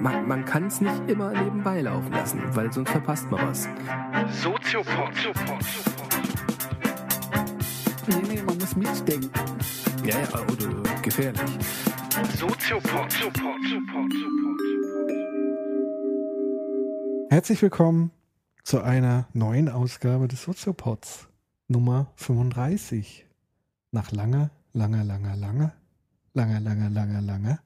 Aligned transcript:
Man, 0.00 0.28
man 0.28 0.44
kann 0.44 0.66
es 0.68 0.80
nicht 0.80 1.08
immer 1.08 1.32
nebenbei 1.32 1.80
laufen 1.80 2.12
lassen, 2.12 2.40
weil 2.54 2.72
sonst 2.72 2.90
verpasst 2.90 3.28
man 3.28 3.48
was. 3.48 3.68
Soziopod. 4.40 5.10
Nee, 8.06 8.22
nee, 8.28 8.42
man 8.42 8.56
muss 8.56 8.76
mitdenken. 8.76 9.30
Ja, 10.04 10.20
ja, 10.20 10.40
oder 10.42 11.02
gefährlich. 11.02 11.58
Soziopod. 12.38 13.14
Herzlich 17.30 17.60
willkommen 17.62 18.12
zu 18.62 18.80
einer 18.80 19.26
neuen 19.32 19.68
Ausgabe 19.68 20.28
des 20.28 20.44
Soziopods 20.44 21.28
Nummer 21.66 22.12
35. 22.14 23.26
Nach 23.90 24.12
langer, 24.12 24.50
langer, 24.72 25.04
langer, 25.04 25.36
langer, 25.36 25.72
langer, 26.34 26.60
langer, 26.60 26.90
langer, 26.90 27.20
langer, 27.20 27.58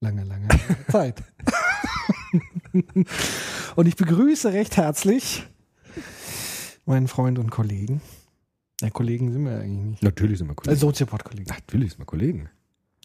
langer, 0.00 0.24
langer 0.24 0.48
Zeit. 0.90 1.22
und 3.76 3.86
ich 3.86 3.96
begrüße 3.96 4.52
recht 4.52 4.76
herzlich 4.76 5.46
meinen 6.84 7.08
Freund 7.08 7.38
und 7.38 7.50
Kollegen. 7.50 8.00
Ja, 8.80 8.90
Kollegen 8.90 9.32
sind 9.32 9.44
wir 9.44 9.58
eigentlich 9.58 9.84
nicht. 9.86 10.02
Natürlich 10.02 10.38
sind 10.38 10.48
wir 10.48 10.52
Äh, 10.52 10.56
Kollegen. 10.56 10.80
Soziopod-Kollegen. 10.80 11.48
Natürlich 11.48 11.90
sind 11.92 11.98
wir 12.00 12.04
Kollegen. 12.06 12.48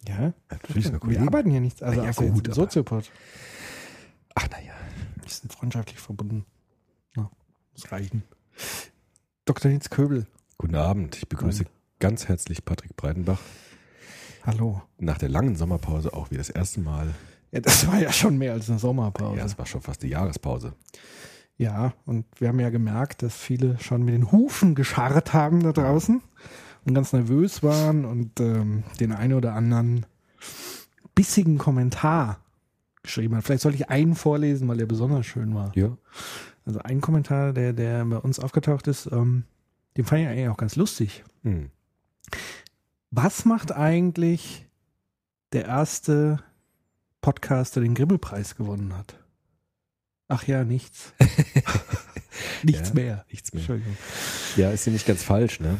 Ja, 0.08 0.34
Natürlich 0.50 0.84
sind 0.86 0.94
wir 0.94 0.94
wir 0.94 1.00
Kollegen. 1.00 1.28
arbeiten 1.28 1.50
hier 1.52 1.62
nichts. 1.62 1.81
Also 1.81 2.02
ja, 2.02 2.08
jetzt 2.08 2.17
gut, 2.17 2.53
Soziopod. 2.53 3.09
Ach 4.36 4.50
naja. 4.50 4.73
Wir 5.22 5.30
sind 5.30 5.53
freundschaftlich 5.53 6.00
verbunden. 6.00 6.45
Ja, 7.16 7.30
muss 7.72 7.91
reichen. 7.91 8.23
Dr. 9.45 9.72
Nitz 9.72 9.89
Köbel. 9.89 10.28
Guten 10.58 10.75
Abend. 10.75 11.16
Ich 11.16 11.30
begrüße 11.30 11.66
ganz 12.02 12.28
herzlich 12.28 12.66
Patrick 12.66 12.98
Breitenbach. 12.98 13.40
Hallo. 14.44 14.82
Nach 14.98 15.20
der 15.20 15.30
langen 15.30 15.55
Sommerpause 15.55 16.14
auch 16.14 16.32
wie 16.32 16.38
das 16.38 16.50
erste 16.50 16.82
Mal. 16.82 17.14
Ja, 17.52 17.59
das 17.59 17.88
war 17.88 18.00
ja 18.00 18.12
schon 18.12 18.39
mehr 18.39 18.53
als 18.53 18.70
eine 18.70 18.80
Sommerpause. 18.80 19.38
Ja, 19.38 19.45
es 19.45 19.58
war 19.58 19.67
schon 19.67 19.81
fast 19.81 20.02
die 20.02 20.08
Jahrespause. 20.08 20.73
Ja, 21.58 21.94
und 22.08 22.25
wir 22.40 22.48
haben 22.48 22.59
ja 22.59 22.72
gemerkt, 22.72 23.22
dass 23.22 23.38
viele 23.38 23.78
schon 23.80 24.03
mit 24.03 24.16
den 24.16 24.31
Hufen 24.31 24.73
gescharrt 24.73 25.34
haben 25.34 25.62
da 25.62 25.73
draußen 25.73 26.22
und 26.86 26.94
ganz 26.95 27.14
nervös 27.14 27.62
waren 27.62 28.03
und 28.03 28.40
ähm, 28.40 28.84
den 29.00 29.12
einen 29.12 29.34
oder 29.34 29.53
anderen 29.53 30.08
bissigen 31.14 31.59
Kommentar 31.59 32.40
geschrieben 33.03 33.36
hat. 33.36 33.44
Vielleicht 33.44 33.62
sollte 33.62 33.78
ich 33.78 33.92
einen 33.92 34.16
vorlesen, 34.16 34.68
weil 34.68 34.78
der 34.78 34.88
besonders 34.88 35.28
schön 35.28 35.53
war. 35.53 35.72
Ja. 35.75 35.95
Also 36.66 36.80
ein 36.80 37.00
Kommentar, 37.00 37.53
der, 37.53 37.73
der 37.73 38.03
bei 38.06 38.18
uns 38.18 38.40
aufgetaucht 38.40 38.88
ist, 38.88 39.06
ähm, 39.12 39.44
den 39.97 40.06
fand 40.06 40.22
ich 40.22 40.28
eigentlich 40.28 40.50
auch 40.50 40.58
ganz 40.58 40.75
lustig. 40.75 41.23
Hm. 41.44 41.70
Was 43.12 43.46
macht 43.46 43.72
eigentlich 43.72 44.66
der 45.54 45.66
erste 45.66 46.42
Podcast, 47.22 47.76
der 47.76 47.84
den 47.84 47.94
Gribbelpreis 47.96 48.56
gewonnen 48.56 48.96
hat? 48.96 49.16
Ach 50.28 50.48
ja, 50.48 50.64
nichts. 50.64 51.14
nichts 52.64 52.90
Ja, 52.90 52.96
mehr. 52.96 53.26
Nichts 53.30 53.52
mehr. 53.54 53.59
Entschuldigung. 53.62 53.98
Ja, 54.56 54.72
ist 54.72 54.86
ja 54.86 54.94
nicht 54.94 55.06
ganz 55.06 55.24
falsch, 55.24 55.59
ne? 55.59 55.78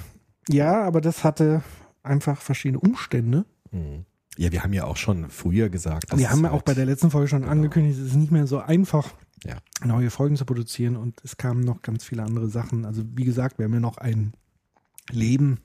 Ja, 0.50 0.84
aber 0.84 1.00
das 1.02 1.24
hatte 1.24 1.64
einfach 2.04 2.42
verschiedene 2.42 2.80
Umstände. 2.80 3.46
Hm. 3.72 4.06
Ja, 4.38 4.52
wir 4.52 4.64
haben 4.64 4.74
ja 4.74 4.86
auch 4.86 4.98
schon 4.98 5.30
früher 5.30 5.70
gesagt, 5.70 6.12
dass 6.12 6.20
Wir 6.20 6.30
haben 6.30 6.44
ja 6.44 6.50
auch 6.50 6.56
halt- 6.56 6.66
bei 6.66 6.74
der 6.74 6.86
letzten 6.86 7.12
Folge 7.12 7.28
schon 7.28 7.42
Genau. 7.42 7.52
angekündigt, 7.52 8.00
es 8.00 8.08
ist 8.08 8.16
nicht 8.16 8.32
mehr 8.32 8.48
so 8.48 8.60
einfach, 8.60 9.14
Ja. 9.46 9.58
neue 9.84 10.10
Folgen 10.10 10.36
zu 10.36 10.46
produzieren 10.46 10.96
und 10.98 11.22
es 11.24 11.38
kamen 11.38 11.62
noch 11.64 11.82
ganz 11.82 12.04
viele 12.04 12.24
andere 12.24 12.48
Sachen. 12.50 12.86
Also 12.86 13.04
wie 13.16 13.24
gesagt, 13.26 13.58
wir 13.58 13.66
haben 13.66 13.74
ja 13.74 13.80
noch 13.80 13.98
ein 13.98 14.34
Leben 15.12 15.60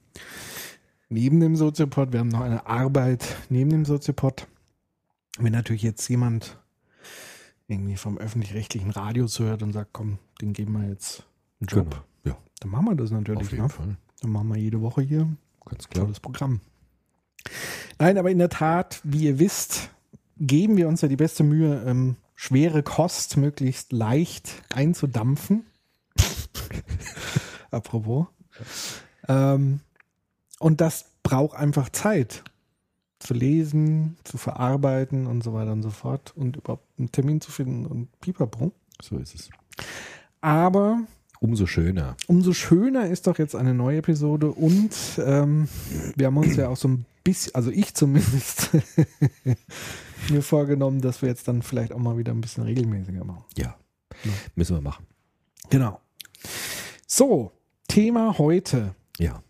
neben 1.09 1.41
dem 1.41 1.57
Soziopod, 1.57 2.13
wir 2.13 2.21
haben 2.21 2.29
noch 2.29 2.41
eine 2.41 2.67
Arbeit 2.67 3.37
neben 3.49 3.71
dem 3.71 3.85
Soziopod. 3.85 4.47
Wenn 5.39 5.53
natürlich 5.53 5.83
jetzt 5.83 6.09
jemand 6.09 6.59
irgendwie 7.69 7.97
vom 7.97 8.17
öffentlich-rechtlichen 8.19 8.91
Radio 8.91 9.27
zuhört 9.27 9.63
und 9.63 9.73
sagt, 9.73 9.91
komm, 9.93 10.19
den 10.41 10.53
geben 10.53 10.73
wir 10.81 10.89
jetzt 10.89 11.25
einen 11.61 11.69
Job, 11.69 11.91
Genau. 11.91 12.05
Ja, 12.25 12.37
dann 12.61 12.71
machen 12.71 12.87
wir 12.87 12.95
das 12.95 13.11
natürlich. 13.11 13.43
auf 13.43 13.51
jeden 13.51 13.63
Ne? 13.65 13.69
Fall. 13.69 13.97
Dann 14.23 14.31
machen 14.31 14.49
wir 14.49 14.57
jede 14.57 14.81
Woche 14.81 15.03
hier 15.03 15.29
Ganz 15.65 15.89
klar. 15.89 16.05
Tolles 16.05 16.21
Programm. 16.21 16.61
Nein, 17.99 18.19
aber 18.19 18.31
in 18.31 18.39
der 18.39 18.49
Tat, 18.51 19.01
wie 19.03 19.25
ihr 19.25 19.39
wisst, 19.39 19.91
geben 20.39 20.77
wir 20.77 20.87
uns 20.89 21.01
ja 21.01 21.09
die 21.09 21.17
beste 21.17 21.43
Mühe, 21.45 21.83
ähm, 21.87 22.17
schwere 22.35 22.83
Kost 22.83 23.37
möglichst 23.37 23.93
leicht 23.93 24.63
einzudampfen. 24.73 25.65
Apropos. 27.71 28.27
Ähm, 29.29 29.81
und 30.59 30.81
das 30.81 31.07
braucht 31.23 31.57
einfach 31.57 31.91
Zeit. 31.91 32.43
Zu 33.19 33.33
lesen, 33.33 34.19
zu 34.25 34.37
verarbeiten 34.37 35.27
und 35.27 35.43
so 35.43 35.55
weiter 35.55 35.73
und 35.73 35.83
so 35.83 35.91
fort 35.91 36.35
und 36.37 36.57
überhaupt 36.57 36.87
einen 36.99 37.11
Termin 37.13 37.41
zu 37.41 37.51
finden 37.51 37.87
und 37.87 38.09
pipapo. 38.21 38.73
So 39.03 39.17
ist 39.17 39.35
es. 39.35 39.51
Aber 40.43 41.01
Umso 41.41 41.67
schöner. 41.67 42.17
umso 42.27 42.53
schöner 42.53 43.09
ist 43.09 43.27
doch 43.27 43.39
jetzt 43.39 43.55
eine 43.57 43.75
neue 43.75 43.99
Episode 43.99 44.51
und 44.51 44.91
ähm, 45.19 45.69
wir 46.15 46.27
haben 46.27 46.37
uns 46.37 46.57
ja 46.57 46.69
auch 46.69 46.77
so 46.77 46.89
ein 46.89 47.07
bisschen, 47.25 47.55
also 47.55 47.71
ich 47.71 47.95
zumindest, 47.95 48.71
mir 50.31 50.43
vorgenommen, 50.43 51.01
dass 51.01 51.23
wir 51.23 51.29
jetzt 51.29 51.49
dann 51.49 51.63
vielleicht 51.63 51.93
auch 51.93 51.99
mal 51.99 52.17
wieder 52.17 52.33
ein 52.33 52.41
bisschen 52.41 52.65
regelmäßiger 52.65 53.25
machen. 53.25 53.45
Ja. 53.57 53.77
Ja. 54.25 54.33
Müssen 54.55 54.77
wir 54.77 54.81
machen. 54.81 55.07
Genau. 55.71 56.01
So, 57.07 57.53
Thema 57.89 58.39
heute. 58.39 58.95
Ja. 59.19 59.43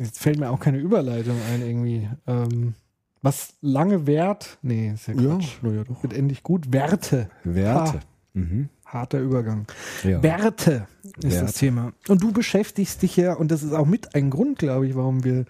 Jetzt 0.00 0.18
fällt 0.20 0.38
mir 0.38 0.50
auch 0.50 0.60
keine 0.60 0.78
Überleitung 0.78 1.36
ein 1.52 1.62
irgendwie. 1.62 2.08
Ähm, 2.26 2.74
was 3.22 3.54
lange 3.60 4.06
währt, 4.06 4.58
nee, 4.62 4.92
ist 4.94 5.06
ja 5.08 5.14
Quatsch. 5.14 5.58
ja 5.62 5.84
doch. 5.84 6.02
Wird 6.02 6.14
endlich 6.14 6.42
gut. 6.42 6.72
Werte. 6.72 7.28
Werte. 7.44 8.00
Mhm. 8.32 8.68
Harter 8.86 9.20
Übergang. 9.20 9.66
Ja. 10.02 10.20
Werte 10.22 10.88
ist 11.18 11.24
das 11.24 11.32
Werte. 11.34 11.52
Thema. 11.52 11.92
Und 12.08 12.22
du 12.22 12.32
beschäftigst 12.32 13.02
dich 13.02 13.16
ja, 13.16 13.34
und 13.34 13.50
das 13.52 13.62
ist 13.62 13.72
auch 13.72 13.86
mit 13.86 14.14
ein 14.16 14.30
Grund, 14.30 14.58
glaube 14.58 14.86
ich, 14.88 14.96
warum 14.96 15.22
wir 15.22 15.44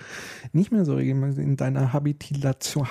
nicht 0.53 0.72
mehr 0.72 0.84
so 0.84 0.94
regelmäßig 0.94 1.43
in 1.44 1.56
deiner 1.56 1.93
Habilitation, 1.93 2.91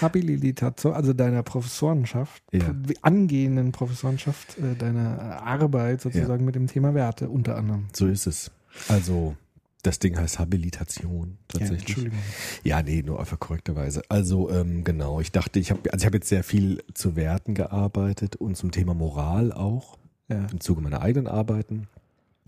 Habilitation, 0.00 0.94
also 0.94 1.12
deiner 1.12 1.42
Professorenschaft, 1.42 2.42
Ja. 2.52 2.74
angehenden 3.02 3.72
Professorenschaft, 3.72 4.58
äh, 4.58 4.76
deiner 4.76 5.42
Arbeit 5.44 6.00
sozusagen 6.00 6.44
mit 6.44 6.54
dem 6.54 6.66
Thema 6.66 6.94
Werte 6.94 7.28
unter 7.28 7.56
anderem. 7.56 7.86
So 7.92 8.06
ist 8.06 8.26
es. 8.26 8.50
Also, 8.88 9.36
das 9.82 9.98
Ding 9.98 10.18
heißt 10.18 10.38
Habilitation 10.38 11.38
Ja, 11.52 11.58
tatsächlich. 11.60 11.80
Entschuldigung. 11.88 12.18
Ja, 12.64 12.82
nee, 12.82 13.02
nur 13.02 13.18
einfach 13.18 13.40
korrekterweise. 13.40 14.02
Also 14.10 14.50
ähm, 14.50 14.84
genau, 14.84 15.20
ich 15.20 15.32
dachte, 15.32 15.58
ich 15.58 15.70
habe 15.70 15.90
also 15.92 16.02
ich 16.02 16.06
habe 16.06 16.16
jetzt 16.18 16.28
sehr 16.28 16.44
viel 16.44 16.82
zu 16.92 17.16
Werten 17.16 17.54
gearbeitet 17.54 18.36
und 18.36 18.56
zum 18.56 18.72
Thema 18.72 18.92
Moral 18.94 19.52
auch 19.52 19.96
Ja. 20.28 20.46
im 20.52 20.60
Zuge 20.60 20.82
meiner 20.82 21.00
eigenen 21.00 21.28
Arbeiten 21.28 21.88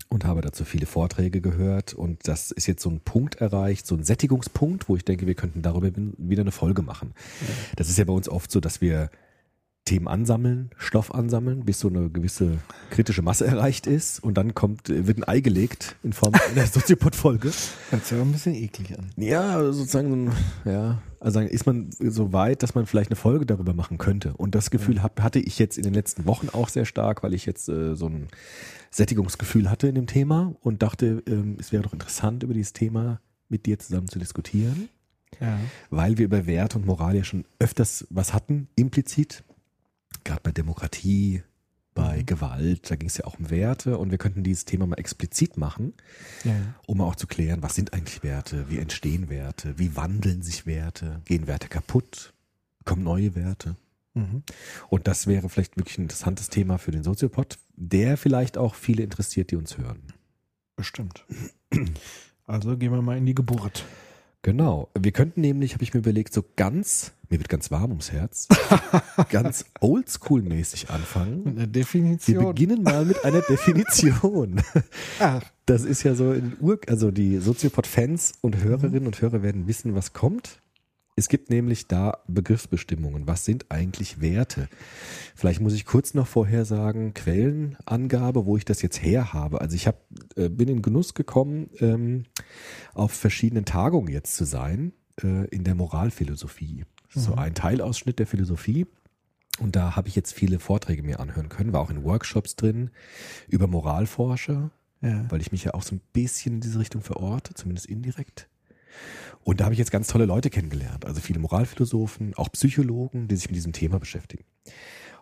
und 0.09 0.25
habe 0.25 0.41
dazu 0.41 0.63
viele 0.63 0.85
Vorträge 0.85 1.41
gehört 1.41 1.95
und 1.95 2.27
das 2.27 2.51
ist 2.51 2.67
jetzt 2.67 2.83
so 2.83 2.91
ein 2.91 2.99
Punkt 2.99 3.35
erreicht, 3.41 3.87
so 3.87 3.95
ein 3.95 4.03
Sättigungspunkt, 4.03 4.87
wo 4.87 4.95
ich 4.95 5.03
denke, 5.03 5.25
wir 5.25 5.33
könnten 5.33 5.63
darüber 5.63 5.89
wieder 6.19 6.41
eine 6.41 6.51
Folge 6.51 6.83
machen. 6.83 7.13
Das 7.77 7.89
ist 7.89 7.97
ja 7.97 8.05
bei 8.05 8.13
uns 8.13 8.29
oft 8.29 8.51
so, 8.51 8.59
dass 8.59 8.79
wir 8.79 9.09
Themen 9.85 10.07
ansammeln, 10.07 10.69
Stoff 10.77 11.13
ansammeln, 11.13 11.65
bis 11.65 11.79
so 11.79 11.89
eine 11.89 12.09
gewisse 12.09 12.59
kritische 12.89 13.21
Masse 13.21 13.45
erreicht 13.45 13.85
ist 13.85 14.23
und 14.23 14.35
dann 14.37 14.53
kommt, 14.53 14.87
wird 14.87 15.17
ein 15.17 15.27
Ei 15.27 15.41
gelegt 15.41 15.97
in 16.03 16.13
Form 16.13 16.33
einer 16.55 16.65
Soziopod-Folge. 16.65 17.51
Hört 17.89 18.05
sich 18.05 18.13
aber 18.17 18.25
ein 18.25 18.31
bisschen 18.31 18.55
eklig 18.55 18.97
an. 18.97 19.09
Ja, 19.17 19.61
sozusagen, 19.73 20.09
so 20.09 20.15
ein- 20.15 20.71
ja, 20.73 21.01
also 21.19 21.41
ist 21.41 21.65
man 21.65 21.89
so 21.99 22.31
weit, 22.31 22.63
dass 22.63 22.75
man 22.75 22.85
vielleicht 22.85 23.09
eine 23.11 23.17
Folge 23.17 23.45
darüber 23.45 23.73
machen 23.73 23.97
könnte. 23.97 24.33
Und 24.37 24.55
das 24.55 24.71
Gefühl 24.71 25.03
hab, 25.03 25.21
hatte 25.21 25.39
ich 25.39 25.59
jetzt 25.59 25.77
in 25.77 25.83
den 25.83 25.93
letzten 25.93 26.25
Wochen 26.25 26.47
auch 26.49 26.69
sehr 26.69 26.85
stark, 26.85 27.21
weil 27.23 27.33
ich 27.33 27.45
jetzt 27.45 27.67
äh, 27.67 27.95
so 27.95 28.07
ein 28.07 28.27
Sättigungsgefühl 28.89 29.69
hatte 29.69 29.87
in 29.87 29.95
dem 29.95 30.07
Thema 30.07 30.55
und 30.61 30.81
dachte, 30.81 31.23
ähm, 31.27 31.57
es 31.59 31.71
wäre 31.71 31.83
doch 31.83 31.93
interessant, 31.93 32.43
über 32.43 32.53
dieses 32.53 32.73
Thema 32.73 33.19
mit 33.49 33.65
dir 33.65 33.79
zusammen 33.79 34.07
zu 34.07 34.19
diskutieren, 34.19 34.87
Ja. 35.41 35.59
weil 35.89 36.17
wir 36.17 36.25
über 36.25 36.45
Wert 36.45 36.75
und 36.75 36.85
Moral 36.85 37.15
ja 37.17 37.23
schon 37.23 37.43
öfters 37.59 38.07
was 38.09 38.33
hatten, 38.33 38.67
implizit. 38.75 39.43
Gerade 40.23 40.41
bei 40.41 40.51
Demokratie, 40.51 41.43
bei 41.93 42.23
Gewalt, 42.23 42.89
da 42.89 42.95
ging 42.95 43.07
es 43.07 43.17
ja 43.17 43.25
auch 43.25 43.39
um 43.39 43.49
Werte 43.49 43.97
und 43.97 44.11
wir 44.11 44.17
könnten 44.17 44.43
dieses 44.43 44.65
Thema 44.65 44.87
mal 44.87 44.97
explizit 44.97 45.57
machen 45.57 45.93
ja. 46.43 46.55
um 46.87 47.01
auch 47.01 47.15
zu 47.15 47.27
klären, 47.27 47.61
was 47.61 47.75
sind 47.75 47.93
eigentlich 47.93 48.23
Werte, 48.23 48.69
wie 48.69 48.79
entstehen 48.79 49.29
Werte, 49.29 49.77
wie 49.77 49.95
wandeln 49.95 50.41
sich 50.41 50.65
Werte, 50.65 51.21
gehen 51.25 51.47
Werte 51.47 51.67
kaputt, 51.67 52.33
kommen 52.85 53.03
neue 53.03 53.35
Werte. 53.35 53.75
Mhm. 54.13 54.43
Und 54.89 55.07
das 55.07 55.27
wäre 55.27 55.49
vielleicht 55.49 55.77
wirklich 55.77 55.97
ein 55.97 56.03
interessantes 56.03 56.49
Thema 56.49 56.77
für 56.77 56.91
den 56.91 57.03
Soziopod, 57.03 57.57
der 57.75 58.17
vielleicht 58.17 58.57
auch 58.57 58.75
viele 58.75 59.03
interessiert, 59.03 59.51
die 59.51 59.55
uns 59.55 59.77
hören. 59.77 60.01
Bestimmt. 60.75 61.25
Also 62.45 62.75
gehen 62.77 62.91
wir 62.91 63.01
mal 63.01 63.17
in 63.17 63.25
die 63.25 63.35
Geburt. 63.35 63.85
Genau. 64.43 64.89
Wir 64.99 65.13
könnten 65.13 65.41
nämlich, 65.41 65.73
habe 65.73 65.83
ich 65.83 65.93
mir 65.93 66.01
überlegt, 66.01 66.33
so 66.33 66.43
ganz, 66.57 67.13
mir 67.29 67.39
wird 67.39 67.47
ganz 67.49 67.71
warm 67.71 67.91
ums 67.91 68.11
Herz, 68.11 68.49
ganz 69.29 69.65
oldschool-mäßig 69.79 70.89
anfangen. 70.89 71.43
Mit 71.45 71.47
einer 71.53 71.59
Wir 71.61 71.67
Definition. 71.67 72.45
beginnen 72.47 72.83
mal 72.83 73.05
mit 73.05 73.23
einer 73.23 73.41
Definition. 73.41 74.61
Ach, 75.19 75.41
Das 75.65 75.83
ist 75.85 76.03
ja 76.03 76.13
so 76.13 76.33
in 76.33 76.57
Ur, 76.59 76.77
also 76.87 77.09
die 77.09 77.37
Soziopod-Fans 77.37 78.33
und 78.41 78.57
Hörerinnen 78.61 79.05
und 79.07 79.21
Hörer 79.21 79.43
werden 79.43 79.65
wissen, 79.67 79.95
was 79.95 80.11
kommt. 80.11 80.59
Es 81.15 81.29
gibt 81.29 81.49
nämlich 81.49 81.87
da 81.87 82.17
Begriffsbestimmungen. 82.27 83.27
Was 83.27 83.45
sind 83.45 83.69
eigentlich 83.69 84.19
Werte? 84.19 84.67
Vielleicht 85.35 85.61
muss 85.61 85.73
ich 85.73 85.85
kurz 85.85 86.13
noch 86.15 86.25
vorher 86.25 86.65
sagen, 86.65 87.13
Quellenangabe, 87.13 88.45
wo 88.45 88.57
ich 88.57 88.65
das 88.65 88.81
jetzt 88.81 89.03
her 89.03 89.33
habe. 89.33 89.61
Also 89.61 89.75
ich 89.75 89.85
hab, 89.85 90.01
äh, 90.35 90.49
bin 90.49 90.69
in 90.69 90.81
Genuss 90.81 91.13
gekommen, 91.13 91.69
ähm, 91.79 92.23
auf 92.93 93.11
verschiedenen 93.11 93.65
Tagungen 93.65 94.11
jetzt 94.11 94.35
zu 94.35 94.45
sein, 94.45 94.93
äh, 95.21 95.47
in 95.49 95.63
der 95.63 95.75
Moralphilosophie. 95.75 96.85
So 97.15 97.35
ein 97.35 97.53
Teilausschnitt 97.53 98.17
der 98.17 98.25
Philosophie. 98.25 98.87
Und 99.59 99.75
da 99.75 99.95
habe 99.95 100.07
ich 100.07 100.15
jetzt 100.15 100.33
viele 100.33 100.57
Vorträge 100.57 101.03
mir 101.03 101.19
anhören 101.19 101.47
können, 101.47 101.73
war 101.73 101.81
auch 101.81 101.91
in 101.91 102.03
Workshops 102.03 102.55
drin 102.55 102.89
über 103.47 103.67
Moralforscher, 103.67 104.71
ja. 105.01 105.29
weil 105.29 105.41
ich 105.41 105.51
mich 105.51 105.63
ja 105.63 105.75
auch 105.75 105.83
so 105.83 105.93
ein 105.93 106.01
bisschen 106.11 106.55
in 106.55 106.61
diese 106.61 106.79
Richtung 106.79 107.03
verorte, 107.03 107.53
zumindest 107.53 107.85
indirekt. 107.85 108.49
Und 109.43 109.59
da 109.59 109.65
habe 109.65 109.73
ich 109.73 109.79
jetzt 109.79 109.91
ganz 109.91 110.07
tolle 110.07 110.25
Leute 110.25 110.49
kennengelernt, 110.49 111.05
also 111.05 111.19
viele 111.19 111.39
Moralphilosophen, 111.39 112.33
auch 112.35 112.51
Psychologen, 112.51 113.27
die 113.27 113.35
sich 113.35 113.47
mit 113.47 113.55
diesem 113.55 113.73
Thema 113.73 113.99
beschäftigen. 113.99 114.45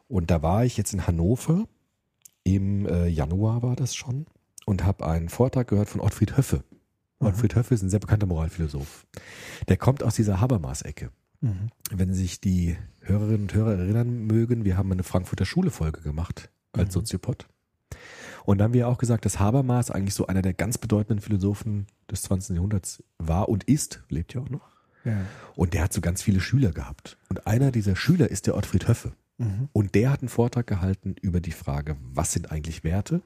Und 0.08 0.30
da 0.30 0.42
war 0.42 0.64
ich 0.66 0.78
jetzt 0.78 0.94
in 0.94 1.08
Hannover, 1.08 1.68
im 2.44 2.86
äh, 2.86 3.08
Januar 3.08 3.64
war 3.64 3.76
das 3.76 3.96
schon, 3.96 4.26
und 4.66 4.84
habe 4.84 5.08
einen 5.08 5.30
Vortrag 5.30 5.68
gehört 5.68 5.90
von 5.90 6.02
Ottfried 6.02 6.38
Höffe. 6.38 6.64
Ottfried 7.20 7.56
Höffe 7.56 7.74
ist 7.74 7.82
ein 7.84 7.90
sehr 7.90 8.00
bekannter 8.00 8.26
Moralphilosoph. 8.26 9.06
Der 9.68 9.78
kommt 9.78 10.04
aus 10.04 10.16
dieser 10.16 10.42
Habermas-Ecke. 10.42 11.12
Mhm. 11.42 11.70
Wenn 11.92 12.14
sich 12.14 12.42
die 12.42 12.78
Hörerinnen 13.02 13.44
und 13.44 13.54
Hörer 13.54 13.74
erinnern 13.78 14.26
mögen, 14.26 14.66
wir 14.66 14.78
haben 14.78 14.92
eine 14.92 15.04
Frankfurter 15.04 15.46
Schule-Folge 15.46 16.02
gemacht 16.02 16.50
als 16.72 16.90
Mhm. 16.90 16.92
Soziopod. 16.92 17.48
Und 18.46 18.58
dann 18.58 18.66
haben 18.66 18.74
wir 18.74 18.88
auch 18.88 18.98
gesagt, 18.98 19.26
dass 19.26 19.40
Habermas 19.40 19.92
eigentlich 19.92 20.14
so 20.14 20.28
einer 20.28 20.42
der 20.42 20.54
ganz 20.54 20.78
bedeutenden 20.78 21.22
Philosophen 21.22 21.88
des 22.10 22.24
20. 22.24 22.56
Jahrhunderts 22.56 23.04
war 23.18 23.50
und 23.50 23.64
ist, 23.66 24.04
lebt 24.10 24.34
ja 24.34 24.42
auch 24.42 24.50
noch. 24.50 24.70
Ja. 25.04 25.26
Und 25.56 25.74
der 25.74 25.84
hat 25.84 25.94
so 25.94 26.02
ganz 26.02 26.22
viele 26.22 26.40
Schüler 26.40 26.72
gehabt. 26.72 27.18
Und 27.30 27.48
einer 27.48 27.72
dieser 27.72 27.96
Schüler 27.96 28.30
ist 28.30 28.48
der 28.48 28.56
Ottfried 28.56 28.88
Höffe. 28.88 29.14
Mhm. 29.38 29.70
Und 29.74 29.96
der 29.96 30.12
hat 30.12 30.22
einen 30.22 30.30
Vortrag 30.30 30.68
gehalten 30.68 31.16
über 31.22 31.40
die 31.40 31.52
Frage, 31.52 31.98
was 32.14 32.32
sind 32.32 32.52
eigentlich 32.52 32.84
Werte 32.84 33.22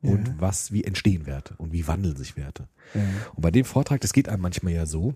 und 0.00 0.28
Ja. 0.28 0.34
was, 0.38 0.72
wie 0.72 0.84
entstehen 0.84 1.26
Werte 1.26 1.54
und 1.58 1.72
wie 1.72 1.86
wandeln 1.86 2.16
sich 2.16 2.36
Werte. 2.36 2.68
Ja. 2.94 3.02
Und 3.34 3.42
bei 3.42 3.50
dem 3.50 3.64
Vortrag, 3.64 4.00
das 4.00 4.12
geht 4.12 4.28
einem 4.28 4.42
manchmal 4.42 4.72
ja 4.72 4.86
so, 4.86 5.14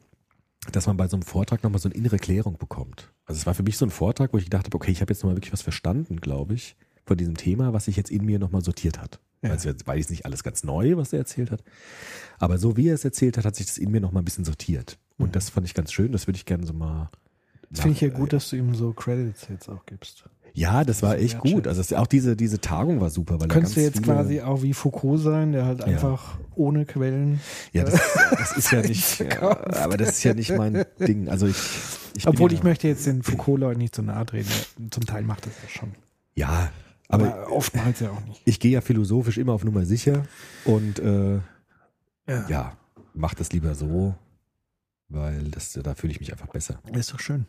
dass 0.70 0.87
man 0.87 0.96
bei 0.96 1.08
so 1.08 1.16
einem 1.16 1.22
Vortrag 1.22 1.62
nochmal 1.62 1.81
so 1.81 1.88
eine 1.88 1.96
innere 1.96 2.19
Klärung 2.19 2.58
bekommt. 2.58 3.10
Also 3.25 3.38
es 3.38 3.46
war 3.46 3.54
für 3.54 3.62
mich 3.62 3.76
so 3.78 3.87
ein 3.87 3.90
Vortrag, 3.90 4.32
wo 4.32 4.38
ich 4.38 4.44
gedacht 4.44 4.66
habe, 4.66 4.76
okay, 4.76 4.93
ich 4.93 5.00
habe 5.00 5.12
jetzt 5.12 5.22
nochmal 5.22 5.37
wirklich 5.37 5.52
was 5.52 5.62
verstanden, 5.62 6.20
glaube 6.20 6.54
ich, 6.54 6.76
von 7.04 7.16
diesem 7.16 7.37
Thema, 7.37 7.72
was 7.72 7.87
sich 7.87 7.96
jetzt 7.96 8.10
in 8.10 8.25
mir 8.25 8.38
nochmal 8.38 8.62
sortiert 8.62 9.00
hat. 9.00 9.19
Ja. 9.43 9.50
Also 9.50 9.69
jetzt 9.69 9.87
war 9.87 9.97
jetzt 9.97 10.11
nicht 10.11 10.25
alles 10.25 10.43
ganz 10.44 10.62
neu, 10.65 10.97
was 10.97 11.12
er 11.12 11.19
erzählt 11.21 11.50
hat. 11.50 11.62
Aber 12.39 12.59
so 12.59 12.77
wie 12.77 12.89
er 12.89 12.94
es 12.94 13.05
erzählt 13.05 13.37
hat, 13.39 13.44
hat 13.44 13.56
sich 13.56 13.67
das 13.67 13.79
in 13.79 13.91
mir 13.91 14.00
nochmal 14.00 14.23
ein 14.23 14.25
bisschen 14.25 14.44
sortiert. 14.44 14.99
Und 15.19 15.29
Mhm. 15.29 15.33
das 15.33 15.50
fand 15.50 15.67
ich 15.67 15.75
ganz 15.75 15.93
schön, 15.93 16.12
das 16.12 16.27
würde 16.27 16.37
ich 16.37 16.47
gerne 16.47 16.67
so 16.67 16.73
mal. 16.73 17.11
Das 17.71 17.81
finde 17.81 17.94
ich 17.94 18.00
ja 18.03 18.09
gut, 18.09 18.33
dass 18.33 18.50
du 18.50 18.56
ihm 18.56 18.75
so 18.75 18.93
Credits 18.93 19.47
jetzt 19.49 19.69
auch 19.69 19.85
gibst. 19.87 20.25
Ja, 20.55 20.85
das 20.85 21.03
war 21.03 21.15
Das 21.15 21.23
echt 21.23 21.35
wertschätzen. 21.37 21.55
gut. 21.56 21.67
Also 21.67 21.97
auch 21.97 22.06
diese, 22.06 22.37
diese 22.37 22.61
Tagung 22.61 23.00
war 23.00 23.09
super, 23.09 23.41
weil 23.41 23.49
Könntest 23.49 23.77
du 23.77 23.81
jetzt 23.81 24.03
quasi 24.03 24.43
auch 24.43 24.62
wie 24.62 24.75
Foucault 24.75 25.19
sein, 25.21 25.53
der 25.53 25.65
halt 25.65 25.83
einfach 25.83 26.37
ohne 26.55 26.85
Quellen. 26.85 27.41
Ja, 27.73 27.85
das, 27.85 27.99
das 28.38 28.56
ist 28.59 28.71
ja 28.71 28.83
nicht, 28.87 29.19
ja, 29.21 29.41
aber 29.83 29.97
das 29.97 30.11
ist 30.11 30.25
ja 30.25 30.35
nicht 30.35 30.50
mein 30.55 30.85
Ding. 31.00 31.31
Also 31.31 31.47
ich, 31.47 31.56
ich 32.19 32.27
Obwohl 32.29 32.53
ja, 32.53 32.59
ich 32.59 32.62
möchte 32.65 32.87
jetzt 32.87 33.06
den 33.06 33.23
Foucault-Leuten 33.23 33.79
nicht 33.79 33.95
zu 33.95 34.03
nahe 34.03 34.27
treten. 34.27 34.50
Zum 34.91 35.06
Teil 35.06 35.23
macht 35.23 35.47
das 35.47 35.55
ja 35.62 35.69
schon. 35.71 35.93
Ja, 36.35 36.71
Aber, 37.12 37.35
aber 37.35 37.53
oftmals 37.53 38.00
ja 38.00 38.11
auch 38.11 38.25
nicht. 38.25 38.41
ich 38.47 38.59
gehe 38.59 38.73
ja 38.73 38.81
philosophisch 38.81 39.37
immer 39.37 39.53
auf 39.53 39.64
Nummer 39.64 39.85
sicher 39.85 40.25
und 40.64 40.99
äh, 40.99 41.41
ja, 42.26 42.76
mach 43.12 43.35
das 43.35 43.53
lieber 43.53 43.75
so, 43.75 44.14
weil 45.09 45.50
das, 45.50 45.73
da 45.75 45.94
fühle 45.94 46.12
ich 46.12 46.20
mich 46.20 46.32
einfach 46.32 46.49
besser. 46.49 46.81
Ist 46.93 47.12
doch 47.12 47.20
schön. 47.20 47.47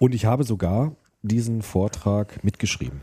Und 0.00 0.14
ich 0.14 0.24
habe 0.24 0.42
sogar 0.44 0.96
diesen 1.22 1.62
Vortrag 1.62 2.42
mitgeschrieben. 2.42 3.02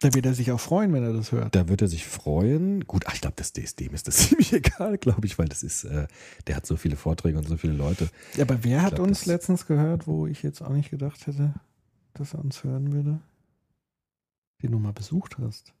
Da 0.00 0.14
wird 0.14 0.26
er 0.26 0.34
sich 0.34 0.50
auch 0.50 0.60
freuen, 0.60 0.92
wenn 0.92 1.04
er 1.04 1.12
das 1.12 1.30
hört. 1.30 1.54
Da 1.54 1.68
wird 1.68 1.82
er 1.82 1.88
sich 1.88 2.06
freuen. 2.06 2.84
Gut, 2.86 3.04
ach, 3.06 3.14
ich 3.14 3.20
glaube, 3.20 3.36
das 3.36 3.52
dem 3.52 3.94
ist 3.94 4.08
das 4.08 4.16
ziemlich 4.28 4.52
egal, 4.52 4.98
glaube 4.98 5.26
ich, 5.26 5.38
weil 5.38 5.48
das 5.48 5.62
ist, 5.62 5.84
äh, 5.84 6.06
der 6.46 6.56
hat 6.56 6.66
so 6.66 6.76
viele 6.76 6.96
Vorträge 6.96 7.38
und 7.38 7.48
so 7.48 7.56
viele 7.56 7.72
Leute. 7.72 8.08
Ja, 8.36 8.44
aber 8.44 8.62
wer 8.64 8.82
hat 8.82 8.96
glaub, 8.96 9.08
uns 9.08 9.26
letztens 9.26 9.66
gehört, 9.66 10.06
wo 10.06 10.26
ich 10.26 10.42
jetzt 10.42 10.60
auch 10.60 10.70
nicht 10.70 10.90
gedacht 10.90 11.26
hätte, 11.26 11.54
dass 12.14 12.34
er 12.34 12.40
uns 12.40 12.64
hören 12.64 12.92
würde? 12.92 13.20
Den 14.62 14.72
du 14.72 14.78
mal 14.78 14.92
besucht 14.92 15.38
hast. 15.38 15.74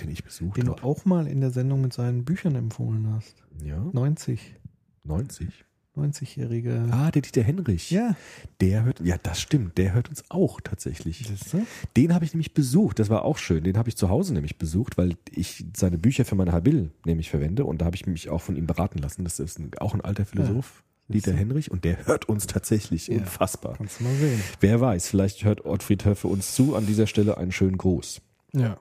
Den 0.00 0.10
ich 0.10 0.22
besucht 0.24 0.56
Den 0.56 0.66
du 0.66 0.72
habe. 0.72 0.84
auch 0.84 1.04
mal 1.04 1.26
in 1.26 1.40
der 1.40 1.50
Sendung 1.50 1.80
mit 1.80 1.92
seinen 1.92 2.24
Büchern 2.24 2.54
empfohlen 2.54 3.12
hast. 3.14 3.42
Ja, 3.64 3.78
90. 3.92 4.54
90. 5.04 5.64
90-jährige. 5.96 6.86
Ah, 6.92 7.10
der 7.10 7.22
Dieter 7.22 7.42
Henrich. 7.42 7.90
Ja, 7.90 8.14
Der 8.60 8.84
hört, 8.84 9.00
ja, 9.00 9.16
das 9.20 9.40
stimmt, 9.40 9.78
der 9.78 9.94
hört 9.94 10.08
uns 10.08 10.22
auch 10.28 10.60
tatsächlich. 10.60 11.24
du? 11.52 11.66
Den 11.96 12.14
habe 12.14 12.24
ich 12.24 12.32
nämlich 12.34 12.54
besucht, 12.54 12.98
das 12.98 13.10
war 13.10 13.24
auch 13.24 13.38
schön. 13.38 13.64
Den 13.64 13.76
habe 13.76 13.88
ich 13.88 13.96
zu 13.96 14.08
Hause 14.08 14.32
nämlich 14.32 14.58
besucht, 14.58 14.96
weil 14.96 15.16
ich 15.30 15.64
seine 15.76 15.98
Bücher 15.98 16.24
für 16.24 16.36
meine 16.36 16.52
Habil 16.52 16.92
nämlich 17.04 17.30
verwende 17.30 17.64
und 17.64 17.80
da 17.80 17.86
habe 17.86 17.96
ich 17.96 18.06
mich 18.06 18.28
auch 18.28 18.40
von 18.40 18.56
ihm 18.56 18.66
beraten 18.66 18.98
lassen. 18.98 19.24
Das 19.24 19.40
ist 19.40 19.58
ein, 19.58 19.70
auch 19.80 19.94
ein 19.94 20.00
alter 20.00 20.24
Philosoph, 20.24 20.84
Dieter 21.08 21.32
du? 21.32 21.38
Henrich, 21.38 21.70
und 21.70 21.84
der 21.84 22.06
hört 22.06 22.28
uns 22.28 22.46
tatsächlich. 22.46 23.08
Ja. 23.08 23.18
Unfassbar. 23.18 23.74
Kannst 23.76 23.98
du 24.00 24.04
mal 24.04 24.14
sehen. 24.14 24.40
Wer 24.60 24.80
weiß, 24.80 25.08
vielleicht 25.08 25.42
hört 25.44 25.64
Ottfried 25.64 26.04
Höffe 26.04 26.28
uns 26.28 26.54
zu. 26.54 26.76
An 26.76 26.86
dieser 26.86 27.06
Stelle 27.06 27.38
einen 27.38 27.50
schönen 27.50 27.76
Gruß. 27.78 28.20
Ja. 28.52 28.78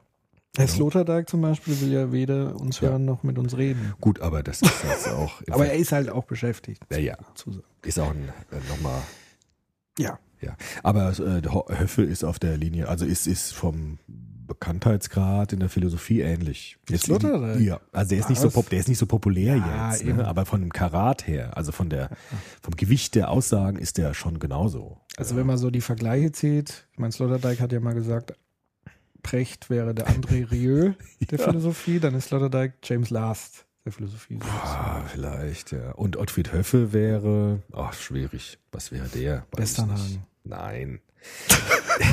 Herr 0.55 0.67
Sloterdijk 0.67 1.29
zum 1.29 1.41
Beispiel 1.41 1.79
will 1.81 1.91
ja 1.93 2.11
weder 2.11 2.55
uns 2.59 2.79
Ja. 2.79 2.89
hören 2.89 3.05
noch 3.05 3.21
mit 3.21 3.37
uns 3.37 3.57
reden. 3.57 3.93
Gut, 4.01 4.21
aber 4.21 4.41
das 4.41 4.61
ist 4.63 4.83
jetzt 4.83 5.07
auch. 5.09 5.41
Aber 5.51 5.67
er 5.67 5.75
ist 5.75 5.91
halt 5.91 6.09
auch 6.09 6.23
beschäftigt. 6.25 6.81
ja, 6.89 6.97
ja, 6.97 7.17
ist 7.83 7.99
auch 7.99 8.09
ein, 8.09 8.29
äh, 8.51 8.69
nochmal 8.69 9.01
Ja. 9.99 10.19
Ja, 10.39 10.55
aber 10.83 11.09
äh, 11.19 11.41
Höffel 11.79 12.07
ist 12.07 12.23
auf 12.23 12.37
der 12.37 12.57
Linie, 12.57 12.87
also 12.89 13.05
ist, 13.07 13.25
ist 13.25 13.53
vom 13.55 13.97
Bekanntheitsgrad 14.07 15.51
in 15.53 15.59
der 15.59 15.69
Philosophie 15.69 16.21
ähnlich. 16.21 16.77
Jetzt 16.89 17.05
Sloterdijk? 17.05 17.59
ja, 17.59 17.79
also 17.91 18.09
der 18.09 18.19
ist 18.19 18.29
nicht 18.29 18.39
so 18.39 18.49
pop, 18.51 18.69
der 18.69 18.79
ist 18.79 18.87
nicht 18.87 18.99
so 18.99 19.05
populär 19.07 19.55
Ja, 19.57 19.91
jetzt, 19.91 20.05
ne? 20.05 20.27
aber 20.27 20.45
von 20.45 20.61
dem 20.61 20.71
Karat 20.71 21.27
her, 21.27 21.57
also 21.57 21.71
von 21.71 21.89
der 21.89 22.09
vom 22.61 22.75
Gewicht 22.75 23.15
der 23.15 23.29
Aussagen 23.31 23.77
ist 23.79 23.97
der 23.97 24.13
schon 24.13 24.37
genauso. 24.39 25.01
Also 25.17 25.35
wenn 25.35 25.47
man 25.47 25.57
so 25.57 25.71
die 25.71 25.81
Vergleiche 25.81 26.31
zieht, 26.31 26.87
ich 26.93 26.99
meine, 26.99 27.11
Sloterdijk 27.11 27.59
hat 27.59 27.71
ja 27.71 27.79
mal 27.79 27.93
gesagt, 27.95 28.33
Precht 29.27 29.69
wäre 29.69 29.93
der 29.93 30.07
André 30.07 30.49
Rieu 30.49 30.93
der 31.19 31.39
Ja. 31.39 31.45
Philosophie, 31.45 31.99
dann 31.99 32.15
ist 32.15 32.27
Sloterdijk 32.27 32.75
James 32.83 33.09
Last 33.09 33.65
der 33.83 33.91
Philosophie. 33.91 34.39
Ah, 34.41 35.01
vielleicht, 35.05 35.73
ja. 35.73 35.91
Und 35.91 36.15
Ottfried 36.15 36.53
Höffe 36.53 36.93
wäre, 36.93 37.61
ach, 37.73 37.93
schwierig. 37.93 38.57
Was 38.71 38.91
wäre 38.93 39.07
der? 39.09 39.45
Westernhagen. 39.51 40.23
Nein. 40.45 41.01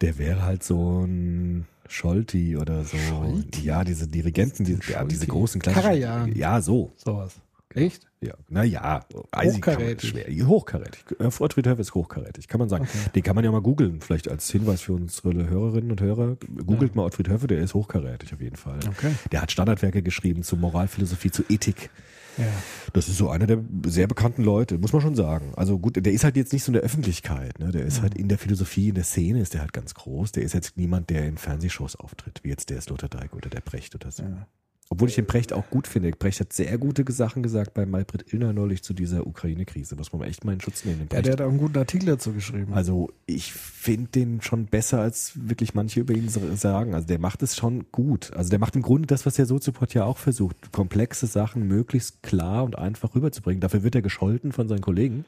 der 0.00 0.18
wäre 0.18 0.42
halt 0.42 0.62
so 0.62 1.04
ein 1.04 1.66
Scholti 1.88 2.56
oder 2.56 2.84
so. 2.84 2.96
Scholti? 2.96 3.64
Ja, 3.64 3.82
diese 3.82 4.06
Dirigenten, 4.06 4.64
die, 4.64 4.78
ja, 4.88 5.04
diese 5.04 5.26
großen 5.26 5.60
klassischen. 5.60 5.82
Karajan. 5.82 6.36
Ja, 6.36 6.60
so. 6.60 6.92
Sowas. 6.96 7.34
Echt? 7.74 8.06
Ja, 8.20 8.34
naja, 8.48 9.04
Hochkarätig. 9.36 10.10
schwer. 10.10 10.46
Hochkarätig. 10.46 11.04
Äh, 11.20 11.24
Ottfried 11.24 11.66
Höffe 11.66 11.80
ist 11.82 11.94
hochkarätig, 11.94 12.48
kann 12.48 12.58
man 12.58 12.68
sagen. 12.68 12.88
Okay. 12.88 13.10
Den 13.14 13.22
kann 13.22 13.36
man 13.36 13.44
ja 13.44 13.52
mal 13.52 13.60
googeln, 13.60 14.00
vielleicht 14.00 14.28
als 14.28 14.50
Hinweis 14.50 14.80
für 14.80 14.94
unsere 14.94 15.48
Hörerinnen 15.48 15.90
und 15.90 16.00
Hörer. 16.00 16.36
Googelt 16.66 16.96
mal 16.96 17.04
Ottfried 17.04 17.28
Höffe, 17.28 17.46
der 17.46 17.60
ist 17.60 17.74
hochkarätig 17.74 18.32
auf 18.32 18.40
jeden 18.40 18.56
Fall. 18.56 18.78
Okay. 18.88 19.12
Der 19.32 19.42
hat 19.42 19.52
Standardwerke 19.52 20.02
geschrieben 20.02 20.42
zu 20.42 20.56
Moralphilosophie, 20.56 21.30
zu 21.30 21.44
Ethik. 21.48 21.90
Ja. 22.38 22.46
Das 22.92 23.08
ist 23.08 23.18
so 23.18 23.30
einer 23.30 23.46
der 23.46 23.58
sehr 23.86 24.06
bekannten 24.06 24.44
Leute, 24.44 24.78
muss 24.78 24.92
man 24.92 25.02
schon 25.02 25.16
sagen. 25.16 25.52
Also 25.56 25.78
gut, 25.78 26.04
der 26.04 26.12
ist 26.12 26.24
halt 26.24 26.36
jetzt 26.36 26.52
nicht 26.52 26.62
so 26.64 26.70
in 26.70 26.74
der 26.74 26.82
Öffentlichkeit, 26.82 27.58
ne? 27.58 27.72
Der 27.72 27.84
ist 27.84 28.00
halt 28.00 28.14
in 28.16 28.28
der 28.28 28.38
Philosophie, 28.38 28.90
in 28.90 28.94
der 28.94 29.04
Szene 29.04 29.40
ist 29.40 29.54
der 29.54 29.60
halt 29.60 29.72
ganz 29.72 29.94
groß. 29.94 30.32
Der 30.32 30.44
ist 30.44 30.54
jetzt 30.54 30.76
niemand, 30.76 31.10
der 31.10 31.26
in 31.26 31.36
Fernsehshows 31.36 31.96
auftritt, 31.96 32.40
wie 32.44 32.48
jetzt 32.48 32.70
der 32.70 32.80
Sloterdijk 32.80 33.34
oder 33.34 33.50
der 33.50 33.60
Brecht 33.60 33.94
oder 33.94 34.10
so. 34.10 34.22
Ja. 34.22 34.46
Obwohl 34.90 35.08
ich 35.08 35.16
den 35.16 35.26
Brecht 35.26 35.52
auch 35.52 35.68
gut 35.68 35.86
finde. 35.86 36.10
Brecht 36.12 36.40
hat 36.40 36.52
sehr 36.52 36.78
gute 36.78 37.04
Sachen 37.12 37.42
gesagt 37.42 37.74
bei 37.74 37.84
Maybrit 37.84 38.32
Illner 38.32 38.54
neulich 38.54 38.82
zu 38.82 38.94
dieser 38.94 39.26
Ukraine-Krise. 39.26 39.96
Muss 39.96 40.12
man 40.12 40.22
echt 40.22 40.44
mal 40.44 40.54
in 40.54 40.62
Schutz 40.62 40.86
nehmen. 40.86 41.06
ja, 41.12 41.20
der 41.20 41.32
hat 41.32 41.40
auch 41.42 41.48
einen 41.48 41.58
guten 41.58 41.76
Artikel 41.76 42.06
dazu 42.06 42.32
geschrieben. 42.32 42.72
Also 42.72 43.10
ich 43.26 43.52
finde 43.52 44.10
den 44.10 44.40
schon 44.40 44.64
besser, 44.66 45.00
als 45.00 45.32
wirklich 45.34 45.74
manche 45.74 46.00
über 46.00 46.14
ihn 46.14 46.28
sagen. 46.28 46.94
Also 46.94 47.06
der 47.06 47.18
macht 47.18 47.42
es 47.42 47.54
schon 47.54 47.84
gut. 47.92 48.32
Also 48.32 48.48
der 48.48 48.58
macht 48.58 48.76
im 48.76 48.82
Grunde 48.82 49.06
das, 49.06 49.26
was 49.26 49.34
der 49.34 49.44
Soziopod 49.44 49.92
ja 49.92 50.04
auch 50.04 50.16
versucht, 50.16 50.72
komplexe 50.72 51.26
Sachen 51.26 51.68
möglichst 51.68 52.22
klar 52.22 52.64
und 52.64 52.78
einfach 52.78 53.14
rüberzubringen. 53.14 53.60
Dafür 53.60 53.82
wird 53.82 53.94
er 53.94 54.02
gescholten 54.02 54.52
von 54.52 54.68
seinen 54.68 54.80
Kollegen. 54.80 55.26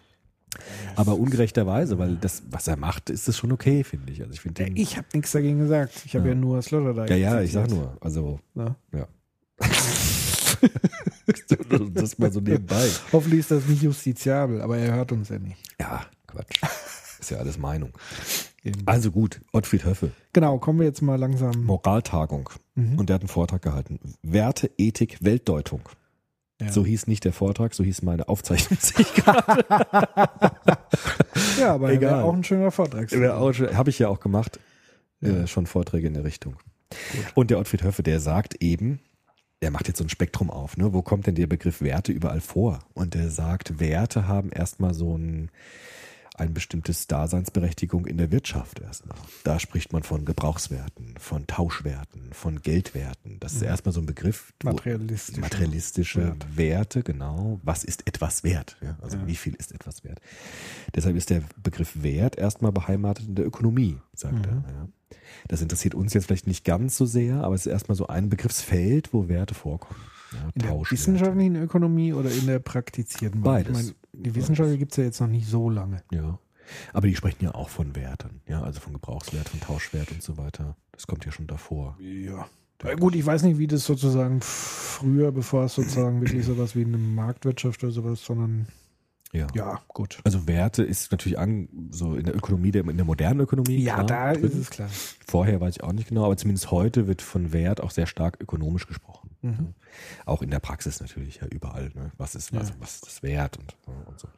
Aber 0.96 1.14
ungerechterweise, 1.18 1.98
weil 1.98 2.16
das, 2.16 2.42
was 2.50 2.66
er 2.66 2.76
macht, 2.76 3.10
ist 3.10 3.28
es 3.28 3.36
schon 3.36 3.52
okay, 3.52 3.84
finde 3.84 4.12
ich. 4.12 4.20
Also 4.22 4.32
ich 4.32 4.40
finde 4.40 4.64
Ja, 4.64 4.68
ich 4.74 4.96
habe 4.96 5.06
nichts 5.12 5.32
dagegen 5.32 5.58
gesagt. 5.58 6.02
Ich 6.06 6.16
habe 6.16 6.28
ja. 6.28 6.34
Ja. 6.34 6.40
nur 6.40 6.62
Sloterdijk 6.62 7.10
ja, 7.10 7.16
ja, 7.16 7.40
ich 7.40 7.52
sag 7.52 7.68
nur. 7.70 7.96
Also, 8.00 8.40
Ja. 8.54 8.74
ja. 8.92 9.06
das 11.94 12.18
mal 12.18 12.32
so 12.32 12.40
nebenbei. 12.40 12.88
Hoffentlich 13.12 13.40
ist 13.40 13.50
das 13.50 13.66
nicht 13.66 13.82
justiziabel, 13.82 14.62
aber 14.62 14.78
er 14.78 14.94
hört 14.94 15.12
uns 15.12 15.28
ja 15.28 15.38
nicht. 15.38 15.56
Ja, 15.80 16.06
Quatsch. 16.26 16.60
Ist 17.18 17.30
ja 17.30 17.38
alles 17.38 17.58
Meinung. 17.58 17.92
Eben. 18.64 18.82
Also 18.86 19.10
gut, 19.10 19.40
Ottfried 19.52 19.84
Höffe, 19.84 20.10
Genau, 20.32 20.58
kommen 20.58 20.80
wir 20.80 20.86
jetzt 20.86 21.02
mal 21.02 21.18
langsam. 21.18 21.64
Moraltagung. 21.64 22.50
Und 22.74 23.08
der 23.08 23.14
hat 23.14 23.22
einen 23.22 23.28
Vortrag 23.28 23.62
gehalten. 23.62 23.98
Werte, 24.22 24.70
Ethik, 24.78 25.18
Weltdeutung. 25.22 25.82
Ja. 26.60 26.72
So 26.72 26.84
hieß 26.84 27.06
nicht 27.06 27.24
der 27.24 27.32
Vortrag, 27.32 27.74
so 27.74 27.84
hieß 27.84 28.02
meine 28.02 28.28
Aufzeichnung. 28.28 28.78
Ja, 31.58 31.74
aber 31.74 31.92
Egal. 31.92 32.12
wäre 32.12 32.24
auch 32.24 32.34
ein 32.34 32.44
schöner 32.44 32.70
Vortrag. 32.70 33.10
Habe 33.12 33.90
ich 33.90 33.98
ja 33.98 34.08
auch 34.08 34.20
gemacht. 34.20 34.58
Äh, 35.20 35.46
schon 35.46 35.66
Vorträge 35.66 36.06
in 36.06 36.14
der 36.14 36.24
Richtung. 36.24 36.56
Und 37.34 37.50
der 37.50 37.58
Ottfried 37.58 37.82
Höffe, 37.82 38.02
der 38.02 38.20
sagt 38.20 38.62
eben, 38.62 39.00
der 39.62 39.70
macht 39.70 39.88
jetzt 39.88 39.98
so 39.98 40.04
ein 40.04 40.08
Spektrum 40.08 40.50
auf, 40.50 40.76
ne? 40.76 40.92
Wo 40.92 41.02
kommt 41.02 41.26
denn 41.26 41.34
der 41.34 41.46
Begriff 41.46 41.82
Werte 41.82 42.12
überall 42.12 42.40
vor? 42.40 42.80
Und 42.94 43.14
der 43.14 43.30
sagt, 43.30 43.78
Werte 43.78 44.26
haben 44.26 44.50
erstmal 44.50 44.94
so 44.94 45.16
ein, 45.16 45.50
ein 46.34 46.54
bestimmtes 46.54 47.06
Daseinsberechtigung 47.06 48.06
in 48.06 48.16
der 48.16 48.30
Wirtschaft 48.30 48.80
erstmal. 48.80 49.18
Da 49.44 49.60
spricht 49.60 49.92
man 49.92 50.02
von 50.02 50.24
Gebrauchswerten, 50.24 51.14
von 51.18 51.46
Tauschwerten, 51.46 52.32
von 52.32 52.62
Geldwerten. 52.62 53.38
Das 53.40 53.52
ist 53.52 53.60
erstmal 53.60 53.92
so 53.92 54.00
ein 54.00 54.06
Begriff. 54.06 54.54
Materialistische 54.64 55.40
Materialistische 55.40 56.20
Werte. 56.22 56.56
Werte, 56.56 57.02
genau. 57.02 57.60
Was 57.62 57.84
ist 57.84 58.06
etwas 58.08 58.42
wert? 58.42 58.78
Ja, 58.80 58.96
also 59.02 59.18
wie 59.26 59.36
viel 59.36 59.54
ist 59.54 59.72
etwas 59.72 60.04
wert? 60.04 60.20
Deshalb 60.94 61.16
ist 61.16 61.28
der 61.28 61.42
Begriff 61.62 62.02
Wert 62.02 62.38
erstmal 62.38 62.72
beheimatet 62.72 63.26
in 63.26 63.34
der 63.34 63.44
Ökonomie, 63.46 63.98
sagt 64.14 64.46
er. 64.46 64.52
Ja. 64.52 64.88
Das 65.48 65.62
interessiert 65.62 65.94
uns 65.94 66.14
jetzt 66.14 66.26
vielleicht 66.26 66.46
nicht 66.46 66.64
ganz 66.64 66.96
so 66.96 67.06
sehr, 67.06 67.42
aber 67.42 67.54
es 67.54 67.66
ist 67.66 67.72
erstmal 67.72 67.96
so 67.96 68.06
ein 68.06 68.28
Begriffsfeld, 68.28 69.12
wo 69.12 69.28
Werte 69.28 69.54
vorkommen. 69.54 70.00
Ja, 70.32 70.50
In 70.54 70.62
der 70.62 70.90
wissenschaftlichen 70.90 71.56
Ökonomie 71.56 72.12
oder 72.12 72.30
in 72.30 72.46
der 72.46 72.60
praktizierten? 72.60 73.42
Beides. 73.42 73.78
Ich 73.78 73.84
meine, 73.84 73.94
die 74.12 74.34
Wissenschaft 74.34 74.78
gibt 74.78 74.92
es 74.92 74.96
ja 74.96 75.04
jetzt 75.04 75.20
noch 75.20 75.28
nicht 75.28 75.48
so 75.48 75.70
lange. 75.70 76.02
Ja. 76.12 76.38
Aber 76.92 77.08
die 77.08 77.16
sprechen 77.16 77.44
ja 77.44 77.54
auch 77.54 77.68
von 77.68 77.96
Werten, 77.96 78.42
ja, 78.46 78.62
also 78.62 78.80
von 78.80 78.92
Gebrauchswert, 78.92 79.48
von 79.48 79.60
Tauschwert 79.60 80.12
und 80.12 80.22
so 80.22 80.36
weiter. 80.36 80.76
Das 80.92 81.06
kommt 81.08 81.24
ja 81.24 81.32
schon 81.32 81.48
davor. 81.48 81.96
Ja. 82.00 82.46
Ja, 82.84 82.94
gut, 82.94 83.14
ich 83.14 83.26
weiß 83.26 83.42
nicht, 83.42 83.58
wie 83.58 83.66
das 83.66 83.84
sozusagen 83.84 84.40
früher, 84.40 85.32
bevor 85.32 85.64
es 85.64 85.74
sozusagen 85.74 86.20
wirklich 86.22 86.46
sowas 86.46 86.74
wie 86.74 86.84
eine 86.84 86.96
Marktwirtschaft 86.96 87.84
oder 87.84 87.92
sowas, 87.92 88.24
sondern 88.24 88.68
Ja. 89.32 89.46
ja, 89.54 89.80
gut. 89.88 90.18
Also 90.24 90.48
Werte 90.48 90.82
ist 90.82 91.12
natürlich 91.12 91.38
an, 91.38 91.68
so 91.90 92.14
in 92.14 92.24
der 92.24 92.34
Ökonomie, 92.34 92.72
der, 92.72 92.84
in 92.84 92.96
der 92.96 93.06
modernen 93.06 93.40
Ökonomie. 93.40 93.76
Ja, 93.76 94.02
klar, 94.02 94.06
da 94.06 94.32
drin. 94.32 94.44
ist 94.44 94.54
es 94.54 94.70
klar. 94.70 94.88
Vorher 95.26 95.60
weiß 95.60 95.76
ich 95.76 95.82
auch 95.84 95.92
nicht 95.92 96.08
genau, 96.08 96.24
aber 96.24 96.36
zumindest 96.36 96.70
heute 96.72 97.06
wird 97.06 97.22
von 97.22 97.52
Wert 97.52 97.80
auch 97.80 97.92
sehr 97.92 98.06
stark 98.06 98.38
ökonomisch 98.40 98.88
gesprochen. 98.88 99.19
Mhm. 99.42 99.52
Ja. 99.58 100.26
Auch 100.26 100.42
in 100.42 100.50
der 100.50 100.60
Praxis 100.60 101.00
natürlich, 101.00 101.36
ja, 101.36 101.46
überall. 101.46 101.90
Ne? 101.94 102.12
Was 102.18 102.34
ist, 102.34 102.54
also, 102.54 102.74
was 102.78 102.96
ist 102.96 103.06
das 103.06 103.22
Wert 103.22 103.56
und, 103.58 103.74
und 103.86 104.20
so. 104.20 104.28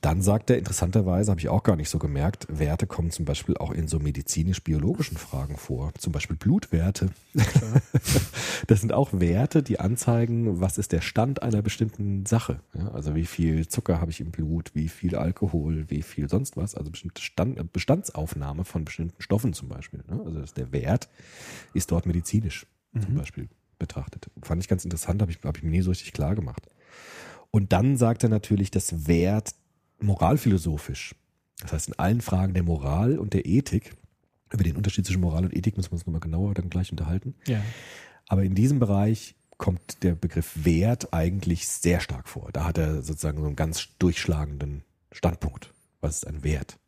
Dann 0.00 0.22
sagt 0.22 0.50
er, 0.50 0.58
interessanterweise, 0.58 1.30
habe 1.30 1.40
ich 1.40 1.48
auch 1.48 1.62
gar 1.62 1.76
nicht 1.76 1.90
so 1.90 1.98
gemerkt, 1.98 2.46
Werte 2.48 2.86
kommen 2.86 3.10
zum 3.10 3.24
Beispiel 3.26 3.56
auch 3.58 3.70
in 3.70 3.86
so 3.86 3.98
medizinisch-biologischen 3.98 5.18
Fragen 5.18 5.56
vor. 5.56 5.92
Zum 5.98 6.12
Beispiel 6.12 6.36
Blutwerte. 6.36 7.10
das 8.66 8.80
sind 8.80 8.92
auch 8.92 9.10
Werte, 9.12 9.62
die 9.62 9.78
anzeigen, 9.78 10.60
was 10.60 10.78
ist 10.78 10.92
der 10.92 11.02
Stand 11.02 11.42
einer 11.42 11.60
bestimmten 11.60 12.24
Sache. 12.24 12.60
Ja? 12.74 12.88
Also 12.92 13.14
wie 13.14 13.26
viel 13.26 13.68
Zucker 13.68 14.00
habe 14.00 14.10
ich 14.10 14.20
im 14.20 14.30
Blut, 14.30 14.74
wie 14.74 14.88
viel 14.88 15.16
Alkohol, 15.16 15.84
wie 15.88 16.02
viel 16.02 16.28
sonst 16.28 16.56
was. 16.56 16.74
Also 16.74 16.90
bestimmte 16.90 17.20
Stand, 17.20 17.72
Bestandsaufnahme 17.72 18.64
von 18.64 18.84
bestimmten 18.84 19.20
Stoffen 19.20 19.52
zum 19.52 19.68
Beispiel. 19.68 20.02
Ne? 20.08 20.20
Also 20.24 20.54
der 20.54 20.72
Wert 20.72 21.08
ist 21.74 21.90
dort 21.90 22.06
medizinisch 22.06 22.66
zum 22.98 23.14
Beispiel 23.14 23.48
betrachtet. 23.80 24.30
Fand 24.42 24.62
ich 24.62 24.68
ganz 24.68 24.84
interessant, 24.84 25.20
habe 25.20 25.32
ich, 25.32 25.38
hab 25.42 25.56
ich 25.56 25.64
mir 25.64 25.70
nie 25.70 25.82
so 25.82 25.90
richtig 25.90 26.12
klar 26.12 26.36
gemacht. 26.36 26.64
Und 27.50 27.72
dann 27.72 27.96
sagt 27.96 28.22
er 28.22 28.28
natürlich, 28.28 28.70
dass 28.70 29.08
Wert 29.08 29.54
moralphilosophisch, 29.98 31.16
das 31.60 31.72
heißt 31.72 31.88
in 31.88 31.98
allen 31.98 32.20
Fragen 32.20 32.54
der 32.54 32.62
Moral 32.62 33.18
und 33.18 33.34
der 33.34 33.46
Ethik, 33.46 33.96
über 34.52 34.64
den 34.64 34.76
Unterschied 34.76 35.04
zwischen 35.04 35.20
Moral 35.20 35.44
und 35.44 35.56
Ethik 35.56 35.76
müssen 35.76 35.90
wir 35.90 35.94
uns 35.94 36.06
nochmal 36.06 36.20
genauer 36.20 36.54
dann 36.54 36.70
gleich 36.70 36.90
unterhalten. 36.90 37.34
Ja. 37.46 37.60
Aber 38.28 38.44
in 38.44 38.54
diesem 38.54 38.78
Bereich 38.78 39.34
kommt 39.58 40.02
der 40.02 40.14
Begriff 40.14 40.64
Wert 40.64 41.12
eigentlich 41.12 41.68
sehr 41.68 42.00
stark 42.00 42.28
vor. 42.28 42.50
Da 42.52 42.64
hat 42.64 42.78
er 42.78 43.02
sozusagen 43.02 43.38
so 43.38 43.46
einen 43.46 43.56
ganz 43.56 43.88
durchschlagenden 43.98 44.82
Standpunkt. 45.12 45.72
Was 46.00 46.16
ist 46.16 46.26
ein 46.26 46.42
Wert? 46.42 46.78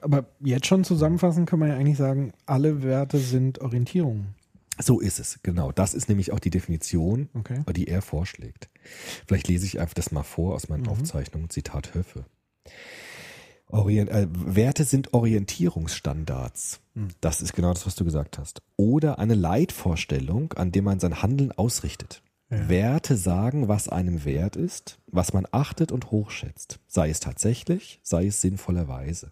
Aber 0.00 0.26
jetzt 0.40 0.66
schon 0.66 0.84
zusammenfassend 0.84 1.48
kann 1.48 1.58
man 1.58 1.68
ja 1.68 1.76
eigentlich 1.76 1.96
sagen, 1.96 2.32
alle 2.46 2.82
Werte 2.82 3.18
sind 3.18 3.60
Orientierungen. 3.60 4.34
So 4.82 5.00
ist 5.00 5.18
es, 5.20 5.40
genau. 5.42 5.72
Das 5.72 5.94
ist 5.94 6.08
nämlich 6.08 6.32
auch 6.32 6.38
die 6.40 6.50
Definition, 6.50 7.28
Okay. 7.34 7.62
die 7.74 7.88
er 7.88 8.02
vorschlägt. 8.02 8.68
Vielleicht 9.26 9.48
lese 9.48 9.66
ich 9.66 9.80
einfach 9.80 9.94
das 9.94 10.12
mal 10.12 10.22
vor 10.22 10.54
aus 10.54 10.68
meinen 10.68 10.86
Aufzeichnungen. 10.88 11.50
Zitat 11.50 11.94
Höffe. 11.94 12.24
Orient, 13.66 14.10
äh, 14.10 14.26
Werte 14.30 14.84
sind 14.84 15.14
Orientierungsstandards. 15.14 16.80
Das 17.20 17.40
ist 17.40 17.52
genau 17.52 17.72
das, 17.72 17.86
was 17.86 17.94
du 17.94 18.04
gesagt 18.04 18.38
hast. 18.38 18.62
Oder 18.76 19.18
eine 19.18 19.34
Leitvorstellung, 19.34 20.52
an 20.54 20.72
dem 20.72 20.84
man 20.84 20.98
sein 21.00 21.22
Handeln 21.22 21.52
ausrichtet. 21.52 22.22
Werte 22.48 23.16
sagen, 23.16 23.68
was 23.68 23.88
einem 23.88 24.24
wert 24.24 24.56
ist, 24.56 24.98
was 25.06 25.32
man 25.32 25.46
achtet 25.52 25.92
und 25.92 26.10
hochschätzt. 26.10 26.80
Sei 26.88 27.08
es 27.08 27.20
tatsächlich, 27.20 28.00
sei 28.02 28.26
es 28.26 28.40
sinnvollerweise. 28.40 29.30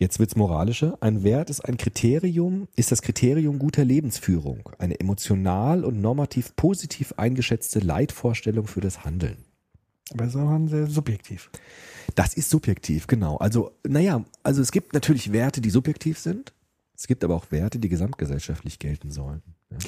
Jetzt 0.00 0.20
wird's 0.20 0.36
moralischer. 0.36 0.96
Ein 1.00 1.24
Wert 1.24 1.50
ist 1.50 1.60
ein 1.60 1.76
Kriterium, 1.76 2.68
ist 2.76 2.92
das 2.92 3.02
Kriterium 3.02 3.58
guter 3.58 3.84
Lebensführung, 3.84 4.68
eine 4.78 5.00
emotional 5.00 5.84
und 5.84 6.00
normativ 6.00 6.54
positiv 6.54 7.14
eingeschätzte 7.16 7.80
Leitvorstellung 7.80 8.68
für 8.68 8.80
das 8.80 9.04
Handeln. 9.04 9.38
Aber 10.12 10.24
es 10.24 10.34
ist 10.34 10.40
auch 10.40 10.68
sehr 10.68 10.86
subjektiv. 10.86 11.50
Das 12.14 12.34
ist 12.34 12.48
subjektiv, 12.48 13.08
genau. 13.08 13.36
Also, 13.38 13.72
naja, 13.86 14.24
also 14.44 14.62
es 14.62 14.70
gibt 14.70 14.94
natürlich 14.94 15.32
Werte, 15.32 15.60
die 15.60 15.70
subjektiv 15.70 16.18
sind. 16.18 16.54
Es 16.96 17.06
gibt 17.06 17.24
aber 17.24 17.34
auch 17.34 17.50
Werte, 17.50 17.78
die 17.78 17.88
gesamtgesellschaftlich 17.88 18.78
gelten 18.78 19.10
sollen. 19.10 19.42
Ja. 19.70 19.78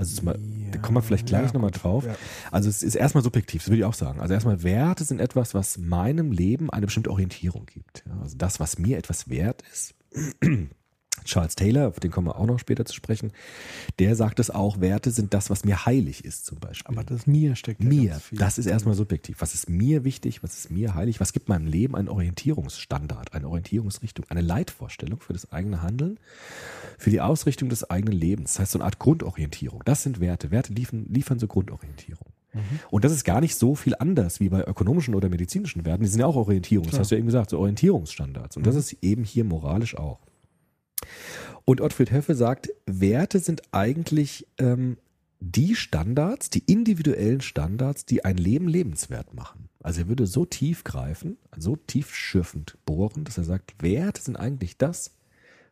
Also 0.00 0.16
zum 0.16 0.24
Beispiel, 0.24 0.70
da 0.70 0.78
kommen 0.78 0.96
wir 0.96 1.02
vielleicht 1.02 1.26
gleich 1.26 1.48
ja, 1.48 1.52
nochmal 1.52 1.72
drauf. 1.72 2.06
ja. 2.06 2.16
Also 2.50 2.70
es 2.70 2.82
ist 2.82 2.94
erstmal 2.94 3.22
subjektiv, 3.22 3.60
das 3.60 3.68
würde 3.68 3.80
ich 3.80 3.84
auch 3.84 3.92
sagen. 3.92 4.18
Also 4.18 4.32
erstmal 4.32 4.62
Werte 4.62 5.04
sind 5.04 5.20
etwas, 5.20 5.52
was 5.52 5.76
meinem 5.76 6.32
Leben 6.32 6.70
eine 6.70 6.86
bestimmte 6.86 7.10
Orientierung 7.10 7.66
gibt. 7.66 8.02
Ja, 8.06 8.18
also 8.22 8.34
das, 8.38 8.60
was 8.60 8.78
mir 8.78 8.96
etwas 8.96 9.28
wert 9.28 9.62
ist. 9.70 9.94
Charles 11.24 11.54
Taylor, 11.54 11.88
auf 11.88 12.00
den 12.00 12.10
kommen 12.10 12.28
wir 12.28 12.36
auch 12.36 12.46
noch 12.46 12.58
später 12.58 12.84
zu 12.84 12.94
sprechen, 12.94 13.32
der 13.98 14.16
sagt 14.16 14.40
es 14.40 14.50
auch, 14.50 14.80
Werte 14.80 15.10
sind 15.10 15.34
das, 15.34 15.50
was 15.50 15.64
mir 15.64 15.86
heilig 15.86 16.24
ist 16.24 16.46
zum 16.46 16.58
Beispiel. 16.58 16.94
Aber 16.94 17.04
das 17.04 17.26
mir 17.26 17.56
steckt 17.56 17.82
ja 17.82 17.88
Mir, 17.88 18.20
das 18.32 18.58
ist 18.58 18.66
erstmal 18.66 18.94
subjektiv. 18.94 19.40
Was 19.40 19.54
ist 19.54 19.68
mir 19.68 20.04
wichtig? 20.04 20.42
Was 20.42 20.58
ist 20.58 20.70
mir 20.70 20.94
heilig? 20.94 21.20
Was 21.20 21.32
gibt 21.32 21.48
meinem 21.48 21.66
Leben 21.66 21.96
einen 21.96 22.08
Orientierungsstandard, 22.08 23.34
eine 23.34 23.48
Orientierungsrichtung, 23.48 24.26
eine 24.28 24.40
Leitvorstellung 24.40 25.20
für 25.20 25.32
das 25.32 25.52
eigene 25.52 25.82
Handeln, 25.82 26.18
für 26.98 27.10
die 27.10 27.20
Ausrichtung 27.20 27.68
des 27.68 27.88
eigenen 27.88 28.14
Lebens? 28.14 28.52
Das 28.52 28.60
heißt, 28.60 28.72
so 28.72 28.78
eine 28.78 28.84
Art 28.84 28.98
Grundorientierung. 28.98 29.82
Das 29.84 30.02
sind 30.02 30.20
Werte. 30.20 30.50
Werte 30.50 30.72
liefern, 30.72 31.06
liefern 31.08 31.38
so 31.38 31.46
Grundorientierung. 31.46 32.26
Und 32.90 33.04
das 33.04 33.12
ist 33.12 33.24
gar 33.24 33.40
nicht 33.40 33.54
so 33.54 33.74
viel 33.74 33.94
anders 33.98 34.40
wie 34.40 34.48
bei 34.48 34.64
ökonomischen 34.64 35.14
oder 35.14 35.28
medizinischen 35.28 35.84
Werten. 35.84 36.02
Die 36.02 36.08
sind 36.08 36.20
ja 36.20 36.26
auch 36.26 36.34
Orientierung. 36.36 36.86
Das 36.86 36.98
hast 36.98 37.10
du 37.10 37.14
ja 37.14 37.18
eben 37.20 37.26
gesagt, 37.26 37.50
so 37.50 37.58
Orientierungsstandards. 37.58 38.56
Und 38.56 38.66
das 38.66 38.74
ist 38.74 38.96
eben 39.02 39.24
hier 39.24 39.44
moralisch 39.44 39.96
auch. 39.96 40.18
Und 41.64 41.80
Ottfried 41.80 42.10
Höffe 42.10 42.34
sagt, 42.34 42.70
Werte 42.86 43.38
sind 43.38 43.62
eigentlich 43.72 44.46
ähm, 44.58 44.96
die 45.40 45.74
Standards, 45.74 46.50
die 46.50 46.62
individuellen 46.66 47.40
Standards, 47.40 48.04
die 48.04 48.24
ein 48.24 48.36
Leben 48.36 48.68
lebenswert 48.68 49.34
machen. 49.34 49.68
Also 49.82 50.02
er 50.02 50.08
würde 50.08 50.26
so 50.26 50.44
tief 50.44 50.84
greifen, 50.84 51.38
so 51.56 51.76
tiefschürfend 51.76 52.76
bohren, 52.84 53.24
dass 53.24 53.38
er 53.38 53.44
sagt, 53.44 53.82
Werte 53.82 54.20
sind 54.20 54.36
eigentlich 54.36 54.76
das, 54.76 55.12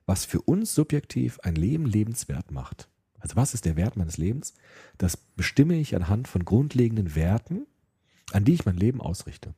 was 0.06 0.24
für 0.24 0.40
uns 0.40 0.74
subjektiv 0.74 1.38
ein 1.40 1.54
Leben 1.54 1.84
lebenswert 1.84 2.50
macht. 2.50 2.88
Also 3.20 3.36
was 3.36 3.52
ist 3.52 3.66
der 3.66 3.76
Wert 3.76 3.96
meines 3.96 4.16
Lebens? 4.16 4.54
Das 4.96 5.16
bestimme 5.16 5.78
ich 5.78 5.94
anhand 5.94 6.28
von 6.28 6.44
grundlegenden 6.44 7.14
Werten, 7.14 7.66
an 8.32 8.44
die 8.44 8.54
ich 8.54 8.64
mein 8.64 8.76
Leben 8.76 9.02
ausrichte. 9.02 9.54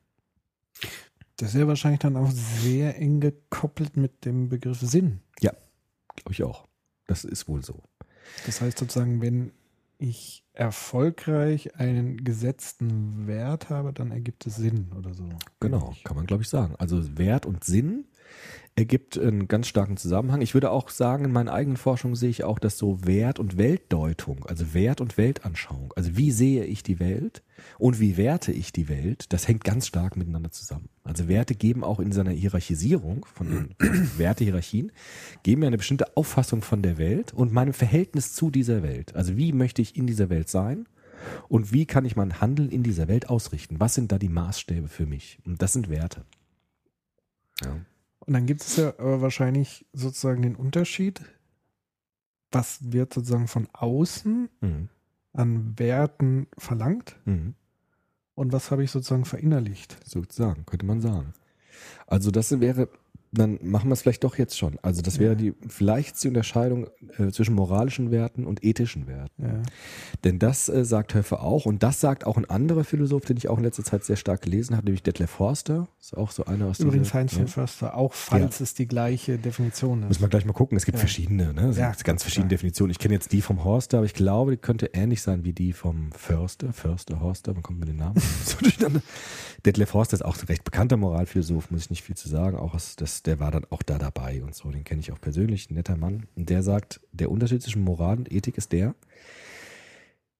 Das 1.41 1.55
ist 1.55 1.59
ja 1.59 1.67
wahrscheinlich 1.67 2.01
dann 2.01 2.17
auch 2.17 2.29
sehr 2.29 2.99
eng 2.99 3.19
gekoppelt 3.19 3.97
mit 3.97 4.25
dem 4.25 4.49
Begriff 4.49 4.79
Sinn. 4.79 5.21
Ja, 5.39 5.51
glaube 6.15 6.33
ich 6.33 6.43
auch. 6.43 6.67
Das 7.07 7.25
ist 7.25 7.47
wohl 7.47 7.63
so. 7.63 7.81
Das 8.45 8.61
heißt 8.61 8.77
sozusagen, 8.77 9.23
wenn 9.23 9.51
ich 9.97 10.45
erfolgreich 10.53 11.75
einen 11.79 12.23
gesetzten 12.23 13.25
Wert 13.25 13.71
habe, 13.71 13.91
dann 13.91 14.11
ergibt 14.11 14.45
es 14.45 14.57
Sinn 14.57 14.91
oder 14.95 15.15
so. 15.15 15.27
Genau, 15.59 15.95
kann 16.03 16.15
man 16.15 16.27
glaube 16.27 16.43
ich 16.43 16.49
sagen. 16.49 16.75
Also 16.77 17.17
Wert 17.17 17.47
und 17.47 17.63
Sinn 17.63 18.05
ergibt 18.75 19.17
einen 19.17 19.47
ganz 19.47 19.67
starken 19.67 19.97
Zusammenhang. 19.97 20.41
Ich 20.41 20.53
würde 20.53 20.71
auch 20.71 20.89
sagen, 20.89 21.25
in 21.25 21.31
meinen 21.31 21.49
eigenen 21.49 21.77
Forschungen 21.77 22.15
sehe 22.15 22.29
ich 22.29 22.43
auch, 22.43 22.57
dass 22.57 22.77
so 22.77 23.05
Wert 23.05 23.37
und 23.37 23.57
Weltdeutung, 23.57 24.45
also 24.45 24.73
Wert 24.73 25.01
und 25.01 25.17
Weltanschauung, 25.17 25.93
also 25.95 26.15
wie 26.15 26.31
sehe 26.31 26.63
ich 26.63 26.81
die 26.81 26.99
Welt 26.99 27.43
und 27.77 27.99
wie 27.99 28.15
werte 28.15 28.51
ich 28.51 28.71
die 28.71 28.87
Welt, 28.87 29.33
das 29.33 29.47
hängt 29.47 29.65
ganz 29.65 29.87
stark 29.87 30.15
miteinander 30.15 30.51
zusammen. 30.51 30.89
Also 31.03 31.27
Werte 31.27 31.53
geben 31.53 31.83
auch 31.83 31.99
in 31.99 32.11
seiner 32.11 32.31
Hierarchisierung 32.31 33.25
von 33.25 33.75
Wertehierarchien, 34.17 34.91
geben 35.43 35.61
mir 35.61 35.67
eine 35.67 35.77
bestimmte 35.77 36.15
Auffassung 36.15 36.61
von 36.61 36.81
der 36.81 36.97
Welt 36.97 37.33
und 37.33 37.51
meinem 37.51 37.73
Verhältnis 37.73 38.33
zu 38.33 38.49
dieser 38.51 38.83
Welt. 38.83 39.15
Also 39.15 39.35
wie 39.35 39.51
möchte 39.51 39.81
ich 39.81 39.97
in 39.97 40.07
dieser 40.07 40.29
Welt 40.29 40.49
sein 40.49 40.87
Und 41.49 41.73
wie 41.73 41.85
kann 41.85 42.05
ich 42.05 42.15
mein 42.15 42.41
Handeln 42.41 42.69
in 42.69 42.83
dieser 42.83 43.07
Welt 43.07 43.29
ausrichten? 43.29 43.79
Was 43.79 43.93
sind 43.93 44.11
da 44.11 44.17
die 44.17 44.29
Maßstäbe 44.29 44.87
für 44.87 45.05
mich? 45.05 45.39
Und 45.45 45.61
das 45.61 45.73
sind 45.73 45.89
Werte. 45.89 46.23
Ja. 47.63 47.77
Und 48.25 48.33
dann 48.33 48.45
gibt 48.45 48.61
es 48.61 48.75
ja 48.77 48.89
aber 48.99 49.21
wahrscheinlich 49.21 49.85
sozusagen 49.93 50.41
den 50.41 50.55
Unterschied, 50.55 51.21
was 52.51 52.91
wird 52.91 53.13
sozusagen 53.13 53.47
von 53.47 53.67
außen 53.73 54.49
Mhm. 54.61 54.89
an 55.33 55.73
Werten 55.79 56.47
verlangt 56.57 57.17
Mhm. 57.25 57.55
und 58.35 58.51
was 58.53 58.71
habe 58.71 58.83
ich 58.83 58.91
sozusagen 58.91 59.25
verinnerlicht. 59.25 59.97
Sozusagen, 60.05 60.65
könnte 60.65 60.85
man 60.85 61.01
sagen. 61.01 61.33
Also 62.07 62.31
das 62.31 62.59
wäre, 62.59 62.89
dann 63.33 63.59
machen 63.61 63.89
wir 63.89 63.93
es 63.93 64.01
vielleicht 64.01 64.23
doch 64.25 64.37
jetzt 64.37 64.57
schon. 64.57 64.77
Also 64.81 65.01
das 65.01 65.17
wäre 65.17 65.35
die 65.37 65.53
vielleicht 65.67 66.21
die 66.23 66.27
Unterscheidung 66.27 66.87
äh, 67.17 67.31
zwischen 67.31 67.55
moralischen 67.55 68.11
Werten 68.11 68.45
und 68.45 68.63
ethischen 68.63 69.07
Werten. 69.07 69.43
Ja. 69.43 69.61
Denn 70.25 70.37
das 70.37 70.67
äh, 70.67 70.83
sagt 70.83 71.13
Höffe 71.13 71.39
auch 71.39 71.65
und 71.65 71.81
das 71.81 72.01
sagt 72.01 72.25
auch 72.25 72.35
ein 72.37 72.43
anderer 72.49 72.83
Philosoph, 72.83 73.23
den 73.25 73.37
ich 73.37 73.47
auch 73.47 73.57
in 73.57 73.63
letzter 73.63 73.83
Zeit 73.85 74.03
sehr 74.03 74.17
stark 74.17 74.41
gelesen 74.41 74.75
habe, 74.75 74.85
nämlich 74.85 75.01
Detlef 75.03 75.29
Forster. 75.29 75.87
Ist 76.01 76.17
auch 76.17 76.31
so 76.31 76.43
einer 76.45 76.65
aus 76.67 76.79
Übrigens 76.81 77.07
dieser- 77.07 77.19
Heinz 77.19 77.31
ja. 77.33 77.37
von 77.39 77.47
Förster, 77.47 77.95
auch 77.95 78.13
falls 78.13 78.59
es 78.59 78.73
die 78.73 78.87
gleiche 78.87 79.37
Definition 79.37 80.01
ist. 80.03 80.07
Müssen 80.09 80.21
wir 80.23 80.27
gleich 80.29 80.45
mal 80.45 80.53
gucken. 80.53 80.75
Es 80.77 80.83
gibt 80.85 80.97
Ja. 80.97 80.99
verschiedene, 80.99 81.53
ne? 81.53 81.69
Es 81.69 81.77
Ja, 81.77 81.91
gibt 81.91 82.03
ganz 82.03 82.23
verschiedene. 82.23 82.49
Definitionen. 82.49 82.91
Ich 82.91 82.99
kenne 82.99 83.13
jetzt 83.13 83.31
die 83.31 83.41
vom 83.41 83.63
Horster, 83.63 83.97
aber 83.99 84.05
ich 84.05 84.13
glaube, 84.13 84.51
die 84.51 84.57
könnte 84.57 84.89
ähnlich 84.93 85.21
sein 85.21 85.45
wie 85.45 85.53
die 85.53 85.71
vom 85.71 86.11
Förster. 86.11 86.73
Förster, 86.73 87.21
Horster, 87.21 87.53
man 87.53 87.63
kommt 87.63 87.79
mit 87.79 87.87
den 87.87 87.95
Namen 87.97 88.15
so 88.45 88.57
durcheinander. 88.59 89.01
Detlef 89.65 89.93
Horster 89.93 90.15
ist 90.15 90.25
auch 90.25 90.37
ein 90.37 90.45
recht 90.47 90.63
bekannter 90.65 90.97
Moralphilosoph, 90.97 91.71
muss 91.71 91.81
ich 91.83 91.89
nicht 91.91 92.03
viel 92.03 92.15
zu 92.17 92.27
sagen. 92.27 92.57
Auch 92.57 92.73
aus, 92.73 92.95
der 93.25 93.39
war 93.39 93.51
dann 93.51 93.65
auch 93.69 93.83
da 93.83 93.97
dabei 93.97 94.43
und 94.43 94.55
so. 94.55 94.71
Den 94.71 94.83
kenne 94.83 95.01
ich 95.01 95.11
auch 95.11 95.21
persönlich, 95.21 95.69
ein 95.69 95.75
netter 95.75 95.97
Mann. 95.97 96.27
Und 96.35 96.49
der 96.49 96.63
sagt, 96.63 97.01
der 97.11 97.31
Unterschied 97.31 97.61
zwischen 97.61 97.83
Moral 97.83 98.17
und 98.17 98.31
Ethik 98.31 98.57
ist 98.57 98.71
der, 98.71 98.95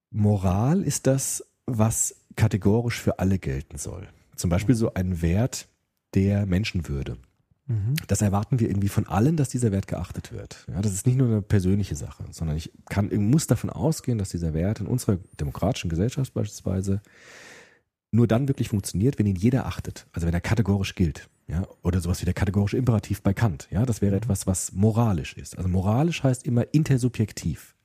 Moral 0.10 0.84
ist 0.84 1.08
das, 1.08 1.46
was 1.66 2.16
kategorisch 2.36 3.00
für 3.00 3.20
alle 3.20 3.40
gelten 3.40 3.78
soll. 3.78 4.08
Zum 4.36 4.50
Beispiel 4.50 4.76
so 4.76 4.94
ein 4.94 5.22
Wert 5.22 5.68
der 6.14 6.46
Menschenwürde 6.46 7.18
Mhm. 7.72 7.94
das 8.08 8.22
erwarten 8.22 8.60
wir 8.60 8.68
irgendwie 8.70 8.90
von 8.90 9.08
allen, 9.08 9.38
dass 9.38 9.50
dieser 9.50 9.72
Wert 9.72 9.88
geachtet 9.88 10.34
wird. 10.34 10.66
Ja, 10.68 10.82
das 10.82 10.94
ist 10.94 11.06
nicht 11.06 11.18
nur 11.18 11.28
eine 11.28 11.42
persönliche 11.42 11.96
Sache, 11.96 12.26
sondern 12.32 12.58
ich 12.58 12.72
kann, 12.90 13.12
ich 13.12 13.20
muss 13.20 13.48
davon 13.48 13.70
ausgehen, 13.70 14.18
dass 14.18 14.30
dieser 14.30 14.54
Wert 14.54 14.82
in 14.82 14.88
unserer 14.88 15.20
demokratischen 15.40 15.90
Gesellschaft 15.90 16.34
beispielsweise 16.34 17.02
nur 18.12 18.28
dann 18.28 18.50
wirklich 18.50 18.70
funktioniert, 18.70 19.20
wenn 19.20 19.26
ihn 19.26 19.38
jeder 19.38 19.66
achtet. 19.68 20.06
Also 20.12 20.28
wenn 20.28 20.34
er 20.34 20.42
kategorisch 20.42 20.96
gilt. 20.96 21.30
Ja, 21.48 21.68
oder 21.82 22.00
sowas 22.00 22.22
wie 22.22 22.26
der 22.26 22.34
kategorische 22.34 22.78
Imperativ 22.78 23.22
bei 23.22 23.34
Kant. 23.34 23.68
Ja, 23.72 23.86
das 23.86 24.02
wäre 24.02 24.16
etwas, 24.16 24.48
was 24.48 24.72
moralisch 24.72 25.34
ist. 25.34 25.58
Also 25.58 25.68
moralisch 25.70 26.24
heißt 26.24 26.46
immer 26.46 26.74
intersubjektiv. 26.74 27.76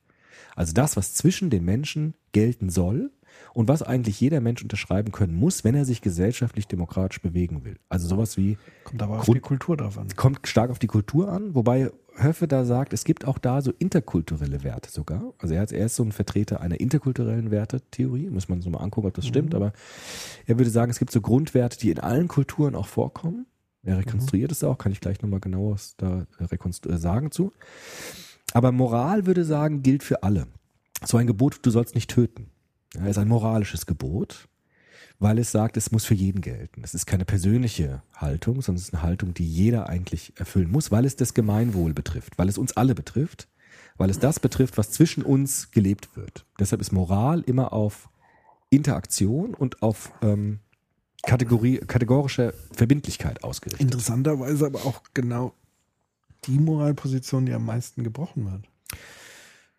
Also 0.55 0.73
das, 0.73 0.95
was 0.95 1.13
zwischen 1.13 1.49
den 1.49 1.65
Menschen 1.65 2.13
gelten 2.31 2.69
soll 2.69 3.11
und 3.53 3.67
was 3.67 3.83
eigentlich 3.83 4.19
jeder 4.21 4.39
Mensch 4.41 4.63
unterschreiben 4.63 5.11
können 5.11 5.35
muss, 5.35 5.63
wenn 5.63 5.75
er 5.75 5.85
sich 5.85 6.01
gesellschaftlich 6.01 6.67
demokratisch 6.67 7.21
bewegen 7.21 7.63
will. 7.65 7.77
Also 7.89 8.07
sowas 8.07 8.37
wie 8.37 8.57
Kommt 8.83 9.01
aber 9.03 9.19
auf 9.19 9.25
Grund- 9.25 9.37
die 9.37 9.41
Kultur 9.41 9.77
drauf 9.77 9.97
an. 9.97 10.07
kommt 10.15 10.47
stark 10.47 10.71
auf 10.71 10.79
die 10.79 10.87
Kultur 10.87 11.29
an, 11.31 11.53
wobei 11.53 11.91
Höffe 12.17 12.47
da 12.47 12.65
sagt, 12.65 12.93
es 12.93 13.03
gibt 13.03 13.25
auch 13.25 13.37
da 13.37 13.61
so 13.61 13.71
interkulturelle 13.77 14.63
Werte 14.63 14.89
sogar. 14.91 15.33
Also 15.37 15.53
er, 15.53 15.61
hat, 15.61 15.71
er 15.71 15.85
ist 15.85 15.95
so 15.95 16.03
ein 16.03 16.11
Vertreter 16.11 16.61
einer 16.61 16.79
interkulturellen 16.79 17.51
Wertetheorie, 17.51 18.29
muss 18.29 18.49
man 18.49 18.61
so 18.61 18.69
mal 18.69 18.79
angucken, 18.79 19.07
ob 19.07 19.13
das 19.13 19.27
stimmt, 19.27 19.53
aber 19.53 19.73
er 20.45 20.57
würde 20.57 20.71
sagen, 20.71 20.89
es 20.91 20.99
gibt 20.99 21.11
so 21.11 21.21
Grundwerte, 21.21 21.77
die 21.77 21.91
in 21.91 21.99
allen 21.99 22.27
Kulturen 22.27 22.75
auch 22.75 22.87
vorkommen. 22.87 23.45
Er 23.83 23.97
rekonstruiert 23.97 24.51
es 24.51 24.63
auch, 24.63 24.77
kann 24.77 24.91
ich 24.91 24.99
gleich 24.99 25.21
nochmal 25.21 25.39
genaues 25.39 25.95
da 25.97 26.25
äh, 26.39 26.55
äh, 26.55 26.97
sagen 26.97 27.31
zu. 27.31 27.53
Aber 28.53 28.71
Moral 28.71 29.25
würde 29.25 29.45
sagen, 29.45 29.83
gilt 29.83 30.03
für 30.03 30.23
alle. 30.23 30.47
So 31.05 31.17
ein 31.17 31.27
Gebot, 31.27 31.59
du 31.61 31.69
sollst 31.69 31.95
nicht 31.95 32.09
töten. 32.09 32.49
Ja, 32.95 33.05
ist 33.05 33.17
ein 33.17 33.27
moralisches 33.27 33.85
Gebot, 33.85 34.47
weil 35.19 35.39
es 35.39 35.51
sagt, 35.51 35.77
es 35.77 35.91
muss 35.91 36.05
für 36.05 36.13
jeden 36.13 36.41
gelten. 36.41 36.81
Es 36.83 36.93
ist 36.93 37.05
keine 37.07 37.25
persönliche 37.25 38.03
Haltung, 38.15 38.61
sondern 38.61 38.79
es 38.79 38.89
ist 38.89 38.93
eine 38.93 39.03
Haltung, 39.03 39.33
die 39.33 39.47
jeder 39.47 39.89
eigentlich 39.89 40.33
erfüllen 40.35 40.71
muss, 40.71 40.91
weil 40.91 41.05
es 41.05 41.15
das 41.15 41.33
Gemeinwohl 41.33 41.93
betrifft, 41.93 42.37
weil 42.37 42.49
es 42.49 42.57
uns 42.57 42.77
alle 42.77 42.93
betrifft, 42.93 43.47
weil 43.97 44.09
es 44.09 44.19
das 44.19 44.39
betrifft, 44.39 44.77
was 44.77 44.91
zwischen 44.91 45.23
uns 45.23 45.71
gelebt 45.71 46.15
wird. 46.15 46.45
Deshalb 46.59 46.81
ist 46.81 46.91
Moral 46.91 47.41
immer 47.41 47.73
auf 47.73 48.09
Interaktion 48.69 49.53
und 49.55 49.81
auf 49.81 50.11
ähm, 50.21 50.59
Kategorie, 51.23 51.79
kategorische 51.79 52.53
Verbindlichkeit 52.71 53.43
ausgerichtet. 53.43 53.81
Interessanterweise 53.81 54.67
aber 54.67 54.85
auch 54.85 55.01
genau 55.13 55.53
die 56.45 56.59
Moralposition, 56.59 57.45
die 57.47 57.53
am 57.53 57.65
meisten 57.65 58.03
gebrochen 58.03 58.51
wird. 58.51 58.63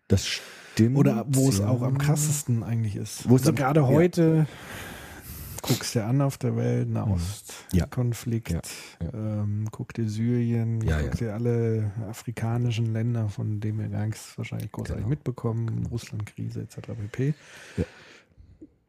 Das 0.09 0.27
stimmt. 0.27 0.97
Oder 0.97 1.25
wo 1.29 1.47
es 1.47 1.61
auch 1.61 1.81
am 1.81 1.97
krassesten 1.97 2.63
eigentlich 2.63 2.97
ist. 2.97 3.29
Wo 3.29 3.37
es 3.37 3.43
also 3.43 3.53
gerade 3.53 3.81
ja. 3.81 3.87
heute 3.87 4.47
guckst 5.61 5.95
du 5.95 6.03
an 6.03 6.21
auf 6.21 6.37
der 6.37 6.55
Welt. 6.55 6.89
Nahostkonflikt, 6.89 8.51
Ja, 8.51 8.61
ja. 9.01 9.13
ähm, 9.41 9.67
guck 9.71 9.93
dir 9.93 10.07
Syrien, 10.09 10.81
Ja, 10.81 11.01
guck 11.01 11.15
dir 11.17 11.33
alle 11.33 11.91
afrikanischen 12.09 12.93
Länder, 12.93 13.29
von 13.29 13.59
denen 13.59 13.79
wir 13.79 13.87
gar 13.89 14.05
nichts 14.05 14.37
wahrscheinlich 14.37 14.71
großartig 14.71 14.97
Genau. 15.03 15.09
mitbekommen, 15.09 15.85
Russland-Krise 15.91 16.61
etc. 16.61 16.77
pp. 17.11 17.33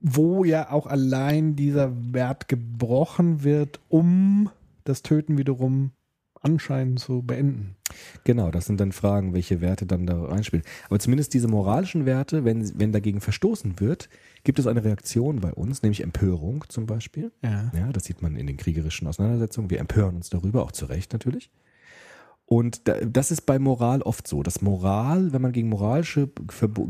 Wo 0.00 0.44
ja 0.44 0.70
auch 0.70 0.86
allein 0.86 1.56
dieser 1.56 1.92
Wert 2.14 2.48
gebrochen 2.48 3.42
wird, 3.44 3.80
um 3.88 4.48
das 4.84 5.02
Töten 5.02 5.36
wiederum 5.36 5.92
anscheinend 6.40 7.00
zu 7.00 7.22
beenden. 7.22 7.76
Genau, 8.24 8.50
das 8.50 8.66
sind 8.66 8.80
dann 8.80 8.92
Fragen, 8.92 9.34
welche 9.34 9.60
Werte 9.60 9.86
dann 9.86 10.06
da 10.06 10.22
reinspielen. 10.24 10.64
Aber 10.88 10.98
zumindest 10.98 11.34
diese 11.34 11.48
moralischen 11.48 12.06
Werte, 12.06 12.44
wenn, 12.44 12.78
wenn 12.78 12.92
dagegen 12.92 13.20
verstoßen 13.20 13.80
wird, 13.80 14.08
gibt 14.44 14.58
es 14.58 14.66
eine 14.66 14.84
Reaktion 14.84 15.40
bei 15.40 15.52
uns, 15.52 15.82
nämlich 15.82 16.02
Empörung 16.02 16.64
zum 16.68 16.86
Beispiel. 16.86 17.32
Ja. 17.42 17.70
Ja, 17.74 17.92
das 17.92 18.04
sieht 18.04 18.22
man 18.22 18.36
in 18.36 18.46
den 18.46 18.56
kriegerischen 18.56 19.06
Auseinandersetzungen. 19.06 19.70
Wir 19.70 19.80
empören 19.80 20.16
uns 20.16 20.30
darüber, 20.30 20.62
auch 20.62 20.72
zu 20.72 20.86
Recht 20.86 21.12
natürlich. 21.12 21.50
Und 22.46 22.88
da, 22.88 22.94
das 23.00 23.30
ist 23.30 23.42
bei 23.42 23.60
Moral 23.60 24.02
oft 24.02 24.26
so. 24.26 24.42
dass 24.42 24.60
Moral, 24.60 25.32
wenn 25.32 25.40
man 25.40 25.52
gegen 25.52 25.68
moralische 25.68 26.28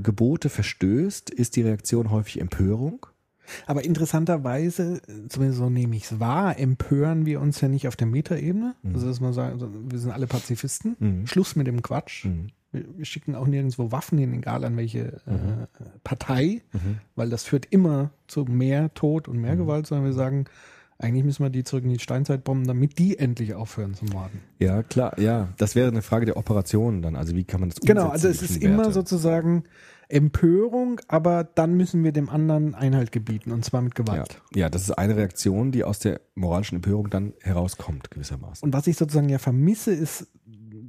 Gebote 0.02 0.48
verstößt, 0.48 1.28
ist 1.28 1.56
die 1.56 1.62
Reaktion 1.62 2.10
häufig 2.10 2.40
Empörung. 2.40 3.06
Aber 3.66 3.84
interessanterweise, 3.84 5.00
zumindest 5.28 5.58
so 5.58 5.70
nehme 5.70 5.96
ich 5.96 6.04
es 6.04 6.20
wahr, 6.20 6.58
empören 6.58 7.26
wir 7.26 7.40
uns 7.40 7.60
ja 7.60 7.68
nicht 7.68 7.88
auf 7.88 7.96
der 7.96 8.06
Metaebene. 8.06 8.74
Mhm. 8.82 8.94
Also, 8.94 9.06
dass 9.08 9.20
man 9.20 9.32
sagt, 9.32 9.56
wir 9.60 9.98
sind 9.98 10.10
alle 10.10 10.26
Pazifisten. 10.26 10.96
Mhm. 10.98 11.26
Schluss 11.26 11.56
mit 11.56 11.66
dem 11.66 11.82
Quatsch. 11.82 12.26
Mhm. 12.26 12.48
Wir, 12.72 13.04
schicken 13.04 13.34
auch 13.34 13.46
nirgendwo 13.48 13.90
Waffen 13.90 14.16
hin, 14.18 14.32
egal 14.32 14.64
an 14.64 14.76
welche 14.76 15.20
Mhm. 15.26 15.32
äh, 15.78 15.84
Partei, 16.04 16.62
Mhm. 16.72 16.98
weil 17.16 17.28
das 17.28 17.42
führt 17.44 17.66
immer 17.70 18.10
zu 18.28 18.44
mehr 18.44 18.94
Tod 18.94 19.26
und 19.26 19.38
mehr 19.40 19.56
Gewalt, 19.56 19.86
sondern 19.88 20.06
wir 20.06 20.12
sagen, 20.12 20.44
eigentlich 20.98 21.24
müssen 21.24 21.42
wir 21.42 21.50
die 21.50 21.64
zurück 21.64 21.84
in 21.84 21.90
die 21.90 21.98
Steinzeit 21.98 22.44
bomben, 22.44 22.66
damit 22.66 22.98
die 22.98 23.18
endlich 23.18 23.54
aufhören 23.54 23.94
zu 23.94 24.04
morden. 24.04 24.38
Ja, 24.58 24.82
klar, 24.82 25.18
ja. 25.18 25.48
Das 25.56 25.74
wäre 25.74 25.88
eine 25.88 26.02
Frage 26.02 26.26
der 26.26 26.36
Operationen 26.36 27.00
dann. 27.02 27.16
Also 27.16 27.34
wie 27.34 27.44
kann 27.44 27.60
man 27.60 27.70
das 27.70 27.80
Genau, 27.80 28.10
umsetzen, 28.10 28.26
also 28.26 28.44
es 28.44 28.50
ist 28.50 28.62
immer 28.62 28.92
sozusagen 28.92 29.64
Empörung, 30.12 31.00
aber 31.08 31.44
dann 31.44 31.74
müssen 31.76 32.02
wir 32.04 32.12
dem 32.12 32.28
anderen 32.28 32.74
Einhalt 32.74 33.12
gebieten 33.12 33.52
und 33.52 33.64
zwar 33.64 33.80
mit 33.82 33.96
Ja, 33.98 34.04
Gewalt. 34.04 34.40
ja, 34.54 34.68
das 34.68 34.82
ist 34.82 34.92
eine 34.92 35.16
Reaktion, 35.16 35.72
die 35.72 35.84
aus 35.84 35.98
der 35.98 36.20
moralischen 36.34 36.76
Empörung 36.76 37.10
dann 37.10 37.32
herauskommt, 37.40 38.10
gewissermaßen. 38.10 38.64
Und 38.66 38.72
was 38.72 38.86
ich 38.86 38.96
sozusagen 38.96 39.28
ja 39.28 39.38
vermisse, 39.38 39.92
ist 39.92 40.26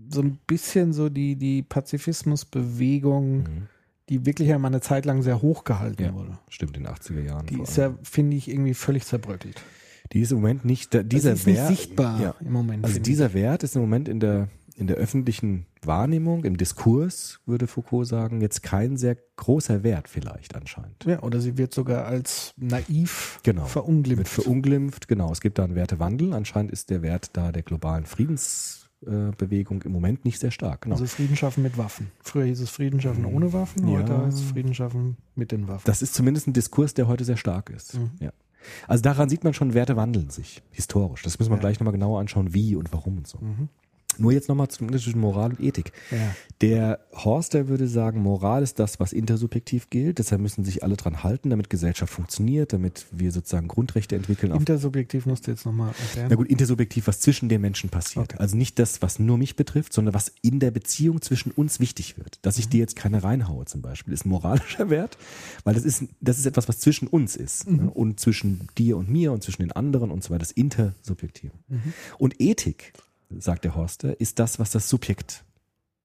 so 0.09 0.21
ein 0.21 0.39
bisschen 0.47 0.91
so 0.93 1.09
die, 1.09 1.35
die 1.37 1.63
Pazifismusbewegung, 1.63 3.37
Mhm. 3.37 3.67
die 4.09 4.25
wirklich 4.25 4.49
ja 4.49 4.57
mal 4.59 4.67
eine 4.67 4.81
Zeit 4.81 5.05
lang 5.05 5.21
sehr 5.21 5.41
hoch 5.41 5.63
gehalten 5.63 6.03
Ja, 6.03 6.13
wurde. 6.13 6.37
stimmt, 6.49 6.75
in 6.77 6.83
den 6.83 6.93
80er 6.93 7.21
Jahren. 7.21 7.45
Die 7.45 7.61
ist 7.61 7.77
ja, 7.77 7.95
finde 8.03 8.35
ich, 8.37 8.49
irgendwie 8.49 8.73
völlig 8.73 9.05
zerbröckelt. 9.05 9.61
die 10.13 10.19
ist 10.21 10.31
im 10.31 10.39
Moment 10.41 10.65
nicht, 10.65 10.93
da- 10.93 11.03
dieser 11.03 11.29
das 11.31 11.39
ist 11.41 11.47
nicht 11.47 11.57
Wert, 11.57 11.67
sichtbar 11.69 12.21
Ja, 12.21 12.35
im 12.41 12.51
Moment. 12.51 12.83
also 12.83 12.99
dieser 12.99 13.33
Wert 13.33 13.63
ist 13.63 13.75
im 13.77 13.81
Moment 13.81 14.09
in 14.09 14.19
der, 14.19 14.49
in 14.81 14.87
der 14.87 14.97
öffentlichen 14.97 15.67
Wahrnehmung, 15.83 16.43
im 16.43 16.57
Diskurs, 16.57 17.39
würde 17.45 17.67
Foucault 17.67 18.07
sagen, 18.07 18.41
jetzt 18.41 18.63
kein 18.63 18.97
sehr 18.97 19.15
großer 19.37 19.83
Wert 19.83 20.09
vielleicht 20.09 20.55
anscheinend. 20.55 21.05
Ja, 21.05 21.21
oder 21.21 21.39
sie 21.39 21.57
wird 21.57 21.73
sogar 21.73 22.05
als 22.05 22.51
naiv 22.57 23.39
Genau. 23.43 23.61
Wird 23.61 23.69
verunglimpft. 23.71 24.27
verunglimpft, 24.33 25.07
genau. 25.07 25.31
Es 25.31 25.39
gibt 25.39 25.59
da 25.59 25.63
einen 25.63 25.75
Wertewandel. 25.75 26.33
Anscheinend 26.33 26.71
ist 26.71 26.89
der 26.89 27.01
Wert 27.03 27.29
da 27.33 27.51
der 27.51 27.61
globalen 27.63 28.05
Friedensbewegung 28.07 29.81
im 29.83 29.91
Moment 29.91 30.25
nicht 30.25 30.39
sehr 30.39 30.51
stark. 30.51 30.81
Genau. 30.81 30.95
Also 30.95 31.05
Frieden 31.05 31.35
schaffen 31.35 31.63
mit 31.63 31.77
Waffen. 31.77 32.11
Früher 32.19 32.45
hieß 32.45 32.59
es 32.61 32.69
Frieden 32.69 32.99
schaffen 33.01 33.25
ohne 33.25 33.53
Waffen, 33.53 33.87
Ja. 33.87 33.99
heute 33.99 34.17
heißt 34.25 34.37
es 34.37 34.43
Frieden 34.43 34.73
schaffen 34.73 35.17
mit 35.35 35.51
den 35.51 35.67
Waffen. 35.67 35.83
Das 35.85 36.01
ist 36.01 36.13
zumindest 36.13 36.47
ein 36.47 36.53
Diskurs, 36.53 36.93
der 36.93 37.07
heute 37.07 37.23
sehr 37.23 37.37
stark 37.37 37.69
ist. 37.69 37.95
Mhm. 37.95 38.11
Ja. 38.19 38.31
Also 38.87 39.01
daran 39.01 39.27
sieht 39.27 39.43
man 39.43 39.53
schon, 39.55 39.73
Werte 39.73 39.95
wandeln 39.95 40.29
sich 40.29 40.61
historisch. 40.69 41.23
Das 41.23 41.39
müssen 41.39 41.49
wir 41.51 41.55
Ja. 41.55 41.61
gleich 41.61 41.79
nochmal 41.79 41.93
genauer 41.93 42.19
anschauen, 42.19 42.53
wie 42.53 42.75
und 42.75 42.93
warum 42.93 43.17
und 43.17 43.27
so. 43.27 43.39
Mhm. 43.39 43.69
Nur 44.17 44.31
jetzt 44.31 44.49
nochmal 44.49 44.67
zum 44.67 44.87
Unterschied 44.87 45.05
zwischen 45.05 45.19
Moral 45.19 45.51
und 45.51 45.59
Ethik. 45.59 45.91
Ja. 46.11 46.35
Der 46.61 46.99
Horster 47.13 47.67
würde 47.67 47.87
sagen, 47.87 48.21
Moral 48.21 48.61
ist 48.61 48.77
das, 48.77 48.99
was 48.99 49.13
intersubjektiv 49.13 49.89
gilt. 49.89 50.19
Deshalb 50.19 50.41
müssen 50.41 50.63
sich 50.63 50.83
alle 50.83 50.95
dran 50.95 51.23
halten, 51.23 51.49
damit 51.49 51.69
Gesellschaft 51.69 52.13
funktioniert, 52.13 52.73
damit 52.73 53.05
wir 53.11 53.31
sozusagen 53.31 53.67
Grundrechte 53.67 54.15
entwickeln. 54.15 54.51
Intersubjektiv 54.51 55.25
musst 55.25 55.47
du 55.47 55.51
jetzt 55.51 55.65
nochmal 55.65 55.93
erklären. 55.99 56.27
na 56.29 56.35
gut, 56.35 56.47
intersubjektiv, 56.47 57.07
was 57.07 57.19
zwischen 57.19 57.49
den 57.49 57.61
Menschen 57.61 57.89
passiert. 57.89 58.33
Okay. 58.33 58.37
Also 58.39 58.57
nicht 58.57 58.77
das, 58.79 59.01
was 59.01 59.17
nur 59.17 59.37
mich 59.37 59.55
betrifft, 59.55 59.93
sondern 59.93 60.13
was 60.13 60.31
in 60.41 60.59
der 60.59 60.71
Beziehung 60.71 61.21
zwischen 61.21 61.51
uns 61.51 61.79
wichtig 61.79 62.17
wird. 62.17 62.39
Dass 62.43 62.59
ich 62.59 62.69
dir 62.69 62.79
jetzt 62.79 62.95
keine 62.95 63.23
reinhaue 63.23 63.65
zum 63.65 63.81
Beispiel, 63.81 64.13
ist 64.13 64.25
ein 64.25 64.29
moralischer 64.29 64.89
Wert, 64.89 65.17
weil 65.63 65.73
das 65.73 65.83
ist, 65.83 66.03
das 66.19 66.37
ist 66.37 66.45
etwas, 66.45 66.67
was 66.67 66.79
zwischen 66.79 67.07
uns 67.07 67.35
ist. 67.35 67.69
Ne? 67.69 67.89
Und 67.89 68.19
zwischen 68.19 68.67
dir 68.77 68.97
und 68.97 69.09
mir 69.09 69.31
und 69.31 69.43
zwischen 69.43 69.61
den 69.61 69.71
anderen 69.71 70.11
und 70.11 70.23
so 70.23 70.29
weiter. 70.29 70.39
Das 70.39 70.51
Intersubjektive. 70.51 71.53
Und 72.17 72.39
Ethik, 72.39 72.93
sagt 73.39 73.65
der 73.65 73.75
Horster, 73.75 74.19
ist 74.19 74.39
das, 74.39 74.59
was 74.59 74.71
das 74.71 74.89
Subjekt 74.89 75.43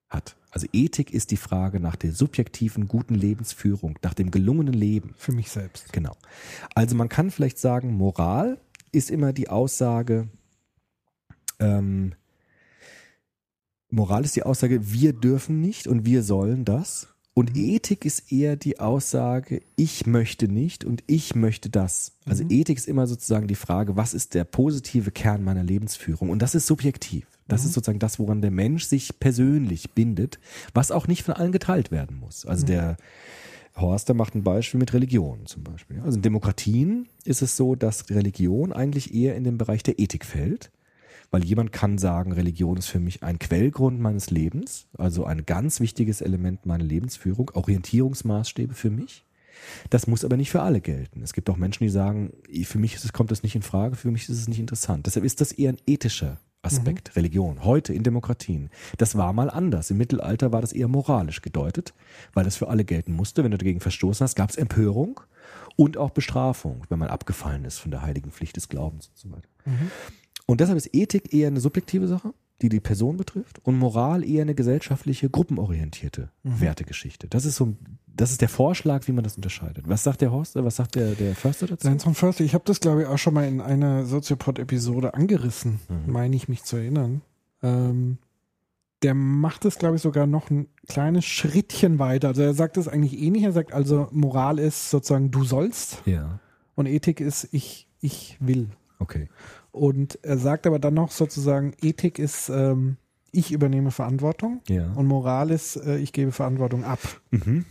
hat. 0.08 0.36
Also 0.50 0.66
Ethik 0.72 1.12
ist 1.12 1.30
die 1.30 1.36
Frage 1.36 1.80
nach 1.80 1.96
der 1.96 2.12
subjektiven 2.12 2.88
guten 2.88 3.14
Lebensführung, 3.14 3.98
nach 4.02 4.14
dem 4.14 4.30
gelungenen 4.30 4.72
Leben. 4.72 5.14
Für 5.18 5.32
mich 5.32 5.50
selbst. 5.50 5.92
Genau. 5.92 6.16
Also 6.74 6.96
man 6.96 7.08
kann 7.08 7.30
vielleicht 7.30 7.58
sagen, 7.58 7.92
Moral 7.94 8.58
ist 8.92 9.10
immer 9.10 9.32
die 9.32 9.50
Aussage, 9.50 10.28
ähm, 11.58 12.14
Moral 13.90 14.24
ist 14.24 14.36
die 14.36 14.42
Aussage, 14.42 14.92
wir 14.92 15.12
dürfen 15.12 15.60
nicht 15.60 15.86
und 15.86 16.06
wir 16.06 16.22
sollen 16.22 16.64
das. 16.64 17.08
Und 17.38 17.54
Ethik 17.54 18.06
ist 18.06 18.32
eher 18.32 18.56
die 18.56 18.80
Aussage, 18.80 19.60
ich 19.76 20.06
möchte 20.06 20.48
nicht 20.48 20.86
und 20.86 21.04
ich 21.06 21.34
möchte 21.34 21.68
das. 21.68 22.12
Also 22.24 22.44
Ethik 22.48 22.78
ist 22.78 22.88
immer 22.88 23.06
sozusagen 23.06 23.46
die 23.46 23.54
Frage, 23.54 23.94
was 23.94 24.14
ist 24.14 24.32
der 24.32 24.44
positive 24.44 25.10
Kern 25.10 25.44
meiner 25.44 25.62
Lebensführung? 25.62 26.30
Und 26.30 26.40
das 26.40 26.54
ist 26.54 26.66
subjektiv. 26.66 27.26
Das 27.46 27.66
ist 27.66 27.74
sozusagen 27.74 27.98
das, 27.98 28.18
woran 28.18 28.40
der 28.40 28.50
Mensch 28.50 28.84
sich 28.84 29.20
persönlich 29.20 29.90
bindet, 29.90 30.38
was 30.72 30.90
auch 30.90 31.08
nicht 31.08 31.24
von 31.24 31.34
allen 31.34 31.52
geteilt 31.52 31.90
werden 31.90 32.18
muss. 32.18 32.46
Also 32.46 32.64
der 32.64 32.96
Horster 33.76 34.14
macht 34.14 34.34
ein 34.34 34.42
Beispiel 34.42 34.80
mit 34.80 34.94
Religion 34.94 35.44
zum 35.44 35.62
Beispiel. 35.62 36.00
Also 36.00 36.16
in 36.16 36.22
Demokratien 36.22 37.06
ist 37.26 37.42
es 37.42 37.54
so, 37.54 37.74
dass 37.74 38.08
Religion 38.08 38.72
eigentlich 38.72 39.12
eher 39.12 39.36
in 39.36 39.44
den 39.44 39.58
Bereich 39.58 39.82
der 39.82 39.98
Ethik 39.98 40.24
fällt, 40.24 40.70
weil 41.36 41.44
jemand 41.44 41.70
kann 41.70 41.98
sagen, 41.98 42.32
Religion 42.32 42.78
ist 42.78 42.86
für 42.86 42.98
mich 42.98 43.22
ein 43.22 43.38
Quellgrund 43.38 44.00
meines 44.00 44.30
Lebens, 44.30 44.86
also 44.96 45.26
ein 45.26 45.44
ganz 45.44 45.80
wichtiges 45.80 46.22
Element 46.22 46.64
meiner 46.64 46.82
Lebensführung, 46.82 47.50
Orientierungsmaßstäbe 47.52 48.72
für 48.72 48.88
mich. 48.88 49.26
Das 49.90 50.06
muss 50.06 50.24
aber 50.24 50.38
nicht 50.38 50.50
für 50.50 50.62
alle 50.62 50.80
gelten. 50.80 51.20
Es 51.20 51.34
gibt 51.34 51.50
auch 51.50 51.58
Menschen, 51.58 51.84
die 51.84 51.90
sagen, 51.90 52.32
für 52.64 52.78
mich 52.78 52.94
es, 52.94 53.12
kommt 53.12 53.30
das 53.30 53.42
nicht 53.42 53.54
in 53.54 53.60
Frage, 53.60 53.96
für 53.96 54.10
mich 54.10 54.30
ist 54.30 54.38
es 54.38 54.48
nicht 54.48 54.60
interessant. 54.60 55.04
Deshalb 55.04 55.26
ist 55.26 55.42
das 55.42 55.52
eher 55.52 55.74
ein 55.74 55.78
ethischer 55.86 56.38
Aspekt, 56.62 57.16
Religion, 57.16 57.64
heute 57.64 57.92
in 57.92 58.02
Demokratien. 58.02 58.70
Das 58.96 59.14
war 59.14 59.34
mal 59.34 59.50
anders. 59.50 59.90
Im 59.90 59.98
Mittelalter 59.98 60.52
war 60.52 60.62
das 60.62 60.72
eher 60.72 60.88
moralisch 60.88 61.42
gedeutet, 61.42 61.92
weil 62.32 62.44
das 62.44 62.56
für 62.56 62.68
alle 62.68 62.86
gelten 62.86 63.12
musste. 63.12 63.44
Wenn 63.44 63.50
du 63.50 63.58
dagegen 63.58 63.80
verstoßen 63.80 64.24
hast, 64.24 64.36
gab 64.36 64.48
es 64.48 64.56
Empörung 64.56 65.20
und 65.76 65.98
auch 65.98 66.10
Bestrafung, 66.12 66.84
wenn 66.88 66.98
man 66.98 67.10
abgefallen 67.10 67.66
ist 67.66 67.78
von 67.78 67.90
der 67.90 68.00
heiligen 68.00 68.30
Pflicht 68.30 68.56
des 68.56 68.70
Glaubens 68.70 69.08
und 69.08 69.18
so 69.18 69.32
weiter. 69.32 69.48
Und 70.46 70.60
deshalb 70.60 70.76
ist 70.76 70.90
Ethik 70.94 71.34
eher 71.34 71.48
eine 71.48 71.60
subjektive 71.60 72.06
Sache, 72.06 72.32
die 72.62 72.68
die 72.68 72.80
Person 72.80 73.16
betrifft, 73.16 73.60
und 73.64 73.78
Moral 73.78 74.24
eher 74.24 74.42
eine 74.42 74.54
gesellschaftliche, 74.54 75.28
gruppenorientierte 75.28 76.30
Wertegeschichte. 76.42 77.28
Das 77.28 77.44
ist 77.44 77.56
so, 77.56 77.76
das 78.06 78.30
ist 78.30 78.40
der 78.40 78.48
Vorschlag, 78.48 79.06
wie 79.08 79.12
man 79.12 79.24
das 79.24 79.36
unterscheidet. 79.36 79.88
Was 79.88 80.04
sagt 80.04 80.20
der 80.22 80.30
Horst, 80.32 80.54
was 80.56 80.76
sagt 80.76 80.94
der, 80.94 81.14
der 81.14 81.34
Förster 81.34 81.66
dazu? 81.66 81.86
Seins 81.86 82.04
von 82.04 82.14
Förster, 82.14 82.44
ich 82.44 82.54
habe 82.54 82.64
das, 82.64 82.80
glaube 82.80 83.02
ich, 83.02 83.08
auch 83.08 83.18
schon 83.18 83.34
mal 83.34 83.46
in 83.46 83.60
einer 83.60 84.06
Soziopod-Episode 84.06 85.12
angerissen, 85.14 85.80
meine 86.06 86.34
ich 86.36 86.48
mich 86.48 86.62
zu 86.62 86.76
erinnern. 86.76 87.20
Ähm, 87.62 88.18
der 89.02 89.12
macht 89.14 89.66
es, 89.66 89.76
glaube 89.78 89.96
ich, 89.96 90.02
sogar 90.02 90.26
noch 90.26 90.48
ein 90.48 90.68
kleines 90.88 91.26
Schrittchen 91.26 91.98
weiter. 91.98 92.28
Also 92.28 92.40
er 92.42 92.54
sagt 92.54 92.78
es 92.78 92.88
eigentlich 92.88 93.20
ähnlich. 93.20 93.42
Er 93.42 93.52
sagt 93.52 93.74
also, 93.74 94.08
Moral 94.12 94.58
ist 94.58 94.90
sozusagen, 94.90 95.30
du 95.30 95.44
sollst 95.44 96.00
Ja, 96.06 96.40
und 96.74 96.86
Ethik 96.86 97.20
ist, 97.20 97.48
ich, 97.52 97.88
ich 98.00 98.38
will. 98.40 98.70
okay. 98.98 99.28
Und 99.76 100.18
er 100.22 100.38
sagt 100.38 100.66
aber 100.66 100.78
dann 100.78 100.94
noch 100.94 101.10
sozusagen, 101.10 101.74
Ethik 101.82 102.18
ist, 102.18 102.48
ähm, 102.48 102.96
ich 103.30 103.52
übernehme 103.52 103.90
Verantwortung 103.90 104.60
Ja. 104.68 104.90
und 104.94 105.06
Moral 105.06 105.50
ist, 105.50 105.76
äh, 105.76 105.98
ich 105.98 106.12
gebe 106.14 106.32
Verantwortung 106.32 106.82
ab. 106.84 106.98
Mhm. 107.30 107.66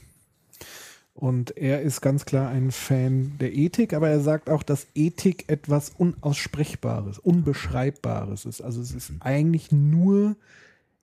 Und 1.15 1.55
er 1.57 1.81
ist 1.81 2.01
ganz 2.01 2.25
klar 2.25 2.49
ein 2.49 2.71
Fan 2.71 3.31
der 3.39 3.53
Ethik, 3.55 3.93
aber 3.93 4.09
er 4.09 4.19
sagt 4.19 4.49
auch, 4.49 4.61
dass 4.63 4.85
Ethik 4.95 5.45
etwas 5.47 5.89
Unaussprechbares, 5.97 7.19
Unbeschreibbares 7.19 8.45
ist. 8.45 8.61
Also 8.61 8.81
es 8.81 8.91
ist 8.91 9.11
eigentlich 9.21 9.71
nur 9.71 10.35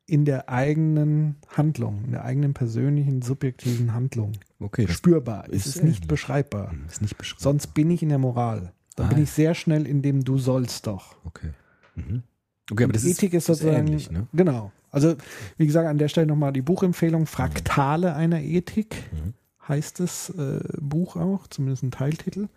in 0.06 0.24
der 0.26 0.50
eigenen 0.50 1.36
Handlung, 1.48 2.02
in 2.04 2.12
der 2.12 2.24
eigenen 2.24 2.52
persönlichen, 2.54 3.22
subjektiven 3.22 3.94
Handlung 3.94 4.32
Okay, 4.60 4.86
spürbar. 4.86 5.46
Es 5.48 5.66
ist 5.66 5.76
ist 5.76 5.82
nicht 5.84 6.06
beschreibbar. 6.06 6.72
ist 6.86 7.00
nicht 7.02 7.16
beschrieben. 7.16 7.42
Sonst 7.42 7.68
bin 7.74 7.90
ich 7.90 8.02
in 8.02 8.10
der 8.10 8.18
Moral. 8.18 8.72
Dann 8.96 9.06
Ah, 9.06 9.14
bin 9.14 9.22
ich 9.22 9.30
sehr 9.30 9.54
schnell 9.54 9.86
in 9.86 10.02
dem 10.02 10.24
Du 10.24 10.38
sollst 10.38 10.86
doch. 10.86 11.16
Okay. 11.24 11.50
Mhm. 11.96 12.22
Okay, 12.70 12.84
aber 12.84 12.92
das 12.92 13.04
Ethik 13.04 13.32
ist, 13.34 13.48
ist, 13.48 13.58
sozusagen, 13.58 13.86
ähnlich, 13.88 14.10
ne? 14.10 14.26
genau. 14.32 14.72
Also, 14.90 15.16
wie 15.56 15.66
gesagt, 15.66 15.88
an 15.88 15.98
der 15.98 16.08
Stelle 16.08 16.26
nochmal 16.26 16.52
die 16.52 16.62
Buchempfehlung, 16.62 17.26
Fraktale 17.26 18.14
einer 18.14 18.40
Ethik, 18.42 18.94
Mhm. 19.12 19.34
heißt 19.68 20.00
das 20.00 20.30
äh, 20.30 20.60
Buch 20.80 21.16
auch, 21.16 21.46
zumindest 21.48 21.82
ein 21.82 21.90
Teiltitel. 21.90 22.48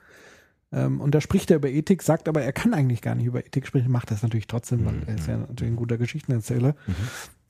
Ähm, 0.71 0.99
und 0.99 1.15
da 1.15 1.21
spricht 1.21 1.49
er 1.51 1.57
über 1.57 1.69
Ethik, 1.69 2.01
sagt 2.03 2.27
aber, 2.27 2.41
er 2.41 2.51
kann 2.51 2.73
eigentlich 2.73 3.01
gar 3.01 3.15
nicht 3.15 3.25
über 3.27 3.45
Ethik 3.45 3.65
sprechen, 3.67 3.91
macht 3.91 4.11
das 4.11 4.21
natürlich 4.23 4.47
trotzdem, 4.47 4.85
weil 4.85 4.95
er 5.07 5.15
ist 5.15 5.27
ja 5.27 5.37
natürlich 5.37 5.71
ein 5.73 5.77
guter 5.77 5.97
Geschichtenerzähler. 5.97 6.75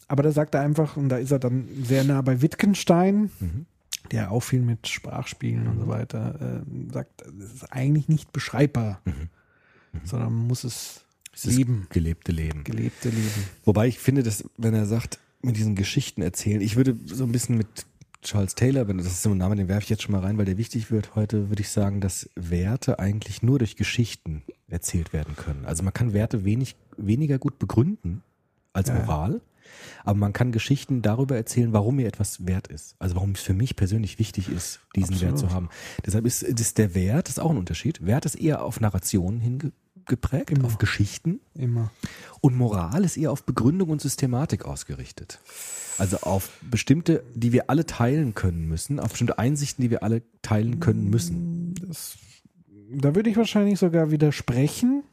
Aber 0.08 0.22
da 0.22 0.32
sagt 0.32 0.54
er 0.54 0.62
einfach, 0.62 0.98
und 0.98 1.10
da 1.10 1.18
ist 1.18 1.32
er 1.32 1.40
dann 1.40 1.68
sehr 1.84 2.04
nah 2.04 2.22
bei 2.22 2.42
Wittgenstein, 2.42 3.32
Mhm. 3.40 3.66
Der 4.12 4.32
auch 4.32 4.42
viel 4.42 4.62
mit 4.62 4.88
Sprachspielen 4.88 5.68
und 5.68 5.80
so 5.80 5.88
weiter, 5.88 6.64
äh, 6.66 6.92
sagt, 6.94 7.24
es 7.40 7.54
ist 7.54 7.72
eigentlich 7.72 8.08
nicht 8.08 8.32
beschreibbar, 8.34 9.02
sondern 10.04 10.34
man 10.34 10.48
muss 10.48 10.64
es 10.64 11.06
Es 11.34 11.46
leben, 11.46 11.88
gelebte 11.90 12.32
Leben. 12.32 12.64
gelebte 12.64 13.10
Leben. 13.10 13.46
Wobei 13.64 13.88
ich 13.88 14.00
finde, 14.00 14.24
dass, 14.24 14.44
wenn 14.58 14.74
er 14.74 14.86
sagt, 14.86 15.20
mit 15.42 15.58
diesen 15.58 15.76
Geschichten 15.76 16.22
erzählen, 16.22 16.62
ich 16.62 16.76
würde 16.76 16.98
so 17.06 17.24
ein 17.24 17.32
bisschen 17.32 17.58
mit 17.58 17.68
Charles 18.24 18.56
Taylor, 18.56 18.88
wenn 18.88 18.98
das 18.98 19.06
ist 19.06 19.22
so 19.22 19.30
ein 19.30 19.38
Name, 19.38 19.56
den 19.56 19.68
werfe 19.68 19.84
ich 19.84 19.90
jetzt 19.90 20.02
schon 20.02 20.14
mal 20.14 20.22
rein, 20.22 20.38
weil 20.40 20.46
der 20.46 20.58
wichtig 20.58 20.90
wird 20.90 21.14
heute, 21.14 21.50
würde 21.50 21.62
ich 21.62 21.70
sagen, 21.70 22.02
dass 22.02 22.28
Werte 22.36 22.98
eigentlich 22.98 23.44
nur 23.44 23.60
durch 23.60 23.76
Geschichten 23.76 24.42
erzählt 24.68 25.14
werden 25.14 25.36
können. 25.36 25.64
Also 25.66 25.84
man 25.84 25.94
kann 25.94 26.14
Werte 26.14 26.44
wenig, 26.44 26.76
weniger 26.98 27.38
gut 27.38 27.60
begründen 27.60 28.24
als 28.74 28.90
Ja. 28.90 28.96
Aber 30.06 30.18
man 30.18 30.34
kann 30.34 30.52
Geschichten 30.52 31.02
darüber 31.02 31.36
erzählen, 31.36 31.74
warum 31.74 31.98
mir 31.98 32.08
etwas 32.08 32.46
wert 32.46 32.68
ist. 32.68 32.96
Also 33.00 33.16
warum 33.16 33.32
es 33.32 33.42
für 33.42 33.54
mich 33.54 33.76
persönlich 33.76 34.20
wichtig 34.20 34.50
ist, 34.50 34.80
diesen 34.96 35.20
Wert 35.20 35.38
zu 35.38 35.46
Absolut. 35.46 35.54
haben. 35.54 35.70
Deshalb 36.06 36.26
ist, 36.26 36.44
ist 36.44 36.78
der 36.78 36.96
Wert, 36.96 37.28
das 37.28 37.38
ist 37.38 37.40
auch 37.40 37.50
ein 37.52 37.58
Unterschied. 37.58 38.06
Wert 38.06 38.26
ist 38.26 38.36
eher 38.36 38.64
auf 38.64 38.80
Narrationen 38.80 39.42
hingeprägt, 39.42 40.52
Immer. 40.52 40.66
auf 40.66 40.78
Geschichten. 40.78 41.40
Immer. 41.56 41.92
Und 42.40 42.56
Moral 42.56 43.04
ist 43.04 43.18
eher 43.18 43.32
auf 43.32 43.44
Begründung 43.44 43.90
und 43.90 44.02
Systematik 44.02 44.66
ausgerichtet. 44.66 45.40
Also 45.98 46.18
auf 46.18 46.52
bestimmte, 46.62 47.24
die 47.34 47.52
wir 47.54 47.70
alle 47.70 47.86
teilen 47.86 48.36
können 48.36 48.68
müssen, 48.68 49.00
auf 49.00 49.10
bestimmte 49.10 49.40
Einsichten, 49.40 49.82
die 49.82 49.90
wir 49.90 50.04
alle 50.04 50.22
teilen 50.42 50.80
können 50.80 51.10
müssen. 51.10 51.74
Das, 51.88 52.18
da 52.92 53.16
würde 53.16 53.30
ich 53.30 53.38
wahrscheinlich 53.38 53.80
sogar 53.80 54.12
widersprechen, 54.12 55.04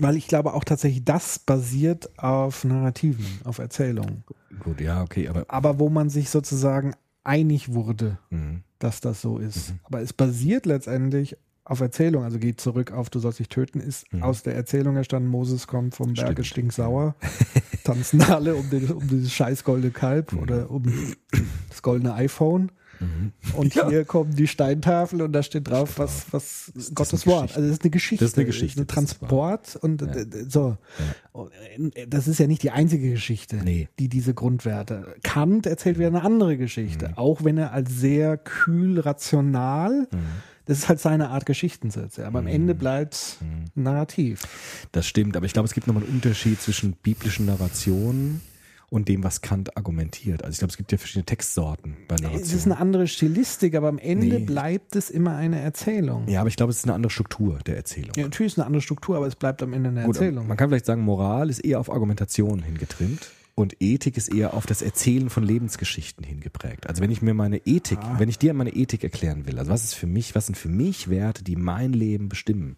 weil 0.00 0.16
ich 0.16 0.26
glaube 0.28 0.54
auch 0.54 0.64
tatsächlich, 0.64 1.04
das 1.04 1.38
basiert 1.38 2.10
auf 2.18 2.64
Narrativen, 2.64 3.26
auf 3.44 3.58
Erzählungen. 3.58 4.24
Gut, 4.60 4.80
ja, 4.80 5.02
okay, 5.02 5.28
aber 5.28 5.44
Aber 5.48 5.78
wo 5.78 5.88
man 5.88 6.10
sich 6.10 6.30
sozusagen 6.30 6.94
einig 7.24 7.72
wurde, 7.72 8.18
mh, 8.30 8.60
dass 8.78 9.00
das 9.00 9.20
so 9.20 9.38
ist. 9.38 9.74
Aber 9.84 10.00
es 10.00 10.12
basiert 10.12 10.66
letztendlich 10.66 11.36
auf 11.66 11.80
Erzählung, 11.80 12.24
also 12.24 12.38
geht 12.38 12.60
zurück 12.60 12.92
auf 12.92 13.08
Du 13.08 13.18
sollst 13.18 13.38
dich 13.38 13.48
töten, 13.48 13.80
ist 13.80 14.12
Mhm. 14.12 14.22
aus 14.22 14.42
der 14.42 14.54
Erzählung 14.54 14.96
entstanden, 14.96 15.28
Moses 15.30 15.66
kommt 15.66 15.94
vom 15.94 16.12
Berge 16.12 16.44
stinksauer, 16.44 17.14
tanzen 17.84 18.20
alle 18.22 18.54
um, 18.54 18.68
den, 18.68 18.90
um 18.92 19.08
dieses 19.08 19.32
scheiß 19.32 19.64
goldene 19.64 19.90
Kalb 19.90 20.32
Mhm. 20.32 20.38
oder 20.40 20.70
um 20.70 20.82
das 21.70 21.80
goldene 21.82 22.12
iPhone. 22.14 22.70
Mhm. 23.00 23.32
Und 23.54 23.74
Ja. 23.74 23.88
hier 23.88 24.04
kommen 24.04 24.34
die 24.34 24.46
Steintafel 24.46 25.22
und 25.22 25.32
da 25.32 25.42
steht 25.42 25.68
drauf, 25.68 25.98
was, 25.98 26.26
was 26.30 26.68
ist 26.74 26.94
Gottes 26.94 27.26
Wort. 27.26 27.50
Also 27.56 27.62
das 27.68 27.78
ist 27.78 27.82
eine 27.82 27.90
Geschichte. 27.90 28.24
Das 28.24 28.32
ist 28.32 28.38
eine 28.38 28.46
Geschichte, 28.46 28.80
Ein 28.82 28.86
Transport 28.86 29.76
und 29.76 30.02
Ja. 30.02 30.08
äh, 30.08 30.26
so. 30.48 30.76
Äh, 31.34 32.06
Das 32.08 32.28
ist 32.28 32.38
ja 32.38 32.46
nicht 32.46 32.62
die 32.62 32.70
einzige 32.70 33.10
Geschichte, 33.10 33.56
Nee. 33.56 33.88
die 33.98 34.08
diese 34.08 34.34
Grundwerte. 34.34 35.14
Kant 35.22 35.66
erzählt 35.66 35.98
wieder 35.98 36.08
eine 36.08 36.22
andere 36.22 36.56
Geschichte, 36.56 37.08
Mhm. 37.08 37.14
auch 37.18 37.44
wenn 37.44 37.58
er 37.58 37.72
als 37.72 37.90
sehr 37.96 38.36
kühl 38.36 39.00
rational. 39.00 40.08
Das 40.66 40.78
ist 40.78 40.88
halt 40.88 40.98
seine 41.00 41.28
Art 41.28 41.44
Geschichten 41.44 41.90
zu 41.90 42.00
erzählen. 42.00 42.26
Aber 42.28 42.38
am 42.38 42.46
Ende 42.46 42.74
bleibt 42.74 43.36
Narrativ. 43.74 44.40
das 44.92 45.06
stimmt. 45.06 45.36
Aber 45.36 45.44
ich 45.44 45.52
glaube, 45.52 45.66
es 45.66 45.74
gibt 45.74 45.86
nochmal 45.86 46.04
einen 46.04 46.12
Unterschied 46.14 46.60
zwischen 46.60 46.92
biblischen 46.92 47.44
Narrationen 47.46 48.40
und 48.94 49.08
dem, 49.08 49.24
was 49.24 49.40
Kant 49.40 49.76
argumentiert. 49.76 50.44
Also 50.44 50.52
ich 50.52 50.58
glaube, 50.60 50.70
es 50.70 50.76
gibt 50.76 50.92
ja 50.92 50.98
verschiedene 50.98 51.24
Textsorten 51.26 51.96
bei 52.06 52.14
Narration. 52.16 52.42
Es 52.42 52.52
ist 52.52 52.64
eine 52.66 52.78
andere 52.78 53.08
Stilistik, 53.08 53.74
aber 53.74 53.88
am 53.88 53.98
Ende 53.98 54.38
Nee. 54.38 54.44
bleibt 54.44 54.94
es 54.94 55.10
immer 55.10 55.34
eine 55.36 55.58
Erzählung. 55.58 56.28
ja, 56.28 56.40
aber 56.40 56.48
ich 56.48 56.56
glaube, 56.56 56.70
es 56.70 56.76
ist 56.78 56.84
eine 56.84 56.94
andere 56.94 57.10
Struktur 57.10 57.58
der 57.66 57.76
Erzählung. 57.76 58.12
Ja, 58.16 58.22
natürlich 58.22 58.52
ist 58.52 58.54
es 58.54 58.58
eine 58.60 58.66
andere 58.66 58.82
Struktur, 58.82 59.16
aber 59.16 59.26
es 59.26 59.34
bleibt 59.34 59.62
am 59.64 59.72
Ende 59.72 59.88
eine 59.90 60.04
Gut, 60.04 60.16
Erzählung. 60.16 60.46
man 60.46 60.56
kann 60.56 60.68
vielleicht 60.68 60.86
sagen, 60.86 61.02
Moral 61.02 61.50
ist 61.50 61.58
eher 61.58 61.80
auf 61.80 61.90
Argumentation 61.90 62.62
hingetrimmt 62.62 63.32
und 63.56 63.76
Ethik 63.80 64.16
ist 64.16 64.32
eher 64.32 64.54
auf 64.54 64.64
das 64.66 64.80
Erzählen 64.80 65.28
von 65.28 65.42
Lebensgeschichten 65.42 66.24
hingeprägt. 66.24 66.86
Also 66.88 67.02
wenn 67.02 67.10
ich 67.10 67.20
mir 67.20 67.34
meine 67.34 67.58
Ethik, 67.66 67.98
Ah. 68.00 68.14
wenn 68.18 68.28
ich 68.28 68.38
dir 68.38 68.54
meine 68.54 68.70
Ethik 68.74 69.02
erklären 69.02 69.46
will, 69.48 69.58
also 69.58 69.72
was 69.72 69.82
ist 69.82 69.94
für 69.94 70.06
mich, 70.06 70.36
was 70.36 70.46
sind 70.46 70.54
für 70.56 70.68
mich 70.68 71.10
Werte, 71.10 71.42
die 71.42 71.56
mein 71.56 71.92
Leben 71.92 72.28
bestimmen, 72.28 72.76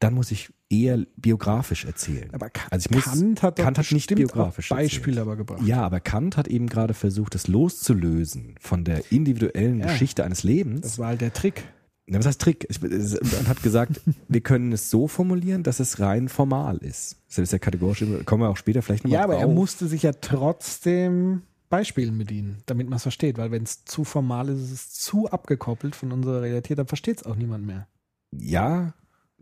dann 0.00 0.14
muss 0.14 0.30
ich 0.32 0.50
eher 0.82 0.98
biografisch 1.16 1.84
erzählen. 1.84 2.28
aber 2.32 2.50
Ka- 2.50 2.66
also 2.70 2.88
ich 2.90 2.94
muss, 2.96 3.04
Kant 3.04 3.42
hat 3.42 3.56
Kant 3.56 3.78
hat 3.78 3.92
nicht 3.92 4.14
biografisch 4.14 4.68
Beispiele 4.68 5.20
aber 5.20 5.36
gebracht. 5.36 5.62
Ja, 5.64 5.82
aber 5.82 6.00
Kant 6.00 6.36
hat 6.36 6.48
eben 6.48 6.68
gerade 6.68 6.94
versucht, 6.94 7.34
das 7.34 7.46
loszulösen 7.48 8.54
von 8.60 8.84
der 8.84 9.10
individuellen 9.12 9.80
Ja. 9.80 9.86
Geschichte 9.86 10.24
eines 10.24 10.42
Lebens. 10.42 10.80
Das 10.82 10.98
war 10.98 11.08
halt 11.08 11.20
der 11.20 11.32
Trick. 11.32 11.62
Na, 12.06 12.18
was 12.18 12.26
heißt 12.26 12.40
Trick? 12.40 12.66
Und 12.82 13.48
hat 13.48 13.62
gesagt, 13.62 14.00
wir 14.28 14.40
können 14.42 14.72
es 14.72 14.90
so 14.90 15.08
formulieren, 15.08 15.62
dass 15.62 15.80
es 15.80 16.00
rein 16.00 16.28
formal 16.28 16.76
ist. 16.78 17.16
Das 17.28 17.38
ist 17.38 17.52
ja 17.52 17.58
kategorisch, 17.58 18.04
kommen 18.26 18.42
wir 18.42 18.48
auch 18.50 18.58
später 18.58 18.82
vielleicht 18.82 19.04
nochmal 19.04 19.18
Ja, 19.20 19.24
aber 19.24 19.36
er 19.36 19.46
drauf. 19.46 19.54
musste 19.54 19.86
sich 19.86 20.02
ja 20.02 20.12
trotzdem 20.12 21.42
Beispielen 21.70 22.16
bedienen, 22.18 22.58
damit 22.66 22.88
man 22.88 22.96
es 22.98 23.02
versteht, 23.02 23.38
weil 23.38 23.50
wenn 23.50 23.62
es 23.64 23.84
zu 23.84 24.04
formal 24.04 24.48
ist, 24.50 24.60
ist 24.64 24.70
es 24.72 24.90
zu 24.92 25.28
abgekoppelt 25.30 25.96
von 25.96 26.12
unserer 26.12 26.42
Realität, 26.42 26.78
dann 26.78 26.86
versteht 26.86 27.18
es 27.18 27.24
auch 27.26 27.36
niemand 27.36 27.66
mehr. 27.66 27.88
Ja, 28.32 28.92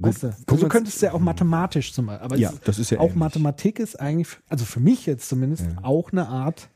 gut. 0.02 0.10
Weißt 0.14 0.22
du? 0.24 0.28
gucken 0.28 0.44
Also 0.50 0.62
du 0.64 0.68
könntest 0.68 1.02
ja 1.02 1.12
auch 1.12 1.20
mathematisch 1.20 1.92
zum 1.92 2.06
Beispiel, 2.06 2.24
aber 2.24 2.36
Ja, 2.36 2.50
ist- 2.50 2.66
das 2.68 2.78
ist 2.78 2.90
ja 2.90 2.98
auch 2.98 3.04
ähnlich. 3.04 3.16
Mathematik 3.16 3.78
ist 3.78 3.98
eigentlich, 4.00 4.28
also 4.48 4.64
für 4.64 4.80
mich 4.80 5.06
jetzt 5.06 5.28
zumindest, 5.28 5.64
Ja. 5.66 5.78
auch 5.84 6.12
eine 6.12 6.28
Art, 6.28 6.68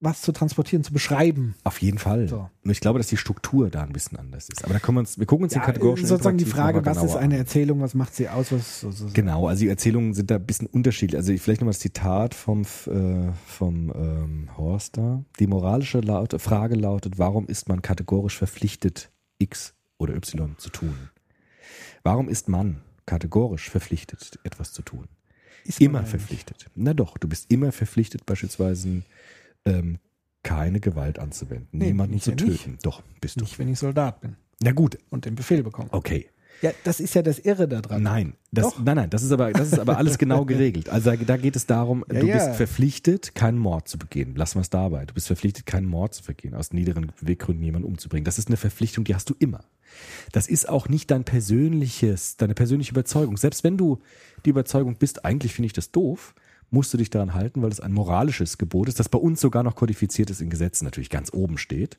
was 0.00 0.22
zu 0.22 0.30
transportieren, 0.30 0.84
zu 0.84 0.92
beschreiben. 0.92 1.56
Auf 1.64 1.82
jeden 1.82 1.98
Fall. 1.98 2.28
So. 2.28 2.48
Nur 2.62 2.70
ich 2.70 2.78
glaube, 2.80 3.00
dass 3.00 3.08
die 3.08 3.16
Struktur 3.16 3.68
da 3.68 3.82
ein 3.82 3.92
bisschen 3.92 4.16
anders 4.16 4.48
ist. 4.48 4.62
Aber 4.64 4.72
da 4.72 4.78
können 4.78 4.94
wir 4.96 5.00
uns, 5.00 5.18
wir 5.18 5.26
gucken 5.26 5.42
uns 5.44 5.54
den 5.54 5.58
Ja, 5.60 5.66
kategorischen 5.66 6.06
sozusagen 6.06 6.38
die 6.38 6.44
Frage, 6.44 6.86
was 6.86 7.02
ist 7.02 7.16
eine. 7.16 7.36
Erzählung, 7.36 7.80
was 7.80 7.94
macht 7.94 8.14
sie 8.14 8.28
aus, 8.28 8.52
was 8.52 8.80
so, 8.80 8.92
so. 8.92 9.08
Genau, 9.12 9.48
also 9.48 9.60
die 9.62 9.68
Erzählungen 9.68 10.14
sind 10.14 10.30
da 10.30 10.36
ein 10.36 10.46
bisschen 10.46 10.68
unterschiedlich. 10.68 11.16
Also 11.18 11.36
vielleicht 11.36 11.60
nochmal 11.62 11.72
das 11.72 11.80
Zitat 11.80 12.34
vom, 12.34 12.62
äh, 12.62 13.32
vom 13.44 13.92
ähm, 13.92 14.50
Horst 14.56 14.96
da. 14.98 15.24
Die 15.40 15.48
moralische 15.48 15.98
laut, 15.98 16.40
Frage 16.40 16.76
lautet, 16.76 17.18
warum 17.18 17.48
ist 17.48 17.68
man 17.68 17.82
kategorisch 17.82 18.38
verpflichtet, 18.38 19.10
X 19.38 19.74
oder 19.98 20.14
Y 20.14 20.54
zu 20.58 20.70
tun? 20.70 20.94
Warum 22.02 22.28
ist 22.28 22.48
man 22.48 22.82
kategorisch 23.06 23.70
verpflichtet, 23.70 24.38
etwas 24.44 24.72
zu 24.72 24.82
tun? 24.82 25.08
Ist 25.64 25.80
Immer 25.80 26.04
verpflichtet. 26.04 26.66
Na 26.74 26.94
doch, 26.94 27.18
du 27.18 27.28
bist 27.28 27.50
immer 27.50 27.72
verpflichtet, 27.72 28.24
beispielsweise 28.26 29.02
ähm, 29.64 29.98
keine 30.42 30.80
Gewalt 30.80 31.18
anzuwenden, 31.18 31.68
Nee, 31.78 31.86
niemanden 31.86 32.20
zu 32.20 32.30
ja 32.30 32.36
nicht. 32.36 32.62
töten. 32.64 32.78
Doch, 32.82 33.02
bist 33.20 33.36
du. 33.40 33.44
Nicht, 33.44 33.58
wenn 33.58 33.68
ich 33.68 33.78
Soldat 33.78 34.20
bin 34.20 34.36
Na 34.62 34.72
gut, 34.72 34.98
und 35.10 35.24
den 35.24 35.34
Befehl 35.34 35.62
bekomme. 35.62 35.88
okay. 35.92 36.28
Ja, 36.60 36.72
das 36.84 36.98
ist 37.00 37.14
ja 37.14 37.22
das 37.22 37.38
Irre 37.38 37.68
daran. 37.68 38.02
Nein, 38.02 38.34
das, 38.50 38.64
Doch. 38.64 38.82
nein, 38.82 38.96
nein, 38.96 39.10
das 39.10 39.22
ist 39.22 39.30
aber, 39.30 39.52
das 39.52 39.72
ist 39.72 39.78
aber 39.78 39.96
alles 39.96 40.18
genau 40.18 40.44
geregelt. 40.46 40.88
Also 40.88 41.10
da, 41.10 41.16
da 41.16 41.36
geht 41.36 41.54
es 41.54 41.66
darum, 41.66 42.04
Ja, 42.12 42.20
du 42.20 42.26
ja. 42.26 42.34
bist 42.34 42.56
verpflichtet, 42.56 43.34
keinen 43.34 43.58
Mord 43.58 43.88
zu 43.88 43.98
begehen. 43.98 44.34
Lassen 44.34 44.56
wir 44.56 44.62
es 44.62 44.70
dabei. 44.70 45.06
Du 45.06 45.14
bist 45.14 45.28
verpflichtet, 45.28 45.66
keinen 45.66 45.86
Mord 45.86 46.14
zu 46.14 46.24
begehen, 46.24 46.54
aus 46.54 46.72
niederen 46.72 47.12
Weggründen 47.20 47.64
jemanden 47.64 47.86
umzubringen. 47.86 48.24
Das 48.24 48.38
ist 48.38 48.48
eine 48.48 48.56
Verpflichtung, 48.56 49.04
die 49.04 49.14
hast 49.14 49.30
du 49.30 49.34
immer. 49.38 49.60
Das 50.32 50.48
ist 50.48 50.68
auch 50.68 50.88
nicht 50.88 51.10
dein 51.10 51.24
persönliches, 51.24 52.36
deine 52.36 52.54
persönliche 52.54 52.90
Überzeugung. 52.90 53.36
Selbst 53.36 53.64
wenn 53.64 53.76
du 53.76 54.00
die 54.44 54.50
Überzeugung 54.50 54.96
bist, 54.96 55.24
eigentlich 55.24 55.54
finde 55.54 55.66
ich 55.66 55.72
das 55.72 55.90
doof, 55.92 56.34
musst 56.70 56.92
du 56.92 56.98
dich 56.98 57.08
daran 57.10 57.32
halten, 57.34 57.62
weil 57.62 57.70
es 57.70 57.80
ein 57.80 57.92
moralisches 57.92 58.58
Gebot 58.58 58.88
ist, 58.88 59.00
das 59.00 59.08
bei 59.08 59.18
uns 59.18 59.40
sogar 59.40 59.62
noch 59.62 59.74
kodifiziert 59.74 60.28
ist 60.30 60.40
in 60.42 60.50
Gesetzen, 60.50 60.84
natürlich 60.84 61.08
ganz 61.10 61.32
oben 61.32 61.56
steht. 61.58 61.98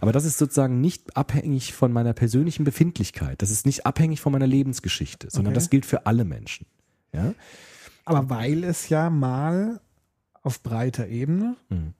Aber 0.00 0.12
das 0.12 0.24
ist 0.24 0.38
sozusagen 0.38 0.80
nicht 0.80 1.16
abhängig 1.16 1.74
von 1.74 1.92
meiner 1.92 2.12
persönlichen 2.14 2.64
Befindlichkeit. 2.64 3.42
Das 3.42 3.50
ist 3.50 3.66
nicht 3.66 3.84
abhängig 3.84 4.20
von 4.20 4.32
meiner 4.32 4.46
Lebensgeschichte, 4.46 5.28
sondern 5.30 5.52
Okay. 5.52 5.60
das 5.60 5.70
gilt 5.70 5.84
für 5.86 6.06
alle 6.06 6.24
Menschen. 6.24 6.66
Ja? 7.12 7.34
Aber 8.04 8.30
weil 8.30 8.64
es 8.64 8.88
ja 8.88 9.10
mal 9.10 9.80
auf 10.42 10.62
breiter 10.62 11.08
Ebene 11.08 11.56
Mhm. 11.68 11.92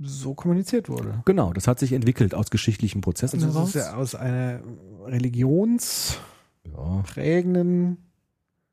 so 0.00 0.34
kommuniziert 0.34 0.88
wurde. 0.88 1.22
Genau, 1.24 1.52
das 1.52 1.66
hat 1.66 1.80
sich 1.80 1.92
entwickelt 1.92 2.32
aus 2.34 2.50
geschichtlichen 2.50 3.00
Prozessen 3.00 3.42
Also 3.42 3.54
heraus. 3.54 3.68
es 3.70 3.74
ist 3.74 3.80
ja 3.88 3.94
aus 3.96 4.14
einer 4.14 4.60
religionsprägenden, 5.04 7.98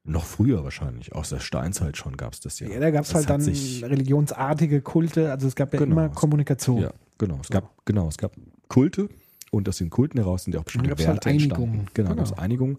noch 0.06 0.24
früher 0.26 0.64
wahrscheinlich, 0.64 1.14
aus 1.14 1.30
der 1.30 1.40
Steinzeit 1.40 1.98
schon 1.98 2.16
gab 2.18 2.34
es 2.34 2.40
das 2.40 2.60
ja. 2.60 2.68
ja, 2.70 2.80
da 2.80 2.92
gab 2.92 3.06
es 3.06 3.14
halt 3.16 3.30
dann 3.30 3.42
religionsartige 3.42 4.82
Kulte, 4.82 5.32
also 5.32 5.48
es 5.48 5.56
gab 5.56 5.74
ja 5.74 5.80
Genau. 5.80 5.92
immer 5.94 6.10
Kommunikation. 6.10 6.82
Ja, 6.82 6.92
genau. 7.18 7.40
Es 7.42 7.50
gab, 7.50 7.74
genau, 7.86 8.08
es 8.08 8.18
gab 8.18 8.34
Kulte 8.68 9.10
und 9.52 9.68
aus 9.70 9.78
den 9.78 9.90
Kulten 9.90 10.18
heraus 10.20 10.44
sind 10.44 10.54
ja 10.54 10.60
auch 10.60 10.64
bestimmte 10.66 10.90
gab's 10.90 11.02
Werte 11.02 11.12
halt 11.12 11.26
entstanden. 11.26 11.64
Einigungen. 11.64 11.88
Genau, 11.94 12.14
Genau. 12.16 12.36
Einigungen 12.36 12.78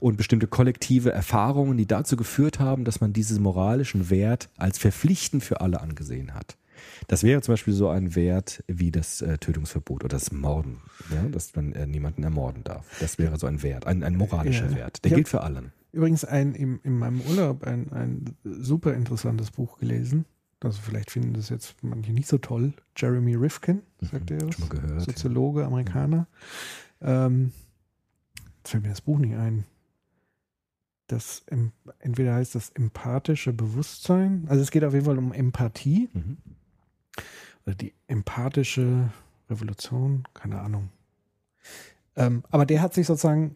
und 0.00 0.16
bestimmte 0.16 0.46
kollektive 0.46 1.12
Erfahrungen, 1.12 1.76
die 1.76 1.86
dazu 1.86 2.16
geführt 2.16 2.58
haben, 2.60 2.84
dass 2.84 3.00
man 3.00 3.12
diesen 3.12 3.42
moralischen 3.42 4.10
Wert 4.10 4.48
als 4.56 4.78
verpflichtend 4.78 5.44
für 5.44 5.60
alle 5.60 5.80
angesehen 5.80 6.34
hat. 6.34 6.56
Das 7.08 7.22
wäre 7.22 7.40
zum 7.40 7.52
Beispiel 7.54 7.72
so 7.74 7.88
ein 7.88 8.14
Wert 8.14 8.62
wie 8.66 8.90
das 8.90 9.22
äh, 9.22 9.38
Tötungsverbot 9.38 10.04
oder 10.04 10.16
das 10.16 10.30
Morden, 10.32 10.78
ja, 11.10 11.26
dass 11.30 11.54
man 11.56 11.72
äh, 11.72 11.86
niemanden 11.86 12.22
ermorden 12.22 12.64
darf. 12.64 12.84
Das 13.00 13.18
wäre 13.18 13.38
so 13.38 13.46
ein 13.46 13.62
Wert, 13.62 13.86
ein, 13.86 14.02
ein 14.02 14.16
moralischer 14.16 14.68
Ja. 14.70 14.76
Wert. 14.76 15.02
Der 15.04 15.12
hab- 15.12 15.16
gilt 15.16 15.28
für 15.28 15.40
allen. 15.42 15.72
Übrigens 15.96 16.24
ein, 16.24 16.54
im, 16.54 16.78
in 16.84 16.98
meinem 16.98 17.20
Urlaub 17.22 17.64
ein, 17.64 17.90
ein 17.92 18.36
super 18.44 18.92
interessantes 18.94 19.50
Buch 19.50 19.78
gelesen. 19.78 20.26
Also 20.60 20.80
vielleicht 20.82 21.10
finden 21.10 21.32
das 21.34 21.48
jetzt 21.48 21.82
manche 21.82 22.12
nicht 22.12 22.28
so 22.28 22.38
toll. 22.38 22.72
Jeremy 22.96 23.34
Rifkin, 23.34 23.82
sagt 24.00 24.30
Mhm, 24.30 24.38
er 24.38 24.52
schon 24.52 24.68
mal 24.68 24.78
gehört, 24.78 25.02
Soziologe, 25.02 25.64
Amerikaner. 25.64 26.26
Ähm, 27.00 27.52
jetzt 28.58 28.70
fällt 28.70 28.82
mir 28.82 28.90
das 28.90 29.00
Buch 29.00 29.18
nicht 29.18 29.36
ein. 29.36 29.64
Das 31.06 31.44
entweder 32.00 32.34
heißt 32.34 32.54
das 32.56 32.70
empathische 32.70 33.52
Bewusstsein. 33.52 34.44
Also 34.48 34.62
es 34.62 34.70
geht 34.70 34.82
auf 34.84 34.92
jeden 34.92 35.06
Fall 35.06 35.18
um 35.18 35.32
Empathie 35.32 36.08
Mhm. 36.12 36.36
oder 37.64 37.74
die 37.74 37.94
empathische 38.08 39.10
Revolution, 39.48 40.24
keine 40.34 40.60
Ahnung. 40.60 40.90
Ähm, 42.16 42.42
aber 42.50 42.66
der 42.66 42.82
hat 42.82 42.92
sich 42.94 43.06
sozusagen 43.06 43.54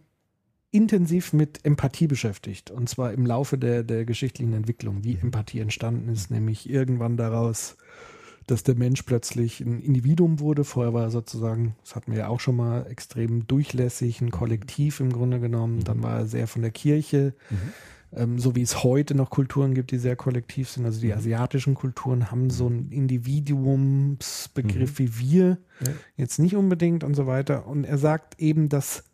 intensiv 0.72 1.32
mit 1.32 1.64
Empathie 1.64 2.06
beschäftigt. 2.06 2.70
Und 2.70 2.88
zwar 2.88 3.12
im 3.12 3.26
Laufe 3.26 3.58
der, 3.58 3.82
der 3.82 4.04
geschichtlichen 4.04 4.52
Entwicklung, 4.52 5.02
wie 5.04 5.16
Empathie 5.16 5.58
entstanden 5.60 6.08
ist, 6.08 6.30
nämlich 6.30 6.68
irgendwann 6.70 7.16
daraus, 7.16 7.76
dass 8.46 8.62
der 8.62 8.74
Mensch 8.74 9.02
plötzlich 9.02 9.60
ein 9.60 9.80
Individuum 9.80 10.40
wurde. 10.40 10.64
Vorher 10.64 10.94
war 10.94 11.04
er 11.04 11.10
sozusagen, 11.10 11.76
das 11.82 11.94
hatten 11.96 12.12
wir 12.12 12.20
ja 12.20 12.28
auch 12.28 12.40
schon 12.40 12.56
mal, 12.56 12.86
extrem 12.88 13.46
durchlässig, 13.46 14.20
ein 14.20 14.30
Kollektiv 14.30 15.00
im 15.00 15.12
Grunde 15.12 15.40
genommen. 15.40 15.82
Dann 15.84 16.02
war 16.02 16.18
er 16.20 16.26
sehr 16.26 16.46
von 16.46 16.62
der 16.62 16.70
Kirche. 16.72 17.34
Ähm, 18.12 18.40
so 18.40 18.56
wie 18.56 18.62
es 18.62 18.82
heute 18.82 19.14
noch 19.14 19.30
Kulturen 19.30 19.72
gibt, 19.74 19.92
die 19.92 19.98
sehr 19.98 20.16
kollektiv 20.16 20.68
sind. 20.68 20.84
Also 20.84 21.00
die 21.00 21.14
asiatischen 21.14 21.74
Kulturen 21.74 22.30
haben 22.32 22.50
so 22.50 22.66
einen 22.66 22.90
Individuumsbegriff 22.90 24.98
wie 24.98 25.16
wir, 25.18 25.58
Ja. 25.80 25.92
jetzt 26.16 26.38
nicht 26.38 26.56
unbedingt 26.56 27.04
und 27.04 27.14
so 27.14 27.26
weiter. 27.28 27.66
Und 27.68 27.84
er 27.84 27.98
sagt 27.98 28.40
eben, 28.40 28.68
dass 28.68 29.04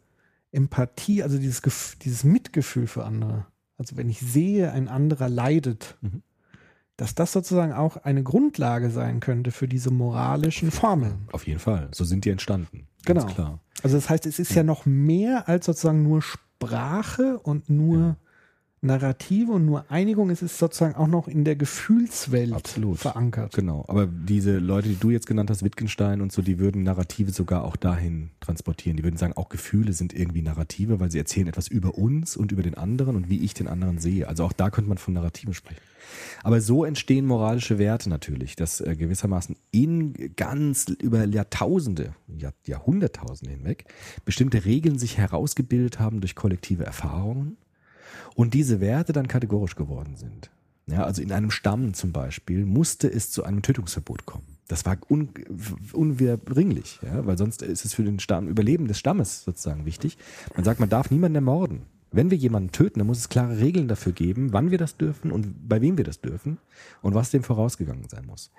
Empathie, 0.53 1.23
also 1.23 1.39
dieses, 1.39 1.63
Gef- 1.63 1.97
dieses 2.01 2.25
Mitgefühl 2.25 2.87
für 2.87 3.05
andere, 3.05 3.47
also 3.79 3.97
wenn 3.97 4.09
ich 4.09 4.21
sehe, 4.21 4.73
ein 4.73 4.89
anderer 4.89 5.29
leidet, 5.29 5.97
Mhm. 6.01 6.23
dass 6.97 7.15
das 7.15 7.33
sozusagen 7.33 7.73
auch 7.73 7.99
eine 7.99 8.23
Grundlage 8.23 8.91
sein 8.91 9.21
könnte 9.21 9.51
für 9.51 9.69
diese 9.69 9.91
moralischen 9.91 10.71
Formeln. 10.71 11.29
Auf 11.33 11.47
jeden 11.47 11.59
Fall. 11.61 11.89
So 11.93 12.05
sind 12.05 12.25
die 12.25 12.31
entstanden. 12.31 12.87
Ganz 13.05 13.23
Genau. 13.25 13.35
klar. 13.35 13.61
Also 13.83 13.97
das 13.97 14.09
heißt, 14.09 14.25
es 14.27 14.39
ist 14.39 14.55
ja 14.55 14.63
noch 14.63 14.87
mehr 14.87 15.47
als 15.49 15.67
sozusagen 15.67 16.03
nur 16.03 16.23
Sprache 16.23 17.39
und 17.39 17.69
nur 17.69 18.17
Narrative 18.83 19.53
und 19.53 19.65
nur 19.65 19.91
Einigung. 19.91 20.31
Es 20.31 20.43
ist 20.43 20.59
sozusagen 20.59 20.95
auch 20.95 21.07
noch 21.07 21.29
in 21.29 21.45
der 21.45 21.57
Gefühlswelt 21.57 22.53
Absolut. 22.53 22.99
verankert. 22.99 23.55
Genau, 23.55 23.85
aber 23.89 24.07
diese 24.07 24.59
Leute, 24.59 24.89
die 24.89 24.97
du 24.97 25.11
jetzt 25.11 25.27
genannt 25.27 25.51
hast, 25.51 25.63
Wittgenstein 25.63 26.21
und 26.21 26.31
so, 26.31 26.43
die 26.43 26.59
würden 26.59 26.83
Narrative 26.83 27.33
sogar 27.33 27.65
auch 27.65 27.77
dahin 27.77 28.31
transportieren. 28.41 28.97
Die 28.97 29.05
würden 29.05 29.17
sagen, 29.17 29.33
auch 29.35 29.49
Gefühle 29.49 29.93
sind 29.93 30.13
irgendwie 30.13 30.43
Narrative, 30.43 31.01
weil 31.01 31.11
sie 31.11 31.19
erzählen 31.19 31.49
etwas 31.49 31.69
über 31.69 31.97
uns 31.97 32.37
und 32.37 32.53
über 32.53 32.63
den 32.63 32.77
anderen 32.77 33.17
und 33.17 33.31
wie 33.31 33.41
ich 33.41 33.55
den 33.55 33.67
anderen 33.67 33.99
sehe. 33.99 34.29
Also 34.29 34.45
auch 34.45 34.53
da 34.53 34.71
könnte 34.71 34.89
man 34.89 34.99
von 34.99 35.15
Narrativen 35.15 35.55
sprechen. 35.55 35.81
Aber 36.43 36.61
so 36.61 36.85
entstehen 36.85 37.27
moralische 37.27 37.79
Werte 37.79 38.09
natürlich, 38.09 38.55
dass 38.55 38.81
äh, 38.81 38.95
gewissermaßen 38.95 39.57
in 39.73 40.35
ganz 40.37 40.87
über 41.01 41.25
Jahrtausende, 41.25 42.15
Jahr, 42.29 42.53
Jahrhunderttausende 42.65 43.53
hinweg 43.55 43.87
bestimmte 44.25 44.65
Regeln 44.65 44.99
sich 44.99 45.19
herausgebildet 45.19 45.99
haben 45.99 46.21
durch 46.21 46.37
kollektive 46.37 46.85
Erfahrungen 46.85 47.57
und 48.37 48.55
diese 48.55 48.81
Werte 48.81 49.13
dann 49.13 49.27
kategorisch 49.27 49.75
geworden 49.75 50.17
sind. 50.17 50.51
Ja, 50.87 51.03
also 51.03 51.21
in 51.21 51.33
einem 51.33 51.51
Stamm 51.51 51.95
zum 51.95 52.13
Beispiel 52.13 52.65
musste 52.65 53.09
es 53.09 53.33
zu 53.33 53.43
einem 53.43 53.63
Tötungsverbot 53.63 54.25
kommen. 54.25 54.45
Das 54.69 54.85
war 54.85 54.97
un, 55.09 55.31
unwiederbringlich, 55.93 57.01
ja, 57.03 57.27
weil 57.27 57.39
sonst 57.39 57.63
ist 57.63 57.85
es 57.85 57.95
für 57.95 58.05
den 58.05 58.21
Stamm, 58.21 58.47
Überleben 58.47 58.87
des 58.87 58.99
Stammes 58.99 59.43
sozusagen 59.43 59.85
wichtig. 59.85 60.17
Man 60.55 60.65
sagt, 60.65 60.79
man 60.79 60.89
darf 60.89 61.11
niemanden 61.11 61.37
ermorden. 61.37 61.83
Wenn 62.13 62.31
wir 62.31 62.39
jemanden 62.39 62.71
töten, 62.71 63.01
dann 63.01 63.07
muss 63.07 63.19
es 63.19 63.29
klare 63.29 63.59
Regeln 63.59 63.89
dafür 63.89 64.13
geben, 64.13 64.53
wann 64.53 64.71
wir 64.71 64.79
das 64.79 64.97
dürfen 64.97 65.33
und 65.33 65.69
bei 65.69 65.81
wem 65.81 65.97
wir 65.97 66.05
das 66.05 66.21
dürfen 66.21 66.59
und 67.03 67.15
was 67.15 67.31
dem 67.31 67.43
vorausgegangen 67.43 68.09
sein 68.09 68.27
muss. 68.27 68.53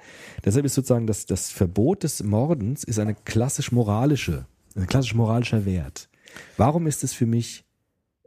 Deshalb 0.43 0.65
ist 0.65 0.75
sozusagen 0.75 1.07
das, 1.07 1.25
das 1.25 1.49
Verbot 1.49 2.03
des 2.03 2.23
Mordens 2.23 2.83
ist 2.83 2.99
eine 2.99 3.15
klassisch 3.15 3.71
moralische, 3.71 4.45
ein 4.75 4.87
klassisch 4.87 5.15
moralischer 5.15 5.65
Wert. 5.65 6.09
Warum 6.57 6.87
ist 6.87 7.03
es 7.03 7.13
für 7.13 7.25
mich, 7.25 7.66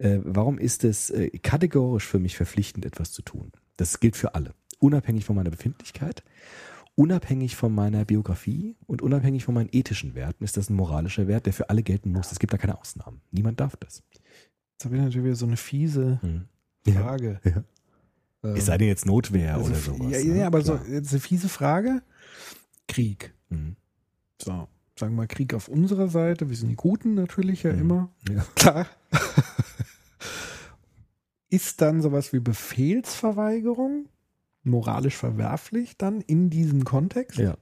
äh, 0.01 0.19
warum 0.25 0.59
ist 0.59 0.85
es 0.85 1.11
äh, 1.11 1.31
kategorisch 1.39 2.07
für 2.07 2.19
mich 2.19 2.37
verpflichtend, 2.37 2.85
etwas 2.85 3.13
zu 3.13 3.23
tun? 3.23 3.53
Das 3.77 4.01
gilt 4.01 4.17
für 4.17 4.35
alle, 4.35 4.55
unabhängig 4.79 5.25
von 5.25 5.37
meiner 5.37 5.51
Befindlichkeit, 5.51 6.23
unabhängig 6.97 7.57
von 7.57 7.73
meiner 7.75 8.05
Biografie 8.05 8.77
und 8.87 9.01
unabhängig 9.03 9.45
von 9.45 9.55
meinen 9.55 9.69
ethischen 9.73 10.15
Werten 10.15 10.45
ist 10.45 10.57
das 10.57 10.69
ein 10.71 10.75
moralischer 10.75 11.29
Wert, 11.29 11.47
der 11.47 11.53
für 11.53 11.71
alle 11.71 11.83
gelten 11.83 12.13
muss. 12.13 12.33
Es 12.33 12.39
gibt 12.39 12.53
da 12.53 12.59
keine 12.59 12.79
Ausnahmen. 12.79 13.21
Niemand 13.31 13.61
darf 13.61 13.77
das. 13.77 14.03
Jetzt 14.73 14.85
habe 14.85 14.97
ich 14.97 15.03
natürlich 15.03 15.25
wieder 15.25 15.37
so 15.37 15.47
eine 15.47 15.57
fiese 15.57 16.19
Hm. 16.23 16.45
Frage. 16.95 17.41
Ja. 17.45 17.63
Ähm, 18.43 18.57
Es 18.57 18.67
sei 18.67 18.79
denn 18.79 18.89
jetzt 18.89 19.05
Notwehr 19.07 19.55
also 19.57 19.67
oder 19.71 19.79
sowas. 19.79 20.13
Ja, 20.13 20.25
ne? 20.33 20.39
ja, 20.41 20.47
aber 20.47 20.63
Klar. 20.63 20.83
so, 20.85 20.91
jetzt 20.93 21.11
eine 21.13 21.21
fiese 21.21 21.49
Frage. 21.51 22.03
Krieg. 22.89 23.35
Mhm. 23.51 23.77
So, 24.43 24.51
sagen 24.99 25.13
wir 25.13 25.19
mal 25.19 25.27
Krieg 25.27 25.53
auf 25.55 25.69
unserer 25.69 26.09
Seite. 26.09 26.49
Wir 26.49 26.57
sind 26.57 26.71
die 26.71 26.77
Guten 26.77 27.15
natürlich 27.15 27.63
ja 27.63 27.73
Mhm. 27.75 27.81
immer. 27.81 28.11
Ja. 28.31 28.45
Klar. 28.55 28.87
Ist 31.51 31.81
dann 31.81 32.01
sowas 32.01 32.33
wie 32.33 32.41
Befehlsverweigerung 32.41 34.07
moralisch 34.63 35.17
verwerflich 35.17 35.97
dann 35.97 36.21
in 36.21 36.51
diesem 36.51 36.85
Kontext? 36.85 37.39
ja. 37.39 37.57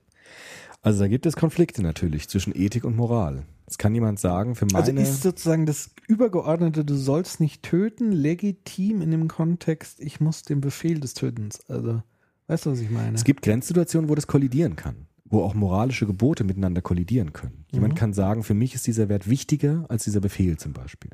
Also 0.80 1.00
da 1.00 1.08
gibt 1.08 1.26
es 1.26 1.34
Konflikte 1.34 1.82
natürlich 1.82 2.28
zwischen 2.28 2.54
Ethik 2.54 2.84
und 2.84 2.94
Moral. 2.96 3.44
Es 3.66 3.78
kann 3.78 3.94
jemand 3.94 4.20
sagen, 4.20 4.54
für 4.54 4.66
meine. 4.66 4.78
Also 4.78 4.92
ist 4.92 5.22
sozusagen 5.22 5.66
das 5.66 5.90
übergeordnete, 6.06 6.84
du 6.84 6.94
sollst 6.94 7.40
nicht 7.40 7.62
töten, 7.64 8.12
legitim 8.12 9.02
in 9.02 9.10
dem 9.10 9.26
Kontext, 9.26 10.00
ich 10.00 10.20
muss 10.20 10.42
den 10.42 10.60
Befehl 10.60 11.00
des 11.00 11.14
Tötens. 11.14 11.68
Also, 11.68 12.02
weißt 12.46 12.66
du, 12.66 12.70
was 12.70 12.80
ich 12.80 12.90
meine? 12.90 13.16
es 13.16 13.24
gibt 13.24 13.42
Grenzsituationen, 13.42 14.08
wo 14.08 14.14
das 14.14 14.28
kollidieren 14.28 14.76
kann, 14.76 15.06
wo 15.24 15.42
auch 15.42 15.54
moralische 15.54 16.06
Gebote 16.06 16.44
miteinander 16.44 16.80
kollidieren 16.80 17.32
können. 17.32 17.64
Jemand 17.72 17.94
Mhm. 17.94 17.98
kann 17.98 18.12
sagen, 18.12 18.44
für 18.44 18.54
mich 18.54 18.74
ist 18.74 18.86
dieser 18.86 19.08
Wert 19.08 19.28
wichtiger 19.28 19.84
als 19.88 20.04
dieser 20.04 20.20
Befehl 20.20 20.58
zum 20.58 20.72
Beispiel. 20.74 21.10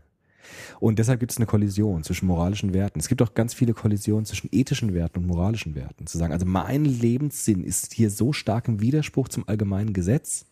Und 0.80 0.98
deshalb 0.98 1.20
gibt 1.20 1.32
es 1.32 1.38
eine 1.38 1.46
Kollision 1.46 2.02
zwischen 2.04 2.26
moralischen 2.26 2.74
Werten. 2.74 2.98
Es 2.98 3.08
gibt 3.08 3.22
auch 3.22 3.34
ganz 3.34 3.54
viele 3.54 3.74
Kollisionen 3.74 4.24
zwischen 4.24 4.48
ethischen 4.52 4.94
Werten 4.94 5.20
und 5.20 5.26
moralischen 5.26 5.74
Werten. 5.74 6.06
Zu 6.06 6.18
sagen, 6.18 6.32
also 6.32 6.46
mein 6.46 6.84
Lebenssinn 6.84 7.62
ist 7.64 7.92
hier 7.92 8.10
so 8.10 8.32
stark 8.32 8.68
im 8.68 8.80
Widerspruch 8.80 9.28
zum 9.28 9.48
allgemeinen 9.48 9.92
Gesetz, 9.92 10.46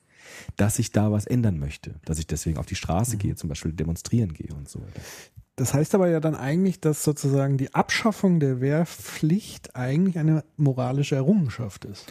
dass 0.57 0.79
ich 0.79 0.93
da 0.93 1.11
was 1.11 1.27
ändern 1.27 1.59
möchte. 1.59 1.95
Dass 2.05 2.19
ich 2.19 2.27
deswegen 2.27 2.59
auf 2.59 2.67
die 2.67 2.75
Mhm. 2.75 2.79
Straße 2.79 3.17
gehe, 3.17 3.35
zum 3.35 3.49
Beispiel 3.49 3.73
demonstrieren 3.73 4.33
gehe 4.33 4.55
und 4.55 4.69
so 4.69 4.81
weiter. 4.81 5.01
Das 5.57 5.75
heißt 5.75 5.95
aber 5.95 6.09
ja 6.09 6.21
dann 6.21 6.35
eigentlich, 6.35 6.81
dass 6.81 7.05
sozusagen 7.05 7.59
die 7.59 7.75
Abschaffung 7.75 8.41
der 8.41 8.61
Wehrpflicht 8.61 9.77
eigentlich 9.77 10.19
eine 10.19 10.45
moralische 10.57 11.15
Errungenschaft 11.15 11.85
ist. 11.85 12.11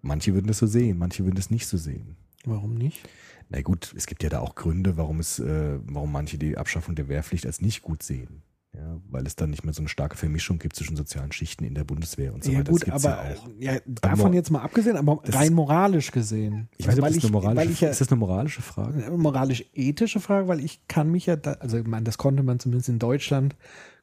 Manche 0.00 0.34
würden 0.34 0.48
das 0.48 0.58
so 0.58 0.66
sehen, 0.66 0.98
manche 0.98 1.24
würden 1.24 1.36
das 1.36 1.50
nicht 1.50 1.66
so 1.66 1.76
sehen. 1.76 2.16
Warum 2.48 2.74
nicht? 2.74 3.08
Na 3.50 3.60
gut, 3.62 3.94
es 3.96 4.06
gibt 4.06 4.22
ja 4.22 4.28
da 4.28 4.40
auch 4.40 4.54
Gründe, 4.54 4.96
warum 4.96 5.20
es, 5.20 5.38
äh, 5.38 5.78
warum 5.84 6.12
manche 6.12 6.36
die 6.38 6.56
Abschaffung 6.58 6.94
der 6.94 7.08
Wehrpflicht 7.08 7.46
als 7.46 7.60
nicht 7.60 7.82
gut 7.82 8.02
sehen. 8.02 8.42
Ja, 8.76 9.00
weil 9.08 9.26
es 9.26 9.34
dann 9.34 9.48
nicht 9.48 9.64
mehr 9.64 9.72
so 9.72 9.80
eine 9.80 9.88
starke 9.88 10.16
Vermischung 10.18 10.58
gibt 10.58 10.76
zwischen 10.76 10.94
sozialen 10.94 11.32
Schichten 11.32 11.64
in 11.64 11.74
der 11.74 11.84
Bundeswehr 11.84 12.34
und 12.34 12.44
so 12.44 12.52
ja 12.52 12.58
weiter. 12.58 12.70
gut, 12.70 12.86
das 12.86 13.04
aber 13.06 13.24
ja 13.30 13.34
auch. 13.36 13.48
ja, 13.58 13.78
davon 13.86 14.30
mo- 14.30 14.36
jetzt 14.36 14.50
mal 14.50 14.60
abgesehen, 14.60 14.96
aber 14.98 15.20
rein 15.24 15.54
moralisch 15.54 16.12
gesehen. 16.12 16.68
Ich 16.76 16.86
weiß 16.86 16.94
nicht, 16.96 17.02
ob 17.02 17.04
weil 17.10 17.14
das 17.14 17.24
eine 17.24 17.32
weil 17.34 17.42
moralische, 17.42 17.86
ich 17.86 17.90
ist 17.90 18.00
das 18.02 18.08
eine 18.10 18.18
moralische 18.18 18.60
Frage? 18.60 19.06
eine 19.06 19.16
moralisch-ethische 19.16 20.20
Frage, 20.20 20.48
weil 20.48 20.60
ich 20.62 20.86
kann 20.86 21.10
mich 21.10 21.24
ja, 21.26 21.36
da, 21.36 21.52
also 21.54 21.78
ich 21.78 21.86
meine, 21.86 22.04
das 22.04 22.18
konnte 22.18 22.42
man 22.42 22.60
zumindest 22.60 22.90
in 22.90 22.98
Deutschland, 22.98 23.56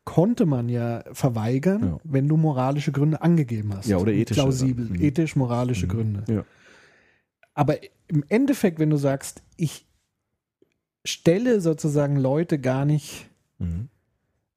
konnte 0.04 0.48
man 0.48 0.68
ja 0.68 1.04
verweigern, 1.14 1.84
Ja. 1.84 1.98
wenn 2.04 2.28
du 2.28 2.36
moralische 2.36 2.92
Gründe 2.92 3.22
angegeben 3.22 3.72
hast. 3.78 3.88
Ja, 3.88 3.98
oder 3.98 4.14
ethische 4.14 4.42
Plausibel. 4.42 4.86
Mhm. 4.90 4.96
ethisch-moralische 4.96 5.86
Mhm. 5.86 5.90
Gründe. 5.92 6.24
Ja. 6.28 6.44
Aber 7.54 7.78
im 8.08 8.24
Endeffekt, 8.30 8.80
wenn 8.80 8.90
du 8.90 8.98
sagst, 8.98 9.42
ich 9.58 9.86
stelle 11.06 11.62
sozusagen 11.62 12.18
Leute 12.18 12.60
gar 12.60 12.86
nicht, 12.86 13.28
Mhm. 13.60 13.90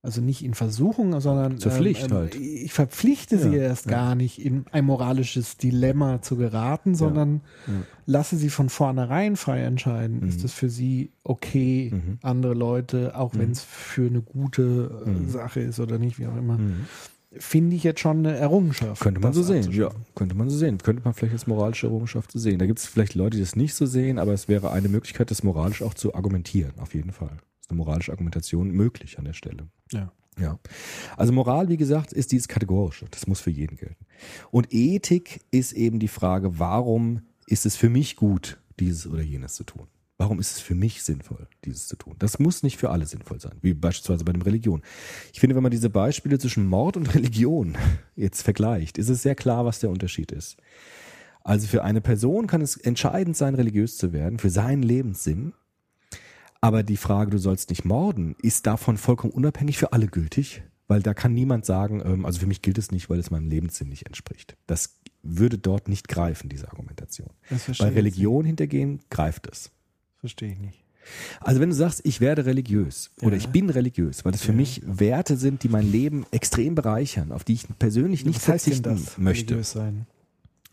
also 0.03 0.21
nicht 0.21 0.43
in 0.45 0.55
Versuchung, 0.55 1.21
sondern 1.21 1.59
Zur 1.59 1.73
Pflicht 1.73 2.11
halt. 2.11 2.35
ich 2.35 2.73
verpflichte 2.73 3.39
sie 3.39 3.51
Ja, 3.57 3.63
erst 3.65 3.87
ja. 3.87 3.93
gar 3.93 4.15
nicht 4.15 4.41
in 4.45 4.65
ein 4.73 4.85
moralisches 4.85 5.57
Dilemma 5.57 6.23
zu 6.23 6.37
geraten, 6.37 6.95
sondern 6.95 7.43
ja. 7.67 7.73
lasse 8.07 8.37
sie 8.37 8.49
von 8.51 8.69
vornherein 8.71 9.37
frei 9.37 9.63
entscheiden. 9.63 10.21
Mhm. 10.21 10.29
Ist 10.29 10.45
es 10.45 10.53
für 10.53 10.71
sie 10.71 11.13
okay, 11.25 11.91
Mhm. 11.93 12.19
andere 12.23 12.55
Leute, 12.55 13.17
auch 13.17 13.35
Mhm. 13.35 13.39
wenn 13.41 13.51
es 13.51 13.63
für 13.63 14.07
eine 14.07 14.23
gute 14.23 15.03
äh, 15.07 15.11
Mhm. 15.11 15.29
Sache 15.31 15.61
ist 15.61 15.81
oder 15.81 15.99
nicht, 15.99 16.19
wie 16.19 16.27
auch 16.27 16.37
immer, 16.37 16.59
Mhm. 16.59 16.87
Finde 17.33 17.77
ich 17.77 17.85
jetzt 17.85 18.01
schon 18.01 18.19
eine 18.19 18.37
Errungenschaft. 18.37 19.01
Könnte 19.03 19.21
man 19.21 19.33
so 19.33 19.43
sehen, 19.43 19.71
ja. 19.73 19.91
Könnte 20.15 20.35
man 20.35 20.49
so 20.49 20.57
sehen. 20.57 20.79
Könnte 20.79 21.03
man 21.05 21.15
vielleicht 21.15 21.35
als 21.35 21.47
moralische 21.47 21.87
Errungenschaft 21.87 22.33
so 22.33 22.39
sehen. 22.39 22.59
Da 22.59 22.67
gibt 22.67 22.79
es 22.79 22.87
vielleicht 22.87 23.15
Leute, 23.15 23.37
die 23.37 23.43
das 23.43 23.57
nicht 23.57 23.75
so 23.75 23.87
sehen, 23.87 24.19
aber 24.19 24.33
es 24.33 24.49
wäre 24.49 24.71
eine 24.73 24.89
Möglichkeit, 24.89 25.31
das 25.31 25.43
moralisch 25.43 25.83
auch 25.83 25.95
zu 25.95 26.15
argumentieren, 26.15 26.73
auf 26.79 26.95
jeden 26.95 27.13
Fall. 27.13 27.37
Ist 27.61 27.71
eine 27.71 27.77
moralische 27.77 28.13
Argumentation 28.13 28.71
möglich 28.71 29.19
an 29.19 29.25
der 29.25 29.35
Stelle. 29.35 29.69
Ja. 29.93 30.13
Ja. 30.41 30.59
Also 31.17 31.33
Moral, 31.33 31.69
wie 31.69 31.77
gesagt, 31.77 32.13
ist 32.13 32.33
dieses 32.33 32.49
Kategorische. 32.49 33.07
Das 33.11 33.27
muss 33.27 33.41
für 33.41 33.51
jeden 33.51 33.77
gelten. 33.77 34.07
Und 34.51 34.73
Ethik 34.73 35.41
ist 35.51 35.73
eben 35.73 35.99
die 35.99 36.09
Frage, 36.09 36.59
warum 36.59 37.23
ist 37.47 37.67
es 37.67 37.77
für 37.77 37.89
mich 37.89 38.17
gut, 38.17 38.59
dieses 38.79 39.07
oder 39.07 39.23
jenes 39.23 39.55
zu 39.55 39.65
tun? 39.65 39.89
Warum 40.21 40.41
ist 40.41 40.57
es 40.57 40.61
für 40.61 40.75
mich 40.75 41.05
sinnvoll, 41.05 41.47
dieses 41.65 41.87
zu 41.87 41.95
tun? 41.95 42.17
Das 42.19 42.41
muss 42.41 42.65
nicht 42.65 42.77
für 42.77 42.91
alle 42.91 43.07
sinnvoll 43.07 43.41
sein, 43.41 43.57
wie 43.63 43.73
beispielsweise 43.73 44.25
bei 44.25 44.33
dem 44.33 44.43
Religion. 44.43 44.83
Ich 45.33 45.39
finde, 45.39 45.55
wenn 45.55 45.63
man 45.63 45.71
diese 45.71 45.91
Beispiele 45.91 46.41
zwischen 46.41 46.67
Mord 46.67 46.97
und 46.97 47.15
Religion 47.15 47.79
jetzt 48.17 48.43
vergleicht, 48.43 48.99
ist 48.99 49.11
es 49.11 49.23
sehr 49.23 49.37
klar, 49.37 49.65
was 49.65 49.79
der 49.79 49.91
Unterschied 49.91 50.33
ist. 50.33 50.57
Also 51.45 51.69
für 51.69 51.85
eine 51.85 52.01
Person 52.01 52.49
kann 52.49 52.61
es 52.61 52.77
entscheidend 52.77 53.37
sein, 53.37 53.55
religiös 53.55 53.97
zu 53.97 54.13
werden, 54.13 54.41
für 54.41 54.51
seinen 54.51 54.83
Lebenssinn. 54.83 55.53
Aber 56.61 56.83
die 56.83 56.97
Frage, 56.97 57.31
du 57.31 57.39
sollst 57.39 57.71
nicht 57.71 57.85
morden, 57.85 58.35
ist 58.43 58.67
davon 58.67 58.97
vollkommen 58.97 59.33
unabhängig 59.33 59.79
für 59.79 59.93
alle 59.93 60.09
gültig, 60.09 60.63
weil 60.89 61.01
da 61.01 61.15
kann 61.15 61.33
niemand 61.33 61.65
sagen, 61.65 62.03
ähm, 62.05 62.27
also 62.27 62.41
für 62.41 62.49
mich 62.49 62.61
gilt 62.61 62.79
es 62.79 62.91
nicht, 62.91 63.09
weil 63.09 63.21
es 63.21 63.31
meinem 63.31 63.49
Lebenssinn 63.49 63.89
nicht 63.89 64.07
entspricht. 64.07 64.57
Das 64.67 64.99
würde 65.23 65.59
dort 65.59 65.89
nicht 65.89 66.09
greifen, 66.09 66.49
diese 66.49 66.69
Argumentation. 66.69 67.31
Bei 67.79 67.89
Religion 67.89 68.45
hintergehen 68.45 69.01
greift 69.11 69.47
es. 69.47 69.71
Verstehe 70.21 70.53
ich 70.53 70.59
nicht. 70.59 70.85
Also 71.41 71.61
wenn 71.61 71.71
du 71.71 71.75
sagst, 71.75 72.03
ich 72.05 72.21
werde 72.21 72.45
religiös 72.45 73.11
oder 73.23 73.33
Ja. 73.33 73.39
ich 73.39 73.49
bin 73.49 73.71
religiös, 73.71 74.25
weil 74.25 74.33
das 74.33 74.43
für 74.43 74.53
Ja. 74.53 74.57
mich 74.59 74.83
Werte 74.85 75.37
sind, 75.37 75.63
die 75.63 75.69
mein 75.69 75.91
Leben 75.91 76.27
extrem 76.33 76.75
bereichern, 76.75 77.33
auf 77.33 77.45
die 77.45 77.55
ich 77.55 77.67
persönlich 77.79 78.25
nicht 78.27 78.41
verzichten 78.41 78.83
das? 78.83 79.17
möchte. 79.17 79.55
Religiös 79.55 79.71
sein. 79.73 80.07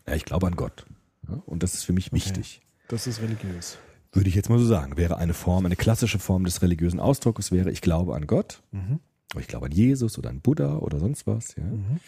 Ja, 0.06 0.14
ich 0.14 0.24
glaube 0.24 0.46
an 0.46 0.56
Gott. 0.56 0.84
Ja, 1.28 1.42
und 1.46 1.62
das 1.62 1.74
ist 1.74 1.84
für 1.84 1.92
mich 1.94 2.12
wichtig. 2.12 2.60
Das 2.88 3.06
ist 3.06 3.20
religiös. 3.22 3.78
Würde 4.12 4.28
ich 4.28 4.34
jetzt 4.34 4.48
mal 4.50 4.58
so 4.58 4.66
sagen. 4.66 4.96
Wäre 4.96 5.16
eine 5.16 5.34
Form, 5.34 5.64
eine 5.66 5.76
klassische 5.76 6.18
Form 6.18 6.44
des 6.44 6.60
religiösen 6.62 7.00
Ausdrucks, 7.00 7.50
wäre 7.50 7.70
ich 7.70 7.80
glaube 7.80 8.14
an 8.14 8.26
Gott, 8.26 8.62
Mhm. 8.72 9.00
oder 9.32 9.40
ich 9.40 9.48
glaube 9.48 9.66
an 9.66 9.72
Jesus 9.72 10.18
oder 10.18 10.28
an 10.30 10.40
Buddha 10.40 10.76
oder 10.76 11.00
sonst 11.00 11.26
was. 11.26 11.56
Mhm. 11.56 11.98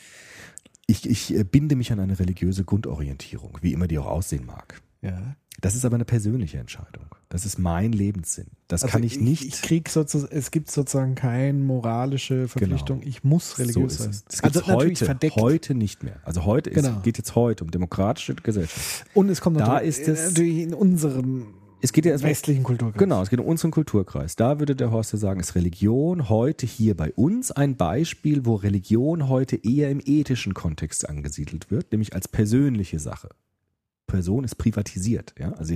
Ich, 0.87 1.09
ich 1.09 1.35
äh, 1.35 1.45
binde 1.45 1.77
mich 1.77 1.93
an 1.93 2.01
eine 2.01 2.19
religiöse 2.19 2.65
Grundorientierung, 2.65 3.59
wie 3.63 3.73
immer 3.73 3.89
die 3.89 3.99
auch 3.99 4.07
aussehen 4.07 4.45
mag. 4.47 4.81
Das 5.61 5.75
ist 5.75 5.85
aber 5.85 5.97
eine 5.97 6.05
persönliche 6.05 6.59
Entscheidung. 6.59 7.07
Das 7.31 7.45
ist 7.45 7.59
mein 7.59 7.93
Lebenssinn. 7.93 8.47
Das 8.69 8.83
Also 8.85 8.93
kann 8.93 9.03
ich 9.03 9.21
nicht. 9.21 9.45
Ich, 9.45 9.61
krieg 9.63 9.91
sozusagen, 9.91 10.35
es 10.35 10.51
gibt 10.51 10.71
sozusagen 10.71 11.15
keine 11.15 11.59
moralische 11.59 12.49
Verpflichtung. 12.49 13.03
Ich 13.03 13.23
muss 13.23 13.59
religiös 13.59 13.99
so 13.99 14.05
ist 14.05 14.13
sein. 14.15 14.23
Das 14.31 14.41
also 14.45 14.67
heute, 14.67 15.05
verdeckt. 15.05 15.37
heute 15.37 15.75
nicht 15.75 16.03
mehr. 16.03 16.21
Also 16.25 16.47
heute 16.47 16.71
Genau. 16.71 16.97
es 16.97 17.03
geht 17.03 17.19
jetzt 17.19 17.35
heute 17.35 17.65
um 17.65 17.71
demokratische 17.71 18.35
Gesellschaft. 18.35 19.05
Und 19.15 19.29
es 19.29 19.41
kommt 19.43 19.61
Da 19.61 19.67
natürlich, 19.75 19.99
ist 19.99 20.09
es- 20.09 20.29
natürlich 20.31 20.59
in 20.59 20.73
unserem 20.75 21.49
Es 21.81 21.93
geht 21.93 22.07
ja 22.07 22.13
erstmal 22.13 22.31
westlichen 22.33 22.65
Kulturkreis. 22.65 22.99
Genau, 22.99 23.23
es 23.23 23.29
geht 23.31 23.39
um 23.41 23.47
unseren 23.47 23.71
Kulturkreis. 23.71 24.35
Da 24.35 24.59
würde 24.59 24.75
der 24.75 24.91
Horst 24.91 25.13
ja 25.13 25.19
sagen, 25.19 25.39
ist 25.39 25.55
Religion 25.55 26.29
heute 26.31 26.67
hier 26.67 26.97
bei 26.97 27.13
uns 27.13 27.53
ein 27.53 27.77
Beispiel, 27.77 28.47
wo 28.47 28.55
Religion 28.57 29.29
heute 29.29 29.57
eher 29.57 29.91
im 29.91 30.01
ethischen 30.05 30.55
Kontext 30.55 31.09
angesiedelt 31.09 31.71
wird, 31.71 31.93
nämlich 31.93 32.15
als 32.15 32.27
persönliche 32.27 32.99
Sache. 32.99 33.29
Person 34.09 34.43
ist 34.43 34.57
privatisiert, 34.57 35.35
ja. 35.39 35.53
Also 35.53 35.75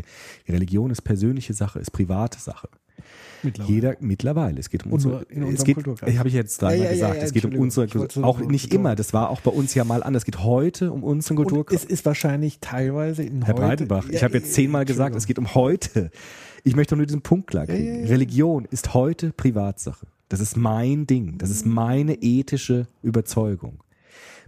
die 0.48 0.52
Religion 0.52 0.90
ist 0.90 1.02
persönliche 1.02 1.54
Sache, 1.54 1.78
ist 1.78 1.92
private 1.92 2.40
Sache. 2.40 2.68
Mittlerweile. 3.44 3.74
Jeder 3.74 3.96
mittlerweile. 4.00 4.60
Es 4.60 4.70
geht 4.70 4.86
um 4.86 4.92
unsere. 4.92 5.22
in 5.24 5.42
es 5.54 5.64
geht, 5.64 5.76
habe 5.84 6.28
ich 6.28 6.34
jetzt 6.34 6.62
dreimal 6.62 6.78
Ja, 6.78 6.84
ja, 6.84 6.90
gesagt. 6.92 7.16
ja, 7.16 7.22
es 7.22 7.32
geht 7.32 7.44
um 7.44 7.56
unsere. 7.56 7.86
Ich 7.86 7.96
Auch 7.96 8.38
nicht 8.40 8.70
betonen. 8.70 8.80
immer. 8.86 8.94
Das 8.96 9.12
war 9.12 9.30
auch 9.30 9.40
bei 9.40 9.50
uns 9.50 9.74
ja 9.74 9.82
mal 9.84 10.02
anders. 10.04 10.22
Es 10.22 10.24
geht 10.26 10.38
heute 10.44 10.92
um 10.92 11.02
unseren 11.02 11.36
Kulturkreis. 11.36 11.82
es 11.82 11.90
ist 11.90 12.04
wahrscheinlich 12.06 12.60
teilweise 12.60 13.24
in 13.24 13.42
Herr 13.44 13.54
heute, 13.54 13.62
Breitenbach, 13.66 14.08
ich 14.08 14.16
Ja, 14.20 14.22
habe 14.22 14.34
jetzt 14.38 14.54
zehnmal 14.54 14.84
gesagt, 14.84 15.16
es 15.16 15.26
geht 15.26 15.38
um 15.38 15.54
heute. 15.54 16.10
Ich 16.64 16.76
möchte 16.76 16.96
nur 16.96 17.06
diesen 17.06 17.22
Punkt 17.22 17.48
klar 17.48 17.66
kriegen. 17.66 17.84
Ja, 17.84 17.92
ja, 17.94 18.00
ja. 18.02 18.06
Religion 18.06 18.64
ist 18.70 18.94
heute 18.94 19.32
Privatsache. 19.32 20.06
Das 20.28 20.38
ist 20.38 20.56
mein 20.56 21.08
Ding. 21.08 21.38
Das 21.38 21.50
ist 21.50 21.66
meine 21.66 22.14
ethische 22.22 22.86
Überzeugung. 23.02 23.82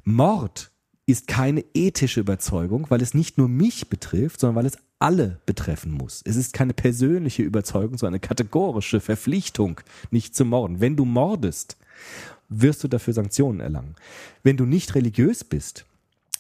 Mord 0.05 0.71
ist 1.07 1.27
keine 1.27 1.65
ethische 1.75 2.21
Überzeugung, 2.21 2.87
weil 2.89 3.03
es 3.03 3.15
nicht 3.15 3.37
nur 3.37 3.49
mich 3.49 3.89
betrifft, 3.89 4.41
sondern 4.41 4.57
weil 4.57 4.67
es 4.67 4.79
alle 4.99 5.41
betreffen 5.45 5.93
muss. 5.93 6.23
Es 6.25 6.37
ist 6.37 6.55
keine 6.55 6.73
persönliche 6.73 7.43
Überzeugung, 7.43 7.99
sondern 7.99 8.15
eine 8.15 8.21
kategorische 8.21 9.01
Verpflichtung, 9.01 9.81
nicht 10.11 10.35
zu 10.35 10.45
morden. 10.45 10.81
Wenn 10.81 10.97
du 10.97 11.05
mordest, 11.05 11.77
wirst 12.49 12.83
du 12.85 12.89
dafür 12.89 13.13
Sanktionen 13.13 13.61
erlangen. 13.61 13.97
Wenn 14.43 14.57
du 14.57 14.65
nicht 14.65 14.95
religiös 14.95 15.45
bist, 15.45 15.85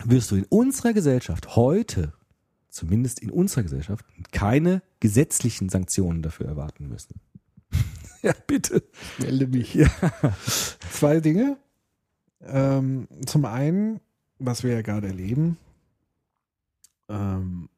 wirst 0.05 0.31
du 0.31 0.37
in 0.37 0.45
unserer 0.45 0.93
Gesellschaft 0.93 1.57
heute, 1.57 2.13
zumindest 2.71 3.21
in 3.21 3.31
unserer 3.31 3.65
Gesellschaft, 3.65 4.05
keine 4.33 4.83
gesetzlichen 5.01 5.69
Sanktionen 5.69 6.23
dafür 6.23 6.47
erwarten 6.47 6.89
müssen. 6.89 7.21
Ja, 8.23 8.33
bitte. 8.47 8.83
Melde 9.19 9.47
mich. 9.47 9.79
Zwei 10.91 11.21
Dinge. 11.21 11.59
Ähm, 12.41 13.07
zum 13.27 13.45
einen, 13.45 14.01
was 14.39 14.63
wir 14.63 14.73
ja 14.73 14.83
gerade 14.83 15.09
erleben, 15.09 15.57
ähm, 17.09 17.69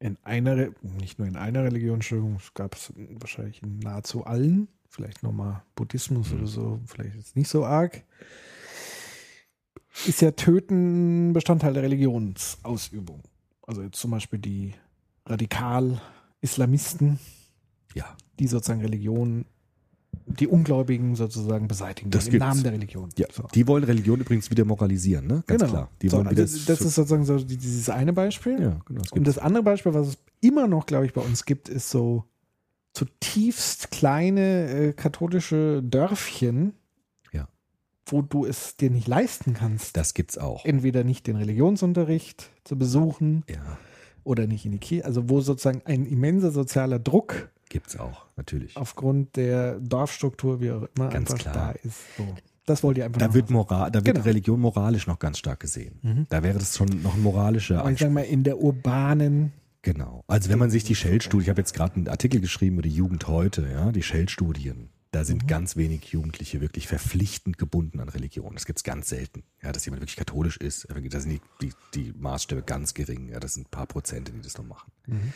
in 0.00 0.16
einer, 0.22 0.68
nicht 0.82 1.18
nur 1.18 1.26
in 1.26 1.36
einer 1.36 1.64
Religion, 1.64 1.94
Entschuldigung, 1.94 2.36
es 2.36 2.54
gab 2.54 2.74
es 2.74 2.92
wahrscheinlich 2.96 3.62
in 3.62 3.78
nahezu 3.80 4.24
allen, 4.24 4.68
vielleicht 4.88 5.22
nochmal 5.22 5.62
Buddhismus 5.74 6.32
oder 6.32 6.46
so, 6.46 6.80
vielleicht 6.86 7.16
jetzt 7.16 7.36
nicht 7.36 7.48
so 7.48 7.64
arg, 7.64 8.04
ist 10.06 10.20
ja 10.20 10.30
Töten 10.30 11.32
Bestandteil 11.32 11.74
der 11.74 11.82
Religionsausübung. 11.82 13.22
Also 13.66 13.82
jetzt 13.82 13.98
zum 13.98 14.12
Beispiel 14.12 14.38
die 14.38 14.74
Radikal-Islamisten, 15.26 17.18
Ja, 17.94 18.16
die 18.38 18.46
sozusagen 18.46 18.82
Religion, 18.82 19.44
die 20.28 20.46
Ungläubigen 20.46 21.14
sozusagen 21.16 21.68
beseitigen 21.68 22.10
Das 22.10 22.28
im. 22.28 22.38
Namen 22.38 22.62
der 22.62 22.72
Religion. 22.72 23.08
ja. 23.16 23.26
So. 23.32 23.44
Die 23.54 23.66
wollen 23.66 23.84
Religion 23.84 24.20
übrigens 24.20 24.50
wieder 24.50 24.64
moralisieren, 24.64 25.26
ne? 25.26 25.42
Ganz 25.46 25.60
genau. 25.62 25.72
klar. 25.72 25.90
Die 26.02 26.08
so, 26.08 26.18
also 26.18 26.30
wieder 26.30 26.42
das 26.42 26.52
ist 26.52 26.94
sozusagen 26.94 27.24
so 27.24 27.38
die- 27.38 27.56
dieses 27.56 27.88
eine 27.90 28.12
Beispiel. 28.12 28.60
ja, 28.60 28.80
genau. 28.86 29.00
das 29.02 29.12
Und 29.12 29.26
das 29.26 29.38
andere 29.38 29.62
Beispiel, 29.62 29.94
was 29.94 30.08
es 30.08 30.18
immer 30.40 30.66
noch, 30.68 30.86
glaube 30.86 31.06
ich, 31.06 31.12
bei 31.12 31.20
uns 31.20 31.44
gibt, 31.44 31.68
ist 31.68 31.90
so 31.90 32.24
zutiefst 32.94 33.90
kleine 33.90 34.68
äh, 34.70 34.92
katholische 34.92 35.82
Dörfchen, 35.82 36.72
Ja. 37.32 37.48
wo 38.06 38.22
du 38.22 38.44
es 38.44 38.76
dir 38.76 38.90
nicht 38.90 39.06
leisten 39.06 39.54
kannst, 39.54 39.96
das 39.96 40.14
gibt's 40.14 40.38
auch. 40.38 40.64
entweder 40.64 41.04
nicht 41.04 41.26
den 41.26 41.36
Religionsunterricht 41.36 42.50
zu 42.64 42.76
besuchen 42.78 43.44
Ja, 43.48 43.78
oder 44.24 44.46
nicht 44.46 44.64
in 44.64 44.72
die 44.72 44.78
Kirche, 44.78 45.04
also 45.04 45.28
wo 45.28 45.40
sozusagen 45.40 45.82
ein 45.84 46.06
immenser 46.06 46.50
sozialer 46.50 46.98
Druck 46.98 47.50
gibt's 47.68 47.98
auch, 47.98 48.24
natürlich. 48.36 48.76
aufgrund 48.76 49.36
der 49.36 49.78
Dorfstruktur, 49.80 50.60
wie 50.60 50.70
auch 50.72 50.88
immer, 50.96 51.08
Ganz 51.08 51.30
einfach 51.30 51.52
klar. 51.52 51.54
da 51.54 51.88
ist. 51.88 51.98
So. 52.16 52.26
Das 52.66 52.82
wollt 52.82 52.98
ihr 52.98 53.06
einfach 53.06 53.18
Da 53.20 53.32
wird 53.32 53.48
Moral, 53.50 53.90
da 53.90 54.04
wird 54.04 54.16
Genau. 54.16 54.24
Religion 54.26 54.60
moralisch 54.60 55.06
noch 55.06 55.18
ganz 55.18 55.38
stark 55.38 55.60
gesehen. 55.60 55.98
Mhm. 56.02 56.26
Da 56.28 56.42
wäre 56.42 56.58
das 56.58 56.76
schon 56.76 57.02
noch 57.02 57.14
ein 57.14 57.22
moralischer. 57.22 57.80
Aber 57.80 57.90
ich 57.90 57.98
sage 57.98 58.12
mal, 58.12 58.22
in 58.22 58.44
der 58.44 58.58
urbanen, 58.58 59.52
Genau. 59.82 60.24
Also 60.26 60.50
wenn 60.50 60.58
man 60.58 60.70
sich 60.70 60.82
die 60.84 60.96
Shell-Studie, 60.96 61.44
ich 61.44 61.48
habe 61.48 61.60
jetzt 61.60 61.72
gerade 61.72 61.94
einen 61.94 62.08
Artikel 62.08 62.40
geschrieben 62.40 62.74
über 62.74 62.82
die 62.82 62.90
Jugend 62.90 63.26
heute, 63.28 63.66
ja, 63.70 63.92
die 63.92 64.02
Shell-Studien, 64.02 64.88
da 65.12 65.24
sind 65.24 65.44
Mhm. 65.44 65.46
ganz 65.46 65.76
wenig 65.76 66.06
Jugendliche 66.08 66.60
wirklich 66.60 66.88
verpflichtend 66.88 67.56
gebunden 67.58 68.00
an 68.00 68.08
Religion. 68.10 68.52
Das 68.54 68.66
gibt's 68.66 68.82
ganz 68.82 69.08
selten. 69.08 69.44
Ja, 69.62 69.70
dass 69.72 69.86
jemand 69.86 70.02
wirklich 70.02 70.16
katholisch 70.16 70.56
ist, 70.58 70.88
da 70.90 71.20
sind 71.20 71.30
die, 71.30 71.40
die, 71.62 71.72
die 71.94 72.12
Maßstäbe 72.18 72.62
ganz 72.62 72.92
gering. 72.92 73.28
Ja, 73.30 73.38
das 73.40 73.54
sind 73.54 73.68
ein 73.68 73.70
paar 73.70 73.86
Prozente, 73.86 74.32
die 74.32 74.42
das 74.42 74.58
noch 74.58 74.66
machen. 74.66 74.90
Mhm. 75.06 75.32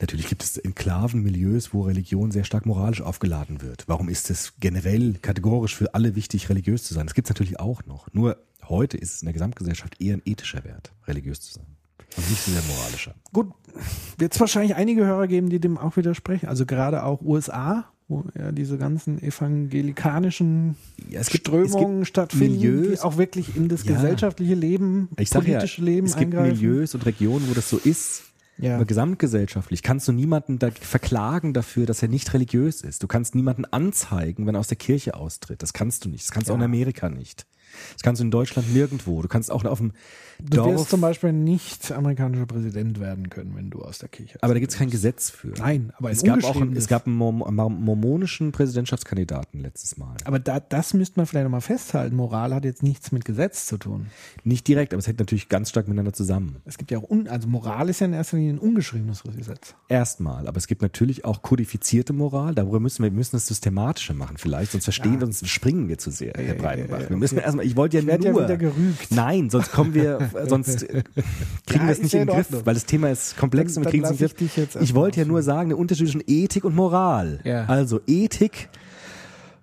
Natürlich 0.00 0.28
gibt 0.28 0.42
es 0.42 0.56
Enklavenmilieus, 0.56 1.74
wo 1.74 1.82
Religion 1.82 2.30
sehr 2.30 2.44
stark 2.44 2.64
moralisch 2.66 3.02
aufgeladen 3.02 3.60
wird. 3.60 3.84
Warum 3.86 4.08
ist 4.08 4.30
es 4.30 4.54
generell 4.58 5.14
kategorisch 5.20 5.76
für 5.76 5.94
alle 5.94 6.14
wichtig, 6.16 6.48
religiös 6.48 6.84
zu 6.84 6.94
sein? 6.94 7.06
Das 7.06 7.14
gibt 7.14 7.26
es 7.26 7.30
natürlich 7.30 7.60
auch 7.60 7.84
noch. 7.84 8.06
Nur 8.14 8.38
heute 8.68 8.96
ist 8.96 9.14
es 9.16 9.22
in 9.22 9.26
der 9.26 9.34
Gesamtgesellschaft 9.34 10.00
eher 10.00 10.14
ein 10.16 10.22
ethischer 10.24 10.64
Wert, 10.64 10.92
religiös 11.06 11.40
zu 11.40 11.52
sein. 11.54 11.66
Und 12.16 12.28
nicht 12.30 12.42
so 12.42 12.50
sehr 12.50 12.62
moralischer. 12.62 13.14
Gut, 13.32 13.52
wird 14.18 14.32
es 14.34 14.40
wahrscheinlich 14.40 14.74
einige 14.74 15.04
Hörer 15.04 15.26
geben, 15.28 15.50
die 15.50 15.60
dem 15.60 15.76
auch 15.78 15.96
widersprechen. 15.96 16.48
Also 16.48 16.64
gerade 16.66 17.04
auch 17.04 17.20
USA, 17.20 17.84
wo 18.08 18.24
ja 18.36 18.50
diese 18.52 18.78
ganzen 18.78 19.22
evangelikanischen 19.22 20.76
Ja, 21.10 21.20
es 21.20 21.28
gibt- 21.28 21.46
Strömungen 21.46 21.92
es 21.96 22.06
gibt 22.06 22.08
stattfinden, 22.08 22.58
Milieus- 22.58 22.88
die 22.94 23.00
auch 23.00 23.16
wirklich 23.18 23.54
in 23.56 23.68
das 23.68 23.84
Ja. 23.84 23.94
gesellschaftliche 23.94 24.54
Leben, 24.54 25.08
sag 25.24 25.46
ja, 25.46 25.58
politische 25.58 25.82
Leben 25.82 26.06
es 26.06 26.16
gibt 26.16 26.34
eingreifen. 26.34 26.58
Milieus 26.60 26.94
und 26.94 27.06
Regionen, 27.06 27.48
wo 27.48 27.54
das 27.54 27.68
so 27.68 27.76
ist. 27.76 28.24
Ja. 28.60 28.76
Aber 28.76 28.84
gesamtgesellschaftlich 28.84 29.82
kannst 29.82 30.06
du 30.08 30.12
niemanden 30.12 30.58
da 30.58 30.70
verklagen 30.70 31.52
dafür, 31.54 31.86
dass 31.86 32.02
er 32.02 32.08
nicht 32.08 32.32
religiös 32.34 32.82
ist. 32.82 33.02
Du 33.02 33.06
kannst 33.06 33.34
niemanden 33.34 33.64
anzeigen, 33.64 34.46
wenn 34.46 34.54
er 34.54 34.60
aus 34.60 34.68
der 34.68 34.76
Kirche 34.76 35.14
austritt. 35.14 35.62
Das 35.62 35.72
kannst 35.72 36.04
du 36.04 36.08
nicht. 36.08 36.24
Das 36.24 36.30
kannst 36.30 36.48
du 36.48 36.52
auch 36.52 36.56
in 36.56 36.62
Ja. 36.62 36.66
Amerika 36.66 37.08
nicht. 37.08 37.46
Das 37.94 38.02
kannst 38.02 38.20
du 38.20 38.24
in 38.24 38.30
Deutschland 38.30 38.72
nirgendwo. 38.72 39.22
Du 39.22 39.28
kannst 39.28 39.50
auch 39.50 39.64
auf 39.64 39.78
dem 39.78 39.92
Du 40.42 40.56
Dorf. 40.56 40.72
wirst 40.72 40.88
zum 40.90 41.02
Beispiel 41.02 41.34
nicht 41.34 41.92
amerikanischer 41.92 42.46
Präsident 42.46 42.98
werden 42.98 43.28
können, 43.28 43.54
wenn 43.56 43.68
du 43.68 43.82
aus 43.82 43.98
der 43.98 44.08
Kirche 44.08 44.38
aber 44.42 44.54
da 44.54 44.60
gibt 44.60 44.72
es 44.72 44.78
kein 44.78 44.88
Gesetz 44.88 45.28
für. 45.28 45.48
Nein, 45.58 45.92
aber 45.98 46.10
es 46.10 46.22
gab 46.22 46.42
auch 46.44 46.58
einen, 46.58 46.74
es 46.76 46.86
gab 46.88 47.06
einen 47.06 47.16
Mor- 47.16 47.32
Mor- 47.52 47.68
mormonischen 47.68 48.50
Präsidentschaftskandidaten 48.50 49.60
letztes 49.60 49.98
Mal. 49.98 50.16
Aber 50.24 50.38
da, 50.38 50.58
das 50.58 50.94
müsste 50.94 51.18
man 51.20 51.26
vielleicht 51.26 51.44
nochmal 51.44 51.60
festhalten. 51.60 52.16
Moral 52.16 52.54
hat 52.54 52.64
jetzt 52.64 52.82
nichts 52.82 53.12
mit 53.12 53.26
Gesetz 53.26 53.66
zu 53.66 53.76
tun. 53.76 54.06
Nicht 54.42 54.66
direkt, 54.66 54.94
aber 54.94 54.98
es 55.00 55.06
hängt 55.06 55.18
natürlich 55.18 55.50
ganz 55.50 55.68
stark 55.68 55.88
miteinander 55.88 56.14
zusammen. 56.14 56.56
Es 56.64 56.78
gibt 56.78 56.90
ja 56.90 56.98
auch, 56.98 57.08
un, 57.10 57.28
also 57.28 57.46
Moral 57.46 57.90
ist 57.90 58.00
ja 58.00 58.06
in 58.06 58.14
erster 58.14 58.38
Linie 58.38 58.54
ein 58.54 58.58
ungeschriebenes 58.58 59.22
Gesetz. 59.36 59.74
Erstmal, 59.88 60.48
aber 60.48 60.56
es 60.56 60.66
gibt 60.66 60.80
natürlich 60.80 61.26
auch 61.26 61.42
kodifizierte 61.42 62.14
Moral. 62.14 62.54
Darüber 62.54 62.80
müssen 62.80 63.02
wir, 63.02 63.10
wir 63.10 63.16
müssen 63.16 63.36
das 63.36 63.46
systematischer 63.46 64.14
machen 64.14 64.38
vielleicht, 64.38 64.72
sonst 64.72 64.84
verstehen 64.84 65.20
wir 65.20 65.26
uns, 65.26 65.46
springen 65.46 65.88
wir 65.88 65.98
zu 65.98 66.10
sehr, 66.10 66.32
Herr 66.34 66.44
ja, 66.44 66.54
Breitenbach. 66.54 67.00
ja, 67.02 67.10
Wir 67.10 67.16
müssen 67.18 67.36
okay. 67.36 67.44
erstmal, 67.44 67.59
ich 67.62 67.76
wollte 67.76 67.96
ja 67.98 68.02
Ich 68.02 68.06
werd 68.08 68.24
ja 68.24 68.32
nur. 68.32 68.44
wieder 68.44 68.56
gerügt. 68.56 69.10
Nein, 69.10 69.50
sonst 69.50 69.72
kommen 69.72 69.94
wir, 69.94 70.30
sonst 70.48 70.86
kriegen 70.88 71.02
Ja, 71.70 71.82
wir 71.86 71.90
es 71.90 72.02
nicht 72.02 72.12
ja 72.12 72.22
in 72.22 72.26
den 72.28 72.36
Griff, 72.36 72.46
Ordnung. 72.46 72.66
weil 72.66 72.74
das 72.74 72.86
Thema 72.86 73.10
ist 73.10 73.36
komplex 73.36 73.74
Dann- 73.74 73.82
und 73.84 73.86
wir 73.86 73.90
kriegen 73.90 74.04
es 74.04 74.10
nicht 74.10 74.20
in 74.22 74.28
den 74.28 74.46
ich 74.46 74.54
Griff. 74.54 74.68
Ich 74.74 74.80
erstmal 74.80 75.02
wollte 75.02 75.20
ja 75.20 75.26
nur 75.26 75.42
sagen, 75.42 75.68
der 75.70 75.78
Unterschied 75.78 76.06
zwischen 76.08 76.22
Ethik 76.26 76.64
und 76.64 76.74
Moral. 76.74 77.40
Ja. 77.44 77.66
Also 77.66 78.00
Ethik, 78.06 78.68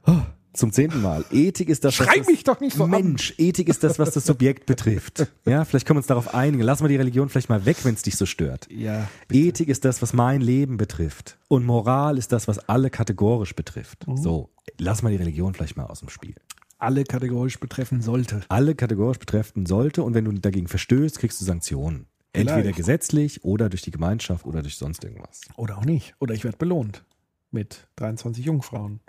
oh, 0.06 0.14
zum 0.54 0.72
zehnten 0.72 1.04
Mal. 1.04 1.24
Ethik 1.32 1.70
ist 1.70 1.84
das, 1.84 2.00
was 2.00 2.06
Schrei 2.08 2.18
das, 2.18 2.28
mich 2.28 2.44
doch 2.44 2.60
nicht 2.60 2.76
so 2.76 2.86
an. 2.86 2.90
Mensch, 2.90 3.36
Ethik 3.38 3.70
ist 3.70 3.84
das, 3.84 4.00
was 4.00 4.12
das 4.12 4.26
Subjekt 4.26 4.66
betrifft. 4.66 5.28
Ja, 5.46 5.64
vielleicht 5.64 5.86
können 5.86 5.96
wir 5.98 6.00
uns 6.00 6.08
darauf 6.08 6.34
einigen. 6.34 6.64
Lass 6.64 6.82
mal 6.82 6.88
die 6.90 6.96
Religion 6.98 7.30
vielleicht 7.30 7.48
mal 7.48 7.64
weg, 7.66 7.78
wenn 7.84 7.94
es 7.94 8.02
dich 8.02 8.18
so 8.18 8.26
stört. 8.26 8.68
Ja. 8.70 9.08
Ethik 9.32 9.70
ist 9.70 9.86
das, 9.86 10.02
was 10.02 10.12
mein 10.14 10.42
Leben 10.42 10.76
betrifft. 10.78 11.38
Und 11.48 11.66
Moral 11.66 12.18
ist 12.18 12.32
das, 12.34 12.48
was 12.50 12.60
alle 12.68 12.90
kategorisch 12.90 13.56
betrifft. 13.56 14.06
Mhm. 14.08 14.18
So, 14.18 14.50
lass 14.78 15.04
mal 15.04 15.10
die 15.12 15.16
Religion 15.16 15.54
vielleicht 15.54 15.78
mal 15.78 15.86
aus 15.86 16.00
dem 16.02 16.10
Spiel. 16.10 16.36
Alle 16.80 17.04
kategorisch 17.04 17.60
betreffen 17.60 18.02
sollte. 18.02 18.42
Alle 18.50 18.76
kategorisch 18.76 19.18
betreffen 19.20 19.66
sollte 19.66 20.04
und 20.04 20.14
wenn 20.14 20.26
du 20.26 20.32
dagegen 20.34 20.68
verstößt, 20.68 21.20
kriegst 21.20 21.42
du 21.42 21.46
Sanktionen. 21.46 22.06
Entweder 22.34 22.60
Vielleicht. 22.62 22.78
gesetzlich 22.78 23.44
oder 23.44 23.70
durch 23.70 23.82
die 23.82 23.90
Gemeinschaft 23.92 24.46
oder 24.46 24.62
durch 24.62 24.78
sonst 24.78 25.04
irgendwas. 25.04 25.42
Oder 25.56 25.78
auch 25.80 25.86
nicht. 25.86 26.14
Oder 26.20 26.36
ich 26.36 26.44
werde 26.44 26.58
belohnt. 26.58 27.04
Mit 27.50 27.88
23 27.96 28.46
Jungfrauen 28.46 29.00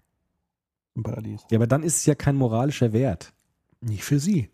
im 0.95 1.03
Paradies. 1.03 1.43
Ja, 1.51 1.59
aber 1.59 1.67
dann 1.67 1.83
ist 1.83 1.97
es 1.99 2.07
ja 2.07 2.15
kein 2.15 2.37
moralischer 2.37 2.93
Wert. 2.93 3.33
Nicht 3.81 4.05
für 4.05 4.19
sie. 4.19 4.49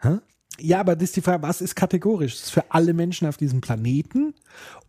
Hä? 0.00 0.18
Ja, 0.58 0.80
aber 0.80 0.94
das 0.96 1.04
ist 1.04 1.16
die 1.16 1.22
Frage, 1.22 1.42
was 1.42 1.62
ist 1.62 1.74
kategorisch? 1.74 2.34
Ist 2.34 2.44
es 2.44 2.50
für 2.50 2.70
alle 2.70 2.92
Menschen 2.92 3.26
auf 3.26 3.36
diesem 3.38 3.60
Planeten 3.62 4.34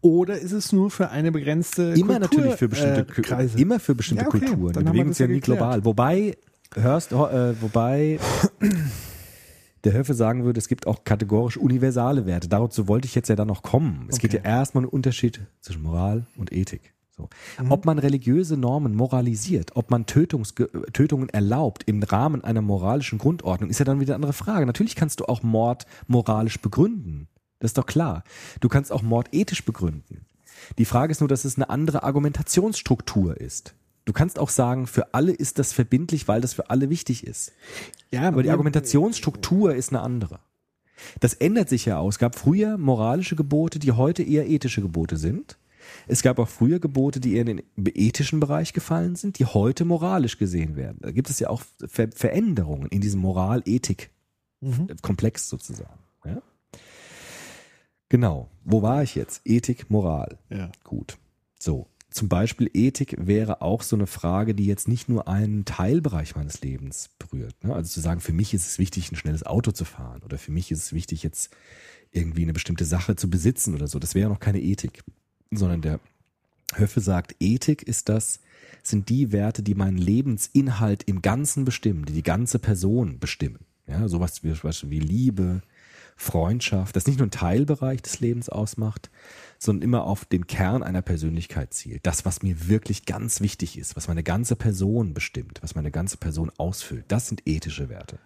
oder 0.02 0.38
ist 0.40 0.52
es 0.52 0.74
nur 0.74 0.92
für 0.92 1.10
eine 1.10 1.32
begrenzte 1.32 1.94
Immer 1.94 2.20
Kultur, 2.20 2.20
natürlich 2.20 2.56
für 2.56 2.68
bestimmte 2.68 3.02
äh, 3.02 3.22
Kreise? 3.22 3.58
immer 3.58 3.80
für 3.80 3.96
bestimmte 3.96 4.24
Ja, 4.24 4.28
okay, 4.28 4.40
Kulturen. 4.40 4.74
dann 4.74 4.86
Wir 4.86 4.92
bewegen 4.92 5.10
uns 5.10 5.20
ja 5.20 5.28
nie 5.28 5.40
global. 5.40 5.86
Wobei, 5.86 6.36
hörst, 6.76 7.12
äh, 7.12 7.62
wobei 7.62 8.20
der 9.84 9.94
Höfe 9.94 10.14
sagen 10.14 10.44
würde, 10.44 10.60
es 10.60 10.68
gibt 10.68 10.88
auch 10.88 11.04
kategorisch 11.04 11.58
universale 11.58 12.26
Werte. 12.26 12.48
Dazu 12.48 12.88
wollte 12.88 13.08
ich 13.08 13.16
jetzt 13.16 13.30
ja 13.30 13.36
dann 13.36 13.48
noch 13.48 13.64
kommen. 13.64 14.08
Es 14.10 14.20
geht 14.20 14.34
ja 14.34 14.40
Okay. 14.40 14.50
erstmal 14.50 14.84
um 14.84 14.90
einen 14.90 14.94
Unterschied 14.94 15.42
zwischen 15.60 15.82
Moral 15.82 16.26
und 16.38 16.52
Ethik. 16.52 16.94
So. 17.10 17.30
Mhm. 17.62 17.72
Ob 17.72 17.86
man 17.86 18.00
religiöse 18.00 18.58
Normen 18.58 18.96
moralisiert, 18.96 19.76
ob 19.76 19.92
man 19.92 20.06
Tötungsge 20.06 20.70
Tötungen 20.94 21.30
erlaubt 21.30 21.84
im 21.86 22.02
Rahmen 22.04 22.44
einer 22.44 22.62
moralischen 22.62 23.18
Grundordnung, 23.18 23.70
ist 23.70 23.80
ja 23.80 23.86
dann 23.86 24.00
wieder 24.00 24.14
eine 24.14 24.24
andere 24.24 24.34
Frage. 24.34 24.66
Natürlich 24.66 24.96
kannst 24.96 25.20
du 25.20 25.26
auch 25.26 25.44
Mord 25.44 25.86
moralisch 26.08 26.60
begründen. 26.62 27.28
Das 27.60 27.70
ist 27.70 27.78
doch 27.78 27.86
klar. 27.86 28.24
Du 28.60 28.70
kannst 28.70 28.92
auch 28.92 29.02
Mord 29.02 29.28
ethisch 29.34 29.66
begründen. 29.66 30.26
Die 30.78 30.86
Frage 30.86 31.12
ist 31.12 31.20
nur, 31.20 31.28
dass 31.28 31.44
es 31.46 31.58
eine 31.58 31.70
andere 31.70 32.04
Argumentationsstruktur 32.04 33.40
ist. 33.40 33.76
Du 34.06 34.14
kannst 34.14 34.40
auch 34.40 34.50
sagen, 34.50 34.88
für 34.88 35.14
alle 35.14 35.32
ist 35.32 35.60
das 35.60 35.74
verbindlich, 35.74 36.28
weil 36.28 36.42
das 36.42 36.54
für 36.54 36.70
alle 36.70 36.90
wichtig 36.90 37.26
ist. 37.28 37.52
ja, 38.12 38.28
Aber 38.28 38.44
die 38.44 38.50
Argumentationsstruktur 38.50 39.76
ist 39.76 39.90
eine 39.90 40.02
andere. 40.02 40.40
Das 41.20 41.34
ändert 41.34 41.70
sich 41.70 41.86
ja 41.86 41.98
aus. 42.00 42.16
Es 42.16 42.20
gab 42.20 42.36
früher 42.36 42.78
moralische 42.78 43.36
Gebote, 43.36 43.80
die 43.80 43.92
heute 43.92 44.24
eher 44.24 44.50
ethische 44.50 44.82
Gebote 44.82 45.18
sind. 45.18 45.58
Es 46.08 46.22
gab 46.22 46.38
auch 46.40 46.48
früher 46.48 46.80
Gebote, 46.80 47.20
die 47.20 47.34
eher 47.36 47.46
in 47.48 47.58
den 47.58 47.64
ethischen 47.96 48.40
Bereich 48.40 48.74
gefallen 48.74 49.16
sind, 49.16 49.40
die 49.40 49.46
heute 49.46 49.84
moralisch 49.86 50.38
gesehen 50.38 50.76
werden. 50.76 50.98
Da 51.02 51.12
gibt 51.12 51.30
es 51.30 51.40
ja 51.40 51.50
auch 51.50 51.62
Ver 51.88 52.10
Veränderungen 52.14 52.88
in 52.90 53.02
diesem 53.02 53.20
Moral-Ethik-Komplex 53.22 55.46
Mhm. 55.46 55.50
sozusagen. 55.50 56.00
Ja? 56.26 56.42
Genau. 58.10 58.50
Wo 58.64 58.82
war 58.82 59.04
ich 59.04 59.16
jetzt? 59.16 59.42
Ethik, 59.46 59.90
Moral. 59.90 60.38
Ja. 60.50 60.72
Gut. 60.84 61.18
So. 61.60 61.88
Zum 62.12 62.28
Beispiel 62.28 62.70
Ethik 62.74 63.16
wäre 63.18 63.62
auch 63.62 63.82
so 63.82 63.96
eine 63.96 64.06
Frage, 64.06 64.54
die 64.54 64.66
jetzt 64.66 64.90
nicht 64.90 65.08
nur 65.08 65.30
einen 65.30 65.64
Teilbereich 65.64 66.36
meines 66.36 66.62
Lebens 66.62 67.10
berührt. 67.18 67.56
Ne? 67.64 67.74
Also 67.74 67.90
zu 67.90 68.02
sagen, 68.02 68.20
für 68.20 68.34
mich 68.34 68.54
ist 68.54 68.68
es 68.68 68.80
wichtig, 68.80 69.12
ein 69.12 69.16
schnelles 69.16 69.46
Auto 69.46 69.72
zu 69.72 69.86
fahren 69.86 70.22
oder 70.24 70.38
für 70.38 70.52
mich 70.52 70.72
ist 70.72 70.84
es 70.84 70.94
wichtig, 70.94 71.24
jetzt 71.24 71.52
irgendwie 72.12 72.44
eine 72.44 72.52
bestimmte 72.52 72.84
Sache 72.84 73.16
zu 73.16 73.30
besitzen 73.30 73.74
oder 73.74 73.88
so. 73.88 73.98
Das 73.98 74.14
wäre 74.14 74.30
noch 74.30 74.42
keine 74.42 74.60
Ethik. 74.60 75.04
sondern 75.52 75.82
der 75.82 76.02
Höffe 76.74 77.00
sagt, 77.00 77.36
Ethik 77.40 77.84
ist 77.84 78.10
das, 78.10 78.42
sind 78.84 79.08
die 79.08 79.32
Werte, 79.32 79.64
die 79.64 79.76
meinen 79.76 79.98
Lebensinhalt 79.98 81.04
im 81.04 81.22
Ganzen 81.22 81.64
bestimmen, 81.64 82.06
die 82.06 82.14
die 82.14 82.24
ganze 82.24 82.60
Person 82.60 83.20
bestimmen. 83.20 83.60
Ja, 83.88 84.08
sowas 84.10 84.44
wie, 84.44 84.54
wie 84.54 85.00
Liebe, 85.00 85.62
Freundschaft, 86.22 86.96
das 86.96 87.08
nicht 87.08 87.18
nur 87.18 87.28
ein 87.28 87.32
Teilbereich 87.32 88.02
des 88.04 88.20
Lebens 88.20 88.48
ausmacht, 88.48 89.10
sondern 89.58 89.82
immer 89.82 90.04
auf 90.04 90.24
den 90.26 90.46
Kern 90.46 90.84
einer 90.84 91.02
Persönlichkeit 91.02 91.74
zielt. 91.74 92.06
Das, 92.06 92.26
was 92.26 92.44
mir 92.44 92.68
wirklich 92.68 93.06
ganz 93.06 93.42
wichtig 93.42 93.78
ist, 93.78 93.96
was 93.96 94.08
meine 94.08 94.22
ganze 94.22 94.56
Person 94.56 95.16
bestimmt, 95.16 95.60
was 95.64 95.74
meine 95.74 95.90
ganze 95.90 96.18
Person 96.18 96.52
ausfüllt, 96.58 97.06
das 97.08 97.28
sind 97.28 97.42
ethische 97.48 97.90
Werte. 97.90 98.20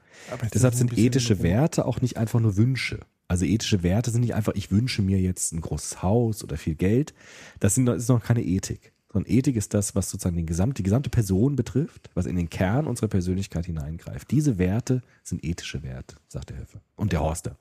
Deshalb 0.54 0.76
sind 0.76 0.98
ethische. 0.98 1.42
Werte 1.42 1.86
auch 1.86 2.02
nicht 2.02 2.18
einfach 2.18 2.40
nur 2.40 2.58
Wünsche. 2.58 3.00
Also 3.28 3.46
ethische 3.46 3.82
Werte 3.82 4.12
sind 4.12 4.22
nicht 4.22 4.36
einfach, 4.36 4.54
ich 4.56 4.72
wünsche 4.72 5.02
mir 5.02 5.20
jetzt 5.20 5.54
ein 5.54 5.62
großes 5.62 6.04
Haus 6.04 6.44
oder 6.44 6.58
viel 6.58 6.76
Geld. 6.76 7.14
Das, 7.60 7.76
sind, 7.76 7.86
das 7.86 8.04
ist 8.04 8.10
noch 8.10 8.24
keine 8.24 8.44
Ethik. 8.44 8.92
Sondern 9.12 9.32
Ethik 9.32 9.56
ist 9.56 9.74
das, 9.74 9.96
was 9.96 10.10
sozusagen 10.10 10.36
den 10.36 10.46
gesamt, 10.46 10.78
die 10.78 10.84
gesamte 10.84 11.10
Person 11.10 11.56
betrifft, 11.56 12.10
was 12.14 12.26
in 12.26 12.36
den 12.36 12.50
Kern 12.50 12.88
unserer 12.88 13.08
Persönlichkeit 13.08 13.66
hineingreift. 13.66 14.30
Diese 14.32 14.58
Werte 14.58 15.02
sind 15.24 15.44
ethische 15.46 15.82
Werte, 15.84 16.18
sagt 16.28 16.50
der 16.50 16.58
Höfe. 16.58 16.82
Und 16.98 17.14
der 17.14 17.22
Horster. 17.22 17.58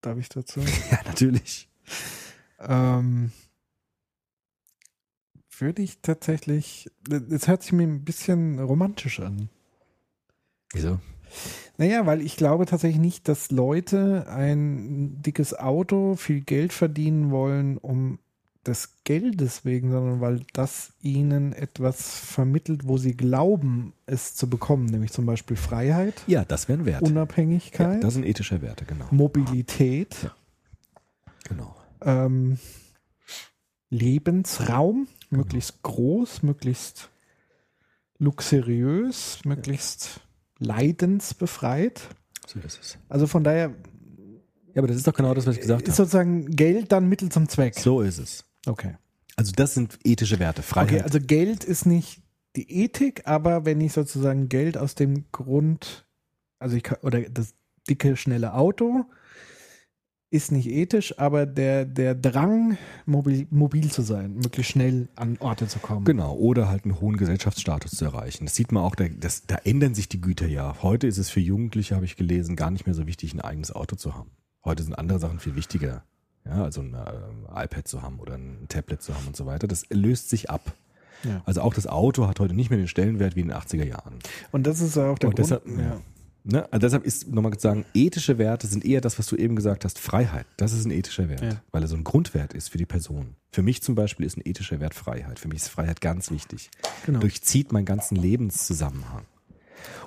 Darf 0.00 0.18
ich 0.18 0.28
dazu? 0.28 0.60
Ja, 0.90 1.02
natürlich. 1.04 1.68
Ähm, 2.60 3.32
würde 5.58 5.82
ich 5.82 6.00
tatsächlich, 6.00 6.90
das 7.08 7.48
hört 7.48 7.62
sich 7.62 7.72
mir 7.72 7.84
ein 7.84 8.04
bisschen 8.04 8.58
romantisch 8.58 9.20
an. 9.20 9.48
Wieso? 10.72 11.00
Naja, 11.76 12.06
weil 12.06 12.22
ich 12.22 12.36
glaube 12.36 12.66
tatsächlich 12.66 13.00
nicht, 13.00 13.28
dass 13.28 13.50
Leute 13.50 14.26
ein 14.28 15.20
dickes 15.22 15.54
Auto, 15.54 16.16
viel 16.16 16.40
Geld 16.40 16.72
verdienen 16.72 17.30
wollen, 17.30 17.78
um 17.78 18.18
des 18.66 19.02
Geldes 19.04 19.64
wegen, 19.64 19.90
sondern 19.90 20.20
weil 20.20 20.44
das 20.52 20.92
ihnen 21.00 21.52
etwas 21.52 22.18
vermittelt, 22.18 22.86
wo 22.86 22.98
sie 22.98 23.16
glauben, 23.16 23.94
es 24.06 24.34
zu 24.34 24.48
bekommen, 24.50 24.86
nämlich 24.86 25.12
zum 25.12 25.24
Beispiel 25.26 25.56
Freiheit, 25.56 26.14
Ja, 26.26 26.44
das 26.44 26.68
wären 26.68 26.84
Werte. 26.84 27.04
Ja, 27.04 27.10
Unabhängigkeit, 27.10 28.02
das 28.04 28.14
sind 28.14 28.26
ethische 28.26 28.60
Werte, 28.60 28.84
genau. 28.84 29.06
Mobilität, 29.10 30.30
genau. 31.44 31.74
ähm, 32.02 32.58
Lebensraum, 33.90 35.08
möglichst 35.30 35.82
groß, 35.82 36.42
möglichst 36.42 37.08
luxuriös, 38.18 39.38
möglichst 39.44 40.20
leidensbefreit. 40.58 42.02
So 42.46 42.58
ist 42.60 42.78
es. 42.80 42.98
Also 43.08 43.26
von 43.26 43.44
daher 43.44 43.70
Ja, 44.74 44.78
aber 44.82 44.88
das 44.88 44.96
ist 44.96 45.06
doch 45.06 45.14
genau 45.14 45.32
das, 45.34 45.46
was 45.46 45.54
ich 45.54 45.60
gesagt 45.62 45.82
ist 45.82 45.94
habe. 45.94 45.96
sozusagen 45.96 46.50
Geld 46.50 46.92
dann 46.92 47.08
Mittel 47.08 47.30
zum 47.30 47.48
Zweck. 47.48 47.78
So 47.78 48.00
ist 48.02 48.18
es. 48.18 48.44
Okay. 48.68 48.96
Also 49.36 49.52
das 49.52 49.74
sind 49.74 49.98
ethische 50.04 50.38
Werte. 50.38 50.62
Freiheit. 50.62 50.90
Okay, 50.90 51.02
also 51.02 51.18
Geld 51.20 51.64
ist 51.64 51.86
nicht 51.86 52.22
die 52.56 52.82
Ethik, 52.82 53.26
aber 53.26 53.64
wenn 53.64 53.80
ich 53.80 53.92
sozusagen 53.92 54.48
Geld 54.48 54.76
aus 54.76 54.94
dem 54.94 55.30
Grund, 55.30 56.06
also 56.58 56.76
ich 56.76 56.82
kann, 56.82 56.98
oder 57.02 57.20
das 57.22 57.54
dicke, 57.88 58.16
schnelle 58.16 58.54
Auto 58.54 59.04
ist 60.30 60.52
nicht 60.52 60.68
ethisch, 60.68 61.18
aber 61.18 61.46
der, 61.46 61.86
der 61.86 62.14
Drang, 62.14 62.76
mobil, 63.06 63.46
mobil 63.50 63.90
zu 63.90 64.02
sein, 64.02 64.34
möglichst 64.34 64.72
schnell 64.72 65.08
an 65.16 65.38
Orte 65.38 65.68
zu 65.68 65.78
kommen. 65.78 66.04
Genau, 66.04 66.34
oder 66.34 66.68
halt 66.68 66.84
einen 66.84 67.00
hohen 67.00 67.16
Gesellschaftsstatus 67.16 67.92
zu 67.92 68.04
erreichen. 68.04 68.44
Das 68.44 68.54
sieht 68.54 68.70
man 68.70 68.82
auch, 68.82 68.94
da, 68.94 69.08
das, 69.08 69.46
da 69.46 69.56
ändern 69.56 69.94
sich 69.94 70.08
die 70.08 70.20
Güter 70.20 70.46
ja. 70.46 70.82
Heute 70.82 71.06
ist 71.06 71.16
es 71.16 71.30
für 71.30 71.40
Jugendliche, 71.40 71.94
habe 71.94 72.04
ich 72.04 72.16
gelesen, 72.16 72.56
gar 72.56 72.70
nicht 72.70 72.84
mehr 72.84 72.94
so 72.94 73.06
wichtig, 73.06 73.32
ein 73.32 73.40
eigenes 73.40 73.72
Auto 73.72 73.96
zu 73.96 74.14
haben. 74.16 74.30
Heute 74.64 74.82
sind 74.82 74.98
andere 74.98 75.18
Sachen 75.18 75.38
viel 75.38 75.56
wichtiger. 75.56 76.04
Ja, 76.48 76.64
also 76.64 76.80
ein 76.80 76.94
äh, 76.94 77.64
iPad 77.64 77.86
zu 77.86 78.02
haben 78.02 78.18
oder 78.20 78.34
ein 78.34 78.66
Tablet 78.68 79.02
zu 79.02 79.14
haben 79.14 79.26
und 79.26 79.36
so 79.36 79.46
weiter. 79.46 79.68
Das 79.68 79.84
löst 79.90 80.30
sich 80.30 80.50
ab. 80.50 80.72
Ja. 81.24 81.42
Also 81.44 81.60
auch 81.62 81.74
das 81.74 81.86
Auto 81.86 82.26
hat 82.26 82.40
heute 82.40 82.54
nicht 82.54 82.70
mehr 82.70 82.78
den 82.78 82.88
Stellenwert 82.88 83.36
wie 83.36 83.40
in 83.40 83.48
den 83.48 83.56
80er 83.56 83.84
Jahren. 83.84 84.14
Und 84.52 84.66
das 84.66 84.80
ist 84.80 84.96
auch 84.96 85.18
der 85.18 85.28
Und 85.30 85.36
Grund. 85.36 85.38
deshalb, 85.38 85.66
ja. 85.66 86.00
Ne? 86.44 86.62
Also 86.72 86.86
deshalb 86.86 87.04
ist 87.04 87.28
nochmal 87.28 87.52
zu 87.54 87.60
sagen, 87.60 87.84
ethische 87.92 88.38
Werte 88.38 88.66
sind 88.68 88.84
eher 88.84 89.00
das, 89.02 89.18
was 89.18 89.26
du 89.26 89.36
eben 89.36 89.54
gesagt 89.56 89.84
hast, 89.84 89.98
Freiheit. 89.98 90.46
Das 90.56 90.72
ist 90.72 90.86
ein 90.86 90.90
ethischer 90.92 91.28
Wert, 91.28 91.42
Ja. 91.42 91.60
weil 91.72 91.82
er 91.82 91.88
so 91.88 91.96
ein 91.96 92.04
Grundwert 92.04 92.54
ist 92.54 92.70
für 92.70 92.78
die 92.78 92.86
Person. 92.86 93.34
Für 93.52 93.62
mich 93.62 93.82
zum 93.82 93.94
Beispiel 93.96 94.24
ist 94.24 94.38
ein 94.38 94.42
ethischer 94.44 94.80
Wert 94.80 94.94
Freiheit. 94.94 95.38
Für 95.38 95.48
mich 95.48 95.58
ist 95.58 95.68
Freiheit 95.68 96.00
ganz 96.00 96.30
wichtig. 96.30 96.70
Genau. 97.04 97.18
Durchzieht 97.18 97.72
meinen 97.72 97.84
ganzen 97.84 98.16
Lebenszusammenhang. 98.16 99.24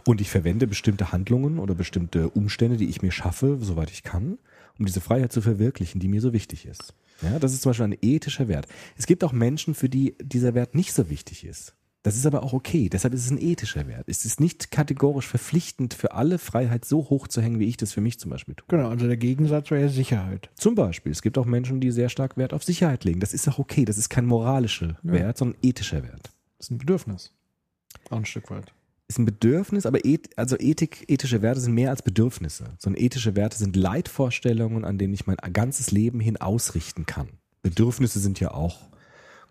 Und 0.05 0.19
ich 0.21 0.29
verwende 0.31 0.65
bestimmte 0.65 1.11
Handlungen 1.11 1.59
oder 1.59 1.75
bestimmte 1.75 2.29
Umstände, 2.29 2.77
die 2.77 2.89
ich 2.89 3.01
mir 3.01 3.11
schaffe, 3.11 3.57
soweit 3.61 3.91
ich 3.91 4.01
kann, 4.03 4.37
um 4.79 4.85
diese 4.85 5.01
Freiheit 5.01 5.31
zu 5.31 5.41
verwirklichen, 5.41 5.99
die 5.99 6.07
mir 6.07 6.21
so 6.21 6.33
wichtig 6.33 6.65
ist. 6.65 6.93
Ja, 7.21 7.39
das 7.39 7.53
ist 7.53 7.61
zum 7.61 7.71
Beispiel 7.71 7.85
ein 7.85 7.97
ethischer 8.01 8.47
Wert. 8.47 8.67
Es 8.97 9.05
gibt 9.05 9.23
auch 9.23 9.31
Menschen, 9.31 9.75
für 9.75 9.89
die 9.89 10.15
dieser 10.21 10.53
Wert 10.53 10.75
nicht 10.75 10.93
so 10.93 11.09
wichtig 11.09 11.45
ist. 11.45 11.75
Das 12.03 12.15
ist 12.15 12.25
aber 12.25 12.41
auch 12.41 12.53
okay. 12.53 12.89
Deshalb 12.89 13.13
ist 13.13 13.25
es 13.25 13.31
ein 13.31 13.39
ethischer 13.39 13.87
Wert. 13.87 14.05
Es 14.07 14.25
ist 14.25 14.39
nicht 14.39 14.71
kategorisch 14.71 15.27
verpflichtend 15.27 15.93
für 15.93 16.13
alle 16.13 16.39
Freiheit 16.39 16.83
so 16.83 17.09
hoch 17.11 17.27
zu 17.27 17.41
hängen, 17.41 17.59
wie 17.59 17.67
ich 17.67 17.77
das 17.77 17.93
für 17.93 18.01
mich 18.01 18.17
zum 18.17 18.31
Beispiel 18.31 18.55
tue. 18.55 18.65
Genau, 18.69 18.89
also 18.89 19.05
der 19.05 19.17
Gegensatz 19.17 19.69
wäre 19.69 19.89
Sicherheit. 19.89 20.49
Zum 20.55 20.73
Beispiel, 20.73 21.11
es 21.11 21.21
gibt 21.21 21.37
auch 21.37 21.45
Menschen, 21.45 21.79
die 21.79 21.91
sehr 21.91 22.09
stark 22.09 22.37
Wert 22.37 22.53
auf 22.53 22.63
Sicherheit 22.63 23.03
legen. 23.03 23.19
Das 23.19 23.33
ist 23.33 23.47
auch 23.47 23.59
okay. 23.59 23.85
Das 23.85 23.99
ist 23.99 24.09
kein 24.09 24.25
moralischer 24.25 24.97
Wert, 25.03 25.37
sondern 25.37 25.59
ein 25.59 25.67
ethischer 25.67 26.01
Wert. 26.01 26.31
Das 26.57 26.67
ist 26.67 26.71
ein 26.71 26.79
Bedürfnis. 26.79 27.33
Auch 28.09 28.17
ein 28.17 28.25
Stück 28.25 28.49
weit. 28.49 28.73
Ist 29.11 29.19
ein 29.19 29.25
Bedürfnis, 29.25 29.85
aber 29.85 30.05
eth, 30.05 30.29
also 30.37 30.55
Ethik, 30.57 31.03
ethische 31.09 31.41
Werte 31.41 31.59
sind 31.59 31.73
mehr 31.73 31.89
als 31.89 32.01
Bedürfnisse. 32.01 32.77
Sondern 32.77 33.03
ethische 33.03 33.35
Werte 33.35 33.57
sind 33.57 33.75
Leitvorstellungen, 33.75 34.85
an 34.85 34.97
denen 34.97 35.13
ich 35.13 35.27
mein 35.27 35.35
ganzes 35.51 35.91
Leben 35.91 36.21
hin 36.21 36.37
ausrichten 36.37 37.05
kann. 37.05 37.27
Bedürfnisse 37.61 38.21
sind 38.21 38.39
ja 38.39 38.51
auch 38.51 38.79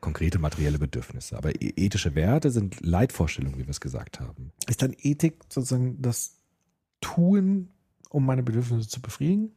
konkrete 0.01 0.39
materielle 0.39 0.79
Bedürfnisse. 0.79 1.37
Aber 1.37 1.61
e- 1.61 1.75
ethische 1.77 2.15
Werte 2.15 2.51
sind 2.51 2.81
Leitvorstellungen, 2.81 3.59
wie 3.59 3.67
wir 3.67 3.69
es 3.69 3.83
gesagt 3.83 4.19
haben. 4.19 4.51
Ist 4.67 4.81
dann 4.81 4.97
Ethik 4.99 5.35
sozusagen 5.51 6.01
das 6.01 6.39
Tun, 7.03 7.69
um 8.09 8.25
meine 8.25 8.43
Bedürfnisse 8.43 8.89
zu 8.89 9.03
befriedigen? 9.03 9.51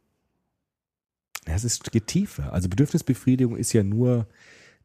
Ja, 1.46 1.54
es 1.54 1.64
ist, 1.64 1.90
geht 1.90 2.08
tiefer. 2.08 2.52
Also 2.52 2.68
Bedürfnisbefriedigung 2.68 3.56
ist 3.56 3.72
ja 3.72 3.82
nur 3.82 4.28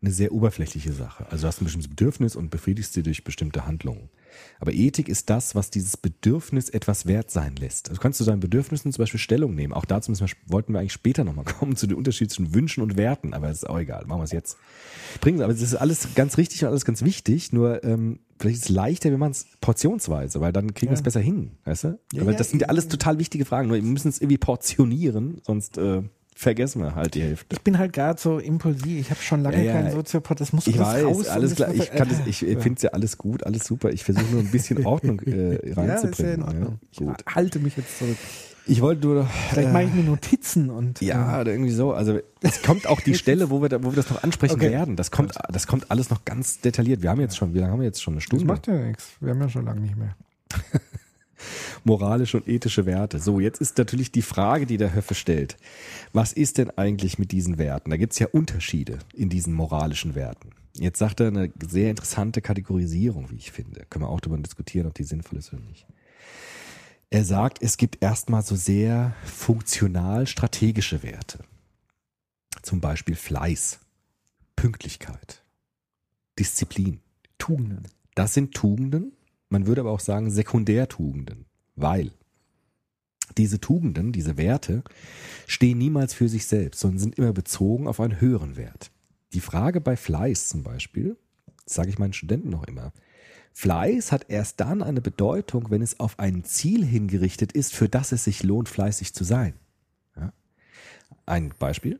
eine 0.01 0.13
sehr 0.13 0.31
oberflächliche 0.31 0.93
Sache. 0.93 1.25
Also 1.29 1.41
du 1.41 1.47
hast 1.49 1.61
ein 1.61 1.65
bestimmtes 1.65 1.89
Bedürfnis 1.89 2.37
und 2.37 2.51
befriedigst 2.51 2.93
sie 2.93 3.03
durch 3.03 3.25
bestimmte 3.25 3.65
Handlungen. 3.65 4.09
Aber 4.59 4.73
Ethik 4.73 5.09
ist 5.09 5.29
das, 5.29 5.55
was 5.55 5.69
dieses 5.69 5.97
Bedürfnis 5.97 6.69
etwas 6.69 7.05
wert 7.05 7.31
sein 7.31 7.55
lässt. 7.55 7.89
Also 7.89 8.01
kannst 8.01 8.19
du 8.19 8.25
deinen 8.25 8.39
Bedürfnissen 8.39 8.91
zum 8.91 9.01
Beispiel 9.01 9.19
Stellung 9.19 9.55
nehmen. 9.55 9.73
Auch 9.73 9.85
dazu 9.85 10.11
müssen 10.11 10.27
wir, 10.27 10.33
wollten 10.47 10.73
wir 10.73 10.79
eigentlich 10.79 10.93
später 10.93 11.23
nochmal 11.23 11.45
kommen 11.45 11.75
zu 11.75 11.87
den 11.87 11.97
Unterschied 11.97 12.31
zwischen 12.31 12.53
Wünschen 12.53 12.81
und 12.83 12.97
Werten. 12.97 13.33
Aber 13.33 13.49
es 13.49 13.57
ist 13.63 13.69
auch 13.69 13.79
egal. 13.79 14.05
Machen 14.05 14.19
wir 14.19 14.25
es 14.25 14.31
jetzt. 14.31 14.57
Bringen 15.21 15.41
aber 15.41 15.53
es 15.53 15.61
ist 15.61 15.75
alles 15.75 16.09
ganz 16.15 16.37
richtig 16.37 16.63
und 16.63 16.69
alles 16.69 16.85
ganz 16.85 17.03
wichtig. 17.03 17.53
Nur 17.53 17.83
ähm, 17.83 18.19
vielleicht 18.39 18.57
ist 18.57 18.63
es 18.65 18.69
leichter, 18.69 19.11
wenn 19.11 19.19
man 19.19 19.31
es 19.31 19.47
portionsweise, 19.61 20.41
weil 20.41 20.53
dann 20.53 20.73
kriegen 20.73 20.91
wir 20.91 20.93
es 20.93 20.99
Ja. 20.99 21.03
besser 21.05 21.19
hin. 21.19 21.51
Weißt 21.65 21.83
du? 21.85 21.99
Ja, 22.13 22.21
aber 22.21 22.31
ja, 22.31 22.37
das 22.37 22.49
sind 22.49 22.61
ja 22.61 22.65
ja, 22.65 22.69
alles 22.69 22.85
ja. 22.85 22.89
total 22.91 23.19
wichtige 23.19 23.45
Fragen. 23.45 23.67
Nur 23.67 23.77
wir 23.77 23.83
müssen 23.83 24.09
es 24.09 24.19
irgendwie 24.19 24.37
portionieren, 24.37 25.41
sonst 25.43 25.77
äh, 25.77 26.01
vergessen 26.39 26.81
wir 26.81 26.95
halt 26.95 27.15
die 27.15 27.21
Hälfte. 27.21 27.55
Ich 27.55 27.61
bin 27.61 27.77
halt 27.77 27.91
gerade 27.93 28.19
so 28.19 28.39
impulsiv. 28.39 28.99
Ich 28.99 29.09
habe 29.11 29.21
schon 29.21 29.43
lange 29.43 29.57
Ja, 29.57 29.63
ja. 29.63 29.73
keinen 29.73 29.91
Soziopod. 29.91 30.39
Das 30.39 30.53
muss 30.53 30.67
Ich 30.67 30.79
raus. 30.79 30.87
weiß, 30.93 31.03
und 31.03 31.27
alles 31.29 31.55
das 31.55 31.57
klar. 31.57 31.73
Ich, 31.75 31.91
kann 31.91 32.07
das, 32.07 32.19
ich 32.25 32.41
Ja. 32.41 32.59
finde 32.59 32.77
es 32.77 32.81
ja 32.83 32.89
alles 32.91 33.17
gut, 33.17 33.45
alles 33.45 33.65
super. 33.65 33.89
Ich 33.91 34.03
versuche 34.03 34.25
nur 34.31 34.41
ein 34.41 34.47
bisschen 34.51 34.85
Ordnung 34.85 35.19
äh, 35.21 35.53
Ja, 35.53 35.57
ist 35.59 35.75
ja 35.75 35.83
reinzubringen. 35.83 36.33
in 36.35 36.43
Ordnung. 36.43 36.79
Ja, 36.99 37.05
gut. 37.07 37.23
Ich 37.27 37.35
halte 37.35 37.59
mich 37.59 37.75
jetzt 37.77 37.97
zurück. 37.99 38.17
Ich 38.67 38.81
wollte 38.81 39.07
nur. 39.07 39.25
Vielleicht 39.49 39.69
äh, 39.69 39.71
mache 39.73 39.83
ich 39.83 39.93
mir 39.93 40.03
Notizen 40.03 40.69
und. 40.69 41.01
ja, 41.01 41.41
oder 41.41 41.51
irgendwie 41.51 41.71
so. 41.71 41.91
Also 41.93 42.19
es 42.41 42.61
kommt 42.61 42.87
auch 42.87 43.01
die 43.01 43.13
Stelle, 43.15 43.49
wo 43.49 43.61
wir, 43.61 43.69
da, 43.69 43.83
wo 43.83 43.89
wir 43.91 43.95
das 43.95 44.09
noch 44.09 44.21
ansprechen 44.23 44.55
Okay. 44.55 44.69
werden. 44.71 44.95
Das 44.95 45.09
kommt, 45.11 45.33
das 45.51 45.65
kommt 45.67 45.89
alles 45.91 46.09
noch 46.11 46.23
ganz 46.23 46.59
detailliert. 46.61 47.01
Wir 47.01 47.09
haben 47.09 47.19
jetzt 47.19 47.35
schon, 47.35 47.53
wie 47.53 47.59
lange 47.59 47.71
haben 47.73 47.79
wir 47.79 47.87
jetzt 47.87 48.01
schon? 48.01 48.13
Eine 48.13 48.19
das 48.19 48.25
Stunde. 48.25 48.45
macht 48.45 48.67
ja 48.67 48.75
nichts. 48.75 49.09
Wir 49.19 49.31
haben 49.33 49.41
ja 49.41 49.49
schon 49.49 49.65
lange 49.65 49.81
nicht 49.81 49.97
mehr. 49.97 50.15
moralische 51.83 52.37
und 52.37 52.47
ethische 52.47 52.85
Werte. 52.85 53.19
So, 53.19 53.39
jetzt 53.39 53.61
ist 53.61 53.77
natürlich 53.77 54.11
die 54.11 54.21
Frage, 54.21 54.65
die 54.65 54.77
der 54.77 54.93
Höffe 54.93 55.15
stellt. 55.15 55.57
Was 56.13 56.33
ist 56.33 56.57
denn 56.57 56.69
eigentlich 56.71 57.19
mit 57.19 57.31
diesen 57.31 57.57
Werten? 57.57 57.89
Da 57.89 57.97
gibt 57.97 58.13
es 58.13 58.19
ja 58.19 58.27
Unterschiede 58.27 58.99
in 59.13 59.29
diesen 59.29 59.53
moralischen 59.53 60.15
Werten. 60.15 60.51
Jetzt 60.73 60.99
sagt 60.99 61.19
er 61.19 61.27
eine 61.27 61.51
sehr 61.67 61.89
interessante 61.89 62.41
Kategorisierung, 62.41 63.31
wie 63.31 63.37
ich 63.37 63.51
finde. 63.51 63.85
Können 63.89 64.05
wir 64.05 64.09
auch 64.09 64.19
darüber 64.19 64.41
diskutieren, 64.41 64.87
ob 64.87 64.93
die 64.93 65.03
sinnvoll 65.03 65.39
ist 65.39 65.51
oder 65.53 65.63
nicht. 65.63 65.85
Er 67.09 67.25
sagt, 67.25 67.61
es 67.61 67.77
gibt 67.77 68.03
erstmal 68.03 68.43
so 68.43 68.55
sehr 68.55 69.15
funktional 69.25 70.27
strategische 70.27 71.01
Werte. 71.01 71.39
Zum 72.61 72.81
Beispiel 72.81 73.15
Fleiß, 73.15 73.79
Pünktlichkeit, 74.55 75.43
Disziplin. 76.37 77.01
Tugenden. 77.39 77.87
Das 78.13 78.33
sind 78.33 78.53
Tugenden, 78.53 79.13
man 79.49 79.67
würde 79.67 79.81
aber 79.81 79.91
auch 79.91 79.99
sagen 79.99 80.31
Sekundärtugenden, 80.31 81.45
weil 81.75 82.11
diese 83.37 83.59
Tugenden, 83.59 84.11
diese 84.11 84.37
Werte, 84.37 84.83
stehen 85.47 85.77
niemals 85.77 86.13
für 86.13 86.29
sich 86.29 86.45
selbst, 86.45 86.79
sondern 86.79 86.99
sind 86.99 87.17
immer 87.17 87.33
bezogen 87.33 87.87
auf 87.87 87.99
einen 87.99 88.19
höheren 88.19 88.55
Wert. 88.55 88.91
Die 89.33 89.41
Frage 89.41 89.81
bei 89.81 89.95
Fleiß 89.95 90.49
zum 90.49 90.63
Beispiel, 90.63 91.17
sage 91.65 91.89
ich 91.89 91.99
meinen 91.99 92.13
Studenten 92.13 92.49
noch 92.49 92.63
immer, 92.63 92.91
Fleiß 93.53 94.11
hat 94.11 94.29
erst 94.29 94.59
dann 94.59 94.81
eine 94.81 95.01
Bedeutung, 95.01 95.69
wenn 95.69 95.81
es 95.81 95.99
auf 95.99 96.17
ein 96.19 96.43
Ziel 96.43 96.85
hingerichtet 96.85 97.51
ist, 97.51 97.73
für 97.73 97.89
das 97.89 98.11
es 98.11 98.23
sich 98.23 98.43
lohnt, 98.43 98.69
fleißig 98.69 99.13
zu 99.13 99.23
sein. 99.23 99.53
Ja? 100.15 100.31
Ein 101.25 101.53
Beispiel. 101.57 101.99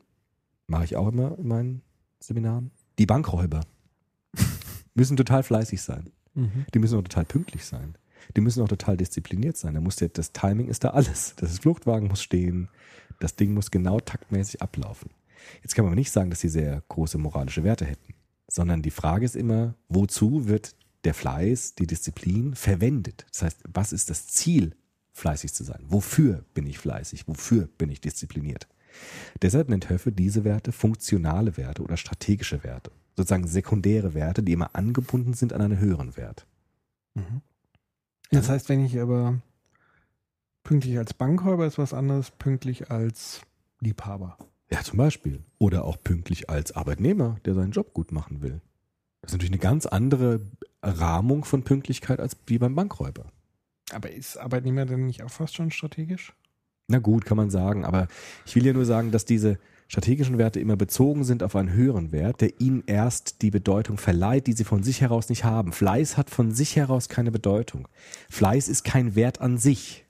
Mache 0.67 0.85
ich 0.85 0.95
auch 0.95 1.07
immer 1.07 1.37
in 1.37 1.47
meinen 1.47 1.81
Seminaren. 2.19 2.71
Die 2.99 3.07
Bankräuber 3.07 3.61
müssen 4.93 5.17
total 5.17 5.43
fleißig 5.43 5.81
sein. 5.81 6.11
Mhm. 6.39 6.65
Die 6.73 6.79
müssen 6.79 6.97
auch 6.97 7.03
total 7.03 7.25
pünktlich 7.25 7.65
sein. 7.65 7.95
Die 8.35 8.41
müssen 8.41 8.61
auch 8.61 8.67
total 8.67 8.97
diszipliniert 8.97 9.57
sein. 9.57 9.73
Da 9.73 9.81
muss 9.81 9.95
der, 9.95 10.09
das 10.09 10.31
Timing 10.31 10.67
ist 10.67 10.83
da 10.83 10.89
alles. 10.89 11.35
Das 11.37 11.59
Fluchtwagen 11.59 12.07
muss 12.07 12.21
stehen. 12.21 12.69
Das 13.19 13.35
Ding 13.35 13.53
muss 13.53 13.71
genau 13.71 13.99
taktmäßig 13.99 14.61
ablaufen. 14.61 15.09
Jetzt 15.61 15.75
kann 15.75 15.85
man 15.85 15.93
aber 15.93 15.99
nicht 15.99 16.11
sagen, 16.11 16.29
dass 16.29 16.41
sie 16.41 16.49
sehr 16.49 16.83
große 16.89 17.17
moralische 17.17 17.63
Werte 17.63 17.85
hätten, 17.85 18.13
sondern 18.47 18.81
die 18.81 18.91
Frage 18.91 19.25
ist 19.25 19.35
immer, 19.35 19.75
wozu 19.87 20.47
wird 20.47 20.75
der 21.05 21.13
Fleiß, 21.13 21.75
die 21.75 21.87
Disziplin 21.87 22.55
verwendet? 22.55 23.25
Das 23.31 23.43
heißt, 23.43 23.63
was 23.73 23.93
ist 23.93 24.09
das 24.09 24.27
Ziel, 24.27 24.75
fleißig 25.13 25.53
zu 25.53 25.63
sein? 25.63 25.79
Wofür 25.87 26.43
bin 26.53 26.67
ich 26.67 26.77
fleißig? 26.77 27.27
Wofür 27.27 27.69
bin 27.77 27.89
ich 27.89 28.01
diszipliniert? 28.01 28.67
Deshalb 29.41 29.69
nennt 29.69 29.89
Höffe 29.89 30.11
diese 30.11 30.43
Werte 30.43 30.71
funktionale 30.71 31.57
Werte 31.57 31.83
oder 31.83 31.95
strategische 31.95 32.63
Werte, 32.63 32.91
sozusagen 33.19 33.47
sekundäre 33.47 34.13
Werte, 34.13 34.41
die 34.41 34.53
immer 34.53 34.75
angebunden 34.75 35.33
sind 35.33 35.51
an 35.51 35.61
einen 35.61 35.77
höheren 35.77 36.15
Wert. 36.15 36.47
Mhm. 37.15 37.41
Das 38.31 38.49
heißt, 38.49 38.69
wenn 38.69 38.85
ich 38.85 38.99
aber 38.99 39.41
pünktlich 40.63 40.97
als 40.97 41.13
Bankräuber 41.13 41.65
ist 41.65 41.77
was 41.77 41.93
anderes, 41.93 42.31
pünktlich 42.31 42.91
als 42.91 43.41
Liebhaber. 43.81 44.37
Ja, 44.71 44.81
zum 44.83 44.97
Beispiel. 44.97 45.43
Oder 45.57 45.83
auch 45.83 45.97
pünktlich 46.01 46.49
als 46.49 46.71
Arbeitnehmer, 46.71 47.37
der 47.43 47.55
seinen 47.55 47.71
Job 47.71 47.93
gut 47.93 48.11
machen 48.11 48.41
will. 48.41 48.61
Das 49.21 49.31
ist 49.31 49.33
natürlich 49.33 49.51
eine 49.51 49.59
ganz 49.59 49.85
andere 49.85 50.39
Rahmung 50.81 51.43
von 51.43 51.63
Pünktlichkeit 51.63 52.21
als 52.21 52.37
wie 52.45 52.57
beim 52.57 52.75
Bankräuber. 52.75 53.25
Aber 53.91 54.11
ist 54.11 54.37
Arbeitnehmer 54.37 54.85
denn 54.85 55.07
nicht 55.07 55.23
auch 55.23 55.31
fast 55.31 55.55
schon 55.55 55.71
strategisch? 55.71 56.33
Na 56.87 56.99
gut, 56.99 57.25
kann 57.25 57.37
man 57.37 57.49
sagen, 57.49 57.83
aber 57.83 58.07
ich 58.45 58.55
will 58.55 58.65
ja 58.65 58.73
nur 58.73 58.85
sagen, 58.85 59.11
dass 59.11 59.25
diese 59.25 59.59
strategischen 59.89 60.37
Werte 60.37 60.59
immer 60.61 60.77
bezogen 60.77 61.23
sind 61.25 61.43
auf 61.43 61.55
einen 61.57 61.73
höheren 61.73 62.11
Wert, 62.13 62.39
der 62.41 62.61
ihnen 62.61 62.83
erst 62.85 63.41
die 63.41 63.51
Bedeutung 63.51 63.97
verleiht, 63.97 64.47
die 64.47 64.53
sie 64.53 64.63
von 64.63 64.83
sich 64.83 65.01
heraus 65.01 65.27
nicht 65.29 65.43
haben. 65.43 65.73
Fleiß 65.73 66.15
hat 66.15 66.29
von 66.29 66.51
sich 66.53 66.75
heraus 66.77 67.09
keine 67.09 67.31
Bedeutung. 67.31 67.87
Fleiß 68.29 68.69
ist 68.69 68.83
kein 68.85 69.15
Wert 69.15 69.41
an 69.41 69.57
sich. 69.57 70.05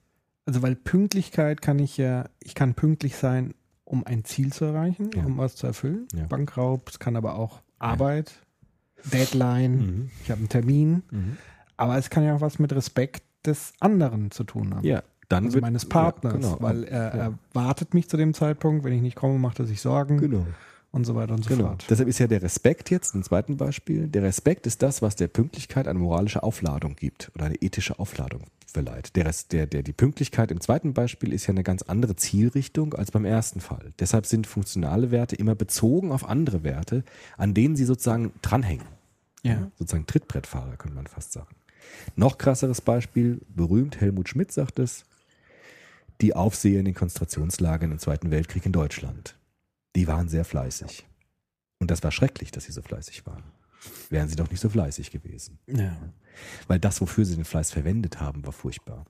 Also 0.45 0.61
weil 0.61 0.75
Pünktlichkeit 0.75 1.61
kann 1.61 1.79
ich 1.79 1.97
ja, 1.97 2.29
ich 2.43 2.53
kann 2.55 2.73
pünktlich 2.75 3.15
sein, 3.15 3.53
um 3.85 4.05
ein 4.05 4.25
Ziel 4.25 4.51
zu 4.53 4.65
erreichen, 4.65 5.09
Ja. 5.15 5.23
um 5.25 5.37
was 5.37 5.55
zu 5.55 5.65
erfüllen. 5.65 6.07
Ja. 6.13 6.25
Bankraub, 6.27 6.87
es 6.89 6.99
kann 6.99 7.15
aber 7.15 7.35
auch 7.35 7.61
Arbeit, 7.79 8.33
Deadline, 9.13 9.77
Mhm. 9.77 10.09
ich 10.23 10.29
habe 10.31 10.39
einen 10.39 10.49
Termin. 10.49 11.03
Aber 11.77 11.97
es 11.97 12.09
kann 12.09 12.23
ja 12.25 12.35
auch 12.35 12.41
was 12.41 12.59
mit 12.59 12.73
Respekt 12.73 13.23
des 13.45 13.71
anderen 13.79 14.31
zu 14.31 14.43
tun 14.43 14.75
haben. 14.75 14.85
Ja, 14.85 15.03
dann 15.29 15.45
Also 15.45 15.55
wird, 15.55 15.61
meines 15.63 15.85
Partners, 15.85 16.33
Ja, 16.33 16.39
genau. 16.39 16.57
weil 16.59 16.83
er 16.83 17.15
Ja. 17.15 17.33
erwartet 17.53 17.93
mich 17.93 18.09
zu 18.09 18.17
dem 18.17 18.33
Zeitpunkt, 18.33 18.83
wenn 18.83 18.93
ich 18.93 19.01
nicht 19.01 19.15
komme, 19.15 19.39
macht 19.39 19.59
er 19.59 19.65
sich 19.65 19.79
Sorgen 19.81 20.17
Genau. 20.17 20.45
und 20.91 21.05
so 21.05 21.15
weiter 21.15 21.33
und 21.35 21.43
so 21.43 21.49
Genau. 21.49 21.67
fort. 21.69 21.85
Deshalb 21.89 22.09
ist 22.09 22.19
ja 22.19 22.27
der 22.27 22.41
Respekt 22.41 22.89
jetzt 22.89 23.13
ein 23.15 23.23
zweites 23.23 23.55
Beispiel. 23.57 24.07
Der 24.07 24.23
Respekt 24.23 24.67
ist 24.67 24.81
das, 24.81 25.01
was 25.01 25.15
der 25.15 25.27
Pünktlichkeit 25.27 25.87
eine 25.87 25.99
moralische 25.99 26.43
Aufladung 26.43 26.95
gibt 26.95 27.31
oder 27.35 27.45
eine 27.45 27.55
ethische 27.55 27.99
Aufladung 27.99 28.41
verleiht. 28.65 29.15
Der, 29.15 29.31
der, 29.51 29.65
der, 29.67 29.81
die 29.83 29.93
Pünktlichkeit 29.93 30.51
im 30.51 30.61
zweiten 30.61 30.93
Beispiel 30.93 31.33
ist 31.33 31.47
ja 31.47 31.51
eine 31.51 31.63
ganz 31.63 31.81
andere 31.83 32.15
Zielrichtung 32.15 32.93
als 32.93 33.11
beim 33.11 33.25
ersten 33.25 33.61
Fall. 33.61 33.93
Deshalb 33.99 34.25
sind 34.27 34.45
funktionale 34.47 35.09
Werte 35.11 35.35
immer 35.35 35.55
bezogen 35.55 36.11
auf 36.11 36.27
andere 36.27 36.63
Werte, 36.63 37.03
an 37.37 37.53
denen 37.53 37.75
sie 37.75 37.85
sozusagen 37.85 38.31
dranhängen. 38.41 38.85
Ja. 39.43 39.71
Sozusagen 39.77 40.05
Trittbrettfahrer, 40.05 40.75
könnte 40.77 40.95
man 40.95 41.07
fast 41.07 41.31
sagen. 41.31 41.55
Noch 42.15 42.37
krasseres 42.37 42.81
Beispiel, 42.81 43.41
berühmt 43.55 44.01
Helmut 44.01 44.27
Schmidt 44.29 44.51
sagt 44.51 44.77
es, 44.79 45.05
die 46.21 46.35
Aufseher 46.35 46.79
in 46.79 46.85
den 46.85 46.93
Konzentrationslagern 46.93 47.91
im 47.91 47.99
Zweiten 47.99 48.31
Weltkrieg 48.31 48.65
in 48.65 48.71
Deutschland. 48.71 49.37
Die 49.95 50.07
waren 50.07 50.29
sehr 50.29 50.45
fleißig. 50.45 51.07
Und 51.79 51.91
das 51.91 52.03
war 52.03 52.11
schrecklich, 52.11 52.51
dass 52.51 52.65
sie 52.65 52.71
so 52.71 52.81
fleißig 52.81 53.25
waren. 53.25 53.43
Wären 54.09 54.27
sie 54.27 54.35
doch 54.35 54.49
nicht 54.49 54.59
so 54.59 54.69
fleißig 54.69 55.11
gewesen. 55.11 55.59
ja. 55.67 55.95
Weil 56.67 56.79
das, 56.79 57.01
wofür 57.01 57.25
sie 57.25 57.35
den 57.35 57.43
Fleiß 57.43 57.71
verwendet 57.71 58.21
haben, 58.21 58.45
war 58.45 58.53
furchtbar. 58.53 59.05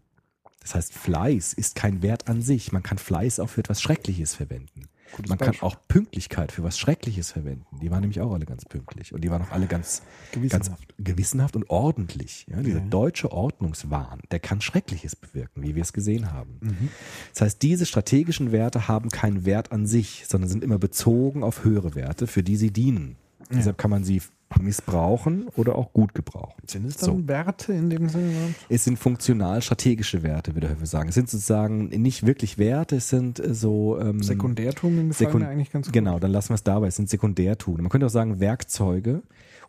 Das 0.61 0.75
heißt, 0.75 0.93
Fleiß 0.93 1.53
ist 1.53 1.75
kein 1.75 2.01
Wert 2.01 2.27
an 2.27 2.41
sich. 2.41 2.71
Man 2.71 2.83
kann 2.83 2.97
Fleiß 2.97 3.39
auch 3.39 3.49
für 3.49 3.61
etwas 3.61 3.81
Schreckliches 3.81 4.33
verwenden. 4.35 4.89
Gutes 5.15 5.29
Man 5.29 5.37
kann 5.37 5.47
Beispiel. 5.49 5.67
auch 5.67 5.75
Pünktlichkeit 5.87 6.51
für 6.51 6.63
was 6.63 6.77
Schreckliches 6.77 7.31
verwenden. 7.31 7.65
Die 7.81 7.89
waren 7.91 8.01
nämlich 8.01 8.21
auch 8.21 8.31
alle 8.33 8.45
ganz 8.45 8.65
pünktlich. 8.65 9.13
Und 9.13 9.21
die 9.23 9.31
waren 9.31 9.41
auch 9.41 9.51
alle 9.51 9.67
ganz 9.67 10.01
Gewissenhaft. 10.31 10.69
ganz 10.87 10.93
gewissenhaft 10.97 11.55
und 11.55 11.69
ordentlich. 11.69 12.45
Ja, 12.49 12.61
dieser 12.61 12.79
Ja. 12.79 12.85
deutsche 12.85 13.31
Ordnungswahn, 13.31 14.19
der 14.31 14.39
kann 14.39 14.61
Schreckliches 14.61 15.15
bewirken, 15.15 15.63
wie 15.63 15.75
wir 15.75 15.81
es 15.81 15.93
gesehen 15.93 16.31
haben. 16.31 16.57
Mhm. 16.61 16.89
Das 17.33 17.41
heißt, 17.41 17.61
diese 17.61 17.85
strategischen 17.85 18.51
Werte 18.51 18.87
haben 18.87 19.09
keinen 19.09 19.45
Wert 19.45 19.71
an 19.71 19.85
sich, 19.87 20.25
sondern 20.27 20.49
sind 20.49 20.63
immer 20.63 20.77
bezogen 20.79 21.43
auf 21.43 21.63
höhere 21.63 21.95
Werte, 21.95 22.27
für 22.27 22.43
die 22.43 22.55
sie 22.57 22.71
dienen. 22.71 23.15
Deshalb 23.51 23.77
kann 23.77 23.89
man 23.89 24.03
sie 24.03 24.21
missbrauchen 24.57 25.47
oder 25.55 25.75
auch 25.75 25.93
gut 25.93 26.15
gebrauchen. 26.15 26.61
Sind 26.65 26.85
es 26.85 26.97
dann 26.97 27.21
So. 27.21 27.27
Werte 27.27 27.73
in 27.73 27.89
dem 27.89 28.09
Sinne? 28.09 28.55
Es 28.67 28.83
sind 28.83 28.97
funktional 28.97 29.61
strategische 29.61 30.23
Werte, 30.23 30.55
würde 30.55 30.75
ich 30.81 30.89
sagen. 30.89 31.09
Es 31.09 31.15
sind 31.15 31.29
sozusagen 31.29 31.89
nicht 31.89 32.25
wirklich 32.25 32.57
Werte, 32.57 32.95
es 32.97 33.09
sind 33.09 33.39
äh, 33.39 33.53
so 33.53 33.99
ähm, 33.99 34.23
Sekundärtugenden 34.23 35.09
gefallen 35.09 35.27
Sekund- 35.27 35.43
mir 35.45 35.49
eigentlich 35.51 35.71
ganz 35.71 35.87
gut. 35.87 35.93
Genau, 35.93 36.19
dann 36.19 36.31
lassen 36.31 36.49
wir 36.49 36.55
es 36.55 36.63
dabei. 36.63 36.87
Es 36.87 36.95
sind 36.95 37.09
Sekundärtugenden. 37.09 37.83
Man 37.83 37.89
könnte 37.91 38.07
auch 38.07 38.11
sagen 38.11 38.39
Werkzeuge, 38.39 39.21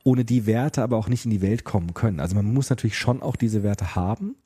ohne 0.02 0.24
die 0.24 0.46
Werte 0.46 0.82
aber 0.82 0.96
auch 0.96 1.08
nicht 1.08 1.24
in 1.26 1.30
die 1.30 1.42
Welt 1.42 1.64
kommen 1.64 1.92
können. 1.94 2.20
Also 2.20 2.34
man 2.34 2.46
muss 2.52 2.70
natürlich 2.70 2.96
schon 2.98 3.22
auch 3.22 3.36
diese 3.36 3.62
Werte 3.62 3.94
haben, 3.94 4.36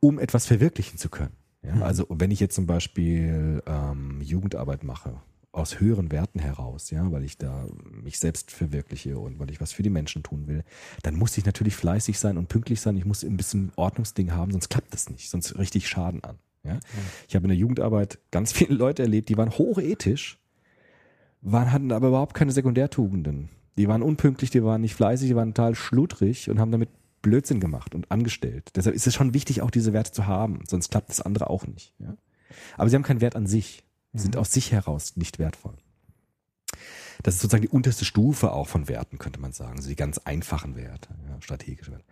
um 0.00 0.18
etwas 0.20 0.46
verwirklichen 0.46 0.98
zu 0.98 1.08
können. 1.08 1.32
Ja? 1.64 1.74
Mhm. 1.74 1.82
Also 1.82 2.06
wenn 2.10 2.30
ich 2.30 2.38
jetzt 2.38 2.54
zum 2.54 2.66
Beispiel 2.66 3.62
ähm, 3.66 4.20
Jugendarbeit 4.22 4.84
mache, 4.84 5.14
aus 5.52 5.80
höheren 5.80 6.12
Werten 6.12 6.38
heraus, 6.38 6.90
ja, 6.90 7.10
weil 7.10 7.24
ich 7.24 7.38
da 7.38 7.66
mich 7.90 8.18
selbst 8.18 8.50
verwirkliche 8.50 9.18
und 9.18 9.38
weil 9.38 9.50
ich 9.50 9.60
was 9.60 9.72
für 9.72 9.82
die 9.82 9.90
Menschen 9.90 10.22
tun 10.22 10.46
will, 10.46 10.62
dann 11.02 11.16
muss 11.16 11.38
ich 11.38 11.46
natürlich 11.46 11.74
fleißig 11.74 12.18
sein 12.18 12.36
und 12.36 12.48
pünktlich 12.48 12.80
sein. 12.80 12.96
Ich 12.96 13.06
muss 13.06 13.24
ein 13.24 13.36
bisschen 13.36 13.72
Ordnungsding 13.76 14.32
haben, 14.32 14.52
sonst 14.52 14.68
klappt 14.68 14.92
das 14.92 15.08
nicht, 15.10 15.30
sonst 15.30 15.58
richte 15.58 15.78
ich 15.78 15.88
Schaden 15.88 16.22
an. 16.22 16.38
Ja? 16.64 16.78
Ich 17.28 17.34
habe 17.34 17.44
in 17.44 17.50
der 17.50 17.58
Jugendarbeit 17.58 18.18
ganz 18.30 18.52
viele 18.58 18.74
Leute 18.74 19.02
erlebt, 19.02 19.28
die 19.28 19.36
waren 19.36 19.50
hochethisch, 19.50 20.38
waren, 21.40 21.72
hatten 21.72 21.92
aber 21.92 22.08
überhaupt 22.08 22.34
keine 22.34 22.52
Sekundärtugenden. 22.52 23.48
Die 23.78 23.88
waren 23.88 24.02
unpünktlich, 24.02 24.50
die 24.50 24.62
waren 24.62 24.80
nicht 24.80 24.96
fleißig, 24.96 25.28
die 25.28 25.36
waren 25.36 25.54
total 25.54 25.76
schludrig 25.76 26.50
und 26.50 26.58
haben 26.58 26.72
damit 26.72 26.90
Blödsinn 27.22 27.60
gemacht 27.60 27.94
und 27.94 28.10
angestellt. 28.10 28.70
Deshalb 28.76 28.94
ist 28.94 29.06
es 29.06 29.14
schon 29.14 29.34
wichtig, 29.34 29.62
auch 29.62 29.70
diese 29.70 29.92
Werte 29.92 30.12
zu 30.12 30.26
haben, 30.26 30.62
sonst 30.68 30.90
klappt 30.90 31.10
das 31.10 31.20
andere 31.20 31.48
auch 31.48 31.66
nicht. 31.66 31.94
Ja? 31.98 32.16
Aber 32.76 32.88
sie 32.88 32.96
haben 32.96 33.02
keinen 33.02 33.20
Wert 33.20 33.36
an 33.36 33.46
sich, 33.46 33.84
sind 34.12 34.36
aus 34.36 34.52
sich 34.52 34.72
heraus 34.72 35.16
nicht 35.16 35.38
wertvoll. 35.38 35.76
Das 37.22 37.34
ist 37.34 37.40
sozusagen 37.40 37.62
die 37.62 37.68
unterste 37.68 38.04
Stufe 38.04 38.52
auch 38.52 38.68
von 38.68 38.88
Werten, 38.88 39.18
könnte 39.18 39.40
man 39.40 39.52
sagen. 39.52 39.76
Also 39.76 39.88
die 39.88 39.96
ganz 39.96 40.18
einfachen 40.18 40.76
Werte, 40.76 41.08
ja, 41.28 41.40
strategische 41.40 41.90
Werte. 41.90 42.04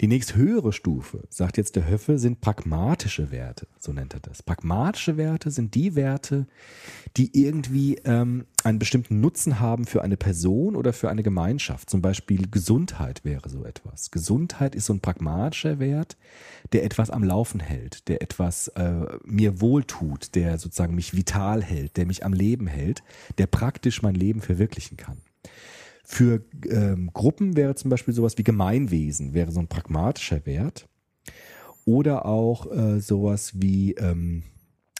Die 0.00 0.06
nächst 0.06 0.36
höhere 0.36 0.72
Stufe, 0.72 1.24
sagt 1.28 1.58
jetzt 1.58 1.76
der 1.76 1.86
Höffe, 1.86 2.18
sind 2.18 2.40
pragmatische 2.40 3.30
Werte, 3.30 3.66
so 3.78 3.92
nennt 3.92 4.14
er 4.14 4.20
das. 4.20 4.42
Pragmatische 4.42 5.16
Werte 5.16 5.50
sind 5.50 5.74
die 5.74 5.94
Werte, 5.94 6.46
die 7.16 7.44
irgendwie 7.44 7.96
ähm, 8.04 8.46
einen 8.62 8.78
bestimmten 8.78 9.20
Nutzen 9.20 9.60
haben 9.60 9.84
für 9.84 10.02
eine 10.02 10.16
Person 10.16 10.76
oder 10.76 10.92
für 10.92 11.10
eine 11.10 11.22
Gemeinschaft. 11.22 11.90
Zum 11.90 12.00
Beispiel 12.00 12.48
Gesundheit 12.50 13.24
wäre 13.24 13.48
so 13.50 13.64
etwas. 13.64 14.10
Gesundheit 14.10 14.74
ist 14.74 14.86
so 14.86 14.94
ein 14.94 15.00
pragmatischer 15.00 15.78
Wert, 15.78 16.16
der 16.72 16.84
etwas 16.84 17.10
am 17.10 17.22
Laufen 17.22 17.60
hält, 17.60 18.08
der 18.08 18.22
etwas 18.22 18.68
äh, 18.68 19.06
mir 19.24 19.60
wohltut, 19.60 20.34
der 20.34 20.58
sozusagen 20.58 20.94
mich 20.94 21.14
vital 21.14 21.62
hält, 21.62 21.96
der 21.96 22.06
mich 22.06 22.24
am 22.24 22.32
Leben 22.32 22.66
hält, 22.66 23.02
der 23.38 23.46
praktisch 23.46 24.02
mein 24.02 24.14
Leben 24.14 24.40
verwirklichen 24.40 24.96
kann. 24.96 25.18
Für 26.04 26.44
ähm, 26.68 27.10
Gruppen 27.12 27.56
wäre 27.56 27.74
zum 27.74 27.90
Beispiel 27.90 28.12
sowas 28.12 28.36
wie 28.36 28.44
Gemeinwesen, 28.44 29.34
wäre 29.34 29.52
so 29.52 29.60
ein 29.60 29.68
pragmatischer 29.68 30.44
Wert. 30.46 30.86
Oder 31.86 32.26
auch 32.26 32.70
äh, 32.70 33.00
sowas 33.00 33.52
wie 33.60 33.92
ähm, 33.94 34.42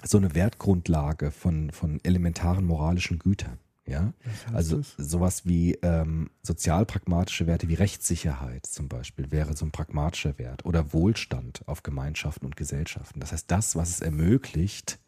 so 0.03 0.19
eine 0.19 0.35
Wertgrundlage 0.35 1.31
von, 1.31 1.71
von 1.71 2.01
elementaren 2.03 2.65
moralischen 2.65 3.19
Gütern. 3.19 3.59
Ja, 3.87 4.15
also 4.53 4.81
sowas 4.97 5.45
wie 5.45 5.75
ähm, 5.83 6.31
sozialpragmatische 6.43 7.47
Werte 7.47 7.69
wie 7.69 7.75
Rechtssicherheit 7.75 8.65
zum 8.65 8.89
Beispiel 8.89 9.31
wäre 9.31 9.55
so 9.55 9.67
ein 9.67 9.73
pragmatischer 9.73 10.39
Wert 10.39 10.65
oder 10.65 10.95
Wohlstand 10.95 11.61
auf 11.67 11.83
Gemeinschaften 11.83 12.47
und 12.47 12.57
Gesellschaften. 12.57 13.21
Das 13.21 13.33
heißt, 13.33 13.51
das, 13.51 13.77
was 13.77 13.91
es 13.91 14.01
ermöglicht, 14.01 14.99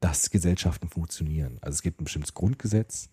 dass 0.00 0.30
Gesellschaften 0.30 0.88
funktionieren. 0.88 1.58
Also 1.60 1.76
es 1.76 1.82
gibt 1.82 2.00
ein 2.00 2.04
bestimmtes 2.04 2.34
Grundgesetz, 2.34 3.10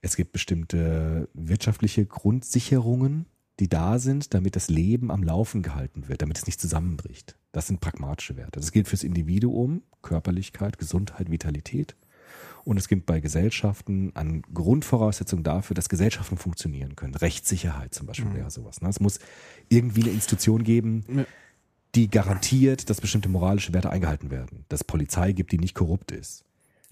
es 0.00 0.16
gibt 0.16 0.32
bestimmte 0.32 1.28
wirtschaftliche 1.34 2.06
Grundsicherungen, 2.06 3.26
die 3.60 3.68
da 3.68 3.98
sind, 3.98 4.34
damit 4.34 4.56
das 4.56 4.68
Leben 4.68 5.10
am 5.10 5.22
Laufen 5.22 5.62
gehalten 5.62 6.08
wird, 6.08 6.22
damit 6.22 6.38
es 6.38 6.46
nicht 6.46 6.60
zusammenbricht. 6.60 7.36
Das 7.52 7.68
sind 7.68 7.80
pragmatische 7.80 8.36
Werte. 8.36 8.58
Das 8.58 8.72
gilt 8.72 8.88
fürs 8.88 9.04
Individuum, 9.04 9.82
Körperlichkeit, 10.02 10.78
Gesundheit, 10.78 11.30
Vitalität. 11.30 11.94
Und 12.64 12.78
es 12.78 12.88
gibt 12.88 13.04
bei 13.06 13.20
Gesellschaften 13.20 14.10
an 14.14 14.42
Grundvoraussetzungen 14.52 15.44
dafür, 15.44 15.74
dass 15.74 15.88
Gesellschaften 15.88 16.38
funktionieren 16.38 16.96
können. 16.96 17.14
Rechtssicherheit 17.14 17.94
zum 17.94 18.06
Beispiel 18.06 18.32
wäre 18.34 18.50
sowas. 18.50 18.80
Ne? 18.80 18.88
Es 18.88 19.00
muss 19.00 19.18
irgendwie 19.68 20.02
eine 20.02 20.10
Institution 20.12 20.64
geben, 20.64 21.04
Ja. 21.14 21.24
die 21.94 22.08
garantiert, 22.08 22.88
dass 22.88 23.00
bestimmte 23.00 23.28
moralische 23.28 23.72
Werte 23.74 23.90
eingehalten 23.90 24.30
werden. 24.30 24.64
Dass 24.68 24.80
es 24.80 24.84
Polizei 24.84 25.32
gibt, 25.32 25.52
die 25.52 25.58
nicht 25.58 25.74
korrupt 25.74 26.10
ist. 26.10 26.44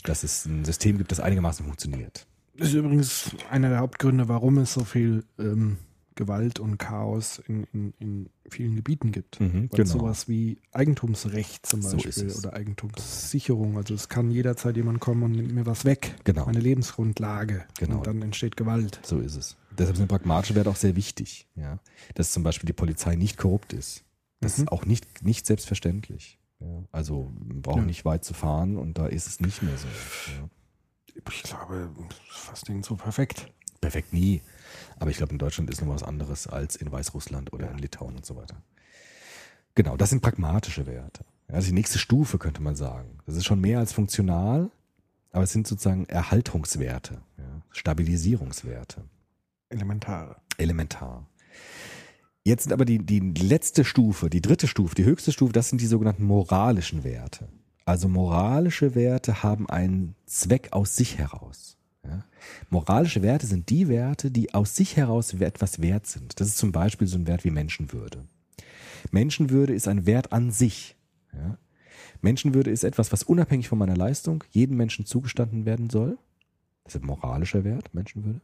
Dass 0.05 0.23
es 0.25 0.45
ein 0.47 0.65
System 0.65 0.99
gibt, 0.99 1.11
das 1.11 1.21
einigermaßen 1.21 1.65
funktioniert. 1.65 2.27
Das 2.57 2.69
ist 2.69 2.75
übrigens 2.75 3.31
einer 3.51 3.71
der 3.71 3.79
Hauptgründe, 3.79 4.29
warum 4.29 4.59
es 4.59 4.75
so 4.75 4.85
viel 4.85 5.25
ähm, 5.39 5.79
Gewalt 6.15 6.59
und 6.61 6.79
Chaos 6.79 7.41
in, 7.47 7.65
in, 7.73 7.95
in 7.99 8.31
vielen 8.51 8.77
Gebieten 8.77 9.13
gibt. 9.13 9.41
Mhm, 9.41 9.69
Weil 9.71 9.79
genau. 9.85 9.91
sowas 9.91 10.29
wie 10.29 10.59
Eigentumsrecht 10.73 11.65
zum 11.67 11.83
So 11.83 11.97
Beispiel 11.97 12.27
es. 12.27 12.39
oder 12.39 12.53
Eigentumssicherung. 12.55 13.77
Also 13.77 13.95
es 13.95 14.09
kann 14.09 14.31
jederzeit 14.31 14.77
jemand 14.77 15.01
kommen 15.01 15.23
und 15.23 15.33
nimmt 15.33 15.53
mir 15.53 15.67
was 15.67 15.85
weg. 15.85 16.15
Genau. 16.25 16.47
Meine 16.47 16.61
Lebensgrundlage. 16.61 17.65
Genau. 17.79 17.99
Und 17.99 18.07
dann 18.07 18.23
entsteht 18.23 18.57
Gewalt. 18.57 19.01
So 19.03 19.19
ist 19.19 19.37
es. 19.37 19.57
Deshalb 19.79 19.97
sind 19.97 20.09
pragmatische 20.09 20.55
Werte 20.55 20.71
auch 20.71 20.77
sehr 20.77 20.97
wichtig. 20.97 21.47
Ja? 21.55 21.79
Dass 22.15 22.33
zum 22.33 22.43
Beispiel 22.43 22.67
die 22.67 22.73
Polizei 22.75 23.17
nicht 23.17 23.39
korrupt 23.39 23.73
ist. 23.73 24.05
Das 24.41 24.59
Mhm. 24.59 24.65
ist 24.65 24.73
auch 24.73 24.85
nicht, 24.85 25.25
nicht 25.25 25.47
selbstverständlich. 25.47 26.39
Ja? 26.61 26.85
Also 26.93 27.33
wir 27.43 27.63
brauchen 27.63 27.81
Ja. 27.83 27.87
nicht 27.87 28.05
weit 28.05 28.25
zu 28.25 28.35
fahren 28.35 28.77
und 28.77 28.99
da 28.99 29.07
ist 29.07 29.27
es 29.27 29.41
nicht 29.41 29.63
mehr 29.63 29.77
so. 29.79 29.87
Ja? 30.33 30.49
Ich 31.35 31.43
glaube, 31.43 31.91
fast 32.29 32.69
Ding 32.69 32.83
so 32.83 32.97
perfekt. 32.97 33.53
Perfekt 33.81 34.13
nie. 34.13 34.41
Aber 34.99 35.11
ich 35.11 35.17
glaube, 35.17 35.33
in 35.33 35.39
Deutschland 35.39 35.71
ist 35.71 35.81
noch 35.83 35.93
was 35.93 36.03
anderes 36.03 36.47
als 36.47 36.77
in 36.77 36.91
Weißrussland 36.91 37.53
oder 37.53 37.71
in 37.71 37.79
Litauen 37.79 38.17
und 38.17 38.27
so 38.27 38.37
weiter. 38.37 38.57
Genau, 39.75 39.97
das 39.97 40.11
sind 40.11 40.21
pragmatische 40.21 40.87
Werte. 40.87 41.25
Also 41.49 41.69
die 41.69 41.75
nächste 41.75 41.99
Stufe 41.99 42.39
könnte 42.39 42.63
man 42.63 42.77
sagen. 42.77 43.19
Das 43.27 43.37
ist 43.37 43.45
schon 43.45 43.61
mehr 43.61 43.79
als 43.79 43.93
funktional, 43.93 44.71
aber 45.33 45.45
es 45.45 45.53
sind 45.53 45.67
sozusagen 45.67 46.07
Erhaltungswerte, 46.07 47.23
ja, 47.39 47.63
Stabilisierungswerte. 47.71 49.03
Elementare. 49.69 50.37
elementar. 50.59 51.27
Jetzt 52.45 52.65
sind 52.65 52.73
aber 52.73 52.85
die, 52.85 52.99
die 52.99 53.21
letzte 53.21 53.85
Stufe, 53.85 54.29
die 54.29 54.43
dritte 54.43 54.67
Stufe, 54.67 54.95
die 54.95 55.05
höchste 55.05 55.33
Stufe, 55.33 55.53
das 55.53 55.69
sind 55.69 55.81
die 55.81 55.87
sogenannten 55.87 56.25
moralischen 56.25 57.05
Werte. 57.05 57.49
Also 57.85 58.09
moralische 58.09 58.95
Werte 58.95 59.43
haben 59.43 59.69
einen 59.69 60.15
Zweck 60.27 60.69
aus 60.73 60.97
sich 60.97 61.19
heraus. 61.19 61.77
Ja? 62.05 62.25
Moralische 62.71 63.23
Werte 63.23 63.47
sind 63.47 63.69
die 63.71 63.89
Werte, 63.89 64.31
die 64.31 64.55
aus 64.55 64.77
sich 64.77 64.97
heraus 64.97 65.35
etwas 65.35 65.81
wert 65.81 66.07
sind. 66.07 66.41
Das 66.41 66.49
ist 66.49 66.59
zum 66.59 66.73
Beispiel 66.73 67.07
so 67.07 67.17
ein 67.17 67.27
Wert 67.27 67.45
wie 67.45 67.51
Menschenwürde. 67.51 68.25
Menschenwürde 69.11 69.75
ist 69.75 69.89
ein 69.89 70.07
Wert 70.07 70.33
an 70.33 70.51
sich. 70.51 70.97
Ja? 71.33 71.59
Menschenwürde 72.21 72.71
ist 72.71 72.85
etwas, 72.85 73.13
was 73.13 73.23
unabhängig 73.23 73.69
von 73.69 73.79
meiner 73.79 73.97
Leistung 73.97 74.45
jedem 74.51 74.77
Menschen 74.77 75.07
zugestanden 75.07 75.67
werden 75.67 75.91
soll. 75.91 76.19
Das 76.85 76.95
ist 76.95 77.03
ein 77.03 77.07
moralischer 77.07 77.65
Wert, 77.65 77.93
Menschenwürde. 77.95 78.41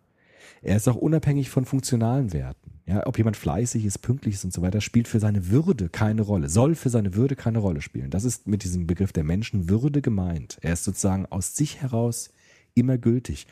Er 0.62 0.76
ist 0.76 0.88
auch 0.88 0.96
unabhängig 0.96 1.50
von 1.50 1.64
funktionalen 1.64 2.32
Werten. 2.32 2.80
Ja, 2.86 3.06
ob 3.06 3.18
jemand 3.18 3.36
fleißig 3.36 3.84
ist, 3.84 3.98
pünktlich 3.98 4.36
ist 4.36 4.44
und 4.44 4.52
so 4.52 4.62
weiter, 4.62 4.80
spielt 4.80 5.08
für 5.08 5.20
seine 5.20 5.48
Würde 5.48 5.88
keine 5.88 6.22
Rolle, 6.22 6.48
soll 6.48 6.74
für 6.74 6.88
seine 6.88 7.14
Würde 7.14 7.36
keine 7.36 7.58
Rolle 7.58 7.82
spielen. 7.82 8.10
Das 8.10 8.24
ist 8.24 8.46
mit 8.46 8.64
diesem 8.64 8.86
Begriff 8.86 9.12
der 9.12 9.24
Menschenwürde 9.24 10.00
gemeint. 10.00 10.58
Er 10.62 10.72
ist 10.72 10.84
sozusagen 10.84 11.26
aus 11.26 11.54
sich 11.54 11.82
heraus 11.82 12.30
immer 12.78 12.98
gültig. 12.98 13.46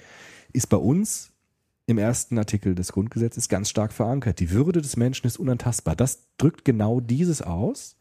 Ist 0.53 0.69
bei 0.69 0.77
uns 0.77 1.33
im 1.87 1.99
ersten 1.99 2.37
Artikel 2.39 2.75
des 2.75 2.93
Grundgesetzes 2.93 3.49
ganz 3.49 3.71
stark 3.71 3.93
verankert. 3.93 4.41
Die 4.41 4.51
Würde 4.51 4.83
des 4.83 4.97
Menschen 4.97 5.27
ist 5.27 5.39
unantastbar. 5.39 5.95
Das 5.95 6.27
drückt 6.37 6.65
genau 6.65 7.01
dieses 7.01 7.43
aus, 7.43 7.97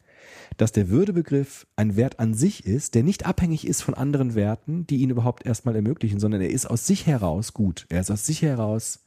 dass 0.57 0.71
der 0.71 0.89
Würdebegriff 0.89 1.67
ein 1.75 1.95
Wert 1.95 2.19
an 2.19 2.33
sich 2.33 2.65
ist, 2.65 2.95
der 2.95 3.03
nicht 3.03 3.25
abhängig 3.25 3.67
ist 3.67 3.81
von 3.81 3.93
anderen 3.93 4.33
Werten, 4.33 4.87
die 4.87 4.97
ihn 4.97 5.11
überhaupt 5.11 5.45
erstmal 5.45 5.75
ermöglichen, 5.75 6.19
sondern 6.19 6.41
er 6.41 6.49
ist 6.49 6.65
aus 6.65 6.87
sich 6.87 7.05
heraus 7.05 7.53
gut. 7.53 7.85
Er 7.89 8.01
ist 8.01 8.09
aus 8.09 8.25
sich 8.25 8.41
heraus 8.41 9.03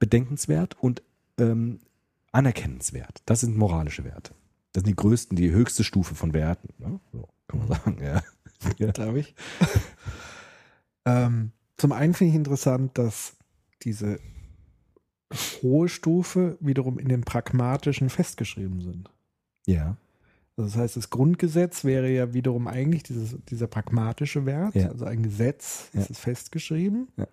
bedenkenswert 0.00 0.76
und 0.80 1.02
ähm, 1.38 1.78
anerkennenswert. 2.32 3.22
Das 3.26 3.40
sind 3.40 3.56
moralische 3.56 4.04
Werte. 4.04 4.34
Das 4.72 4.82
sind 4.82 4.88
die 4.88 4.96
größten, 4.96 5.36
die 5.36 5.50
höchste 5.50 5.84
Stufe 5.84 6.14
von 6.14 6.32
Werten. 6.32 6.70
Ne? 6.78 6.98
So, 7.12 7.28
kann 7.46 7.60
man 7.60 7.68
sagen, 7.68 7.98
ja. 8.02 8.22
ja. 8.78 8.90
glaube 8.90 9.20
ich. 9.20 9.34
ähm, 11.04 11.52
zum 11.76 11.92
einen 11.92 12.14
finde 12.14 12.30
ich 12.30 12.36
interessant, 12.36 12.96
dass 12.98 13.34
diese 13.82 14.18
hohe 15.62 15.88
Stufe 15.88 16.56
wiederum 16.60 16.98
in 16.98 17.08
dem 17.08 17.22
Pragmatischen 17.22 18.10
festgeschrieben 18.10 18.82
sind. 18.82 19.10
Ja. 19.66 19.96
Also 20.56 20.68
das 20.70 20.76
heißt, 20.76 20.96
das 20.98 21.08
Grundgesetz 21.10 21.84
wäre 21.84 22.10
ja 22.10 22.34
wiederum 22.34 22.68
eigentlich 22.68 23.02
dieses, 23.02 23.36
dieser 23.48 23.66
pragmatische 23.66 24.44
Wert, 24.44 24.74
Ja. 24.74 24.90
also 24.90 25.06
ein 25.06 25.22
Gesetz, 25.22 25.88
Ja. 25.94 26.00
ist 26.02 26.10
es 26.10 26.18
festgeschrieben, 26.18 27.08
Ja. 27.16 27.26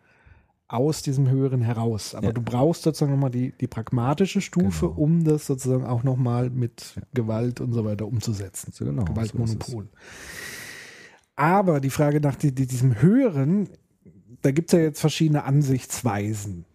aus 0.70 1.02
diesem 1.02 1.30
Höheren 1.30 1.62
heraus. 1.62 2.16
Aber 2.16 2.32
du 2.32 2.42
brauchst 2.42 2.84
sozusagen 2.84 3.12
nochmal 3.12 3.32
die, 3.32 3.52
die 3.60 3.68
pragmatische 3.68 4.40
Stufe, 4.40 4.88
Genau. 4.88 5.00
um 5.00 5.24
das 5.26 5.46
sozusagen 5.48 5.84
auch 5.86 6.04
nochmal 6.04 6.50
mit 6.50 6.96
Gewalt 7.14 7.60
und 7.60 7.74
so 7.74 7.84
weiter 7.84 8.08
umzusetzen. 8.08 8.72
So 8.72 8.86
genau, 8.86 9.04
Gewaltmonopol. 9.04 9.90
Aber 11.40 11.80
die 11.80 11.90
Frage 11.90 12.20
nach 12.20 12.36
die, 12.36 12.54
die, 12.54 12.68
diesem 12.68 13.02
Höheren, 13.02 13.70
da 14.42 14.52
gibt 14.52 14.70
es 14.74 14.78
ja 14.78 14.84
jetzt 14.84 15.00
verschiedene 15.00 15.46
Ansichtsweisen, 15.46 16.66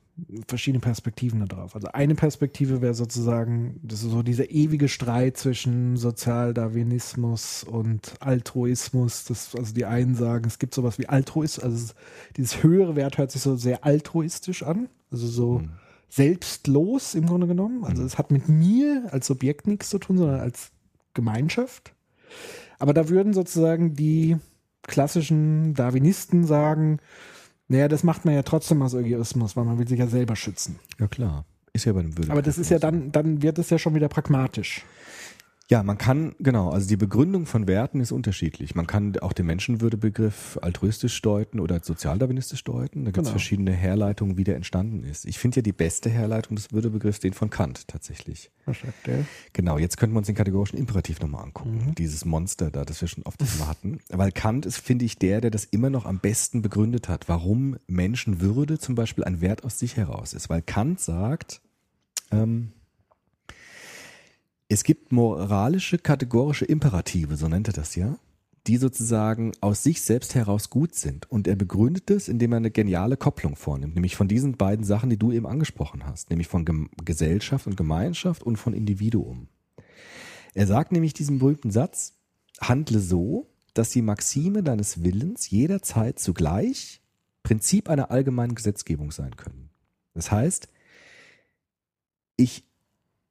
verschiedene 0.48 0.80
Perspektiven 0.80 1.44
darauf. 1.46 1.74
Also 1.74 1.88
eine 1.88 2.14
Perspektive 2.14 2.80
wäre 2.80 2.94
sozusagen, 2.94 3.78
das 3.82 4.02
ist 4.02 4.10
so 4.10 4.22
dieser 4.22 4.50
ewige 4.50 4.88
Streit 4.88 5.36
zwischen 5.36 5.98
Sozialdarwinismus 5.98 7.64
und 7.64 8.14
Altruismus. 8.20 9.24
Das, 9.26 9.54
also 9.54 9.74
die 9.74 9.84
einen 9.84 10.14
sagen, 10.14 10.46
es 10.46 10.58
gibt 10.58 10.72
sowas 10.72 10.98
wie 10.98 11.08
Altruismus, 11.10 11.62
also 11.62 11.76
es- 11.76 11.94
dieses 12.38 12.62
höhere 12.62 12.96
Wert 12.96 13.18
hört 13.18 13.32
sich 13.32 13.42
so 13.42 13.56
sehr 13.56 13.84
altruistisch 13.84 14.62
an, 14.62 14.88
also 15.10 15.26
so 15.26 15.58
Mhm. 15.58 15.70
selbstlos 16.08 17.14
im 17.14 17.26
Grunde 17.26 17.48
genommen. 17.48 17.84
Also 17.84 18.02
es 18.02 18.16
hat 18.16 18.30
mit 18.30 18.48
mir 18.48 19.08
als 19.12 19.26
Subjekt 19.26 19.66
nichts 19.66 19.90
zu 19.90 19.98
tun, 19.98 20.16
sondern 20.16 20.40
als 20.40 20.70
Gemeinschaft. 21.12 21.92
Aber 22.78 22.94
da 22.94 23.10
würden 23.10 23.34
sozusagen 23.34 23.94
die 23.94 24.36
klassischen 24.86 25.74
Darwinisten 25.74 26.44
sagen, 26.44 26.98
naja, 27.68 27.88
das 27.88 28.02
macht 28.02 28.24
man 28.24 28.34
ja 28.34 28.42
trotzdem 28.42 28.82
aus 28.82 28.94
Egoismus, 28.94 29.56
weil 29.56 29.64
man 29.64 29.78
will 29.78 29.88
sich 29.88 29.98
ja 29.98 30.06
selber 30.06 30.36
schützen. 30.36 30.78
Ja, 30.98 31.08
klar. 31.08 31.44
Ist 31.72 31.86
ja 31.86 31.92
bei 31.92 32.00
einem 32.00 32.16
Würde. 32.16 32.30
Aber 32.30 32.42
das 32.42 32.56
ist 32.56 32.70
ja 32.70 32.78
dann, 32.78 33.10
dann 33.10 33.42
wird 33.42 33.58
es 33.58 33.70
ja 33.70 33.78
schon 33.78 33.94
wieder 33.94 34.08
pragmatisch. 34.08 34.84
Ja, 35.70 35.82
man 35.82 35.96
kann, 35.96 36.34
genau, 36.40 36.68
also 36.70 36.86
die 36.86 36.98
Begründung 36.98 37.46
von 37.46 37.66
Werten 37.66 38.00
ist 38.00 38.12
unterschiedlich. 38.12 38.74
Man 38.74 38.86
kann 38.86 39.18
auch 39.20 39.32
den 39.32 39.46
Menschenwürdebegriff 39.46 40.58
altruistisch 40.60 41.22
deuten 41.22 41.58
oder 41.58 41.80
sozialdarwinistisch 41.82 42.62
deuten. 42.64 43.06
Da 43.06 43.12
gibt 43.12 43.18
es 43.18 43.22
Genau. 43.24 43.30
verschiedene 43.30 43.72
Herleitungen, 43.72 44.36
wie 44.36 44.44
der 44.44 44.56
entstanden 44.56 45.02
ist. 45.04 45.24
Ich 45.24 45.38
finde 45.38 45.56
ja 45.56 45.62
die 45.62 45.72
beste 45.72 46.10
Herleitung 46.10 46.56
des 46.56 46.70
Würdebegriffs 46.72 47.20
den 47.20 47.32
von 47.32 47.48
Kant 47.48 47.88
tatsächlich. 47.88 48.50
Was 48.66 48.80
sagt 48.80 49.06
der? 49.06 49.24
Genau, 49.54 49.78
jetzt 49.78 49.96
könnten 49.96 50.14
wir 50.14 50.18
uns 50.18 50.26
den 50.26 50.36
kategorischen 50.36 50.78
Imperativ 50.78 51.20
nochmal 51.20 51.44
angucken. 51.44 51.86
Mhm. 51.88 51.94
Dieses 51.94 52.26
Monster 52.26 52.70
da, 52.70 52.84
das 52.84 53.00
wir 53.00 53.08
schon 53.08 53.24
oft 53.24 53.40
hatten. 53.66 54.00
Weil 54.10 54.32
Kant 54.32 54.66
ist, 54.66 54.76
finde 54.76 55.06
ich, 55.06 55.18
der, 55.18 55.40
der 55.40 55.50
das 55.50 55.64
immer 55.64 55.88
noch 55.88 56.04
am 56.04 56.18
besten 56.18 56.60
begründet 56.60 57.08
hat, 57.08 57.26
warum 57.30 57.78
Menschenwürde 57.86 58.78
zum 58.78 58.96
Beispiel 58.96 59.24
ein 59.24 59.40
Wert 59.40 59.64
aus 59.64 59.78
sich 59.78 59.96
heraus 59.96 60.34
ist. 60.34 60.50
Weil 60.50 60.60
Kant 60.60 61.00
sagt, 61.00 61.62
ähm, 62.30 62.72
es 64.74 64.82
gibt 64.82 65.12
moralische, 65.12 65.98
kategorische 65.98 66.64
Imperative, 66.64 67.36
so 67.36 67.46
nennt 67.46 67.68
er 67.68 67.72
das 67.72 67.94
ja, 67.94 68.18
die 68.66 68.76
sozusagen 68.76 69.52
aus 69.60 69.84
sich 69.84 70.02
selbst 70.02 70.34
heraus 70.34 70.68
gut 70.68 70.96
sind. 70.96 71.30
Und 71.30 71.46
er 71.46 71.54
begründet 71.54 72.10
es, 72.10 72.26
indem 72.26 72.54
er 72.54 72.56
eine 72.56 72.72
geniale 72.72 73.16
Kopplung 73.16 73.54
vornimmt, 73.54 73.94
nämlich 73.94 74.16
von 74.16 74.26
diesen 74.26 74.56
beiden 74.56 74.84
Sachen, 74.84 75.10
die 75.10 75.16
du 75.16 75.30
eben 75.30 75.46
angesprochen 75.46 76.04
hast, 76.04 76.30
nämlich 76.30 76.48
von 76.48 76.64
Gem 76.64 76.90
Gesellschaft 77.04 77.68
und 77.68 77.76
Gemeinschaft 77.76 78.42
und 78.42 78.56
von 78.56 78.74
Individuum. 78.74 79.46
Er 80.54 80.66
sagt 80.66 80.90
nämlich 80.90 81.12
diesen 81.12 81.38
berühmten 81.38 81.70
Satz, 81.70 82.14
handle 82.60 82.98
so, 82.98 83.46
dass 83.74 83.90
die 83.90 84.02
Maxime 84.02 84.64
deines 84.64 85.04
Willens 85.04 85.50
jederzeit 85.50 86.18
zugleich 86.18 87.00
Prinzip 87.44 87.88
einer 87.88 88.10
allgemeinen 88.10 88.56
Gesetzgebung 88.56 89.12
sein 89.12 89.36
können. 89.36 89.70
Das 90.14 90.32
heißt, 90.32 90.66
ich 92.36 92.64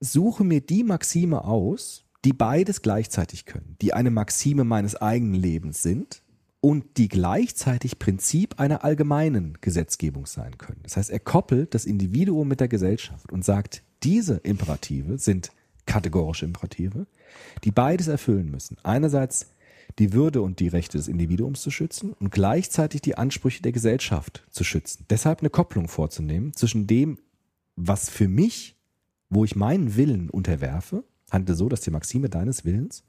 suche 0.04 0.44
mir 0.44 0.62
die 0.62 0.84
Maxime 0.84 1.44
aus, 1.46 2.06
die 2.26 2.34
beides 2.34 2.82
gleichzeitig 2.82 3.46
können, 3.46 3.76
die 3.82 3.94
eine 3.94 4.12
Maxime 4.12 4.64
meines 4.64 4.96
eigenen 4.96 5.36
Lebens 5.40 5.82
sind 5.82 6.22
und 6.62 6.98
die 6.98 7.10
gleichzeitig 7.10 8.00
Prinzip 8.00 8.60
einer 8.60 8.84
allgemeinen 8.84 9.58
Gesetzgebung 9.60 10.26
sein 10.26 10.58
können. 10.58 10.80
Das 10.84 10.98
heißt, 10.98 11.10
er 11.10 11.20
koppelt 11.20 11.74
das 11.74 11.86
Individuum 11.86 12.48
mit 12.48 12.60
der 12.60 12.70
Gesellschaft 12.70 13.32
und 13.32 13.44
sagt, 13.44 13.84
diese 14.04 14.36
Imperative 14.36 15.18
sind 15.18 15.52
kategorische 15.86 16.46
Imperative, 16.46 17.08
die 17.64 17.72
beides 17.72 18.08
erfüllen 18.08 18.50
müssen. 18.50 18.78
Einerseits 18.84 19.48
die 20.00 20.14
Würde 20.14 20.42
und 20.42 20.60
die 20.60 20.70
Rechte 20.70 20.98
des 20.98 21.08
Individuums 21.08 21.62
zu 21.62 21.72
schützen 21.72 22.14
und 22.14 22.32
gleichzeitig 22.32 23.02
die 23.02 23.18
Ansprüche 23.18 23.62
der 23.62 23.74
Gesellschaft 23.74 24.46
zu 24.50 24.64
schützen. 24.64 25.06
Deshalb 25.10 25.40
eine 25.40 25.50
Kopplung 25.50 25.88
vorzunehmen 25.88 26.54
zwischen 26.54 26.88
dem, 26.88 27.20
was 27.76 28.10
für 28.10 28.28
mich, 28.28 28.78
wo 29.34 29.46
ich 29.46 29.56
meinen 29.56 29.96
Willen 29.96 30.30
unterwerfe, 30.30 31.04
handle 31.32 31.56
so, 31.56 31.70
dass 31.70 31.82
die 31.82 31.92
Maxime 31.92 32.30
deines 32.30 32.66
Willens 32.66 33.04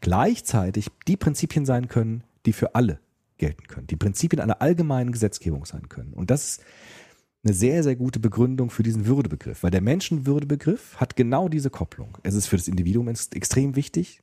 gleichzeitig 0.00 0.88
die 1.06 1.16
Prinzipien 1.16 1.66
sein 1.66 1.88
können, 1.88 2.24
die 2.46 2.52
für 2.52 2.74
alle 2.74 3.00
gelten 3.38 3.66
können, 3.66 3.86
die 3.86 3.96
Prinzipien 3.96 4.40
einer 4.40 4.62
allgemeinen 4.62 5.12
Gesetzgebung 5.12 5.66
sein 5.66 5.88
können. 5.88 6.14
Und 6.14 6.30
das 6.30 6.48
ist 6.48 6.64
eine 7.44 7.54
sehr, 7.54 7.82
sehr 7.82 7.94
gute 7.94 8.18
Begründung 8.18 8.70
für 8.70 8.82
diesen 8.82 9.06
Würdebegriff, 9.06 9.62
weil 9.62 9.70
der 9.70 9.82
Menschenwürdebegriff 9.82 10.96
hat 10.96 11.16
genau 11.16 11.48
diese 11.48 11.70
Kopplung. 11.70 12.16
Es 12.22 12.34
ist 12.34 12.46
für 12.46 12.56
das 12.56 12.66
Individuum 12.66 13.08
ex- 13.08 13.28
extrem 13.28 13.76
wichtig 13.76 14.22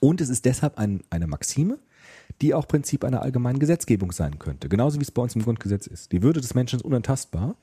und 0.00 0.20
es 0.20 0.28
ist 0.28 0.44
deshalb 0.44 0.78
ein, 0.78 1.02
eine 1.10 1.26
Maxime, 1.26 1.78
die 2.40 2.54
auch 2.54 2.66
Prinzip 2.66 3.04
einer 3.04 3.22
allgemeinen 3.22 3.58
Gesetzgebung 3.58 4.10
sein 4.10 4.38
könnte. 4.38 4.68
Genauso 4.68 4.98
wie 4.98 5.04
es 5.04 5.10
bei 5.10 5.22
uns 5.22 5.36
im 5.36 5.42
Grundgesetz 5.42 5.86
ist. 5.86 6.10
Die 6.10 6.22
Würde 6.22 6.40
des 6.40 6.54
Menschen 6.54 6.78
ist 6.80 6.84
unantastbar, 6.84 7.56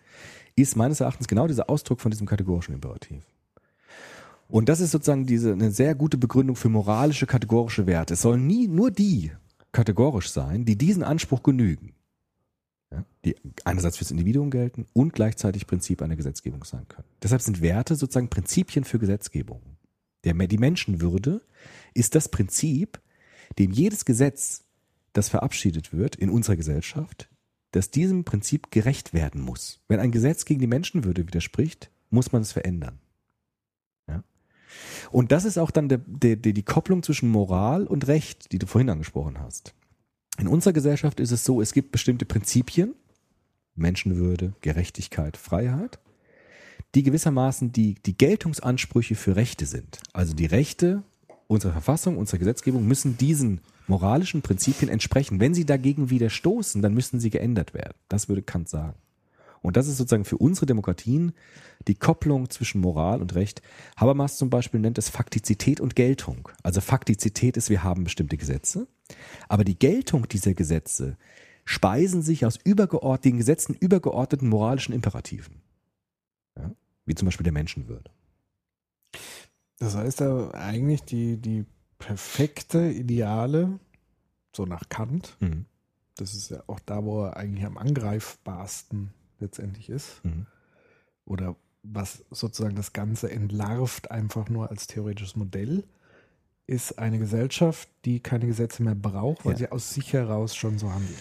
ist 0.62 0.76
meines 0.76 1.00
Erachtens 1.00 1.28
genau 1.28 1.48
dieser 1.48 1.70
Ausdruck 1.70 2.02
von 2.02 2.12
diesem 2.12 2.28
kategorischen 2.28 2.74
Imperativ. 2.74 3.24
Und 4.48 4.68
das 4.68 4.80
ist 4.80 4.92
sozusagen 4.92 5.26
diese, 5.26 5.54
eine 5.54 5.72
sehr 5.72 5.94
gute 5.94 6.18
Begründung 6.18 6.56
für 6.56 6.70
moralische 6.70 7.28
kategorische 7.28 7.86
Werte. 7.86 8.16
Es 8.16 8.22
sollen 8.22 8.48
nie 8.48 8.68
nur 8.68 8.90
die 8.90 9.32
kategorisch 9.72 10.32
sein, 10.32 10.66
die 10.66 10.76
diesen 10.76 11.04
Anspruch 11.04 11.44
genügen. 11.44 11.94
Ja, 12.92 13.06
die 13.24 13.36
einerseits 13.66 13.98
fürs 13.98 14.10
Individuum 14.10 14.50
gelten 14.50 14.88
und 14.94 15.14
gleichzeitig 15.14 15.68
Prinzip 15.68 16.02
einer 16.02 16.16
Gesetzgebung 16.16 16.64
sein 16.64 16.88
können. 16.88 17.08
Deshalb 17.22 17.44
sind 17.44 17.62
Werte 17.62 17.96
sozusagen 17.96 18.30
Prinzipien 18.30 18.84
für 18.84 18.98
Gesetzgebung. 18.98 19.62
Der, 20.24 20.34
die 20.34 20.58
Menschenwürde 20.58 21.42
ist 21.94 22.16
das 22.16 22.30
Prinzip, 22.30 23.00
dem 23.60 23.72
jedes 23.72 24.06
Gesetz, 24.06 24.64
das 25.14 25.30
verabschiedet 25.30 25.94
wird 25.94 26.16
in 26.16 26.32
unserer 26.32 26.56
Gesellschaft, 26.56 27.30
dass 27.72 27.92
diesem 27.92 28.24
Prinzip 28.24 28.72
gerecht 28.72 29.14
werden 29.14 29.42
muss. 29.42 29.80
Wenn 29.88 30.00
ein 30.00 30.12
Gesetz 30.12 30.46
gegen 30.46 30.60
die 30.60 30.68
Menschenwürde 30.68 31.28
widerspricht, 31.28 31.92
muss 32.10 32.32
man 32.32 32.42
es 32.42 32.52
verändern. 32.52 33.00
Ja? 34.08 34.24
Und 35.12 35.32
das 35.32 35.46
ist 35.46 35.58
auch 35.58 35.72
dann 35.72 35.90
der, 35.90 36.00
der, 36.00 36.36
der, 36.36 36.54
die 36.54 36.64
Kopplung 36.64 37.04
zwischen 37.04 37.30
Moral 37.30 37.86
und 37.86 38.08
Recht, 38.08 38.52
die 38.52 38.60
du 38.60 38.66
vorhin 38.66 38.90
angesprochen 38.90 39.40
hast. 39.40 39.74
In 40.40 40.48
unserer 40.48 40.74
Gesellschaft 40.74 41.20
ist 41.20 41.32
es 41.32 41.44
so, 41.44 41.62
es 41.62 41.74
gibt 41.74 41.92
bestimmte 41.92 42.26
Prinzipien, 42.26 42.96
Menschenwürde, 43.76 44.54
Gerechtigkeit, 44.62 45.38
Freiheit, 45.38 46.00
die 46.96 47.04
gewissermaßen 47.04 47.72
die, 47.72 47.96
die 48.06 48.18
Geltungsansprüche 48.18 49.16
für 49.16 49.36
Rechte 49.36 49.66
sind. 49.66 50.02
Also 50.14 50.34
die 50.34 50.46
Rechte 50.46 51.04
unserer 51.48 51.74
Verfassung, 51.74 52.18
unserer 52.18 52.40
Gesetzgebung 52.40 52.88
müssen 52.88 53.18
diesen 53.18 53.62
moralischen 53.90 54.42
Prinzipien 54.42 54.90
entsprechen. 54.90 55.40
Wenn 55.40 55.54
sie 55.54 55.66
dagegen 55.66 56.10
widerstoßen, 56.10 56.82
dann 56.82 56.94
müssen 56.94 57.20
sie 57.20 57.30
geändert 57.30 57.74
werden. 57.74 57.96
Das 58.08 58.30
würde 58.30 58.42
Kant 58.42 58.70
sagen. 58.70 58.96
Und 59.62 59.76
das 59.76 59.88
ist 59.88 59.98
sozusagen 59.98 60.26
für 60.26 60.38
unsere 60.38 60.66
Demokratien 60.66 61.34
die 61.88 61.96
Kopplung 61.96 62.50
zwischen 62.50 62.80
Moral 62.80 63.22
und 63.22 63.36
Recht. 63.36 63.62
Habermas 63.98 64.38
zum 64.38 64.50
Beispiel 64.50 64.80
nennt 64.80 64.98
es 64.98 65.10
Faktizität 65.10 65.82
und 65.82 65.96
Geltung. 65.96 66.50
Also 66.64 66.80
Faktizität 66.80 67.58
ist, 67.58 67.70
wir 67.70 67.84
haben 67.84 68.06
bestimmte 68.06 68.38
Gesetze, 68.38 68.88
aber 69.50 69.66
die 69.66 69.78
Geltung 69.78 70.28
dieser 70.30 70.54
Gesetze 70.54 71.18
speisen 71.66 72.22
sich 72.22 72.46
aus 72.46 72.58
übergeordneten 72.64 73.38
Gesetzen 73.38 73.76
übergeordneten 73.76 74.48
moralischen 74.48 74.94
Imperativen. 74.94 75.62
Ja? 76.58 76.72
Wie 77.06 77.16
zum 77.16 77.26
Beispiel 77.26 77.44
der 77.44 77.54
Menschenwürde. 77.54 78.10
Das 79.78 79.96
heißt 79.96 80.22
ja 80.22 80.52
eigentlich 80.52 81.04
die, 81.04 81.38
die 81.38 81.66
perfekte 82.00 82.90
Ideale, 82.92 83.80
so 84.56 84.66
nach 84.66 84.90
Kant, 84.90 85.38
Mhm. 85.40 85.66
das 86.16 86.34
ist 86.34 86.50
ja 86.50 86.64
auch 86.68 86.80
da, 86.80 87.04
wo 87.04 87.26
er 87.26 87.38
eigentlich 87.38 87.66
am 87.66 87.78
angreifbarsten 87.78 89.12
letztendlich 89.40 89.90
ist. 89.90 90.24
Mhm. 90.26 90.48
Oder 91.26 91.56
was 91.84 92.24
sozusagen 92.32 92.76
das 92.76 92.92
Ganze 92.94 93.30
entlarvt, 93.32 94.12
einfach 94.12 94.50
nur 94.50 94.70
als 94.70 94.88
theoretisches 94.88 95.36
Modell, 95.36 95.84
ist 96.68 97.00
eine 97.00 97.20
Gesellschaft, 97.20 97.88
die 98.06 98.20
keine 98.20 98.46
Gesetze 98.48 98.84
mehr 98.84 98.96
braucht, 98.96 99.46
weil 99.46 99.54
Ja. 99.54 99.58
sie 99.60 99.72
aus 99.72 99.94
sich 99.94 100.14
heraus 100.14 100.56
schon 100.56 100.78
so 100.78 100.92
handelt. 100.92 101.18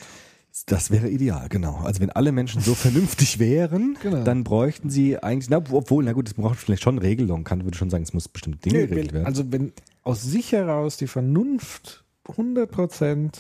Das 0.67 0.91
wäre 0.91 1.09
ideal, 1.09 1.49
genau. 1.49 1.77
Also 1.77 2.01
wenn 2.01 2.11
alle 2.11 2.33
Menschen 2.33 2.61
so 2.61 2.75
vernünftig 2.75 3.39
wären, 3.39 3.97
Genau. 4.03 4.25
dann 4.25 4.45
bräuchten 4.45 4.91
sie 4.91 5.23
eigentlich, 5.23 5.49
na, 5.51 5.59
obwohl, 5.71 6.05
na 6.05 6.13
gut, 6.13 6.27
es 6.29 6.35
braucht 6.35 6.59
vielleicht 6.59 6.83
schon 6.83 6.99
Regelungen. 6.99 7.45
Kant 7.45 7.65
würde 7.65 7.77
schon 7.77 7.91
sagen, 7.91 8.03
es 8.03 8.13
muss 8.13 8.29
bestimmte 8.29 8.59
Dinge 8.61 8.79
Nee, 8.81 8.87
geregelt 8.87 9.09
wenn, 9.09 9.15
werden. 9.15 9.27
also 9.27 9.53
wenn 9.53 9.73
aus 10.03 10.23
sich 10.23 10.53
heraus 10.53 10.97
die 10.97 11.07
Vernunft 11.07 12.05
100% 12.27 13.31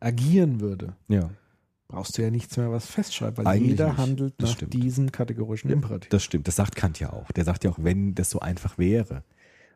agieren 0.00 0.60
würde, 0.60 0.94
ja, 1.08 1.30
brauchst 1.88 2.16
du 2.16 2.22
ja 2.22 2.30
nichts 2.30 2.56
mehr, 2.56 2.70
was 2.70 2.86
festschreibt, 2.86 3.38
weil 3.38 3.46
Eigentlich 3.46 3.70
jeder 3.72 3.88
nicht. 3.88 3.98
handelt 3.98 4.34
Das 4.38 4.50
nach 4.50 4.56
stimmt. 4.56 4.72
diesem 4.74 5.12
kategorischen 5.12 5.70
Imperativ. 5.70 6.08
das 6.10 6.24
stimmt. 6.24 6.48
Das 6.48 6.56
sagt 6.56 6.74
Kant 6.74 6.98
ja 7.00 7.12
auch. 7.12 7.30
Der 7.32 7.44
sagt 7.44 7.64
ja 7.64 7.70
auch, 7.70 7.78
wenn 7.80 8.14
das 8.14 8.30
so 8.30 8.40
einfach 8.40 8.78
wäre, 8.78 9.24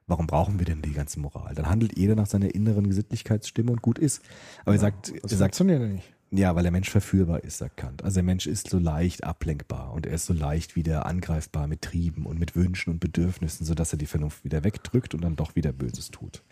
warum 0.06 0.26
brauchen 0.26 0.58
wir 0.58 0.64
denn 0.66 0.80
die 0.82 0.92
ganze 0.92 1.20
Moral? 1.20 1.54
Dann 1.54 1.68
handelt 1.68 1.98
jeder 1.98 2.14
nach 2.14 2.26
seiner 2.26 2.54
inneren 2.54 2.86
Gesittlichkeitsstimme 2.88 3.70
und 3.70 3.82
gut 3.82 3.98
ist. 3.98 4.22
Aber 4.64 4.74
er 4.76 4.80
sagt, 4.80 5.12
das 5.22 5.32
er 5.32 5.38
sagt, 5.38 5.56
funktioniert 5.56 5.82
ja 5.82 5.88
nicht. 5.94 6.12
Ja, 6.36 6.54
weil 6.54 6.62
der 6.62 6.72
Mensch 6.72 6.90
verführbar 6.90 7.44
ist, 7.44 7.58
sagt 7.58 7.76
Kant. 7.76 8.02
Also 8.02 8.16
der 8.16 8.24
Mensch 8.24 8.46
ist 8.46 8.70
so 8.70 8.78
leicht 8.78 9.24
ablenkbar 9.24 9.92
und 9.92 10.06
er 10.06 10.14
ist 10.14 10.26
so 10.26 10.32
leicht 10.32 10.76
wieder 10.76 11.06
angreifbar 11.06 11.66
mit 11.66 11.82
Trieben 11.82 12.26
und 12.26 12.38
mit 12.38 12.56
Wünschen 12.56 12.90
und 12.90 13.00
Bedürfnissen, 13.00 13.66
sodass 13.66 13.92
er 13.92 13.98
die 13.98 14.06
Vernunft 14.06 14.44
wieder 14.44 14.64
wegdrückt 14.64 15.14
und 15.14 15.22
dann 15.22 15.36
doch 15.36 15.56
wieder 15.56 15.72
Böses 15.72 16.10
tut. 16.10 16.42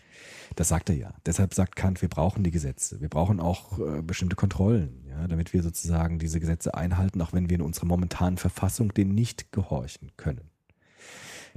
Das 0.55 0.69
sagt 0.69 0.89
er 0.89 0.95
ja. 0.95 1.13
Deshalb 1.25 1.53
sagt 1.53 1.75
Kant, 1.75 2.01
wir 2.01 2.09
brauchen 2.09 2.43
die 2.43 2.51
Gesetze. 2.51 3.01
Wir 3.01 3.09
brauchen 3.09 3.39
auch 3.39 3.79
äh, 3.79 4.01
bestimmte 4.01 4.35
Kontrollen, 4.35 5.03
ja, 5.09 5.27
damit 5.27 5.53
wir 5.53 5.63
sozusagen 5.63 6.19
diese 6.19 6.39
Gesetze 6.39 6.75
einhalten, 6.75 7.21
auch 7.21 7.33
wenn 7.33 7.49
wir 7.49 7.55
in 7.55 7.61
unserer 7.61 7.87
momentanen 7.87 8.37
Verfassung 8.37 8.93
denen 8.93 9.15
nicht 9.15 9.51
gehorchen 9.51 10.11
können. 10.17 10.49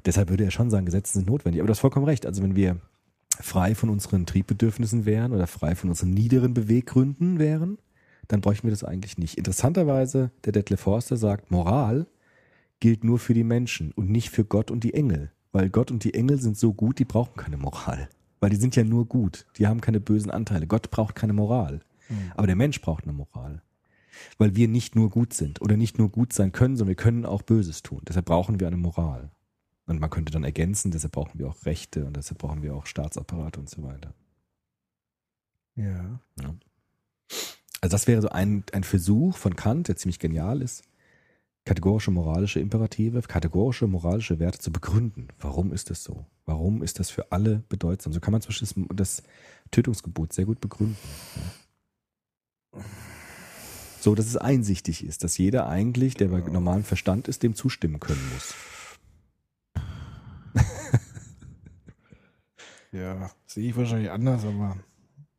Deshalb 0.05 0.31
würde 0.31 0.45
er 0.45 0.51
schon 0.51 0.71
sagen, 0.71 0.87
Gesetze 0.87 1.15
sind 1.15 1.27
notwendig. 1.27 1.61
Aber 1.61 1.67
du 1.67 1.73
hast 1.73 1.81
vollkommen 1.81 2.07
recht. 2.07 2.27
Also 2.27 2.43
wenn 2.43 2.57
wir 2.57 2.81
frei 3.41 3.75
von 3.75 3.91
unseren 3.91 4.27
Triebbedürfnissen 4.27 5.07
wären 5.07 5.33
oder 5.33 5.47
frei 5.47 5.75
von 5.75 5.91
unseren 5.91 6.11
niederen 6.11 6.55
Beweggründen 6.55 7.39
wären, 7.39 7.79
dann 8.29 8.41
bräuchten 8.41 8.67
wir 8.67 8.71
das 8.71 8.85
eigentlich 8.85 9.19
nicht. 9.19 9.37
Interessanterweise, 9.37 10.31
der 10.45 10.53
Detlef 10.53 10.81
Forster 10.81 11.17
sagt, 11.17 11.51
Moral 11.51 12.07
gilt 12.81 13.03
nur 13.03 13.19
für 13.19 13.35
die 13.35 13.45
Menschen 13.45 13.93
und 13.93 14.11
nicht 14.11 14.31
für 14.31 14.45
Gott 14.45 14.71
und 14.71 14.85
die 14.85 14.95
Engel. 14.95 15.33
Weil 15.51 15.71
Gott 15.71 15.91
und 15.91 16.05
die 16.05 16.15
Engel 16.15 16.41
sind 16.41 16.57
so 16.57 16.75
gut, 16.75 16.99
die 16.99 17.05
brauchen 17.05 17.37
keine 17.37 17.57
Moral. 17.57 18.09
Weil 18.41 18.51
die 18.51 18.57
sind 18.57 18.77
ja 18.77 18.85
nur 18.85 19.07
gut. 19.07 19.47
Die 19.57 19.67
haben 19.67 19.81
keine 19.81 19.99
bösen 19.99 20.31
Anteile. 20.31 20.67
Gott 20.67 20.91
braucht 20.91 21.15
keine 21.15 21.33
Moral. 21.33 21.81
Aber 22.35 22.47
der 22.47 22.57
Mensch 22.57 22.81
braucht 22.81 23.05
eine 23.05 23.13
Moral. 23.13 23.63
Weil 24.39 24.57
wir 24.57 24.69
nicht 24.69 24.95
nur 24.95 25.11
gut 25.11 25.33
sind 25.33 25.61
oder 25.61 25.77
nicht 25.77 25.99
nur 25.99 26.11
gut 26.11 26.33
sein 26.33 26.53
können, 26.53 26.77
sondern 26.77 26.91
wir 26.91 27.03
können 27.03 27.27
auch 27.27 27.43
Böses 27.43 27.83
tun. 27.83 28.03
Deshalb 28.09 28.27
brauchen 28.27 28.61
wir 28.61 28.67
eine 28.67 28.77
Moral. 28.77 29.31
Und 29.87 30.01
man 30.01 30.11
könnte 30.11 30.33
dann 30.33 30.45
ergänzen, 30.45 30.91
deshalb 30.91 31.13
brauchen 31.13 31.39
wir 31.39 31.49
auch 31.49 31.65
Rechte 31.65 32.05
und 32.05 32.17
deshalb 32.17 32.39
brauchen 32.39 32.63
wir 32.63 32.75
auch 32.75 32.87
Staatsapparate 32.87 33.59
und 33.59 33.71
so 33.71 33.83
weiter. 33.83 34.15
Ja. 35.75 36.21
Also 37.81 37.95
das 37.95 38.07
wäre 38.07 38.23
so 38.23 38.29
ein, 38.29 38.65
ein 38.73 38.85
Versuch 38.85 39.37
von 39.37 39.55
Kant, 39.57 39.89
der 39.89 39.97
ziemlich 39.97 40.19
genial 40.19 40.63
ist, 40.63 40.83
kategorische 41.65 42.11
moralische 42.11 42.61
Imperative, 42.61 43.23
kategorische 43.23 43.87
moralische 43.87 44.39
Werte 44.39 44.59
zu 44.59 44.73
begründen. 44.73 45.29
Warum 45.39 45.73
ist 45.73 45.91
das 45.91 46.03
so? 46.03 46.27
Warum 46.45 46.83
ist 46.83 46.99
das 46.99 47.11
für 47.11 47.31
alle 47.31 47.63
bedeutsam? 47.69 48.13
So 48.13 48.21
kann 48.21 48.33
man 48.33 48.41
zum 48.41 48.49
Beispiel 48.49 48.87
das, 48.97 49.23
Tötungsgebot 49.71 50.33
sehr 50.33 50.47
gut 50.47 50.61
begründen. 50.61 50.97
So, 54.01 54.15
dass 54.15 54.27
es 54.27 54.37
einsichtig 54.37 55.05
ist, 55.05 55.25
dass 55.25 55.37
jeder 55.37 55.69
eigentlich, 55.69 56.15
der 56.15 56.29
bei 56.29 56.41
normalem 56.41 56.85
Verstand 56.85 57.29
ist, 57.29 57.43
dem 57.43 57.55
zustimmen 57.55 58.01
können 58.01 58.23
muss. 58.33 58.55
Ja, 62.91 63.31
sehe 63.45 63.69
ich 63.69 63.77
wahrscheinlich 63.77 64.11
anders, 64.11 64.47
aber 64.47 64.79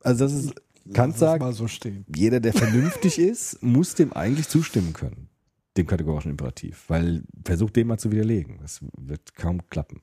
Also 0.01 0.23
das 0.23 0.33
ist, 0.33 0.53
Kant 0.93 1.17
sagt, 1.17 1.41
mal 1.41 1.53
so 1.53 1.67
stehen. 1.67 2.05
jeder, 2.13 2.39
der 2.39 2.53
vernünftig 2.53 3.19
ist, 3.19 3.61
muss 3.61 3.95
dem 3.95 4.13
eigentlich 4.13 4.47
zustimmen 4.49 4.93
können, 4.93 5.29
dem 5.77 5.87
kategorischen 5.87 6.31
Imperativ, 6.31 6.85
weil 6.87 7.23
versucht 7.45 7.75
den 7.75 7.87
mal 7.87 7.97
zu 7.97 8.11
widerlegen. 8.11 8.59
Das 8.61 8.79
wird 8.97 9.35
kaum 9.35 9.67
klappen. 9.69 10.01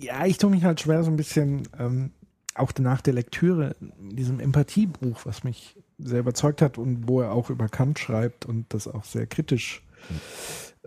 Ja, 0.00 0.24
ich 0.26 0.38
tue 0.38 0.50
mich 0.50 0.64
halt 0.64 0.80
schwer 0.80 1.04
so 1.04 1.10
ein 1.10 1.16
bisschen, 1.16 1.68
ähm, 1.78 2.10
auch 2.54 2.72
nach 2.78 3.02
der 3.02 3.12
Lektüre, 3.12 3.76
in 4.00 4.16
diesem 4.16 4.40
Empathiebuch, 4.40 5.26
was 5.26 5.44
mich 5.44 5.76
sehr 5.98 6.20
überzeugt 6.20 6.62
hat 6.62 6.78
und 6.78 7.08
wo 7.08 7.20
er 7.20 7.32
auch 7.32 7.50
über 7.50 7.68
Kant 7.68 7.98
schreibt 7.98 8.46
und 8.46 8.72
das 8.72 8.88
auch 8.88 9.04
sehr 9.04 9.26
kritisch 9.26 9.82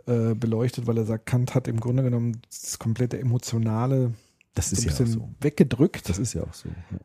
äh, 0.06 0.34
beleuchtet, 0.34 0.88
weil 0.88 0.98
er 0.98 1.06
sagt, 1.06 1.26
Kant 1.26 1.56
hat 1.56 1.68
im 1.68 1.80
Grunde 1.80 2.04
genommen 2.04 2.42
das 2.50 2.80
komplette 2.80 3.20
Emotionale 3.20 4.14
Das 4.56 4.70
so 4.70 4.76
ist 4.76 4.80
ein 4.80 4.84
ja 4.86 4.90
bisschen 4.90 5.08
so. 5.08 5.30
weggedrückt. 5.42 6.10
Das 6.10 6.18
ist 6.20 6.34
ja 6.34 6.44
auch 6.44 6.54
so. 6.54 6.70
Ja. 6.70 7.00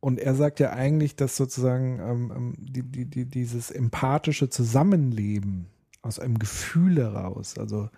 Und 0.00 0.20
er 0.20 0.34
sagt 0.34 0.60
ja 0.60 0.70
eigentlich, 0.70 1.16
dass 1.16 1.36
sozusagen 1.36 1.98
ähm, 2.00 2.32
ähm, 2.34 2.54
die, 2.58 2.82
die, 2.82 3.04
die, 3.04 3.24
dieses 3.24 3.70
empathische 3.70 4.48
Zusammenleben 4.48 5.66
aus 6.02 6.18
einem 6.18 6.38
Gefühl 6.38 6.98
heraus, 6.98 7.58
also 7.58 7.90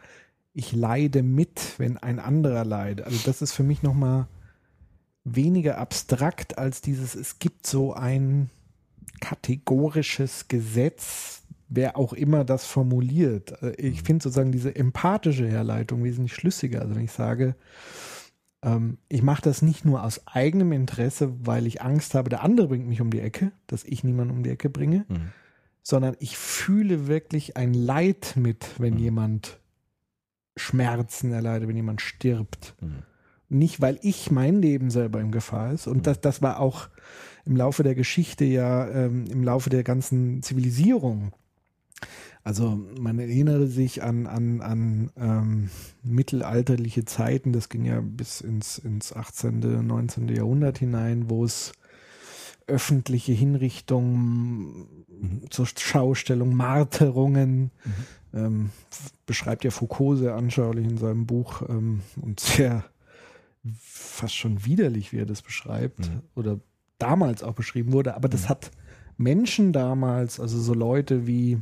ich 0.52 0.72
leide 0.72 1.22
mit, 1.22 1.78
wenn 1.78 1.96
ein 1.98 2.18
anderer 2.18 2.64
leidet. 2.64 3.06
Also 3.06 3.18
das 3.24 3.42
ist 3.42 3.52
für 3.52 3.62
mich 3.62 3.82
nochmal 3.82 4.26
weniger 5.24 5.78
abstrakt 5.78 6.58
als 6.58 6.80
dieses, 6.80 7.14
es 7.14 7.38
gibt 7.38 7.66
so 7.66 7.92
ein 7.92 8.50
kategorisches 9.20 10.48
Gesetz, 10.48 11.42
wer 11.68 11.96
auch 11.96 12.12
immer 12.14 12.44
das 12.44 12.64
formuliert. 12.64 13.62
Äh, 13.62 13.74
Ich 13.76 14.02
finde 14.02 14.22
sozusagen 14.22 14.52
diese 14.52 14.74
empathische 14.74 15.46
Herleitung 15.46 16.02
wesentlich 16.02 16.34
schlüssiger. 16.34 16.80
Also 16.80 16.96
wenn 16.96 17.04
ich 17.04 17.12
sage, 17.12 17.54
ähm, 18.62 18.98
ich 19.08 19.22
mache 19.22 19.42
das 19.42 19.62
nicht 19.62 19.84
nur 19.84 20.02
aus 20.04 20.26
eigenem 20.26 20.72
Interesse, 20.72 21.32
weil 21.46 21.66
ich 21.66 21.82
Angst 21.82 22.14
habe, 22.14 22.28
der 22.28 22.42
andere 22.42 22.68
bringt 22.68 22.86
mich 22.86 23.00
um 23.00 23.10
die 23.10 23.20
Ecke, 23.20 23.52
dass 23.66 23.84
ich 23.84 24.04
niemanden 24.04 24.34
um 24.36 24.42
die 24.42 24.50
Ecke 24.50 24.68
bringe, 24.70 25.04
Mhm. 25.08 25.32
sondern 25.82 26.16
ich 26.20 26.36
fühle 26.36 27.06
wirklich 27.06 27.56
ein 27.56 27.72
Leid 27.74 28.34
mit, 28.36 28.66
wenn 28.78 28.94
Mhm. 28.94 29.00
jemand 29.00 29.60
Schmerzen 30.56 31.32
erleidet, 31.32 31.68
wenn 31.68 31.76
jemand 31.76 32.00
stirbt. 32.00 32.74
Mhm. 32.80 33.02
nicht, 33.52 33.80
weil 33.80 33.98
ich 34.02 34.30
mein 34.30 34.62
Leben 34.62 34.90
selber 34.90 35.20
in 35.20 35.32
Gefahr 35.32 35.72
ist. 35.72 35.88
Und 35.88 36.06
das, 36.06 36.20
das 36.20 36.40
war 36.40 36.60
auch 36.60 36.88
im 37.44 37.56
Laufe 37.56 37.82
der 37.82 37.96
Geschichte 37.96 38.44
ja, 38.44 38.88
ähm, 38.88 39.26
im 39.26 39.42
Laufe 39.42 39.70
der 39.70 39.82
ganzen 39.82 40.40
Zivilisierung. 40.44 41.32
Also 42.42 42.80
man 42.98 43.18
erinnere 43.18 43.66
sich 43.66 44.02
an, 44.02 44.26
an, 44.26 44.60
an 44.62 45.10
ähm, 45.16 45.70
mittelalterliche 46.02 47.04
Zeiten, 47.04 47.52
das 47.52 47.68
ging 47.68 47.84
ja 47.84 48.00
bis 48.00 48.40
ins, 48.40 48.78
ins 48.78 49.12
18., 49.12 49.86
19. 49.86 50.28
Jahrhundert 50.28 50.78
hinein, 50.78 51.28
wo 51.28 51.44
es 51.44 51.72
öffentliche 52.66 53.32
Hinrichtungen 53.32 54.86
zur 55.50 55.66
Schaustellung, 55.66 56.54
Marterungen, 56.54 57.72
ähm, 58.32 58.70
f- 58.90 59.12
beschreibt 59.26 59.64
ja 59.64 59.70
Foucault 59.70 60.18
sehr 60.18 60.34
anschaulich 60.36 60.86
in 60.86 60.96
seinem 60.96 61.26
Buch 61.26 61.62
ähm, 61.68 62.00
und 62.22 62.40
sehr 62.40 62.84
fast 63.78 64.34
schon 64.36 64.64
widerlich, 64.64 65.12
wie 65.12 65.18
er 65.18 65.26
das 65.26 65.42
beschreibt 65.42 66.08
Mhm. 66.08 66.22
oder 66.34 66.60
damals 66.98 67.42
auch 67.42 67.54
beschrieben 67.54 67.92
wurde. 67.92 68.14
Aber 68.14 68.28
das 68.28 68.48
hat 68.48 68.70
Menschen 69.18 69.72
damals, 69.72 70.40
also 70.40 70.58
so 70.60 70.72
Leute 70.72 71.26
wie, 71.26 71.58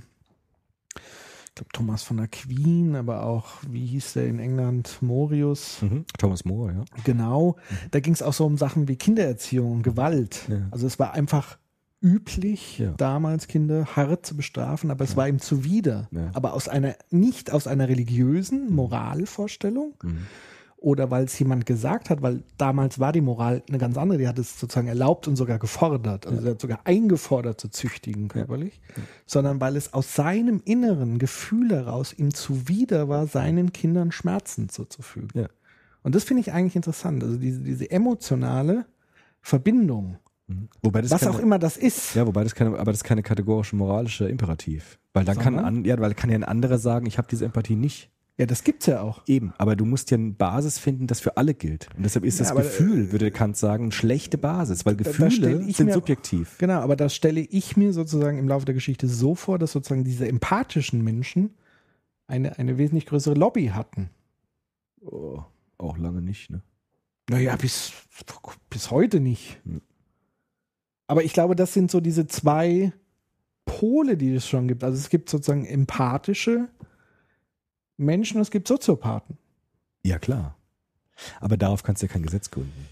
glaube 1.58 1.72
Thomas 1.72 2.02
von 2.02 2.18
Aquin, 2.20 2.96
aber 2.96 3.24
auch, 3.24 3.46
wie 3.68 3.84
hieß 3.86 4.14
der 4.14 4.26
in 4.26 4.38
England, 4.38 4.98
Morius, 5.00 5.82
Mhm. 5.82 6.04
Thomas 6.18 6.44
More, 6.44 6.72
ja. 6.72 6.84
Genau, 7.04 7.56
da 7.90 8.00
ging 8.00 8.12
es 8.14 8.22
auch 8.22 8.32
so 8.32 8.46
um 8.46 8.56
Sachen 8.56 8.88
wie 8.88 8.96
Kindererziehung 8.96 9.72
und 9.72 9.82
Gewalt. 9.82 10.46
Ja. 10.48 10.68
Also 10.70 10.86
es 10.86 10.98
war 10.98 11.12
einfach 11.14 11.58
üblich, 12.00 12.78
Ja. 12.78 12.92
damals 12.96 13.48
Kinder 13.48 13.86
hart 13.96 14.24
zu 14.24 14.36
bestrafen, 14.36 14.90
aber 14.90 15.04
es 15.04 15.16
war 15.16 15.28
ihm 15.28 15.40
zuwider. 15.40 16.08
Ja. 16.12 16.30
Aber 16.32 16.54
aus 16.54 16.68
einer, 16.68 16.94
nicht 17.10 17.50
aus 17.52 17.66
einer 17.66 17.88
religiösen 17.88 18.72
Moralvorstellung 18.72 19.94
Mhm. 20.02 20.26
Oder 20.80 21.10
weil 21.10 21.24
es 21.24 21.38
jemand 21.38 21.66
gesagt 21.66 22.08
hat, 22.08 22.22
weil 22.22 22.42
damals 22.56 22.98
war 22.98 23.12
die 23.12 23.20
Moral 23.20 23.62
eine 23.68 23.78
ganz 23.78 23.96
andere, 23.96 24.18
die 24.18 24.28
hat 24.28 24.38
es 24.38 24.58
sozusagen 24.58 24.88
erlaubt 24.88 25.26
und 25.28 25.36
sogar 25.36 25.58
gefordert, 25.58 26.26
also 26.26 26.44
er 26.44 26.52
hat 26.52 26.60
sogar 26.60 26.80
eingefordert 26.84 27.60
zu 27.60 27.68
züchtigen 27.68 28.28
körperlich, 28.28 28.80
sondern 29.26 29.60
weil 29.60 29.76
es 29.76 29.92
aus 29.92 30.14
seinem 30.14 30.62
inneren 30.64 31.18
Gefühl 31.18 31.70
heraus 31.70 32.12
ihm 32.12 32.32
zuwider 32.32 33.08
war, 33.08 33.26
seinen 33.26 33.72
Kindern 33.72 34.12
Schmerzen 34.12 34.68
zuzufügen. 34.68 35.30
Ja. 35.34 35.48
Und 36.02 36.14
das 36.14 36.24
finde 36.24 36.42
ich 36.42 36.52
eigentlich 36.52 36.76
interessant, 36.76 37.22
also 37.24 37.36
diese, 37.36 37.60
diese 37.60 37.90
emotionale 37.90 38.86
Verbindung, 39.40 40.18
Mhm. 40.48 40.68
Wobei 40.82 41.02
das 41.02 41.10
was 41.10 41.20
keine, 41.20 41.34
auch 41.34 41.38
immer 41.38 41.58
das 41.58 41.76
ist. 41.76 42.14
Ja, 42.14 42.26
wobei 42.26 42.42
das 42.42 42.54
keine, 42.54 42.70
aber 42.78 42.90
das 42.90 43.00
ist 43.00 43.04
keine 43.04 43.22
kategorische 43.22 43.76
moralische 43.76 44.28
Imperativ. 44.28 44.98
Weil 45.12 45.24
dann 45.24 45.36
kann, 45.36 45.54
Sondern? 45.54 45.64
an, 45.64 45.84
ja, 45.84 45.98
weil 45.98 46.14
kann 46.14 46.30
ja 46.30 46.36
ein 46.36 46.44
anderer 46.44 46.78
sagen, 46.78 47.06
ich 47.06 47.18
habe 47.18 47.28
diese 47.30 47.44
Empathie 47.44 47.76
nicht. 47.76 48.10
Ja, 48.38 48.46
das 48.46 48.62
gibt's 48.62 48.86
ja 48.86 49.00
auch. 49.00 49.22
Eben, 49.26 49.52
aber 49.58 49.74
du 49.74 49.84
musst 49.84 50.12
ja 50.12 50.16
eine 50.16 50.30
Basis 50.30 50.78
finden, 50.78 51.08
das 51.08 51.18
für 51.18 51.36
alle 51.36 51.54
gilt. 51.54 51.88
Und 51.96 52.04
deshalb 52.04 52.24
ist 52.24 52.38
Ja, 52.38 52.44
das 52.44 52.52
aber, 52.52 52.62
Gefühl, 52.62 53.10
würde 53.10 53.32
Kant 53.32 53.56
sagen, 53.56 53.84
eine 53.84 53.92
schlechte 53.92 54.38
Basis, 54.38 54.86
weil 54.86 54.94
Gefühle 54.94 55.60
sind 55.72 55.86
mir- 55.86 55.92
subjektiv. 55.92 56.56
Genau, 56.58 56.80
aber 56.80 56.94
das 56.94 57.16
stelle 57.16 57.40
ich 57.40 57.76
mir 57.76 57.92
sozusagen 57.92 58.38
im 58.38 58.46
Laufe 58.46 58.64
der 58.64 58.74
Geschichte 58.74 59.08
so 59.08 59.34
vor, 59.34 59.58
dass 59.58 59.72
sozusagen 59.72 60.04
diese 60.04 60.28
empathischen 60.28 61.02
Menschen 61.02 61.50
eine, 62.28 62.58
eine 62.58 62.78
wesentlich 62.78 63.06
größere 63.06 63.34
Lobby 63.34 63.68
hatten. 63.74 64.10
Oh, 65.00 65.42
auch 65.76 65.98
lange 65.98 66.22
nicht, 66.22 66.48
ne? 66.50 66.62
Naja, 67.28 67.56
bis, 67.56 67.92
bis 68.70 68.90
heute 68.92 69.18
nicht. 69.18 69.60
Hm. 69.64 69.82
Aber 71.08 71.24
ich 71.24 71.32
glaube, 71.32 71.56
das 71.56 71.74
sind 71.74 71.90
so 71.90 72.00
diese 72.00 72.26
zwei 72.28 72.92
Pole, 73.64 74.16
die 74.16 74.32
es 74.34 74.46
schon 74.46 74.68
gibt. 74.68 74.84
Also 74.84 74.96
es 74.96 75.08
gibt 75.10 75.28
sozusagen 75.28 75.64
empathische 75.66 76.68
Menschen 77.98 78.36
und 78.36 78.42
es 78.42 78.50
gibt 78.50 78.68
Soziopathen. 78.68 79.36
Ja, 80.04 80.18
klar. 80.18 80.56
Aber 81.40 81.56
darauf 81.56 81.82
kannst 81.82 82.02
du 82.02 82.06
ja 82.06 82.12
kein 82.12 82.22
Gesetz 82.22 82.50
gründen. 82.50 82.86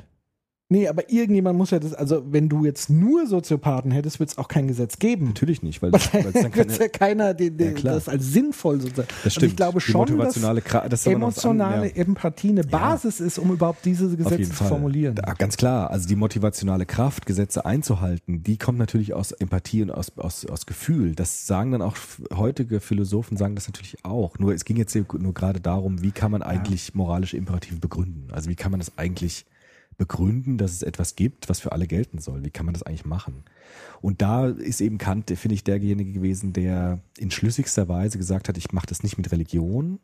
Nee, 0.69 0.89
aber 0.89 1.09
irgendjemand 1.13 1.57
muss 1.57 1.71
ja 1.71 1.79
das, 1.79 1.95
also 1.95 2.25
wenn 2.33 2.49
du 2.49 2.65
jetzt 2.65 2.91
nur 2.91 3.29
Soziopathen 3.29 3.93
hättest, 3.93 4.19
wird 4.19 4.31
es 4.31 4.39
auch 4.39 4.49
kein 4.49 4.67
Gesetz 4.67 4.99
geben. 4.99 5.27
Natürlich 5.29 5.63
nicht, 5.63 5.81
weil, 5.81 5.95
es 5.95 6.11
dann 6.11 6.25
Wird 6.25 6.35
ja 6.35 6.49
keine, 6.49 6.89
keiner 6.89 7.35
den, 7.35 7.57
den, 7.57 7.77
Ja, 7.77 7.95
das 7.95 8.09
als 8.09 8.27
sinnvoll 8.33 8.81
sozusagen. 8.81 9.07
das 9.23 9.25
Und 9.27 9.31
stimmt. 9.31 9.51
ich 9.53 9.57
glaube 9.57 9.81
schon, 9.81 10.19
dass 10.19 10.35
das 10.35 10.43
was 10.43 11.07
an- 11.07 11.13
emotionale 11.13 11.87
ja. 11.89 11.95
Empathie 11.95 12.49
eine 12.49 12.65
Basis 12.65 13.21
ist, 13.21 13.39
um 13.39 13.53
überhaupt 13.53 13.85
diese 13.85 14.17
Gesetze 14.17 14.51
zu 14.51 14.65
formulieren. 14.65 15.15
Ja, 15.25 15.35
ganz 15.35 15.57
klar. 15.57 15.91
Also 15.93 16.09
die 16.09 16.17
motivationale 16.17 16.85
Kraft, 16.85 17.27
Gesetze 17.27 17.65
einzuhalten, 17.65 18.43
die 18.43 18.57
kommt 18.59 18.79
natürlich 18.79 19.15
aus 19.15 19.31
Empathie 19.31 19.83
und 19.83 19.93
aus, 19.93 20.11
aus, 20.17 20.47
aus 20.47 20.67
Gefühl. 20.67 21.15
Das 21.15 21.47
sagen 21.47 21.71
dann 21.71 21.83
auch 21.83 21.97
heutige 22.35 22.81
Philosophen, 22.81 23.37
sagen 23.37 23.55
das 23.55 23.69
natürlich 23.69 24.05
auch. 24.05 24.37
Nur 24.41 24.53
es 24.53 24.65
ging 24.65 24.77
jetzt 24.79 24.97
nur 24.97 25.33
gerade 25.33 25.61
darum, 25.61 26.03
wie 26.03 26.11
kann 26.11 26.33
man 26.33 26.43
eigentlich 26.43 26.93
moralische 26.97 27.37
Imperative 27.37 27.77
begründen? 27.79 28.31
Also 28.33 28.51
wie 28.51 28.57
kann 28.57 28.73
man 28.73 28.81
das 28.81 28.99
eigentlich 28.99 29.47
begründen, 29.97 30.59
dass 30.59 30.73
es 30.73 30.83
etwas 30.83 31.17
gibt, 31.17 31.49
was 31.49 31.61
für 31.61 31.73
alle 31.73 31.87
gelten 31.87 32.19
soll? 32.19 32.45
Wie 32.45 32.51
kann 32.51 32.67
man 32.67 32.75
das 32.75 32.83
eigentlich 32.83 33.05
machen? 33.05 33.45
Und 34.01 34.23
da 34.23 34.49
ist 34.49 34.81
eben 34.81 34.99
Kant, 34.99 35.31
finde 35.31 35.55
ich, 35.55 35.65
derjenige 35.65 36.13
gewesen, 36.13 36.53
der 36.53 37.01
in 37.19 37.31
schlüssigster 37.31 37.89
Weise 37.89 38.19
gesagt 38.19 38.49
hat, 38.49 38.59
ich 38.59 38.73
mache 38.73 38.87
das 38.87 39.03
nicht 39.03 39.17
mit 39.17 39.33
Religion, 39.33 39.99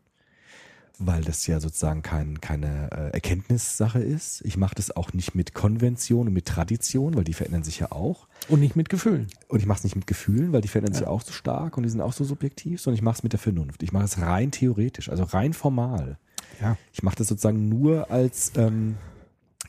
weil 0.98 1.22
das 1.22 1.46
ja 1.46 1.60
sozusagen 1.60 2.02
kein, 2.02 2.40
keine 2.40 2.90
äh, 2.92 3.10
Erkenntnissache 3.12 3.98
ist. 3.98 4.42
Ich 4.44 4.56
mache 4.56 4.74
das 4.74 4.94
auch 4.94 5.12
nicht 5.12 5.34
mit 5.34 5.54
Konvention 5.54 6.28
und 6.28 6.32
mit 6.32 6.46
Tradition, 6.46 7.16
weil 7.16 7.24
die 7.24 7.32
verändern 7.32 7.64
sich 7.64 7.80
ja 7.80 7.92
auch. 7.92 8.28
Und 8.48 8.60
nicht 8.60 8.76
mit 8.76 8.88
Gefühlen. 8.88 9.28
Und 9.48 9.60
ich 9.60 9.66
mache 9.66 9.78
es 9.78 9.84
nicht 9.84 9.96
mit 9.96 10.06
Gefühlen, 10.06 10.52
weil 10.52 10.60
die 10.60 10.68
verändern 10.68 10.94
sich 10.94 11.06
auch 11.06 11.22
so 11.22 11.32
stark 11.32 11.76
und 11.76 11.82
die 11.84 11.88
sind 11.88 12.00
auch 12.00 12.12
so 12.12 12.24
subjektiv, 12.24 12.80
sondern 12.80 12.96
ich 12.96 13.02
mache 13.02 13.16
es 13.16 13.22
mit 13.22 13.32
der 13.32 13.40
Vernunft. 13.40 13.82
Ich 13.82 13.92
mache 13.92 14.04
es 14.04 14.20
rein 14.20 14.50
theoretisch, 14.50 15.08
also 15.08 15.24
rein 15.24 15.52
formal. 15.52 16.18
Ja. 16.60 16.76
Ich 16.92 17.02
mache 17.02 17.16
das 17.16 17.28
sozusagen 17.28 17.68
nur 17.68 18.10
als 18.10 18.52
ähm, 18.56 18.96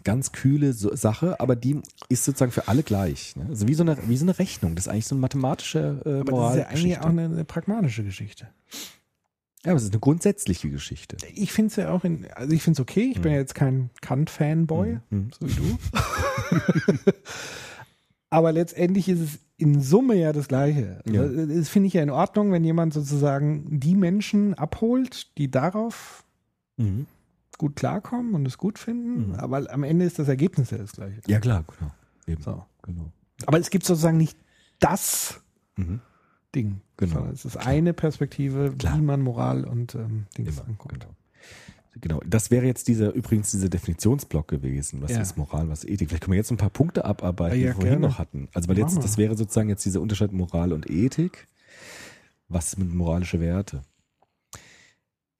ganz 0.03 0.31
kühle 0.31 0.73
Sache, 0.73 1.39
aber 1.39 1.55
die 1.55 1.81
ist 2.09 2.25
sozusagen 2.25 2.51
für 2.51 2.67
alle 2.67 2.83
gleich. 2.83 3.35
Ne? 3.35 3.45
Also 3.49 3.67
wie 3.67 3.73
so, 3.73 3.83
eine, 3.83 3.97
wie 4.07 4.17
so 4.17 4.25
eine 4.25 4.37
Rechnung. 4.39 4.75
Das 4.75 4.85
ist 4.85 4.91
eigentlich 4.91 5.07
so 5.07 5.15
eine 5.15 5.21
mathematische 5.21 6.01
äh, 6.05 6.09
Aber 6.09 6.13
das 6.13 6.19
ist 6.25 6.31
Moral. 6.31 6.57
ja 6.59 6.65
eigentlich 6.67 6.99
auch 6.99 7.05
eine, 7.05 7.25
eine 7.25 7.43
pragmatische 7.45 8.03
Geschichte. 8.03 8.47
ja, 9.65 9.71
aber 9.71 9.77
es 9.77 9.83
ist 9.83 9.91
eine 9.93 9.99
grundsätzliche 9.99 10.69
Geschichte. 10.69 11.17
Ich 11.33 11.51
finde 11.53 11.69
es 11.69 11.75
ja 11.77 11.89
auch 11.91 12.03
in, 12.03 12.27
also 12.35 12.53
ich 12.53 12.61
finde 12.63 12.77
es 12.77 12.81
okay. 12.81 13.11
Ich 13.15 13.21
bin 13.21 13.31
ja 13.31 13.37
jetzt 13.37 13.55
kein 13.55 13.89
Kant-Fanboy, 14.01 14.99
Mhm. 15.09 15.31
so 15.39 15.47
wie 15.47 15.53
du. 15.53 15.77
Aber 18.29 18.51
letztendlich 18.51 19.07
ist 19.09 19.19
es 19.19 19.39
in 19.57 19.79
Summe 19.81 20.15
ja 20.15 20.33
das 20.33 20.47
Gleiche. 20.47 21.01
Also 21.05 21.15
Ja. 21.23 21.45
Das 21.45 21.69
finde 21.69 21.87
ich 21.87 21.93
ja 21.93 22.01
in 22.01 22.09
Ordnung, 22.09 22.51
wenn 22.51 22.63
jemand 22.63 22.93
sozusagen 22.93 23.79
die 23.79 23.95
Menschen 23.95 24.53
abholt, 24.55 25.37
die 25.37 25.49
darauf 25.51 26.23
Mhm. 26.77 27.05
Gut 27.63 27.77
klarkommen 27.77 28.33
und 28.33 28.45
es 28.45 28.57
gut 28.57 28.77
finden. 28.77 29.29
Mhm. 29.29 29.35
Aber 29.35 29.71
am 29.71 29.83
Ende 29.83 30.03
ist 30.05 30.19
das 30.19 30.27
Ergebnis 30.27 30.69
ja 30.71 30.77
das 30.79 30.91
Gleiche. 30.91 31.21
Ja, 31.27 31.39
klar, 31.39 31.63
genau. 31.79 31.91
Eben. 32.27 32.41
So. 32.43 32.65
genau. 32.81 33.11
Aber 33.45 33.57
es 33.59 33.69
gibt 33.69 33.85
sozusagen 33.85 34.17
nicht 34.17 34.37
das 34.79 35.39
Mhm. 35.77 36.01
Ding. 36.53 36.81
Genau. 36.97 37.13
sondern 37.15 37.33
Es 37.33 37.45
ist 37.45 37.55
eine 37.57 37.93
Perspektive, 37.93 38.73
Klar. 38.77 38.97
wie 38.97 39.01
man 39.01 39.21
Moral 39.21 39.63
und 39.63 39.95
ähm, 39.95 40.25
Dings 40.37 40.57
Immer, 40.57 40.67
anguckt. 40.67 40.93
genau. 40.99 41.13
Genau, 42.01 42.21
das 42.25 42.51
wäre 42.51 42.65
jetzt 42.65 42.87
dieser, 42.89 43.13
übrigens 43.13 43.51
dieser 43.51 43.69
Definitionsblock 43.69 44.47
gewesen. 44.49 45.01
Was 45.01 45.11
Ja. 45.11 45.21
ist 45.21 45.37
Moral, 45.37 45.69
was 45.69 45.83
ist 45.83 45.89
Ethik? 45.89 46.09
Vielleicht 46.09 46.23
können 46.23 46.33
wir 46.33 46.37
jetzt 46.37 46.51
ein 46.51 46.57
paar 46.57 46.69
Punkte 46.71 47.05
abarbeiten, 47.05 47.55
Ja, 47.57 47.61
die 47.61 47.65
wir 47.67 47.73
vorhin 47.75 47.89
gerne. 47.93 48.07
noch 48.07 48.19
hatten. 48.19 48.49
Also, 48.53 48.67
weil 48.67 48.77
jetzt, 48.77 48.97
das 48.97 49.17
wäre 49.17 49.37
sozusagen 49.37 49.69
jetzt 49.69 49.85
dieser 49.85 50.01
Unterschied 50.01 50.31
Moral 50.33 50.73
und 50.73 50.89
Ethik. 50.89 51.47
Was 52.49 52.71
sind 52.71 52.93
moralische 52.93 53.39
Werte? 53.39 53.83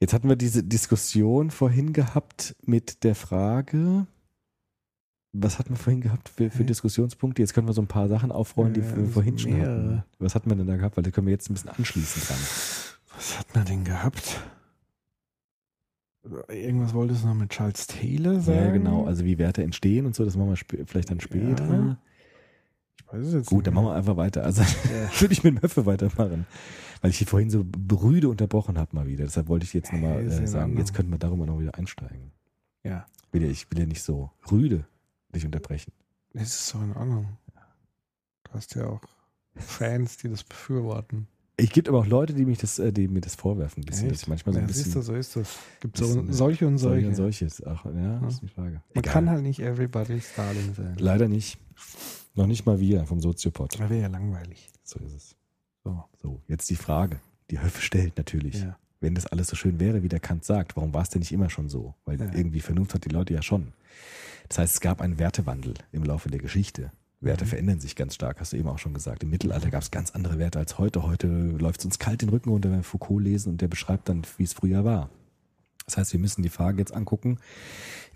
Jetzt 0.04 0.12
hatten 0.12 0.28
wir 0.28 0.36
diese 0.36 0.64
Diskussion 0.66 1.50
vorhin 1.50 1.94
gehabt 1.94 2.58
mit 2.66 3.06
der 3.06 3.16
Frage, 3.16 4.06
was 5.32 5.60
hatten 5.60 5.70
wir 5.70 5.78
vorhin 5.78 6.02
gehabt 6.02 6.28
für, 6.28 6.52
für? 6.52 6.66
Diskussionspunkte? 6.66 7.42
Jetzt 7.42 7.54
können 7.54 7.68
wir 7.68 7.74
so 7.74 7.82
ein 7.82 7.88
paar 7.88 8.10
Sachen 8.10 8.30
aufrollen, 8.30 8.74
die 8.74 8.82
Ja, 8.82 8.98
wir 8.98 9.04
das 9.04 9.14
vorhin 9.14 9.40
schon 9.40 9.54
hatten. 9.54 9.62
mehrere. 9.62 10.06
Was 10.20 10.36
hatten 10.36 10.50
wir 10.50 10.58
denn 10.58 10.68
da 10.68 10.76
gehabt? 10.76 10.98
Weil 10.98 11.06
da 11.06 11.12
können 11.12 11.28
wir 11.28 11.32
jetzt 11.32 11.50
ein 11.50 11.54
bisschen 11.54 11.70
anschließen 11.70 12.22
dran. 12.22 12.38
Was 13.16 13.40
hat 13.40 13.56
man 13.56 13.64
denn 13.64 13.86
gehabt? 13.86 14.42
Irgendwas 16.50 16.94
wolltest 16.94 17.24
du 17.24 17.28
noch 17.28 17.36
mit 17.36 17.52
Charles 17.52 17.88
Taylor 17.88 18.42
sagen? 18.42 18.60
Ja, 18.60 18.72
genau. 18.72 19.06
Also 19.06 19.24
wie 19.24 19.38
Werte 19.38 19.64
entstehen 19.64 20.06
und 20.06 20.16
so, 20.16 20.26
das 20.26 20.36
machen 20.36 20.50
wir 20.50 20.86
vielleicht 20.86 21.12
dann 21.12 21.22
später. 21.22 21.64
Ja. 21.66 21.98
Ich 23.00 23.08
weiß 23.08 23.26
es 23.28 23.34
jetzt 23.36 23.48
Gut, 23.48 23.68
dann 23.68 23.74
machen 23.74 23.86
wir 23.86 23.96
einfach 23.96 24.18
weiter. 24.18 24.44
Also 24.44 24.64
würde 25.20 25.32
ich 25.32 25.46
mit 25.46 25.62
Möffe 25.64 25.86
weitermachen. 25.86 26.46
Weil 27.04 27.12
ich 27.12 27.26
vorhin 27.26 27.50
so 27.50 27.66
berüde 27.66 28.30
unterbrochen 28.30 28.78
habe 28.78 28.96
mal 28.96 29.06
wieder. 29.08 29.26
Deshalb 29.26 29.50
wollte 29.50 29.66
ich 29.66 29.74
jetzt 29.74 29.92
nochmal 29.92 30.26
äh, 30.26 30.48
sagen, 30.48 30.78
jetzt 30.78 30.94
könnten 30.94 31.12
wir 31.12 31.18
darüber 31.18 31.46
noch 31.46 31.60
wieder 31.60 31.76
einsteigen. 31.76 32.32
Ja, 32.82 33.06
Will 33.34 33.44
ja, 33.44 33.50
ich 33.50 33.70
will 33.70 33.80
ja 33.80 33.86
nicht 33.86 34.02
so 34.02 34.32
rüde 34.50 34.86
dich 35.36 35.46
unterbrechen. 35.46 35.92
es 36.34 36.44
ist 36.44 36.68
so 36.68 36.80
in 36.80 36.96
Ordnung. 36.96 37.38
Du 38.46 38.54
hast 38.54 38.74
ja 38.76 38.88
auch 38.88 39.02
Fans, 39.56 40.16
die 40.16 40.30
das 40.30 40.46
befürworten. 40.46 41.28
Ich 41.58 41.72
gibt 41.74 41.90
aber 41.90 42.00
auch 42.00 42.06
Leute, 42.06 42.34
die 42.34 42.46
mich 42.46 42.60
das, 42.60 42.80
äh, 42.80 42.94
die 42.94 43.10
mir 43.10 43.20
das 43.20 43.36
vorwerfen, 43.36 43.84
ein 43.84 43.86
bisschen, 43.86 44.08
dass 44.08 44.20
Echt? 44.20 44.24
ich 44.24 44.28
manchmal 44.30 44.54
so 44.54 44.60
ein 44.60 44.68
ja, 44.68 44.74
siehst 44.74 44.86
bisschen 44.86 45.02
du, 45.02 45.06
so 45.06 45.16
ist 45.16 45.36
das. 45.36 45.58
Gibt 45.82 45.98
so 45.98 46.06
solche 46.06 46.66
und 46.68 46.78
solche 46.78 46.78
solche. 46.78 47.08
und 47.08 47.16
solches. 47.16 47.64
Ach, 47.66 47.84
ja, 47.86 48.20
das 48.20 48.36
ist 48.36 48.44
die 48.44 48.48
Frage. 48.48 48.82
Man 48.94 49.04
Egal. 49.04 49.14
kann 49.14 49.30
halt 49.30 49.44
nicht 49.44 49.60
everybody's 49.60 50.34
Darling 50.38 50.74
sein. 50.74 50.96
Leider 50.98 51.28
nicht. 51.28 51.60
Noch 52.34 52.48
nicht 52.48 52.66
mal 52.66 52.80
wir 52.80 53.06
vom 53.06 53.20
Soziopod. 53.20 53.74
Das 53.74 53.90
wäre 53.90 54.00
ja 54.00 54.08
langweilig. 54.08 54.70
So 54.84 55.00
ist 55.00 55.14
es. 55.14 55.36
So. 55.84 56.04
So, 56.22 56.42
jetzt 56.48 56.70
die 56.70 56.76
Frage. 56.76 57.20
Die 57.50 57.62
Höfe 57.62 57.82
stellt 57.82 58.18
natürlich. 58.18 58.62
Ja. 58.62 58.78
Wenn 59.02 59.16
das 59.16 59.26
alles 59.26 59.48
so 59.48 59.56
schön 59.56 59.80
wäre, 59.80 60.02
wie 60.02 60.08
der 60.10 60.22
Kant 60.22 60.46
sagt, 60.46 60.78
warum 60.78 60.94
war 60.94 61.02
es 61.02 61.10
denn 61.10 61.20
nicht 61.20 61.34
immer 61.34 61.50
schon 61.50 61.70
so? 61.70 61.94
Weil 62.06 62.20
Ja. 62.20 62.32
irgendwie 62.34 62.62
Vernunft 62.62 62.94
hat 62.94 63.04
die 63.06 63.10
Leute 63.10 63.34
ja 63.34 63.42
schon. 63.42 63.74
Das 64.48 64.60
heißt, 64.60 64.74
es 64.76 64.80
gab 64.82 65.02
einen 65.02 65.20
Wertewandel 65.20 65.74
im 65.92 66.04
Laufe 66.04 66.30
der 66.30 66.40
Geschichte. 66.40 66.92
Werte 67.20 67.46
verändern 67.46 67.80
sich 67.80 67.96
ganz 67.96 68.16
stark, 68.16 68.40
hast 68.40 68.52
du 68.54 68.58
eben 68.58 68.68
auch 68.68 68.80
schon 68.80 68.94
gesagt. 68.94 69.24
Im 69.24 69.30
Mittelalter 69.30 69.70
gab 69.70 69.82
es 69.82 69.92
ganz 69.92 70.12
andere 70.12 70.40
Werte 70.40 70.60
als 70.60 70.78
heute. 70.78 71.04
Heute 71.04 71.28
läuft 71.28 71.80
es 71.80 71.86
uns 71.86 72.00
kalt 72.00 72.22
den 72.22 72.30
Rücken 72.30 72.50
runter, 72.50 72.70
wenn 72.70 72.80
wir 72.80 72.84
Foucault 72.84 73.24
lesen 73.24 73.50
und 73.50 73.62
der 73.62 73.68
beschreibt 73.70 74.10
dann, 74.10 74.24
wie 74.38 74.44
es 74.44 74.54
früher 74.54 74.84
war. 74.84 75.10
Das 75.86 75.98
heißt, 75.98 76.14
wir 76.14 76.20
müssen 76.20 76.44
die 76.44 76.50
Frage 76.50 76.80
jetzt 76.80 76.94
angucken, 76.94 77.40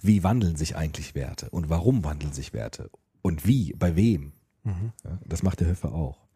wie 0.02 0.24
wandeln 0.24 0.56
sich 0.56 0.76
eigentlich 0.76 1.16
Werte 1.16 1.50
und 1.50 1.70
warum 1.70 2.04
wandeln 2.04 2.34
sich 2.34 2.54
Werte 2.54 2.90
und 3.22 3.46
wie, 3.48 3.74
bei 3.74 3.96
wem. 3.96 4.34
Ja, 4.66 5.20
das 5.26 5.44
macht 5.44 5.62
der 5.62 5.68
Höfer 5.68 5.94
auch. 5.94 6.27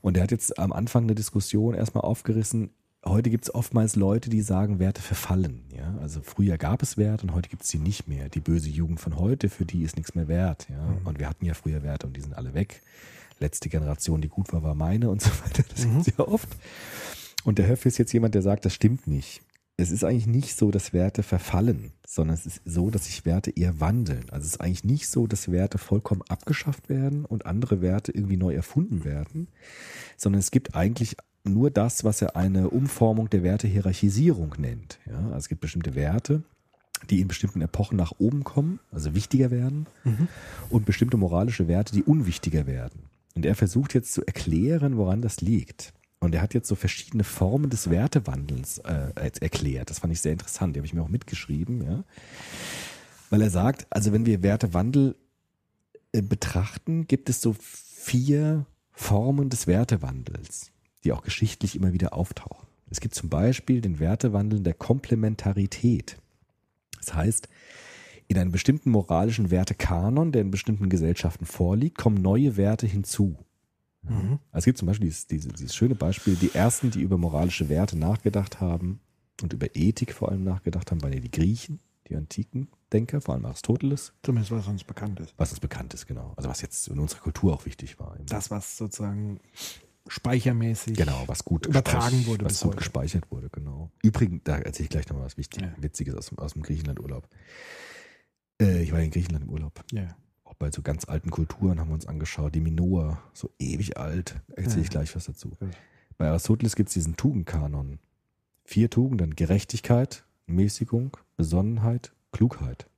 Und 0.00 0.16
er 0.16 0.22
hat 0.24 0.30
jetzt 0.30 0.58
am 0.58 0.72
Anfang 0.72 1.04
eine 1.04 1.14
Diskussion 1.14 1.74
erstmal 1.74 2.04
aufgerissen. 2.04 2.70
Heute 3.04 3.30
gibt 3.30 3.44
es 3.44 3.54
oftmals 3.54 3.94
Leute, 3.94 4.30
die 4.30 4.42
sagen, 4.42 4.78
Werte 4.78 5.00
verfallen. 5.00 5.64
Ja? 5.76 5.96
Also 6.00 6.20
früher 6.22 6.58
gab 6.58 6.82
es 6.82 6.96
Werte 6.96 7.26
und 7.26 7.34
heute 7.34 7.48
gibt 7.48 7.62
es 7.62 7.68
sie 7.68 7.78
nicht 7.78 8.08
mehr. 8.08 8.28
Die 8.28 8.40
böse 8.40 8.68
Jugend 8.68 9.00
von 9.00 9.16
heute, 9.16 9.48
für 9.48 9.64
die 9.64 9.82
ist 9.82 9.96
nichts 9.96 10.14
mehr 10.14 10.28
wert. 10.28 10.66
Ja? 10.68 10.96
Und 11.04 11.18
wir 11.18 11.28
hatten 11.28 11.44
ja 11.44 11.54
früher 11.54 11.82
Werte 11.82 12.06
und 12.06 12.16
die 12.16 12.20
sind 12.20 12.36
alle 12.36 12.54
weg. 12.54 12.82
Letzte 13.38 13.68
Generation, 13.68 14.20
die 14.20 14.28
gut 14.28 14.52
war, 14.52 14.62
war 14.62 14.74
meine 14.74 15.10
und 15.10 15.22
so 15.22 15.30
weiter. 15.44 15.62
Das 15.68 15.84
gibt's 15.84 16.12
ja 16.16 16.26
oft. 16.26 16.48
Und 17.44 17.58
der 17.58 17.68
Höfer 17.68 17.86
ist 17.86 17.98
jetzt 17.98 18.12
jemand, 18.12 18.34
der 18.34 18.42
sagt, 18.42 18.64
das 18.64 18.74
stimmt 18.74 19.06
nicht. 19.06 19.40
Es 19.78 19.90
ist 19.90 20.04
eigentlich 20.04 20.26
nicht 20.26 20.56
so, 20.56 20.70
dass 20.70 20.94
Werte 20.94 21.22
verfallen, 21.22 21.92
sondern 22.06 22.34
es 22.34 22.46
ist 22.46 22.62
so, 22.64 22.88
dass 22.90 23.04
sich 23.06 23.26
Werte 23.26 23.50
eher 23.50 23.78
wandeln. 23.78 24.24
Also 24.30 24.46
es 24.46 24.54
ist 24.54 24.60
eigentlich 24.60 24.84
nicht 24.84 25.08
so, 25.08 25.26
dass 25.26 25.52
Werte 25.52 25.76
vollkommen 25.76 26.22
abgeschafft 26.28 26.88
werden 26.88 27.26
und 27.26 27.44
andere 27.44 27.82
Werte 27.82 28.10
irgendwie 28.10 28.38
neu 28.38 28.54
erfunden 28.54 29.04
werden, 29.04 29.48
sondern 30.16 30.40
es 30.40 30.50
gibt 30.50 30.74
eigentlich 30.74 31.16
nur 31.44 31.70
das, 31.70 32.04
was 32.04 32.22
er 32.22 32.36
eine 32.36 32.70
Umformung 32.70 33.28
der 33.28 33.42
Wertehierarchisierung 33.42 34.54
nennt. 34.58 34.98
Ja, 35.06 35.18
also 35.18 35.36
es 35.36 35.48
gibt 35.48 35.60
bestimmte 35.60 35.94
Werte, 35.94 36.42
die 37.10 37.20
in 37.20 37.28
bestimmten 37.28 37.60
Epochen 37.60 37.98
nach 37.98 38.12
oben 38.18 38.44
kommen, 38.44 38.80
also 38.90 39.14
wichtiger 39.14 39.50
werden, 39.50 39.86
und 40.70 40.86
bestimmte 40.86 41.18
moralische 41.18 41.68
Werte, 41.68 41.92
die 41.92 42.02
unwichtiger 42.02 42.66
werden. 42.66 43.02
Und 43.34 43.44
er 43.44 43.54
versucht 43.54 43.92
jetzt 43.92 44.14
zu 44.14 44.26
erklären, 44.26 44.96
woran 44.96 45.20
das 45.20 45.42
liegt. 45.42 45.92
Und 46.18 46.34
er 46.34 46.42
hat 46.42 46.54
jetzt 46.54 46.68
so 46.68 46.74
verschiedene 46.74 47.24
Formen 47.24 47.70
des 47.70 47.90
Wertewandels 47.90 48.78
äh, 48.78 49.30
erklärt. 49.40 49.90
Das 49.90 49.98
fand 50.00 50.12
ich 50.12 50.20
sehr 50.20 50.32
interessant. 50.32 50.74
Die 50.74 50.80
habe 50.80 50.86
ich 50.86 50.94
mir 50.94 51.02
auch 51.02 51.08
mitgeschrieben, 51.08 51.84
ja. 51.84 52.04
Weil 53.28 53.42
er 53.42 53.50
sagt, 53.50 53.86
also 53.90 54.12
wenn 54.12 54.24
wir 54.24 54.42
Wertewandel 54.42 55.16
äh, 56.12 56.22
betrachten, 56.22 57.06
gibt 57.06 57.28
es 57.28 57.40
so 57.40 57.54
vier 57.60 58.66
Formen 58.92 59.50
des 59.50 59.66
Wertewandels, 59.66 60.70
die 61.04 61.12
auch 61.12 61.22
geschichtlich 61.22 61.76
immer 61.76 61.92
wieder 61.92 62.14
auftauchen. 62.14 62.66
Es 62.90 63.00
gibt 63.00 63.14
zum 63.14 63.28
Beispiel 63.28 63.80
den 63.80 63.98
Wertewandel 63.98 64.60
der 64.60 64.74
Komplementarität. 64.74 66.16
Das 66.98 67.14
heißt, 67.14 67.48
in 68.28 68.38
einem 68.38 68.52
bestimmten 68.52 68.90
moralischen 68.90 69.50
Wertekanon, 69.50 70.32
der 70.32 70.42
in 70.42 70.50
bestimmten 70.50 70.88
Gesellschaften 70.88 71.46
vorliegt, 71.46 71.98
kommen 71.98 72.22
neue 72.22 72.56
Werte 72.56 72.86
hinzu. 72.86 73.36
Also 74.08 74.38
es 74.52 74.64
gibt 74.64 74.78
zum 74.78 74.86
Beispiel 74.86 75.06
dieses, 75.08 75.26
dieses, 75.26 75.52
dieses 75.52 75.74
schöne 75.74 75.94
Beispiel, 75.94 76.34
die 76.36 76.54
ersten, 76.54 76.90
die 76.90 77.00
über 77.02 77.18
moralische 77.18 77.68
Werte 77.68 77.98
nachgedacht 77.98 78.60
haben 78.60 79.00
und 79.42 79.52
über 79.52 79.74
Ethik 79.74 80.12
vor 80.12 80.30
allem 80.30 80.44
nachgedacht 80.44 80.90
haben, 80.90 81.02
waren 81.02 81.12
ja 81.12 81.20
die 81.20 81.30
Griechen, 81.30 81.80
die 82.08 82.16
antiken 82.16 82.68
Denker, 82.92 83.20
vor 83.20 83.34
allem 83.34 83.44
Aristoteles, 83.46 84.12
Zumindest 84.22 84.52
was 84.52 84.66
uns 84.68 84.84
bekannt 84.84 85.18
ist. 85.20 85.34
was 85.36 85.50
uns 85.50 85.58
bekannt 85.60 85.92
ist, 85.94 86.06
genau. 86.06 86.32
Also 86.36 86.48
was 86.48 86.60
jetzt 86.62 86.86
in 86.88 86.98
unserer 87.00 87.20
Kultur 87.20 87.52
auch 87.52 87.66
wichtig 87.66 87.98
war. 87.98 88.16
Das, 88.26 88.50
was 88.50 88.76
sozusagen 88.76 89.40
speichermäßig. 90.06 90.96
Genau, 90.96 91.24
was 91.26 91.44
gut 91.44 91.66
übertragen 91.66 92.26
wurde 92.26 92.44
was 92.44 92.60
gut 92.60 92.68
heute. 92.68 92.76
gespeichert 92.78 93.28
wurde, 93.32 93.48
genau. 93.50 93.90
Übrigens, 94.02 94.42
da 94.44 94.56
erzähle 94.58 94.84
ich 94.84 94.90
gleich 94.90 95.08
noch 95.08 95.16
mal 95.16 95.24
was 95.24 95.36
wichtig, 95.36 95.62
Ja. 95.62 95.72
Witziges 95.78 96.14
aus, 96.14 96.26
dem- 96.28 96.38
aus 96.38 96.52
dem 96.52 96.62
Griechenland-Urlaub. 96.62 97.28
Äh, 98.62 98.82
ich 98.84 98.92
war 98.92 99.00
in 99.00 99.10
Griechenland 99.10 99.44
im 99.44 99.50
Urlaub. 99.50 99.82
Ja. 99.92 100.16
Bei 100.58 100.70
so 100.70 100.82
ganz 100.82 101.04
alten 101.06 101.30
Kulturen 101.30 101.78
haben 101.78 101.88
wir 101.88 101.94
uns 101.94 102.06
angeschaut. 102.06 102.54
Die 102.54 102.60
Minoa, 102.60 103.20
so 103.34 103.50
ewig 103.58 103.98
alt. 103.98 104.36
Erzähle 104.54 104.82
ich 104.82 104.90
gleich 104.90 105.14
was 105.14 105.26
dazu. 105.26 105.52
Bei 106.16 106.28
Aristoteles 106.28 106.76
gibt 106.76 106.88
es 106.88 106.94
diesen 106.94 107.16
Tugendkanon. 107.16 107.98
Vier 108.64 108.88
Tugenden: 108.88 109.36
Gerechtigkeit, 109.36 110.24
Mäßigung, 110.46 111.16
Besonnenheit, 111.36 112.12
Klugheit. 112.32 112.88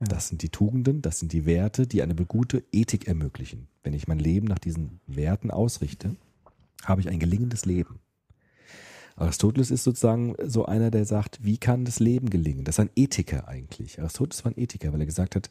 Ja. 0.00 0.08
Das 0.08 0.28
sind 0.28 0.42
die 0.42 0.48
Tugenden, 0.48 1.02
das 1.02 1.20
sind 1.20 1.32
die 1.32 1.46
Werte, 1.46 1.86
die 1.86 2.02
eine 2.02 2.14
gute 2.14 2.64
Ethik 2.72 3.06
ermöglichen. 3.06 3.68
Wenn 3.82 3.94
ich 3.94 4.08
mein 4.08 4.18
Leben 4.18 4.48
nach 4.48 4.58
diesen 4.58 5.00
Werten 5.06 5.50
ausrichte, 5.50 6.16
habe 6.84 7.00
ich 7.00 7.08
ein 7.08 7.20
gelingendes 7.20 7.64
Leben. 7.64 8.00
Aristoteles 9.16 9.70
ist 9.70 9.84
sozusagen 9.84 10.34
so 10.44 10.66
einer, 10.66 10.90
der 10.90 11.04
sagt, 11.04 11.44
wie 11.44 11.58
kann 11.58 11.84
das 11.84 12.00
Leben 12.00 12.30
gelingen? 12.30 12.64
Das 12.64 12.76
ist 12.76 12.80
ein 12.80 12.90
Ethiker 12.96 13.46
eigentlich. 13.46 14.00
Aristoteles 14.00 14.44
war 14.44 14.50
ein 14.50 14.60
Ethiker, 14.60 14.92
weil 14.92 15.00
er 15.00 15.06
gesagt 15.06 15.36
hat, 15.36 15.50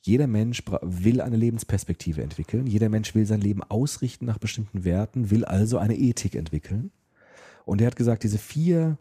jeder 0.00 0.26
Mensch 0.26 0.62
will 0.82 1.20
eine 1.20 1.36
Lebensperspektive 1.36 2.22
entwickeln, 2.22 2.66
jeder 2.66 2.88
Mensch 2.88 3.14
will 3.14 3.26
sein 3.26 3.40
Leben 3.40 3.62
ausrichten 3.62 4.26
nach 4.26 4.38
bestimmten 4.38 4.84
Werten, 4.84 5.30
will 5.30 5.44
also 5.44 5.78
eine 5.78 5.96
Ethik 5.96 6.34
entwickeln. 6.34 6.92
Und 7.64 7.80
er 7.80 7.88
hat 7.88 7.96
gesagt, 7.96 8.22
diese 8.22 8.38
vier 8.38 8.98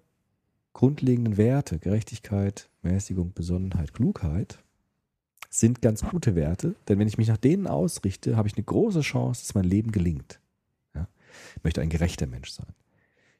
grundlegenden 0.73 1.37
Werte, 1.37 1.79
Gerechtigkeit, 1.79 2.69
Mäßigung, 2.81 3.33
Besonnenheit, 3.33 3.93
Klugheit, 3.93 4.59
sind 5.49 5.81
ganz 5.81 6.03
gute 6.03 6.35
Werte, 6.35 6.75
denn 6.87 6.99
wenn 6.99 7.07
ich 7.07 7.17
mich 7.17 7.27
nach 7.27 7.37
denen 7.37 7.67
ausrichte, 7.67 8.35
habe 8.35 8.47
ich 8.47 8.55
eine 8.55 8.65
große 8.65 9.01
Chance, 9.01 9.41
dass 9.41 9.55
mein 9.55 9.63
Leben 9.63 9.91
gelingt. 9.91 10.39
Ja? 10.93 11.07
Ich 11.55 11.63
möchte 11.63 11.81
ein 11.81 11.89
gerechter 11.89 12.27
Mensch 12.27 12.51
sein. 12.51 12.73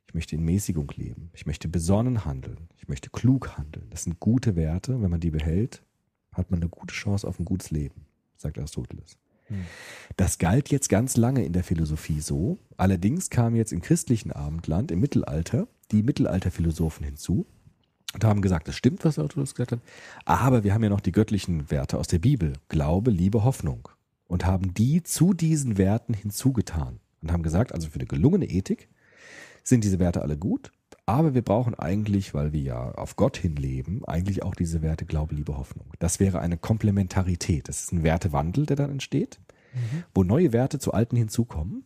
Ich 0.07 0.13
möchte 0.13 0.35
in 0.35 0.45
Mäßigung 0.45 0.91
leben. 0.95 1.29
Ich 1.33 1.45
möchte 1.45 1.67
besonnen 1.67 2.23
handeln. 2.23 2.69
Ich 2.77 2.87
möchte 2.87 3.09
klug 3.09 3.57
handeln. 3.57 3.87
Das 3.89 4.03
sind 4.03 4.19
gute 4.19 4.55
Werte. 4.55 5.01
Wenn 5.01 5.11
man 5.11 5.19
die 5.19 5.31
behält, 5.31 5.83
hat 6.36 6.51
man 6.51 6.61
eine 6.61 6.69
gute 6.69 6.93
Chance 6.93 7.27
auf 7.27 7.39
ein 7.39 7.45
gutes 7.45 7.71
Leben, 7.71 8.05
sagt 8.38 8.57
Aristoteles. 8.57 9.17
Das 10.17 10.38
galt 10.38 10.69
jetzt 10.69 10.89
ganz 10.89 11.17
lange 11.17 11.45
in 11.45 11.53
der 11.53 11.63
Philosophie 11.63 12.19
so. 12.19 12.57
Allerdings 12.77 13.29
kamen 13.29 13.55
jetzt 13.55 13.73
im 13.73 13.81
christlichen 13.81 14.31
Abendland, 14.31 14.91
im 14.91 14.99
Mittelalter, 14.99 15.67
die 15.91 16.03
Mittelalterphilosophen 16.03 17.05
hinzu 17.05 17.45
und 18.13 18.23
haben 18.23 18.41
gesagt, 18.41 18.67
das 18.67 18.75
stimmt, 18.75 19.05
was 19.05 19.19
Aristoteles 19.19 19.53
gesagt 19.53 19.73
hat, 19.73 19.81
aber 20.25 20.63
wir 20.63 20.73
haben 20.73 20.83
ja 20.83 20.89
noch 20.89 21.01
die 21.01 21.11
göttlichen 21.11 21.69
Werte 21.69 21.97
aus 21.97 22.07
der 22.07 22.19
Bibel, 22.19 22.53
Glaube, 22.69 23.11
Liebe, 23.11 23.43
Hoffnung 23.43 23.89
und 24.27 24.45
haben 24.45 24.73
die 24.73 25.03
zu 25.03 25.33
diesen 25.33 25.77
Werten 25.77 26.13
hinzugetan 26.13 26.99
und 27.21 27.31
haben 27.31 27.43
gesagt, 27.43 27.73
also 27.73 27.89
für 27.89 27.95
eine 27.95 28.07
gelungene 28.07 28.45
Ethik 28.45 28.89
sind 29.63 29.83
diese 29.83 29.99
Werte 29.99 30.21
alle 30.21 30.38
gut, 30.38 30.71
aber 31.05 31.33
wir 31.33 31.43
brauchen 31.43 31.75
eigentlich, 31.75 32.33
weil 32.33 32.53
wir 32.53 32.61
ja 32.61 32.91
auf 32.91 33.15
Gott 33.15 33.37
hin 33.37 33.55
leben, 33.55 34.03
eigentlich 34.05 34.43
auch 34.43 34.55
diese 34.55 34.81
Werte 34.81 35.05
Glaube, 35.05 35.35
Liebe, 35.35 35.57
Hoffnung. 35.57 35.87
Das 35.99 36.19
wäre 36.19 36.39
eine 36.39 36.57
Komplementarität. 36.57 37.67
Das 37.67 37.83
ist 37.83 37.91
ein 37.91 38.03
Wertewandel, 38.03 38.65
der 38.65 38.75
dann 38.75 38.91
entsteht, 38.91 39.39
wo 40.13 40.23
neue 40.23 40.53
Werte 40.53 40.79
zu 40.79 40.93
alten 40.93 41.15
hinzukommen 41.15 41.83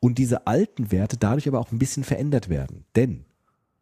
und 0.00 0.18
diese 0.18 0.46
alten 0.46 0.92
Werte 0.92 1.16
dadurch 1.16 1.48
aber 1.48 1.60
auch 1.60 1.72
ein 1.72 1.78
bisschen 1.78 2.04
verändert 2.04 2.48
werden. 2.48 2.84
Denn 2.96 3.24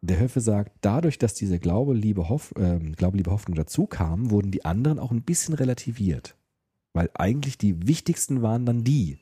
der 0.01 0.19
Höfe 0.19 0.41
sagt, 0.41 0.71
dadurch, 0.81 1.19
dass 1.19 1.35
diese 1.35 1.59
Glaube, 1.59 1.93
Liebe, 1.93 2.27
Hoff, 2.27 2.53
ähm, 2.57 2.93
Glaube, 2.93 3.17
Liebe, 3.17 3.31
Hoffnung 3.31 3.55
dazu 3.55 3.85
kamen, 3.85 4.31
wurden 4.31 4.51
die 4.51 4.65
anderen 4.65 4.97
auch 4.97 5.11
ein 5.11 5.21
bisschen 5.21 5.53
relativiert. 5.53 6.35
Weil 6.93 7.09
eigentlich 7.13 7.57
die 7.57 7.87
wichtigsten 7.87 8.41
waren 8.41 8.65
dann 8.65 8.83
die. 8.83 9.19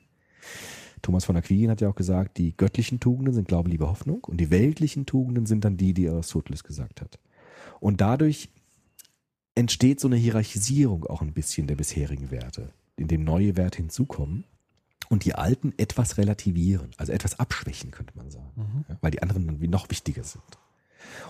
Thomas 1.02 1.24
von 1.24 1.36
Aquin 1.36 1.70
hat 1.70 1.80
ja 1.80 1.88
auch 1.88 1.94
gesagt, 1.94 2.38
die 2.38 2.56
göttlichen 2.56 3.00
Tugenden 3.00 3.34
sind 3.34 3.48
Glaube, 3.48 3.70
Liebe, 3.70 3.88
Hoffnung 3.88 4.24
und 4.24 4.38
die 4.38 4.50
weltlichen 4.50 5.06
Tugenden 5.06 5.46
sind 5.46 5.64
dann 5.64 5.76
die, 5.76 5.94
die 5.94 6.08
Aristoteles 6.08 6.64
gesagt 6.64 7.00
hat. 7.00 7.18
Und 7.80 8.00
dadurch 8.00 8.50
entsteht 9.54 10.00
so 10.00 10.08
eine 10.08 10.16
Hierarchisierung 10.16 11.06
auch 11.06 11.22
ein 11.22 11.32
bisschen 11.32 11.66
der 11.66 11.76
bisherigen 11.76 12.30
Werte, 12.30 12.70
in 12.96 13.08
dem 13.08 13.24
neue 13.24 13.56
Werte 13.56 13.78
hinzukommen 13.78 14.44
und 15.08 15.24
die 15.24 15.34
alten 15.34 15.72
etwas 15.76 16.18
relativieren, 16.18 16.90
also 16.96 17.12
etwas 17.12 17.38
abschwächen, 17.40 17.90
könnte 17.90 18.16
man 18.16 18.30
sagen, 18.30 18.84
ja, 18.88 18.96
weil 19.00 19.10
die 19.10 19.22
anderen 19.22 19.46
dann 19.46 19.60
wie 19.60 19.68
noch 19.68 19.90
wichtiger 19.90 20.24
sind. 20.24 20.58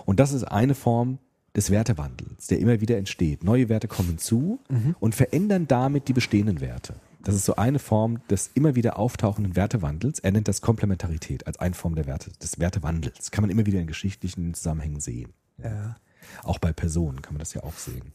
Und 0.05 0.19
das 0.19 0.33
ist 0.33 0.43
eine 0.43 0.75
Form 0.75 1.19
des 1.55 1.71
Wertewandels, 1.71 2.47
der 2.47 2.59
immer 2.59 2.79
wieder 2.79 2.97
entsteht. 2.97 3.43
Neue 3.43 3.69
Werte 3.69 3.87
kommen 3.87 4.17
zu 4.17 4.59
und 4.99 5.15
verändern 5.15 5.67
damit 5.67 6.07
die 6.07 6.13
bestehenden 6.13 6.61
Werte. 6.61 6.95
Das 7.23 7.35
ist 7.35 7.45
so 7.45 7.55
eine 7.55 7.79
Form 7.79 8.25
des 8.29 8.49
immer 8.53 8.75
wieder 8.75 8.97
auftauchenden 8.97 9.55
Wertewandels. 9.55 10.19
Er 10.19 10.31
nennt 10.31 10.47
das 10.47 10.61
Komplementarität 10.61 11.45
als 11.45 11.59
eine 11.59 11.75
Form 11.75 11.95
der 11.95 12.07
Werte, 12.07 12.31
des 12.41 12.59
Wertewandels. 12.59 13.31
Kann 13.31 13.43
man 13.43 13.51
immer 13.51 13.65
wieder 13.65 13.79
in 13.79 13.87
geschichtlichen 13.87 14.53
Zusammenhängen 14.53 14.99
sehen. 14.99 15.33
Ja. 15.57 15.97
Auch 16.43 16.59
bei 16.59 16.73
Personen 16.73 17.21
kann 17.21 17.33
man 17.33 17.39
das 17.39 17.53
ja 17.53 17.63
auch 17.63 17.77
sehen. 17.77 18.13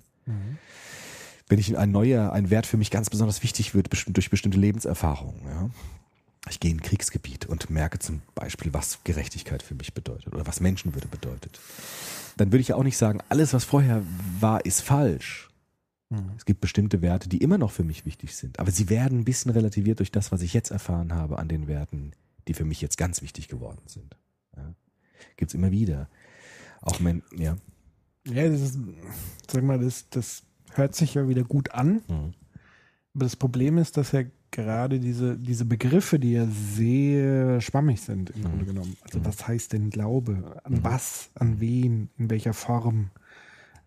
Wenn 1.49 1.59
ich 1.59 1.79
ein 1.79 1.93
neuer, 1.93 2.33
ein 2.33 2.51
Wert 2.51 2.67
für 2.67 2.77
mich 2.77 2.91
ganz 2.91 3.09
besonders 3.09 3.43
wichtig 3.45 3.75
wird, 3.75 3.91
bestimmt 3.91 4.17
durch 4.17 4.31
bestimmte 4.31 4.59
Lebenserfahrungen, 4.59 5.41
ja. 5.47 5.71
Ich 6.49 6.61
gehe 6.61 6.71
in 6.71 6.77
ein 6.77 6.83
Kriegsgebiet 6.83 7.47
und 7.47 7.71
merke 7.71 7.99
zum 7.99 8.23
Beispiel, 8.37 8.73
was 8.73 9.01
Gerechtigkeit 9.03 9.65
für 9.65 9.75
mich 9.75 9.95
bedeutet 9.95 10.33
oder 10.33 10.47
was 10.47 10.61
Menschenwürde 10.61 11.09
bedeutet. 11.09 11.59
Dann 12.37 12.53
würde 12.53 12.61
ich 12.61 12.69
ja 12.69 12.77
auch 12.77 12.85
nicht 12.85 12.97
sagen, 12.97 13.21
alles, 13.29 13.53
was 13.53 13.65
vorher 13.65 14.03
war, 14.39 14.65
ist 14.65 14.81
falsch. 14.81 15.46
Es 16.37 16.45
gibt 16.45 16.61
bestimmte 16.61 17.03
Werte, 17.03 17.29
die 17.29 17.39
immer 17.39 17.59
noch 17.59 17.73
für 17.73 17.83
mich 17.83 18.07
wichtig 18.07 18.37
sind, 18.37 18.61
aber 18.61 18.71
sie 18.71 18.89
werden 18.89 19.21
ein 19.21 19.25
bisschen 19.25 19.51
relativiert 19.51 19.99
durch 19.99 20.13
das, 20.13 20.31
was 20.31 20.41
ich 20.43 20.55
jetzt 20.55 20.71
erfahren 20.71 21.13
habe 21.13 21.39
an 21.39 21.49
den 21.49 21.67
Werten, 21.67 22.13
die 22.47 22.55
für 22.55 22.65
mich 22.65 22.81
jetzt 22.81 22.97
ganz 22.97 23.23
wichtig 23.23 23.49
geworden 23.49 23.83
sind. 23.87 24.17
Ja. 24.57 24.73
Gibt 25.37 25.51
es 25.51 25.55
immer 25.55 25.73
wieder. 25.73 26.09
Auch 26.81 27.03
wenn, 27.03 27.23
ja. 27.37 27.57
Ja, 28.25 28.49
das 28.49 28.61
ist, 28.61 28.79
sag 29.51 29.65
mal, 29.65 29.81
das, 29.81 30.09
das 30.11 30.45
hört 30.75 30.95
sich 30.95 31.15
ja 31.15 31.29
wieder 31.29 31.43
gut 31.43 31.73
an. 31.73 32.03
Mhm. 32.09 32.35
Aber 33.15 33.25
das 33.25 33.35
Problem 33.35 33.79
ist, 33.79 33.97
dass 33.97 34.13
ja 34.13 34.23
gerade 34.51 35.01
diese, 35.01 35.37
diese 35.37 35.65
Begriffe, 35.65 36.19
die 36.19 36.33
ja 36.33 36.47
sehr 36.47 37.61
schwammig 37.61 38.01
sind 38.01 38.31
im 38.31 38.43
Grunde 38.43 38.65
genommen. 38.65 38.97
Also 39.03 39.25
was 39.25 39.47
heißt 39.47 39.73
denn 39.73 39.91
Glaube? 39.91 40.61
An 40.65 40.85
was? 40.85 41.31
An 41.35 41.61
wen? 41.61 42.11
In 42.17 42.31
welcher 42.31 42.53
Form? 42.53 43.11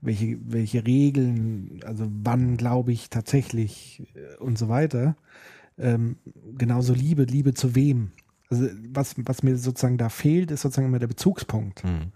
Welche, 0.02 0.38
welche 0.46 0.86
Regeln? 0.86 1.82
Also 1.86 2.08
wann 2.24 2.58
glaube 2.58 2.92
ich 2.92 3.10
tatsächlich 3.10 4.08
äh, 4.16 4.42
und 4.42 4.58
so 4.58 4.70
weiter? 4.70 5.16
Ähm, 5.78 6.18
genauso 6.58 6.94
Liebe, 6.94 7.24
Liebe 7.24 7.54
zu 7.54 7.76
wem? 7.76 8.12
Also 8.50 8.68
was, 8.94 9.16
was 9.18 9.44
mir 9.44 9.58
sozusagen 9.58 9.98
da 9.98 10.10
fehlt, 10.10 10.52
ist 10.52 10.62
sozusagen 10.62 10.88
immer 10.88 11.00
der 11.00 11.08
Bezugspunkt. 11.08 11.84
Mhm. 11.84 12.12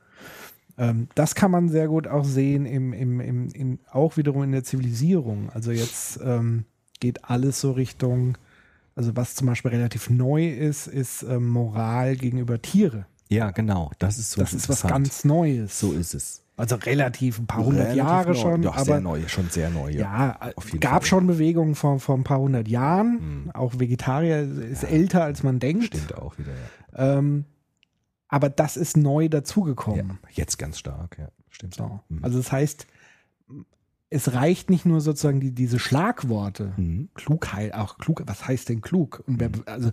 Ähm, 0.77 1.07
das 1.15 1.35
kann 1.35 1.51
man 1.51 1.69
sehr 1.69 1.87
gut 1.87 2.07
auch 2.07 2.25
sehen, 2.25 2.65
im, 2.65 2.93
im, 2.93 3.19
im, 3.19 3.49
im, 3.49 3.79
auch 3.91 4.17
wiederum 4.17 4.43
in 4.43 4.51
der 4.51 4.63
Zivilisierung. 4.63 5.49
Also 5.51 5.71
jetzt 5.71 6.19
ähm, 6.23 6.65
geht 6.99 7.25
alles 7.25 7.61
so 7.61 7.71
Richtung, 7.71 8.37
also 8.95 9.15
was 9.15 9.35
zum 9.35 9.47
Beispiel 9.47 9.71
relativ 9.71 10.09
neu 10.09 10.47
ist, 10.49 10.87
ist 10.87 11.23
ähm, 11.23 11.49
Moral 11.49 12.15
gegenüber 12.15 12.61
Tiere. 12.61 13.05
Ja, 13.29 13.51
genau. 13.51 13.91
Das 13.99 14.17
ist 14.17 14.31
so 14.31 14.41
Das 14.41 14.53
ist 14.53 14.69
was 14.69 14.83
ganz 14.83 15.23
Neues. 15.25 15.79
So 15.79 15.93
ist 15.93 16.13
es. 16.13 16.42
Also 16.55 16.75
relativ 16.75 17.39
ein 17.39 17.47
paar 17.47 17.65
hundert 17.65 17.87
Relativ 17.87 17.97
Jahre 17.97 18.29
neu. 18.29 18.35
schon, 18.35 18.61
Doch, 18.61 18.75
aber 18.75 18.85
sehr 18.85 19.01
neu, 19.01 19.27
schon 19.27 19.49
sehr 19.49 19.69
neu. 19.71 19.89
ja, 19.89 20.37
auf 20.55 20.67
jeden 20.67 20.79
gab 20.81 21.01
Fall. 21.01 21.05
schon 21.05 21.27
Bewegungen 21.27 21.73
vor, 21.73 21.99
vor 21.99 22.15
ein 22.15 22.23
paar 22.23 22.39
hundert 22.39 22.67
Jahren. 22.67 23.45
Mhm. 23.45 23.51
Auch 23.51 23.79
Vegetarier 23.79 24.41
ist 24.41 24.83
älter, 24.83 25.23
als 25.23 25.41
man 25.41 25.59
denkt. 25.59 25.85
Stimmt 25.85 26.15
auch 26.15 26.37
wieder, 26.37 26.51
ja. 26.51 27.17
Ähm, 27.17 27.45
aber 28.27 28.49
das 28.49 28.77
ist 28.77 28.97
neu 28.97 29.23
ja. 29.23 29.29
dazugekommen. 29.29 30.19
Jetzt 30.31 30.57
ganz 30.57 30.77
stark, 30.77 31.17
ja. 31.17 31.29
Stimmt. 31.49 31.75
So. 31.75 31.99
Mhm. 32.09 32.19
Also 32.23 32.37
das 32.37 32.51
heißt, 32.51 32.87
es 34.13 34.33
reicht 34.33 34.69
nicht 34.69 34.85
nur 34.85 35.01
sozusagen 35.01 35.39
die, 35.39 35.51
diese 35.51 35.79
Schlagworte. 35.79 36.73
Mhm. 36.77 37.09
Klugheit, 37.15 37.73
auch 37.73 37.97
klug, 37.97 38.21
was 38.25 38.47
heißt 38.47 38.69
denn 38.69 38.81
klug? 38.81 39.23
Und 39.27 39.39
wer, 39.39 39.49
also 39.65 39.89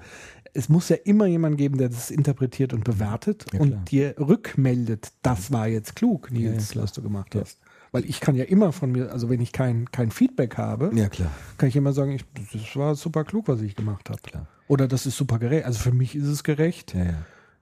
es 0.52 0.68
muss 0.68 0.88
ja 0.88 0.96
immer 0.96 1.26
jemand 1.26 1.56
geben, 1.56 1.78
der 1.78 1.88
das 1.88 2.10
interpretiert 2.10 2.72
und 2.72 2.84
bewertet 2.84 3.46
Ja, 3.52 3.60
und 3.60 3.90
dir 3.90 4.14
rückmeldet, 4.18 5.12
das 5.22 5.52
war 5.52 5.68
jetzt 5.68 5.96
klug, 5.96 6.30
Nils, 6.30 6.74
Ja, 6.74 6.82
was 6.82 6.92
du 6.92 7.02
gemacht 7.02 7.34
hast. 7.34 7.58
Weil 7.92 8.04
ich 8.04 8.20
kann 8.20 8.36
ja 8.36 8.44
immer 8.44 8.72
von 8.72 8.92
mir, 8.92 9.10
also 9.10 9.30
wenn 9.30 9.40
ich 9.40 9.52
kein, 9.52 9.90
kein 9.90 10.10
Feedback 10.10 10.56
habe, 10.58 10.90
Ja, 10.94 11.08
klar. 11.08 11.30
kann 11.58 11.68
ich 11.68 11.76
immer 11.76 11.92
sagen, 11.92 12.12
ich, 12.12 12.24
das 12.52 12.76
war 12.76 12.94
super 12.94 13.24
klug, 13.24 13.48
was 13.48 13.60
ich 13.62 13.74
gemacht 13.74 14.10
habe. 14.10 14.20
Klar. 14.22 14.46
Oder 14.68 14.86
das 14.86 15.06
ist 15.06 15.16
super 15.16 15.38
gerecht. 15.38 15.64
Also 15.64 15.80
für 15.80 15.92
mich 15.92 16.14
ist 16.14 16.26
es 16.26 16.44
gerecht, 16.44 16.94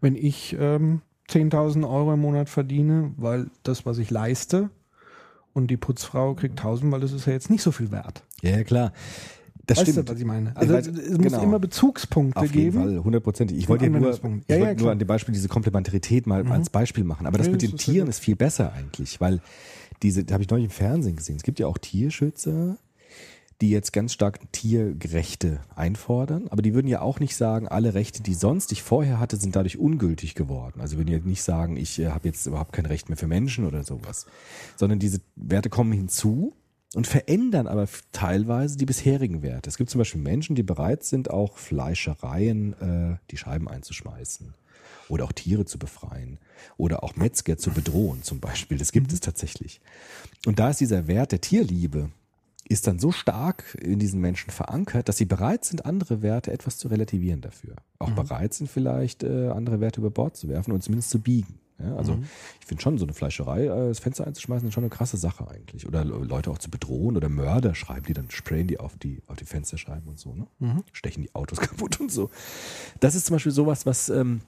wenn 0.00 0.16
ich 0.16 0.54
ähm, 0.58 1.00
10.000 1.30 1.88
Euro 1.88 2.12
im 2.14 2.20
Monat 2.20 2.48
verdiene, 2.50 3.12
weil 3.16 3.50
das, 3.62 3.86
was 3.86 3.98
ich 3.98 4.10
leiste, 4.10 4.70
und 5.58 5.66
die 5.68 5.76
Putzfrau 5.76 6.34
kriegt 6.34 6.58
1.000, 6.60 6.90
weil 6.90 7.00
das 7.00 7.12
ist 7.12 7.26
ja 7.26 7.32
jetzt 7.34 7.50
nicht 7.50 7.62
so 7.62 7.70
viel 7.72 7.90
wert. 7.90 8.22
Ja, 8.42 8.62
klar. 8.64 8.92
Das 9.66 9.76
weißt 9.78 9.90
stimmt. 9.90 10.08
du, 10.08 10.12
was 10.14 10.18
ich 10.18 10.24
meine? 10.24 10.56
Also 10.56 10.72
weiß- 10.74 10.98
es 10.98 11.10
muss 11.18 11.18
genau. 11.18 11.42
immer 11.42 11.58
Bezugspunkte 11.58 12.40
Auf 12.40 12.54
jeden 12.54 12.72
geben. 12.72 12.82
Fall, 12.82 13.04
hundertprozentig. 13.04 13.58
Ich 13.58 13.68
wollte 13.68 13.84
ja 13.84 13.90
nur, 13.90 14.10
ich. 14.10 14.20
Ja, 14.48 14.56
ja, 14.56 14.64
wollte 14.66 14.82
nur 14.82 14.92
an 14.92 14.98
dem 14.98 15.06
Beispiel 15.08 15.34
diese 15.34 15.48
Komplementarität 15.48 16.26
mal 16.26 16.46
als 16.50 16.70
Beispiel 16.70 17.04
machen. 17.04 17.26
Aber 17.26 17.36
das 17.36 17.48
Ja, 17.48 17.52
mit 17.52 17.62
das 17.62 17.68
den 17.70 17.76
ist 17.76 17.84
Tieren 17.84 18.08
ist 18.08 18.20
viel 18.20 18.34
besser 18.36 18.72
eigentlich, 18.72 19.20
weil 19.20 19.40
diese, 20.02 20.24
da 20.24 20.34
habe 20.34 20.42
ich 20.42 20.48
neulich 20.48 20.64
im 20.64 20.70
Fernsehen 20.70 21.16
gesehen. 21.16 21.36
Es 21.36 21.42
gibt 21.42 21.58
ja 21.58 21.66
auch 21.66 21.76
Tierschützer, 21.76 22.78
die 23.60 23.70
jetzt 23.70 23.92
ganz 23.92 24.12
stark 24.12 24.40
Tierrechte 24.52 25.60
einfordern, 25.74 26.46
aber 26.48 26.62
die 26.62 26.74
würden 26.74 26.86
ja 26.86 27.00
auch 27.00 27.18
nicht 27.18 27.34
sagen, 27.34 27.66
alle 27.66 27.94
Rechte, 27.94 28.22
die 28.22 28.34
sonst 28.34 28.70
ich 28.70 28.82
vorher 28.82 29.18
hatte, 29.18 29.36
sind 29.36 29.56
dadurch 29.56 29.78
ungültig 29.78 30.34
geworden. 30.34 30.80
Also 30.80 30.96
würden 30.96 31.10
ja 31.10 31.18
nicht 31.18 31.42
sagen, 31.42 31.76
ich 31.76 31.98
äh, 31.98 32.08
habe 32.08 32.28
jetzt 32.28 32.46
überhaupt 32.46 32.72
kein 32.72 32.86
Recht 32.86 33.08
mehr 33.08 33.18
für 33.18 33.26
Menschen 33.26 33.66
oder 33.66 33.82
sowas, 33.82 34.26
sondern 34.76 35.00
diese 35.00 35.20
Werte 35.34 35.70
kommen 35.70 35.92
hinzu 35.92 36.54
und 36.94 37.06
verändern 37.06 37.66
aber 37.66 37.88
teilweise 38.12 38.78
die 38.78 38.86
bisherigen 38.86 39.42
Werte. 39.42 39.68
Es 39.68 39.76
gibt 39.76 39.90
zum 39.90 39.98
Beispiel 39.98 40.20
Menschen, 40.20 40.54
die 40.54 40.62
bereit 40.62 41.02
sind, 41.04 41.30
auch 41.30 41.58
Fleischereien 41.58 42.72
äh, 42.80 43.16
die 43.30 43.36
Scheiben 43.36 43.68
einzuschmeißen 43.68 44.54
oder 45.08 45.24
auch 45.24 45.32
Tiere 45.32 45.64
zu 45.64 45.78
befreien 45.78 46.38
oder 46.76 47.02
auch 47.02 47.16
Metzger 47.16 47.58
zu 47.58 47.70
bedrohen 47.70 48.22
zum 48.22 48.40
Beispiel. 48.40 48.78
Das 48.78 48.92
gibt 48.92 49.12
es 49.12 49.20
tatsächlich. 49.20 49.80
Und 50.46 50.60
da 50.60 50.70
ist 50.70 50.80
dieser 50.80 51.08
Wert 51.08 51.32
der 51.32 51.40
Tierliebe 51.40 52.10
ist 52.68 52.86
dann 52.86 52.98
so 52.98 53.12
stark 53.12 53.76
in 53.80 53.98
diesen 53.98 54.20
Menschen 54.20 54.50
verankert, 54.50 55.08
dass 55.08 55.16
sie 55.16 55.24
bereit 55.24 55.64
sind, 55.64 55.84
andere 55.86 56.22
Werte 56.22 56.52
etwas 56.52 56.78
zu 56.78 56.88
relativieren 56.88 57.40
dafür. 57.40 57.76
Auch 57.98 58.10
bereit 58.14 58.54
sind, 58.54 58.70
vielleicht 58.70 59.22
äh, 59.22 59.48
andere 59.48 59.80
Werte 59.80 60.00
über 60.00 60.10
Bord 60.10 60.36
zu 60.36 60.48
werfen 60.48 60.72
und 60.72 60.82
zumindest 60.82 61.10
zu 61.10 61.20
biegen. 61.20 61.58
Ja, 61.80 61.94
also 61.96 62.18
ich 62.60 62.66
finde 62.66 62.82
schon, 62.82 62.98
so 62.98 63.04
eine 63.04 63.14
Fleischerei, 63.14 63.66
äh, 63.66 63.88
das 63.88 64.00
Fenster 64.00 64.26
einzuschmeißen, 64.26 64.66
ist 64.68 64.74
schon 64.74 64.82
eine 64.82 64.90
krasse 64.90 65.16
Sache 65.16 65.48
eigentlich. 65.48 65.86
Oder 65.86 66.04
Le- 66.04 66.24
Leute 66.24 66.50
auch 66.50 66.58
zu 66.58 66.70
bedrohen 66.70 67.16
oder 67.16 67.28
Mörder 67.28 67.76
schreiben, 67.76 68.04
die 68.06 68.14
dann 68.14 68.30
sprayen 68.30 68.66
die 68.66 68.80
auf 68.80 68.96
die, 68.96 69.22
auf 69.28 69.36
die 69.36 69.44
Fensterscheiben 69.44 70.08
und 70.08 70.18
so, 70.18 70.34
ne? 70.34 70.48
Stechen 70.92 71.22
die 71.22 71.32
Autos 71.36 71.60
kaputt 71.60 72.00
und 72.00 72.10
so. 72.10 72.30
Das 72.98 73.14
ist 73.14 73.26
zum 73.26 73.34
Beispiel 73.36 73.52
sowas, 73.52 73.86
was 73.86 74.08
ähm, 74.08 74.40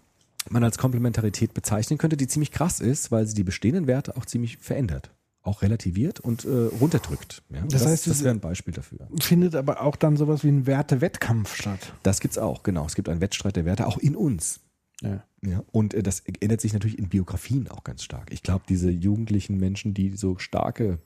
man 0.49 0.65
als 0.65 0.77
Komplementarität 0.77 1.55
bezeichnen 1.55 1.99
könnte, 1.99 2.17
die 2.17 2.27
ziemlich 2.27 2.51
krass 2.51 2.81
ist, 2.81 3.13
weil 3.13 3.27
sie 3.27 3.35
die 3.35 3.45
bestehenden 3.45 3.87
Werte 3.87 4.17
auch 4.17 4.27
ziemlich 4.27 4.57
verändert. 4.59 5.13
Auch 5.43 5.63
relativiert 5.63 6.21
und 6.21 6.45
äh, 6.45 6.49
runterdrückt. 6.81 7.43
Ja? 7.49 7.63
Das 7.63 7.87
heißt, 7.87 8.07
das 8.07 8.17
es- 8.19 8.25
wäre 8.25 8.35
ein 8.35 8.41
Beispiel 8.41 8.75
dafür. 8.75 9.09
Findet 9.21 9.55
aber 9.55 9.81
auch 9.83 9.97
dann 9.97 10.17
sowas 10.17 10.45
wie 10.45 10.49
ein 10.49 10.67
Wertewettkampf 10.67 11.55
statt. 11.57 11.95
Das 12.03 12.21
gibt's 12.21 12.37
auch, 12.37 12.63
genau. 12.63 12.85
Es 12.85 12.95
gibt 12.95 13.09
einen 13.09 13.21
Wettstreit 13.23 13.57
der 13.57 13.65
Werte, 13.65 13.87
auch 13.87 13.97
in 13.99 14.17
uns. 14.17 14.61
Ja. 15.03 15.25
Ja, 15.43 15.63
und 15.73 15.95
äh, 15.95 16.03
das 16.03 16.21
ändert 16.41 16.61
sich 16.61 16.75
natürlich 16.75 16.99
in 16.99 17.09
Biografien 17.09 17.69
auch 17.69 17.85
ganz 17.85 18.05
stark. 18.05 18.31
Ich 18.31 18.43
glaube, 18.43 18.65
diese 18.69 18.91
jugendlichen 18.91 19.57
Menschen, 19.59 19.95
die 19.95 20.11
so 20.15 20.37
starke 20.37 20.99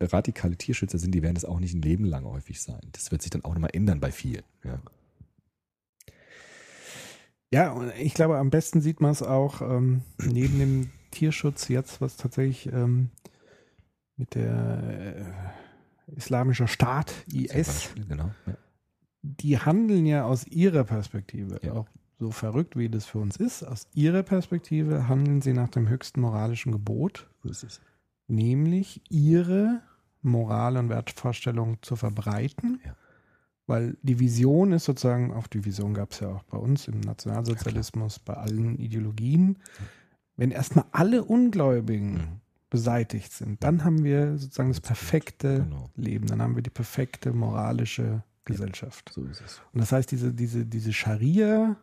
radikale 0.00 0.56
Tierschützer 0.56 0.98
sind, 0.98 1.12
die 1.14 1.22
werden 1.22 1.34
das 1.36 1.44
auch 1.44 1.60
nicht 1.60 1.74
ein 1.74 1.82
Leben 1.82 2.04
lang 2.04 2.24
häufig 2.24 2.60
sein. 2.60 2.80
Das 2.90 3.12
wird 3.12 3.22
sich 3.22 3.30
dann 3.30 3.44
auch 3.44 3.54
nochmal 3.54 3.70
ändern 3.72 4.00
bei 4.00 4.10
vielen. 4.10 4.42
Ja. 4.64 4.80
Ja, 7.52 7.70
und 7.72 7.92
ich 8.00 8.14
glaube, 8.14 8.38
am 8.38 8.50
besten 8.50 8.80
sieht 8.80 9.00
man 9.00 9.12
es 9.12 9.22
auch 9.22 9.60
ähm, 9.60 10.02
neben 10.18 10.58
dem 10.58 10.90
Tierschutz 11.10 11.68
jetzt, 11.68 12.00
was 12.00 12.16
tatsächlich 12.16 12.66
ähm, 12.72 13.10
mit 14.16 14.34
der 14.34 15.24
äh, 16.08 16.14
Islamischer 16.16 16.68
Staat, 16.68 17.12
IS, 17.32 17.52
Beispiel, 17.66 18.04
genau. 18.06 18.30
Ja. 18.46 18.54
die 19.22 19.58
handeln 19.58 20.06
ja 20.06 20.24
aus 20.24 20.46
ihrer 20.46 20.84
Perspektive, 20.84 21.58
Ja. 21.62 21.72
auch 21.72 21.86
so 22.18 22.30
verrückt 22.30 22.76
wie 22.76 22.88
das 22.88 23.06
für 23.06 23.18
uns 23.18 23.36
ist, 23.36 23.62
aus 23.64 23.88
ihrer 23.94 24.22
Perspektive 24.22 25.08
handeln 25.08 25.40
sie 25.42 25.52
nach 25.52 25.68
dem 25.68 25.88
höchsten 25.88 26.20
moralischen 26.20 26.70
Gebot, 26.72 27.28
So 27.42 27.48
ist 27.48 27.64
es. 27.64 27.80
nämlich 28.28 29.00
ihre 29.10 29.80
Moral- 30.22 30.76
und 30.76 30.88
Wertvorstellung 30.88 31.78
zu 31.82 31.96
verbreiten. 31.96 32.80
Ja. 32.84 32.94
Weil 33.66 33.96
die 34.02 34.18
Vision 34.20 34.72
ist 34.72 34.84
sozusagen, 34.84 35.32
auch 35.32 35.46
die 35.46 35.64
Vision 35.64 35.94
gab 35.94 36.12
es 36.12 36.20
ja 36.20 36.28
auch 36.28 36.42
bei 36.44 36.58
uns 36.58 36.86
im 36.88 37.00
Nationalsozialismus, 37.00 38.18
bei 38.18 38.34
allen 38.34 38.76
Ideologien. 38.78 39.58
Wenn 40.36 40.50
erstmal 40.50 40.84
alle 40.92 41.24
Ungläubigen 41.24 42.12
Mhm. 42.12 42.40
Beseitigt 42.72 43.32
sind, 43.34 43.62
dann 43.62 43.84
haben 43.84 44.02
wir 44.02 44.38
sozusagen 44.38 44.70
das 44.70 44.80
perfekte 44.80 45.58
Genau. 45.64 45.90
Leben, 45.94 46.26
dann 46.26 46.40
haben 46.40 46.56
wir 46.56 46.62
die 46.62 46.70
perfekte 46.70 47.32
moralische 47.34 48.22
Gesellschaft. 48.46 49.12
So 49.14 49.22
ist 49.26 49.42
es. 49.44 49.60
Und 49.74 49.80
das 49.80 49.92
heißt, 49.92 50.10
diese, 50.10 50.32
diese, 50.32 50.64
diese 50.64 50.92
Scharia, 50.94 51.76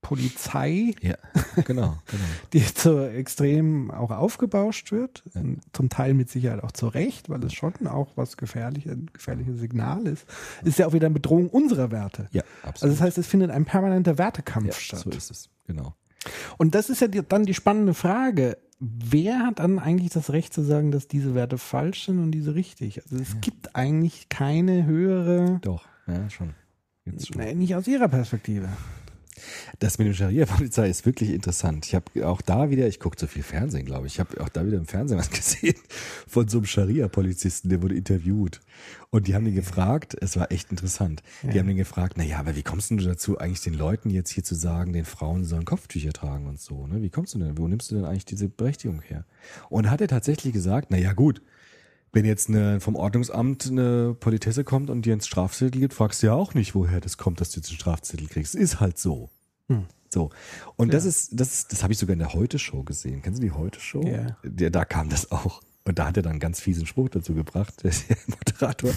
Polizei, 0.00 0.94
Ja, 1.00 1.16
genau, 1.64 1.96
genau. 2.06 2.24
die 2.52 2.58
so 2.60 3.04
extrem 3.06 3.90
auch 3.90 4.10
aufgebauscht 4.10 4.92
wird, 4.92 5.22
Ja. 5.34 5.42
zum 5.72 5.88
Teil 5.88 6.14
mit 6.14 6.28
Sicherheit 6.30 6.62
auch 6.62 6.72
zu 6.72 6.88
Recht, 6.88 7.28
weil 7.30 7.42
es 7.44 7.52
schon 7.54 7.74
auch 7.86 8.12
was 8.16 8.36
gefährlich, 8.36 8.86
ein 8.86 9.10
gefährliches 9.12 9.58
Signal 9.60 10.06
ist, 10.06 10.26
ist 10.62 10.78
ja 10.78 10.86
auch 10.86 10.92
wieder 10.94 11.06
eine 11.06 11.14
Bedrohung 11.14 11.48
unserer 11.48 11.90
Werte. 11.90 12.28
Ja, 12.32 12.42
Also 12.62 12.68
absolut. 12.68 12.94
das 12.96 13.00
heißt, 13.02 13.18
es 13.18 13.26
findet 13.26 13.50
ein 13.50 13.64
permanenter 13.66 14.18
Wertekampf 14.18 14.66
ja, 14.66 14.72
statt. 14.74 15.00
so 15.00 15.10
ist 15.10 15.30
es. 15.30 15.48
Genau. 15.66 15.94
Und 16.58 16.74
das 16.74 16.90
ist 16.90 17.00
ja 17.00 17.08
die, 17.08 17.22
dann 17.26 17.44
die 17.44 17.54
spannende 17.54 17.92
Frage. 17.94 18.56
Wer 18.86 19.38
hat 19.40 19.60
dann 19.60 19.78
eigentlich 19.78 20.10
das 20.12 20.30
Recht 20.30 20.52
zu 20.52 20.62
sagen, 20.62 20.90
dass 20.90 21.08
diese 21.08 21.34
Werte 21.34 21.56
falsch 21.56 22.04
sind 22.06 22.18
und 22.18 22.32
diese 22.32 22.54
richtig? 22.54 23.02
Also 23.02 23.16
es 23.16 23.40
gibt 23.40 23.74
eigentlich 23.74 24.28
keine 24.28 24.84
höhere, 24.84 25.58
Doch, 25.62 25.86
ja, 26.06 26.28
schon. 26.28 26.54
Jetzt 27.06 27.28
schon. 27.28 27.42
nee, 27.42 27.54
nicht 27.54 27.74
aus 27.74 27.86
ihrer 27.86 28.08
Perspektive. 28.08 28.68
Das 29.78 29.98
mit 29.98 30.06
dem 30.06 30.14
Scharia-Polizei 30.14 30.88
ist 30.88 31.06
wirklich 31.06 31.30
interessant. 31.30 31.86
Ich 31.86 31.94
habe 31.94 32.26
auch 32.26 32.40
da 32.40 32.70
wieder, 32.70 32.86
ich 32.86 33.00
gucke 33.00 33.16
zu 33.16 33.26
viel 33.26 33.42
Fernsehen, 33.42 33.84
glaube 33.84 34.06
ich. 34.06 34.14
Ich 34.14 34.20
habe 34.20 34.40
auch 34.40 34.48
da 34.48 34.66
wieder 34.66 34.78
im 34.78 34.86
Fernsehen 34.86 35.18
was 35.18 35.30
gesehen 35.30 35.74
von 36.26 36.48
so 36.48 36.58
einem 36.58 36.66
Scharia-Polizisten, 36.66 37.68
der 37.68 37.82
wurde 37.82 37.94
interviewt. 37.94 38.60
Und 39.10 39.28
die 39.28 39.34
haben 39.34 39.46
ihn 39.46 39.54
gefragt, 39.54 40.16
es 40.20 40.36
war 40.36 40.50
echt 40.50 40.70
interessant. 40.70 41.22
Die 41.42 41.58
haben 41.58 41.68
ihn 41.68 41.76
gefragt, 41.76 42.14
na 42.16 42.24
ja, 42.24 42.38
aber 42.38 42.56
wie 42.56 42.62
kommst 42.62 42.90
du 42.90 42.96
dazu, 42.96 43.38
eigentlich 43.38 43.60
den 43.60 43.74
Leuten 43.74 44.10
jetzt 44.10 44.30
hier 44.30 44.42
zu 44.42 44.54
sagen, 44.54 44.92
den 44.92 45.04
Frauen 45.04 45.44
sollen 45.44 45.64
Kopftücher 45.64 46.12
tragen 46.12 46.46
und 46.46 46.60
so, 46.60 46.86
ne? 46.86 47.00
Wie 47.00 47.10
kommst 47.10 47.34
du 47.34 47.38
denn, 47.38 47.56
wo 47.56 47.68
nimmst 47.68 47.90
du 47.90 47.94
denn 47.94 48.04
eigentlich 48.04 48.24
diese 48.24 48.48
Berechtigung 48.48 49.02
her? 49.02 49.24
Und 49.68 49.90
hat 49.90 50.00
er 50.00 50.08
tatsächlich 50.08 50.52
gesagt, 50.52 50.88
na 50.90 50.98
ja, 50.98 51.12
gut, 51.12 51.42
wenn 52.14 52.24
jetzt 52.24 52.48
eine, 52.48 52.80
vom 52.80 52.96
Ordnungsamt 52.96 53.66
eine 53.70 54.14
Politesse 54.18 54.64
kommt 54.64 54.90
und 54.90 55.02
dir 55.04 55.14
ins 55.14 55.26
Strafzettel 55.26 55.80
gibt, 55.80 55.94
fragst 55.94 56.22
du 56.22 56.28
ja 56.28 56.34
auch 56.34 56.54
nicht, 56.54 56.74
woher 56.74 57.00
das 57.00 57.18
kommt, 57.18 57.40
dass 57.40 57.50
du 57.50 57.60
jetzt 57.60 57.68
einen 57.68 57.78
Strafzettel 57.78 58.28
kriegst. 58.28 58.54
Ist 58.54 58.80
halt 58.80 58.98
so. 58.98 59.30
Hm. 59.68 59.86
So. 60.08 60.30
Und 60.76 60.94
das 60.94 61.04
ist, 61.04 61.30
das, 61.32 61.66
das 61.66 61.82
habe 61.82 61.92
ich 61.92 61.98
sogar 61.98 62.12
in 62.12 62.20
der 62.20 62.32
Heute-Show 62.32 62.84
gesehen. 62.84 63.20
Kennst 63.20 63.42
du 63.42 63.46
die 63.46 63.50
Heute-Show? 63.50 64.02
Ja. 64.06 64.36
Der, 64.44 64.70
da 64.70 64.84
kam 64.84 65.08
das 65.08 65.32
auch. 65.32 65.60
Und 65.86 65.98
da 65.98 66.06
hat 66.06 66.16
er 66.16 66.22
dann 66.22 66.32
einen 66.32 66.40
ganz 66.40 66.60
fiesen 66.60 66.86
Spruch 66.86 67.10
dazu 67.10 67.34
gebracht, 67.34 67.74
der 67.84 67.92
Moderator. 68.26 68.90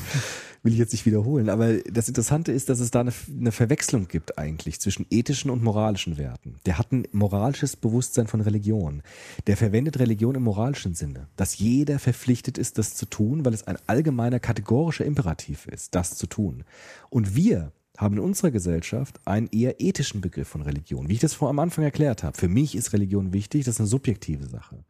Will 0.64 0.74
ich 0.74 0.80
jetzt 0.80 0.94
nicht 0.94 1.06
wiederholen. 1.06 1.50
Aber 1.50 1.78
das 1.80 2.08
Interessante 2.08 2.52
ist, 2.52 2.70
dass 2.70 2.80
es 2.80 2.92
da 2.92 3.02
eine, 3.02 3.14
eine 3.30 3.52
Verwechslung 3.52 4.08
gibt 4.08 4.38
eigentlich 4.38 4.80
zwischen 4.80 5.06
ethischen 5.10 5.52
und 5.52 5.64
moralischen 5.64 6.18
Werten. 6.18 6.56
Der 6.66 6.78
hat 6.78 6.92
ein 6.92 7.06
moralisches 7.12 7.76
Bewusstsein 7.76 8.28
von 8.28 8.42
Religion. 8.42 9.04
Der 9.48 9.58
verwendet 9.58 10.00
Religion 10.00 10.36
im 10.36 10.44
moralischen 10.44 10.94
Sinne. 10.94 11.28
Dass 11.36 11.58
jeder 11.58 12.00
verpflichtet 12.00 12.58
ist, 12.58 12.78
das 12.78 12.96
zu 12.96 13.06
tun, 13.06 13.44
weil 13.44 13.54
es 13.54 13.68
ein 13.68 13.78
allgemeiner 13.88 14.40
kategorischer 14.40 15.06
Imperativ 15.06 15.68
ist, 15.68 15.94
das 15.94 16.16
zu 16.16 16.26
tun. 16.28 16.64
Und 17.10 17.36
wir 17.36 17.74
haben 17.98 18.16
in 18.16 18.24
unserer 18.24 18.52
Gesellschaft 18.52 19.20
einen 19.26 19.48
eher 19.48 19.82
ethischen 19.82 20.22
Begriff 20.22 20.48
von 20.48 20.62
Religion. 20.62 21.10
Wie 21.10 21.14
ich 21.14 21.20
das 21.20 21.34
vor 21.34 21.50
am 21.50 21.60
Anfang 21.60 21.84
erklärt 21.84 22.24
habe. 22.24 22.38
Für 22.38 22.48
mich 22.48 22.76
ist 22.76 22.94
Religion 22.94 23.34
wichtig, 23.34 23.66
das 23.66 23.76
ist 23.76 23.82
eine 23.82 23.88
subjektive 23.88 24.48
Sache. 24.48 24.84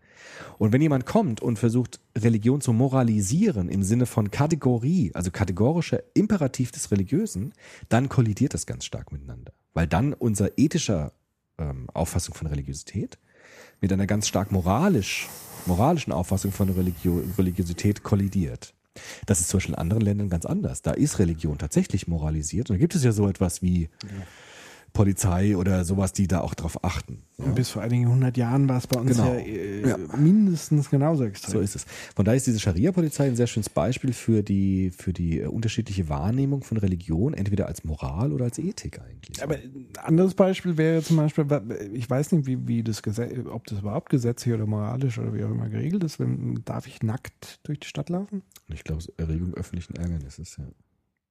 Und 0.58 0.74
wenn 0.74 0.82
jemand 0.82 1.06
kommt 1.06 1.42
und 1.42 1.60
versucht, 1.60 2.00
Religion 2.18 2.62
zu 2.62 2.74
moralisieren 2.74 3.70
im 3.70 3.84
Sinne 3.84 4.06
von 4.06 4.32
Kategorie, 4.32 5.12
also 5.14 5.32
kategorischer 5.32 6.02
Imperativ 6.14 6.72
des 6.72 6.92
Religiösen, 6.92 7.54
dann 7.90 8.10
kollidiert 8.10 8.54
das 8.54 8.66
ganz 8.66 8.86
stark 8.86 9.12
miteinander. 9.12 9.54
Weil 9.74 9.88
dann 9.88 10.14
unser 10.14 10.58
ethischer 10.58 11.14
ähm, 11.58 11.90
Auffassung 11.94 12.34
von 12.36 12.48
Religiosität 12.48 13.18
mit 13.82 13.94
einer 13.94 14.08
ganz 14.08 14.28
stark 14.28 14.52
moralisch, 14.52 15.28
moralischen 15.66 16.14
Auffassung 16.14 16.52
von 16.52 16.70
Religio 16.70 17.24
Religiosität 17.38 18.04
kollidiert. 18.04 18.74
Das 19.26 19.40
ist 19.40 19.50
zum 19.50 19.58
Beispiel 19.58 19.76
in 19.76 19.80
anderen 19.80 20.02
Ländern 20.02 20.30
ganz 20.30 20.46
anders. 20.46 20.82
Da 20.82 20.92
ist 20.92 21.20
Religion 21.20 21.58
tatsächlich 21.58 22.08
moralisiert. 22.08 22.70
Und 22.70 22.78
da 22.78 22.80
gibt 22.80 22.96
es 22.96 23.04
ja 23.04 23.12
so 23.12 23.28
etwas 23.28 23.62
wie 23.62 23.90
Polizei 24.98 25.56
oder 25.56 25.86
sowas, 25.86 26.12
die 26.12 26.28
da 26.28 26.42
auch 26.42 26.56
drauf 26.56 26.84
achten. 26.84 27.22
Und 27.38 27.54
bis 27.54 27.70
vor 27.70 27.84
einigen 27.84 28.10
hundert 28.10 28.36
Jahren 28.36 28.68
war 28.68 28.80
es 28.80 28.88
bei 28.88 29.00
uns 29.00 29.12
Genau. 29.12 29.32
ja, 29.32 29.40
äh, 29.40 29.88
Ja. 29.90 29.98
mindestens 30.18 30.90
genauso 30.90 31.24
extrem. 31.24 31.52
So 31.54 31.60
ist 31.60 31.76
es. 31.76 31.86
Von 32.16 32.26
daher 32.26 32.36
ist 32.38 32.48
diese 32.48 32.60
Scharia-Polizei 32.60 33.28
ein 33.28 33.36
sehr 33.36 33.46
schönes 33.46 33.70
Beispiel 33.70 34.12
für 34.12 34.42
die, 34.42 34.90
für 34.90 35.14
die 35.14 35.42
äh, 35.42 35.46
unterschiedliche 35.46 36.10
Wahrnehmung 36.10 36.64
von 36.64 36.78
Religion, 36.78 37.36
entweder 37.36 37.68
als 37.68 37.84
Moral 37.84 38.34
oder 38.34 38.46
als 38.46 38.58
Ethik 38.58 39.00
eigentlich. 39.00 39.44
Aber 39.44 39.54
ein 39.56 39.88
anderes 40.04 40.34
Beispiel 40.34 40.78
wäre 40.78 41.04
zum 41.04 41.18
Beispiel, 41.18 41.46
ich 41.94 42.10
weiß 42.10 42.32
nicht, 42.32 42.48
wie, 42.48 42.68
wie 42.68 42.82
das 42.84 43.04
Gesetz, 43.04 43.34
ob 43.46 43.68
das 43.68 43.80
überhaupt 43.80 44.10
gesetzlich 44.10 44.56
oder 44.56 44.66
moralisch 44.66 45.20
oder 45.20 45.32
wie 45.36 45.44
auch 45.44 45.52
immer 45.52 45.70
geregelt 45.70 46.04
ist. 46.04 46.20
Wenn, 46.20 46.62
darf 46.66 46.88
ich 46.88 47.04
nackt 47.04 47.60
durch 47.64 47.80
die 47.82 47.88
Stadt 47.88 48.10
laufen? 48.10 48.42
Ich 48.74 48.84
glaube, 48.84 49.04
Erregung 49.18 49.54
öffentlichen 49.54 49.96
Ärgernisses, 49.96 50.58
ja. 50.58 50.66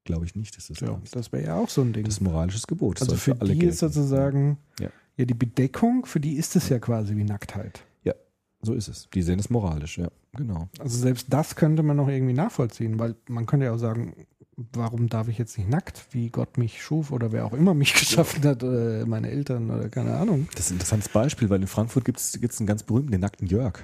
Glaube 0.06 0.24
ich 0.24 0.34
nicht, 0.34 0.56
dass 0.56 0.68
das 0.68 0.80
Ja, 0.80 0.86
darfst. 0.88 1.14
das 1.14 1.30
wäre 1.32 1.44
ja 1.44 1.56
auch 1.56 1.68
so 1.68 1.82
ein 1.82 1.92
Ding. 1.92 2.04
Das 2.04 2.14
ist 2.14 2.20
ein 2.20 2.24
moralisches 2.24 2.66
Gebot. 2.66 2.96
Das 3.00 3.08
also 3.08 3.16
soll 3.16 3.36
für 3.36 3.44
die 3.44 3.52
gelten. 3.58 3.68
ist 3.68 3.78
sozusagen, 3.80 4.56
Ja. 4.80 4.88
ja. 5.18 5.24
die 5.26 5.34
Bedeckung, 5.34 6.06
für 6.06 6.20
die 6.20 6.34
ist 6.36 6.56
es 6.56 6.68
ja 6.70 6.78
quasi 6.78 7.16
wie 7.16 7.24
Nacktheit. 7.24 7.82
Ja, 8.04 8.14
so 8.62 8.72
ist 8.72 8.88
es. 8.88 9.08
Die 9.12 9.22
sehen 9.22 9.38
es 9.38 9.50
moralisch, 9.50 9.98
ja. 9.98 10.08
Genau. 10.36 10.68
Also 10.78 10.96
selbst 10.98 11.26
das 11.30 11.56
könnte 11.56 11.82
man 11.82 11.96
noch 11.96 12.08
irgendwie 12.08 12.34
nachvollziehen, 12.34 12.98
weil 12.98 13.14
man 13.28 13.46
könnte 13.46 13.66
ja 13.66 13.72
auch 13.72 13.78
sagen, 13.78 14.14
warum 14.72 15.08
darf 15.08 15.28
ich 15.28 15.36
jetzt 15.38 15.58
nicht 15.58 15.68
nackt, 15.68 16.06
wie 16.12 16.30
Gott 16.30 16.56
mich 16.56 16.82
schuf 16.82 17.10
oder 17.12 17.30
wer 17.32 17.44
auch 17.46 17.52
immer 17.52 17.74
mich 17.74 17.92
geschaffen 17.98 18.42
hat, 18.44 18.62
oder 18.62 19.04
meine 19.06 19.30
Eltern 19.30 19.70
oder 19.70 19.88
keine 19.88 20.14
Ahnung. 20.16 20.48
Das 20.54 20.66
ist 20.66 20.70
ein 20.70 20.74
interessantes 20.74 21.08
Beispiel, 21.10 21.50
weil 21.50 21.60
in 21.60 21.66
Frankfurt 21.66 22.04
gibt 22.04 22.18
es 22.20 22.58
einen 22.58 22.66
ganz 22.66 22.82
berühmten, 22.82 23.12
den 23.12 23.20
nackten 23.20 23.46
Jörg. 23.48 23.78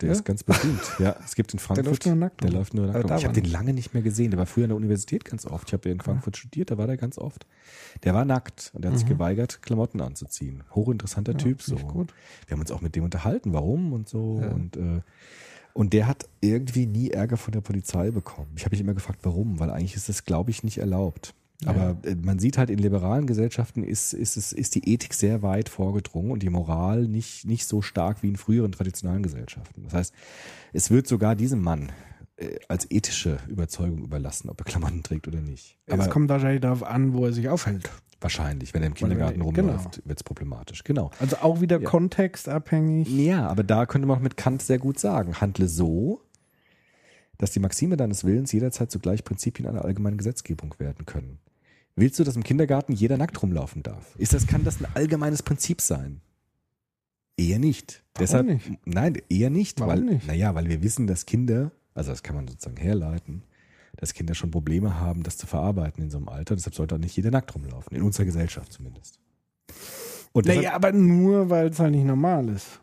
Der 0.00 0.08
Ja? 0.08 0.12
ist 0.12 0.24
ganz 0.24 0.42
berühmt. 0.42 0.82
Ja, 0.98 1.16
es 1.24 1.34
gibt 1.34 1.52
in 1.54 1.58
Frankfurt. 1.58 1.86
läuft 1.86 2.06
nur 2.06 2.14
nackt 2.16 2.44
Der 2.44 2.50
läuft 2.50 2.74
nur 2.74 2.86
nackt 2.86 3.10
Ich 3.18 3.24
habe 3.24 3.34
den 3.40 3.50
lange 3.50 3.72
nicht 3.72 3.94
mehr 3.94 4.02
gesehen. 4.02 4.30
Der 4.30 4.38
war 4.38 4.46
früher 4.46 4.64
an 4.64 4.70
der 4.70 4.76
Universität 4.76 5.24
ganz 5.24 5.46
oft. 5.46 5.68
Ich 5.68 5.72
habe 5.72 5.88
in 5.88 6.00
Frankfurt 6.00 6.36
studiert, 6.36 6.70
da 6.70 6.78
war 6.78 6.86
der 6.86 6.96
ganz 6.96 7.18
oft. 7.18 7.46
Der 8.04 8.12
war 8.14 8.24
nackt 8.24 8.70
und 8.74 8.84
der 8.84 8.90
hat 8.92 8.98
sich 8.98 9.08
geweigert, 9.08 9.62
Klamotten 9.62 10.00
anzuziehen. 10.00 10.64
Hochinteressanter 10.74 11.36
Typ. 11.36 11.62
So. 11.62 11.76
Mhm. 11.76 11.88
gut. 11.88 12.14
Wir 12.46 12.54
haben 12.54 12.60
uns 12.60 12.70
auch 12.70 12.82
mit 12.82 12.94
dem 12.94 13.04
unterhalten, 13.04 13.54
warum 13.54 13.92
und 13.92 14.08
so. 14.08 14.40
Ja. 14.42 14.50
Und, 14.50 14.76
äh, 14.76 15.00
und 15.72 15.92
der 15.92 16.06
hat 16.06 16.28
irgendwie 16.40 16.86
nie 16.86 17.10
Ärger 17.10 17.36
von 17.36 17.52
der 17.52 17.60
Polizei 17.60 18.10
bekommen. 18.10 18.52
Ich 18.56 18.64
habe 18.64 18.72
mich 18.74 18.80
immer 18.80 18.94
gefragt, 18.94 19.20
warum, 19.22 19.58
weil 19.60 19.70
eigentlich 19.70 19.94
ist 19.94 20.08
das, 20.08 20.24
glaube 20.24 20.50
ich, 20.50 20.62
nicht 20.62 20.78
erlaubt. 20.78 21.34
Aber 21.64 21.96
äh, 22.04 22.14
man 22.16 22.38
sieht 22.38 22.58
halt, 22.58 22.68
in 22.68 22.78
liberalen 22.78 23.26
Gesellschaften 23.26 23.82
ist, 23.82 24.12
ist, 24.12 24.36
es, 24.36 24.52
ist 24.52 24.74
die 24.74 24.92
Ethik 24.92 25.14
sehr 25.14 25.42
weit 25.42 25.68
vorgedrungen 25.70 26.30
und 26.30 26.42
die 26.42 26.50
Moral 26.50 27.06
nicht, 27.08 27.46
nicht 27.46 27.66
so 27.66 27.80
stark 27.80 28.22
wie 28.22 28.28
in 28.28 28.36
früheren 28.36 28.72
traditionellen 28.72 29.22
Gesellschaften. 29.22 29.84
Das 29.84 29.94
heißt, 29.94 30.14
es 30.74 30.90
wird 30.90 31.06
sogar 31.06 31.34
diesem 31.34 31.62
Mann 31.62 31.92
äh, 32.36 32.56
als 32.68 32.90
ethische 32.90 33.38
Überzeugung 33.48 34.04
überlassen, 34.04 34.50
ob 34.50 34.60
er 34.60 34.64
Klamotten 34.64 35.02
trägt 35.02 35.26
oder 35.28 35.40
nicht. 35.40 35.78
Aber 35.88 36.02
es 36.02 36.10
kommt 36.10 36.28
wahrscheinlich 36.28 36.60
darauf 36.60 36.82
an, 36.82 37.14
wo 37.14 37.24
er 37.24 37.32
sich 37.32 37.48
aufhält. 37.48 37.88
wahrscheinlich, 38.20 38.72
wenn 38.74 38.82
er 38.82 38.88
im 38.88 38.94
Kindergarten 38.94 39.40
Genau. 39.40 39.70
rumläuft, 39.70 40.02
wird 40.06 40.18
es 40.18 40.24
problematisch. 40.24 40.84
Genau. 40.84 41.10
Also 41.20 41.36
auch 41.36 41.60
wieder 41.60 41.80
Ja. 41.80 41.88
kontextabhängig. 41.88 43.08
Ja, 43.08 43.46
aber 43.48 43.62
da 43.62 43.86
könnte 43.86 44.06
man 44.08 44.16
auch 44.18 44.22
mit 44.22 44.36
Kant 44.36 44.62
sehr 44.62 44.78
gut 44.78 44.98
sagen, 44.98 45.40
handle 45.40 45.68
so, 45.68 46.20
dass 47.38 47.50
die 47.50 47.60
Maxime 47.60 47.96
deines 47.96 48.24
Willens 48.24 48.52
jederzeit 48.52 48.90
zugleich 48.90 49.24
Prinzipien 49.24 49.68
einer 49.68 49.84
allgemeinen 49.84 50.18
Gesetzgebung 50.18 50.74
werden 50.78 51.06
können. 51.06 51.38
Willst 51.94 52.18
du, 52.18 52.24
dass 52.24 52.36
im 52.36 52.42
Kindergarten 52.44 52.92
jeder 52.92 53.16
nackt 53.16 53.42
rumlaufen 53.42 53.82
darf? 53.82 54.14
Ist 54.16 54.34
das, 54.34 54.46
kann 54.46 54.64
das 54.64 54.80
ein 54.80 54.86
allgemeines 54.94 55.42
Prinzip 55.42 55.80
sein? 55.80 56.20
Eher 57.38 57.58
nicht. 57.58 58.02
Warum 58.14 58.26
Deshalb, 58.26 58.46
nicht? 58.46 58.86
nein, 58.86 59.18
eher 59.28 59.50
nicht, 59.50 59.80
Warum 59.80 59.92
weil, 59.92 60.00
nicht? 60.00 60.26
naja, 60.26 60.54
weil 60.54 60.68
wir 60.68 60.82
wissen, 60.82 61.06
dass 61.06 61.26
Kinder, 61.26 61.72
also 61.94 62.10
das 62.10 62.22
kann 62.22 62.36
man 62.36 62.48
sozusagen 62.48 62.76
herleiten, 62.76 63.42
dass 63.96 64.14
Kinder 64.14 64.34
schon 64.34 64.50
Probleme 64.50 65.00
haben, 65.00 65.22
das 65.22 65.38
zu 65.38 65.46
verarbeiten 65.46 66.02
in 66.04 66.10
so 66.10 66.18
einem 66.18 66.28
Alter. 66.28 66.54
Deshalb 66.54 66.74
sollte 66.74 66.94
auch 66.94 66.98
nicht 66.98 67.16
jeder 67.16 67.30
nackt 67.30 67.54
rumlaufen. 67.54 67.96
In 67.96 68.02
unserer 68.02 68.26
Gesellschaft 68.26 68.72
zumindest. 68.72 69.18
Und 70.32 70.46
Naja, 70.46 70.74
aber 70.74 70.92
nur, 70.92 71.48
weil 71.48 71.68
es 71.68 71.78
halt 71.78 71.92
nicht 71.92 72.04
normal 72.04 72.48
ist. 72.50 72.80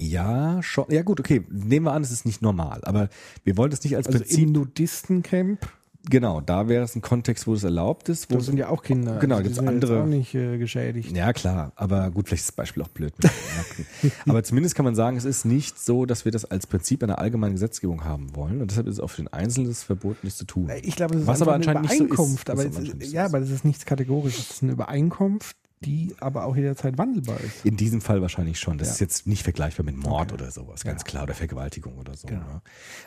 Ja, 0.00 0.62
schon. 0.62 0.84
Ja, 0.90 1.02
gut, 1.02 1.20
okay. 1.20 1.42
Nehmen 1.50 1.86
wir 1.86 1.92
an, 1.92 2.02
es 2.02 2.10
ist 2.10 2.26
nicht 2.26 2.42
normal. 2.42 2.80
Aber 2.84 3.08
wir 3.44 3.56
wollen 3.56 3.72
es 3.72 3.82
nicht 3.82 3.96
als 3.96 4.06
Also 4.06 4.18
Prinzip. 4.18 4.44
im 4.46 4.52
Nudistencamp, 4.52 5.68
Genau, 6.08 6.40
da 6.40 6.68
wäre 6.68 6.84
es 6.84 6.94
ein 6.94 7.00
Kontext, 7.02 7.48
wo 7.48 7.54
es 7.54 7.64
erlaubt 7.64 8.08
ist. 8.08 8.30
Wo 8.30 8.36
da 8.36 8.40
sind 8.40 8.58
ja 8.58 8.68
auch 8.68 8.84
Kinder. 8.84 9.18
Genau, 9.18 9.38
also 9.38 9.48
ja 9.50 9.56
jetzt 9.56 9.66
andere- 9.68 10.02
auch 10.02 10.06
nicht 10.06 10.36
äh, 10.36 10.56
geschädigt. 10.56 11.16
Ja, 11.16 11.32
klar. 11.32 11.72
Aber 11.74 12.12
gut, 12.12 12.28
vielleicht 12.28 12.42
ist 12.42 12.50
das 12.50 12.54
Beispiel 12.54 12.84
auch 12.84 12.88
blöd. 12.88 13.12
Aber 14.28 14.44
zumindest 14.44 14.76
kann 14.76 14.84
man 14.84 14.94
sagen, 14.94 15.16
es 15.16 15.24
ist 15.24 15.44
nicht 15.44 15.80
so, 15.80 16.06
dass 16.06 16.24
wir 16.24 16.30
das 16.30 16.44
als 16.44 16.68
Prinzip 16.68 17.02
einer 17.02 17.18
allgemeinen 17.18 17.54
Gesetzgebung 17.54 18.04
haben 18.04 18.36
wollen. 18.36 18.60
Und 18.60 18.70
deshalb 18.70 18.86
ist 18.86 18.94
es 18.94 19.00
auch 19.00 19.08
für 19.10 19.22
den 19.22 19.32
Einzelnen 19.32 19.66
das 19.68 19.82
Verbot 19.82 20.22
nicht 20.22 20.36
zu 20.36 20.44
tun. 20.44 20.70
Ich 20.82 20.94
glaube, 20.94 21.14
das 21.14 21.22
ist 21.22 21.26
Was 21.26 21.42
aber 21.42 21.54
eine 21.54 21.66
anscheinend 21.66 21.82
nicht 21.90 21.98
so 21.98 22.04
ist. 22.04 22.10
Übereinkunft. 22.12 22.50
Aber 22.50 22.60
es 22.64 22.76
anscheinend 22.76 23.02
ist, 23.02 23.12
ja, 23.12 23.24
aber 23.24 23.40
das 23.40 23.50
ist 23.50 23.64
nichts 23.64 23.84
Kategorisches. 23.84 24.46
Das 24.46 24.56
ist 24.58 24.62
eine 24.62 24.72
Übereinkunft, 24.72 25.56
die 25.84 26.14
aber 26.20 26.44
auch 26.46 26.56
jederzeit 26.56 26.96
wandelbar 26.96 27.38
ist. 27.40 27.64
In 27.64 27.76
diesem 27.76 28.00
Fall 28.00 28.22
wahrscheinlich 28.22 28.58
schon. 28.58 28.78
Das 28.78 28.88
Ja. 28.88 28.94
ist 28.94 29.00
jetzt 29.00 29.26
nicht 29.26 29.42
vergleichbar 29.42 29.84
mit 29.84 29.96
Mord 29.96 30.32
Okay. 30.32 30.42
oder 30.42 30.50
sowas, 30.50 30.82
ganz 30.84 31.02
Ja. 31.02 31.06
klar, 31.06 31.22
oder 31.24 31.34
Vergewaltigung 31.34 31.98
oder 31.98 32.14
so. 32.16 32.26
Genau. 32.28 32.40
Ne? 32.40 32.62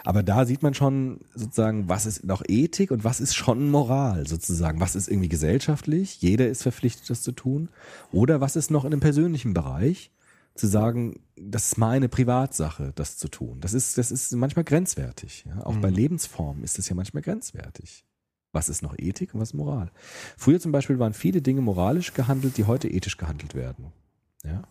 Aber 0.06 0.22
da 0.22 0.46
sieht 0.46 0.62
man 0.62 0.74
schon 0.76 1.22
sozusagen, 1.34 1.90
was 1.90 2.06
ist 2.06 2.24
noch 2.26 2.44
Ethik 2.48 2.92
und 2.92 3.04
was 3.04 3.20
ist 3.22 3.36
schon 3.36 3.70
Moral 3.72 4.28
sozusagen. 4.28 4.80
Was 4.80 4.96
ist 4.96 5.08
irgendwie 5.10 5.30
gesellschaftlich? 5.30 6.22
Jeder 6.22 6.48
ist 6.48 6.62
verpflichtet, 6.62 7.10
das 7.10 7.24
zu 7.24 7.32
tun. 7.32 7.70
Oder 8.12 8.40
was 8.40 8.56
ist 8.56 8.70
noch 8.70 8.86
in 8.86 8.94
einem 8.94 9.02
persönlichen 9.02 9.54
Bereich? 9.54 10.12
Zu 10.56 10.68
sagen, 10.68 11.22
das 11.38 11.68
ist 11.68 11.78
meine 11.78 12.10
Privatsache, 12.10 12.92
das 12.96 13.18
zu 13.18 13.30
tun. 13.30 13.62
Das 13.62 13.74
ist, 13.74 13.98
das 13.98 14.12
ist 14.12 14.32
manchmal 14.34 14.66
grenzwertig. 14.66 15.46
Ja? 15.48 15.66
Auch 15.66 15.74
Mhm. 15.76 15.82
bei 15.82 15.90
Lebensformen 15.90 16.64
ist 16.64 16.78
es 16.78 16.90
ja 16.90 16.96
manchmal 16.96 17.24
grenzwertig. 17.24 18.04
Was 18.52 18.70
ist 18.70 18.82
noch 18.82 18.96
Ethik 18.98 19.34
und 19.34 19.42
was 19.42 19.50
ist 19.50 19.54
Moral? 19.56 19.92
Früher 20.38 20.60
zum 20.60 20.72
Beispiel 20.72 20.98
waren 21.00 21.14
viele 21.14 21.42
Dinge 21.42 21.62
moralisch 21.62 22.14
gehandelt, 22.14 22.58
die 22.58 22.66
heute 22.66 22.88
ethisch 22.88 23.18
gehandelt 23.18 23.54
werden. 23.56 23.92
Ja? 24.44 24.64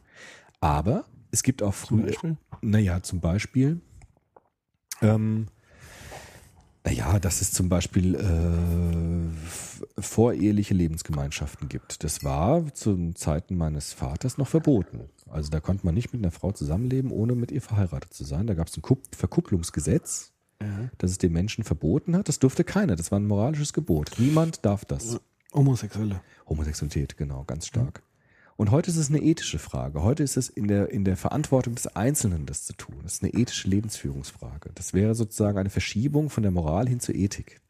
Aber 0.60 1.04
es 1.30 1.42
gibt 1.42 1.62
auch 1.62 1.74
früher, 1.74 2.10
naja, 2.62 3.02
zum 3.02 3.20
Beispiel, 3.20 3.80
ähm, 5.00 5.46
naja, 6.84 7.18
dass 7.18 7.40
es 7.40 7.52
zum 7.52 7.68
Beispiel 7.68 8.14
äh, 8.14 10.00
voreheliche 10.00 10.74
Lebensgemeinschaften 10.74 11.68
gibt. 11.68 12.02
Das 12.02 12.24
war 12.24 12.72
zu 12.72 13.12
Zeiten 13.12 13.56
meines 13.56 13.92
Vaters 13.92 14.38
noch 14.38 14.48
verboten. 14.48 15.10
Also 15.28 15.50
da 15.50 15.60
konnte 15.60 15.84
man 15.84 15.94
nicht 15.94 16.12
mit 16.12 16.22
einer 16.22 16.32
Frau 16.32 16.50
zusammenleben, 16.52 17.10
ohne 17.10 17.34
mit 17.34 17.52
ihr 17.52 17.60
verheiratet 17.60 18.14
zu 18.14 18.24
sein. 18.24 18.46
Da 18.46 18.54
gab 18.54 18.68
es 18.68 18.76
ein 18.76 18.82
Kupp- 18.82 19.14
Verkupplungsgesetz, 20.58 20.90
das 20.98 21.10
es 21.12 21.18
den 21.18 21.32
Menschen 21.32 21.64
verboten 21.64 22.16
hat. 22.16 22.28
Das 22.28 22.38
durfte 22.38 22.64
keiner. 22.64 22.96
Das 22.96 23.10
war 23.10 23.18
ein 23.18 23.26
moralisches 23.26 23.72
Gebot. 23.72 24.12
Niemand 24.18 24.64
darf 24.64 24.84
das. 24.84 25.20
Homosexuelle. 25.52 26.20
Homosexualität, 26.48 27.16
genau, 27.16 27.44
ganz 27.44 27.66
stark. 27.66 28.02
Und 28.56 28.70
heute 28.70 28.90
ist 28.90 28.96
es 28.96 29.08
eine 29.08 29.22
ethische 29.22 29.58
Frage. 29.58 30.02
Heute 30.02 30.22
ist 30.22 30.36
es 30.36 30.48
in 30.48 30.66
der, 30.66 30.90
in 30.90 31.04
der 31.04 31.16
Verantwortung 31.16 31.74
des 31.76 31.86
Einzelnen, 31.86 32.44
das 32.44 32.64
zu 32.64 32.72
tun. 32.72 32.96
Das 33.02 33.14
ist 33.14 33.22
eine 33.22 33.32
ethische 33.32 33.68
Lebensführungsfrage. 33.68 34.70
Das 34.74 34.94
wäre 34.94 35.14
sozusagen 35.14 35.58
eine 35.58 35.70
Verschiebung 35.70 36.28
von 36.28 36.42
der 36.42 36.52
Moral 36.52 36.88
hin 36.88 37.00
zur 37.00 37.14
Ethik. 37.14 37.60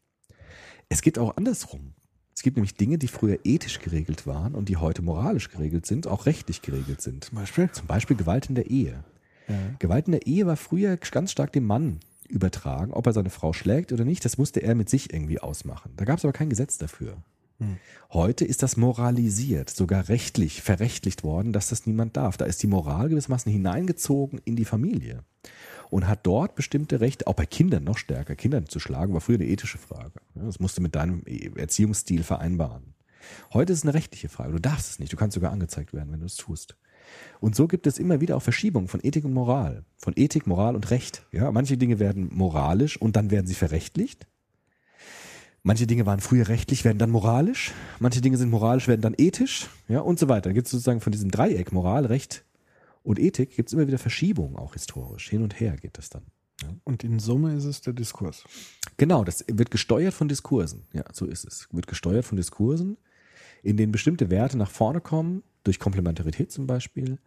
Es 0.89 1.01
gibt 1.01 1.19
auch 1.19 1.37
andersrum. 1.37 1.93
Es 2.33 2.41
gibt 2.41 2.57
nämlich 2.57 2.75
Dinge, 2.75 2.97
die 2.97 3.07
früher 3.07 3.37
ethisch 3.43 3.79
geregelt 3.79 4.25
waren 4.25 4.55
und 4.55 4.67
die 4.67 4.77
heute 4.77 5.01
moralisch 5.01 5.49
geregelt 5.49 5.85
sind, 5.85 6.07
auch 6.07 6.25
rechtlich 6.25 6.61
geregelt 6.61 7.01
sind. 7.01 7.25
Zum 7.25 7.37
Beispiel? 7.37 7.69
Zum 7.71 7.85
Beispiel 7.85 8.17
Gewalt 8.17 8.47
in 8.47 8.55
der 8.55 8.69
Ehe. 8.69 9.03
Ja. 9.47 9.55
Gewalt 9.77 10.07
in 10.07 10.13
der 10.13 10.25
Ehe 10.25 10.47
war 10.47 10.57
früher 10.57 10.97
ganz 10.97 11.31
stark 11.31 11.53
dem 11.53 11.65
Mann 11.65 11.99
übertragen. 12.29 12.93
Ob 12.93 13.07
er 13.07 13.13
seine 13.13 13.29
Frau 13.29 13.53
schlägt 13.53 13.91
oder 13.91 14.05
nicht, 14.05 14.23
das 14.25 14.37
musste 14.37 14.61
er 14.61 14.75
mit 14.75 14.89
sich 14.89 15.13
irgendwie 15.13 15.39
ausmachen. 15.39 15.93
Da 15.97 16.05
gab 16.05 16.17
es 16.17 16.25
aber 16.25 16.33
kein 16.33 16.49
Gesetz 16.49 16.77
dafür. 16.77 17.17
Heute 18.11 18.45
ist 18.45 18.63
das 18.63 18.77
moralisiert, 18.77 19.69
sogar 19.69 20.07
rechtlich, 20.07 20.61
verrechtlicht 20.61 21.23
worden, 21.23 21.51
dass 21.51 21.69
das 21.69 21.85
niemand 21.85 22.15
darf. 22.15 22.37
Da 22.37 22.45
ist 22.45 22.63
die 22.63 22.67
Moral 22.67 23.09
gewissermaßen 23.09 23.51
hineingezogen 23.51 24.39
in 24.45 24.55
die 24.55 24.65
Familie 24.65 25.23
und 25.89 26.07
hat 26.07 26.25
dort 26.25 26.55
bestimmte 26.55 27.01
Rechte, 27.01 27.27
auch 27.27 27.33
bei 27.33 27.45
Kindern 27.45 27.83
noch 27.83 27.97
stärker. 27.97 28.35
Kindern 28.35 28.67
zu 28.67 28.79
schlagen 28.79 29.13
war 29.13 29.21
früher 29.21 29.35
eine 29.35 29.47
ethische 29.47 29.77
Frage. 29.77 30.21
Das 30.35 30.59
musst 30.59 30.77
du 30.77 30.81
mit 30.81 30.95
deinem 30.95 31.23
Erziehungsstil 31.25 32.23
vereinbaren. 32.23 32.93
Heute 33.53 33.73
ist 33.73 33.79
es 33.79 33.83
eine 33.83 33.93
rechtliche 33.93 34.29
Frage. 34.29 34.53
Du 34.53 34.59
darfst 34.59 34.91
es 34.91 34.99
nicht. 34.99 35.11
Du 35.11 35.17
kannst 35.17 35.35
sogar 35.35 35.51
angezeigt 35.51 35.93
werden, 35.93 36.11
wenn 36.11 36.21
du 36.21 36.25
es 36.25 36.37
tust. 36.37 36.77
Und 37.39 37.55
so 37.55 37.67
gibt 37.67 37.87
es 37.87 37.99
immer 37.99 38.21
wieder 38.21 38.35
auch 38.35 38.41
Verschiebungen 38.41 38.87
von 38.87 38.99
Ethik 39.03 39.25
und 39.25 39.33
Moral. 39.33 39.83
Von 39.97 40.13
Ethik, 40.15 40.47
Moral 40.47 40.75
und 40.75 40.89
Recht. 40.91 41.25
Ja, 41.31 41.51
manche 41.51 41.77
Dinge 41.77 41.99
werden 41.99 42.29
moralisch 42.33 42.97
und 42.97 43.15
dann 43.15 43.31
werden 43.31 43.47
sie 43.47 43.55
verrechtlicht. 43.55 44.27
Manche 45.63 45.87
Dinge 45.87 46.05
waren 46.05 46.19
früher 46.19 46.47
rechtlich, 46.47 46.85
werden 46.85 46.99
dann 46.99 47.11
moralisch. 47.11 47.73
Manche 47.99 48.21
Dinge 48.21 48.37
sind 48.37 48.49
moralisch, 48.49 48.87
werden 48.87 49.01
dann 49.01 49.15
ethisch. 49.17 49.67
Ja, 49.87 49.99
und 49.99 50.19
so 50.19 50.29
weiter. 50.29 50.49
Dann 50.49 50.53
gibt 50.53 50.67
es 50.67 50.71
sozusagen 50.71 51.01
von 51.01 51.11
diesem 51.11 51.31
Dreieck 51.31 51.71
Moral, 51.71 52.05
Recht 52.05 52.43
und 53.03 53.19
Ethik 53.19 53.55
gibt 53.55 53.69
es 53.69 53.73
immer 53.73 53.87
wieder 53.87 53.97
Verschiebungen, 53.97 54.55
auch 54.57 54.73
historisch. 54.73 55.29
Hin 55.29 55.41
und 55.41 55.59
her 55.59 55.77
geht 55.77 55.97
das 55.97 56.09
dann. 56.09 56.23
Und 56.83 57.03
in 57.03 57.19
Summe 57.19 57.55
ist 57.55 57.63
es 57.63 57.81
der 57.81 57.93
Diskurs. 57.93 58.43
Genau, 58.97 59.23
das 59.23 59.45
wird 59.47 59.71
gesteuert 59.71 60.13
von 60.13 60.27
Diskursen. 60.27 60.83
Ja, 60.93 61.03
so 61.13 61.25
ist 61.25 61.45
es. 61.45 61.67
Wird 61.71 61.87
gesteuert 61.87 62.25
von 62.25 62.35
Diskursen, 62.35 62.97
in 63.63 63.77
denen 63.77 63.91
bestimmte 63.91 64.29
Werte 64.29 64.57
nach 64.57 64.71
vorne 64.71 65.01
kommen, 65.01 65.43
durch 65.63 65.79
Komplementarität 65.79 66.51
zum 66.51 66.67
Beispiel, 66.67 67.17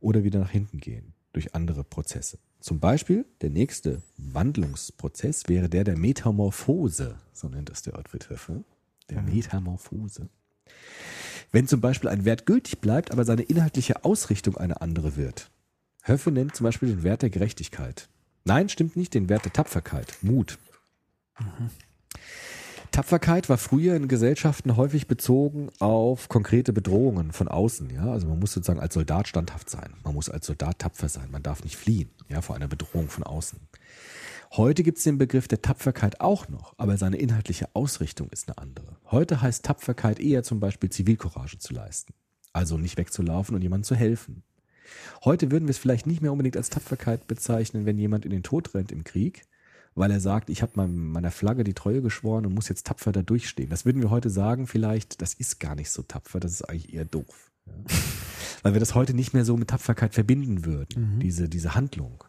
oder 0.00 0.24
wieder 0.24 0.40
nach 0.40 0.50
hinten 0.50 0.78
gehen, 0.78 1.14
durch 1.32 1.54
andere 1.54 1.84
Prozesse. 1.84 2.38
Zum 2.60 2.78
Beispiel, 2.78 3.24
der 3.40 3.50
nächste 3.50 4.02
Wandlungsprozess 4.16 5.48
wäre 5.48 5.68
der 5.68 5.84
der 5.84 5.96
Metamorphose, 5.96 7.16
so 7.32 7.48
nennt 7.48 7.70
das 7.70 7.82
der 7.82 7.98
Ottfried 7.98 8.30
Höffe. 8.30 8.64
Der 9.10 9.20
Metamorphose. 9.20 10.28
Wenn 11.50 11.66
zum 11.66 11.80
Beispiel 11.80 12.08
ein 12.08 12.24
Wert 12.24 12.46
gültig 12.46 12.78
bleibt, 12.78 13.10
aber 13.10 13.24
seine 13.24 13.42
inhaltliche 13.42 14.04
Ausrichtung 14.04 14.56
eine 14.56 14.80
andere 14.80 15.16
wird. 15.16 15.50
Höffe 16.02 16.30
nennt 16.30 16.56
zum 16.56 16.64
Beispiel 16.64 16.88
den 16.88 17.02
Wert 17.02 17.22
der 17.22 17.30
Gerechtigkeit. 17.30 18.08
Nein, 18.44 18.68
stimmt 18.68 18.96
nicht, 18.96 19.14
den 19.14 19.28
Wert 19.28 19.44
der 19.44 19.52
Tapferkeit, 19.52 20.16
Mut. 20.22 20.58
Tapferkeit 22.92 23.48
war 23.48 23.56
früher 23.56 23.96
in 23.96 24.06
Gesellschaften 24.06 24.76
häufig 24.76 25.06
bezogen 25.06 25.70
auf 25.78 26.28
konkrete 26.28 26.74
Bedrohungen 26.74 27.32
von 27.32 27.48
außen. 27.48 27.88
Ja, 27.88 28.12
also 28.12 28.26
man 28.28 28.38
muss 28.38 28.52
sozusagen 28.52 28.80
als 28.80 28.92
Soldat 28.92 29.26
standhaft 29.26 29.70
sein. 29.70 29.94
Man 30.04 30.14
muss 30.14 30.28
als 30.28 30.46
Soldat 30.46 30.78
tapfer 30.78 31.08
sein. 31.08 31.30
Man 31.30 31.42
darf 31.42 31.64
nicht 31.64 31.76
fliehen, 31.76 32.10
ja, 32.28 32.42
vor 32.42 32.54
einer 32.54 32.68
Bedrohung 32.68 33.08
von 33.08 33.24
außen. 33.24 33.58
Heute 34.52 34.82
gibt 34.82 34.98
es 34.98 35.04
den 35.04 35.16
Begriff 35.16 35.48
der 35.48 35.62
Tapferkeit 35.62 36.20
auch 36.20 36.48
noch, 36.48 36.74
aber 36.76 36.98
seine 36.98 37.16
inhaltliche 37.16 37.74
Ausrichtung 37.74 38.28
ist 38.28 38.48
eine 38.48 38.58
andere. 38.58 38.98
Heute 39.10 39.40
heißt 39.40 39.64
Tapferkeit 39.64 40.20
eher 40.20 40.42
zum 40.42 40.60
Beispiel 40.60 40.90
Zivilcourage 40.90 41.58
zu 41.58 41.72
leisten. 41.72 42.12
Also 42.52 42.76
nicht 42.76 42.98
wegzulaufen 42.98 43.54
und 43.54 43.62
jemandem 43.62 43.84
zu 43.84 43.94
helfen. 43.94 44.42
Heute 45.24 45.50
würden 45.50 45.66
wir 45.66 45.70
es 45.70 45.78
vielleicht 45.78 46.06
nicht 46.06 46.20
mehr 46.20 46.32
unbedingt 46.32 46.58
als 46.58 46.68
Tapferkeit 46.68 47.26
bezeichnen, 47.26 47.86
wenn 47.86 47.96
jemand 47.96 48.26
in 48.26 48.30
den 48.30 48.42
Tod 48.42 48.74
rennt 48.74 48.92
im 48.92 49.04
Krieg, 49.04 49.46
weil 49.94 50.10
er 50.10 50.20
sagt, 50.20 50.50
ich 50.50 50.62
habe 50.62 50.86
meiner 50.86 51.30
Flagge 51.30 51.64
die 51.64 51.74
Treue 51.74 52.02
geschworen 52.02 52.46
und 52.46 52.54
muss 52.54 52.68
jetzt 52.68 52.86
tapfer 52.86 53.12
da 53.12 53.22
durchstehen. 53.22 53.70
Das 53.70 53.84
würden 53.84 54.00
wir 54.00 54.10
heute 54.10 54.30
sagen, 54.30 54.66
vielleicht, 54.66 55.20
das 55.20 55.34
ist 55.34 55.60
gar 55.60 55.74
nicht 55.74 55.90
so 55.90 56.02
tapfer, 56.02 56.40
das 56.40 56.52
ist 56.52 56.62
eigentlich 56.62 56.94
eher 56.94 57.04
doof. 57.04 57.50
Ja. 57.66 57.72
Weil 58.62 58.74
wir 58.74 58.80
das 58.80 58.94
heute 58.94 59.12
nicht 59.12 59.34
mehr 59.34 59.44
so 59.44 59.56
mit 59.56 59.70
Tapferkeit 59.70 60.14
verbinden 60.14 60.64
würden, 60.64 61.18
diese, 61.18 61.48
diese 61.48 61.74
Handlung. 61.74 62.22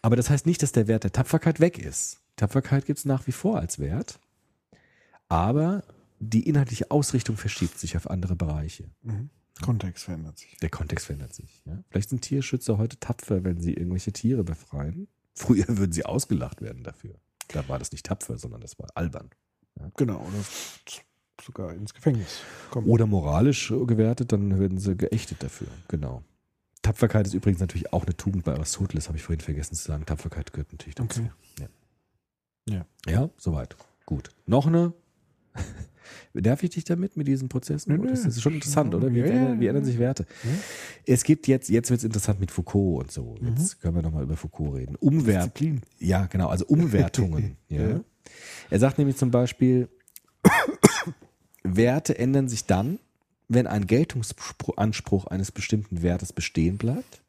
Aber 0.00 0.16
das 0.16 0.30
heißt 0.30 0.46
nicht, 0.46 0.62
dass 0.62 0.72
der 0.72 0.88
Wert 0.88 1.04
der 1.04 1.12
Tapferkeit 1.12 1.60
weg 1.60 1.78
ist. 1.78 2.20
Tapferkeit 2.36 2.86
gibt 2.86 3.00
es 3.00 3.04
nach 3.04 3.26
wie 3.26 3.32
vor 3.32 3.58
als 3.58 3.78
Wert, 3.78 4.18
aber 5.28 5.82
die 6.20 6.48
inhaltliche 6.48 6.90
Ausrichtung 6.90 7.36
verschiebt 7.36 7.78
sich 7.78 7.96
auf 7.96 8.08
andere 8.08 8.34
Bereiche. 8.34 8.84
Kontext 9.60 10.04
verändert 10.04 10.38
sich. 10.38 10.56
Der 10.62 10.70
Kontext 10.70 11.06
verändert 11.06 11.34
sich. 11.34 11.62
Ja? 11.66 11.82
Vielleicht 11.90 12.10
sind 12.10 12.22
Tierschützer 12.22 12.78
heute 12.78 12.98
tapfer, 12.98 13.44
wenn 13.44 13.60
sie 13.60 13.74
irgendwelche 13.74 14.12
Tiere 14.12 14.44
befreien. 14.44 15.08
Früher 15.38 15.66
würden 15.68 15.92
sie 15.92 16.04
ausgelacht 16.04 16.60
werden 16.60 16.82
dafür. 16.82 17.14
Da 17.48 17.66
war 17.68 17.78
das 17.78 17.92
nicht 17.92 18.04
tapfer, 18.04 18.36
sondern 18.36 18.60
das 18.60 18.78
war 18.78 18.88
albern. 18.94 19.30
Genau, 19.96 20.16
oder 20.16 20.44
sogar 21.42 21.72
ins 21.72 21.94
Gefängnis 21.94 22.40
kommen. 22.70 22.88
Oder 22.88 23.06
moralisch 23.06 23.68
gewertet, 23.68 24.32
dann 24.32 24.58
werden 24.58 24.78
sie 24.78 24.96
geächtet 24.96 25.42
dafür. 25.42 25.68
Genau. 25.86 26.24
Tapferkeit 26.82 27.26
ist 27.26 27.34
übrigens 27.34 27.60
natürlich 27.60 27.92
auch 27.92 28.04
eine 28.04 28.16
Tugend 28.16 28.44
bei 28.44 28.54
Aristoteles, 28.54 29.08
habe 29.08 29.18
ich 29.18 29.24
vorhin 29.24 29.40
vergessen 29.40 29.74
zu 29.74 29.84
sagen. 29.84 30.04
Tapferkeit 30.04 30.52
gehört 30.52 30.72
natürlich 30.72 30.96
dazu. 30.96 31.20
Okay. 31.20 31.30
Ja. 31.60 32.74
Ja. 32.74 32.86
ja, 33.06 33.30
soweit. 33.36 33.76
Gut. 34.04 34.30
Noch 34.46 34.66
eine. 34.66 34.92
Nerv 36.34 36.62
ich 36.62 36.70
dich 36.70 36.84
damit 36.84 37.16
mit 37.16 37.26
diesen 37.26 37.48
Prozessen? 37.48 37.92
Nö, 37.94 37.98
nö. 38.02 38.10
das 38.10 38.24
ist 38.24 38.40
schon 38.42 38.54
interessant, 38.54 38.94
oder? 38.94 39.12
Wie, 39.12 39.20
Ja, 39.20 39.26
ändern, 39.26 39.60
wie 39.60 39.66
ändern 39.66 39.84
sich 39.84 39.98
Werte? 39.98 40.26
Ja. 40.44 40.50
Es 41.06 41.24
gibt 41.24 41.48
jetzt, 41.48 41.68
jetzt 41.68 41.90
wird 41.90 41.98
es 41.98 42.04
interessant 42.04 42.38
mit 42.38 42.50
Foucault 42.50 43.04
und 43.04 43.10
so. 43.10 43.36
Jetzt 43.40 43.80
können 43.80 43.96
wir 43.96 44.02
nochmal 44.02 44.22
über 44.22 44.36
Foucault 44.36 44.76
reden. 44.76 44.96
Umwert, 44.96 45.46
Disziplin. 45.46 45.80
ja, 45.98 46.26
genau, 46.26 46.48
also 46.48 46.66
Umwertungen. 46.66 47.56
ja. 47.68 48.00
Er 48.70 48.78
sagt 48.78 48.98
nämlich 48.98 49.16
zum 49.16 49.30
Beispiel, 49.30 49.88
Werte 51.62 52.18
ändern 52.18 52.48
sich 52.48 52.66
dann, 52.66 52.98
wenn 53.48 53.66
ein 53.66 53.86
Geltungsanspruch 53.86 55.26
eines 55.26 55.50
bestimmten 55.50 56.02
Wertes 56.02 56.32
bestehen 56.32 56.76
bleibt, 56.76 57.22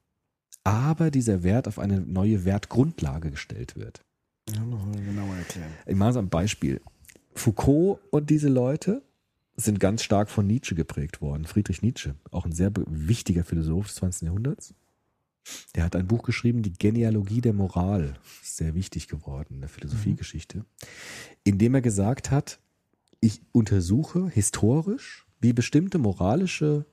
aber 0.64 1.10
dieser 1.10 1.44
Wert 1.44 1.68
auf 1.68 1.80
eine 1.80 2.02
neue 2.02 2.44
Wertgrundlage 2.46 3.32
gestellt 3.32 3.76
wird. 3.76 4.04
Ja, 4.54 4.62
noch 4.66 4.86
mal 4.86 5.00
genauer 5.02 5.36
erklären. 5.36 5.72
Ich 5.86 5.96
mache 5.96 6.14
so 6.14 6.20
ein 6.20 6.30
Beispiel. 6.30 6.82
Foucault 7.40 8.00
und 8.12 8.30
diese 8.30 8.50
Leute 8.50 9.02
sind 9.56 9.80
ganz 9.80 10.04
stark 10.04 10.30
von 10.30 10.46
Nietzsche 10.46 10.76
geprägt 10.76 11.22
worden. 11.22 11.46
Friedrich 11.46 11.82
Nietzsche, 11.82 12.16
auch 12.32 12.46
ein 12.46 12.52
sehr 12.52 12.72
wichtiger 12.76 13.46
Philosoph 13.46 13.88
des 13.88 13.96
20. 13.96 14.24
Jahrhunderts. 14.24 14.74
Der 15.74 15.86
hat 15.86 15.96
ein 15.96 16.06
Buch 16.06 16.24
geschrieben, 16.24 16.64
die 16.64 16.74
Genealogie 16.74 17.40
der 17.40 17.54
Moral. 17.54 18.16
Sehr 18.44 18.76
wichtig 18.76 19.08
geworden 19.08 19.56
in 19.56 19.62
der 19.62 19.70
Philosophiegeschichte. 19.70 20.66
In 21.46 21.58
dem 21.58 21.76
er 21.76 21.82
gesagt 21.82 22.30
hat, 22.30 22.60
ich 23.22 23.42
untersuche 23.54 24.30
historisch, 24.30 25.26
wie 25.40 25.54
bestimmte 25.54 25.98
moralische 25.98 26.86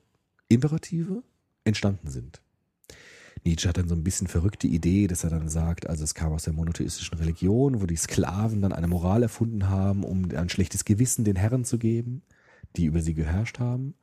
Imperative 0.48 1.24
entstanden 1.64 2.08
sind. 2.08 2.40
Nietzsche 3.46 3.68
hat 3.68 3.76
dann 3.78 3.88
so 3.88 3.94
ein 3.94 4.02
bisschen 4.04 4.26
verrückte 4.26 4.66
Idee, 4.66 5.06
dass 5.06 5.24
er 5.24 5.30
dann 5.30 5.48
sagt, 5.48 5.86
also 5.88 6.04
es 6.04 6.14
kam 6.14 6.32
aus 6.32 6.42
der 6.44 6.52
monotheistischen 6.52 7.16
Religion, 7.18 7.80
wo 7.80 7.86
die 7.86 7.96
Sklaven 7.96 8.60
dann 8.60 8.72
eine 8.72 8.88
Moral 8.88 9.22
erfunden 9.22 9.68
haben, 9.68 10.02
um 10.04 10.30
ein 10.34 10.48
schlechtes 10.48 10.84
Gewissen 10.84 11.24
den 11.24 11.36
Herren 11.36 11.64
zu 11.64 11.78
geben, 11.78 12.22
die 12.76 12.86
über 12.86 13.00
sie 13.00 13.14
geherrscht 13.14 13.58
haben. 13.58 13.94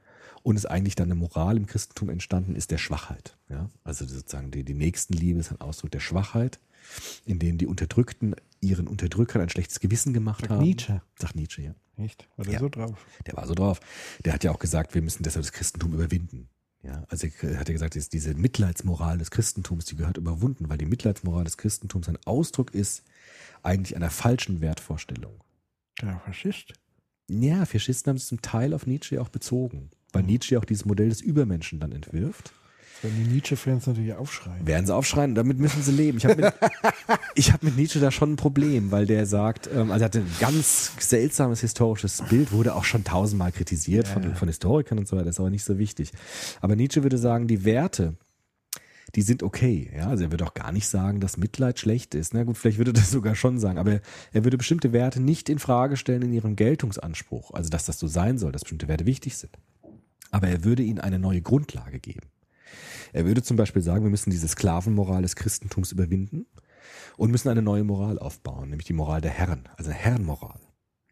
Und 0.44 0.56
es 0.58 0.66
eigentlich 0.66 0.96
dann 0.96 1.08
eine 1.12 1.16
Moral 1.16 1.58
im 1.58 1.68
Christentum 1.68 2.10
entstanden 2.10 2.56
ist 2.56 2.72
der 2.72 2.78
Schwachheit. 2.78 3.38
Ja? 3.50 3.70
Also 3.84 4.06
sozusagen 4.06 4.52
die, 4.52 4.64
die 4.64 4.74
Nächstenliebe 4.74 5.40
ist 5.40 5.52
ein 5.52 5.62
Ausdruck 5.62 5.92
der 5.92 6.00
Schwachheit, 6.02 6.60
in 7.26 7.40
dem 7.40 7.58
die 7.58 7.68
Unterdrückten 7.68 8.36
ihren 8.60 8.88
Unterdrückern 8.88 9.42
ein 9.42 9.50
schlechtes 9.50 9.80
Gewissen 9.80 10.14
gemacht 10.14 10.42
Sagt 10.42 10.52
haben. 10.52 10.64
Nietzsche. 10.64 11.02
Sagt 11.20 11.36
Nietzsche, 11.36 11.62
ja. 11.62 11.76
Echt? 11.98 12.28
War 12.38 12.46
der 12.46 12.56
Ja. 12.56 12.60
so 12.60 12.70
drauf? 12.70 13.06
Der 13.26 13.36
war 13.36 13.48
so 13.48 13.54
drauf. 13.54 13.80
Der 14.26 14.34
hat 14.34 14.44
ja 14.44 14.52
auch 14.52 14.60
gesagt, 14.60 14.96
wir 14.96 15.02
müssen 15.02 15.24
deshalb 15.24 15.44
das 15.46 15.52
Christentum 15.52 15.94
überwinden. 15.94 16.50
Ja, 16.84 17.06
also 17.08 17.28
er 17.42 17.60
hat 17.60 17.70
ja 17.70 17.74
gesagt, 17.74 17.96
diese 17.96 18.34
Mitleidsmoral 18.36 19.18
des 19.18 19.32
Christentums, 19.32 19.86
die 19.86 19.96
gehört 19.96 20.18
überwunden, 20.18 20.70
weil 20.70 20.78
die 20.78 20.86
Mitleidsmoral 20.86 21.46
des 21.46 21.58
Christentums 21.58 22.10
ein 22.10 22.18
Ausdruck 22.26 22.74
ist 22.74 23.04
eigentlich 23.62 23.96
einer 23.96 24.10
falschen 24.10 24.60
Wertvorstellung. 24.60 25.42
Der 26.02 26.20
Faschist. 26.20 26.74
Ja, 27.30 27.66
Faschisten 27.66 28.10
haben 28.10 28.18
sich 28.18 28.28
zum 28.28 28.42
Teil 28.42 28.74
auf 28.74 28.86
Nietzsche 28.86 29.22
auch 29.22 29.30
bezogen, 29.30 29.92
weil 30.12 30.24
Nietzsche 30.24 30.60
auch 30.60 30.66
dieses 30.66 30.86
Modell 30.86 31.08
des 31.08 31.22
Übermenschen 31.22 31.80
dann 31.80 31.94
entwirft. 31.94 32.52
Wenn 33.02 33.16
die 33.16 33.30
Nietzsche-Fans 33.30 33.88
natürlich 33.88 34.14
aufschreien. 34.14 34.66
Werden 34.66 34.86
sie 34.86 34.96
aufschreien, 34.96 35.36
damit 35.36 35.60
müssen 35.60 35.84
sie 35.84 35.92
leben. 35.92 36.18
Ich 36.18 36.26
habe 36.26 36.42
mit, 36.42 36.54
ich 37.36 37.52
hab 37.52 37.64
mit 37.64 37.76
Nietzsche 37.76 38.00
da 38.00 38.12
schon 38.12 38.34
ein 38.34 38.36
Problem, 38.38 38.92
weil 38.92 39.06
der 39.06 39.26
sagt, 39.26 39.70
ähm, 39.74 39.92
also 39.92 40.04
er 40.04 40.06
hatte 40.06 40.20
ein 40.20 40.36
ganz 40.40 40.94
seltsames 41.00 41.62
historisches 41.62 42.24
Bild, 42.30 42.52
wurde 42.52 42.76
auch 42.76 42.86
schon 42.86 43.04
tausendmal 43.04 43.52
kritisiert 43.52 44.08
von, 44.08 44.36
von 44.36 44.48
Historikern 44.48 45.00
und 45.00 45.08
so 45.08 45.18
weiter, 45.18 45.30
ist 45.30 45.40
aber 45.40 45.50
nicht 45.50 45.66
so 45.66 45.78
wichtig. 45.78 46.12
Aber 46.62 46.76
Nietzsche 46.76 47.04
würde 47.04 47.18
sagen, 47.18 47.48
die 47.48 47.66
Werte, 47.66 48.16
die 49.16 49.22
sind 49.22 49.44
okay. 49.44 49.92
Ja, 49.96 50.08
also 50.08 50.24
er 50.24 50.32
würde 50.32 50.46
auch 50.46 50.54
gar 50.54 50.72
nicht 50.72 50.88
sagen, 50.88 51.20
dass 51.20 51.38
Mitleid 51.38 51.80
schlecht 51.80 52.16
ist. 52.16 52.34
Na 52.34 52.44
gut, 52.44 52.58
vielleicht 52.58 52.78
würde 52.78 52.92
er 52.92 52.96
das 52.96 53.12
sogar 53.12 53.36
schon 53.36 53.60
sagen, 53.60 53.78
aber 53.78 54.00
er 54.32 54.44
würde 54.44 54.58
bestimmte 54.58 54.94
Werte 54.94 55.22
nicht 55.22 55.50
in 55.50 55.60
Frage 55.60 55.98
stellen 55.98 56.24
in 56.24 56.34
ihrem 56.34 56.56
Geltungsanspruch. 56.56 57.52
Also 57.52 57.70
dass 57.70 57.86
das 57.86 58.00
so 58.00 58.08
sein 58.08 58.38
soll, 58.38 58.52
dass 58.52 58.64
bestimmte 58.64 58.88
Werte 58.88 59.06
wichtig 59.06 59.38
sind. 59.38 59.58
Aber 60.32 60.48
er 60.48 60.64
würde 60.64 60.84
ihnen 60.84 61.00
eine 61.00 61.20
neue 61.20 61.42
Grundlage 61.42 62.00
geben. 62.00 62.28
Er 63.14 63.26
würde 63.26 63.44
zum 63.44 63.58
Beispiel 63.58 63.82
sagen, 63.82 64.04
wir 64.04 64.12
müssen 64.12 64.32
diese 64.32 64.48
Sklavenmoral 64.48 65.22
des 65.22 65.36
Christentums 65.36 65.92
überwinden 65.92 66.46
und 67.16 67.32
müssen 67.32 67.50
eine 67.50 67.62
neue 67.62 67.84
Moral 67.84 68.20
aufbauen, 68.20 68.70
nämlich 68.70 68.88
die 68.88 68.94
Moral 68.94 69.22
der 69.22 69.32
Herren, 69.32 69.70
also 69.78 69.92
eine 69.92 70.00
Herrenmoral. 70.00 70.60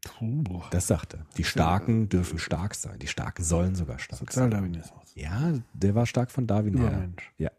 Puh. 0.04 0.62
Das 0.72 0.88
sagt 0.88 1.14
er. 1.14 1.26
Die 1.38 1.44
Starken 1.44 2.10
dürfen 2.10 2.40
stark 2.40 2.74
sein. 2.74 2.98
Die 3.00 3.08
Starken 3.08 3.44
sollen 3.44 3.76
sogar 3.76 4.00
stark 4.00 4.20
sein. 4.20 4.28
Sozialdarwinismus. 4.28 5.12
Ja, 5.14 5.54
der 5.74 5.96
war 5.96 6.08
stark 6.08 6.32
von 6.32 6.48
Darwin 6.48 6.76
her. 6.78 6.88
Übermensch. 6.88 7.32
Ja. 7.38 7.52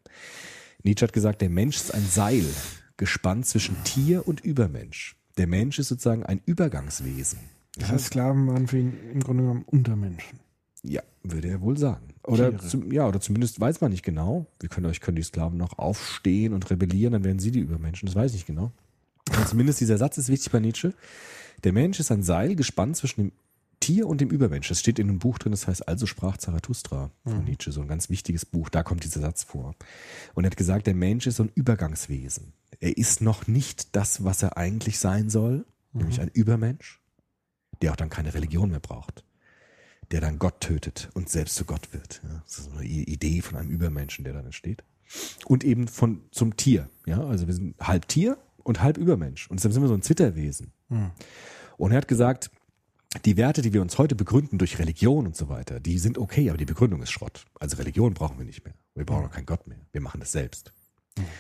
Nietzsche 0.82 1.06
hat 1.06 1.12
gesagt, 1.12 1.40
der 1.40 1.50
Mensch 1.50 1.76
ist 1.76 1.94
ein 1.94 2.04
Seil, 2.04 2.44
gespannt 2.96 3.46
zwischen 3.46 3.76
Tier 3.84 4.26
und 4.26 4.40
Übermensch. 4.40 5.16
Der 5.38 5.46
Mensch 5.46 5.78
ist 5.78 5.88
sozusagen 5.88 6.26
ein 6.26 6.40
Übergangswesen. 6.44 7.38
Das 7.76 7.90
heißt, 7.90 8.06
Sklaven 8.06 8.48
waren 8.48 8.66
für 8.66 8.78
ihn 8.78 8.92
im 9.12 9.20
Grunde 9.20 9.44
genommen 9.44 9.62
Untermenschen. 9.64 10.40
Ja, 10.82 11.02
würde 11.22 11.48
er 11.48 11.60
wohl 11.60 11.78
sagen. 11.78 12.11
Oder, 12.24 12.56
zum, 12.58 12.92
ja, 12.92 13.06
oder 13.08 13.20
zumindest 13.20 13.58
weiß 13.60 13.80
man 13.80 13.90
nicht 13.90 14.04
genau. 14.04 14.46
Wir 14.60 14.68
können 14.68 14.86
euch 14.86 15.00
können 15.00 15.16
die 15.16 15.22
Sklaven 15.22 15.58
noch 15.58 15.78
aufstehen 15.78 16.52
und 16.52 16.70
rebellieren, 16.70 17.12
dann 17.12 17.24
werden 17.24 17.40
sie 17.40 17.50
die 17.50 17.60
Übermenschen. 17.60 18.06
Das 18.06 18.14
weiß 18.14 18.30
ich 18.30 18.38
nicht 18.38 18.46
genau. 18.46 18.70
Aber 19.30 19.46
zumindest 19.46 19.80
dieser 19.80 19.98
Satz 19.98 20.18
ist 20.18 20.28
wichtig 20.28 20.52
bei 20.52 20.60
Nietzsche. 20.60 20.94
Der 21.64 21.72
Mensch 21.72 21.98
ist 21.98 22.12
ein 22.12 22.22
Seil 22.22 22.54
gespannt 22.54 22.96
zwischen 22.96 23.22
dem 23.22 23.32
Tier 23.80 24.06
und 24.06 24.20
dem 24.20 24.30
Übermensch. 24.30 24.68
Das 24.68 24.78
steht 24.78 25.00
in 25.00 25.08
einem 25.08 25.18
Buch 25.18 25.38
drin, 25.38 25.50
das 25.50 25.66
heißt 25.66 25.88
Also 25.88 26.06
sprach 26.06 26.36
Zarathustra 26.36 27.10
von 27.24 27.44
Nietzsche, 27.44 27.72
so 27.72 27.80
ein 27.80 27.88
ganz 27.88 28.10
wichtiges 28.10 28.46
Buch. 28.46 28.68
Da 28.68 28.84
kommt 28.84 29.02
dieser 29.02 29.20
Satz 29.20 29.42
vor. 29.42 29.74
Und 30.34 30.44
er 30.44 30.50
hat 30.50 30.56
gesagt, 30.56 30.86
der 30.86 30.94
Mensch 30.94 31.26
ist 31.26 31.36
so 31.36 31.42
ein 31.42 31.52
Übergangswesen. 31.54 32.52
Er 32.78 32.96
ist 32.96 33.20
noch 33.20 33.48
nicht 33.48 33.96
das, 33.96 34.22
was 34.22 34.42
er 34.44 34.56
eigentlich 34.56 35.00
sein 35.00 35.30
soll, 35.30 35.66
nämlich 35.92 36.20
ein 36.20 36.30
Übermensch, 36.32 37.00
der 37.80 37.90
auch 37.90 37.96
dann 37.96 38.10
keine 38.10 38.34
Religion 38.34 38.70
mehr 38.70 38.80
braucht 38.80 39.24
der 40.12 40.20
dann 40.20 40.38
Gott 40.38 40.60
tötet 40.60 41.10
und 41.14 41.28
selbst 41.28 41.56
zu 41.56 41.64
Gott 41.64 41.92
wird. 41.92 42.20
Ja, 42.22 42.42
das 42.44 42.58
ist 42.58 42.70
eine 42.72 42.84
Idee 42.84 43.40
von 43.40 43.58
einem 43.58 43.70
Übermenschen, 43.70 44.24
der 44.24 44.34
dann 44.34 44.44
entsteht. 44.44 44.84
Und 45.46 45.64
eben 45.64 45.88
von 45.88 46.22
zum 46.30 46.56
Tier. 46.56 46.88
Ja, 47.06 47.24
also 47.26 47.46
wir 47.46 47.54
sind 47.54 47.76
halb 47.80 48.08
Tier 48.08 48.38
und 48.58 48.82
halb 48.82 48.98
Übermensch. 48.98 49.50
Und 49.50 49.58
deshalb 49.58 49.72
sind 49.74 49.82
wir 49.82 49.88
so 49.88 49.94
ein 49.94 50.02
Zitterwesen. 50.02 50.72
Und 51.76 51.90
er 51.90 51.96
hat 51.96 52.08
gesagt, 52.08 52.50
die 53.24 53.36
Werte, 53.36 53.60
die 53.60 53.72
wir 53.72 53.82
uns 53.82 53.98
heute 53.98 54.14
begründen 54.14 54.58
durch 54.58 54.78
Religion 54.78 55.26
und 55.26 55.36
so 55.36 55.48
weiter, 55.48 55.80
die 55.80 55.98
sind 55.98 56.16
okay, 56.16 56.48
aber 56.48 56.58
die 56.58 56.64
Begründung 56.64 57.02
ist 57.02 57.10
Schrott. 57.10 57.44
Also 57.60 57.76
Religion 57.76 58.14
brauchen 58.14 58.38
wir 58.38 58.46
nicht 58.46 58.64
mehr. 58.64 58.74
Wir 58.94 59.04
brauchen 59.04 59.26
auch 59.26 59.30
keinen 59.30 59.46
Gott 59.46 59.66
mehr. 59.66 59.78
Wir 59.92 60.00
machen 60.00 60.20
das 60.20 60.32
selbst. 60.32 60.72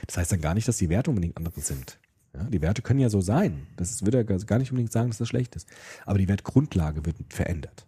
Das 0.06 0.18
heißt 0.18 0.32
dann 0.32 0.40
gar 0.40 0.54
nicht, 0.54 0.68
dass 0.68 0.76
die 0.76 0.88
Werte 0.90 1.10
unbedingt 1.10 1.36
andere 1.36 1.60
sind. 1.60 1.98
Ja, 2.34 2.44
die 2.44 2.60
Werte 2.62 2.82
können 2.82 3.00
ja 3.00 3.10
so 3.10 3.20
sein. 3.20 3.66
Das 3.76 4.04
würde 4.04 4.18
er 4.18 4.24
gar 4.24 4.58
nicht 4.58 4.70
unbedingt 4.70 4.92
sagen, 4.92 5.08
dass 5.08 5.18
das 5.18 5.28
schlecht 5.28 5.54
ist. 5.56 5.68
Aber 6.04 6.18
die 6.18 6.28
Wertgrundlage 6.28 7.04
wird 7.04 7.16
verändert. 7.28 7.86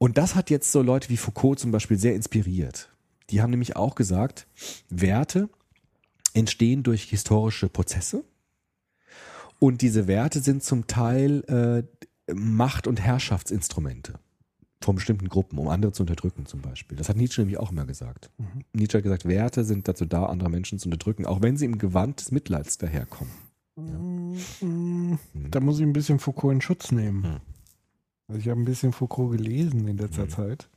Ja? 0.00 0.06
Und 0.06 0.18
das 0.18 0.34
hat 0.34 0.50
jetzt 0.50 0.72
so 0.72 0.82
Leute 0.82 1.08
wie 1.08 1.16
Foucault 1.16 1.58
zum 1.58 1.70
Beispiel 1.70 1.98
sehr 1.98 2.14
inspiriert. 2.14 2.90
Die 3.30 3.42
haben 3.42 3.50
nämlich 3.50 3.76
auch 3.76 3.94
gesagt, 3.94 4.46
Werte 4.88 5.48
entstehen 6.34 6.82
durch 6.82 7.04
historische 7.04 7.68
Prozesse 7.68 8.24
und 9.58 9.82
diese 9.82 10.06
Werte 10.06 10.40
sind 10.40 10.64
zum 10.64 10.86
Teil 10.86 11.44
äh, 12.28 12.32
Macht- 12.32 12.86
und 12.86 13.00
Herrschaftsinstrumente 13.00 14.18
von 14.82 14.94
bestimmten 14.94 15.28
Gruppen, 15.28 15.58
um 15.58 15.68
andere 15.68 15.92
zu 15.92 16.02
unterdrücken 16.02 16.46
zum 16.46 16.62
Beispiel. 16.62 16.96
Das 16.96 17.08
hat 17.08 17.16
Nietzsche 17.16 17.42
nämlich 17.42 17.58
auch 17.58 17.70
immer 17.70 17.84
gesagt. 17.84 18.30
Nietzsche 18.72 18.98
hat 18.98 19.02
gesagt, 19.04 19.28
Werte 19.28 19.64
sind 19.64 19.86
dazu 19.86 20.06
da, 20.06 20.24
andere 20.24 20.48
Menschen 20.48 20.78
zu 20.78 20.86
unterdrücken, 20.88 21.26
auch 21.26 21.42
wenn 21.42 21.56
sie 21.56 21.66
im 21.66 21.78
Gewand 21.78 22.20
des 22.20 22.32
Mitleids 22.32 22.78
daherkommen. 22.78 23.32
Da 25.50 25.60
muss 25.60 25.78
ich 25.78 25.82
ein 25.82 25.92
bisschen 25.92 26.18
Foucault 26.18 26.54
in 26.54 26.60
Schutz 26.60 26.92
nehmen. 26.92 27.24
Hm. 27.24 27.40
Also 28.30 28.38
ich 28.40 28.48
habe 28.48 28.60
ein 28.60 28.64
bisschen 28.64 28.92
Foucault 28.92 29.32
gelesen 29.36 29.88
in 29.88 29.96
letzter 29.98 30.22
Hm. 30.22 30.30
Zeit. 30.30 30.68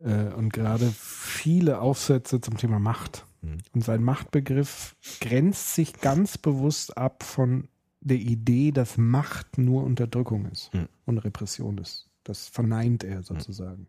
Äh, 0.00 0.32
und 0.34 0.52
gerade 0.52 0.90
viele 0.94 1.80
Aufsätze 1.80 2.40
zum 2.40 2.56
Thema 2.58 2.78
Macht. 2.78 3.24
Hm. 3.42 3.58
Und 3.72 3.82
sein 3.84 4.02
Machtbegriff 4.02 4.94
grenzt 5.20 5.74
sich 5.74 5.94
ganz 6.00 6.36
bewusst 6.36 6.98
ab 6.98 7.22
von 7.22 7.68
der 8.00 8.18
Idee, 8.18 8.72
dass 8.72 8.98
Macht 8.98 9.56
nur 9.58 9.84
Unterdrückung 9.84 10.46
ist 10.46 10.70
Hm. 10.74 10.86
und 11.06 11.18
Repression 11.18 11.78
ist. 11.78 12.08
Das 12.24 12.48
verneint 12.48 13.04
er 13.04 13.22
sozusagen. 13.22 13.86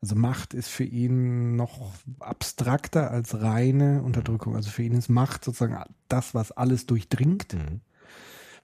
Also 0.00 0.16
Macht 0.16 0.52
ist 0.54 0.68
für 0.68 0.82
ihn 0.84 1.54
noch 1.54 1.92
abstrakter 2.18 3.12
als 3.12 3.40
reine 3.40 4.02
Unterdrückung. 4.02 4.56
Also 4.56 4.70
für 4.70 4.82
ihn 4.82 4.94
ist 4.94 5.08
Macht 5.08 5.44
sozusagen 5.44 5.78
das, 6.08 6.34
was 6.34 6.50
alles 6.50 6.86
durchdringt, 6.86 7.54
Mhm. 7.54 7.80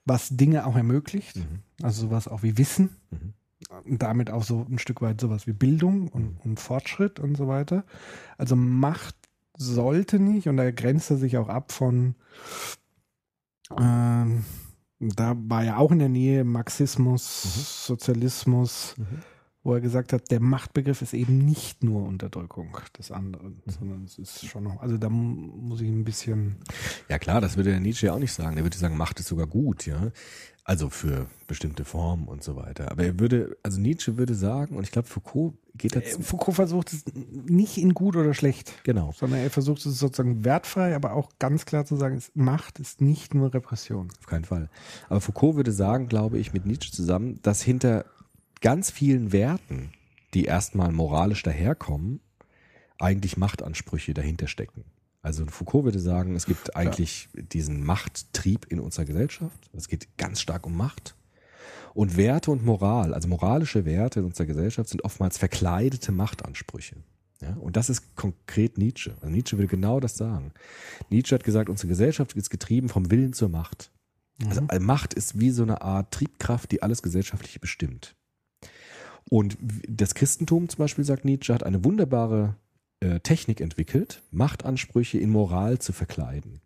Was 0.09 0.29
Dinge 0.29 0.65
auch 0.65 0.75
ermöglicht. 0.75 1.37
Mhm. 1.37 1.59
Also 1.81 2.07
sowas 2.07 2.27
auch 2.27 2.43
wie 2.43 2.57
Wissen. 2.57 2.89
Mhm. 3.11 3.33
Und 3.85 4.01
damit 4.01 4.31
auch 4.31 4.43
so 4.43 4.65
ein 4.69 4.79
Stück 4.79 5.01
weit 5.01 5.21
sowas 5.21 5.45
wie 5.45 5.53
Bildung 5.53 6.07
und, 6.07 6.37
und 6.43 6.59
Fortschritt 6.59 7.19
und 7.19 7.35
so 7.35 7.47
weiter. 7.47 7.83
Also 8.37 8.55
Macht 8.55 9.15
sollte 9.57 10.19
nicht, 10.19 10.47
und 10.47 10.57
da 10.57 10.71
grenzt 10.71 11.11
er 11.11 11.17
sich 11.17 11.37
auch 11.37 11.49
ab 11.49 11.71
von, 11.71 12.15
ähm, 13.77 14.45
da 14.99 15.35
war 15.37 15.63
ja 15.63 15.77
auch 15.77 15.91
in 15.91 15.99
der 15.99 16.09
Nähe 16.09 16.43
Marxismus, 16.43 17.85
Sozialismus, 17.85 18.95
Mhm. 18.97 19.05
Wo 19.63 19.73
er 19.73 19.81
gesagt 19.81 20.13
hat, 20.13 20.31
der 20.31 20.39
Machtbegriff 20.39 21.01
ist 21.01 21.13
eben 21.13 21.37
nicht 21.39 21.83
nur 21.83 22.03
Unterdrückung 22.07 22.77
des 22.97 23.11
anderen, 23.11 23.61
sondern 23.67 24.05
es 24.05 24.17
ist 24.17 24.45
schon 24.45 24.63
noch, 24.63 24.79
also 24.81 24.97
da 24.97 25.09
mu- 25.09 25.51
muss 25.57 25.81
ich 25.81 25.89
ein 25.89 26.05
bisschen, 26.05 26.55
Ja 27.09 27.19
klar, 27.19 27.41
das 27.41 27.57
würde 27.57 27.71
der 27.71 27.79
Nietzsche 27.81 28.05
ja 28.07 28.13
auch 28.13 28.19
nicht 28.19 28.31
sagen. 28.33 28.55
Der 28.55 28.63
würde 28.65 28.77
sagen, 28.77 28.95
Macht 28.97 29.19
ist 29.19 29.27
sogar 29.27 29.47
gut, 29.47 29.85
ja. 29.85 30.11
Also 30.63 30.89
für 30.89 31.25
bestimmte 31.47 31.83
Formen 31.83 32.27
und 32.27 32.43
so 32.43 32.55
weiter. 32.55 32.91
Aber 32.91 33.03
er 33.03 33.19
würde, 33.19 33.57
also 33.63 33.81
Nietzsche 33.81 34.17
würde 34.17 34.35
sagen, 34.35 34.77
und 34.77 34.83
ich 34.83 34.91
glaube, 34.91 35.07
Foucault 35.07 35.55
geht 35.75 35.95
dazu. 35.95 36.19
Äh, 36.19 36.23
Foucault 36.23 36.55
versucht 36.55 36.93
es 36.93 37.03
nicht 37.15 37.77
in 37.79 37.95
gut 37.95 38.15
oder 38.15 38.35
schlecht, 38.35 38.71
Genau. 38.83 39.11
sondern 39.17 39.39
er 39.39 39.49
versucht 39.49 39.83
es 39.85 39.97
sozusagen 39.97 40.45
wertfrei, 40.45 40.95
aber 40.95 41.13
auch 41.13 41.31
ganz 41.39 41.65
klar 41.65 41.85
zu 41.85 41.95
sagen, 41.95 42.21
Macht 42.35 42.77
ist 42.79 43.01
nicht 43.01 43.33
nur 43.33 43.51
Repression. 43.53 44.09
Auf 44.19 44.27
keinen 44.27 44.45
Fall. 44.45 44.69
Aber 45.09 45.21
Foucault 45.21 45.55
würde 45.55 45.71
sagen, 45.71 46.07
glaube 46.07 46.37
ich, 46.37 46.53
mit 46.53 46.65
Nietzsche 46.67 46.91
zusammen, 46.91 47.39
dass 47.41 47.61
hinter 47.63 48.05
ganz 48.61 48.91
vielen 48.91 49.31
Werten, 49.31 49.91
die 50.33 50.45
erstmal 50.45 50.91
moralisch 50.91 51.43
daherkommen, 51.43 52.19
eigentlich 52.99 53.37
Machtansprüche 53.37 54.13
dahinter 54.13 54.47
stecken. 54.47 54.83
Also 55.21 55.45
Foucault 55.45 55.85
würde 55.85 55.99
sagen, 55.99 56.35
es 56.35 56.45
gibt 56.45 56.75
eigentlich 56.75 57.29
diesen 57.33 57.83
Machttrieb 57.83 58.65
in 58.69 58.79
unserer 58.79 59.05
Gesellschaft. 59.05 59.69
Es 59.73 59.87
geht 59.87 60.17
ganz 60.17 60.39
stark 60.39 60.65
um 60.65 60.77
Macht. 60.77 61.15
Und 61.93 62.15
Werte 62.15 62.51
und 62.51 62.63
Moral, 62.63 63.13
also 63.13 63.27
moralische 63.27 63.83
Werte 63.83 64.19
in 64.19 64.25
unserer 64.25 64.47
Gesellschaft, 64.47 64.89
sind 64.89 65.03
oftmals 65.03 65.37
verkleidete 65.37 66.11
Machtansprüche. 66.11 66.97
Ja, 67.41 67.55
und 67.55 67.77
das 67.77 67.89
ist 67.89 68.15
konkret 68.15 68.77
Nietzsche. 68.77 69.13
Also 69.15 69.29
Nietzsche 69.29 69.57
würde 69.57 69.69
genau 69.69 69.99
das 69.99 70.15
sagen. 70.15 70.51
Nietzsche 71.09 71.35
hat 71.35 71.43
gesagt, 71.43 71.69
unsere 71.69 71.87
Gesellschaft 71.87 72.33
ist 72.33 72.49
getrieben 72.49 72.89
vom 72.89 73.11
Willen 73.11 73.33
zur 73.33 73.49
Macht. 73.49 73.91
Also 74.45 74.61
Macht 74.79 75.13
ist 75.13 75.39
wie 75.39 75.49
so 75.51 75.63
eine 75.63 75.81
Art 75.81 76.11
Triebkraft, 76.11 76.71
die 76.71 76.81
alles 76.81 77.01
Gesellschaftliche 77.01 77.59
bestimmt. 77.59 78.15
Und 79.29 79.57
das 79.87 80.15
Christentum 80.15 80.69
zum 80.69 80.79
Beispiel, 80.79 81.05
sagt 81.05 81.23
Nietzsche, 81.23 81.53
hat 81.53 81.63
eine 81.63 81.85
wunderbare 81.85 82.55
äh, 82.99 83.19
Technik 83.19 83.61
entwickelt, 83.61 84.23
Machtansprüche 84.31 85.19
in 85.19 85.29
Moral 85.29 85.79
zu 85.79 85.93
verkleiden. 85.93 86.61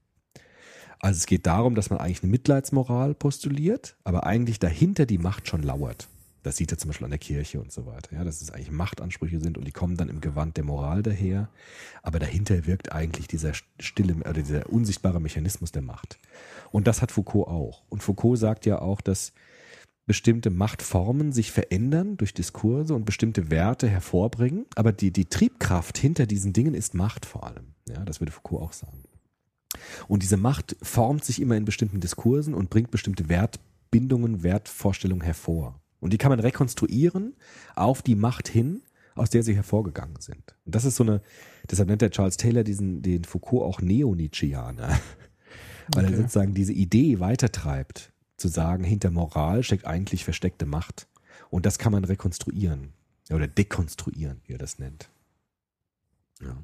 Also 0.99 1.18
es 1.18 1.26
geht 1.26 1.45
darum, 1.45 1.76
dass 1.76 1.90
man 1.90 1.99
eigentlich 1.99 2.23
eine 2.23 2.31
Mitleidsmoral 2.31 3.14
postuliert, 3.14 3.98
aber 4.06 4.26
eigentlich 4.26 4.60
dahinter 4.60 5.06
die 5.06 5.18
Macht 5.18 5.49
schon 5.49 5.61
lauert. 5.61 6.07
Das 6.44 6.57
sieht 6.57 6.72
er 6.72 6.77
zum 6.77 6.90
Beispiel 6.90 7.06
an 7.06 7.11
der 7.11 7.19
Kirche 7.19 7.60
und 7.60 7.72
so 7.72 7.85
weiter, 7.85 8.15
ja, 8.15 8.23
dass 8.23 8.41
es 8.41 8.52
eigentlich 8.52 8.72
Machtansprüche 8.72 9.40
sind 9.40 9.57
und 9.57 9.65
die 9.65 9.72
kommen 9.72 9.98
dann 9.98 10.10
im 10.10 10.22
Gewand 10.22 10.57
der 10.57 10.64
Moral 10.64 11.03
daher, 11.03 11.49
aber 12.03 12.19
dahinter 12.19 12.65
wirkt 12.65 12.91
eigentlich 12.91 13.27
dieser 13.27 13.53
stille 13.80 14.15
oder 14.15 14.34
dieser 14.34 14.69
unsichtbare 14.69 15.22
Mechanismus 15.22 15.72
der 15.72 15.81
Macht. 15.81 16.19
Und 16.72 16.88
das 16.88 17.02
hat 17.02 17.11
Foucault 17.11 17.48
auch. 17.48 17.84
Und 17.90 18.03
Foucault 18.03 18.40
sagt 18.40 18.65
ja 18.65 18.80
auch, 18.80 19.02
dass 19.02 19.34
bestimmte 20.06 20.50
Machtformen 20.50 21.32
sich 21.32 21.52
verändern 21.52 22.18
durch 22.18 22.34
Diskurse 22.34 22.94
und 22.94 23.06
bestimmte 23.06 23.50
Werte 23.50 23.88
hervorbringen, 23.88 24.66
aber 24.76 24.92
die, 24.92 25.12
die 25.12 25.26
Triebkraft 25.26 25.98
hinter 25.98 26.26
diesen 26.26 26.54
Dingen 26.54 26.74
ist 26.74 26.94
Macht 26.94 27.26
vor 27.26 27.46
allem. 27.46 27.74
Ja, 27.88 28.04
das 28.04 28.20
würde 28.20 28.32
Foucault 28.32 28.62
auch 28.64 28.74
sagen. 28.74 29.04
Und 30.08 30.24
diese 30.24 30.38
Macht 30.38 30.76
formt 30.82 31.24
sich 31.24 31.42
immer 31.42 31.56
in 31.56 31.66
bestimmten 31.66 32.00
Diskursen 32.00 32.54
und 32.54 32.70
bringt 32.70 32.92
bestimmte 32.92 33.30
Wertbindungen, 33.30 34.44
Wertvorstellungen 34.44 35.24
hervor. 35.24 35.80
Und 36.00 36.12
die 36.14 36.18
kann 36.18 36.30
man 36.30 36.40
rekonstruieren 36.40 37.36
auf 37.76 38.02
die 38.02 38.16
Macht 38.16 38.48
hin, 38.50 38.82
aus 39.16 39.30
der 39.30 39.44
sie 39.44 39.56
hervorgegangen 39.56 40.20
sind. 40.20 40.56
Und 40.66 40.76
das 40.76 40.86
ist 40.86 40.96
so 40.98 41.04
eine, 41.04 41.22
deshalb 41.70 41.88
nennt 41.88 42.02
der 42.02 42.12
Charles 42.12 42.38
Taylor 42.38 42.64
diesen, 42.64 43.02
den 43.02 43.24
Foucault 43.24 43.64
auch 43.64 43.82
Neo-Nietzscheaner. 43.82 44.90
Weil 45.94 46.06
er 46.06 46.10
Okay. 46.12 46.18
sozusagen 46.18 46.54
diese 46.54 46.72
Idee 46.74 47.20
weitertreibt, 47.20 48.12
zu 48.44 48.49
sagen, 48.49 48.84
hinter 48.84 49.10
Moral 49.10 49.64
steckt 49.64 49.86
eigentlich 49.86 50.26
versteckte 50.26 50.65
Macht. 50.65 51.07
Und 51.49 51.65
das 51.65 51.78
kann 51.80 51.94
man 51.94 52.03
rekonstruieren. 52.03 52.91
Oder 53.32 53.48
dekonstruieren, 53.48 54.41
wie 54.45 54.53
er 54.53 54.57
das 54.57 54.80
nennt. 54.80 55.10
Ja. 56.41 56.57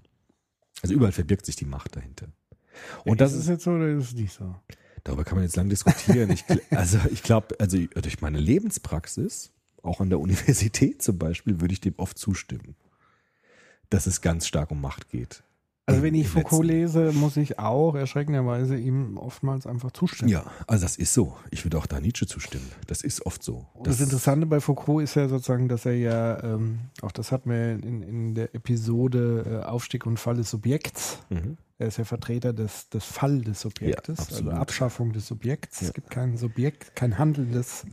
Also 0.81 0.93
überall 0.93 1.13
verbirgt 1.13 1.45
sich 1.45 1.55
die 1.55 1.65
Macht 1.65 1.95
dahinter. 1.95 2.27
Und 3.05 3.21
das 3.21 3.31
ist 3.31 3.37
ist, 3.39 3.43
es 3.43 3.49
jetzt 3.49 3.63
so 3.63 3.71
oder 3.71 3.87
ist 3.87 4.09
es 4.09 4.13
nicht 4.13 4.33
so? 4.33 4.55
darüber 5.05 5.23
kann 5.23 5.35
man 5.35 5.45
jetzt 5.45 5.55
lang 5.55 5.69
diskutieren. 5.69 6.29
Ich, 6.31 6.43
also 6.71 6.99
ich 7.11 7.23
glaube, 7.23 7.55
also 7.59 7.77
durch 7.77 8.19
meine 8.19 8.39
Lebenspraxis, 8.39 9.51
auch 9.81 10.01
an 10.01 10.09
der 10.09 10.19
Universität 10.19 11.01
zum 11.01 11.17
Beispiel, 11.17 11.61
würde 11.61 11.73
ich 11.73 11.79
dem 11.79 11.95
oft 11.97 12.17
zustimmen, 12.17 12.75
dass 13.89 14.05
es 14.05 14.19
ganz 14.19 14.45
stark 14.45 14.71
um 14.71 14.81
Macht 14.81 15.09
geht. 15.09 15.43
Also 15.89 16.03
wenn 16.03 16.15
ich 16.15 16.27
Foucault 16.27 16.65
lese, 16.65 17.11
muss 17.13 17.37
ich 17.37 17.59
auch 17.59 17.95
erschreckenderweise 17.95 18.77
ihm 18.77 19.17
oftmals 19.17 19.67
einfach 19.67 19.91
zustimmen. 19.91 20.29
Ja, 20.29 20.45
also 20.67 20.83
das 20.83 20.97
ist 20.97 21.13
so. 21.13 21.35
Ich 21.51 21.65
würde 21.65 21.77
auch 21.77 21.85
da 21.85 21.99
Nietzsche 21.99 22.27
zustimmen. 22.27 22.65
Das 22.87 23.01
ist 23.01 23.25
oft 23.25 23.43
so. 23.43 23.65
Und 23.73 23.87
das, 23.87 23.99
Interessante 23.99 24.45
bei 24.45 24.59
Foucault 24.59 25.03
ist 25.03 25.15
ja 25.15 25.27
sozusagen, 25.27 25.67
dass 25.67 25.85
er 25.85 25.95
ja, 25.95 26.43
ähm, 26.43 26.79
auch 27.01 27.11
das 27.11 27.31
hatten 27.31 27.49
wir 27.49 27.71
in, 27.71 28.01
in 28.01 28.35
der 28.35 28.55
Episode 28.55 29.61
äh, 29.63 29.65
Aufstieg 29.65 30.05
und 30.05 30.19
Fall 30.19 30.37
des 30.37 30.51
Subjekts. 30.51 31.19
Mhm. 31.29 31.57
Er 31.79 31.87
ist 31.87 31.97
ja 31.97 32.03
Vertreter 32.03 32.51
des, 32.51 32.89
des 32.89 33.05
Fall 33.05 33.39
des 33.39 33.61
Subjektes, 33.61 34.17
Ja, 34.31 34.37
also. 34.37 34.51
Abschaffung 34.51 35.13
des 35.13 35.27
Subjekts. 35.27 35.79
Ja. 35.79 35.87
Es 35.87 35.93
gibt 35.93 36.09
kein 36.09 36.35
Subjekt, 36.35 36.93
kein 36.93 37.17
handelndes, 37.17 37.85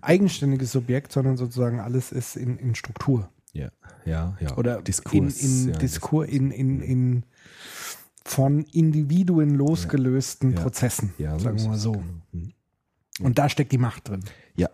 eigenständiges 0.00 0.72
Subjekt, 0.72 1.12
sondern 1.12 1.36
sozusagen 1.36 1.78
alles 1.78 2.10
ist 2.10 2.36
in, 2.36 2.58
in 2.58 2.74
Struktur. 2.74 3.30
Ja, 3.52 3.70
ja, 4.04 4.36
ja. 4.40 4.56
Oder 4.56 4.80
Diskurs. 4.82 5.42
in, 5.42 5.64
in 5.66 5.72
ja, 5.72 5.78
Diskur, 5.78 6.26
in, 6.26 6.50
in, 6.50 6.80
in 6.80 7.22
von 8.24 8.62
Individuen 8.64 9.54
losgelösten 9.54 10.52
Ja. 10.54 10.60
Prozessen, 10.60 11.12
Ja, 11.18 11.38
sagen 11.38 11.56
ist 11.56 11.62
wir 11.64 11.70
mal 11.70 11.78
so. 11.78 11.92
genau. 11.92 12.04
Mhm. 12.32 12.52
Und 13.22 13.38
da 13.38 13.48
steckt 13.48 13.72
die 13.72 13.78
Macht 13.78 14.08
drin. 14.08 14.20
Ja, 14.56 14.68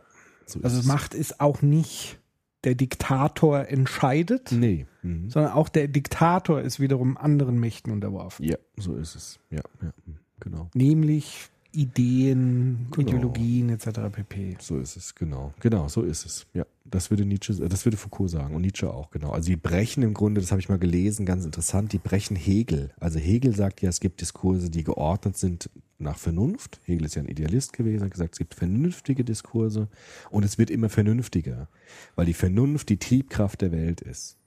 so 0.46 0.58
ist 0.58 0.64
Also 0.64 0.80
es. 0.80 0.86
Macht 0.86 1.14
ist 1.14 1.40
auch 1.40 1.62
nicht 1.62 2.18
der 2.64 2.74
Diktator 2.74 3.66
entscheidet, 3.68 4.50
Nee. 4.52 4.86
Mhm. 5.02 5.30
sondern 5.30 5.52
auch 5.52 5.68
der 5.68 5.88
Diktator 5.88 6.60
ist 6.60 6.80
wiederum 6.80 7.16
anderen 7.16 7.58
Mächten 7.58 7.92
unterworfen. 7.92 8.44
Ja, 8.44 8.56
so 8.76 8.96
ist 8.96 9.14
es. 9.14 9.38
Ja, 9.50 9.62
ja, 9.80 9.92
mhm. 10.04 10.16
genau. 10.40 10.70
Nämlich 10.74 11.48
Ideen, 11.76 12.86
Genau. 12.90 13.08
Ideologien 13.08 13.68
etc. 13.68 14.00
pp. 14.10 14.56
So 14.60 14.78
ist 14.78 14.96
es, 14.96 15.14
genau. 15.14 15.52
Genau, 15.60 15.88
so 15.88 16.02
ist 16.02 16.24
es. 16.24 16.46
Ja, 16.54 16.64
das 16.84 17.10
würde 17.10 17.24
Nietzsche, 17.24 17.52
äh, 17.52 17.68
das 17.68 17.84
würde 17.84 17.96
Foucault 17.96 18.30
sagen 18.30 18.54
und 18.54 18.62
Nietzsche 18.62 18.90
auch, 18.92 19.10
genau. 19.10 19.30
Also 19.30 19.48
die 19.48 19.56
brechen 19.56 20.02
im 20.02 20.14
Grunde, 20.14 20.40
das 20.40 20.50
habe 20.50 20.60
ich 20.60 20.68
mal 20.68 20.78
gelesen, 20.78 21.26
ganz 21.26 21.44
interessant, 21.44 21.92
die 21.92 21.98
brechen 21.98 22.36
Hegel. 22.36 22.90
Also 22.98 23.18
Hegel 23.18 23.54
sagt 23.54 23.82
ja, 23.82 23.90
es 23.90 24.00
gibt 24.00 24.20
Diskurse, 24.20 24.70
die 24.70 24.84
geordnet 24.84 25.36
sind 25.36 25.70
nach 25.98 26.18
Vernunft. 26.18 26.80
Hegel 26.84 27.06
ist 27.06 27.14
ja 27.14 27.22
ein 27.22 27.28
Idealist 27.28 27.72
gewesen, 27.72 28.04
hat 28.04 28.10
gesagt, 28.10 28.34
es 28.34 28.38
gibt 28.38 28.54
vernünftige 28.54 29.24
Diskurse 29.24 29.88
und 30.30 30.44
es 30.44 30.58
wird 30.58 30.70
immer 30.70 30.88
vernünftiger, 30.88 31.68
weil 32.14 32.26
die 32.26 32.34
Vernunft 32.34 32.88
die 32.88 32.98
Triebkraft 32.98 33.60
der 33.60 33.72
Welt 33.72 34.00
ist. 34.00 34.38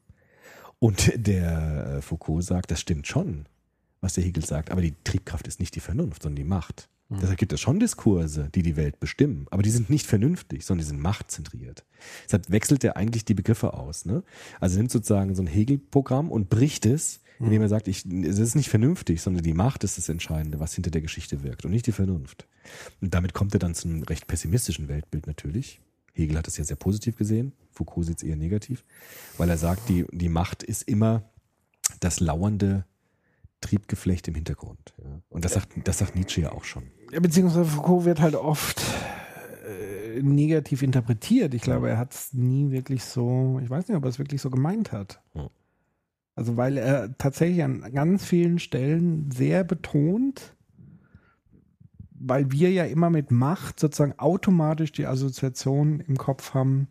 Und 0.80 1.12
der 1.16 1.98
äh, 1.98 2.02
Foucault 2.02 2.44
sagt, 2.44 2.72
das 2.72 2.80
stimmt 2.80 3.06
schon, 3.06 3.46
was 4.02 4.14
der 4.14 4.24
Hegel 4.24 4.46
sagt, 4.46 4.72
aber 4.72 4.82
die 4.82 4.96
Triebkraft 5.04 5.48
ist 5.48 5.60
nicht 5.60 5.76
die 5.76 5.82
Vernunft, 5.82 6.24
sondern 6.24 6.38
die 6.38 6.50
Macht. 6.50 6.90
Deshalb 7.12 7.40
gibt 7.40 7.54
es 7.54 7.60
schon 7.60 7.80
Diskurse, 7.80 8.50
die 8.54 8.62
die 8.62 8.76
Welt 8.76 9.00
bestimmen, 9.00 9.48
aber 9.50 9.64
die 9.64 9.72
sind 9.72 9.90
nicht 9.90 10.06
vernünftig, 10.06 10.64
sondern 10.64 10.86
die 10.86 10.90
sind 10.90 11.02
machtzentriert. 11.02 11.84
Deshalb 12.26 12.52
wechselt 12.52 12.84
er 12.84 12.98
eigentlich 12.98 13.26
die 13.26 13.34
Begriffe 13.34 13.74
aus. 13.74 14.06
Ne? 14.06 14.24
Also 14.60 14.78
nimmt 14.78 14.92
sozusagen 14.92 15.34
so 15.34 15.42
ein 15.42 15.48
Hegel-Programm 15.48 16.32
und 16.32 16.50
bricht 16.50 16.86
es, 16.86 17.22
indem 17.40 17.62
er 17.62 17.70
sagt, 17.70 17.88
ich, 17.88 18.06
es 18.06 18.38
ist 18.38 18.56
nicht 18.56 18.70
vernünftig, 18.70 19.22
sondern 19.22 19.44
die 19.44 19.54
Macht 19.54 19.84
ist 19.84 19.98
das 19.98 20.10
Entscheidende, 20.10 20.60
was 20.60 20.76
hinter 20.76 20.92
der 20.92 21.02
Geschichte 21.02 21.42
wirkt 21.42 21.66
und 21.66 21.72
nicht 21.72 21.88
die 21.88 21.94
Vernunft. 21.94 22.48
Und 23.02 23.14
damit 23.14 23.34
kommt 23.34 23.54
er 23.56 23.60
dann 23.60 23.74
zu 23.74 23.88
einem 23.88 24.04
recht 24.04 24.28
pessimistischen 24.28 24.88
Weltbild 24.88 25.26
natürlich. 25.26 25.82
Hegel 26.14 26.38
hat 26.38 26.48
es 26.48 26.58
ja 26.58 26.64
sehr 26.64 26.76
positiv 26.76 27.16
gesehen, 27.16 27.54
Foucault 27.72 28.06
sieht 28.06 28.18
es 28.18 28.24
eher 28.24 28.36
negativ, 28.36 28.84
weil 29.38 29.50
er 29.50 29.58
sagt, 29.58 29.88
die, 29.90 30.06
die 30.12 30.30
Macht 30.30 30.64
ist 30.64 30.84
immer 30.84 31.24
das 32.02 32.20
lauernde 32.20 32.86
Triebgeflecht 33.62 34.28
im 34.28 34.36
Hintergrund. 34.36 34.94
Ja. 34.98 35.22
Und 35.30 35.46
das 35.46 35.54
sagt, 35.54 35.72
das 35.86 36.00
sagt 36.00 36.16
Nietzsche 36.16 36.42
ja 36.42 36.52
auch 36.52 36.64
schon. 36.64 36.84
Beziehungsweise 37.12 37.66
Foucault 37.66 38.06
wird 38.06 38.22
halt 38.22 38.36
oft 38.36 38.82
äh, 39.68 40.22
negativ 40.22 40.82
interpretiert. 40.84 41.54
Ich 41.54 41.62
glaube, 41.62 41.90
er 41.90 41.98
hat 41.98 42.14
es 42.14 42.34
nie 42.34 42.72
wirklich 42.72 43.04
so, 43.04 43.60
ich 43.64 43.70
weiß 43.70 43.88
nicht, 43.88 43.98
ob 43.98 44.04
er 44.04 44.10
es 44.10 44.20
wirklich 44.20 44.42
so 44.42 44.50
gemeint 44.50 44.92
hat. 44.92 45.22
Also 46.36 46.56
weil 46.56 46.78
er 46.78 47.18
tatsächlich 47.18 47.64
an 47.64 47.82
ganz 47.94 48.24
vielen 48.24 48.60
Stellen 48.60 49.30
sehr 49.32 49.64
betont, 49.64 50.56
weil 52.12 52.52
wir 52.52 52.72
ja 52.72 52.86
immer 52.86 53.10
mit 53.10 53.32
Macht 53.32 53.80
sozusagen 53.80 54.18
automatisch 54.20 54.92
die 54.92 55.06
Assoziation 55.06 56.00
im 56.02 56.18
Kopf 56.18 56.54
haben, 56.54 56.88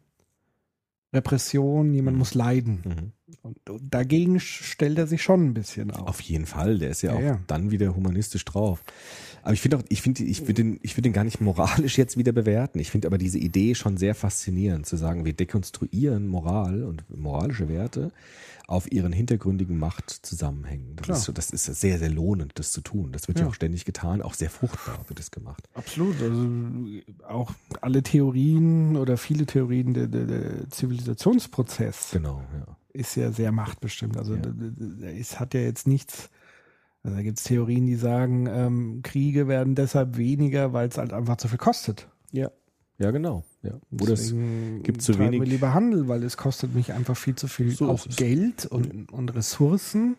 Repression, 1.12 1.94
jemand 1.94 2.16
Mhm. 2.16 2.18
muss 2.18 2.34
leiden. 2.34 2.82
Mhm. 2.84 3.12
Und, 3.42 3.68
und 3.70 3.82
dagegen 3.94 4.40
stellt 4.40 4.98
er 4.98 5.06
sich 5.06 5.22
schon 5.22 5.44
ein 5.48 5.54
bisschen 5.54 5.90
auf. 5.90 6.08
Auf 6.08 6.20
jeden 6.20 6.46
Fall, 6.46 6.78
der 6.78 6.90
ist 6.90 7.02
ja, 7.02 7.12
Ja, 7.12 7.16
auch 7.18 7.22
ja. 7.22 7.40
dann 7.46 7.70
wieder 7.70 7.94
humanistisch 7.94 8.44
drauf. 8.44 8.82
Aber 9.42 9.52
ich 9.52 9.60
finde 9.60 9.78
auch, 9.78 9.82
ich 9.88 10.02
finde, 10.02 10.24
ich 10.24 10.40
würde 10.42 10.54
den, 10.54 10.80
ich 10.82 10.92
würde 10.94 11.02
den 11.02 11.12
gar 11.12 11.24
nicht 11.24 11.40
moralisch 11.40 11.98
jetzt 11.98 12.16
wieder 12.16 12.32
bewerten. 12.32 12.78
Ich 12.78 12.90
finde 12.90 13.06
aber 13.06 13.18
diese 13.18 13.38
Idee 13.38 13.74
schon 13.74 13.96
sehr 13.96 14.14
faszinierend, 14.14 14.86
zu 14.86 14.96
sagen, 14.96 15.24
wir 15.24 15.32
dekonstruieren 15.34 16.26
Moral 16.26 16.84
und 16.84 17.04
moralische 17.14 17.68
Werte 17.68 18.12
auf 18.66 18.90
ihren 18.92 19.12
hintergründigen 19.12 19.78
Machtzusammenhängen. 19.78 20.96
Das 20.96 21.04
Klar. 21.06 21.16
ist, 21.18 21.24
so- 21.24 21.32
das 21.32 21.50
ist 21.50 21.64
sehr, 21.64 21.98
sehr 21.98 22.10
lohnend, 22.10 22.52
das 22.56 22.72
zu 22.72 22.80
tun. 22.82 23.12
Das 23.12 23.26
wird 23.28 23.38
ja, 23.38 23.44
Ja. 23.44 23.50
auch 23.50 23.54
ständig 23.54 23.84
getan, 23.86 24.20
auch 24.20 24.34
sehr 24.34 24.50
fruchtbar 24.50 24.98
wird 25.08 25.20
es 25.20 25.30
gemacht. 25.30 25.68
Absolut. 25.74 26.20
Also 26.20 26.46
auch 27.26 27.52
alle 27.80 28.02
Theorien 28.02 28.96
oder 28.96 29.16
viele 29.16 29.46
Theorien 29.46 29.94
der, 29.94 30.06
der, 30.06 30.24
der 30.26 30.70
Zivilisationsprozess 30.70 32.10
Genau, 32.12 32.42
ja. 32.52 32.76
Ist 32.98 33.14
ja 33.16 33.30
sehr 33.32 33.52
machtbestimmt. 33.52 34.16
Also 34.16 34.34
Ja. 34.34 34.42
es 35.18 35.38
hat 35.40 35.54
ja 35.54 35.60
jetzt 35.60 35.86
nichts. 35.86 36.30
Also 37.02 37.16
da 37.16 37.22
gibt 37.22 37.38
es 37.38 37.44
Theorien, 37.44 37.86
die 37.86 37.94
sagen, 37.94 38.46
ähm, 38.50 39.00
Kriege 39.02 39.46
werden 39.48 39.74
deshalb 39.74 40.16
weniger, 40.16 40.72
weil 40.72 40.88
es 40.88 40.98
halt 40.98 41.12
einfach 41.12 41.36
zu 41.36 41.48
viel 41.48 41.58
kostet. 41.58 42.08
Ja. 42.32 42.50
Ja, 42.98 43.12
genau. 43.12 43.44
Ja. 43.62 43.78
Das, 43.92 44.08
Deswegen 44.08 44.82
gibt's 44.82 45.04
zu 45.04 45.16
wenig- 45.18 45.40
wir 45.40 45.46
lieber 45.46 45.72
Handel, 45.72 46.08
weil 46.08 46.24
es 46.24 46.36
kostet 46.36 46.74
mich 46.74 46.92
einfach 46.92 47.16
viel 47.16 47.36
zu 47.36 47.46
viel 47.46 47.70
So 47.70 47.88
auch 47.88 48.04
es. 48.06 48.16
Geld 48.16 48.66
und, 48.66 49.12
und 49.12 49.34
Ressourcen, 49.34 50.16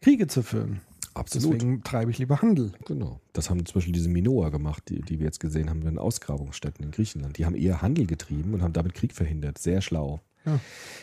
Kriege 0.00 0.26
zu 0.26 0.42
führen. 0.42 0.80
absolut. 1.14 1.54
Deswegen 1.54 1.82
treibe 1.84 2.10
ich 2.10 2.18
lieber 2.18 2.42
Handel. 2.42 2.72
Genau. 2.86 3.20
Das 3.32 3.48
haben 3.50 3.64
zum 3.64 3.74
Beispiel 3.74 3.92
diese 3.92 4.08
Minoa 4.08 4.48
gemacht, 4.50 4.82
die, 4.88 5.00
die 5.00 5.20
wir 5.20 5.26
jetzt 5.26 5.38
gesehen 5.38 5.70
haben 5.70 5.82
in 5.86 5.98
Ausgrabungsstätten 5.98 6.84
in 6.84 6.90
Griechenland. 6.90 7.38
Die 7.38 7.46
haben 7.46 7.54
eher 7.54 7.82
Handel 7.82 8.06
getrieben 8.06 8.52
und 8.54 8.62
haben 8.62 8.72
damit 8.72 8.94
Krieg 8.94 9.12
verhindert. 9.14 9.58
Sehr 9.58 9.80
schlau. 9.80 10.20
Ja. 10.44 10.60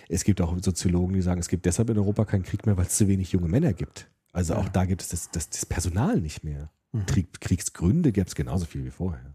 Es 0.10 0.24
gibt 0.24 0.41
auch 0.41 0.56
Soziologen, 0.62 1.14
die 1.14 1.22
sagen, 1.22 1.40
es 1.40 1.48
gibt 1.49 1.66
deshalb 1.66 1.90
in 1.90 1.98
Europa 1.98 2.26
keinen 2.26 2.44
Krieg 2.44 2.66
mehr, 2.66 2.78
weil 2.78 2.86
es 2.86 2.95
zu 2.98 3.07
wenig 3.07 3.32
junge 3.32 3.48
Männer 3.48 3.74
gibt. 3.74 4.07
Also 4.34 4.53
Ja. 4.53 4.60
auch 4.60 4.70
da 4.70 4.86
gibt 4.86 5.02
es 5.02 5.10
das, 5.10 5.30
das, 5.32 5.49
das 5.49 5.66
Personal 5.66 6.20
nicht 6.20 6.44
mehr. 6.44 6.70
Mhm. 6.91 7.06
Krieg, 7.06 7.41
Kriegsgründe 7.41 8.12
gäbe 8.12 8.28
es 8.28 8.36
genauso 8.36 8.66
viel 8.66 8.84
wie 8.86 8.91
vorher. 8.91 9.34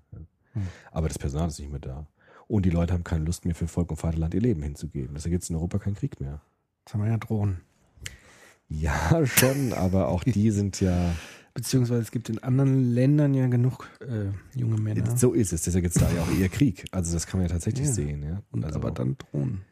Mhm. 0.54 0.66
Aber 0.92 1.08
das 1.08 1.18
Personal 1.18 1.48
ist 1.48 1.58
nicht 1.58 1.70
mehr 1.70 1.80
da. 1.80 2.06
Und 2.48 2.66
die 2.66 2.70
Leute 2.70 2.92
haben 2.94 3.04
keine 3.04 3.24
Lust 3.24 3.44
mehr 3.44 3.54
für 3.54 3.68
Volk 3.68 3.90
und 3.90 3.96
Vaterland 3.98 4.34
ihr 4.34 4.40
Leben 4.40 4.62
hinzugeben. 4.62 5.14
Deshalb 5.14 5.30
gibt 5.32 5.44
es 5.44 5.50
in 5.50 5.56
Europa 5.56 5.78
keinen 5.78 5.94
Krieg 5.94 6.20
mehr. 6.20 6.40
Jetzt 6.84 6.94
haben 6.94 7.02
wir 7.02 7.10
ja 7.10 7.16
Drohnen. 7.18 7.60
Ja, 8.68 9.24
schon, 9.26 9.72
aber 9.72 10.08
auch 10.08 10.24
die 10.24 10.50
sind 10.50 10.80
ja. 10.80 11.14
Beziehungsweise 11.54 12.00
es 12.02 12.10
gibt 12.12 12.28
in 12.28 12.38
anderen 12.42 12.92
Ländern 12.94 13.34
ja 13.34 13.46
genug 13.48 13.88
äh, 14.00 14.30
junge 14.58 14.78
Männer. 14.80 15.16
So 15.16 15.32
ist 15.32 15.52
es. 15.52 15.62
Deshalb 15.62 15.82
gibt 15.82 15.96
es 15.96 16.00
da 16.00 16.10
ja 16.12 16.22
auch 16.22 16.30
eher 16.38 16.48
Krieg. 16.48 16.84
Also 16.92 17.12
das 17.12 17.26
kann 17.26 17.40
man 17.40 17.48
ja 17.48 17.52
tatsächlich 17.54 17.86
Ja. 17.88 17.92
sehen. 17.92 18.22
Ja. 18.22 18.42
Und 18.52 18.64
also 18.64 18.78
aber 18.78 18.92
dann 18.92 19.16
Drohnen. 19.18 19.62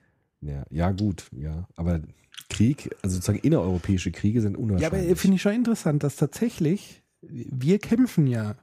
Ja, 0.40 0.64
ja, 0.70 0.90
gut, 0.92 1.28
ja. 1.32 1.66
Aber 1.76 2.00
Krieg, 2.48 2.90
also 3.02 3.16
sozusagen 3.16 3.38
innereuropäische 3.40 4.10
Kriege 4.12 4.40
sind 4.40 4.52
Ja, 4.52 4.58
unwahrscheinlich. 4.58 5.08
aber 5.10 5.16
finde 5.16 5.34
ich 5.36 5.42
schon 5.42 5.52
interessant, 5.54 6.02
dass 6.02 6.16
tatsächlich 6.16 7.02
wir 7.20 7.78
kämpfen 7.78 8.26
ja, 8.26 8.56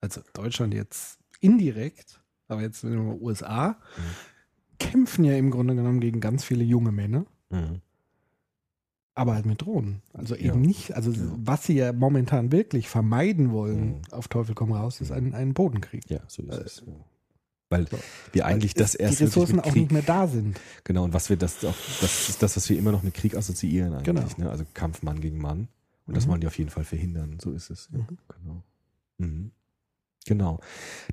also 0.00 0.20
Deutschland 0.32 0.74
jetzt 0.74 1.18
indirekt, 1.40 2.20
aber 2.48 2.62
jetzt 2.62 2.82
wenn 2.84 2.92
wir 2.92 2.98
mal 3.02 3.18
USA, 3.20 3.78
kämpfen 4.78 5.24
ja 5.24 5.36
im 5.36 5.50
Grunde 5.50 5.74
genommen 5.76 6.00
gegen 6.00 6.20
ganz 6.20 6.44
viele 6.44 6.64
junge 6.64 6.90
Männer, 6.92 7.24
Mhm. 7.50 7.80
aber 9.14 9.34
halt 9.34 9.46
mit 9.46 9.62
Drohnen. 9.62 10.02
Also 10.12 10.34
eben 10.34 10.46
Ja. 10.62 10.66
nicht, 10.66 10.94
also 10.96 11.12
Ja. 11.12 11.20
was 11.38 11.64
sie 11.64 11.74
ja 11.74 11.92
momentan 11.92 12.50
wirklich 12.50 12.88
vermeiden 12.88 13.52
wollen, 13.52 13.86
Mhm. 13.98 14.02
auf 14.10 14.26
Teufel 14.28 14.54
komm 14.56 14.72
raus, 14.72 15.00
ist 15.00 15.12
ein, 15.12 15.34
ein 15.34 15.54
Bodenkrieg. 15.54 16.02
Ja, 16.10 16.20
so 16.26 16.42
ist 16.42 16.58
Äh, 16.58 16.62
es. 16.62 16.82
Ja. 16.86 16.92
Weil 17.74 17.88
so. 17.88 17.98
wir 18.32 18.46
eigentlich 18.46 18.74
das 18.74 18.92
die 18.92 18.98
erst 18.98 19.20
wirklich 19.20 19.28
Ressourcen 19.28 19.60
auch 19.60 19.74
nicht 19.74 19.90
mehr 19.92 20.02
da 20.02 20.26
sind. 20.28 20.60
genau, 20.84 21.04
und 21.04 21.12
was 21.12 21.28
wir 21.30 21.36
das 21.36 21.64
auch, 21.64 21.74
das 22.00 22.28
ist 22.28 22.42
das, 22.42 22.56
was 22.56 22.68
wir 22.68 22.78
immer 22.78 22.92
noch 22.92 23.02
mit 23.02 23.14
Krieg 23.14 23.36
assoziieren 23.36 23.92
eigentlich, 23.94 24.04
Genau. 24.04 24.26
ne? 24.38 24.50
Also 24.50 24.64
Kampf 24.74 25.02
Mann 25.02 25.20
gegen 25.20 25.38
Mann. 25.38 25.68
Und 26.06 26.16
das 26.16 26.26
Mhm. 26.26 26.30
wollen 26.30 26.40
die 26.42 26.46
auf 26.46 26.58
jeden 26.58 26.70
Fall 26.70 26.84
verhindern. 26.84 27.38
So 27.42 27.52
ist 27.52 27.70
es. 27.70 27.88
Ja, 27.92 27.98
Mhm. 27.98 28.18
genau. 28.28 28.62
Mhm. 29.18 29.50
Genau. 30.26 30.58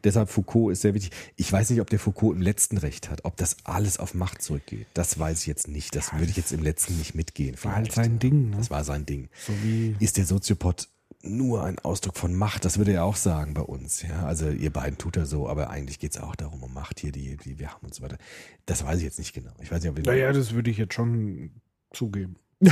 Deshalb 0.06 0.30
Foucault 0.30 0.72
ist 0.72 0.82
sehr 0.84 0.94
wichtig. 0.94 1.12
Ich 1.36 1.52
weiß 1.52 1.70
nicht, 1.70 1.82
ob 1.82 1.90
der 1.90 2.00
Foucault 2.00 2.34
im 2.36 2.42
letzten 2.42 2.78
Recht 2.78 3.10
hat, 3.10 3.26
ob 3.26 3.36
das 3.36 3.58
alles 3.66 3.98
auf 3.98 4.14
Macht 4.14 4.42
zurückgeht. 4.42 4.88
Das 4.94 5.20
weiß 5.20 5.42
ich 5.42 5.48
jetzt 5.48 5.68
nicht. 5.68 5.96
Das 5.98 6.14
würde 6.14 6.28
ich 6.32 6.38
jetzt 6.38 6.54
im 6.54 6.64
letzten 6.64 6.98
nicht 6.98 7.14
mitgehen. 7.14 7.58
War 7.64 7.76
halt 7.76 7.92
sein 7.92 8.20
Ding. 8.20 8.52
Ne? 8.52 8.58
Das 8.58 8.70
war 8.70 8.86
sein 8.86 9.06
Ding. 9.06 9.28
So 9.46 9.52
wie 9.64 9.98
Ist 10.00 10.16
der 10.16 10.26
Soziopod 10.26 10.88
nur 11.24 11.64
ein 11.64 11.80
Ausdruck 11.80 12.18
von 12.18 12.34
Macht? 12.34 12.66
Das 12.66 12.78
würde 12.78 12.94
er 12.94 13.04
auch 13.04 13.16
sagen 13.16 13.54
bei 13.54 13.62
uns. 13.62 14.02
Ja, 14.02 14.26
also 14.26 14.50
ihr 14.50 14.72
beiden 14.72 14.98
tut 14.98 15.18
er 15.18 15.26
so, 15.26 15.48
aber 15.48 15.70
eigentlich 15.70 16.00
geht 16.00 16.12
es 16.12 16.22
auch 16.22 16.36
darum, 16.36 16.64
um 16.64 16.74
Macht 16.74 17.00
hier, 17.00 17.12
die, 17.12 17.38
die 17.38 17.60
wir 17.60 17.72
haben 17.72 17.86
und 17.86 17.94
so 17.94 18.04
weiter. 18.04 18.18
Das 18.66 18.86
weiß 18.86 18.98
ich 18.98 19.04
jetzt 19.04 19.20
nicht 19.20 19.34
genau. 19.34 19.52
Ich 19.62 19.72
weiß 19.72 19.82
nicht, 19.82 19.90
ob 19.90 19.98
wir 19.98 20.04
Naja, 20.04 20.32
das 20.34 20.54
würde 20.54 20.72
ich 20.72 20.78
jetzt 20.78 20.94
schon 20.94 21.52
zugeben. 21.92 22.36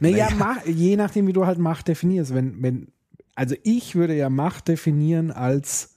naja, 0.00 0.28
Mach, 0.36 0.64
je 0.66 0.96
nachdem, 0.96 1.26
wie 1.26 1.32
du 1.32 1.46
halt 1.46 1.58
Macht 1.58 1.88
definierst. 1.88 2.34
Wenn, 2.34 2.62
wenn, 2.62 2.92
also 3.34 3.54
ich 3.62 3.94
würde 3.94 4.14
ja 4.14 4.30
Macht 4.30 4.68
definieren 4.68 5.30
als 5.30 5.96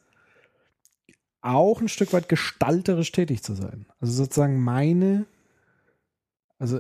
auch 1.42 1.80
ein 1.80 1.90
Stück 1.90 2.12
weit 2.12 2.28
gestalterisch 2.28 3.12
tätig 3.12 3.44
zu 3.44 3.54
sein. 3.54 3.86
Also 4.00 4.14
sozusagen 4.14 4.60
meine, 4.60 5.26
also 6.58 6.80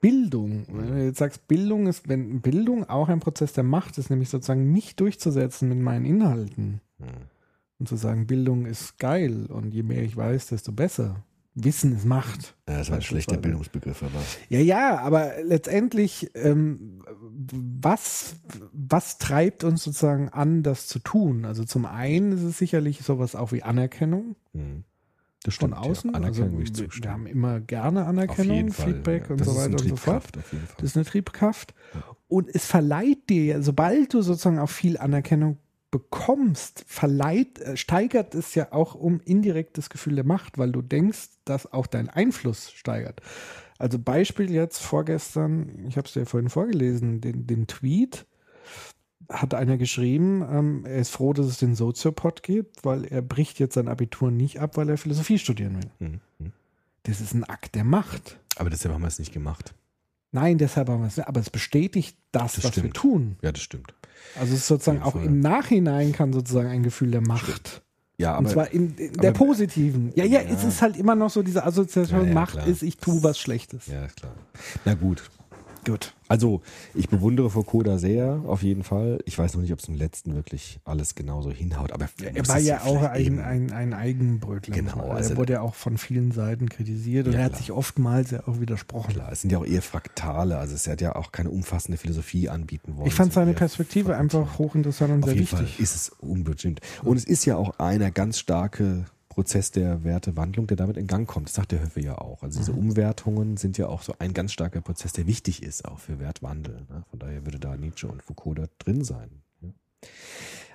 Bildung, 0.00 0.64
wenn 0.72 0.88
du 0.88 1.04
jetzt 1.04 1.18
sagst, 1.18 1.46
Bildung 1.48 1.86
ist, 1.86 2.08
wenn 2.08 2.40
Bildung 2.40 2.88
auch 2.88 3.08
ein 3.08 3.20
Prozess 3.20 3.52
der 3.52 3.64
Macht 3.64 3.98
ist, 3.98 4.10
nämlich 4.10 4.28
sozusagen 4.28 4.72
mich 4.72 4.96
durchzusetzen 4.96 5.68
mit 5.68 5.78
meinen 5.78 6.04
Inhalten 6.04 6.80
Hm. 6.98 7.06
und 7.78 7.88
zu 7.88 7.94
sagen, 7.96 8.26
Bildung 8.26 8.66
ist 8.66 8.98
geil 8.98 9.46
und 9.46 9.72
je 9.72 9.84
mehr 9.84 10.02
ich 10.02 10.16
weiß, 10.16 10.48
desto 10.48 10.72
besser. 10.72 11.22
Wissen 11.54 11.94
ist 11.96 12.04
Macht. 12.04 12.56
Ja, 12.68 12.78
das 12.78 12.88
war 12.90 12.96
ein 12.98 13.02
schlechter. 13.02 13.36
Bildungsbegriff, 13.36 14.02
aber 14.02 14.20
Ja, 14.48 14.60
ja, 14.60 14.98
aber 14.98 15.32
letztendlich, 15.44 16.30
ähm, 16.34 17.02
was, 17.28 18.36
was 18.72 19.18
treibt 19.18 19.64
uns 19.64 19.82
sozusagen 19.82 20.28
an, 20.28 20.62
das 20.62 20.86
zu 20.86 20.98
tun? 21.00 21.44
Also 21.44 21.64
zum 21.64 21.84
einen 21.86 22.32
ist 22.32 22.42
es 22.42 22.58
sicherlich 22.58 23.00
sowas 23.02 23.34
auch 23.34 23.50
wie 23.52 23.62
Anerkennung 23.64 24.36
hm. 24.52 24.84
Das 25.42 25.54
von 25.54 25.70
stimmt. 25.70 25.86
außen. 25.86 26.10
Ja. 26.10 26.16
Anerkennung 26.16 26.58
also, 26.60 26.84
wir, 27.02 27.10
haben 27.10 27.26
immer 27.26 27.60
gerne 27.60 28.06
Anerkennung, 28.06 28.70
Fall. 28.70 28.94
Feedback 28.94 29.24
ja. 29.24 29.30
und 29.30 29.44
so 29.44 29.52
ist 29.52 29.58
eine 29.58 29.74
weiter 29.74 29.82
und 29.84 29.88
so 29.90 29.96
fort. 29.96 30.24
Das 30.76 30.84
ist 30.84 30.96
eine 30.96 31.04
Triebkraft. 31.04 31.74
Und 32.26 32.54
es 32.54 32.66
verleiht 32.66 33.30
dir, 33.30 33.62
sobald 33.62 34.14
du 34.14 34.22
sozusagen 34.22 34.58
auch 34.58 34.68
viel 34.68 34.98
Anerkennung 34.98 35.58
bekommst, 35.90 36.84
verleiht, 36.86 37.60
äh, 37.60 37.76
steigert 37.76 38.34
es 38.34 38.54
ja 38.54 38.72
auch 38.72 38.94
um 38.94 39.20
indirekt 39.20 39.78
das 39.78 39.88
Gefühl 39.88 40.16
der 40.16 40.24
Macht, 40.24 40.58
weil 40.58 40.70
du 40.70 40.82
denkst, 40.82 41.28
dass 41.44 41.72
auch 41.72 41.86
dein 41.86 42.10
Einfluss 42.10 42.70
steigert. 42.72 43.22
Also 43.78 43.98
Beispiel 43.98 44.50
jetzt 44.50 44.78
vorgestern, 44.78 45.86
ich 45.88 45.96
habe 45.96 46.06
es 46.06 46.12
dir 46.12 46.26
vorhin 46.26 46.50
vorgelesen, 46.50 47.20
den, 47.20 47.46
den 47.46 47.66
Tweet 47.66 48.26
hat 49.28 49.52
einer 49.54 49.76
geschrieben, 49.76 50.42
ähm, 50.50 50.84
er 50.86 50.96
ist 50.96 51.10
froh, 51.10 51.32
dass 51.32 51.46
es 51.46 51.58
den 51.58 51.74
Soziopod 51.74 52.42
gibt, 52.42 52.84
weil 52.84 53.04
er 53.04 53.20
bricht 53.22 53.58
jetzt 53.58 53.74
sein 53.74 53.88
Abitur 53.88 54.30
nicht 54.30 54.60
ab, 54.60 54.76
weil 54.76 54.88
er 54.88 54.96
Philosophie 54.98 55.38
studieren 55.38 55.76
will. 55.76 55.90
Hm, 56.08 56.20
hm. 56.38 56.52
Das 57.04 57.20
ist 57.20 57.34
ein 57.34 57.44
Akt 57.44 57.74
der 57.74 57.84
Macht. 57.84 58.38
Aber 58.56 58.70
deshalb 58.70 58.94
haben 58.94 59.02
wir 59.02 59.08
es 59.08 59.18
nicht 59.18 59.32
gemacht. 59.32 59.74
Nein, 60.32 60.58
deshalb 60.58 60.88
haben 60.88 61.00
wir 61.02 61.06
es 61.08 61.16
nicht. 61.16 61.26
Aber 61.28 61.40
es 61.40 61.48
bestätigt 61.50 62.16
das, 62.32 62.54
Das 62.54 62.64
was 62.64 62.76
wir 62.76 62.80
stimmt. 62.82 62.94
tun. 62.96 63.36
Ja, 63.42 63.52
das 63.52 63.62
stimmt. 63.62 63.94
Also 64.38 64.52
es 64.52 64.60
ist 64.60 64.66
sozusagen 64.66 65.02
auch 65.02 65.14
im 65.14 65.40
Nachhinein 65.40 66.12
kann 66.12 66.32
sozusagen 66.32 66.68
ein 66.68 66.82
Gefühl 66.82 67.10
der 67.10 67.20
Macht. 67.22 67.82
Ja, 68.18 68.32
und 68.36 68.44
aber 68.46 68.52
zwar 68.52 68.70
in, 68.72 68.94
in 68.96 69.12
der 69.14 69.30
aber- 69.30 69.38
positiven. 69.38 70.12
Ja, 70.16 70.24
ja, 70.24 70.40
Ja. 70.42 70.48
es 70.50 70.64
ist 70.64 70.82
halt 70.82 70.96
immer 70.96 71.14
noch 71.14 71.30
so 71.30 71.42
diese 71.42 71.64
Assoziation, 71.64 72.22
Ja, 72.22 72.26
ja, 72.28 72.34
Macht 72.34 72.54
klar. 72.54 72.66
ist, 72.66 72.82
ich 72.82 72.96
tue 72.96 73.22
was 73.22 73.38
Schlechtes. 73.38 73.86
ja, 73.86 74.04
ist 74.04 74.16
klar. 74.16 74.34
Na 74.84 74.94
gut. 74.94 75.22
Gut. 75.88 76.14
Also, 76.28 76.60
ich 76.94 77.08
bewundere 77.08 77.48
Fukuda 77.48 77.96
sehr, 77.96 78.42
auf 78.46 78.62
jeden 78.62 78.82
Fall. 78.84 79.18
Ich 79.24 79.38
weiß 79.38 79.54
noch 79.54 79.62
nicht, 79.62 79.72
ob 79.72 79.78
es 79.78 79.88
im 79.88 79.94
letzten 79.94 80.34
wirklich 80.34 80.78
alles 80.84 81.14
genauso 81.14 81.50
hinhaut, 81.50 81.90
aber 81.92 82.08
Er 82.22 82.46
war 82.46 82.58
ja 82.58 82.82
auch 82.82 83.02
ein, 83.02 83.40
ein, 83.40 83.72
ein 83.72 83.94
Eigenbrötler. 83.94 84.74
Genau, 84.74 85.08
Also 85.10 85.30
er 85.30 85.36
wurde 85.38 85.54
ja 85.54 85.60
auch 85.62 85.74
von 85.74 85.96
vielen 85.96 86.30
Seiten 86.32 86.68
kritisiert 86.68 87.26
und 87.26 87.32
Ja, 87.32 87.38
er 87.38 87.44
hat 87.46 87.52
klar. 87.52 87.60
sich 87.62 87.72
oftmals 87.72 88.30
ja 88.30 88.46
auch 88.46 88.60
widersprochen. 88.60 89.14
Klar, 89.14 89.32
es 89.32 89.40
sind 89.40 89.50
ja 89.50 89.58
auch 89.58 89.64
eher 89.64 89.80
Fraktale, 89.80 90.58
also 90.58 90.74
es 90.74 90.86
hat 90.86 91.00
ja 91.00 91.16
auch 91.16 91.32
keine 91.32 91.48
umfassende 91.50 91.96
Philosophie 91.96 92.50
anbieten 92.50 92.96
wollen. 92.96 93.06
Ich 93.06 93.14
fand 93.14 93.32
seine 93.32 93.54
Perspektive 93.54 94.12
Fakultät. 94.12 94.20
einfach 94.38 94.58
hochinteressant 94.58 95.10
und 95.12 95.22
Auf 95.22 95.30
sehr 95.30 95.34
jeden 95.38 95.50
wichtig. 95.50 95.74
Fall 95.76 95.82
ist 95.82 95.94
es 95.94 96.10
unbestimmt. 96.20 96.80
Und 97.02 97.16
es 97.16 97.24
ist 97.24 97.46
ja 97.46 97.56
auch 97.56 97.78
einer 97.78 98.10
ganz 98.10 98.38
starke 98.38 99.06
Prozess 99.38 99.70
der 99.70 100.02
Wertewandlung, 100.02 100.66
der 100.66 100.76
damit 100.76 100.96
in 100.96 101.06
Gang 101.06 101.28
kommt. 101.28 101.46
Das 101.46 101.54
sagt 101.54 101.70
der 101.70 101.80
Höfe 101.80 102.00
ja 102.00 102.18
auch. 102.18 102.42
Also 102.42 102.58
diese 102.58 102.72
Mhm. 102.72 102.78
Umwertungen 102.78 103.56
sind 103.56 103.78
ja 103.78 103.86
auch 103.86 104.02
so 104.02 104.12
ein 104.18 104.34
ganz 104.34 104.52
starker 104.52 104.80
Prozess, 104.80 105.12
der 105.12 105.28
wichtig 105.28 105.62
ist 105.62 105.84
auch 105.84 106.00
für 106.00 106.18
Wertwandel. 106.18 106.84
Ne? 106.90 107.04
Von 107.08 107.20
daher 107.20 107.46
würde 107.46 107.60
da 107.60 107.76
Nietzsche 107.76 108.08
und 108.08 108.20
Foucault 108.20 108.58
da 108.58 108.64
drin 108.80 109.04
sein. 109.04 109.30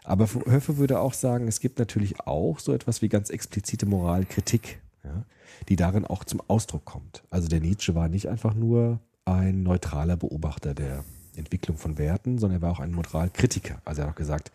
Aber 0.06 0.30
Höfe 0.46 0.78
würde 0.78 1.02
auch 1.02 1.14
sagen, 1.14 1.50
es 1.50 1.60
gibt 1.60 1.78
natürlich 1.78 2.22
auch 2.22 2.60
so 2.60 2.72
etwas 2.72 3.02
wie 3.02 3.10
ganz 3.10 3.30
explizite 3.30 3.86
Moralkritik, 3.86 4.80
ja, 5.04 5.26
die 5.68 5.76
darin 5.76 6.06
auch 6.06 6.24
zum 6.24 6.42
Ausdruck 6.48 6.86
kommt. 6.86 7.24
Also 7.30 7.50
der 7.50 7.60
Nietzsche 7.60 7.96
war 7.96 8.08
nicht 8.08 8.30
einfach 8.30 8.54
nur 8.54 9.02
ein 9.26 9.64
neutraler 9.64 10.16
Beobachter 10.16 10.74
der 10.74 11.04
Entwicklung 11.36 11.78
von 11.78 11.98
Werten, 11.98 12.38
sondern 12.38 12.60
er 12.60 12.62
war 12.62 12.72
auch 12.72 12.80
ein 12.80 12.92
Moralkritiker. 12.92 13.82
Also 13.86 14.02
er 14.02 14.08
hat 14.08 14.14
auch 14.14 14.18
gesagt, 14.18 14.52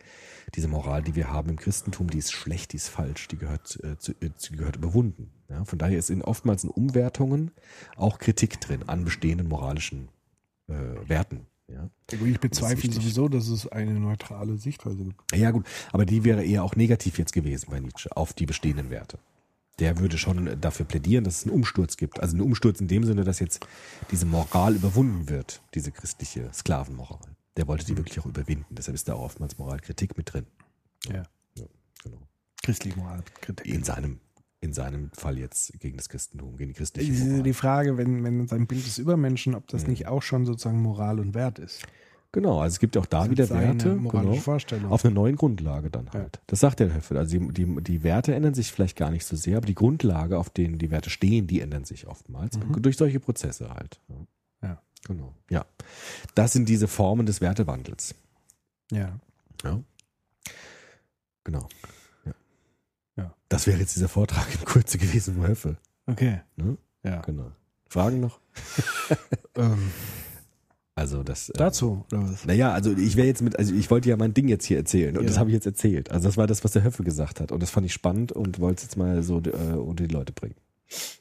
diese 0.55 0.67
Moral, 0.67 1.03
die 1.03 1.15
wir 1.15 1.31
haben 1.31 1.49
im 1.49 1.55
Christentum, 1.57 2.09
die 2.09 2.17
ist 2.17 2.31
schlecht, 2.31 2.73
die 2.73 2.77
ist 2.77 2.89
falsch, 2.89 3.27
die 3.27 3.37
gehört, 3.37 3.79
äh, 3.83 3.97
zu, 3.97 4.13
äh, 4.13 4.29
die 4.49 4.55
gehört 4.55 4.77
überwunden. 4.77 5.31
Ja, 5.49 5.63
von 5.65 5.79
daher 5.79 5.97
ist 5.97 6.09
in 6.09 6.21
oftmals 6.21 6.63
in 6.63 6.69
Umwertungen 6.69 7.51
auch 7.95 8.19
Kritik 8.19 8.59
drin 8.61 8.83
an 8.87 9.03
bestehenden 9.03 9.47
moralischen 9.47 10.09
äh, 10.67 10.73
Werten. 11.07 11.45
Ja. 11.67 11.89
Ich 12.11 12.39
bezweifle 12.39 12.91
sowieso, 12.91 13.27
dass 13.27 13.47
es 13.47 13.67
eine 13.67 13.93
neutrale 13.93 14.57
Sichtweise 14.57 15.03
gibt. 15.03 15.35
Ja 15.35 15.51
gut, 15.51 15.65
aber 15.91 16.05
die 16.05 16.23
wäre 16.23 16.43
eher 16.43 16.63
auch 16.63 16.75
negativ 16.75 17.19
jetzt 17.19 17.33
gewesen 17.33 17.67
bei 17.69 17.79
Nietzsche 17.79 18.15
auf 18.15 18.33
die 18.33 18.47
bestehenden 18.47 18.89
Werte. 18.89 19.19
Der 19.79 19.97
würde 19.99 20.17
schon 20.17 20.59
dafür 20.59 20.85
plädieren, 20.85 21.23
dass 21.23 21.37
es 21.39 21.43
einen 21.45 21.55
Umsturz 21.55 21.95
gibt. 21.97 22.19
Also 22.19 22.35
einen 22.35 22.41
Umsturz 22.45 22.81
in 22.81 22.87
dem 22.87 23.03
Sinne, 23.05 23.23
dass 23.23 23.39
jetzt 23.39 23.65
diese 24.11 24.25
Moral 24.25 24.75
überwunden 24.75 25.29
wird, 25.29 25.61
diese 25.73 25.91
christliche 25.91 26.49
Sklavenmoral. 26.53 27.19
Der 27.57 27.67
wollte 27.67 27.85
die 27.85 27.95
wirklich 27.97 28.19
auch 28.19 28.25
überwinden. 28.25 28.65
Deshalb 28.75 28.95
ist 28.95 29.07
da 29.07 29.13
auch 29.13 29.21
oftmals 29.23 29.57
Moralkritik 29.57 30.17
mit 30.17 30.33
drin. 30.33 30.45
Ja. 31.07 31.23
ja 31.55 31.65
genau. 32.03 32.17
Christliche 32.61 32.97
Moralkritik. 32.97 33.65
In 33.65 33.83
seinem, 33.83 34.19
in 34.61 34.73
seinem 34.73 35.11
Fall 35.13 35.37
jetzt 35.37 35.79
gegen 35.79 35.97
das 35.97 36.09
Christentum, 36.09 36.57
gegen 36.57 36.69
die 36.69 36.75
christliche 36.77 37.11
Moral. 37.11 37.43
die 37.43 37.53
Frage, 37.53 37.97
wenn, 37.97 38.23
wenn 38.23 38.47
sein 38.47 38.67
Bild 38.67 38.85
des 38.85 38.97
Übermenschen, 38.97 39.55
ob 39.55 39.67
das 39.67 39.83
Mhm. 39.83 39.89
nicht 39.89 40.07
auch 40.07 40.21
schon 40.23 40.45
sozusagen 40.45 40.81
Moral 40.81 41.19
und 41.19 41.33
Wert 41.33 41.59
ist. 41.59 41.83
Genau, 42.31 42.61
also 42.61 42.75
es 42.75 42.79
gibt 42.79 42.95
auch 42.95 43.07
da 43.07 43.21
Das 43.21 43.31
wieder 43.31 43.49
Werte. 43.49 43.97
Genau. 43.97 44.89
Auf 44.89 45.03
einer 45.03 45.13
neuen 45.13 45.35
Grundlage 45.35 45.89
dann 45.89 46.11
halt. 46.11 46.39
Das 46.45 46.59
sagt 46.59 46.79
der 46.79 46.93
Höffel. 46.93 47.17
Also 47.17 47.39
die, 47.39 47.53
die, 47.53 47.83
die 47.83 48.03
Werte 48.03 48.35
ändern 48.35 48.53
sich 48.53 48.71
vielleicht 48.71 48.95
gar 48.97 49.09
nicht 49.09 49.25
so 49.25 49.35
sehr, 49.35 49.57
aber 49.57 49.65
die 49.65 49.73
Grundlage, 49.73 50.37
auf 50.37 50.51
denen 50.51 50.77
die 50.77 50.91
Werte 50.91 51.09
stehen, 51.09 51.47
die 51.47 51.59
ändern 51.59 51.85
sich 51.85 52.05
oftmals. 52.07 52.57
Mhm. 52.57 52.81
Durch 52.83 52.97
solche 52.97 53.19
Prozesse 53.19 53.73
halt. 53.73 53.99
Ja. 54.09 54.15
Ja. 54.69 54.81
Genau. 55.07 55.33
Ja. 55.49 55.65
Das 56.35 56.53
sind 56.53 56.69
diese 56.69 56.87
Formen 56.87 57.25
des 57.25 57.41
Wertewandels. 57.41 58.13
ja. 58.91 59.19
Ja. 59.63 59.81
Genau. 61.43 61.67
Ja. 62.25 62.33
Ja. 63.17 63.33
Das 63.49 63.65
wäre 63.65 63.79
jetzt 63.79 63.95
dieser 63.95 64.07
Vortrag 64.07 64.47
in 64.53 64.63
Kürze 64.65 64.97
gewesen 64.99 65.35
Höffel. 65.45 65.77
Okay. 66.05 66.41
Ne? 66.57 66.77
Ja. 67.03 67.21
Genau. 67.21 67.51
Fragen 67.87 68.19
noch? 68.19 68.39
Ähm, 69.55 69.91
Also 70.99 71.23
das. 71.23 71.49
äh, 71.49 71.53
dazu, 71.57 72.05
oder 72.11 72.23
was? 72.29 72.45
Naja, 72.45 72.71
also 72.73 72.91
ich 72.91 73.15
wäre 73.15 73.27
jetzt 73.27 73.41
mit, 73.41 73.57
also 73.57 73.73
ich 73.73 73.89
wollte 73.89 74.09
ja 74.09 74.17
mein 74.17 74.33
Ding 74.33 74.47
jetzt 74.47 74.65
hier 74.65 74.77
erzählen 74.77 75.15
und 75.17 75.23
Ja. 75.23 75.27
das 75.29 75.37
habe 75.39 75.49
ich 75.49 75.53
jetzt 75.53 75.65
erzählt. 75.65 76.11
Also 76.11 76.27
das 76.27 76.37
war 76.37 76.45
das, 76.47 76.63
was 76.63 76.71
der 76.73 76.83
Höffe 76.83 77.03
gesagt 77.03 77.39
hat 77.39 77.51
und 77.51 77.61
das 77.63 77.69
fand 77.69 77.85
ich 77.85 77.93
spannend 77.93 78.31
und 78.31 78.59
wollte 78.59 78.77
es 78.79 78.83
jetzt 78.83 78.97
mal 78.97 79.23
so 79.23 79.39
äh, 79.41 79.73
unter 79.75 80.05
die 80.05 80.13
Leute 80.13 80.33
bringen. 80.33 80.55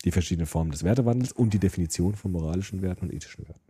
Die 0.05 0.11
verschiedenen 0.11 0.47
Formen 0.47 0.71
des 0.71 0.83
Wertewandels 0.83 1.33
und 1.33 1.53
die 1.55 1.59
Definition 1.59 2.15
von 2.17 2.33
moralischen 2.33 2.83
Werten 2.83 3.07
und 3.07 3.13
ethischen 3.13 3.47
Werten. 3.47 3.61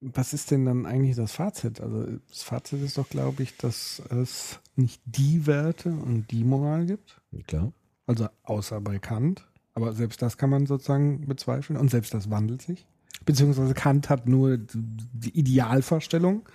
Was 0.00 0.32
ist 0.34 0.50
denn 0.50 0.64
dann 0.66 0.86
eigentlich 0.86 1.16
das 1.16 1.32
Fazit? 1.32 1.80
Also 1.80 2.06
das 2.28 2.42
Fazit 2.42 2.82
ist 2.82 2.98
doch, 2.98 3.08
glaube 3.08 3.42
ich, 3.42 3.56
dass 3.56 4.00
es 4.10 4.60
nicht 4.76 5.00
die 5.04 5.46
Werte 5.46 5.88
und 5.90 6.30
die 6.30 6.44
Moral 6.44 6.86
gibt. 6.86 7.20
Klar. 7.46 7.72
Also 8.06 8.28
außer 8.44 8.80
bei 8.80 8.98
Kant. 8.98 9.46
Aber 9.74 9.92
selbst 9.92 10.22
das 10.22 10.38
kann 10.38 10.48
man 10.50 10.66
sozusagen 10.66 11.26
bezweifeln 11.26 11.78
und 11.78 11.90
selbst 11.90 12.14
das 12.14 12.30
wandelt 12.30 12.62
sich. 12.62 12.86
Beziehungsweise 13.26 13.74
Kant 13.74 14.08
hat 14.08 14.26
nur 14.26 14.56
die 14.58 15.38
Idealvorstellung, 15.38 16.48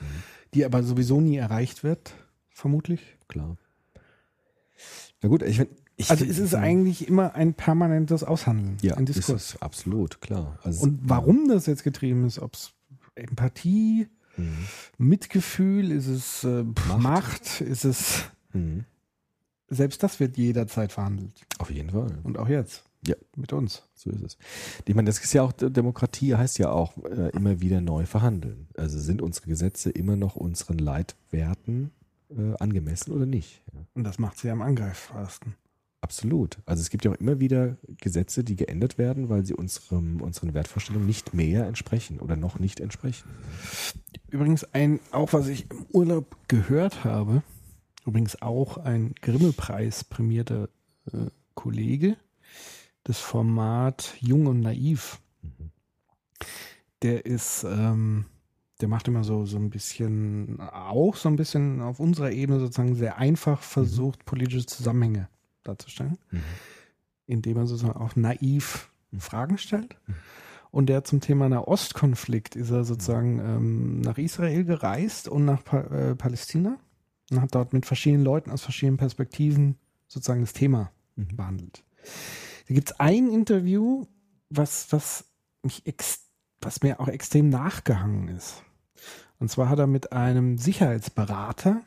die 0.56 0.66
aber 0.66 0.82
sowieso 0.84 1.22
nie 1.22 1.36
erreicht 1.38 1.84
wird, 1.84 2.14
vermutlich. 2.50 3.02
Klar. 3.28 3.58
Na 5.22 5.30
gut, 5.30 5.44
ich, 5.44 5.62
ich 5.98 6.10
Also 6.10 6.26
es 6.26 6.40
ist 6.40 6.56
eigentlich 6.56 7.08
immer 7.08 7.36
ein 7.36 7.54
permanentes 7.54 8.24
Aushandeln, 8.24 8.78
ja, 8.82 8.96
ein 8.96 9.06
Diskurs. 9.06 9.58
absolut, 9.62 10.20
klar. 10.22 10.58
Also, 10.64 10.82
Und 10.84 11.00
warum 11.04 11.48
das 11.48 11.68
jetzt 11.68 11.84
getrieben 11.84 12.26
ist, 12.26 12.40
ob 12.40 12.56
es 12.56 12.72
Empathie, 13.16 14.08
Mhm. 14.38 14.66
Mitgefühl, 14.98 15.92
ist 15.92 16.08
es 16.08 16.46
äh, 16.46 16.64
Macht. 16.64 17.00
Macht, 17.02 17.62
ist 17.62 17.84
es, 17.84 18.24
Mhm. 18.54 18.86
selbst 19.68 20.02
das 20.04 20.22
wird 20.22 20.38
jederzeit 20.38 20.94
verhandelt. 20.94 21.34
Auf 21.60 21.70
jeden 21.70 21.90
Fall. 21.90 22.18
Und 22.24 22.38
auch 22.40 22.48
jetzt. 22.48 22.84
Ja. 23.06 23.16
Mit 23.36 23.52
uns. 23.54 23.84
So 23.96 24.12
ist 24.12 24.22
es. 24.22 24.38
Ich 24.86 24.94
meine, 24.94 25.08
das 25.10 25.20
ist 25.20 25.34
ja 25.34 25.42
auch, 25.44 25.52
Demokratie 25.54 26.36
heißt 26.36 26.60
ja 26.60 26.72
auch 26.72 26.98
äh, 27.06 27.30
immer 27.30 27.60
wieder 27.62 27.82
neu 27.82 28.06
verhandeln. 28.06 28.68
Also 28.78 29.00
sind 29.00 29.22
unsere 29.22 29.48
Gesetze 29.48 29.90
immer 29.90 30.16
noch 30.16 30.36
unseren 30.36 30.78
Leitwerten 30.78 31.92
äh, 32.30 32.54
angemessen 32.60 33.12
oder 33.12 33.26
nicht? 33.26 33.64
Ja, 33.74 33.80
Und 33.96 34.04
das 34.04 34.20
macht 34.20 34.38
sie 34.38 34.50
am 34.52 34.62
angreifbarsten. 34.62 35.56
absolut. 36.02 36.60
Also 36.66 36.82
es 36.82 36.90
gibt 36.92 37.04
ja 37.06 37.12
auch 37.12 37.16
immer 37.16 37.40
wieder 37.40 37.78
Gesetze, 38.00 38.44
die 38.44 38.56
geändert 38.56 38.98
werden, 38.98 39.30
weil 39.30 39.46
sie 39.46 39.54
unserem, 39.56 40.22
unseren 40.22 40.54
Wertvorstellungen 40.54 41.08
nicht 41.08 41.34
mehr 41.34 41.66
entsprechen 41.66 42.20
oder 42.20 42.36
noch 42.36 42.60
nicht 42.60 42.80
entsprechen. 42.80 43.28
Übrigens 44.30 44.64
ein, 44.74 45.00
auch 45.12 45.34
was 45.34 45.48
ich 45.48 45.70
im 45.72 45.86
Urlaub 45.92 46.38
gehört 46.48 47.04
habe, 47.04 47.42
übrigens 48.06 48.42
auch 48.42 48.78
ein 48.78 49.14
Grimme-Preis 49.22 50.04
prämierter 50.04 50.70
äh, 51.12 51.28
Kollege, 51.56 52.16
das 53.04 53.20
Format 53.20 54.16
Jung 54.20 54.48
und 54.48 54.60
Naiv. 54.62 55.20
Mhm. 55.42 55.72
Der 57.02 57.26
ist, 57.26 57.64
ähm, 57.64 58.26
der 58.80 58.88
macht 58.88 59.08
immer 59.08 59.24
so, 59.24 59.46
so 59.46 59.58
ein 59.58 59.70
bisschen, 59.70 60.60
auch 60.60 61.16
so 61.16 61.30
ein 61.30 61.36
bisschen 61.36 61.82
auf 61.82 62.00
unserer 62.00 62.32
Ebene 62.32 62.60
sozusagen 62.60 62.96
sehr 62.96 63.18
einfach 63.18 63.62
versucht, 63.62 64.26
politische 64.26 64.66
Zusammenhänge 64.66 65.30
darzustellen, 65.64 66.18
Mhm. 66.32 66.44
indem 67.28 67.58
er 67.58 67.68
sozusagen 67.68 68.00
auch 68.00 68.16
naiv 68.16 68.90
Fragen 69.18 69.58
stellt. 69.58 69.98
Mhm. 70.08 70.16
Und 70.72 70.86
der 70.88 71.04
zum 71.04 71.20
Thema 71.20 71.50
Nahostkonflikt 71.50 72.56
ist 72.56 72.70
er 72.70 72.86
sozusagen 72.86 73.40
ähm, 73.40 74.02
nach 74.02 74.18
Israel 74.18 74.64
gereist 74.64 75.28
und 75.28 75.44
nach 75.44 75.64
pa 75.64 75.82
äh, 75.82 76.16
Palästina 76.16 76.78
und 77.30 77.42
hat 77.42 77.54
dort 77.54 77.74
mit 77.74 77.86
verschiedenen 77.86 78.24
Leuten 78.24 78.52
aus 78.52 78.62
verschiedenen 78.62 78.98
Perspektiven 78.98 79.76
sozusagen 80.08 80.42
das 80.42 80.54
Thema 80.54 80.92
Mhm. 81.18 81.36
behandelt. 81.36 81.84
Da 82.72 82.76
gibt 82.76 82.92
es 82.92 83.00
ein 83.02 83.30
Interview, 83.30 84.06
was, 84.50 84.94
was, 84.94 85.26
mich 85.62 85.86
ex 85.86 86.22
was 86.62 86.82
mir 86.82 87.02
auch 87.02 87.10
extrem 87.10 87.50
nachgehangen 87.50 88.30
ist. 88.30 88.64
Und 89.40 89.52
zwar 89.52 89.68
hat 89.68 89.80
er 89.80 89.88
mit 89.88 90.14
einem 90.14 90.58
Sicherheitsberater 90.58 91.82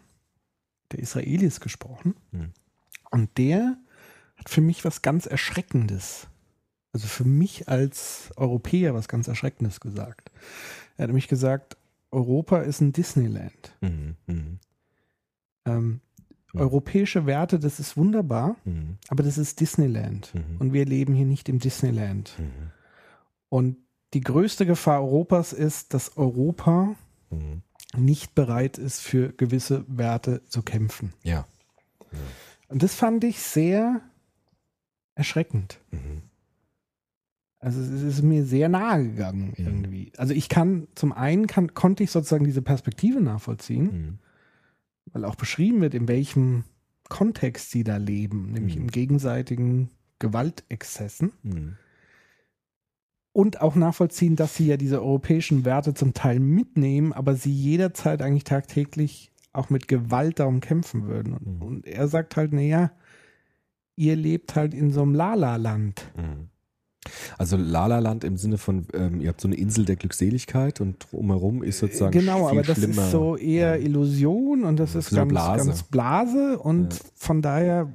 der 0.93 0.99
Israelis 0.99 1.61
gesprochen. 1.61 2.17
Mhm. 2.33 2.53
Und 3.11 3.39
der 3.39 3.79
hat 4.37 4.51
für 4.51 4.61
mich 4.61 4.85
was 4.85 5.01
ganz 5.01 5.25
Erschreckendes, 5.25 6.27
also 6.93 7.07
für 7.07 7.25
mich 7.25 7.67
als 7.67 8.31
Europäer 8.37 8.93
was 8.93 9.09
ganz 9.09 9.27
Erschreckendes 9.27 9.81
gesagt. 9.81 10.31
Er 10.99 11.05
hat 11.05 11.09
nämlich 11.09 11.29
gesagt, 11.29 11.79
Europa 12.11 12.59
ist 12.59 12.83
ein 12.83 12.93
Disneyland. 12.93 13.75
Mhm. 13.81 14.17
Mhm. 14.27 14.59
Ähm, 15.65 16.01
Mhm. 16.55 16.61
Europäische 16.61 17.27
Werte, 17.27 17.59
das 17.59 17.79
ist 17.81 17.97
wunderbar, 17.97 18.57
Mhm. 18.65 18.97
aber 19.09 19.23
das 19.23 19.37
ist 19.39 19.61
Disneyland. 19.61 20.33
Mhm. 20.35 20.57
Und 20.59 20.73
wir 20.73 20.85
leben 20.87 21.15
hier 21.15 21.27
nicht 21.27 21.49
im 21.49 21.59
Disneyland. 21.59 22.35
Mhm. 22.39 22.71
Und 23.49 23.77
die 24.15 24.21
größte 24.21 24.65
Gefahr 24.65 25.03
Europas 25.03 25.53
ist, 25.53 25.93
dass 25.95 26.17
Europa 26.17 26.95
Mhm. 27.31 27.63
nicht 27.97 28.35
bereit 28.35 28.79
ist, 28.79 29.01
für 29.01 29.33
gewisse 29.33 29.85
Werte 29.89 30.43
zu 30.47 30.63
kämpfen. 30.63 31.13
Ja. 31.23 31.47
Und 32.69 32.83
das 32.83 32.95
fand 32.95 33.25
ich 33.25 33.41
sehr 33.41 34.01
erschreckend. 35.17 35.81
Also 37.59 37.81
es 37.81 38.03
ist 38.03 38.23
mir 38.23 38.45
sehr 38.45 38.69
nahe 38.69 39.03
gegangen 39.05 39.55
irgendwie. 39.57 40.13
Also 40.17 40.35
ich 40.35 40.49
kann, 40.49 40.87
zum 40.95 41.13
einen 41.13 41.47
kann, 41.47 41.73
konnte 41.75 42.03
ich 42.05 42.11
sozusagen 42.11 42.45
diese 42.45 42.63
Perspektive 42.63 43.21
nachvollziehen, 43.21 43.85
Mhm. 43.85 44.19
Weil 45.13 45.25
auch 45.25 45.37
beschrieben 45.37 45.81
wird, 45.81 45.95
in 45.95 46.09
welchem 46.09 46.65
Kontext 47.09 47.71
sie 47.71 47.85
da 47.85 47.97
leben, 47.99 48.53
nämlich 48.53 48.77
Mhm. 48.77 48.83
im 48.83 48.89
gegenseitigen 48.89 49.91
Gewaltexzessen. 50.19 51.33
Mhm. 51.43 51.77
Und 53.33 53.61
auch 53.61 53.75
nachvollziehen, 53.75 54.37
dass 54.37 54.55
sie 54.57 54.69
ja 54.69 54.77
diese 54.77 55.03
europäischen 55.03 55.65
Werte 55.65 55.93
zum 55.95 56.15
Teil 56.15 56.39
mitnehmen, 56.39 57.13
aber 57.13 57.35
sie 57.35 57.53
jederzeit 57.53 58.23
eigentlich 58.23 58.45
tagtäglich 58.45 59.33
auch 59.53 59.71
mit 59.71 59.89
Gewalt 59.89 60.39
darum 60.39 60.61
kämpfen 60.61 61.07
würden. 61.07 61.35
Und, 61.35 61.47
Mhm. 61.47 61.63
und 61.63 61.87
er 61.87 62.09
sagt 62.09 62.37
halt, 62.37 62.53
naja, 62.53 62.93
ihr 63.97 64.17
lebt 64.17 64.55
halt 64.57 64.73
in 64.75 64.91
so 64.93 65.03
einem 65.03 65.15
Lala-Land. 65.15 66.13
Mhm. 66.17 66.49
Also 67.39 67.57
Lala-Land 67.57 68.25
im 68.25 68.37
Sinne 68.37 68.59
von, 68.59 68.87
ähm, 68.95 69.21
ihr 69.21 69.29
habt 69.29 69.41
so 69.41 69.49
eine 69.49 69.57
Insel 69.57 69.85
der 69.85 69.97
Glückseligkeit 69.97 70.81
und 70.81 71.07
drumherum 71.11 71.63
ist 71.63 71.79
sozusagen 71.79 72.13
Genau, 72.13 72.49
viel 72.49 72.59
aber 72.59 72.67
das 72.67 72.79
ist 72.79 73.11
so 73.11 73.37
eher 73.37 73.77
Ja. 73.79 73.85
Illusion 73.85 74.65
und 74.65 74.77
das 74.79 74.95
ist 74.95 75.11
ganz 75.15 75.29
Blase. 75.29 75.67
ganz 75.67 75.83
Blase 75.85 76.59
und 76.59 76.95
Ja. 76.95 77.01
von 77.15 77.43
daher 77.43 77.93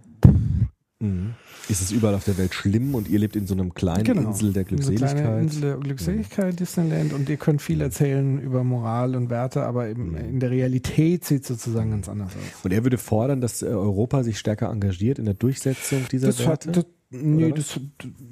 Mhm. 1.01 1.33
Ist 1.69 1.81
es 1.81 1.91
überall 1.91 2.15
auf 2.15 2.23
der 2.25 2.37
Welt 2.39 2.53
schlimm 2.55 2.95
und 2.95 3.07
ihr 3.07 3.19
lebt 3.19 3.35
in 3.35 3.45
so 3.45 3.53
einem 3.53 3.73
kleinen 3.75 4.03
Genau. 4.03 4.29
Insel 4.29 4.53
der 4.53 4.65
Eine 4.67 4.75
kleine 4.77 4.85
Glückseligkeit? 4.95 5.41
Insel 5.43 5.61
der 5.61 5.77
Glückseligkeit, 5.77 6.59
Disneyland 6.59 7.13
und 7.13 7.29
ihr 7.29 7.37
könnt 7.37 7.61
viel 7.61 7.79
erzählen 7.81 8.39
über 8.41 8.63
Moral 8.63 9.15
und 9.15 9.29
Werte, 9.29 9.63
aber 9.63 9.87
im, 9.87 10.09
Mhm. 10.09 10.15
in 10.17 10.39
der 10.39 10.49
Realität 10.49 11.25
sieht 11.25 11.43
es 11.43 11.47
sozusagen 11.47 11.91
ganz 11.91 12.09
anders 12.09 12.29
aus. 12.35 12.63
Und 12.65 12.73
er 12.73 12.83
würde 12.83 12.97
fordern, 12.97 13.39
dass 13.39 13.61
äh, 13.61 13.67
Europa 13.67 14.23
sich 14.23 14.39
stärker 14.39 14.69
engagiert 14.69 15.19
in 15.19 15.25
der 15.25 15.35
Durchsetzung 15.35 16.07
dieser 16.11 16.27
Das 16.27 16.39
Werte? 16.39 16.69
hat, 16.69 16.75
das, 16.77 16.85
nee, 17.11 17.51
das 17.51 17.79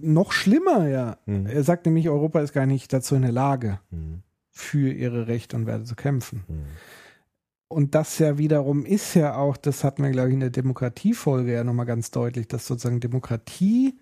noch 0.02 0.32
schlimmer, 0.32 0.88
ja. 0.88 1.18
Mhm. 1.28 1.46
Er 1.46 1.64
sagt 1.64 1.86
nämlich, 1.86 2.10
Europa 2.10 2.42
ist 2.42 2.54
gar 2.54 2.66
nicht 2.66 2.92
dazu 2.92 3.14
in 3.16 3.22
der 3.22 3.32
Lage, 3.32 3.80
Mhm. 3.92 4.24
für 4.52 4.92
ihre 4.92 5.28
Rechte 5.28 5.56
und 5.56 5.68
Werte 5.68 5.84
zu 5.84 5.94
kämpfen. 5.96 6.44
Mhm. 6.48 6.54
Und 7.70 7.96
das 7.96 8.18
ja 8.20 8.38
wiederum 8.38 8.86
ist 8.86 9.14
ja 9.14 9.36
auch, 9.36 9.58
das 9.58 9.84
hatten 9.84 10.04
wir, 10.04 10.12
glaube 10.12 10.30
ich, 10.30 10.34
in 10.36 10.40
der 10.40 10.50
Demokratiefolge 10.52 11.52
ja 11.54 11.64
nochmal 11.66 11.86
ganz 11.86 12.12
deutlich, 12.12 12.48
dass 12.48 12.66
sozusagen 12.66 13.00
Demokratie 13.02 14.00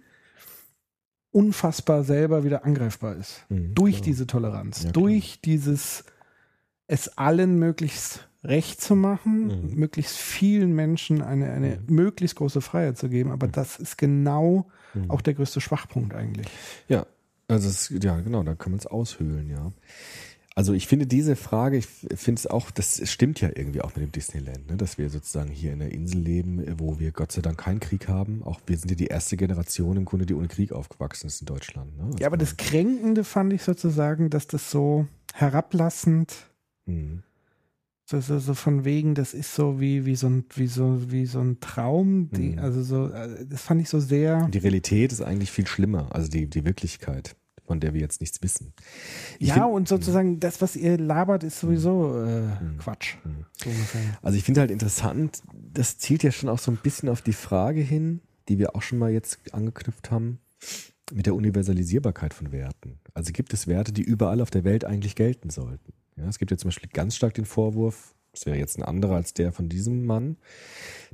unfassbar 1.32 2.04
selber 2.04 2.44
wieder 2.44 2.64
angreifbar 2.64 3.16
ist. 3.16 3.46
Mhm, 3.50 3.74
Durch 3.76 3.96
klar. 3.98 4.06
diese 4.06 4.28
Toleranz, 4.28 4.84
Ja, 4.84 4.92
durch 4.92 5.42
dieses 5.44 6.06
es 6.88 7.18
allen 7.18 7.58
möglichst 7.58 8.30
recht 8.44 8.80
zu 8.80 8.96
machen, 8.96 9.48
Mhm. 9.72 9.76
möglichst 9.76 10.16
vielen 10.16 10.74
Menschen 10.76 11.22
eine, 11.24 11.52
eine 11.52 11.80
Mhm. 11.88 11.96
möglichst 11.96 12.36
große 12.38 12.62
Freiheit 12.62 12.98
zu 12.98 13.10
geben. 13.10 13.32
Aber 13.32 13.48
das 13.48 13.78
ist 13.80 13.98
genau 13.98 14.68
Mhm. 14.94 15.10
auch 15.10 15.22
der 15.22 15.34
größte 15.34 15.60
Schwachpunkt 15.62 16.14
eigentlich. 16.14 16.48
Ja, 16.88 17.08
also 17.48 17.68
es, 17.68 17.90
ja, 17.90 18.20
genau, 18.22 18.44
da 18.44 18.54
kann 18.54 18.72
man 18.72 18.80
es 18.80 18.86
aushöhlen, 18.86 19.50
ja. 19.50 19.72
Also 20.58 20.72
ich 20.72 20.88
finde 20.88 21.06
diese 21.06 21.36
Frage, 21.36 21.76
ich 21.76 21.86
finde 21.86 22.40
es 22.40 22.48
auch, 22.48 22.72
das 22.72 23.02
stimmt 23.12 23.42
ja 23.42 23.50
irgendwie 23.54 23.82
auch 23.82 23.94
mit 23.96 24.06
dem 24.06 24.14
Disneyland, 24.14 24.70
ne? 24.70 24.78
dass 24.78 24.98
wir 24.98 25.10
sozusagen 25.10 25.50
hier 25.52 25.74
in 25.74 25.82
einer 25.82 25.92
Insel 25.92 26.22
leben, 26.22 26.64
wo 26.80 26.98
wir 26.98 27.12
Gott 27.12 27.34
sei 27.34 27.42
Dank 27.42 27.58
keinen 27.58 27.82
Krieg 27.82 28.08
haben. 28.08 28.42
Auch 28.42 28.62
wir 28.66 28.78
sind 28.78 28.90
ja 28.90 28.96
die 28.96 29.08
erste 29.08 29.36
Generation 29.36 29.98
im 29.98 30.06
Grunde, 30.06 30.26
die 30.26 30.34
ohne 30.34 30.48
Krieg 30.48 30.72
aufgewachsen 30.72 31.28
ist 31.28 31.42
in 31.42 31.46
Deutschland. 31.46 31.98
Ne? 31.98 32.06
Also 32.06 32.18
Ja, 32.20 32.28
aber 32.28 32.38
das 32.38 32.56
Kränkende 32.56 33.26
fand 33.26 33.52
ich 33.52 33.64
sozusagen, 33.64 34.30
dass 34.30 34.48
das 34.48 34.72
so 34.72 35.08
herablassend 35.34 36.50
Mhm. 36.88 37.24
So, 38.08 38.22
so, 38.22 38.38
so 38.38 38.54
von 38.54 38.86
wegen, 38.86 39.16
das 39.16 39.34
ist 39.34 39.56
so 39.56 39.80
wie, 39.80 40.06
wie 40.06 40.16
so 40.16 40.28
ein, 40.28 40.46
wie 40.54 40.68
so, 40.68 41.12
wie 41.12 41.26
so 41.26 41.40
ein 41.42 41.60
Traum, 41.60 42.30
die, 42.30 42.52
Mhm. 42.52 42.60
also 42.60 42.84
so, 42.84 43.08
äh, 43.10 43.48
das 43.48 43.64
fand 43.64 43.82
ich 43.82 43.90
so 43.90 44.00
sehr. 44.00 44.48
Die 44.50 44.60
Realität 44.60 45.12
ist 45.12 45.22
eigentlich 45.22 45.50
viel 45.50 45.66
schlimmer, 45.66 46.14
also 46.14 46.30
die, 46.30 46.48
die 46.48 46.64
Wirklichkeit, 46.64 47.36
von 47.66 47.80
der 47.80 47.94
wir 47.94 48.02
jetzt 48.02 48.22
nichts 48.22 48.42
wissen. 48.42 48.74
Ich 49.40 49.50
ja, 49.50 49.56
find- 49.56 49.68
und 49.68 49.88
sozusagen 49.88 50.40
das, 50.40 50.62
was 50.62 50.76
ihr 50.76 50.98
labert, 50.98 51.44
ist 51.44 51.60
sowieso 51.60 52.24
äh, 52.24 52.42
Mhm. 52.42 52.78
Quatsch. 52.80 53.16
Mhm. 53.24 53.46
So. 53.64 53.70
Also 54.22 54.38
ich 54.38 54.44
finde 54.44 54.62
halt 54.62 54.72
interessant, 54.72 55.42
das 55.74 55.98
zielt 55.98 56.24
ja 56.24 56.32
schon 56.32 56.50
auch 56.50 56.60
so 56.60 56.72
ein 56.72 56.78
bisschen 56.78 57.10
auf 57.10 57.22
die 57.22 57.34
Frage 57.34 57.82
hin, 57.82 58.22
die 58.48 58.60
wir 58.60 58.76
auch 58.76 58.82
schon 58.82 59.00
mal 59.00 59.12
jetzt 59.12 59.40
angeknüpft 59.54 60.12
haben, 60.12 60.40
mit 61.14 61.26
der 61.26 61.36
Universalisierbarkeit 61.36 62.34
von 62.34 62.52
Werten. 62.52 63.00
Also 63.14 63.32
gibt 63.32 63.54
es 63.54 63.68
Werte, 63.68 63.92
die 63.92 64.02
überall 64.04 64.42
auf 64.42 64.50
der 64.52 64.64
Welt 64.64 64.86
eigentlich 64.86 65.16
gelten 65.16 65.50
sollten. 65.50 65.94
Ja, 66.18 66.28
es 66.28 66.40
gibt 66.40 66.52
ja 66.52 66.58
zum 66.58 66.70
Beispiel 66.70 66.90
ganz 66.92 67.16
stark 67.16 67.34
den 67.34 67.46
Vorwurf, 67.46 68.16
das 68.32 68.46
wäre 68.46 68.58
jetzt 68.58 68.78
ein 68.78 68.84
anderer 68.84 69.16
als 69.16 69.34
der 69.34 69.52
von 69.52 69.70
diesem 69.70 70.06
Mann, 70.06 70.38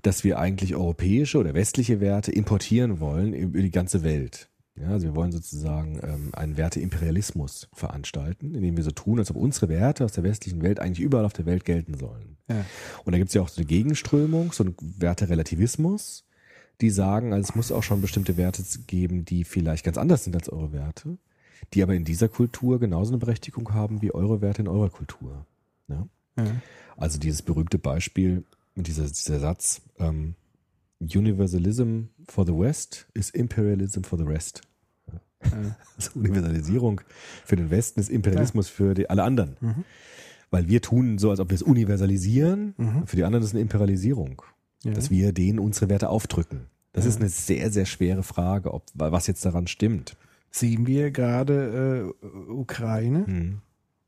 dass 0.01 0.23
wir 0.23 0.39
eigentlich 0.39 0.75
europäische 0.75 1.37
oder 1.37 1.53
westliche 1.53 1.99
Werte 1.99 2.31
importieren 2.31 2.99
wollen 2.99 3.33
über 3.33 3.61
die 3.61 3.71
ganze 3.71 4.03
Welt. 4.03 4.49
Ja, 4.81 4.89
also 4.89 5.07
wir 5.07 5.15
wollen 5.15 5.31
sozusagen 5.31 5.99
ähm, 6.01 6.29
einen 6.33 6.57
Werteimperialismus 6.57 7.69
veranstalten, 7.73 8.55
indem 8.55 8.77
wir 8.77 8.83
so 8.83 8.91
tun, 8.91 9.19
als 9.19 9.29
ob 9.29 9.37
unsere 9.37 9.69
Werte 9.69 10.03
aus 10.03 10.13
der 10.13 10.23
westlichen 10.23 10.63
Welt 10.63 10.79
eigentlich 10.79 11.05
überall 11.05 11.25
auf 11.25 11.33
der 11.33 11.45
Welt 11.45 11.65
gelten 11.65 11.97
sollen. 11.97 12.37
Ja. 12.49 12.65
Und 13.05 13.11
da 13.11 13.19
gibt 13.19 13.29
es 13.29 13.35
ja 13.35 13.41
auch 13.41 13.49
so 13.49 13.57
eine 13.57 13.67
Gegenströmung, 13.67 14.51
so 14.53 14.63
einen 14.63 14.75
Werterelativismus, 14.97 16.25
die 16.81 16.89
sagen, 16.89 17.31
also 17.31 17.47
es 17.49 17.55
muss 17.55 17.71
auch 17.71 17.83
schon 17.83 18.01
bestimmte 18.01 18.37
Werte 18.37 18.63
geben, 18.87 19.23
die 19.23 19.43
vielleicht 19.43 19.85
ganz 19.85 19.97
anders 19.97 20.23
sind 20.23 20.35
als 20.35 20.49
eure 20.49 20.73
Werte, 20.73 21.19
die 21.73 21.83
aber 21.83 21.93
in 21.93 22.05
dieser 22.05 22.27
Kultur 22.27 22.79
genauso 22.79 23.11
eine 23.11 23.19
Berechtigung 23.19 23.73
haben 23.75 24.01
wie 24.01 24.11
eure 24.11 24.41
Werte 24.41 24.63
in 24.63 24.67
eurer 24.67 24.89
Kultur. 24.89 25.45
Ja? 25.89 26.07
Ja. 26.37 26.55
Also 26.97 27.19
dieses 27.19 27.43
berühmte 27.43 27.77
Beispiel, 27.77 28.45
dieser, 28.75 29.03
dieser 29.03 29.39
Satz, 29.39 29.81
ähm, 29.99 30.33
Universalism 30.99 32.05
for 32.27 32.45
the 32.45 32.53
West 32.53 33.07
is 33.13 33.29
Imperialism 33.31 34.03
for 34.03 34.17
the 34.17 34.25
rest. 34.25 34.61
Ja. 35.51 35.75
Also 35.97 36.11
Universalisierung 36.15 37.01
für 37.45 37.55
den 37.55 37.69
Westen 37.69 37.99
ist 37.99 38.09
Imperialismus 38.09 38.69
für 38.69 38.93
die, 38.93 39.09
alle 39.09 39.23
anderen. 39.23 39.57
Mhm. 39.59 39.83
Weil 40.49 40.67
wir 40.67 40.81
tun 40.81 41.17
so, 41.17 41.29
als 41.29 41.39
ob 41.39 41.49
wir 41.49 41.55
es 41.55 41.61
universalisieren. 41.61 42.73
Mhm. 42.77 43.07
Für 43.07 43.15
die 43.15 43.23
anderen 43.23 43.43
ist 43.43 43.49
es 43.49 43.53
eine 43.55 43.61
Imperialisierung. 43.61 44.41
Ja. 44.83 44.93
Dass 44.93 45.11
wir 45.11 45.31
denen 45.33 45.59
unsere 45.59 45.89
Werte 45.89 46.09
aufdrücken. 46.09 46.61
Das 46.93 47.05
Ja. 47.05 47.09
ist 47.11 47.19
eine 47.19 47.29
sehr, 47.29 47.71
sehr 47.71 47.85
schwere 47.85 48.23
Frage, 48.23 48.73
ob 48.73 48.83
was 48.93 49.27
jetzt 49.27 49.45
daran 49.45 49.67
stimmt. 49.67 50.17
Sehen 50.49 50.87
wir 50.87 51.11
gerade 51.11 52.13
äh, 52.25 52.25
Ukraine, 52.51 53.25
Mhm. 53.27 53.61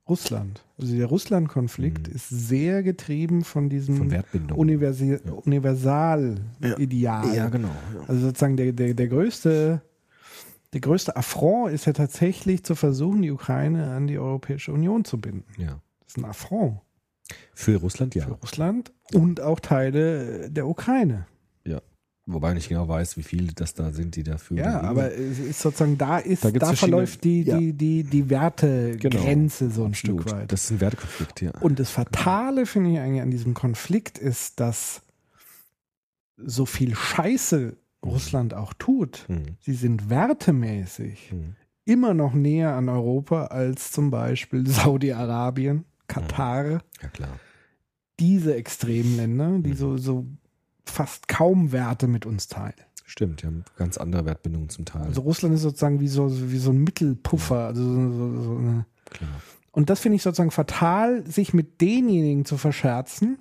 Russland. 0.09 0.65
Also 0.77 0.97
der 0.97 1.05
Russland-Konflikt 1.05 2.09
Mhm. 2.09 2.15
ist 2.15 2.27
sehr 2.29 2.83
getrieben 2.83 3.43
von 3.45 3.69
diesem 3.69 3.95
Von 3.95 4.11
Wertbindung. 4.11 4.57
Universi 4.57 5.19
Ja. 5.25 5.31
Universal-Ideal. 5.31 7.33
ja, 7.35 7.47
genau. 7.49 7.69
Ja. 7.93 8.01
Also 8.07 8.21
sozusagen 8.27 8.57
der, 8.57 8.73
der, 8.73 8.93
der 8.93 9.07
größte, 9.07 9.81
der 10.73 10.81
größte 10.81 11.15
Affront 11.15 11.71
ist 11.71 11.85
ja 11.85 11.93
tatsächlich 11.93 12.63
zu 12.63 12.75
versuchen, 12.75 13.21
die 13.21 13.31
Ukraine 13.31 13.91
an 13.91 14.07
die 14.07 14.17
Europäische 14.17 14.71
Union 14.73 15.05
zu 15.05 15.19
binden. 15.19 15.45
ja. 15.57 15.79
Das 15.99 16.17
ist 16.17 16.17
ein 16.17 16.25
Affront 16.25 16.81
Für 17.53 17.77
Russland 17.77 18.13
ja. 18.13 18.25
für 18.25 18.33
Russland 18.33 18.91
und 19.13 19.39
auch 19.41 19.59
Teile 19.59 20.51
der 20.51 20.67
Ukraine. 20.67 21.25
Wobei 22.25 22.49
ich 22.49 22.55
nicht 22.55 22.69
genau 22.69 22.87
weiß, 22.87 23.17
wie 23.17 23.23
viele 23.23 23.51
das 23.51 23.73
da 23.73 23.91
sind, 23.91 24.15
die 24.15 24.23
dafür. 24.23 24.57
Ja, 24.57 24.79
aber 24.79 25.13
es 25.13 25.39
ist 25.39 25.59
sozusagen, 25.59 25.97
da 25.97 26.19
ist, 26.19 26.45
Da 26.45 26.51
da, 26.51 26.73
verläuft 26.73 27.25
die, 27.25 27.43
ja. 27.43 27.57
die, 27.57 27.73
die, 27.73 28.05
die 28.05 28.29
Wertegrenze 28.29 29.69
so 29.69 29.83
ein 29.83 29.91
Absolut. 29.91 30.21
Stück 30.21 30.33
weit. 30.33 30.51
Das 30.51 30.63
ist 30.63 30.71
ein 30.71 30.79
Wertekonflikt, 30.79 31.41
ja. 31.41 31.51
Und 31.59 31.79
das 31.79 31.89
Fatale, 31.89 32.65
finde 32.65 32.91
ich 32.91 32.99
eigentlich 32.99 33.21
an 33.21 33.29
diesem 33.31 33.53
Konflikt, 33.53 34.17
ist, 34.17 34.61
dass 34.61 35.01
so 36.37 36.65
viel 36.65 36.95
Scheiße 36.95 37.75
Russland 38.03 38.53
auch 38.53 38.73
tut. 38.73 39.25
Mhm. 39.29 39.57
Sie 39.59 39.73
sind 39.73 40.09
wertemäßig 40.09 41.31
Mhm. 41.31 41.55
immer 41.85 42.13
noch 42.13 42.33
näher 42.33 42.75
an 42.75 42.89
Europa 42.89 43.45
als 43.47 43.91
zum 43.91 44.11
Beispiel 44.11 44.65
Saudi-Arabien, 44.67 45.85
Katar, 46.07 46.81
Ja, 47.01 47.07
klar. 47.11 47.39
diese 48.19 48.55
extremen 48.55 49.15
Länder, 49.17 49.59
die 49.59 49.73
so, 49.73 49.97
so 49.97 50.25
fast 50.85 51.27
kaum 51.27 51.71
Werte 51.71 52.07
mit 52.07 52.25
uns 52.25 52.47
teilen. 52.47 52.73
Stimmt, 53.05 53.41
die 53.41 53.47
haben 53.47 53.63
ganz 53.77 53.97
andere 53.97 54.25
Wertbindungen 54.25 54.69
zum 54.69 54.85
Teil. 54.85 55.03
Also 55.03 55.21
Russland 55.21 55.55
ist 55.55 55.61
sozusagen 55.61 55.99
wie 55.99 56.07
so, 56.07 56.29
wie 56.51 56.57
so 56.57 56.71
ein 56.71 56.77
Mittelpuffer. 56.83 57.67
Also 57.67 57.83
so, 57.83 58.41
so, 58.41 58.57
eine 58.57 58.85
klar. 59.09 59.29
Und 59.71 59.89
das 59.89 59.99
finde 59.99 60.15
ich 60.17 60.21
sozusagen 60.23 60.51
fatal, 60.51 61.25
sich 61.25 61.53
mit 61.53 61.81
denjenigen 61.81 62.45
zu 62.45 62.57
verscherzen, 62.57 63.39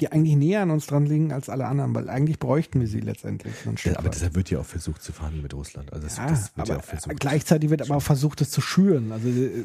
die 0.00 0.10
eigentlich 0.12 0.36
näher 0.36 0.62
an 0.62 0.70
uns 0.70 0.86
dran 0.86 1.06
liegen 1.06 1.32
als 1.32 1.48
alle 1.48 1.66
anderen, 1.66 1.94
weil 1.94 2.08
eigentlich 2.08 2.38
bräuchten 2.38 2.80
wir 2.80 2.88
sie 2.88 3.00
letztendlich. 3.00 3.52
Ja, 3.84 3.98
aber 3.98 4.08
deshalb 4.08 4.34
wird 4.34 4.50
ja 4.50 4.58
auch 4.60 4.64
versucht 4.66 5.02
zu 5.02 5.12
verhandeln 5.12 5.42
mit 5.42 5.54
Russland. 5.54 5.92
Also 5.92 6.06
das, 6.06 6.16
ja, 6.16 6.26
das 6.28 6.56
wird 6.56 6.68
ja 6.68 6.76
auch 6.78 6.82
versucht. 6.84 7.20
gleichzeitig 7.20 7.70
wird 7.70 7.82
aber 7.82 7.96
auch 7.96 8.02
versucht, 8.02 8.40
es 8.40 8.50
zu 8.50 8.60
schüren. 8.60 9.12
Also 9.12 9.28
äh, 9.28 9.64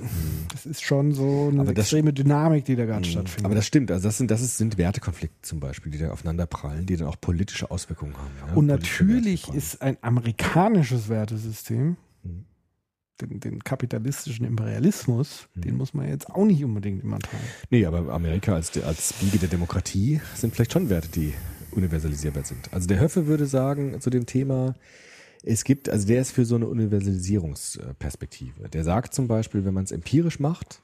das 0.52 0.66
ist 0.66 0.84
schon 0.84 1.14
so 1.14 1.50
eine 1.52 1.62
Aber 1.62 1.74
das- 1.74 1.86
extreme 1.86 2.14
Dynamik, 2.14 2.66
die 2.66 2.76
da 2.76 2.86
gerade 2.86 3.00
Mhm. 3.08 3.12
stattfindet. 3.12 3.46
Aber 3.46 3.56
das 3.56 3.66
stimmt, 3.66 3.92
also 3.92 4.08
das 4.08 4.18
sind, 4.18 4.30
das 4.32 4.42
ist, 4.42 4.58
sind 4.58 4.78
Wertekonflikte 4.78 5.38
zum 5.42 5.60
Beispiel, 5.60 5.92
die 5.92 5.98
da 6.00 6.12
aufeinander 6.12 6.46
prallen, 6.46 6.86
die 6.86 6.98
dann 6.98 7.08
auch 7.08 7.20
politische 7.20 7.72
Auswirkungen 7.72 8.14
haben. 8.18 8.32
Ja? 8.50 8.54
Und 8.56 8.66
natürlich 8.66 9.48
ist 9.54 9.82
ein 9.82 9.98
amerikanisches 10.02 11.10
Wertesystem, 11.10 11.98
Mhm. 12.24 12.46
Den, 13.22 13.40
den 13.40 13.64
kapitalistischen 13.64 14.46
Imperialismus, 14.46 15.48
Mhm. 15.56 15.62
den 15.62 15.78
muss 15.78 15.94
man 15.94 16.08
jetzt 16.10 16.30
auch 16.30 16.46
nicht 16.46 16.64
unbedingt 16.64 17.04
immer 17.04 17.20
teilen. 17.20 17.44
Nee, 17.70 17.86
aber 17.86 18.12
Amerika 18.14 18.56
als, 18.56 18.76
als 18.84 19.14
Wiege 19.22 19.38
der 19.38 19.50
Demokratie 19.50 20.22
sind 20.36 20.54
vielleicht 20.54 20.74
schon 20.74 20.90
Werte, 20.90 21.10
die 21.10 21.34
universalisierbar 21.72 22.44
sind. 22.46 22.72
Also 22.74 22.88
der 22.88 23.00
Höffe 23.00 23.28
würde 23.28 23.46
sagen 23.46 24.00
zu 24.02 24.10
dem 24.10 24.26
Thema, 24.26 24.76
es 25.44 25.64
gibt, 25.64 25.90
also 25.90 26.08
der 26.08 26.22
ist 26.22 26.32
für 26.32 26.46
so 26.46 26.56
eine 26.56 26.68
Universalisierungsperspektive. 26.68 28.70
Der 28.70 28.84
sagt 28.84 29.14
zum 29.14 29.28
Beispiel, 29.28 29.66
wenn 29.66 29.74
man 29.74 29.84
es 29.84 29.92
empirisch 29.92 30.40
macht, 30.40 30.82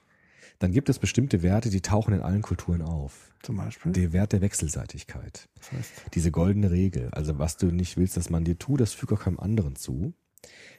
dann 0.59 0.71
gibt 0.71 0.89
es 0.89 0.99
bestimmte 0.99 1.41
Werte, 1.41 1.69
die 1.69 1.81
tauchen 1.81 2.13
in 2.13 2.21
allen 2.21 2.43
Kulturen 2.43 2.83
auf. 2.83 3.31
Zum 3.41 3.57
Beispiel. 3.57 3.91
Der 3.93 4.13
Wert 4.13 4.33
der 4.33 4.41
Wechselseitigkeit. 4.41 5.47
Das 5.57 5.71
heißt, 5.71 5.89
Diese 6.13 6.29
goldene 6.29 6.69
Regel, 6.69 7.09
also 7.11 7.39
was 7.39 7.57
du 7.57 7.67
nicht 7.67 7.97
willst, 7.97 8.17
dass 8.17 8.29
man 8.29 8.43
dir 8.43 8.59
tut, 8.59 8.79
das 8.81 8.93
füge 8.93 9.15
auch 9.15 9.21
keinem 9.21 9.39
anderen 9.39 9.75
zu. 9.75 10.13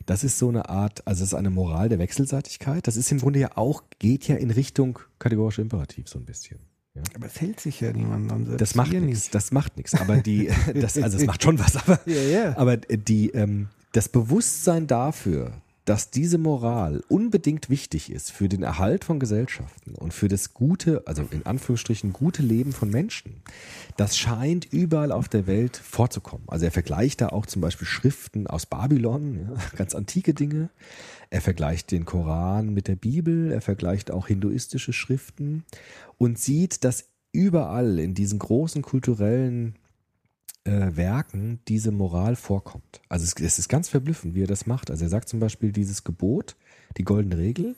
Das 0.06 0.24
ist 0.24 0.38
so 0.38 0.48
eine 0.48 0.68
Art, 0.68 1.06
also 1.06 1.22
es 1.22 1.30
ist 1.32 1.34
eine 1.34 1.50
Moral 1.50 1.88
der 1.88 1.98
Wechselseitigkeit. 1.98 2.86
Das 2.86 2.96
ist 2.96 3.10
im 3.12 3.18
Grunde 3.18 3.38
ja 3.38 3.56
auch, 3.56 3.84
geht 3.98 4.26
ja 4.26 4.36
in 4.36 4.50
Richtung 4.50 4.98
kategorischer 5.18 5.62
Imperativ 5.62 6.08
so 6.08 6.18
ein 6.18 6.24
bisschen. 6.24 6.58
Ja. 6.94 7.02
aber 7.14 7.24
es 7.26 7.40
hält 7.40 7.58
sich 7.58 7.80
ja 7.80 7.90
niemand 7.90 8.30
an. 8.30 8.44
selbst 8.44 8.60
Das 8.60 8.74
macht 8.74 8.92
nichts, 8.92 9.06
nicht. 9.06 9.34
das 9.34 9.50
macht 9.50 9.76
nichts. 9.78 9.94
Aber 9.94 10.18
die, 10.18 10.50
das, 10.74 10.98
also 10.98 11.16
es 11.16 11.24
macht 11.24 11.42
schon 11.42 11.58
was, 11.58 11.76
aber, 11.76 12.00
Ja, 12.04 12.20
ja. 12.22 12.56
aber 12.58 12.76
die, 12.76 13.30
ähm, 13.30 13.68
das 13.92 14.08
Bewusstsein 14.10 14.86
dafür, 14.86 15.52
dass 15.84 16.10
diese 16.10 16.38
Moral 16.38 17.02
unbedingt 17.08 17.68
wichtig 17.68 18.10
ist 18.10 18.30
für 18.30 18.48
den 18.48 18.62
Erhalt 18.62 19.04
von 19.04 19.18
Gesellschaften 19.18 19.94
und 19.96 20.14
für 20.14 20.28
das 20.28 20.54
gute, 20.54 21.02
also 21.06 21.26
in 21.30 21.44
Anführungsstrichen 21.44 22.12
gute 22.12 22.42
Leben 22.42 22.72
von 22.72 22.88
Menschen, 22.88 23.42
das 23.96 24.16
scheint 24.16 24.72
überall 24.72 25.10
auf 25.10 25.28
der 25.28 25.46
Welt 25.46 25.76
vorzukommen. 25.76 26.46
Also 26.46 26.66
er 26.66 26.70
vergleicht 26.70 27.20
da 27.20 27.30
auch 27.30 27.46
zum 27.46 27.62
Beispiel 27.62 27.86
Schriften 27.86 28.46
aus 28.46 28.66
Babylon, 28.66 29.40
ja, 29.40 29.54
ganz 29.76 29.94
antike 29.94 30.34
Dinge. 30.34 30.70
Er 31.30 31.40
vergleicht 31.40 31.90
den 31.90 32.04
Koran 32.04 32.72
mit 32.72 32.86
der 32.86 32.96
Bibel, 32.96 33.50
er 33.50 33.60
vergleicht 33.60 34.10
auch 34.10 34.28
hinduistische 34.28 34.92
Schriften 34.92 35.64
und 36.18 36.38
sieht, 36.38 36.84
dass 36.84 37.08
überall 37.32 37.98
in 37.98 38.14
diesen 38.14 38.38
großen 38.38 38.82
kulturellen 38.82 39.76
äh, 40.64 40.96
Werken 40.96 41.60
diese 41.68 41.90
Moral 41.90 42.36
vorkommt. 42.36 43.00
Also 43.08 43.24
es, 43.24 43.34
es 43.40 43.58
ist 43.58 43.68
ganz 43.68 43.88
verblüffend, 43.88 44.34
wie 44.34 44.42
er 44.42 44.46
das 44.46 44.66
macht. 44.66 44.90
Also 44.90 45.04
er 45.04 45.10
sagt 45.10 45.28
zum 45.28 45.40
Beispiel 45.40 45.72
dieses 45.72 46.04
Gebot, 46.04 46.56
die 46.96 47.04
goldene 47.04 47.38
Regel, 47.38 47.76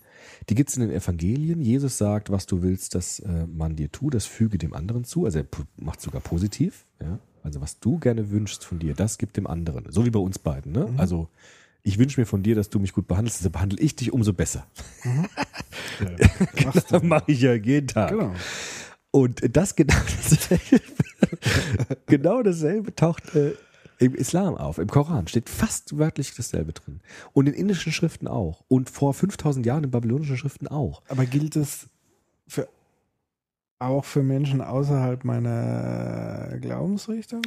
die 0.48 0.54
gibt 0.54 0.70
es 0.70 0.76
in 0.76 0.82
den 0.82 0.90
Evangelien. 0.90 1.60
Jesus 1.60 1.98
sagt, 1.98 2.30
was 2.30 2.46
du 2.46 2.62
willst, 2.62 2.94
dass 2.94 3.20
äh, 3.20 3.46
man 3.46 3.76
dir 3.76 3.90
tut, 3.90 4.14
das 4.14 4.26
füge 4.26 4.58
dem 4.58 4.74
anderen 4.74 5.04
zu. 5.04 5.24
Also 5.24 5.38
er 5.40 5.46
macht 5.76 6.00
sogar 6.00 6.20
positiv. 6.20 6.86
Ja? 7.00 7.18
Also 7.42 7.60
was 7.60 7.78
du 7.78 7.98
gerne 7.98 8.30
wünschst 8.30 8.64
von 8.64 8.78
dir, 8.78 8.94
das 8.94 9.18
gibt 9.18 9.36
dem 9.36 9.46
anderen. 9.46 9.90
So 9.90 10.04
wie 10.04 10.10
bei 10.10 10.20
uns 10.20 10.38
beiden. 10.38 10.72
Ne? 10.72 10.92
Also 10.96 11.28
ich 11.82 11.98
wünsche 11.98 12.18
mir 12.18 12.26
von 12.26 12.42
dir, 12.42 12.54
dass 12.54 12.70
du 12.70 12.78
mich 12.78 12.92
gut 12.92 13.06
behandelst, 13.06 13.40
also 13.40 13.50
behandle 13.50 13.78
ich 13.78 13.94
dich 13.94 14.12
umso 14.12 14.32
besser. 14.32 14.66
Machst 16.64 16.90
du. 16.90 16.92
Das 16.94 17.02
mache 17.02 17.30
ich 17.30 17.42
ja 17.42 17.52
jeden 17.54 17.86
Tag. 17.86 18.10
Genau. 18.10 18.32
Und 19.10 19.56
das 19.56 19.76
genau 19.76 19.94
dasselbe, 20.30 20.80
genau 22.06 22.42
dasselbe 22.42 22.94
taucht 22.94 23.34
äh, 23.34 23.52
im 23.98 24.14
Islam 24.14 24.56
auf. 24.56 24.78
Im 24.78 24.88
Koran 24.88 25.28
steht 25.28 25.48
fast 25.48 25.96
wörtlich 25.98 26.34
dasselbe 26.34 26.72
drin. 26.72 27.00
Und 27.32 27.46
in 27.48 27.54
indischen 27.54 27.92
Schriften 27.92 28.26
auch. 28.28 28.64
Und 28.68 28.90
vor 28.90 29.14
5000 29.14 29.64
Jahren 29.64 29.84
in 29.84 29.90
babylonischen 29.90 30.36
Schriften 30.36 30.66
auch. 30.66 31.02
Aber 31.08 31.24
gilt 31.26 31.54
es 31.56 31.86
für, 32.48 32.66
auch 33.78 34.04
für 34.04 34.22
Menschen 34.22 34.60
außerhalb 34.60 35.24
meiner 35.24 36.58
Glaubensrichtung? 36.60 37.42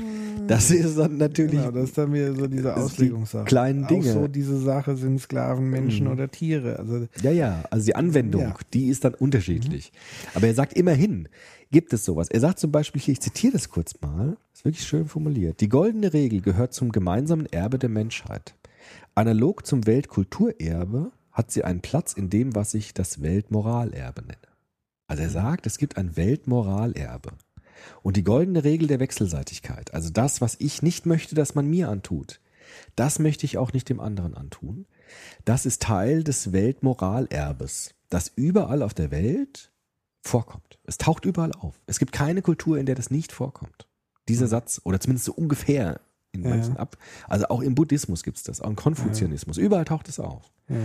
Das 0.48 0.72
ist 0.72 0.98
dann 0.98 1.18
natürlich 1.18 1.52
Genau, 1.60 1.72
das 1.72 1.86
ist 1.86 1.98
dann 1.98 2.14
wieder 2.14 2.34
so 2.34 2.48
diese 2.48 2.70
ist 2.70 2.76
die 2.76 2.82
Auslegungssache. 2.82 3.46
kleinen 3.46 3.84
Auch 3.84 3.90
Dinge. 3.90 4.14
so 4.14 4.28
diese 4.28 4.58
Sache, 4.60 4.96
sind 4.96 5.20
Sklaven 5.20 5.70
Menschen 5.70 6.06
Mhm. 6.08 6.14
oder 6.14 6.30
Tiere? 6.30 6.80
Also 6.80 7.08
Ja, 7.22 7.32
ja, 7.32 7.64
also 7.72 7.86
die 7.86 7.96
Anwendung, 7.96 8.42
Ja. 8.42 8.56
die 8.74 8.88
ist 8.88 9.04
dann 9.04 9.14
unterschiedlich. 9.16 9.92
Aber 10.34 10.48
er 10.48 10.54
sagt 10.54 10.74
immerhin, 10.74 11.28
gibt 11.72 11.94
es 11.94 12.06
sowas. 12.06 12.30
Er 12.30 12.40
sagt 12.40 12.60
zum 12.60 12.72
Beispiel 12.72 13.02
hier, 13.02 13.14
ich 13.14 13.22
zitiere 13.22 13.54
das 13.54 13.70
kurz 13.70 14.00
mal, 14.02 14.38
ist 14.54 14.66
wirklich 14.66 14.88
schön 14.88 15.08
formuliert. 15.08 15.62
Die 15.62 15.70
goldene 15.70 16.14
Regel 16.14 16.42
gehört 16.42 16.74
zum 16.74 16.92
gemeinsamen 16.92 17.46
Erbe 17.48 17.80
der 17.80 17.90
Menschheit. 17.90 18.56
Analog 19.16 19.66
zum 19.66 19.86
Weltkulturerbe 19.86 21.12
hat 21.32 21.52
sie 21.52 21.64
einen 21.64 21.82
Platz 21.82 22.14
in 22.14 22.30
dem, 22.30 22.56
was 22.56 22.74
ich 22.74 22.94
das 22.94 23.22
Weltmoralerbe 23.22 24.22
nenne. 24.22 24.38
Also 25.08 25.24
er 25.24 25.30
sagt, 25.30 25.66
es 25.66 25.78
gibt 25.78 25.98
ein 25.98 26.18
Weltmoralerbe. 26.18 27.32
Und 28.02 28.18
die 28.18 28.24
goldene 28.24 28.64
Regel 28.64 28.88
der 28.88 29.00
Wechselseitigkeit, 29.00 29.94
also 29.94 30.10
das, 30.10 30.42
was 30.42 30.56
ich 30.60 30.82
nicht 30.82 31.06
möchte, 31.06 31.36
dass 31.36 31.54
man 31.54 31.68
mir 31.68 31.90
antut, 31.90 32.40
das 32.96 33.20
möchte 33.20 33.46
ich 33.46 33.58
auch 33.58 33.72
nicht 33.72 33.88
dem 33.90 34.00
anderen 34.00 34.34
antun. 34.34 34.88
Das 35.46 35.66
ist 35.66 35.84
Teil 35.84 36.24
des 36.24 36.52
Weltmoralerbes, 36.52 37.94
das 38.10 38.32
überall 38.36 38.82
auf 38.82 38.94
der 38.94 39.12
Welt 39.12 39.72
vorkommt. 40.22 40.80
Es 40.84 40.98
taucht 40.98 41.26
überall 41.26 41.52
auf. 41.54 41.80
Es 41.86 42.00
gibt 42.00 42.12
keine 42.12 42.42
Kultur, 42.42 42.78
in 42.78 42.86
der 42.86 42.96
das 42.96 43.10
nicht 43.12 43.32
vorkommt. 43.32 43.88
Dieser 44.28 44.48
Satz, 44.48 44.82
oder 44.84 45.00
zumindest 45.00 45.26
so 45.26 45.34
ungefähr 45.34 46.02
in 46.34 46.44
Ja. 46.44 46.50
manchen 46.50 46.78
ab. 46.78 46.98
Also 47.28 47.48
auch 47.48 47.62
im 47.62 47.76
Buddhismus 47.76 48.24
gibt 48.24 48.38
es 48.38 48.44
das, 48.44 48.62
auch 48.62 48.70
im 48.70 48.76
Konfuzianismus. 48.76 49.58
Überall 49.58 49.86
taucht 49.86 50.10
es 50.10 50.20
auf. 50.20 50.52
ja. 50.70 50.76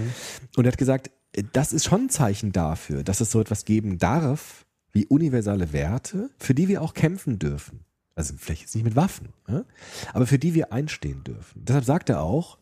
Und 0.57 0.65
er 0.65 0.73
hat 0.73 0.79
gesagt, 0.79 1.11
äh, 1.33 1.43
das 1.53 1.73
ist 1.73 1.85
schon 1.85 2.03
ein 2.07 2.11
Zeichen 2.11 2.53
dafür, 2.53 3.03
dass 3.03 3.21
es 3.21 3.31
so 3.31 3.41
etwas 3.41 3.65
geben 3.65 3.99
darf, 3.99 4.65
wie 4.93 5.07
universale 5.07 5.73
Werte, 5.73 6.31
für 6.39 6.55
die 6.55 6.69
wir 6.69 6.83
auch 6.83 6.95
kämpfen 6.95 7.39
dürfen. 7.39 7.81
Also 8.15 8.35
vielleicht 8.37 8.61
jetzt 8.63 8.75
nicht 8.75 8.85
mit 8.85 8.95
Waffen, 8.95 9.31
ja? 9.49 9.65
aber 10.13 10.27
für 10.27 10.39
die 10.39 10.53
wir 10.55 10.73
einstehen 10.73 11.25
dürfen. 11.25 11.65
Deshalb 11.65 11.85
sagt 11.87 12.11
er 12.11 12.21
auch, 12.21 12.59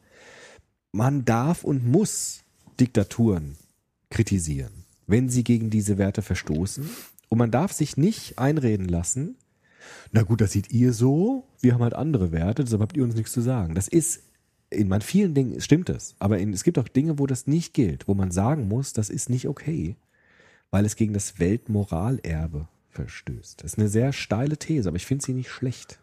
man 0.92 1.24
darf 1.24 1.64
und 1.64 1.84
muss 1.86 2.42
Diktaturen 2.78 3.56
kritisieren, 4.10 4.79
wenn 5.10 5.28
sie 5.28 5.44
gegen 5.44 5.70
diese 5.70 5.98
Werte 5.98 6.22
verstoßen. 6.22 6.88
Und 7.28 7.38
man 7.38 7.50
darf 7.50 7.72
sich 7.72 7.96
nicht 7.96 8.38
einreden 8.38 8.88
lassen, 8.88 9.36
na 10.12 10.22
gut, 10.22 10.40
das 10.40 10.52
seht 10.52 10.70
ihr 10.72 10.92
so, 10.92 11.44
wir 11.60 11.74
haben 11.74 11.82
halt 11.82 11.94
andere 11.94 12.32
Werte, 12.32 12.64
deshalb 12.64 12.82
habt 12.82 12.96
ihr 12.96 13.04
uns 13.04 13.14
nichts 13.14 13.32
zu 13.32 13.40
sagen. 13.40 13.74
Das 13.74 13.88
ist, 13.88 14.22
in 14.70 14.88
man 14.88 15.00
vielen 15.00 15.34
Dingen 15.34 15.60
stimmt 15.60 15.88
es, 15.88 16.14
aber 16.18 16.38
in, 16.38 16.52
es 16.52 16.64
gibt 16.64 16.78
auch 16.78 16.88
Dinge, 16.88 17.18
wo 17.18 17.26
das 17.26 17.46
nicht 17.46 17.72
gilt, 17.74 18.08
wo 18.08 18.14
man 18.14 18.30
sagen 18.30 18.68
muss, 18.68 18.92
das 18.92 19.08
ist 19.10 19.30
nicht 19.30 19.48
okay, 19.48 19.96
weil 20.70 20.84
es 20.84 20.96
gegen 20.96 21.12
das 21.14 21.38
Weltmoralerbe 21.38 22.68
verstößt. 22.90 23.62
Das 23.62 23.72
ist 23.72 23.78
eine 23.78 23.88
sehr 23.88 24.12
steile 24.12 24.56
These, 24.58 24.88
aber 24.88 24.96
ich 24.96 25.06
finde 25.06 25.24
sie 25.24 25.32
nicht 25.34 25.50
schlecht. 25.50 25.98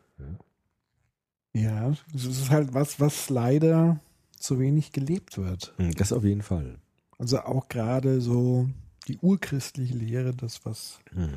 ja, 1.54 1.94
es 2.14 2.26
ist 2.26 2.50
halt 2.50 2.74
was, 2.74 3.00
was 3.00 3.30
leider 3.30 4.00
zu 4.38 4.60
wenig 4.60 4.92
gelebt 4.92 5.38
wird. 5.38 5.74
Hm, 5.78 5.94
Das 5.96 6.12
auf 6.14 6.24
jeden 6.24 6.42
Fall. 6.44 6.78
Also 7.18 7.40
auch 7.40 7.68
gerade 7.68 8.22
so 8.22 8.70
die 9.08 9.18
urchristliche 9.20 9.96
Lehre, 9.96 10.34
das 10.34 10.66
was 10.66 11.00
Mhm. 11.14 11.30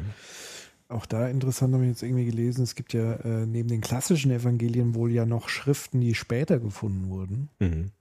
auch 0.89 1.07
da 1.07 1.29
interessant 1.29 1.73
habe 1.75 1.85
ich 1.85 1.91
jetzt 1.91 2.03
irgendwie 2.03 2.25
gelesen, 2.27 2.63
es 2.63 2.75
gibt 2.75 2.93
ja 2.93 3.13
äh, 3.15 3.47
neben 3.47 3.69
den 3.69 3.81
klassischen 3.81 4.31
Evangelien 4.33 4.95
wohl 4.95 5.13
ja 5.13 5.25
noch 5.25 5.49
Schriften, 5.49 6.01
die 6.01 6.15
später 6.15 6.59
gefunden 6.59 7.09
wurden, 7.09 7.49
Mhm. 7.61 7.93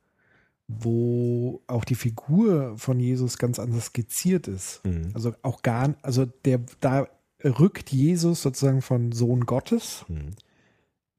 wo 0.67 1.61
auch 1.67 1.83
die 1.83 1.95
Figur 1.95 2.77
von 2.77 2.99
Jesus 2.99 3.37
ganz 3.37 3.59
anders 3.59 3.87
skizziert 3.87 4.47
ist. 4.47 4.81
Mhm. 4.85 5.11
Also 5.13 5.33
auch 5.41 5.61
gar, 5.61 5.95
also 6.01 6.25
der, 6.45 6.61
da 6.79 7.07
rückt 7.43 7.91
Jesus 7.91 8.41
sozusagen 8.41 8.81
von 8.81 9.11
Sohn 9.11 9.45
Gottes 9.45 10.05
Mhm. 10.07 10.31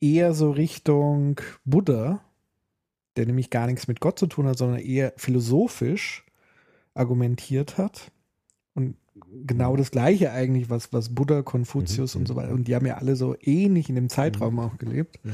eher 0.01 0.35
so 0.35 0.51
Richtung 0.51 1.41
Buddha, 1.65 2.21
der 3.17 3.27
nämlich 3.27 3.51
gar 3.51 3.67
nichts 3.67 3.89
mit 3.89 4.01
Gott 4.01 4.19
zu 4.19 4.27
tun 4.27 4.47
hat, 4.47 4.59
sondern 4.59 4.81
eher 4.81 5.13
philosophisch 5.17 6.25
argumentiert 6.95 7.79
hat. 7.79 8.11
Genau 9.47 9.77
das 9.77 9.91
Gleiche 9.91 10.31
eigentlich, 10.33 10.71
was, 10.71 10.93
was 10.93 11.15
Buddha, 11.15 11.43
Konfuzius 11.43 12.15
Mhm. 12.15 12.21
und 12.23 12.27
so 12.27 12.37
weiter, 12.37 12.53
und 12.53 12.69
die 12.69 12.75
haben 12.75 12.87
ja 12.87 12.97
alle 12.99 13.17
so 13.17 13.37
ähnlich 13.41 13.89
in 13.89 13.95
dem 13.97 14.09
Zeitraum 14.09 14.59
auch 14.59 14.79
gelebt, 14.79 15.19
Mhm. 15.25 15.31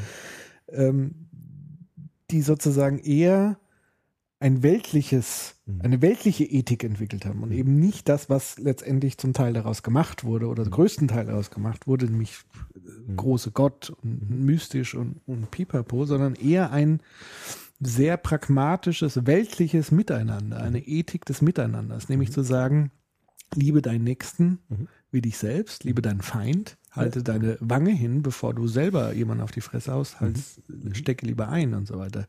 ähm, 0.71 1.15
die 2.31 2.43
sozusagen 2.43 2.99
eher 2.99 3.59
ein 4.39 4.63
weltliches, 4.63 5.55
eine 5.79 6.03
weltliche 6.03 6.45
Ethik 6.45 6.85
entwickelt 6.85 7.25
haben 7.25 7.43
und 7.43 7.53
eben 7.53 7.79
nicht 7.79 8.07
das, 8.09 8.29
was 8.29 8.59
letztendlich 8.59 9.17
zum 9.17 9.33
Teil 9.33 9.55
daraus 9.55 9.83
gemacht 9.83 10.25
wurde 10.25 10.49
oder 10.49 10.65
größten 10.65 11.09
Teil 11.09 11.25
daraus 11.27 11.51
gemacht 11.51 11.87
wurde, 11.87 12.05
nämlich 12.07 12.41
äh, 12.75 13.15
große 13.15 13.53
Gott 13.53 13.95
und 14.03 14.29
mystisch 14.31 14.95
und, 14.95 15.21
und 15.27 15.51
pipapo, 15.51 16.05
sondern 16.05 16.35
eher 16.35 16.71
ein 16.71 17.01
sehr 17.81 18.17
pragmatisches, 18.19 19.27
weltliches 19.27 19.91
Miteinander, 19.91 20.61
eine 20.61 20.81
Ethik 20.87 21.25
des 21.25 21.41
Miteinanders, 21.43 22.09
nämlich 22.09 22.31
zu 22.33 22.43
sagen, 22.43 22.91
liebe 23.55 23.83
deinen 23.83 24.05
Nächsten 24.05 24.59
wie 25.11 25.21
dich 25.21 25.39
selbst, 25.39 25.85
liebe 25.85 26.03
deinen 26.03 26.21
Feind, 26.21 26.77
halte 26.91 27.23
deine 27.23 27.57
Wange 27.61 27.93
hin, 27.93 28.23
bevor 28.23 28.55
du 28.55 28.67
selber 28.67 29.13
jemanden 29.13 29.43
auf 29.43 29.51
die 29.51 29.61
Fresse 29.61 29.93
haust, 29.93 30.21
halt, 30.21 30.39
stecke 30.93 31.27
lieber 31.27 31.49
ein 31.49 31.75
und 31.75 31.87
so 31.87 31.99
weiter. 31.99 32.27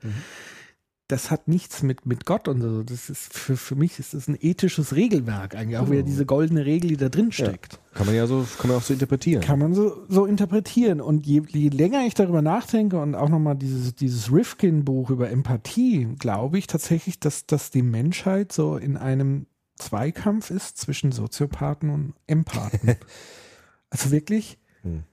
Das 1.09 1.31
hat 1.31 1.47
nichts 1.47 1.83
mit, 1.83 2.05
mit 2.05 2.25
Gott 2.25 2.49
und 2.49 2.61
so. 2.61 2.83
Das 2.83 3.09
ist 3.09 3.33
für, 3.33 3.55
für 3.55 3.75
mich 3.75 3.97
ist 3.97 4.13
das 4.13 4.27
ein 4.27 4.37
ethisches 4.41 4.93
Regelwerk 4.93 5.55
eigentlich, 5.55 5.77
auch 5.77 5.89
wieder 5.89 6.03
diese 6.03 6.25
goldene 6.25 6.65
Regel, 6.65 6.89
die 6.89 6.97
da 6.97 7.07
drin 7.07 7.31
steckt. 7.31 7.79
Kann 7.93 8.07
man 8.07 8.15
ja 8.15 8.27
so, 8.27 8.45
kann 8.57 8.67
man 8.67 8.77
auch 8.77 8.83
so 8.83 8.91
interpretieren. 8.93 9.41
Kann 9.41 9.57
man 9.57 9.73
so, 9.73 10.03
so 10.09 10.25
interpretieren. 10.25 10.99
Und 10.99 11.25
je, 11.25 11.43
je 11.47 11.69
länger 11.69 12.05
ich 12.05 12.13
darüber 12.13 12.41
nachdenke 12.41 12.99
und 12.99 13.15
auch 13.15 13.29
nochmal 13.29 13.55
dieses, 13.55 13.95
dieses 13.95 14.33
Rifkin-Buch 14.33 15.09
über 15.09 15.29
Empathie, 15.29 16.09
glaube 16.19 16.57
ich 16.57 16.67
tatsächlich, 16.67 17.21
dass, 17.21 17.45
dass 17.45 17.71
die 17.71 17.83
Menschheit 17.83 18.51
so 18.51 18.75
in 18.75 18.97
einem 18.97 19.45
Zweikampf 19.77 20.51
ist 20.51 20.77
zwischen 20.77 21.11
Soziopathen 21.11 21.89
und 21.89 22.13
Empathen. 22.27 22.95
also 23.89 24.11
wirklich 24.11 24.57
Hm. 24.87 25.03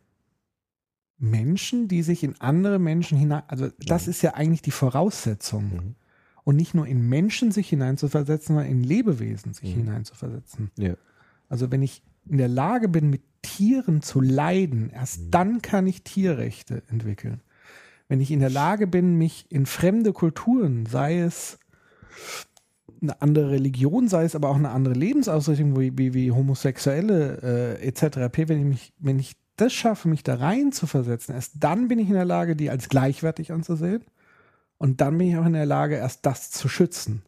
Menschen, 1.18 1.88
die 1.88 2.02
sich 2.02 2.22
in 2.22 2.40
andere 2.40 2.78
Menschen 2.78 3.16
hinein, 3.16 3.42
also 3.48 3.68
das 3.78 4.08
ist 4.08 4.22
ja 4.22 4.34
eigentlich 4.34 4.62
die 4.62 4.70
Voraussetzung. 4.70 5.64
Mhm. 5.64 5.94
Und 6.42 6.56
nicht 6.56 6.74
nur 6.74 6.86
in 6.86 7.08
Menschen 7.08 7.52
sich 7.52 7.70
hineinzuversetzen, 7.70 8.54
sondern 8.56 8.70
in 8.70 8.84
Lebewesen 8.84 9.54
sich 9.54 9.72
hineinzuversetzen. 9.72 10.70
Ja. 10.76 10.94
Also 11.48 11.70
wenn 11.70 11.82
ich 11.82 12.02
in 12.28 12.36
der 12.36 12.48
Lage 12.48 12.90
bin, 12.90 13.08
mit 13.08 13.22
Tieren 13.40 14.02
zu 14.02 14.20
leiden, 14.20 14.90
erst 14.90 15.22
dann 15.30 15.62
kann 15.62 15.86
ich 15.86 16.02
Tierrechte 16.02 16.82
entwickeln. 16.90 17.40
Wenn 18.08 18.20
ich 18.20 18.30
in 18.30 18.40
der 18.40 18.50
Lage 18.50 18.86
bin, 18.86 19.16
mich 19.16 19.46
in 19.48 19.64
fremde 19.64 20.12
Kulturen, 20.12 20.84
sei 20.84 21.20
es 21.20 21.58
eine 23.04 23.22
andere 23.22 23.50
Religion, 23.50 24.08
sei 24.08 24.24
es 24.24 24.34
aber 24.34 24.48
auch 24.48 24.56
eine 24.56 24.70
andere 24.70 24.94
Lebensausrichtung, 24.94 25.78
wie, 25.78 25.96
wie, 25.96 26.14
wie 26.14 26.32
Homosexuelle 26.32 27.78
äh, 27.80 27.86
etc. 27.86 28.32
pp., 28.32 28.48
wenn 28.48 28.58
ich, 28.58 28.64
mich, 28.64 28.92
wenn 28.98 29.18
ich 29.18 29.36
das 29.56 29.72
schaffe, 29.72 30.08
mich 30.08 30.22
da 30.22 30.36
rein 30.36 30.72
zu 30.72 30.86
versetzen, 30.86 31.34
erst 31.34 31.54
dann 31.60 31.88
bin 31.88 31.98
ich 31.98 32.08
in 32.08 32.14
der 32.14 32.24
Lage, 32.24 32.56
die 32.56 32.70
als 32.70 32.88
gleichwertig 32.88 33.52
anzusehen. 33.52 34.04
Und 34.78 35.00
dann 35.00 35.16
bin 35.16 35.28
ich 35.28 35.36
auch 35.36 35.46
in 35.46 35.52
der 35.52 35.66
Lage, 35.66 35.96
erst 35.96 36.26
das 36.26 36.50
zu 36.50 36.68
schützen. 36.68 37.22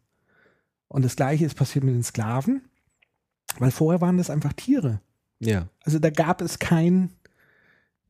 Und 0.89 1.05
das 1.05 1.17
Gleiche 1.17 1.45
ist 1.45 1.55
passiert 1.55 1.85
mit 1.85 1.95
den 1.95 2.03
Sklaven, 2.03 2.63
weil 3.59 3.71
vorher 3.71 4.01
waren 4.01 4.19
das 4.19 4.31
einfach 4.31 4.53
Tiere. 4.53 5.01
Ja. 5.39 5.69
Also 5.85 5.99
da 5.99 6.11
gab 6.11 6.41
es 6.41 6.59
kein, 6.59 7.11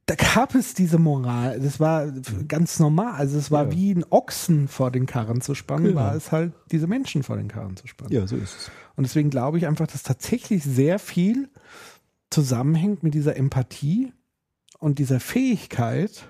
da 0.07 0.15
gab 0.15 0.55
es 0.55 0.75
diese 0.75 0.99
Moral. 0.99 1.59
Das 1.61 1.81
war 1.81 2.11
ganz 2.47 2.79
normal. 2.79 3.15
Also 3.15 3.39
es 3.39 3.51
war 3.51 3.65
Ja. 3.67 3.73
wie 3.73 3.93
ein 3.93 4.05
Ochsen 4.11 4.69
vor 4.69 4.91
den 4.91 5.07
Karren 5.07 5.41
zu 5.41 5.55
spannen, 5.55 5.87
Genau. 5.89 6.01
war 6.01 6.15
es 6.15 6.31
halt 6.33 6.53
diese 6.71 6.87
Menschen 6.87 7.23
vor 7.25 7.37
den 7.37 7.49
Karren 7.49 7.77
zu 7.77 7.87
spannen. 7.89 8.13
Ja, 8.13 8.27
so 8.27 8.37
ist 8.37 8.57
es. 8.57 8.71
Und 8.95 9.05
deswegen 9.05 9.31
glaube 9.31 9.59
ich 9.59 9.67
einfach, 9.67 9.87
dass 9.89 10.03
tatsächlich 10.05 10.63
sehr 10.65 10.99
viel 10.99 11.49
zusammenhängt 12.31 13.03
mit 13.03 13.15
dieser 13.15 13.37
Empathie 13.37 14.13
und 14.79 14.99
dieser 14.99 15.21
Fähigkeit, 15.21 16.29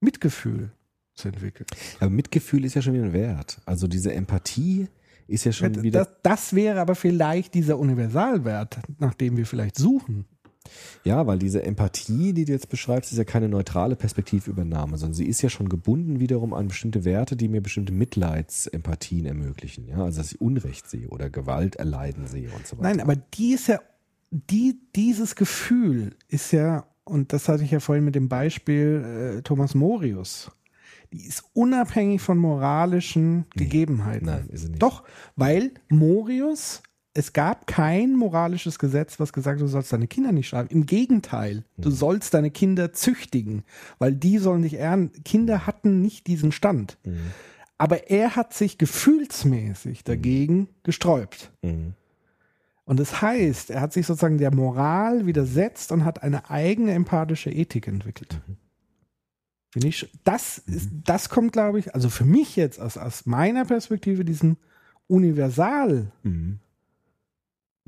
Mitgefühl 0.00 0.70
zu 1.14 1.28
entwickeln. 1.28 1.66
Aber 2.00 2.10
Mitgefühl 2.10 2.64
ist 2.64 2.74
ja 2.74 2.82
schon 2.82 2.94
wieder 2.94 3.04
ein 3.04 3.12
Wert. 3.12 3.60
Also 3.66 3.88
diese 3.88 4.12
Empathie 4.14 4.88
ist 5.26 5.44
ja 5.44 5.52
schon 5.52 5.82
wieder. 5.82 6.00
Das, 6.04 6.08
das 6.22 6.52
wäre 6.54 6.80
aber 6.80 6.94
vielleicht 6.94 7.54
dieser 7.54 7.78
Universalwert, 7.78 8.78
nach 8.98 9.14
dem 9.14 9.36
wir 9.36 9.44
vielleicht 9.46 9.76
suchen. 9.76 10.24
Ja, 11.04 11.26
weil 11.26 11.38
diese 11.38 11.62
Empathie, 11.62 12.32
die 12.32 12.44
du 12.44 12.52
jetzt 12.52 12.68
beschreibst, 12.68 13.12
ist 13.12 13.18
ja 13.18 13.24
keine 13.24 13.48
neutrale 13.48 13.96
Perspektivübernahme, 13.96 14.98
sondern 14.98 15.14
sie 15.14 15.26
ist 15.26 15.42
ja 15.42 15.48
schon 15.48 15.68
gebunden 15.68 16.20
wiederum 16.20 16.54
an 16.54 16.68
bestimmte 16.68 17.04
Werte, 17.04 17.36
die 17.36 17.48
mir 17.48 17.60
bestimmte 17.60 17.92
Mitleidsempathien 17.92 19.26
ermöglichen. 19.26 19.88
Ja, 19.88 20.04
also 20.04 20.18
dass 20.18 20.32
ich 20.32 20.40
Unrecht 20.40 20.88
sehe 20.88 21.08
oder 21.08 21.30
Gewalt 21.30 21.76
erleiden 21.76 22.26
sehe 22.26 22.50
und 22.50 22.66
so 22.66 22.78
weiter. 22.78 22.88
Nein, 22.88 23.00
aber 23.00 23.16
die 23.16 23.52
ist 23.52 23.68
ja, 23.68 23.80
die, 24.30 24.78
dieses 24.94 25.36
Gefühl 25.36 26.14
ist 26.28 26.52
ja, 26.52 26.86
und 27.04 27.32
das 27.32 27.48
hatte 27.48 27.64
ich 27.64 27.70
ja 27.70 27.80
vorhin 27.80 28.04
mit 28.04 28.14
dem 28.14 28.28
Beispiel 28.28 29.38
äh, 29.38 29.42
Thomas 29.42 29.74
Morius, 29.74 30.50
die 31.12 31.26
ist 31.26 31.44
unabhängig 31.54 32.20
von 32.20 32.36
moralischen 32.36 33.46
Gegebenheiten. 33.56 34.26
nein, 34.26 34.48
ist 34.50 34.62
sie 34.62 34.68
nicht. 34.68 34.82
Doch, 34.82 35.04
weil 35.36 35.72
Morius, 35.88 36.82
es 37.18 37.32
gab 37.32 37.66
kein 37.66 38.14
moralisches 38.14 38.78
Gesetz, 38.78 39.18
was 39.18 39.32
gesagt 39.32 39.56
hat, 39.56 39.62
du 39.62 39.66
sollst 39.66 39.92
deine 39.92 40.06
Kinder 40.06 40.30
nicht 40.30 40.46
schreiben. 40.46 40.68
Im 40.70 40.86
Gegenteil, 40.86 41.64
du 41.76 41.90
sollst 41.90 42.32
deine 42.32 42.52
Kinder 42.52 42.92
züchtigen, 42.92 43.64
weil 43.98 44.14
die 44.14 44.38
sollen 44.38 44.62
dich 44.62 44.74
ehren. 44.74 45.10
Kinder 45.24 45.66
hatten 45.66 46.00
nicht 46.00 46.28
diesen 46.28 46.52
Stand. 46.52 46.96
Aber 47.76 48.08
er 48.08 48.36
hat 48.36 48.54
sich 48.54 48.78
gefühlsmäßig 48.78 50.04
dagegen 50.04 50.68
gesträubt. 50.84 51.50
Mhm. 51.62 51.94
Und 52.84 53.00
das 53.00 53.20
heißt, 53.20 53.70
er 53.70 53.80
hat 53.80 53.92
sich 53.92 54.06
sozusagen 54.06 54.38
der 54.38 54.54
Moral 54.54 55.26
widersetzt 55.26 55.90
und 55.90 56.04
hat 56.04 56.22
eine 56.22 56.48
eigene 56.50 56.92
empathische 56.92 57.50
Ethik 57.50 57.88
entwickelt. 57.88 58.40
Finde 59.70 59.88
ich, 59.88 60.08
das 60.22 60.58
ist, 60.58 60.90
das 61.04 61.30
kommt, 61.30 61.52
glaube 61.52 61.80
ich, 61.80 61.96
also 61.96 62.10
für 62.10 62.24
mich 62.24 62.54
jetzt 62.54 62.80
aus, 62.80 62.96
aus 62.96 63.26
meiner 63.26 63.64
Perspektive 63.64 64.24
diesem 64.24 64.56
Universal 65.08 66.12
Mhm. 66.22 66.60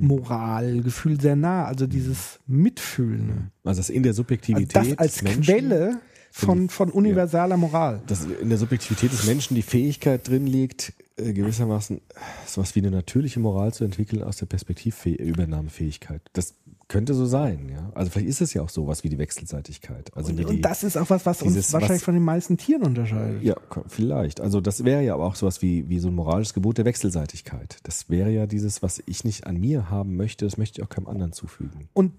Moralgefühl 0.00 1.20
sehr 1.20 1.36
nah, 1.36 1.64
also 1.64 1.86
dieses 1.86 2.40
Mitfühlende. 2.46 3.50
Also 3.64 3.80
das 3.80 3.90
in 3.90 4.02
der 4.02 4.10
Also 4.10 4.22
Subjektivität 4.22 4.74
das 4.74 4.98
als 4.98 5.22
Menschen, 5.22 5.42
Quelle 5.42 6.00
von, 6.30 6.68
von 6.68 6.90
universaler 6.90 7.56
Moral. 7.56 8.02
dass 8.06 8.24
in 8.24 8.48
der 8.48 8.58
Subjektivität 8.58 9.12
des 9.12 9.26
Menschen 9.26 9.54
die 9.54 9.62
Fähigkeit 9.62 10.26
drin 10.28 10.46
liegt, 10.46 10.92
äh, 11.16 11.32
gewissermaßen 11.32 12.00
sowas 12.46 12.74
wie 12.74 12.80
eine 12.80 12.90
natürliche 12.90 13.40
Moral 13.40 13.74
zu 13.74 13.84
entwickeln 13.84 14.22
aus 14.22 14.36
der 14.36 14.46
Perspektivübernahmefähigkeit. 14.46 16.22
Das 16.32 16.54
könnte 16.90 17.14
so 17.14 17.24
sein, 17.24 17.70
ja. 17.70 17.90
Also 17.94 18.10
vielleicht 18.10 18.28
ist 18.28 18.40
es 18.42 18.52
ja 18.52 18.60
auch 18.60 18.68
sowas 18.68 19.02
wie 19.04 19.08
die 19.08 19.16
Wechselseitigkeit. 19.18 20.14
Also 20.14 20.30
Und, 20.30 20.36
die, 20.38 20.44
und 20.44 20.60
das 20.62 20.84
ist 20.84 20.98
auch 20.98 21.08
was, 21.08 21.24
was 21.24 21.40
uns 21.40 21.54
dieses, 21.54 21.72
wahrscheinlich 21.72 22.00
was- 22.02 22.04
von 22.04 22.14
den 22.14 22.24
meisten 22.24 22.58
Tieren 22.58 22.82
unterscheidet. 22.82 23.42
Ja, 23.42 23.54
vielleicht. 23.86 24.40
Also 24.42 24.60
das 24.60 24.84
wäre 24.84 25.02
ja 25.02 25.14
aber 25.14 25.24
auch 25.24 25.36
sowas 25.36 25.62
wie, 25.62 25.88
wie 25.88 25.98
so 26.00 26.08
ein 26.08 26.14
moralisches 26.14 26.52
Gebot 26.52 26.76
der 26.78 26.84
Wechselseitigkeit. 26.84 27.78
Das 27.84 28.10
wäre 28.10 28.30
ja 28.30 28.46
dieses, 28.46 28.82
was 28.82 29.02
ich 29.06 29.24
nicht 29.24 29.46
an 29.46 29.58
mir 29.58 29.88
haben 29.88 30.16
möchte, 30.16 30.44
das 30.44 30.58
möchte 30.58 30.80
ich 30.80 30.84
auch 30.84 30.90
keinem 30.90 31.06
anderen 31.08 31.32
zufügen. 31.32 31.88
Und 31.94 32.12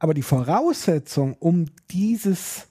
aber 0.00 0.12
die 0.14 0.22
Voraussetzung, 0.22 1.34
um 1.38 1.66
dieses 1.90 2.66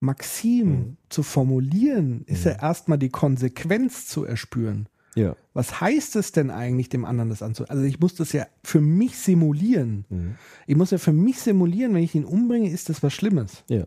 Maxim 0.00 0.68
Mhm. 0.68 0.96
zu 1.08 1.22
formulieren, 1.22 2.22
ist 2.26 2.44
ja 2.44 2.52
erstmal 2.52 2.98
die 2.98 3.08
Konsequenz 3.08 4.06
zu 4.06 4.24
erspüren. 4.24 4.88
Ja. 5.16 5.34
Was 5.54 5.80
heißt 5.80 6.14
es 6.16 6.30
denn 6.32 6.50
eigentlich, 6.50 6.88
dem 6.90 7.04
anderen 7.04 7.30
das 7.30 7.42
anzu? 7.42 7.64
Also 7.68 7.82
ich 7.82 7.98
muss 8.00 8.14
das 8.14 8.32
ja 8.32 8.46
für 8.62 8.80
mich 8.80 9.18
simulieren. 9.18 10.04
Mhm. 10.10 10.34
Ich 10.66 10.76
muss 10.76 10.90
ja 10.90 10.98
für 10.98 11.12
mich 11.12 11.40
simulieren, 11.40 11.94
wenn 11.94 12.02
ich 12.02 12.14
ihn 12.14 12.24
umbringe, 12.24 12.70
ist 12.70 12.88
das 12.90 13.02
was 13.02 13.12
Schlimmes. 13.14 13.64
Ja. 13.68 13.84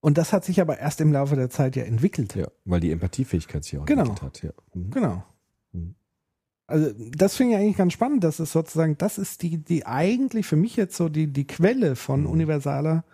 Und 0.00 0.16
das 0.16 0.32
hat 0.32 0.44
sich 0.46 0.60
aber 0.62 0.78
erst 0.78 1.00
im 1.02 1.12
Laufe 1.12 1.36
der 1.36 1.50
Zeit 1.50 1.76
ja 1.76 1.84
entwickelt. 1.84 2.34
Ja. 2.34 2.48
Weil 2.64 2.80
die 2.80 2.90
Empathiefähigkeit 2.90 3.62
sich 3.64 3.78
auch 3.78 3.84
Genau. 3.84 4.00
entwickelt 4.02 4.22
hat. 4.22 4.42
Ja. 4.42 4.50
Mhm. 4.74 4.90
Genau. 4.90 5.22
Mhm. 5.72 5.94
Also 6.66 6.90
das 7.14 7.36
finde 7.36 7.54
ich 7.54 7.58
eigentlich 7.60 7.76
ganz 7.76 7.92
spannend, 7.92 8.24
dass 8.24 8.38
es 8.38 8.50
sozusagen, 8.52 8.96
das 8.96 9.18
ist 9.18 9.42
die, 9.42 9.58
die 9.58 9.84
eigentlich 9.84 10.46
für 10.46 10.56
mich 10.56 10.74
jetzt 10.76 10.96
so 10.96 11.08
die, 11.10 11.26
die 11.26 11.46
Quelle 11.46 11.96
von 11.96 12.22
Mhm. 12.22 12.26
universaler, 12.28 13.04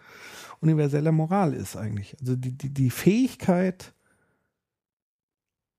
universeller 0.61 1.11
Moral 1.11 1.55
ist 1.55 1.77
eigentlich. 1.77 2.17
Also 2.21 2.37
die, 2.37 2.53
die, 2.53 2.69
die 2.71 2.91
Fähigkeit, 2.91 3.93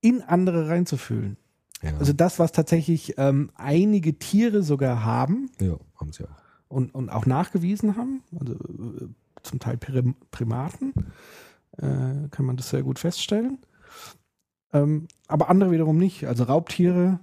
in 0.01 0.21
andere 0.21 0.69
reinzufühlen. 0.69 1.37
Ja. 1.81 1.97
Also 1.97 2.13
das, 2.13 2.39
was 2.39 2.51
tatsächlich 2.51 3.15
ähm, 3.17 3.51
einige 3.55 4.17
Tiere 4.17 4.63
sogar 4.63 5.03
haben 5.05 5.49
ja, 5.61 5.77
haben 5.99 6.11
sie 6.11 6.23
auch. 6.23 6.41
und, 6.67 6.93
und 6.95 7.09
auch 7.09 7.25
nachgewiesen 7.25 7.95
haben, 7.95 8.23
also 8.39 8.53
äh, 8.53 9.07
zum 9.43 9.59
Teil 9.59 9.77
Prim 9.77 10.15
Primaten, 10.31 10.93
äh, 11.77 12.29
kann 12.31 12.45
man 12.45 12.57
das 12.57 12.69
sehr 12.69 12.83
gut 12.83 12.99
feststellen. 12.99 13.59
Ähm, 14.73 15.07
aber 15.27 15.49
andere 15.49 15.71
wiederum 15.71 15.97
nicht. 15.97 16.25
Also 16.25 16.45
Raubtiere 16.45 17.19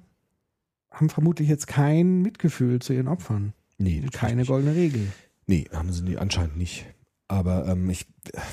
haben 0.91 1.11
vermutlich 1.11 1.49
jetzt 1.49 1.67
kein 1.67 2.23
Mitgefühl 2.23 2.81
zu 2.81 2.93
ihren 2.93 3.09
Opfern. 3.09 3.53
Nee, 3.79 4.07
Keine 4.13 4.45
goldene 4.45 4.75
Regel. 4.75 5.09
Nee, 5.47 5.69
haben 5.73 5.93
sie 5.93 6.03
nie, 6.05 6.17
anscheinend 6.17 6.57
nicht. 6.57 6.87
Aber 7.27 7.67
ähm, 7.67 7.89
ich 7.89 8.07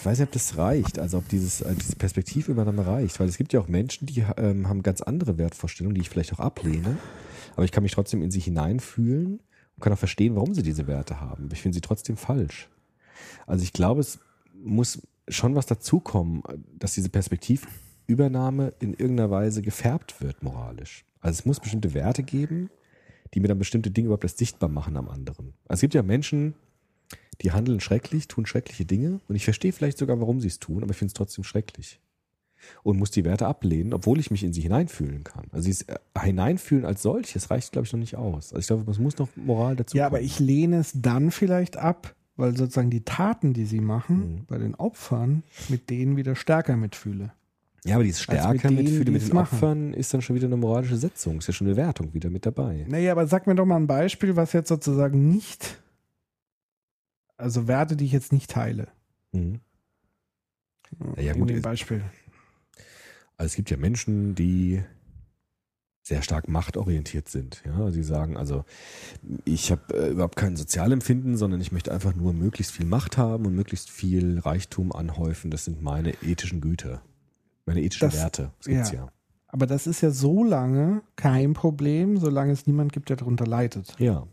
weiß 0.04 0.20
nicht, 0.20 0.28
ob 0.28 0.34
das 0.34 0.58
reicht, 0.58 0.98
also 0.98 1.18
ob 1.18 1.28
dieses, 1.28 1.62
äh, 1.62 1.76
diese 1.76 1.98
Perspektivübernahme 1.98 2.88
reicht, 2.88 3.20
weil 3.20 3.28
es 3.28 3.38
gibt 3.38 3.52
ja 3.52 3.60
auch 3.60 3.68
Menschen, 3.68 4.06
die 4.06 4.24
ähm, 4.38 4.70
haben 4.70 4.82
ganz 4.82 5.02
andere 5.02 5.38
Wertvorstellungen, 5.38 5.96
die 5.96 6.02
ich 6.02 6.10
vielleicht 6.10 6.34
auch 6.34 6.40
ablehne, 6.40 6.98
aber 7.56 7.66
ich 7.66 7.72
kann 7.72 7.84
mich 7.84 7.92
trotzdem 7.92 8.22
in 8.22 8.32
sie 8.32 8.40
hineinfühlen 8.40 9.42
und 9.76 9.84
kann 9.84 9.92
auch 9.92 9.98
verstehen, 9.98 10.36
warum 10.36 10.54
sie 10.54 10.64
diese 10.64 10.88
Werte 10.88 11.20
haben. 11.20 11.50
Ich 11.52 11.62
finde 11.62 11.76
sie 11.76 11.82
trotzdem 11.82 12.16
falsch. 12.16 12.70
Also 13.46 13.64
ich 13.64 13.74
glaube, 13.74 14.00
es 14.00 14.20
muss 14.54 15.02
schon 15.28 15.56
was 15.56 15.66
dazukommen, 15.66 16.44
dass 16.78 16.94
diese 16.94 17.10
Übernahme 18.08 18.74
in 18.80 18.94
irgendeiner 18.94 19.32
Weise 19.32 19.62
gefärbt 19.62 20.22
wird 20.22 20.44
moralisch. 20.44 21.06
Also 21.20 21.40
es 21.40 21.46
muss 21.46 21.60
bestimmte 21.60 21.94
Werte 21.94 22.24
geben, 22.24 22.70
die 23.34 23.40
mir 23.40 23.48
dann 23.48 23.60
bestimmte 23.60 23.92
Dinge 23.92 24.08
überhaupt 24.08 24.24
erst 24.24 24.38
sichtbar 24.38 24.70
machen 24.70 24.98
am 24.98 25.08
anderen. 25.08 25.54
Also 25.68 25.80
es 25.80 25.82
gibt 25.82 25.94
ja 25.94 26.04
Menschen, 26.04 26.56
die 27.42 27.52
handeln 27.52 27.80
schrecklich, 27.80 28.28
tun 28.28 28.46
schreckliche 28.46 28.86
Dinge 28.86 29.20
und 29.28 29.36
ich 29.36 29.44
verstehe 29.46 29.72
vielleicht 29.74 29.98
sogar, 29.98 30.20
warum 30.20 30.40
sie 30.42 30.48
es 30.48 30.60
tun, 30.60 30.84
aber 30.84 30.92
ich 30.92 30.98
finde 30.98 31.10
es 31.10 31.14
trotzdem 31.16 31.44
schrecklich. 31.44 32.00
Und 32.84 33.00
muss 33.00 33.10
die 33.10 33.26
Werte 33.26 33.48
ablehnen, 33.48 33.92
obwohl 33.92 34.20
ich 34.20 34.30
mich 34.30 34.44
in 34.44 34.54
sie 34.54 34.62
hineinfühlen 34.62 35.24
kann. 35.24 35.46
Also 35.52 35.66
dieses 35.66 35.82
äh, 35.88 35.98
Hineinfühlen 36.20 36.86
als 36.86 37.02
solches 37.02 37.50
reicht, 37.50 37.72
glaube 37.72 37.88
ich, 37.88 37.94
noch 37.94 38.00
nicht 38.00 38.16
aus. 38.18 38.54
Also 38.54 38.60
ich 38.60 38.68
glaube, 38.68 38.92
es 38.92 39.00
muss 39.00 39.18
noch 39.18 39.30
Moral 39.36 39.76
dazu 39.76 39.98
Ja, 39.98 40.04
kommen. 40.06 40.18
aber 40.18 40.24
ich 40.24 40.40
lehne 40.40 40.78
es 40.78 40.92
dann 40.94 41.32
vielleicht 41.32 41.78
ab, 41.78 42.14
weil 42.36 42.56
sozusagen 42.56 42.92
die 42.92 43.04
Taten, 43.04 43.54
die 43.54 43.66
sie 43.66 43.80
machen, 43.82 44.18
Mhm. 44.42 44.46
bei 44.48 44.60
den 44.60 44.76
Opfern, 44.76 45.42
mit 45.70 45.90
denen 45.90 46.18
wieder 46.18 46.36
stärker 46.36 46.78
mitfühle. 46.78 47.32
Ja, 47.84 47.96
aber 47.96 48.04
dieses 48.04 48.20
Als 48.22 48.28
mit 48.30 48.38
Stärker 48.40 48.68
denen, 48.68 48.76
mitfühlen 48.84 49.06
die 49.06 49.12
mit 49.12 49.22
den 49.28 49.34
machen. 49.34 49.56
Opfern 49.56 49.94
ist 49.96 50.14
dann 50.14 50.22
schon 50.22 50.36
wieder 50.36 50.46
eine 50.46 50.58
moralische 50.58 50.98
Setzung, 50.98 51.40
ist 51.40 51.48
ja 51.48 51.54
schon 51.54 51.66
eine 51.66 51.76
Wertung 51.78 52.14
wieder 52.14 52.30
mit 52.30 52.46
dabei. 52.46 52.86
Naja, 52.88 53.12
aber 53.14 53.26
sag 53.26 53.48
mir 53.48 53.56
doch 53.56 53.66
mal 53.66 53.78
ein 53.78 53.88
Beispiel, 53.88 54.36
was 54.36 54.54
jetzt 54.54 54.70
sozusagen 54.70 55.28
nicht, 55.32 55.81
also 57.42 57.68
Werte, 57.68 57.96
die 57.96 58.06
ich 58.06 58.12
jetzt 58.12 58.32
nicht 58.32 58.50
teile. 58.50 58.88
Mhm. 59.32 59.60
Ja, 61.18 61.34
In 61.34 61.40
gut, 61.40 61.50
dem 61.50 61.62
Beispiel. 61.62 62.04
Also 63.38 63.48
es 63.52 63.56
gibt 63.56 63.70
ja 63.72 63.78
Menschen, 63.78 64.36
die 64.36 64.84
sehr 66.04 66.22
stark 66.24 66.48
machtorientiert 66.48 67.30
sind. 67.30 67.62
Ja, 67.66 67.92
sie 67.92 68.04
sagen, 68.04 68.36
also 68.36 68.66
ich 69.46 69.72
habe 69.72 69.94
äh, 69.94 70.10
überhaupt 70.12 70.36
kein 70.36 70.58
Sozialempfinden, 70.58 71.38
sondern 71.38 71.62
ich 71.62 71.72
möchte 71.72 71.92
einfach 71.92 72.14
nur 72.16 72.34
möglichst 72.34 72.74
viel 72.74 72.86
Macht 72.86 73.18
haben 73.18 73.46
und 73.46 73.56
möglichst 73.56 73.90
viel 73.90 74.40
Reichtum 74.40 74.92
anhäufen. 74.92 75.52
Das 75.52 75.66
sind 75.66 75.82
meine 75.82 76.12
ethischen 76.24 76.60
Güter, 76.60 77.02
meine 77.66 77.82
ethischen 77.82 78.08
Das- 78.10 78.16
Werte. 78.18 78.52
Das 78.58 78.68
gibt's 78.68 78.92
ja. 78.92 79.06
ja. 79.06 79.12
Aber 79.48 79.68
das 79.68 79.86
ist 79.86 80.02
ja 80.02 80.12
so 80.12 80.44
lange 80.44 81.02
kein 81.18 81.54
Problem, 81.54 82.18
solange 82.18 82.54
es 82.54 82.68
niemand 82.68 82.94
gibt, 82.94 83.10
der 83.10 83.18
darunter 83.18 83.46
leidet. 83.46 83.96
Ja. 84.00 84.26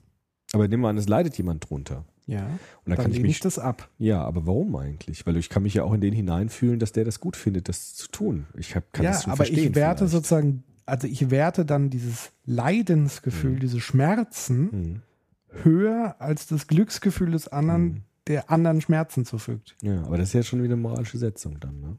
Aber 0.53 0.69
nehmen 0.69 0.83
wir 0.83 0.89
an, 0.89 0.97
es 0.97 1.09
leidet 1.09 1.37
jemand 1.37 1.69
drunter. 1.69 2.05
Ja, 2.29 2.45
Und 2.45 2.51
dann, 2.85 2.97
dann 2.97 2.97
kann 3.07 3.13
ich 3.13 3.21
mich. 3.21 3.31
ich 3.33 3.41
das 3.41 3.59
ab. 3.59 3.89
ja, 3.99 4.23
aber 4.23 4.47
warum 4.47 4.77
eigentlich? 4.77 5.27
Weil 5.27 5.37
ich 5.39 5.49
kann 5.49 5.63
mich 5.65 5.73
ja 5.75 5.83
auch 5.83 5.95
in 5.95 6.01
den 6.03 6.13
hineinfühlen, 6.13 6.79
dass 6.79 6.93
der 6.93 7.05
das 7.05 7.19
gut 7.21 7.37
findet, 7.37 7.69
das 7.71 7.95
zu 7.95 8.07
tun. 8.09 8.47
Ich 8.57 8.77
hab, 8.77 8.93
kann 8.93 9.05
ja, 9.07 9.13
das 9.13 9.23
schon 9.25 9.33
aber 9.33 9.45
verstehen. 9.47 9.71
ich 9.71 9.75
werte 9.75 10.01
vielleicht. 10.01 10.13
sozusagen, 10.13 10.63
also 10.85 11.09
ich 11.09 11.31
werte 11.31 11.65
dann 11.65 11.89
dieses 11.91 12.31
Leidensgefühl, 12.45 13.53
Mhm. 13.53 13.61
diese 13.61 13.81
Schmerzen 13.81 14.61
Mhm. 14.71 15.03
höher 15.65 16.17
als 16.19 16.47
das 16.47 16.67
Glücksgefühl 16.67 17.31
des 17.31 17.49
anderen, 17.49 17.83
Mhm. 17.85 18.01
der 18.27 18.51
anderen 18.51 18.81
Schmerzen 18.83 19.25
zufügt. 19.25 19.75
Ja, 19.83 20.03
aber 20.05 20.19
das 20.19 20.29
ist 20.29 20.35
ja 20.35 20.43
schon 20.43 20.63
wieder 20.63 20.75
eine 20.75 20.83
moralische 20.83 21.17
Setzung 21.19 21.59
dann, 21.61 21.81
ne? 21.81 21.97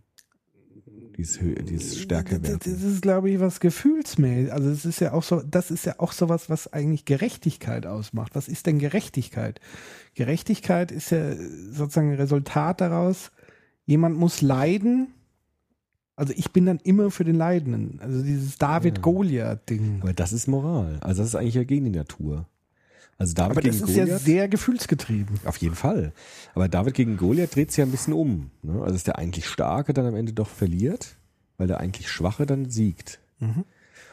Dieses, 1.20 1.42
Hö 1.42 1.54
dieses 1.56 2.00
Stärke 2.00 2.40
Das, 2.40 2.60
das 2.60 2.82
ist, 2.82 3.02
glaube 3.02 3.30
ich, 3.30 3.42
was 3.42 3.60
gefühlsmäßig. 3.60 4.54
Also 4.54 4.70
es 4.70 4.86
ist 4.86 5.02
ja 5.02 5.12
auch 5.12 5.24
so, 5.24 5.42
das 5.42 5.70
ist 5.70 5.86
ja 5.86 5.96
auch 5.98 6.14
sowas, 6.14 6.50
was 6.50 6.72
eigentlich 6.72 7.04
Gerechtigkeit 7.04 7.86
ausmacht. 7.86 8.36
Was 8.36 8.48
ist 8.48 8.68
denn 8.68 8.80
Gerechtigkeit? 8.80 9.60
Gerechtigkeit 10.16 10.94
ist 10.94 11.10
ja 11.10 11.36
sozusagen 11.36 12.12
ein 12.12 12.16
Resultat 12.16 12.80
daraus, 12.80 13.32
jemand 13.86 14.18
muss 14.18 14.40
leiden. 14.42 15.08
Also 16.16 16.32
ich 16.38 16.54
bin 16.54 16.66
dann 16.66 16.80
immer 16.86 17.12
für 17.12 17.26
den 17.26 17.36
Leidenden. 17.36 18.00
Also 18.00 18.24
dieses 18.24 18.58
David-Goliath-Ding. 18.58 20.00
Aber 20.00 20.14
das 20.14 20.32
ist 20.32 20.48
Moral. 20.48 21.00
Also 21.02 21.22
das 21.22 21.32
ist 21.32 21.36
eigentlich 21.36 21.56
ja 21.56 21.66
gegen 21.66 21.84
die 21.84 21.98
Natur. 21.98 22.46
Also 23.20 23.34
David 23.36 23.52
Aber 23.58 23.62
das 23.62 23.76
gegen 23.78 23.90
ist 23.90 23.96
ja 23.96 24.04
Goliath. 24.06 24.22
sehr 24.22 24.48
gefühlsgetrieben. 24.48 25.40
auf 25.46 25.58
jeden 25.58 25.76
Fall. 25.76 26.14
Aber 26.56 26.68
David 26.68 26.94
gegen 26.96 27.18
Goliath 27.18 27.54
dreht 27.54 27.70
sich 27.72 27.78
ja 27.78 27.86
ein 27.86 27.92
bisschen 27.92 28.14
um. 28.14 28.50
Ne? 28.64 28.82
Also 28.82 28.94
dass 28.94 29.04
der 29.04 29.18
eigentlich 29.20 29.46
Starke 29.46 29.94
dann 29.94 30.06
am 30.08 30.16
Ende 30.16 30.34
doch 30.34 30.48
verliert, 30.50 31.18
weil 31.58 31.68
der 31.68 31.80
eigentlich 31.80 32.10
Schwache 32.10 32.46
dann 32.48 32.70
siegt. 32.70 33.20
Mhm. 33.40 33.66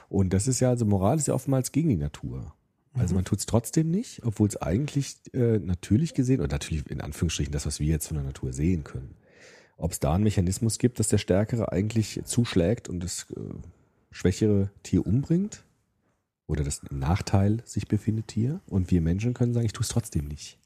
Und 0.08 0.32
das 0.32 0.46
ist 0.48 0.60
ja, 0.60 0.68
also 0.70 0.84
Moral 0.84 1.16
ist 1.18 1.28
ja 1.28 1.34
oftmals 1.34 1.72
gegen 1.72 1.88
die 1.88 1.96
Natur. 1.96 2.52
Also 2.94 3.14
Mhm. 3.14 3.18
man 3.18 3.24
tut 3.24 3.38
es 3.38 3.46
trotzdem 3.46 3.90
nicht, 3.90 4.22
obwohl 4.24 4.48
es 4.48 4.56
eigentlich 4.60 5.16
äh, 5.32 5.58
natürlich 5.60 6.12
gesehen, 6.14 6.40
und 6.40 6.50
natürlich 6.50 6.90
in 6.90 7.00
Anführungsstrichen 7.00 7.52
das, 7.52 7.64
was 7.66 7.78
wir 7.78 7.86
jetzt 7.86 8.08
von 8.08 8.16
der 8.16 8.24
Natur 8.24 8.52
sehen 8.52 8.82
können. 8.84 9.14
Ob 9.76 9.92
es 9.92 10.00
da 10.00 10.14
einen 10.14 10.24
Mechanismus 10.24 10.78
gibt, 10.78 10.98
dass 10.98 11.08
der 11.08 11.18
Stärkere 11.18 11.70
eigentlich 11.70 12.22
zuschlägt 12.24 12.88
und 12.88 13.00
das 13.04 13.26
äh, 13.36 13.40
schwächere 14.10 14.70
Tier 14.82 15.06
umbringt 15.06 15.62
oder 16.47 16.64
das 16.64 16.81
im 16.90 16.98
Nachteil 16.98 17.62
sich 17.66 17.89
befindet 17.89 18.28
Tier 18.28 18.60
und 18.66 18.90
wir 18.90 19.01
Menschen 19.01 19.35
können 19.35 19.52
sagen, 19.55 19.66
ich 19.66 19.73
tue 19.73 19.82
es 19.82 19.89
trotzdem 19.89 20.27
nicht. 20.27 20.59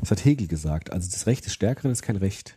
Das 0.00 0.10
hat 0.12 0.24
Hegel 0.24 0.46
gesagt. 0.46 0.92
Also 0.92 1.10
das 1.10 1.26
Recht 1.26 1.44
des 1.44 1.52
Stärkeren 1.52 1.90
ist 1.90 2.02
kein 2.02 2.16
Recht. 2.16 2.56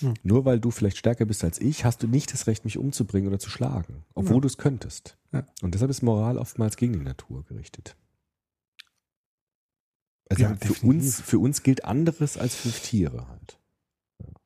Hm. 0.00 0.14
Nur 0.22 0.44
weil 0.44 0.60
du 0.60 0.70
vielleicht 0.70 0.98
stärker 0.98 1.24
bist 1.24 1.42
als 1.42 1.60
ich, 1.60 1.84
hast 1.84 2.02
du 2.02 2.06
nicht 2.06 2.32
das 2.32 2.46
Recht, 2.46 2.64
mich 2.64 2.78
umzubringen 2.78 3.28
oder 3.28 3.38
zu 3.38 3.50
schlagen, 3.50 4.04
obwohl 4.14 4.36
Ja. 4.36 4.40
du 4.42 4.46
es 4.46 4.58
könntest. 4.58 5.16
Ja. 5.32 5.46
Und 5.62 5.74
deshalb 5.74 5.90
ist 5.90 6.02
Moral 6.02 6.38
oftmals 6.38 6.76
gegen 6.76 6.92
die 6.92 7.00
Natur 7.00 7.44
gerichtet. 7.44 7.96
Also 10.28 10.42
Ja, 10.44 10.48
für 10.50 10.56
definitiv. 10.58 10.84
uns, 10.84 11.20
für 11.20 11.38
uns 11.40 11.62
gilt 11.62 11.84
anderes 11.84 12.36
als 12.36 12.54
für 12.54 12.70
Tiere 12.70 13.26
halt. 13.28 13.58
Ja. 14.20 14.26
Und 14.26 14.36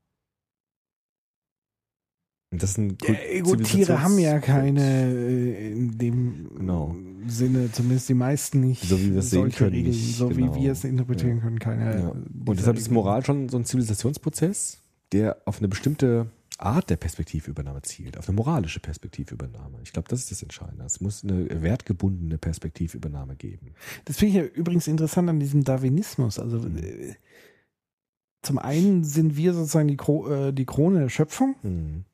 das 2.58 2.78
ein 2.78 2.96
Kult- 2.98 3.18
Ja, 3.32 3.40
gut, 3.42 3.64
Tiere 3.64 4.02
haben 4.02 4.18
ja 4.18 4.38
keine 4.40 4.82
äh, 5.12 5.72
in 5.72 5.98
dem 5.98 6.48
Genau. 6.56 6.94
Sinne, 7.26 7.72
zumindest 7.72 8.08
die 8.08 8.14
meisten 8.14 8.60
nicht. 8.60 8.82
So 8.82 8.98
wie 9.00 9.12
wir 9.12 9.20
es 9.20 9.30
sehen 9.30 9.50
können, 9.50 9.70
Regeln, 9.74 9.92
nicht, 9.94 10.16
so 10.16 10.28
genau. 10.28 10.54
wie 10.56 10.60
wir 10.62 10.72
es 10.72 10.84
interpretieren 10.84 11.40
können, 11.40 11.58
keine. 11.58 11.98
Ja. 11.98 12.08
Und 12.10 12.58
deshalb 12.58 12.76
ist. 12.76 12.90
Moral 12.90 13.24
schon 13.24 13.48
so 13.48 13.56
ein 13.56 13.64
Zivilisationsprozess, 13.64 14.82
der 15.12 15.38
auf 15.46 15.58
eine 15.58 15.68
bestimmte 15.68 16.26
Art 16.58 16.88
der 16.90 16.96
Perspektivübernahme 16.96 17.82
zielt, 17.82 18.16
auf 18.18 18.28
eine 18.28 18.36
moralische 18.36 18.78
Perspektivübernahme. 18.78 19.78
Ich 19.82 19.92
glaube, 19.92 20.08
das 20.08 20.20
ist 20.20 20.30
das 20.30 20.42
Entscheidende. 20.42 20.84
Es 20.84 21.00
muss 21.00 21.24
eine 21.24 21.62
wertgebundene 21.62 22.36
Perspektivübernahme 22.38 23.36
geben. 23.36 23.72
Das 24.04 24.18
finde 24.18 24.28
ich 24.38 24.44
ja 24.44 24.50
übrigens 24.54 24.86
interessant 24.86 25.28
an 25.30 25.40
diesem 25.40 25.64
Darwinismus. 25.64 26.38
Also 26.38 26.58
Mhm. 26.58 26.76
äh, 26.78 27.14
zum 28.42 28.58
einen 28.58 29.02
sind 29.04 29.36
wir 29.36 29.54
sozusagen 29.54 29.88
die, 29.88 29.96
Kro 29.96 30.28
äh, 30.30 30.52
die 30.52 30.66
Krone 30.66 31.00
der 31.00 31.08
Schöpfung, 31.08 31.56
Hm. 31.62 32.04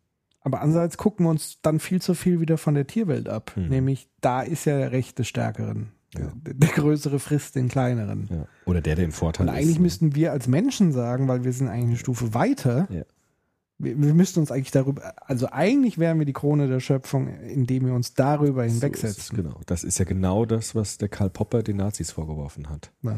Aber 0.41 0.61
andererseits 0.61 0.97
gucken 0.97 1.27
wir 1.27 1.31
uns 1.31 1.59
dann 1.63 1.81
viel 1.81 2.01
zu 2.01 2.15
viel 2.15 2.41
wieder 2.41 2.59
von 2.59 2.75
der 2.75 2.87
Tierwelt 2.87 3.29
ab. 3.29 3.53
Mhm. 3.57 3.69
Nämlich 3.69 4.09
da 4.21 4.43
ist 4.43 4.65
ja 4.65 4.79
der 4.79 4.93
Recht 4.93 5.19
des 5.19 5.29
Stärkeren. 5.29 5.93
Ja. 6.15 6.33
Der, 6.35 6.55
der 6.55 6.69
Größere 6.71 7.19
frisst 7.19 7.55
den 7.55 7.69
Kleineren. 7.69 8.29
Ja. 8.31 8.47
Oder 8.67 8.81
der, 8.81 8.97
der 8.97 9.05
im 9.05 9.13
Vorteil 9.13 9.49
Und 9.49 9.55
ist. 9.55 9.61
eigentlich 9.61 9.77
ne? 9.77 9.83
müssten 9.83 10.15
wir 10.15 10.33
als 10.33 10.49
Menschen 10.49 10.93
sagen, 10.93 11.29
weil 11.29 11.45
wir 11.45 11.53
sind 11.53 11.69
eigentlich 11.69 11.89
eine 11.89 11.97
Stufe 11.97 12.35
weiter. 12.35 12.89
Wir, 13.83 14.01
wir 14.01 14.15
müssten 14.15 14.41
uns 14.41 14.51
eigentlich 14.53 14.71
darüber, 14.71 15.15
also 15.27 15.49
eigentlich 15.51 15.99
wären 15.99 16.19
wir 16.19 16.27
die 16.27 16.33
Krone 16.33 16.69
der 16.69 16.81
Schöpfung, 16.81 17.29
indem 17.41 17.87
wir 17.87 17.95
uns 17.95 18.15
darüber 18.15 18.65
So 18.69 18.75
hinwegsetzen. 18.75 19.37
genau. 19.37 19.61
Das 19.67 19.85
ist 19.85 19.99
ja 19.99 20.05
genau 20.05 20.45
das, 20.45 20.75
was 20.75 20.99
der 20.99 21.09
Karl 21.09 21.31
Popper 21.31 21.63
den 21.63 21.77
Nazis 21.79 22.11
vorgeworfen 22.13 22.69
hat. 22.69 22.91
Was? 23.03 23.17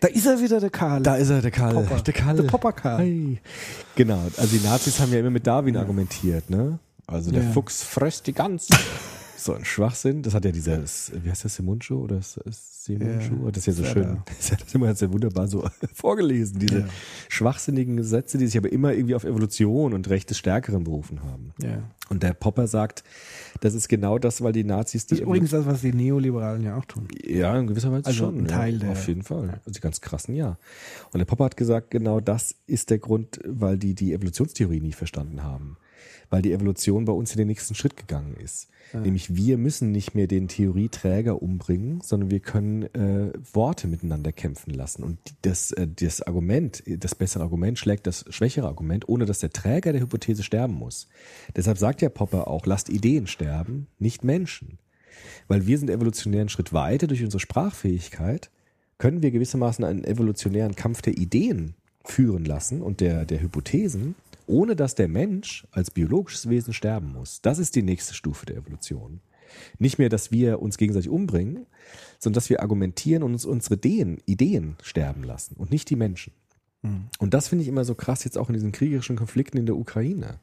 Da 0.00 0.08
ist 0.08 0.26
er 0.26 0.40
wieder, 0.40 0.60
der 0.60 0.70
Karl. 0.70 1.02
Da 1.02 1.16
ist 1.16 1.28
er, 1.28 1.42
der 1.42 1.50
Karl. 1.50 1.74
Popper. 1.74 2.00
Der 2.00 2.14
Karl. 2.14 2.36
Der 2.36 2.42
Popper 2.44 2.72
Karl. 2.72 3.00
Hey. 3.02 3.38
Genau. 3.96 4.20
Also 4.38 4.56
die 4.56 4.64
Nazis 4.64 4.98
haben 4.98 5.12
ja 5.12 5.18
immer 5.18 5.30
mit 5.30 5.46
Darwin 5.46 5.76
argumentiert, 5.76 6.48
ne? 6.48 6.78
Also 7.06 7.30
der 7.30 7.42
Ja. 7.42 7.50
Fuchs 7.50 7.82
frisst 7.82 8.26
die 8.26 8.32
Gans. 8.32 8.68
so 9.44 9.54
ein 9.54 9.64
Schwachsinn. 9.64 10.22
Das 10.22 10.34
hat 10.34 10.44
ja 10.44 10.52
dieser, 10.52 10.78
wie 10.82 11.30
heißt 11.30 11.44
das, 11.44 11.56
Simundschuh 11.56 12.02
oder 12.04 12.18
S- 12.18 12.38
Simundschuh? 12.84 13.44
Ja. 13.44 13.50
Das 13.50 13.58
ist 13.58 13.66
ja 13.66 13.72
so 13.72 13.82
Ja, 13.84 13.88
schön. 13.90 14.02
da. 14.04 14.24
Das 14.38 14.52
hat 14.52 14.64
immer 14.74 14.94
sehr 14.94 15.12
wunderbar 15.12 15.48
so 15.48 15.68
vorgelesen, 15.94 16.58
diese 16.58 16.80
Ja. 16.80 16.88
schwachsinnigen 17.28 18.02
Sätze, 18.02 18.38
die 18.38 18.46
sich 18.46 18.56
aber 18.58 18.72
immer 18.72 18.92
irgendwie 18.92 19.14
auf 19.14 19.24
Evolution 19.24 19.92
und 19.94 20.08
Recht 20.08 20.30
des 20.30 20.38
Stärkeren 20.38 20.84
berufen 20.84 21.22
haben. 21.22 21.52
Ja. 21.62 21.82
Und 22.08 22.22
der 22.22 22.32
Popper 22.34 22.66
sagt, 22.66 23.04
das 23.60 23.74
ist 23.74 23.88
genau 23.88 24.18
das, 24.18 24.42
weil 24.42 24.52
die 24.52 24.64
Nazis 24.64 25.06
die 25.06 25.10
Das 25.14 25.18
ist 25.20 25.26
übrigens 25.26 25.50
das, 25.50 25.64
was 25.66 25.80
die 25.82 25.92
Neoliberalen 25.92 26.64
ja 26.64 26.76
auch 26.76 26.84
tun. 26.84 27.06
ja, 27.24 27.56
in 27.58 27.66
gewisser 27.68 27.92
Weise 27.92 28.06
Also 28.06 28.18
schon. 28.24 28.38
ein 28.40 28.46
Teil 28.48 28.74
ja, 28.74 28.78
der- 28.80 28.90
Auf 28.90 29.06
jeden 29.06 29.22
Fall. 29.22 29.60
Also 29.64 29.70
die 29.70 29.80
ganz 29.80 30.00
krassen, 30.00 30.34
ja. 30.34 30.58
Und 31.12 31.18
der 31.18 31.24
Popper 31.26 31.44
hat 31.44 31.56
gesagt, 31.56 31.90
genau 31.90 32.20
das 32.20 32.56
ist 32.66 32.90
der 32.90 32.98
Grund, 32.98 33.40
weil 33.46 33.78
die 33.78 33.94
die 33.94 34.12
Evolutionstheorie 34.12 34.80
nie 34.80 34.92
verstanden 34.92 35.42
haben. 35.44 35.76
Weil 36.30 36.42
die 36.42 36.52
Evolution 36.52 37.04
bei 37.04 37.12
uns 37.12 37.32
in 37.32 37.38
den 37.38 37.48
nächsten 37.48 37.74
Schritt 37.74 37.96
gegangen 37.96 38.36
ist. 38.42 38.68
Nämlich 38.92 39.34
wir 39.36 39.56
müssen 39.56 39.92
nicht 39.92 40.14
mehr 40.14 40.26
den 40.26 40.48
Theorieträger 40.48 41.40
umbringen, 41.42 42.00
sondern 42.02 42.30
wir 42.30 42.40
können 42.40 42.82
äh, 42.94 43.32
Worte 43.52 43.86
miteinander 43.86 44.32
kämpfen 44.32 44.74
lassen. 44.74 45.04
Und 45.04 45.18
das, 45.42 45.72
äh, 45.72 45.86
das 45.86 46.22
Argument, 46.22 46.82
das 46.86 47.14
bessere 47.14 47.44
Argument 47.44 47.78
schlägt 47.78 48.06
das 48.06 48.24
schwächere 48.30 48.66
Argument, 48.66 49.08
ohne 49.08 49.26
dass 49.26 49.38
der 49.38 49.50
Träger 49.50 49.92
der 49.92 50.02
Hypothese 50.02 50.42
sterben 50.42 50.74
muss. 50.74 51.08
Deshalb 51.54 51.78
sagt 51.78 52.02
ja 52.02 52.08
Popper 52.08 52.48
auch, 52.48 52.66
lasst 52.66 52.88
Ideen 52.88 53.26
sterben, 53.26 53.86
nicht 53.98 54.24
Menschen. 54.24 54.78
Weil 55.46 55.66
wir 55.66 55.78
sind 55.78 55.90
evolutionären 55.90 56.48
Schritt 56.48 56.72
weiter 56.72 57.06
durch 57.06 57.22
unsere 57.22 57.40
Sprachfähigkeit, 57.40 58.50
können 58.98 59.22
wir 59.22 59.30
gewissermaßen 59.30 59.84
einen 59.84 60.04
evolutionären 60.04 60.74
Kampf 60.74 61.00
der 61.00 61.16
Ideen 61.16 61.74
führen 62.04 62.44
lassen 62.44 62.82
und 62.82 63.00
der, 63.00 63.24
der 63.24 63.40
Hypothesen, 63.40 64.14
ohne 64.50 64.76
dass 64.76 64.94
der 64.94 65.08
Mensch 65.08 65.66
als 65.70 65.90
biologisches 65.90 66.48
Wesen 66.48 66.74
sterben 66.74 67.12
muss. 67.12 67.40
Das 67.40 67.58
ist 67.58 67.76
die 67.76 67.82
nächste 67.82 68.14
Stufe 68.14 68.46
der 68.46 68.56
Evolution. 68.56 69.20
Nicht 69.78 69.98
mehr, 69.98 70.08
dass 70.08 70.30
wir 70.30 70.60
uns 70.60 70.76
gegenseitig 70.76 71.08
umbringen, 71.08 71.66
sondern 72.18 72.34
dass 72.34 72.50
wir 72.50 72.60
argumentieren 72.60 73.22
und 73.22 73.32
uns 73.32 73.44
unsere 73.44 73.74
Ideen, 73.76 74.18
Ideen 74.26 74.76
sterben 74.82 75.24
lassen 75.24 75.56
und 75.56 75.70
nicht 75.70 75.90
die 75.90 75.96
Menschen. 75.96 76.32
Und 77.18 77.34
das 77.34 77.48
finde 77.48 77.62
ich 77.62 77.68
immer 77.68 77.84
so 77.84 77.94
krass 77.94 78.24
jetzt 78.24 78.38
auch 78.38 78.48
in 78.48 78.54
diesen 78.54 78.72
kriegerischen 78.72 79.16
Konflikten 79.16 79.58
in 79.58 79.66
der 79.66 79.76
Ukraine. 79.76 80.38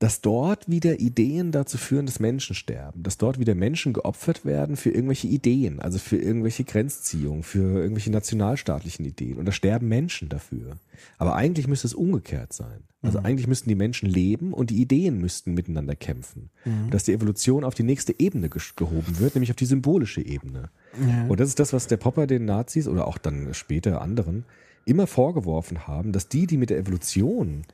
Dass 0.00 0.22
dort 0.22 0.66
wieder 0.68 0.98
Ideen 0.98 1.52
dazu 1.52 1.76
führen, 1.76 2.06
dass 2.06 2.20
Menschen 2.20 2.56
sterben, 2.56 3.02
dass 3.02 3.18
dort 3.18 3.38
wieder 3.38 3.54
Menschen 3.54 3.92
geopfert 3.92 4.46
werden 4.46 4.76
für 4.76 4.90
irgendwelche 4.90 5.28
Ideen, 5.28 5.78
also 5.78 5.98
für 5.98 6.16
irgendwelche 6.16 6.64
Grenzziehungen, 6.64 7.42
für 7.42 7.80
irgendwelche 7.80 8.10
nationalstaatlichen 8.10 9.04
Ideen. 9.04 9.36
Und 9.36 9.44
da 9.44 9.52
sterben 9.52 9.88
Menschen 9.88 10.30
dafür. 10.30 10.78
Aber 11.18 11.36
eigentlich 11.36 11.68
müsste 11.68 11.86
es 11.86 11.92
umgekehrt 11.92 12.54
sein. 12.54 12.80
Also 13.02 13.18
eigentlich 13.18 13.46
müssten 13.46 13.68
die 13.68 13.74
Menschen 13.74 14.08
leben 14.08 14.52
und 14.54 14.70
die 14.70 14.80
Ideen 14.80 15.18
müssten 15.18 15.52
miteinander 15.52 15.96
kämpfen. 15.96 16.50
Und 16.64 16.92
dass 16.92 17.04
die 17.04 17.12
Evolution 17.12 17.64
auf 17.64 17.74
die 17.74 17.82
nächste 17.82 18.14
Ebene 18.18 18.48
gehoben 18.48 19.18
wird, 19.18 19.34
nämlich 19.34 19.50
auf 19.50 19.56
die 19.56 19.66
symbolische 19.66 20.22
Ebene. 20.22 20.70
Ja. 20.98 21.26
Und 21.26 21.40
das 21.40 21.48
ist 21.48 21.60
das, 21.60 21.74
was 21.74 21.86
der 21.86 21.98
Popper 21.98 22.26
den 22.26 22.46
Nazis 22.46 22.88
oder 22.88 23.06
auch 23.06 23.18
dann 23.18 23.52
später 23.52 24.00
anderen 24.00 24.44
immer 24.86 25.06
vorgeworfen 25.06 25.86
haben, 25.86 26.12
dass 26.12 26.28
die, 26.28 26.46
die 26.46 26.56
mit 26.56 26.70
der 26.70 26.78
Evolution, 26.78 27.64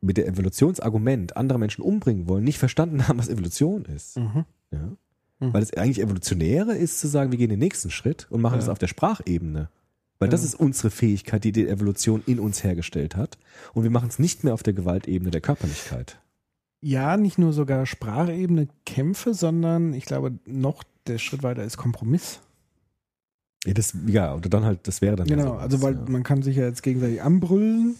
mit 0.00 0.16
der 0.16 0.26
Evolutionsargument 0.26 1.36
andere 1.36 1.58
Menschen 1.58 1.82
umbringen 1.82 2.28
wollen, 2.28 2.44
nicht 2.44 2.58
verstanden 2.58 3.06
haben, 3.06 3.18
was 3.18 3.28
Evolution 3.28 3.84
ist. 3.84 4.16
Mhm. 4.16 4.44
Ja? 4.70 4.96
Weil 5.40 5.62
es 5.62 5.72
eigentlich 5.72 6.00
evolutionäre 6.00 6.76
ist, 6.76 7.00
zu 7.00 7.08
sagen, 7.08 7.30
wir 7.30 7.38
gehen 7.38 7.48
den 7.48 7.58
nächsten 7.58 7.90
Schritt 7.90 8.26
und 8.30 8.42
machen 8.42 8.56
das 8.56 8.68
auf 8.68 8.78
der 8.78 8.88
Sprachebene. 8.88 9.70
Weil 10.18 10.28
das 10.28 10.44
ist 10.44 10.54
unsere 10.54 10.90
Fähigkeit, 10.90 11.44
die 11.44 11.52
die 11.52 11.66
Evolution 11.66 12.22
in 12.26 12.38
uns 12.38 12.62
hergestellt 12.62 13.16
hat. 13.16 13.38
Und 13.72 13.84
wir 13.84 13.90
machen 13.90 14.10
es 14.10 14.18
nicht 14.18 14.44
mehr 14.44 14.52
auf 14.52 14.62
der 14.62 14.74
Gewaltebene 14.74 15.30
der 15.30 15.40
Körperlichkeit. 15.40 16.20
Ja, 16.82 17.16
nicht 17.16 17.38
nur 17.38 17.54
sogar 17.54 17.86
Sprachebene 17.86 18.68
Kämpfe, 18.84 19.32
sondern 19.32 19.94
ich 19.94 20.04
glaube, 20.04 20.38
noch 20.44 20.84
der 21.06 21.16
Schritt 21.16 21.42
weiter 21.42 21.64
ist 21.64 21.78
Kompromiss. 21.78 22.40
Ja, 23.64 23.72
das, 23.72 23.94
ja 24.06 24.34
oder 24.34 24.50
dann 24.50 24.64
halt, 24.64 24.86
das 24.86 25.00
wäre 25.00 25.16
dann. 25.16 25.26
ja 25.26 25.36
Genau, 25.36 25.52
sowas, 25.52 25.62
also 25.62 25.82
weil 25.82 25.94
ja. 25.94 26.04
man 26.08 26.22
kann 26.22 26.42
sich 26.42 26.56
ja 26.56 26.64
jetzt 26.64 26.82
gegenseitig 26.82 27.22
anbrüllen. 27.22 27.96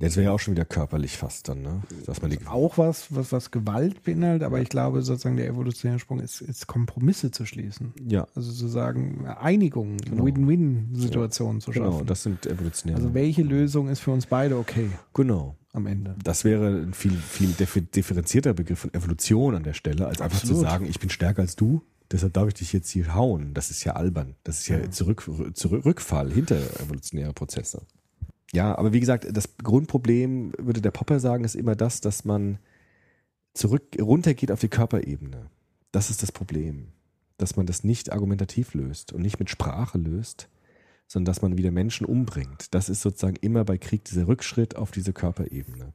Das 0.00 0.16
wäre 0.16 0.24
ja 0.26 0.32
auch 0.32 0.40
schon 0.40 0.54
wieder 0.54 0.64
körperlich 0.64 1.16
fast 1.16 1.48
dann, 1.48 1.62
ne? 1.62 1.82
Dass 2.06 2.20
man 2.22 2.30
die, 2.30 2.38
Auch 2.46 2.78
was, 2.78 3.14
was, 3.14 3.30
was 3.32 3.50
Gewalt 3.50 4.02
beinhaltet, 4.02 4.42
aber 4.44 4.60
ich 4.60 4.68
glaube 4.68 5.02
sozusagen 5.02 5.36
der 5.36 5.46
evolutionäre 5.46 5.98
Sprung 5.98 6.20
ist, 6.20 6.40
ist 6.40 6.66
Kompromisse 6.66 7.30
zu 7.30 7.44
schließen. 7.46 7.92
ja, 8.08 8.26
Also 8.34 8.50
zu 8.52 8.66
sagen, 8.68 9.26
Einigung, 9.26 9.98
Genau. 9.98 10.24
Win-Win-Situationen 10.24 11.60
zu 11.60 11.72
schaffen. 11.72 11.90
genau, 11.90 12.02
das 12.04 12.22
sind 12.22 12.46
evolutionäre. 12.46 12.98
also 12.98 13.14
welche 13.14 13.42
Lösung 13.42 13.88
ist 13.88 14.00
für 14.00 14.10
uns 14.10 14.26
beide 14.26 14.56
okay 14.56 14.88
genau. 15.14 15.56
am 15.72 15.86
Ende? 15.86 16.16
Das 16.22 16.44
wäre 16.44 16.68
ein 16.68 16.94
viel, 16.94 17.12
viel 17.12 17.50
differ- 17.50 17.80
differenzierter 17.82 18.54
Begriff 18.54 18.80
von 18.80 18.94
Evolution 18.94 19.54
an 19.54 19.62
der 19.62 19.74
Stelle, 19.74 20.06
als 20.06 20.20
einfach 20.20 20.38
zu 20.40 20.46
Absolut. 20.46 20.62
sagen, 20.62 20.86
ich 20.86 20.98
bin 20.98 21.10
stärker 21.10 21.42
als 21.42 21.56
du, 21.56 21.82
deshalb 22.10 22.32
darf 22.32 22.48
ich 22.48 22.54
dich 22.54 22.72
jetzt 22.72 22.90
hier 22.90 23.14
hauen. 23.14 23.54
Das 23.54 23.70
ist 23.70 23.84
ja 23.84 23.92
albern. 23.94 24.34
Das 24.44 24.60
ist 24.60 24.68
ja 24.68 24.90
zurück, 24.90 25.28
zurück, 25.54 25.84
Rückfall 25.84 26.32
hinter 26.32 26.56
evolutionäre 26.80 27.32
Prozesse. 27.32 27.82
Ja, 28.52 28.76
aber 28.76 28.92
wie 28.92 29.00
gesagt, 29.00 29.26
das 29.30 29.56
Grundproblem, 29.58 30.52
würde 30.58 30.80
der 30.80 30.90
Popper 30.90 31.20
sagen, 31.20 31.44
ist 31.44 31.54
immer 31.54 31.76
das, 31.76 32.00
dass 32.00 32.24
man 32.24 32.58
zurück, 33.54 33.96
runtergeht 34.00 34.50
auf 34.50 34.60
die 34.60 34.68
Körperebene. 34.68 35.50
Das 35.92 36.10
ist 36.10 36.22
das 36.22 36.32
Problem. 36.32 36.88
Dass 37.36 37.56
man 37.56 37.66
das 37.66 37.84
nicht 37.84 38.12
argumentativ 38.12 38.74
löst 38.74 39.12
und 39.12 39.22
nicht 39.22 39.38
mit 39.38 39.50
Sprache 39.50 39.98
löst, 39.98 40.48
sondern 41.06 41.32
dass 41.32 41.42
man 41.42 41.56
wieder 41.56 41.70
Menschen 41.70 42.06
umbringt. 42.06 42.74
Das 42.74 42.88
ist 42.88 43.02
sozusagen 43.02 43.36
immer 43.36 43.64
bei 43.64 43.78
Krieg 43.78 44.04
dieser 44.04 44.28
Rückschritt 44.28 44.76
auf 44.76 44.90
diese 44.90 45.12
Körperebene. 45.12 45.92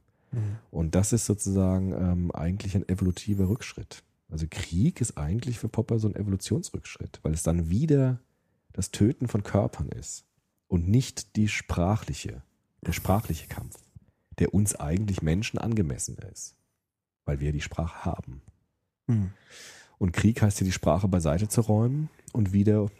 Und 0.70 0.94
das 0.94 1.12
ist 1.12 1.26
sozusagen 1.26 1.92
ähm, 1.92 2.30
eigentlich 2.32 2.74
ein 2.74 2.88
evolutiver 2.88 3.48
Rückschritt. 3.48 4.02
Also 4.28 4.46
Krieg 4.50 5.00
ist 5.00 5.16
eigentlich 5.16 5.58
für 5.58 5.68
Popper 5.68 5.98
so 5.98 6.08
ein 6.08 6.16
Evolutionsrückschritt, 6.16 7.20
weil 7.22 7.32
es 7.32 7.42
dann 7.42 7.70
wieder 7.70 8.20
das 8.72 8.90
Töten 8.90 9.28
von 9.28 9.42
Körpern 9.42 9.88
ist 9.88 10.26
und 10.68 10.88
nicht 10.88 11.36
die 11.36 11.48
sprachliche, 11.48 12.42
der 12.86 12.92
sprachliche 12.92 13.48
Kampf, 13.48 13.78
der 14.38 14.54
uns 14.54 14.74
eigentlich 14.74 15.22
Menschen 15.22 15.58
angemessen 15.58 16.16
ist, 16.32 16.56
weil 17.24 17.40
wir 17.40 17.52
die 17.52 17.60
Sprache 17.60 18.04
haben. 18.04 18.42
Hm. 19.08 19.30
Und 19.98 20.12
Krieg 20.12 20.42
heißt 20.42 20.60
ja, 20.60 20.64
die 20.64 20.72
Sprache 20.72 21.08
beiseite 21.08 21.48
zu 21.48 21.62
räumen 21.62 22.10
und 22.32 22.52
wieder 22.52 22.90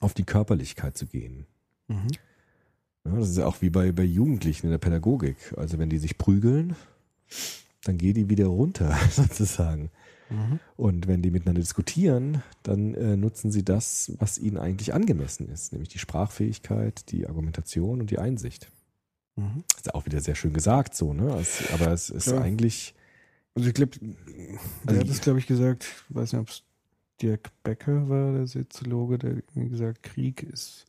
auf 0.00 0.14
die 0.14 0.24
Körperlichkeit 0.24 0.96
zu 0.96 1.06
gehen. 1.06 1.46
Mhm. 1.88 2.08
Ja, 3.04 3.16
das 3.16 3.30
ist 3.30 3.38
ja 3.38 3.46
auch 3.46 3.60
wie 3.60 3.70
bei, 3.70 3.90
bei 3.92 4.04
Jugendlichen 4.04 4.66
in 4.66 4.70
der 4.70 4.78
Pädagogik. 4.78 5.36
Also 5.56 5.78
wenn 5.78 5.90
die 5.90 5.98
sich 5.98 6.18
prügeln, 6.18 6.76
dann 7.84 7.98
gehen 7.98 8.14
die 8.14 8.28
wieder 8.28 8.46
runter, 8.46 8.96
sozusagen. 9.10 9.90
Mhm. 10.30 10.60
Und 10.76 11.08
wenn 11.08 11.22
die 11.22 11.30
miteinander 11.30 11.60
diskutieren, 11.60 12.42
dann 12.62 12.94
äh, 12.94 13.16
nutzen 13.16 13.50
sie 13.50 13.64
das, 13.64 14.12
was 14.18 14.38
ihnen 14.38 14.58
eigentlich 14.58 14.94
angemessen 14.94 15.48
ist, 15.48 15.72
nämlich 15.72 15.88
die 15.88 15.98
Sprachfähigkeit, 15.98 17.10
die 17.10 17.26
Argumentation 17.26 18.00
und 18.00 18.10
die 18.10 18.18
Einsicht. 18.18 18.70
Mhm. 19.38 19.64
Ist 19.76 19.86
ja 19.86 19.94
auch 19.94 20.04
wieder 20.04 20.20
sehr 20.20 20.34
schön 20.34 20.52
gesagt 20.52 20.94
so, 20.94 21.12
ne? 21.12 21.32
Es, 21.40 21.70
aber 21.72 21.92
es 21.92 22.10
ist 22.10 22.24
Klar. 22.24 22.42
eigentlich, 22.42 22.94
Also 23.54 23.68
ich 23.68 23.74
glaube, 23.74 23.98
Also 24.86 25.00
hat 25.00 25.08
es, 25.08 25.20
glaube 25.20 25.38
ich, 25.38 25.46
gesagt, 25.46 25.86
ich 26.08 26.14
weiß 26.14 26.32
nicht, 26.32 26.40
ob 26.42 26.48
es 26.48 26.62
Dirk 27.22 27.50
Becker 27.62 28.08
war, 28.08 28.32
der 28.32 28.46
Soziologe, 28.46 29.18
der 29.18 29.42
gesagt, 29.54 30.02
Krieg 30.02 30.42
ist 30.42 30.86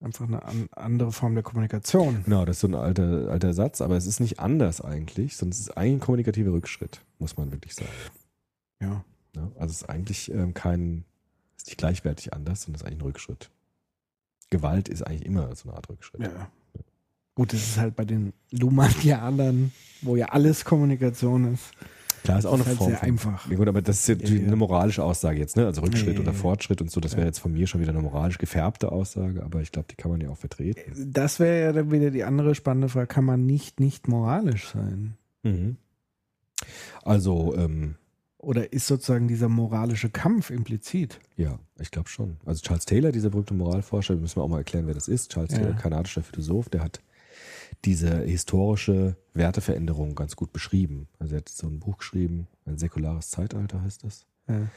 einfach 0.00 0.26
eine 0.26 0.42
an, 0.44 0.68
andere 0.72 1.10
Form 1.12 1.34
der 1.34 1.42
Kommunikation. 1.42 2.22
genau, 2.24 2.44
das 2.44 2.56
ist 2.56 2.60
so 2.60 2.68
ein 2.68 2.74
alter, 2.74 3.28
alter 3.30 3.54
Satz, 3.54 3.80
aber 3.80 3.96
es 3.96 4.06
ist 4.06 4.20
nicht 4.20 4.38
anders 4.40 4.80
eigentlich, 4.80 5.36
sondern 5.36 5.52
es 5.52 5.60
ist 5.60 5.76
eigentlich 5.76 5.94
ein 5.94 6.00
kommunikativer 6.00 6.52
Rückschritt, 6.52 7.00
muss 7.18 7.36
man 7.36 7.50
wirklich 7.50 7.74
sagen. 7.74 7.90
Ja. 8.80 9.04
Ja, 9.34 9.50
also 9.58 9.72
es 9.72 9.82
ist 9.82 9.88
eigentlich 9.90 10.30
ähm, 10.32 10.54
kein, 10.54 11.04
ist 11.56 11.66
nicht 11.66 11.78
gleichwertig 11.78 12.32
anders, 12.32 12.62
sondern 12.62 12.76
es 12.76 12.82
ist 12.82 12.86
eigentlich 12.86 13.00
ein 13.00 13.06
Rückschritt. 13.06 13.50
Gewalt 14.50 14.88
ist 14.88 15.02
eigentlich 15.02 15.26
immer 15.26 15.54
so 15.56 15.68
eine 15.68 15.76
Art 15.76 15.88
Rückschritt. 15.88 16.22
ja. 16.22 16.50
Gut, 17.36 17.52
das 17.52 17.60
ist 17.60 17.76
halt 17.78 17.94
bei 17.94 18.04
den 18.04 18.32
Lumanianern, 18.50 19.70
wo 20.02 20.16
ja 20.16 20.26
alles 20.30 20.64
Kommunikation 20.64 21.54
ist. 21.54 21.70
Klar, 22.24 22.38
ist 22.40 22.46
auch 22.46 22.54
eine 22.54 22.62
ist 22.62 22.68
halt 22.68 22.78
Form 22.78 22.88
sehr 22.90 22.98
von, 22.98 23.08
einfach. 23.08 23.48
Ja, 23.50 23.56
gut, 23.56 23.68
aber 23.68 23.82
das 23.82 24.00
ist 24.00 24.08
jetzt 24.08 24.28
Ja, 24.28 24.36
ja. 24.36 24.46
eine 24.46 24.56
moralische 24.56 25.04
Aussage 25.04 25.38
jetzt, 25.38 25.56
ne? 25.56 25.66
Also 25.66 25.82
Rückschritt 25.82 26.14
Ja, 26.16 26.20
oder. 26.22 26.32
Fortschritt 26.32 26.80
und 26.80 26.90
so, 26.90 26.98
das 26.98 27.16
wäre 27.16 27.24
jetzt 27.26 27.38
von 27.38 27.52
mir 27.52 27.68
schon 27.68 27.80
wieder 27.80 27.92
eine 27.92 28.00
moralisch 28.02 28.38
gefärbte 28.38 28.90
Aussage, 28.90 29.44
aber 29.44 29.60
ich 29.60 29.70
glaube, 29.70 29.86
die 29.88 29.94
kann 29.94 30.10
man 30.10 30.20
ja 30.20 30.30
auch 30.30 30.36
vertreten. 30.38 31.12
Das 31.12 31.38
wäre 31.38 31.60
ja 31.60 31.72
dann 31.72 31.92
wieder 31.92 32.10
die 32.10 32.24
andere 32.24 32.56
spannende 32.56 32.88
Frage, 32.88 33.06
kann 33.06 33.24
man 33.24 33.46
nicht 33.46 33.78
nicht 33.78 34.08
moralisch 34.08 34.68
sein? 34.72 35.14
Mhm. 35.44 35.76
Also, 37.04 37.54
ähm, 37.56 37.94
Oder 38.38 38.72
ist 38.72 38.86
sozusagen 38.86 39.28
dieser 39.28 39.48
moralische 39.48 40.08
Kampf 40.10 40.50
implizit? 40.50 41.20
ja, 41.36 41.58
ich 41.78 41.90
glaube 41.90 42.08
schon. 42.08 42.38
Also 42.44 42.62
Charles 42.62 42.86
Taylor, 42.86 43.12
dieser 43.12 43.30
berühmte 43.30 43.54
Moralforscher, 43.54 44.16
müssen 44.16 44.36
wir 44.36 44.42
auch 44.42 44.48
mal 44.48 44.58
erklären, 44.58 44.86
wer 44.86 44.94
das 44.94 45.06
ist. 45.08 45.32
Charles. 45.32 45.52
Taylor, 45.52 45.74
kanadischer 45.74 46.22
Philosoph, 46.22 46.70
der 46.70 46.82
hat 46.82 47.00
diese 47.84 48.22
historische 48.22 49.16
Werteveränderung 49.34 50.14
ganz 50.14 50.36
gut 50.36 50.52
beschrieben. 50.52 51.08
Also 51.18 51.34
er 51.34 51.38
hat 51.38 51.48
so 51.48 51.66
ein 51.66 51.80
Buch 51.80 51.98
geschrieben, 51.98 52.48
ein 52.64 52.78
säkulares 52.78 53.30
Zeitalter 53.30 53.82
heißt 53.82 54.04
das. 54.04 54.26
Ja. 54.48 54.68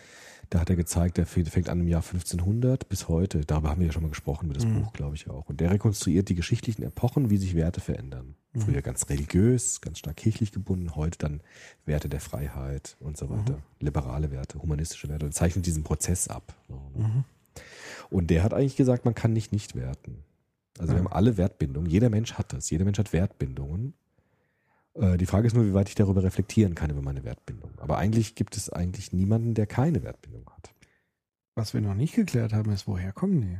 Da 0.50 0.62
hat 0.62 0.70
er 0.70 0.76
gezeigt, 0.76 1.18
der 1.18 1.28
fängt 1.28 1.50
fängt 1.50 1.70
an 1.70 1.82
im 1.82 1.88
Jahr 1.88 2.02
1500 2.02 2.90
bis 2.90 3.08
heute. 3.08 3.42
Darüber 3.42 3.70
haben 3.70 3.82
wir 3.82 3.88
ja 3.88 3.94
schon 3.94 4.02
mal 4.02 4.10
gesprochen, 4.10 4.48
mit 4.48 4.58
das 4.58 4.66
Mhm. 4.66 4.82
Buch, 4.82 4.94
glaube 4.94 5.16
ich 5.16 5.30
auch. 5.30 5.48
Und 5.48 5.60
der 5.60 5.70
rekonstruiert 5.70 6.28
die 6.30 6.36
geschichtlichen 6.36 6.82
Epochen, 6.82 7.30
wie 7.30 7.38
sich 7.38 7.56
Werte 7.56 7.82
verändern. 7.82 8.36
Mhm. 8.54 8.62
Früher 8.62 8.82
ganz 8.82 9.10
religiös, 9.10 9.80
ganz 9.82 10.00
stark 10.00 10.18
kirchlich 10.18 10.52
gebunden, 10.52 10.96
heute 10.96 11.20
dann 11.20 11.42
Werte 11.86 12.10
der 12.10 12.20
Freiheit 12.20 12.98
und 13.00 13.16
so 13.18 13.30
weiter. 13.30 13.54
Mhm. 13.54 13.64
Liberale 13.86 14.32
Werte, 14.32 14.60
humanistische 14.60 15.08
Werte 15.08 15.28
und 15.28 15.34
zeichnet 15.34 15.68
diesen 15.68 15.84
Prozess 15.84 16.28
ab. 16.28 16.56
Mhm. 16.68 17.26
Und 18.10 18.32
der 18.32 18.42
hat 18.44 18.54
eigentlich 18.54 18.76
gesagt, 18.76 19.06
man 19.06 19.14
kann 19.14 19.34
nicht 19.34 19.52
nicht 19.52 19.76
werten. 19.76 20.24
Also 20.80 20.94
wir 20.94 21.00
haben 21.00 21.08
alle 21.08 21.38
Wertbindungen. 21.38 21.90
Jeder 21.90 22.10
Mensch 22.10 22.34
hat 22.34 22.54
das. 22.54 22.70
Jeder 22.70 22.86
Mensch 22.86 22.98
hat 22.98 23.14
Wertbindungen. 23.14 23.94
Äh, 24.96 25.18
Die 25.18 25.26
Frage 25.26 25.46
ist 25.48 25.54
nur, 25.54 25.66
wie 25.66 25.74
weit 25.74 25.90
ich 25.90 25.96
darüber 25.96 26.24
reflektieren 26.24 26.74
kann 26.74 26.90
über 26.90 27.02
meine 27.02 27.24
Wertbindung. 27.24 27.72
Aber 27.78 27.98
eigentlich 27.98 28.36
gibt 28.36 28.56
es 28.58 28.70
eigentlich 28.70 29.14
niemanden, 29.14 29.54
der 29.54 29.68
keine 29.68 30.02
Wertbindung 30.04 30.50
hat. 30.50 30.72
Was 31.56 31.74
wir 31.74 31.82
noch 31.82 31.94
nicht 31.96 32.16
geklärt 32.16 32.54
haben, 32.54 32.72
ist, 32.72 32.88
woher 32.88 33.12
kommen 33.12 33.42
die? 33.42 33.58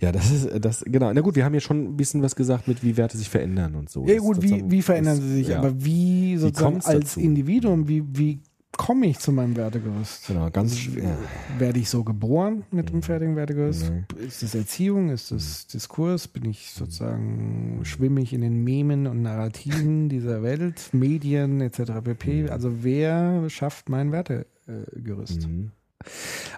Ja, 0.00 0.10
das 0.10 0.30
ist 0.30 0.48
das 0.64 0.82
genau. 0.86 1.12
Na 1.12 1.20
gut, 1.20 1.36
wir 1.36 1.44
haben 1.44 1.52
ja 1.52 1.60
schon 1.60 1.84
ein 1.84 1.96
bisschen 1.98 2.22
was 2.22 2.34
gesagt 2.34 2.66
mit, 2.66 2.82
wie 2.82 2.96
Werte 2.96 3.18
sich 3.18 3.28
verändern 3.28 3.74
und 3.74 3.90
so. 3.90 4.06
Ja 4.06 4.18
gut, 4.18 4.40
wie, 4.40 4.64
wie 4.70 4.80
verändern 4.80 5.16
das- 5.18 5.24
sie 5.26 5.34
sich? 5.34 5.48
ja, 5.48 5.58
Aber 5.58 5.84
wie 5.84 6.38
sozusagen 6.38 6.72
kommt's 6.72 6.86
als 6.86 7.00
dazu? 7.04 7.20
Individuum, 7.20 7.86
wie, 7.86 8.02
wie 8.16 8.40
komme 8.76 9.06
ich 9.06 9.18
zu 9.18 9.32
meinem 9.32 9.56
Wertegerüst? 9.56 10.26
genau, 10.28 10.50
ganz 10.50 10.78
schwer. 10.78 11.18
Werde 11.58 11.78
ich 11.78 11.90
so 11.90 12.04
geboren 12.04 12.64
mit 12.70 12.90
dem 12.90 13.02
fertigen 13.02 13.36
Wertegerüst? 13.36 13.90
Nee. 13.90 14.24
Ist 14.26 14.42
das 14.42 14.54
Erziehung? 14.54 15.10
Ist 15.10 15.30
das 15.32 15.66
Diskurs? 15.66 16.28
Bin 16.28 16.44
ich 16.44 16.70
sozusagen, 16.70 17.80
schwimme 17.84 18.20
ich 18.20 18.32
in 18.32 18.40
den 18.40 18.62
Memen 18.64 19.06
und 19.06 19.22
Narrativen 19.22 20.08
dieser 20.08 20.42
Welt, 20.42 20.90
Medien 20.92 21.60
etc. 21.60 21.92
pp? 22.02 22.48
Also 22.48 22.82
wer 22.82 23.48
schafft 23.50 23.88
mein 23.88 24.12
Wertegerüst? 24.12 25.46
Mhm. 25.46 25.72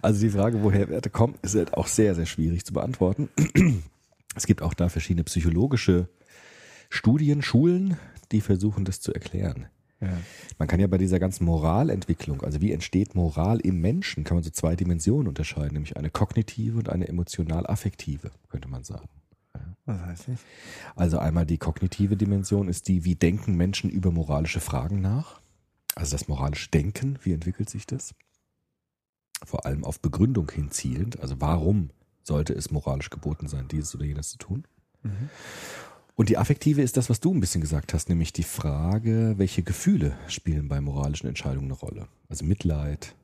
Also 0.01 0.21
die 0.21 0.31
Frage, 0.31 0.63
woher 0.63 0.89
Werte 0.89 1.11
kommen, 1.11 1.35
ist 1.43 1.57
halt 1.57 1.75
auch 1.75 1.87
sehr, 1.87 2.15
sehr 2.15 2.27
schwierig 2.27 2.65
zu 2.65 2.73
beantworten. 2.73 3.29
Es 4.35 4.47
gibt 4.47 4.63
auch 4.63 4.73
da 4.73 4.89
verschiedene 4.89 5.25
psychologische 5.25 6.09
Studien, 6.89 7.43
Schulen, 7.43 7.99
die 8.33 8.41
versuchen, 8.41 8.87
das 8.87 9.03
zu 9.03 9.13
erklären. 9.13 9.67
Ja. 10.03 10.19
Man 10.59 10.67
kann 10.67 10.81
ja 10.81 10.89
bei 10.89 10.99
dieser 10.99 11.21
ganzen 11.21 11.45
Moralentwicklung, 11.45 12.43
also 12.43 12.61
wie 12.61 12.73
entsteht 12.73 13.15
Moral 13.15 13.61
im 13.61 13.81
Menschen, 13.81 14.25
kann 14.25 14.37
man 14.37 14.43
so 14.43 14.51
zwei 14.51 14.75
Dimensionen 14.75 15.29
unterscheiden, 15.29 15.75
nämlich 15.75 15.97
eine 15.97 16.11
kognitive 16.11 16.77
und 16.77 16.89
eine 16.89 17.07
emotional-affektive, 17.09 18.33
könnte 18.49 18.69
man 18.69 18.83
sagen. 18.83 19.09
Was 19.85 20.01
heißt 20.01 20.29
das? 20.29 20.41
Also 20.97 21.19
einmal 21.19 21.47
die 21.47 21.59
kognitive 21.59 22.17
Dimension 22.17 22.69
ist 22.69 22.89
die, 22.89 23.05
wie 23.05 23.15
denken 23.15 23.57
Menschen 23.57 23.91
über 23.91 24.11
moralische 24.11 24.61
Fragen 24.61 25.01
nach. 25.01 25.41
Also 25.95 26.13
das 26.13 26.27
moralische 26.29 26.71
Denken, 26.71 27.19
wie 27.23 27.33
entwickelt 27.33 27.71
sich 27.71 27.87
das? 27.87 28.15
Vor 29.45 29.67
allem 29.67 29.85
auf 29.85 30.01
Begründung 30.01 30.51
hin 30.51 30.71
zielend. 30.71 31.21
Also 31.21 31.41
warum 31.41 31.91
sollte 32.23 32.55
es 32.55 32.71
moralisch 32.71 33.11
geboten 33.11 33.49
sein, 33.49 33.69
dieses 33.69 33.95
oder 33.95 34.05
jenes 34.05 34.31
zu 34.31 34.39
tun? 34.39 34.65
Mhm. 35.03 35.31
Und 36.15 36.29
die 36.29 36.37
affektive 36.37 36.83
ist 36.83 36.97
das, 36.97 37.09
was 37.09 37.21
du 37.21 37.33
ein 37.33 37.41
bisschen 37.41 37.61
gesagt 37.63 37.95
hast, 37.95 38.09
nämlich 38.09 38.33
die 38.33 38.43
Frage, 38.43 39.35
welche 39.39 39.63
Gefühle 39.63 40.17
spielen 40.29 40.69
bei 40.69 40.81
moralischen 40.81 41.29
Entscheidungen 41.29 41.67
eine 41.67 41.75
Rolle? 41.75 42.09
Also 42.29 42.45
Mitleid, 42.45 43.15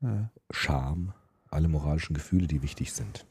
Ja. 0.00 0.30
Scham, 0.50 1.12
alle 1.50 1.68
moralischen 1.68 2.14
Gefühle, 2.14 2.46
die 2.46 2.62
wichtig 2.62 2.92
sind. 2.92 3.26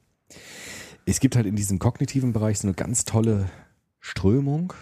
Es 1.06 1.20
gibt 1.20 1.36
halt 1.36 1.48
in 1.48 1.56
diesem 1.56 1.80
kognitiven 1.80 2.34
Bereich 2.34 2.60
so 2.60 2.68
eine 2.68 2.76
ganz 2.76 3.04
tolle 3.06 3.50
Strömung, 4.00 4.74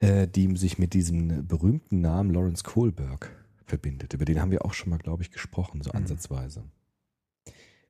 äh, 0.00 0.28
die 0.28 0.54
sich 0.56 0.78
mit 0.78 0.92
diesem 0.92 1.46
berühmten 1.46 2.02
Namen 2.02 2.30
Lawrence 2.30 2.62
Kohlberg 2.64 3.34
verbindet. 3.64 4.12
Über 4.12 4.26
den 4.26 4.40
haben 4.40 4.50
wir 4.50 4.64
auch 4.66 4.74
schon 4.74 4.90
mal, 4.90 4.98
glaube 4.98 5.22
ich, 5.22 5.30
gesprochen, 5.30 5.80
so 5.82 5.90
ansatzweise. 5.92 6.64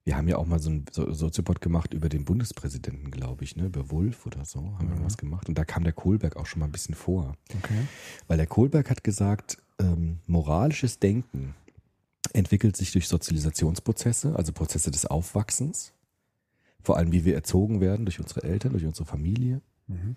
Wir 0.06 0.16
haben 0.16 0.28
ja 0.28 0.36
auch 0.38 0.46
mal 0.46 0.60
so 0.60 0.70
einen 0.70 0.84
so 0.92 1.12
Soziopod 1.12 1.60
gemacht 1.60 1.92
über 1.92 2.08
den 2.08 2.24
Bundespräsidenten, 2.24 3.10
glaube 3.10 3.42
ich, 3.42 3.56
ne? 3.56 3.66
über 3.66 3.90
Wolf 3.90 4.24
oder 4.24 4.44
so, 4.44 4.60
haben 4.78 4.88
wir 4.88 4.96
Mhm. 5.00 5.04
was 5.04 5.16
gemacht. 5.16 5.48
Und 5.48 5.58
da 5.58 5.64
kam 5.64 5.82
der 5.82 5.92
Kohlberg 5.92 6.36
auch 6.36 6.46
schon 6.46 6.60
mal 6.60 6.66
ein 6.66 6.72
bisschen 6.72 6.94
vor. 6.94 7.34
Okay. 7.58 7.74
Weil 8.28 8.36
der 8.36 8.46
Kohlberg 8.46 8.88
hat 8.88 9.02
gesagt, 9.02 9.58
ähm, 9.80 10.20
moralisches 10.26 11.00
Denken 11.00 11.54
entwickelt 12.32 12.76
sich 12.76 12.92
durch 12.92 13.08
Sozialisationsprozesse, 13.08 14.36
also 14.36 14.52
Prozesse 14.52 14.92
des 14.92 15.06
Aufwachsens, 15.06 15.92
vor 16.82 16.96
allem 16.98 17.10
wie 17.10 17.24
wir 17.24 17.34
erzogen 17.34 17.80
werden 17.80 18.06
durch 18.06 18.20
unsere 18.20 18.44
Eltern, 18.44 18.72
durch 18.72 18.84
unsere 18.84 19.06
Familie. 19.06 19.60
Mhm. 19.88 20.16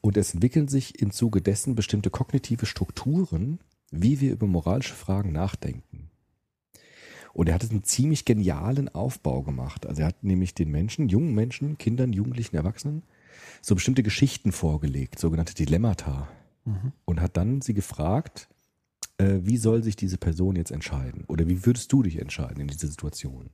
Und 0.00 0.16
es 0.16 0.32
entwickeln 0.32 0.66
sich 0.68 0.98
im 1.02 1.10
Zuge 1.10 1.42
dessen 1.42 1.74
bestimmte 1.74 2.08
kognitive 2.08 2.64
Strukturen, 2.64 3.60
wie 3.90 4.20
wir 4.20 4.32
über 4.32 4.46
moralische 4.46 4.94
Fragen 4.94 5.30
nachdenken. 5.32 6.09
Und 7.40 7.48
er 7.48 7.54
hat 7.54 7.70
einen 7.70 7.84
ziemlich 7.84 8.26
genialen 8.26 8.90
Aufbau 8.90 9.40
gemacht. 9.40 9.86
Also 9.86 10.02
er 10.02 10.08
hat 10.08 10.22
nämlich 10.22 10.52
den 10.52 10.70
Menschen, 10.70 11.08
jungen 11.08 11.34
Menschen, 11.34 11.78
Kindern, 11.78 12.12
Jugendlichen, 12.12 12.54
Erwachsenen, 12.54 13.02
so 13.62 13.74
bestimmte 13.74 14.02
Geschichten 14.02 14.52
vorgelegt, 14.52 15.18
sogenannte 15.18 15.54
Dilemmata 15.54 16.28
Mhm. 16.66 16.92
und 17.06 17.22
hat 17.22 17.38
dann 17.38 17.62
sie 17.62 17.72
gefragt, 17.72 18.50
äh, 19.16 19.38
wie 19.40 19.56
soll 19.56 19.82
sich 19.82 19.96
diese 19.96 20.18
Person 20.18 20.54
jetzt 20.54 20.70
entscheiden? 20.70 21.24
Oder 21.28 21.48
wie 21.48 21.64
würdest 21.64 21.90
du 21.90 22.02
dich 22.02 22.18
entscheiden 22.18 22.60
in 22.60 22.68
dieser 22.68 22.88
Situation? 22.88 23.48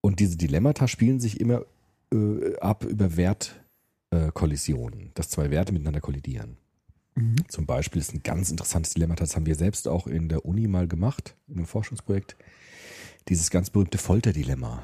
Und 0.00 0.18
diese 0.18 0.36
Dilemmata 0.36 0.88
spielen 0.88 1.20
sich 1.20 1.40
immer 1.40 1.64
äh, 2.12 2.56
ab 2.56 2.82
über 2.82 3.16
Wertkollisionen, 3.16 5.12
dass 5.14 5.30
zwei 5.30 5.52
Werte 5.52 5.72
miteinander 5.72 6.00
kollidieren. 6.00 6.56
Mhm. 7.16 7.48
Zum 7.48 7.66
Beispiel 7.66 8.00
ist 8.00 8.14
ein 8.14 8.22
ganz 8.22 8.50
interessantes 8.50 8.94
Dilemma, 8.94 9.14
das 9.14 9.34
haben 9.34 9.46
wir 9.46 9.56
selbst 9.56 9.88
auch 9.88 10.06
in 10.06 10.28
der 10.28 10.44
Uni 10.44 10.68
mal 10.68 10.86
gemacht, 10.86 11.34
in 11.48 11.56
einem 11.56 11.66
Forschungsprojekt, 11.66 12.36
dieses 13.28 13.50
ganz 13.50 13.70
berühmte 13.70 13.98
Folterdilemma. 13.98 14.82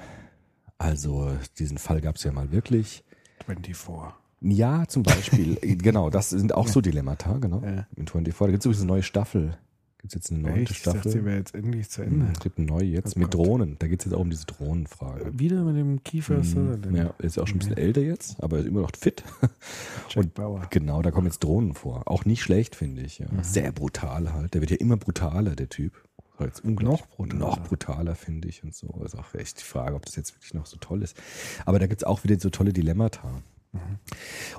Also 0.79 1.31
diesen 1.59 1.79
Fall 1.79 2.01
gab 2.01 2.17
es 2.17 2.25
ja 2.25 2.33
mal 2.33 2.51
wirklich. 2.51 3.05
24. 3.47 4.15
Ja, 4.41 4.87
zum 4.89 5.05
Beispiel. 5.05 5.57
genau, 5.79 6.11
das 6.11 6.31
sind 6.31 6.55
auch 6.55 6.67
so 6.67 6.81
Dilemmata, 6.81 7.39
genau. 7.39 7.63
Ja. 7.63 7.87
In 7.97 8.09
24. 8.09 8.35
Da 8.37 8.47
gibt 8.47 8.61
es 8.61 8.67
übrigens 8.67 8.81
eine 8.81 8.89
neue 8.89 9.03
Staffel. 9.03 9.59
Gibt 10.03 10.12
es 10.12 10.15
jetzt 10.16 10.33
eine 10.33 10.41
neunte 10.41 10.61
Echt? 10.62 10.70
Ich 10.73 10.83
dachte, 10.83 10.99
Staffel? 10.99 11.12
sie 11.12 11.24
wäre 11.24 11.37
jetzt 11.39 11.55
endlich 11.55 11.89
zu 11.89 12.03
Ende. 12.03 12.24
Mhm, 12.27 12.33
Es 12.33 12.41
gibt 12.41 12.59
eine 12.59 12.66
neue 12.66 12.85
jetzt 12.85 13.16
Oh 13.16 13.20
mit 13.20 13.31
Gott. 13.31 13.47
Drohnen. 13.47 13.77
Da 13.79 13.87
geht 13.87 14.01
es 14.01 14.07
jetzt 14.07 14.15
auch 14.15 14.20
um 14.20 14.31
diese 14.31 14.47
Drohnenfrage. 14.47 15.39
Wieder 15.39 15.62
mit 15.62 15.77
dem 15.77 16.03
Kiefer. 16.03 16.43
Sutherland. 16.43 16.97
Ja, 16.97 17.15
ist 17.19 17.39
auch 17.39 17.47
schon 17.47 17.57
ein 17.57 17.59
bisschen 17.61 17.77
älter 17.77 18.01
jetzt, 18.01 18.43
aber 18.43 18.59
ist 18.59 18.66
immer 18.66 18.81
noch 18.81 18.91
fit. 18.99 19.23
Jack 20.09 20.16
und- 20.24 20.35
Bauer. 20.35 20.66
Genau, 20.70 21.03
da 21.03 21.12
kommen 21.12 21.29
jetzt 21.29 21.45
Drohnen 21.45 21.74
vor. 21.74 22.03
Auch 22.07 22.24
nicht 22.24 22.43
schlecht, 22.43 22.74
finde 22.74 23.03
ich. 23.03 23.20
Ja. 23.20 23.27
Mhm. 23.31 23.45
Sehr 23.45 23.70
brutal 23.70 24.33
halt. 24.33 24.55
Der 24.55 24.61
wird 24.61 24.73
ja 24.73 24.77
immer 24.79 24.97
brutaler, 24.97 25.55
der 25.55 25.69
Typ. 25.69 25.93
War 26.37 26.49
Jetzt 26.49 26.65
unglaublich. 26.65 27.01
Noch 27.01 27.09
brutaler. 27.16 27.39
Noch 27.39 27.59
brutaler, 27.62 28.15
finde 28.16 28.49
ich. 28.49 28.65
Und 28.65 28.74
so. 28.74 28.89
Ist 29.05 29.16
auch 29.16 29.33
echt 29.35 29.61
die 29.61 29.65
Frage, 29.65 29.95
ob 29.95 30.05
das 30.07 30.16
jetzt 30.16 30.35
wirklich 30.35 30.53
noch 30.55 30.66
so 30.66 30.79
toll 30.79 31.03
ist. 31.03 31.16
Aber 31.65 31.79
da 31.79 31.87
gibt 31.87 32.03
es 32.03 32.05
auch 32.05 32.24
wieder 32.24 32.41
so 32.41 32.51
tolle 32.51 32.73
Dilemmata. 32.73 33.43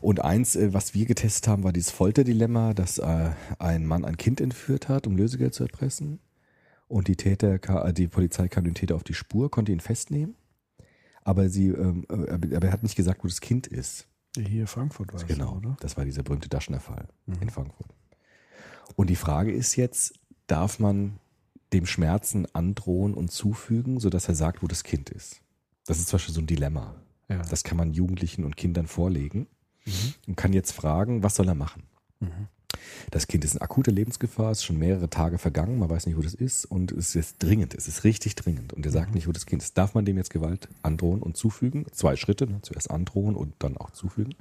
Und 0.02 0.22
eins, 0.23 0.56
äh, 0.56 0.73
was 0.73 0.94
wir 0.94 1.06
getestet 1.06 1.48
haben, 1.48 1.64
war 1.64 1.72
dieses 1.73 1.91
Folterdilemma, 1.91 2.73
dass 2.73 2.98
äh, 2.98 3.31
ein 3.60 3.85
Mann 3.85 4.06
ein 4.06 4.18
Kind 4.18 4.41
entführt 4.41 4.90
hat, 4.90 5.06
um 5.07 5.15
Lösegeld 5.15 5.53
zu 5.53 5.64
erpressen. 5.64 6.19
Und 6.88 7.07
die 7.07 7.15
Täter, 7.15 7.60
äh, 7.85 7.94
die 7.94 8.07
Polizei 8.07 8.48
kam 8.48 8.64
dem 8.64 8.73
Täter 8.73 8.95
auf 8.95 9.03
die 9.03 9.14
Spur, 9.14 9.49
konnte 9.52 9.72
ihn 9.72 9.80
festnehmen. 9.80 10.35
Aber 11.23 11.49
sie, 11.49 11.69
ähm, 11.69 12.06
äh, 12.10 12.31
aber 12.56 12.68
er 12.68 12.72
hat 12.73 12.84
nicht 12.84 12.95
gesagt, 12.95 13.23
wo 13.23 13.27
das 13.27 13.40
Kind 13.40 13.68
ist. 13.68 14.07
Hier 14.35 14.68
Frankfurt 14.68 15.14
war 15.14 15.22
es, 15.22 15.27
Genau, 15.27 15.57
oder? 15.57 15.77
das 15.80 15.95
war 15.95 16.06
dieser 16.06 16.23
berühmte 16.23 16.49
Daschner-Fall 16.49 17.07
Mhm. 17.27 17.35
in 17.41 17.49
Frankfurt. 17.49 17.88
Und 18.95 19.10
die 19.10 19.15
Frage 19.15 19.52
ist 19.52 19.76
jetzt, 19.76 20.14
darf 20.48 20.80
man 20.80 21.19
dem 21.72 21.85
Schmerzen 21.85 22.48
androhen 22.53 23.14
und 23.14 23.31
zufügen, 23.31 23.99
sodass 23.99 24.27
er 24.27 24.35
sagt, 24.35 24.61
wo 24.64 24.68
das 24.68 24.84
Kind 24.84 25.10
ist? 25.10 25.41
Das 25.85 25.99
ist 25.99 26.10
zum 26.10 26.18
Beispiel 26.18 26.34
so 26.35 26.41
ein 26.41 26.48
Dilemma. 26.48 26.95
Ja. 27.30 27.41
Das 27.50 27.64
kann 27.64 27.78
man 27.78 27.94
Jugendlichen 27.94 28.44
und 28.44 28.58
Kindern 28.58 28.88
vorlegen 28.88 29.48
Mhm. 29.86 30.14
und 30.28 30.36
kann 30.38 30.54
jetzt 30.54 30.72
fragen, 30.72 31.24
was 31.24 31.36
soll 31.36 31.48
er 31.50 31.56
machen? 31.56 31.84
Mhm. 32.22 32.48
Das 33.12 33.28
Kind 33.28 33.44
ist 33.45 33.54
in 33.56 33.62
akuter 33.62 33.91
Lebensgefahr, 33.91 34.52
ist 34.52 34.64
schon 34.64 34.78
mehrere 34.78 35.10
Tage 35.10 35.38
vergangen, 35.38 35.78
man 35.78 35.90
weiß 35.90 36.06
nicht, 36.06 36.18
wo 36.18 36.22
das 36.22 36.34
ist 36.34 36.66
und 36.66 36.91
es 36.91 37.16
ist 37.16 37.41
dringend, 37.44 37.74
es 37.76 37.88
ist 37.88 38.04
richtig 38.06 38.36
dringend 38.36 38.72
und 38.74 38.86
er 38.86 38.91
sagt 38.91 39.14
nicht, 39.14 39.28
wo 39.28 39.32
das 39.32 39.45
Kind 39.45 39.62
ist. 39.62 39.78
Darf 39.78 39.94
man 39.94 40.06
dem 40.06 40.18
jetzt 40.18 40.30
Gewalt 40.32 40.70
androhen 40.84 41.22
und 41.22 41.36
zufügen? 41.38 41.86
Zwei 41.91 42.16
Schritte, 42.16 42.48
ne? 42.48 42.60
zuerst 42.62 42.90
androhen 42.91 43.36
und 43.36 43.54
dann 43.60 43.78
auch 43.78 43.91
zufügen. 43.91 44.36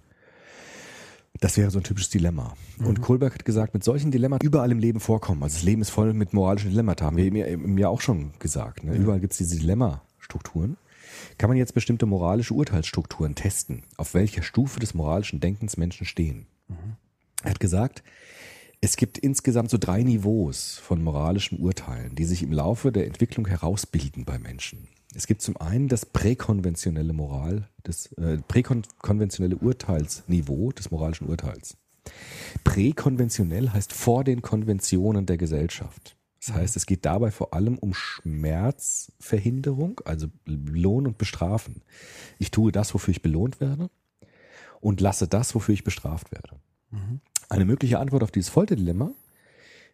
Das 1.40 1.56
wäre 1.56 1.70
so 1.70 1.78
ein 1.78 1.82
typisches 1.84 2.10
Dilemma. 2.10 2.54
Und 2.78 3.00
Kohlberg 3.00 3.34
hat 3.34 3.44
gesagt, 3.44 3.74
mit 3.74 3.82
solchen 3.82 4.10
Dilemmata 4.10 4.44
überall 4.44 4.70
im 4.70 4.78
Leben 4.78 5.00
vorkommen. 5.00 5.42
Also 5.42 5.56
das 5.56 5.62
Leben 5.64 5.82
ist 5.82 5.90
voll 5.90 6.12
mit 6.12 6.32
moralischen 6.34 6.70
Dilemmata, 6.70 7.06
haben 7.06 7.16
wir 7.16 7.46
im 7.46 7.78
Jahr 7.78 7.90
auch 7.90 8.00
schon 8.02 8.32
gesagt. 8.38 8.84
Ne? 8.84 8.94
Überall 8.94 9.18
gibt 9.18 9.32
es 9.32 9.38
diese 9.38 9.56
Dilemma-Strukturen. 9.58 10.76
Kann 11.38 11.50
man 11.50 11.56
jetzt 11.56 11.74
bestimmte 11.74 12.06
moralische 12.06 12.54
Urteilsstrukturen 12.54 13.34
testen, 13.34 13.82
auf 13.96 14.14
welcher 14.14 14.42
Stufe 14.42 14.80
des 14.80 14.94
moralischen 14.94 15.40
Denkens 15.40 15.76
Menschen 15.76 16.06
stehen? 16.06 16.46
Er 17.42 17.50
hat 17.50 17.60
gesagt, 17.60 18.02
es 18.80 18.96
gibt 18.96 19.18
insgesamt 19.18 19.70
so 19.70 19.78
drei 19.78 20.02
Niveaus 20.02 20.78
von 20.78 21.02
moralischen 21.02 21.60
Urteilen, 21.60 22.16
die 22.16 22.24
sich 22.24 22.42
im 22.42 22.52
Laufe 22.52 22.90
der 22.90 23.06
Entwicklung 23.06 23.46
herausbilden 23.46 24.24
bei 24.24 24.38
Menschen. 24.38 24.88
Es 25.14 25.26
gibt 25.26 25.42
zum 25.42 25.56
einen 25.56 25.88
das 25.88 26.06
präkonventionelle 26.06 27.12
Moral, 27.12 27.68
das 27.82 28.06
äh, 28.12 28.38
präkonventionelle 28.38 29.56
Urteilsniveau 29.56 30.72
des 30.72 30.90
moralischen 30.90 31.28
Urteils. 31.28 31.76
Präkonventionell 32.64 33.70
heißt 33.70 33.92
vor 33.92 34.24
den 34.24 34.42
Konventionen 34.42 35.26
der 35.26 35.36
Gesellschaft. 35.36 36.16
Das 36.44 36.56
heißt, 36.56 36.76
es 36.76 36.86
geht 36.86 37.04
dabei 37.04 37.30
vor 37.30 37.54
allem 37.54 37.78
um 37.78 37.94
Schmerzverhinderung, 37.94 40.00
also 40.04 40.26
Lohn 40.44 41.06
und 41.06 41.16
Bestrafen. 41.16 41.82
Ich 42.40 42.50
tue 42.50 42.72
das, 42.72 42.94
wofür 42.94 43.12
ich 43.12 43.22
belohnt 43.22 43.60
werde 43.60 43.90
und 44.80 45.00
lasse 45.00 45.28
das, 45.28 45.54
wofür 45.54 45.72
ich 45.72 45.84
bestraft 45.84 46.32
werde. 46.32 46.56
Eine 47.48 47.64
mögliche 47.64 48.00
Antwort 48.00 48.24
auf 48.24 48.32
dieses 48.32 48.50
Folterdilemma 48.50 49.12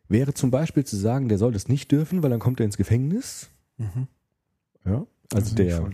wäre 0.08 0.32
zum 0.32 0.50
Beispiel 0.50 0.84
zu 0.84 0.96
sagen, 0.96 1.28
der 1.28 1.36
soll 1.36 1.52
das 1.52 1.68
nicht 1.68 1.92
dürfen, 1.92 2.22
weil 2.22 2.30
dann 2.30 2.40
kommt 2.40 2.60
er 2.60 2.66
ins 2.66 2.78
Gefängnis. 2.78 3.50
Mhm. 3.76 4.08
Ja, 4.86 5.06
also 5.34 5.54
nicht 5.54 5.58
der. 5.58 5.90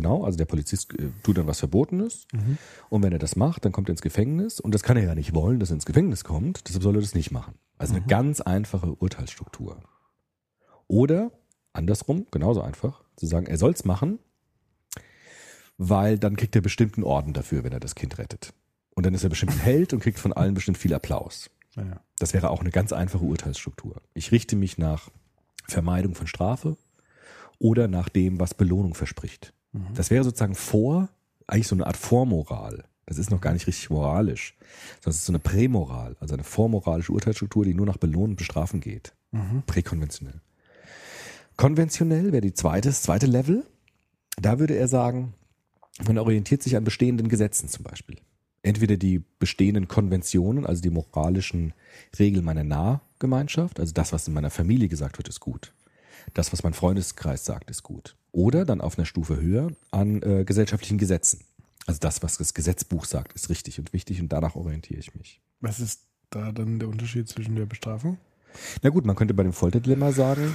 Genau, 0.00 0.24
also 0.24 0.38
der 0.38 0.44
Polizist 0.44 0.94
äh, 0.98 1.08
tut 1.24 1.38
dann 1.38 1.46
was 1.48 1.58
Verbotenes 1.58 2.26
Mhm. 2.32 2.56
und 2.88 3.02
wenn 3.02 3.12
er 3.12 3.18
das 3.18 3.34
macht, 3.36 3.64
dann 3.64 3.72
kommt 3.72 3.88
er 3.88 3.92
ins 3.92 4.02
Gefängnis 4.02 4.60
und 4.60 4.72
das 4.74 4.82
kann 4.84 4.96
er 4.96 5.04
ja 5.04 5.14
nicht 5.14 5.34
wollen, 5.34 5.58
dass 5.58 5.70
er 5.70 5.74
ins 5.74 5.86
Gefängnis 5.86 6.22
kommt, 6.24 6.68
deshalb 6.68 6.82
soll 6.84 6.94
er 6.96 7.00
das 7.00 7.14
nicht 7.14 7.30
machen. 7.32 7.54
Also 7.78 7.94
eine 7.94 8.06
ganz 8.06 8.40
einfache 8.40 8.94
Urteilsstruktur. 8.94 9.80
Oder 10.86 11.30
andersrum, 11.72 12.26
genauso 12.30 12.60
einfach, 12.62 13.02
zu 13.16 13.26
sagen, 13.26 13.46
er 13.46 13.58
soll 13.58 13.72
es 13.72 13.84
machen, 13.84 14.18
weil 15.76 16.18
dann 16.18 16.36
kriegt 16.36 16.54
er 16.56 16.62
bestimmt 16.62 16.96
einen 16.96 17.04
Orden 17.04 17.32
dafür, 17.32 17.64
wenn 17.64 17.72
er 17.72 17.80
das 17.80 17.94
Kind 17.94 18.18
rettet. 18.18 18.52
Und 18.94 19.06
dann 19.06 19.14
ist 19.14 19.22
er 19.22 19.30
bestimmt 19.30 19.52
ein 19.52 19.60
Held 19.60 19.92
und 19.92 20.00
kriegt 20.00 20.18
von 20.18 20.32
allen 20.32 20.54
bestimmt 20.54 20.78
viel 20.78 20.94
Applaus. 20.94 21.50
Ja. 21.76 22.00
Das 22.18 22.34
wäre 22.34 22.50
auch 22.50 22.60
eine 22.60 22.70
ganz 22.70 22.92
einfache 22.92 23.24
Urteilsstruktur. 23.24 24.00
Ich 24.14 24.32
richte 24.32 24.56
mich 24.56 24.78
nach 24.78 25.10
Vermeidung 25.68 26.14
von 26.16 26.26
Strafe 26.26 26.76
oder 27.60 27.86
nach 27.86 28.08
dem, 28.08 28.40
was 28.40 28.54
Belohnung 28.54 28.94
verspricht. 28.94 29.52
Mhm. 29.72 29.94
Das 29.94 30.10
wäre 30.10 30.24
sozusagen 30.24 30.54
vor, 30.54 31.08
eigentlich 31.46 31.68
so 31.68 31.74
eine 31.74 31.86
Art 31.86 31.96
Vormoral. 31.96 32.84
Das 33.06 33.16
ist 33.16 33.30
noch 33.30 33.40
gar 33.40 33.54
nicht 33.54 33.66
richtig 33.66 33.88
moralisch, 33.88 34.54
sondern 34.96 35.10
es 35.10 35.16
ist 35.16 35.24
so 35.24 35.32
eine 35.32 35.38
Prämoral, 35.38 36.16
also 36.20 36.34
eine 36.34 36.44
vormoralische 36.44 37.12
Urteilsstruktur, 37.12 37.64
die 37.64 37.72
nur 37.72 37.86
nach 37.86 37.96
Belohnen 37.96 38.32
und 38.32 38.36
Bestrafen 38.36 38.80
geht. 38.80 39.14
Mhm. 39.32 39.62
Präkonventionell. 39.66 40.40
Konventionell 41.56 42.32
wäre 42.32 42.42
die 42.42 42.52
zweite, 42.52 42.88
das 42.88 43.02
zweite 43.02 43.26
Level. 43.26 43.64
Da 44.40 44.58
würde 44.58 44.76
er 44.76 44.88
sagen, 44.88 45.34
man 46.06 46.18
orientiert 46.18 46.62
sich 46.62 46.76
an 46.76 46.84
bestehenden 46.84 47.28
Gesetzen 47.28 47.68
zum 47.68 47.82
Beispiel. 47.82 48.18
Entweder 48.62 48.96
die 48.96 49.24
bestehenden 49.38 49.88
Konventionen, 49.88 50.66
also 50.66 50.82
die 50.82 50.90
moralischen 50.90 51.72
Regeln 52.18 52.44
meiner 52.44 52.64
Nahgemeinschaft, 52.64 53.80
also 53.80 53.94
das, 53.94 54.12
was 54.12 54.28
in 54.28 54.34
meiner 54.34 54.50
Familie 54.50 54.88
gesagt 54.88 55.18
wird, 55.18 55.28
ist 55.28 55.40
gut. 55.40 55.72
Das, 56.34 56.52
was 56.52 56.62
mein 56.62 56.74
Freundeskreis 56.74 57.46
sagt, 57.46 57.70
ist 57.70 57.82
gut. 57.82 58.17
Oder 58.32 58.64
dann 58.64 58.80
auf 58.80 58.98
einer 58.98 59.06
Stufe 59.06 59.40
höher 59.40 59.70
an 59.90 60.22
äh, 60.22 60.44
gesellschaftlichen 60.44 60.98
Gesetzen. 60.98 61.40
Also 61.86 62.00
das, 62.00 62.22
was 62.22 62.36
das 62.36 62.52
Gesetzbuch 62.52 63.06
sagt, 63.06 63.32
ist 63.32 63.48
richtig 63.48 63.78
und 63.78 63.92
wichtig 63.92 64.20
und 64.20 64.30
danach 64.30 64.54
orientiere 64.54 65.00
ich 65.00 65.14
mich. 65.14 65.40
Was 65.60 65.80
ist 65.80 66.02
da 66.30 66.52
dann 66.52 66.78
der 66.78 66.88
Unterschied 66.88 67.28
zwischen 67.28 67.56
der 67.56 67.66
Bestrafung? 67.66 68.18
Na 68.82 68.90
gut, 68.90 69.06
man 69.06 69.16
könnte 69.16 69.34
bei 69.34 69.42
dem 69.42 69.52
Folterdilemma 69.52 70.12
sagen, 70.12 70.54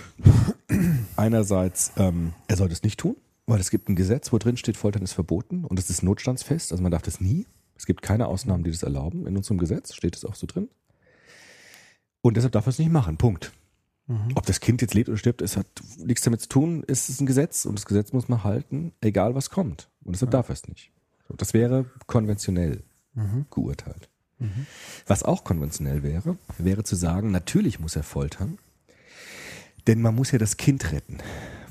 einerseits, 1.15 1.91
ähm, 1.97 2.33
er 2.47 2.57
soll 2.57 2.69
das 2.69 2.83
nicht 2.83 2.99
tun, 2.99 3.15
weil 3.47 3.59
es 3.59 3.71
gibt 3.71 3.89
ein 3.89 3.95
Gesetz, 3.95 4.31
wo 4.31 4.37
drin 4.37 4.57
steht, 4.57 4.77
Foltern 4.77 5.03
ist 5.03 5.13
verboten 5.13 5.65
und 5.65 5.79
es 5.79 5.89
ist 5.89 6.03
notstandsfest, 6.03 6.71
also 6.71 6.81
man 6.83 6.91
darf 6.91 7.01
das 7.01 7.19
nie. 7.19 7.47
Es 7.75 7.85
gibt 7.85 8.01
keine 8.01 8.27
Ausnahmen, 8.27 8.63
die 8.63 8.71
das 8.71 8.83
erlauben. 8.83 9.25
In 9.27 9.35
unserem 9.35 9.57
Gesetz 9.57 9.93
steht 9.93 10.15
es 10.15 10.25
auch 10.25 10.35
so 10.35 10.45
drin. 10.47 10.69
Und 12.21 12.37
deshalb 12.37 12.53
darf 12.53 12.67
er 12.67 12.69
es 12.69 12.79
nicht 12.79 12.91
machen. 12.91 13.17
Punkt. 13.17 13.51
Ob 14.35 14.45
das 14.45 14.59
Kind 14.59 14.81
jetzt 14.81 14.93
lebt 14.93 15.07
oder 15.07 15.17
stirbt, 15.17 15.41
es 15.41 15.55
hat 15.55 15.65
nichts 15.97 16.23
damit 16.23 16.41
zu 16.41 16.49
tun. 16.49 16.83
Es 16.87 17.09
ist 17.09 17.21
ein 17.21 17.25
Gesetz 17.25 17.65
und 17.65 17.75
das 17.75 17.85
Gesetz 17.85 18.11
muss 18.11 18.27
man 18.27 18.43
halten, 18.43 18.91
egal 18.99 19.33
was 19.33 19.49
kommt. 19.49 19.89
Und 20.03 20.13
deshalb 20.13 20.31
darf 20.31 20.49
er 20.49 20.53
es 20.53 20.67
nicht. 20.67 20.91
So, 21.27 21.35
das 21.35 21.53
wäre 21.53 21.85
konventionell 22.05 22.83
geurteilt. 23.49 24.09
Was 25.07 25.23
auch 25.23 25.43
konventionell 25.45 26.03
wäre, 26.03 26.37
wäre 26.57 26.83
zu 26.83 26.95
sagen, 26.95 27.31
natürlich 27.31 27.79
muss 27.79 27.95
er 27.95 28.03
foltern, 28.03 28.57
denn 29.87 30.01
man 30.01 30.15
muss 30.15 30.31
ja 30.31 30.37
das 30.37 30.57
Kind 30.57 30.91
retten, 30.91 31.19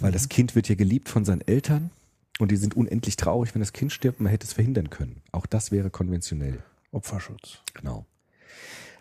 weil 0.00 0.12
das 0.12 0.30
Kind 0.30 0.54
wird 0.54 0.68
ja 0.70 0.74
geliebt 0.74 1.10
von 1.10 1.24
seinen 1.26 1.42
Eltern 1.42 1.90
und 2.38 2.50
die 2.50 2.56
sind 2.56 2.74
unendlich 2.74 3.16
traurig, 3.16 3.54
wenn 3.54 3.60
das 3.60 3.74
Kind 3.74 3.92
stirbt 3.92 4.20
man 4.20 4.30
hätte 4.30 4.46
es 4.46 4.54
verhindern 4.54 4.88
können. 4.88 5.20
Auch 5.32 5.44
das 5.44 5.70
wäre 5.70 5.90
konventionell. 5.90 6.62
Opferschutz. 6.92 7.58
Genau. 7.74 8.06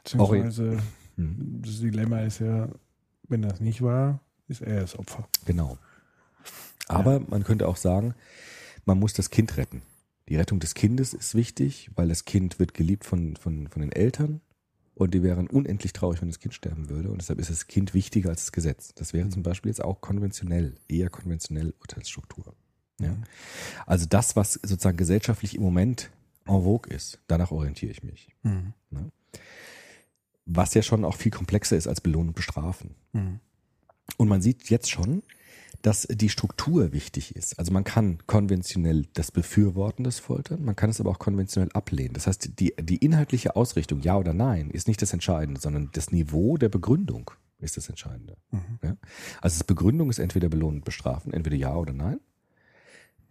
Beziehungsweise 0.03 0.79
das 1.15 1.79
Dilemma 1.79 2.21
ist 2.21 2.39
ja, 2.39 2.67
wenn 3.31 3.41
das 3.41 3.59
nicht 3.59 3.81
war, 3.81 4.19
ist 4.47 4.61
er 4.61 4.81
das 4.81 4.97
Opfer. 4.97 5.27
Genau. 5.45 5.77
Aber 6.87 7.21
man 7.21 7.43
könnte 7.43 7.67
auch 7.67 7.77
sagen, 7.77 8.13
man 8.85 8.99
muss 8.99 9.13
das 9.13 9.29
Kind 9.29 9.57
retten. 9.57 9.81
Die 10.29 10.35
Rettung 10.35 10.59
des 10.59 10.73
Kindes 10.73 11.13
ist 11.13 11.35
wichtig, 11.35 11.89
weil 11.95 12.09
das 12.09 12.25
Kind 12.25 12.59
wird 12.59 12.73
geliebt 12.73 13.05
von, 13.05 13.35
von, 13.35 13.67
von 13.67 13.81
den 13.81 13.91
Eltern 13.91 14.41
und 14.93 15.13
die 15.13 15.23
wären 15.23 15.47
unendlich 15.47 15.93
traurig, 15.93 16.21
wenn 16.21 16.29
das 16.29 16.39
Kind 16.39 16.53
sterben 16.53 16.89
würde. 16.89 17.09
Und 17.09 17.21
deshalb 17.21 17.39
ist 17.39 17.49
das 17.49 17.67
Kind 17.67 17.93
wichtiger 17.93 18.29
als 18.29 18.41
das 18.41 18.51
Gesetz. 18.51 18.93
Das 18.93 19.13
wäre 19.13 19.29
zum 19.29 19.43
Beispiel 19.43 19.69
jetzt 19.69 19.83
auch 19.83 20.01
konventionell, 20.01 20.75
eher 20.87 21.09
konventionell 21.09 21.73
Urteilsstruktur. 21.79 22.53
Ja. 22.99 23.15
Also 23.85 24.05
das, 24.05 24.35
was 24.35 24.53
sozusagen 24.53 24.97
gesellschaftlich 24.97 25.55
im 25.55 25.63
Moment 25.63 26.11
en 26.45 26.61
vogue 26.61 26.93
ist, 26.93 27.19
danach 27.27 27.51
orientiere 27.51 27.91
ich 27.91 28.03
mich. 28.03 28.35
Mhm. 28.43 28.73
Was 30.45 30.73
ja 30.73 30.81
schon 30.81 31.05
auch 31.05 31.15
viel 31.15 31.31
komplexer 31.31 31.77
ist 31.77 31.87
als 31.87 32.01
Belohnen 32.01 32.29
und 32.29 32.35
Bestrafen. 32.35 32.95
Mhm. 33.13 33.39
Und 34.17 34.27
man 34.27 34.41
sieht 34.41 34.69
jetzt 34.69 34.89
schon, 34.89 35.23
dass 35.81 36.07
die 36.09 36.29
Struktur 36.29 36.93
wichtig 36.93 37.35
ist. 37.35 37.57
Also 37.57 37.71
man 37.71 37.83
kann 37.83 38.19
konventionell 38.27 39.07
das 39.13 39.31
Befürworten 39.31 40.03
des 40.03 40.19
Foltern, 40.19 40.63
man 40.63 40.75
kann 40.75 40.89
es 40.89 40.99
aber 40.99 41.09
auch 41.09 41.19
konventionell 41.19 41.71
ablehnen. 41.71 42.13
Das 42.13 42.27
heißt, 42.27 42.59
die, 42.59 42.75
die 42.79 42.97
inhaltliche 42.97 43.55
Ausrichtung, 43.55 44.01
ja 44.01 44.17
oder 44.17 44.33
nein, 44.33 44.69
ist 44.69 44.87
nicht 44.87 45.01
das 45.01 45.13
Entscheidende, 45.13 45.59
sondern 45.59 45.89
das 45.93 46.11
Niveau 46.11 46.57
der 46.57 46.69
Begründung 46.69 47.31
ist 47.59 47.77
das 47.77 47.89
Entscheidende. 47.89 48.37
Ja? 48.83 48.97
Also 49.41 49.59
die 49.59 49.67
Begründung 49.67 50.09
ist 50.09 50.19
entweder 50.19 50.49
belohnen 50.49 50.77
und 50.77 50.85
bestrafen, 50.85 51.33
entweder 51.33 51.55
ja 51.55 51.75
oder 51.75 51.93
nein. 51.93 52.19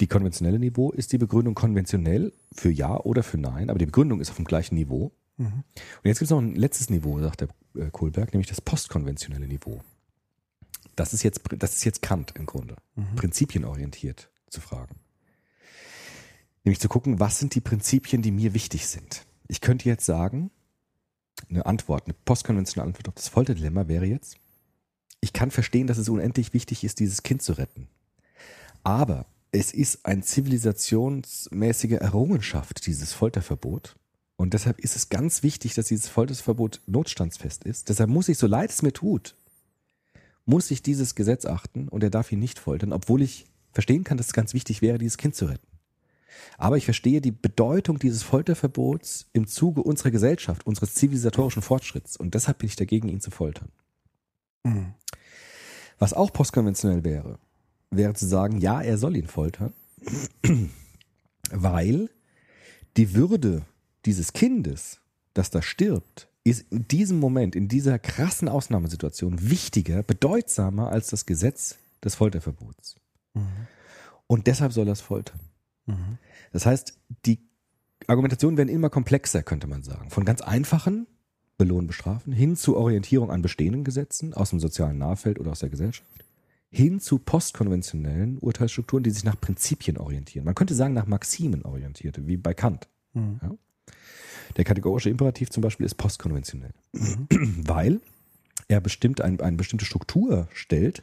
Die 0.00 0.06
konventionelle 0.06 0.58
Niveau 0.58 0.92
ist 0.92 1.12
die 1.12 1.18
Begründung 1.18 1.54
konventionell 1.54 2.32
für 2.52 2.70
ja 2.70 2.98
oder 2.98 3.22
für 3.22 3.38
nein, 3.38 3.68
aber 3.68 3.78
die 3.78 3.86
Begründung 3.86 4.20
ist 4.20 4.30
auf 4.30 4.36
dem 4.36 4.46
gleichen 4.46 4.74
Niveau. 4.74 5.12
Und 5.44 6.04
jetzt 6.04 6.18
gibt 6.18 6.26
es 6.26 6.30
noch 6.30 6.40
ein 6.40 6.54
letztes 6.54 6.90
Niveau, 6.90 7.20
sagt 7.20 7.42
der 7.42 7.48
äh, 7.76 7.90
Kohlberg, 7.90 8.32
nämlich 8.32 8.48
das 8.48 8.60
postkonventionelle 8.60 9.46
Niveau. 9.46 9.80
Das 10.96 11.14
ist 11.14 11.22
jetzt, 11.22 11.40
das 11.56 11.74
ist 11.74 11.84
jetzt 11.84 12.02
Kant 12.02 12.32
im 12.36 12.46
Grunde. 12.46 12.76
Prinzipienorientiert 13.16 14.30
zu 14.50 14.60
fragen. 14.60 14.96
Nämlich 16.64 16.80
zu 16.80 16.88
gucken, 16.88 17.20
was 17.20 17.38
sind 17.38 17.54
die 17.54 17.60
Prinzipien, 17.60 18.22
die 18.22 18.32
mir 18.32 18.52
wichtig 18.52 18.86
sind. 18.86 19.24
Ich 19.48 19.60
könnte 19.60 19.88
jetzt 19.88 20.04
sagen, 20.04 20.50
eine 21.48 21.64
Antwort, 21.64 22.04
eine 22.04 22.14
postkonventionelle 22.24 22.88
Antwort 22.88 23.08
auf 23.08 23.14
das 23.14 23.28
Folterdilemma 23.28 23.88
wäre 23.88 24.04
jetzt, 24.04 24.36
ich 25.20 25.32
kann 25.32 25.50
verstehen, 25.50 25.86
dass 25.86 25.98
es 25.98 26.08
unendlich 26.08 26.52
wichtig 26.54 26.84
ist, 26.84 26.98
dieses 26.98 27.22
Kind 27.22 27.42
zu 27.42 27.54
retten. 27.54 27.88
Aber 28.82 29.26
es 29.52 29.72
ist 29.72 30.06
eine 30.06 30.22
zivilisationsmäßige 30.22 31.92
Errungenschaft, 31.92 32.86
dieses 32.86 33.12
Folterverbot. 33.12 33.96
Und 34.40 34.54
deshalb 34.54 34.80
ist 34.80 34.96
es 34.96 35.10
ganz 35.10 35.42
wichtig, 35.42 35.74
dass 35.74 35.88
dieses 35.88 36.08
Folterverbot 36.08 36.80
notstandsfest 36.86 37.62
ist. 37.64 37.90
Deshalb 37.90 38.08
muss 38.08 38.26
ich, 38.30 38.38
so 38.38 38.46
leid 38.46 38.70
es 38.70 38.80
mir 38.80 38.94
tut, 38.94 39.36
muss 40.46 40.70
ich 40.70 40.82
dieses 40.82 41.14
Gesetz 41.14 41.44
achten 41.44 41.88
und 41.88 42.02
er 42.02 42.08
darf 42.08 42.32
ihn 42.32 42.38
nicht 42.38 42.58
foltern, 42.58 42.94
obwohl 42.94 43.20
ich 43.20 43.44
verstehen 43.74 44.02
kann, 44.02 44.16
dass 44.16 44.28
es 44.28 44.32
ganz 44.32 44.54
wichtig 44.54 44.80
wäre, 44.80 44.96
dieses 44.96 45.18
Kind 45.18 45.34
zu 45.34 45.44
retten. 45.44 45.66
Aber 46.56 46.78
ich 46.78 46.86
verstehe 46.86 47.20
die 47.20 47.32
Bedeutung 47.32 47.98
dieses 47.98 48.22
Folterverbots 48.22 49.26
im 49.34 49.46
Zuge 49.46 49.82
unserer 49.82 50.10
Gesellschaft, 50.10 50.66
unseres 50.66 50.94
zivilisatorischen 50.94 51.60
Fortschritts 51.60 52.16
und 52.16 52.32
deshalb 52.32 52.60
bin 52.60 52.68
ich 52.68 52.76
dagegen, 52.76 53.10
ihn 53.10 53.20
zu 53.20 53.30
foltern. 53.30 53.68
Mhm. 54.64 54.94
Was 55.98 56.14
auch 56.14 56.32
postkonventionell 56.32 57.04
wäre, 57.04 57.38
wäre 57.90 58.14
zu 58.14 58.26
sagen, 58.26 58.56
ja, 58.56 58.80
er 58.80 58.96
soll 58.96 59.16
ihn 59.16 59.28
foltern, 59.28 59.74
weil 61.50 62.08
die 62.96 63.12
Würde 63.12 63.66
dieses 64.06 64.32
Kindes, 64.32 65.00
das 65.34 65.50
da 65.50 65.62
stirbt, 65.62 66.28
ist 66.44 66.64
in 66.70 66.88
diesem 66.88 67.18
Moment, 67.20 67.54
in 67.54 67.68
dieser 67.68 67.98
krassen 67.98 68.48
Ausnahmesituation 68.48 69.50
wichtiger, 69.50 70.02
bedeutsamer 70.02 70.90
als 70.90 71.08
das 71.08 71.26
Gesetz 71.26 71.76
des 72.02 72.14
Folterverbots. 72.14 72.96
Und 74.26 74.46
deshalb 74.46 74.72
soll 74.72 74.88
es 74.88 75.00
foltern. 75.00 75.40
Das 76.52 76.66
heißt, 76.66 76.98
die 77.26 77.40
Argumentationen 78.06 78.56
werden 78.56 78.68
immer 78.68 78.90
komplexer, 78.90 79.42
könnte 79.42 79.66
man 79.66 79.82
sagen. 79.82 80.10
Von 80.10 80.24
ganz 80.24 80.40
einfachen 80.40 81.06
Belohnen, 81.58 81.86
Bestrafen 81.86 82.32
hin 82.32 82.56
zu 82.56 82.76
Orientierung 82.76 83.30
an 83.30 83.42
bestehenden 83.42 83.84
Gesetzen 83.84 84.32
aus 84.32 84.50
dem 84.50 84.60
sozialen 84.60 84.96
Nahfeld 84.96 85.38
oder 85.38 85.50
aus 85.50 85.60
der 85.60 85.68
Gesellschaft 85.68 86.08
hin 86.70 87.00
zu 87.00 87.18
postkonventionellen 87.18 88.38
Urteilsstrukturen, 88.38 89.02
die 89.02 89.10
sich 89.10 89.24
nach 89.24 89.38
Prinzipien 89.40 89.98
orientieren. 89.98 90.44
Man 90.44 90.54
könnte 90.54 90.74
sagen, 90.74 90.94
nach 90.94 91.06
Maximen 91.06 91.64
orientierte, 91.64 92.26
wie 92.28 92.36
bei 92.36 92.54
Kant. 92.54 92.88
Ja? 93.42 93.50
Der 94.56 94.64
kategorische 94.64 95.10
Imperativ 95.10 95.50
zum 95.50 95.62
Beispiel 95.62 95.86
ist 95.86 95.94
postkonventionell, 95.94 96.72
weil 97.30 98.00
er 98.68 98.80
bestimmt 98.80 99.20
ein, 99.20 99.40
eine 99.40 99.56
bestimmte 99.56 99.84
Struktur 99.84 100.48
stellt, 100.52 101.02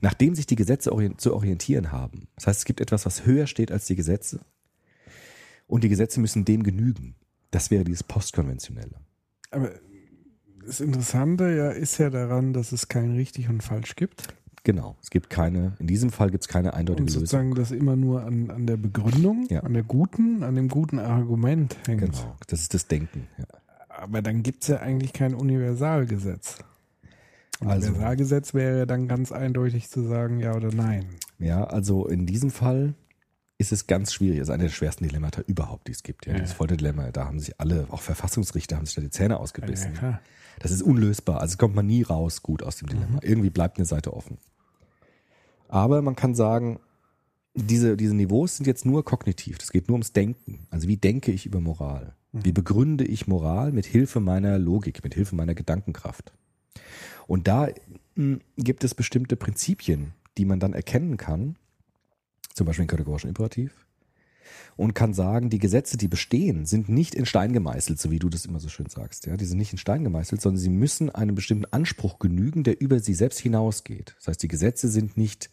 nachdem 0.00 0.34
sich 0.34 0.46
die 0.46 0.56
Gesetze 0.56 0.92
orient, 0.92 1.20
zu 1.20 1.34
orientieren 1.34 1.92
haben. 1.92 2.28
Das 2.36 2.46
heißt, 2.46 2.60
es 2.60 2.64
gibt 2.64 2.80
etwas, 2.80 3.06
was 3.06 3.24
höher 3.24 3.46
steht 3.46 3.72
als 3.72 3.86
die 3.86 3.96
Gesetze 3.96 4.40
und 5.66 5.84
die 5.84 5.88
Gesetze 5.88 6.20
müssen 6.20 6.44
dem 6.44 6.62
genügen. 6.62 7.14
Das 7.50 7.70
wäre 7.70 7.84
dieses 7.84 8.02
postkonventionelle. 8.02 8.96
Aber 9.50 9.70
das 10.66 10.80
Interessante 10.80 11.54
ja 11.56 11.70
ist 11.70 11.98
ja 11.98 12.10
daran, 12.10 12.52
dass 12.52 12.72
es 12.72 12.88
kein 12.88 13.14
richtig 13.14 13.48
und 13.48 13.62
falsch 13.62 13.96
gibt. 13.96 14.28
Genau. 14.64 14.96
Es 15.02 15.10
gibt 15.10 15.30
keine, 15.30 15.72
in 15.78 15.86
diesem 15.86 16.10
Fall 16.10 16.30
gibt 16.30 16.44
es 16.44 16.48
keine 16.48 16.74
eindeutige 16.74 17.02
Und 17.04 17.08
Lösung. 17.08 17.20
sozusagen 17.20 17.54
das 17.54 17.70
immer 17.70 17.96
nur 17.96 18.22
an, 18.24 18.50
an 18.50 18.66
der 18.66 18.76
Begründung, 18.76 19.46
Ja. 19.48 19.60
an 19.60 19.72
der 19.72 19.82
guten, 19.84 20.42
an 20.42 20.54
dem 20.56 20.68
guten 20.68 20.98
Argument 20.98 21.76
hängt. 21.86 22.00
Genau. 22.00 22.36
Das 22.48 22.60
ist 22.60 22.74
das 22.74 22.86
Denken. 22.86 23.28
Ja. 23.38 23.44
Aber 23.88 24.20
dann 24.22 24.42
gibt 24.42 24.62
es 24.62 24.68
ja 24.68 24.76
eigentlich 24.80 25.12
kein 25.12 25.34
Universalgesetz. 25.34 26.58
Also- 27.60 27.88
Universalgesetz 27.88 28.54
wäre 28.54 28.78
ja 28.80 28.86
dann 28.86 29.08
ganz 29.08 29.32
eindeutig 29.32 29.88
zu 29.90 30.02
sagen, 30.06 30.38
ja 30.40 30.54
oder 30.54 30.72
nein. 30.72 31.06
Ja, 31.38 31.64
also 31.64 32.06
in 32.06 32.26
diesem 32.26 32.50
Fall 32.50 32.94
ist 33.58 33.72
es 33.72 33.88
ganz 33.88 34.12
schwierig. 34.12 34.38
Es 34.38 34.48
ist 34.48 34.54
eine 34.54 34.64
der 34.64 34.70
schwersten 34.70 35.04
Dilemmata 35.08 35.42
überhaupt, 35.48 35.88
die 35.88 35.92
es 35.92 36.04
gibt. 36.04 36.26
Ja, 36.26 36.32
Ja. 36.34 36.38
dieses 36.40 36.54
Folterdilemma, 36.54 37.10
da 37.10 37.24
haben 37.24 37.40
sich 37.40 37.60
alle, 37.60 37.86
auch 37.90 38.02
Verfassungsrichter, 38.02 38.76
haben 38.76 38.86
sich 38.86 38.94
da 38.94 39.00
die 39.00 39.10
Zähne 39.10 39.38
ausgebissen. 39.40 39.94
Ja. 40.00 40.20
Das 40.58 40.70
ist 40.70 40.82
unlösbar. 40.82 41.40
Also 41.40 41.56
kommt 41.56 41.74
man 41.74 41.86
nie 41.86 42.02
raus 42.02 42.42
gut 42.42 42.62
aus 42.62 42.76
dem 42.76 42.88
Dilemma. 42.88 43.20
Irgendwie 43.22 43.50
bleibt 43.50 43.78
eine 43.78 43.86
Seite 43.86 44.12
offen. 44.12 44.38
Aber 45.68 46.02
man 46.02 46.16
kann 46.16 46.34
sagen, 46.34 46.80
diese, 47.54 47.96
diese 47.96 48.14
Niveaus 48.14 48.56
sind 48.56 48.66
jetzt 48.66 48.86
nur 48.86 49.04
kognitiv. 49.04 49.58
Das 49.58 49.70
geht 49.70 49.88
nur 49.88 49.94
ums 49.94 50.12
Denken. 50.12 50.66
Also 50.70 50.88
wie 50.88 50.96
denke 50.96 51.32
ich 51.32 51.46
über 51.46 51.60
Moral? 51.60 52.14
Wie 52.32 52.52
begründe 52.52 53.04
ich 53.04 53.26
Moral 53.26 53.72
mit 53.72 53.86
Hilfe 53.86 54.20
meiner 54.20 54.58
Logik, 54.58 55.02
mit 55.02 55.14
Hilfe 55.14 55.34
meiner 55.34 55.54
Gedankenkraft? 55.54 56.32
Und 57.26 57.48
da 57.48 57.68
mh, 58.14 58.38
gibt 58.56 58.84
es 58.84 58.94
bestimmte 58.94 59.36
Prinzipien, 59.36 60.12
die 60.36 60.44
man 60.44 60.60
dann 60.60 60.72
erkennen 60.72 61.16
kann, 61.16 61.56
zum 62.54 62.66
Beispiel 62.66 62.84
den 62.84 62.90
kategorischen 62.90 63.28
Imperativ, 63.28 63.86
und 64.76 64.94
kann 64.94 65.14
sagen, 65.14 65.50
die 65.50 65.58
Gesetze, 65.58 65.96
die 65.96 66.08
bestehen, 66.08 66.66
sind 66.66 66.88
nicht 66.88 67.14
in 67.14 67.26
Stein 67.26 67.52
gemeißelt, 67.52 68.00
so 68.00 68.10
wie 68.10 68.18
du 68.18 68.28
das 68.28 68.46
immer 68.46 68.60
so 68.60 68.68
schön 68.68 68.88
sagst. 68.88 69.26
Ja, 69.26 69.36
die 69.36 69.44
sind 69.44 69.58
nicht 69.58 69.72
in 69.72 69.78
Stein 69.78 70.04
gemeißelt, 70.04 70.40
sondern 70.40 70.60
sie 70.60 70.70
müssen 70.70 71.10
einem 71.10 71.34
bestimmten 71.34 71.66
Anspruch 71.66 72.18
genügen, 72.18 72.62
der 72.62 72.80
über 72.80 73.00
sie 73.00 73.14
selbst 73.14 73.40
hinausgeht. 73.40 74.14
Das 74.18 74.28
heißt, 74.28 74.42
die 74.42 74.48
Gesetze 74.48 74.88
sind 74.88 75.16
nicht 75.16 75.50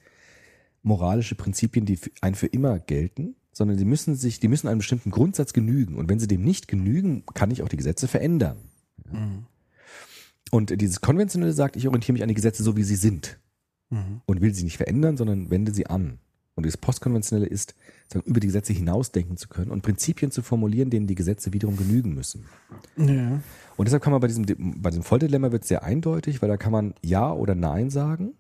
moralische 0.84 1.36
Prinzipien, 1.36 1.86
die 1.86 2.00
ein 2.22 2.36
für 2.36 2.48
immer 2.48 2.80
gelten, 2.80 3.36
sondern 3.52 3.78
die 3.78 3.86
müssen 3.86 4.16
sich, 4.16 4.40
die 4.40 4.48
müssen 4.48 4.68
einem 4.68 4.80
bestimmten 4.80 5.12
Grundsatz 5.12 5.54
genügen. 5.54 5.96
Und 5.96 6.10
wenn 6.10 6.20
sie 6.20 6.28
dem 6.28 6.44
nicht 6.44 6.68
genügen, 6.68 7.24
kann 7.34 7.52
ich 7.52 7.64
auch 7.64 7.70
die 7.70 7.78
Gesetze 7.78 8.08
verändern. 8.08 8.58
Und 10.52 10.82
dieses 10.82 11.02
Konventionelle 11.02 11.54
sagt, 11.54 11.76
ich 11.76 11.88
orientiere 11.88 12.14
mich 12.14 12.22
an 12.22 12.30
die 12.30 12.36
Gesetze 12.36 12.64
so, 12.64 12.78
wie 12.78 12.84
sie 12.84 12.96
sind. 12.96 13.40
Und 14.26 14.42
will 14.42 14.54
sie 14.54 14.64
nicht 14.64 14.78
verändern, 14.78 15.16
sondern 15.16 15.50
wende 15.50 15.74
sie 15.74 15.88
an. 15.88 16.20
Und 16.56 16.66
das 16.66 16.78
Postkonventionelle 16.78 17.48
ist, 17.48 17.76
sagen, 18.08 18.26
über 18.26 18.40
die 18.40 18.48
Gesetze 18.48 18.72
hinausdenken 18.72 19.36
zu 19.36 19.50
können 19.50 19.72
und 19.72 19.82
Prinzipien 19.82 20.32
zu 20.32 20.42
formulieren, 20.42 20.90
denen 20.90 21.06
die 21.06 21.16
Gesetze 21.16 21.52
wiederum 21.52 21.76
genügen 21.76 22.14
müssen. 22.16 22.46
Ja. 22.96 23.42
Und 23.76 23.86
deshalb 23.86 24.02
kann 24.02 24.12
man 24.12 24.22
bei 24.22 24.28
diesem, 24.28 24.46
bei 24.82 24.90
diesem 24.90 25.04
Volldilemma 25.04 25.52
wird 25.52 25.64
es 25.64 25.68
sehr 25.68 25.84
eindeutig, 25.84 26.42
weil 26.42 26.48
da 26.50 26.56
kann 26.56 26.72
man 26.72 26.94
Ja 27.04 27.34
oder 27.34 27.56
Nein 27.56 27.90
sagen 27.90 28.36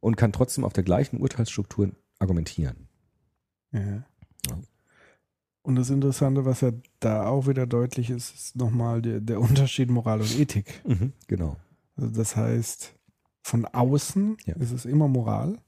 und 0.00 0.16
kann 0.16 0.32
trotzdem 0.32 0.62
auf 0.64 0.74
der 0.74 0.84
gleichen 0.84 1.20
Urteilsstruktur 1.20 1.90
argumentieren. 2.18 2.88
ja. 3.72 3.80
Ja. 4.48 4.58
Und 5.62 5.74
das 5.76 5.90
Interessante, 5.90 6.46
was 6.46 6.62
ja 6.62 6.70
da 7.00 7.26
auch 7.26 7.46
wieder 7.46 7.66
deutlich 7.66 8.08
ist, 8.08 8.34
ist 8.34 8.56
nochmal 8.56 9.02
der, 9.02 9.20
der 9.20 9.38
Unterschied 9.40 9.90
Moral 9.90 10.20
und 10.20 10.38
Ethik. 10.38 10.82
Genau. 11.26 11.56
Also 11.96 12.08
das 12.10 12.36
heißt, 12.36 12.94
von 13.42 13.66
außen 13.66 14.36
Ja. 14.46 14.54
ist 14.56 14.70
es 14.72 14.86
immer 14.86 15.08
Moral. 15.08 15.58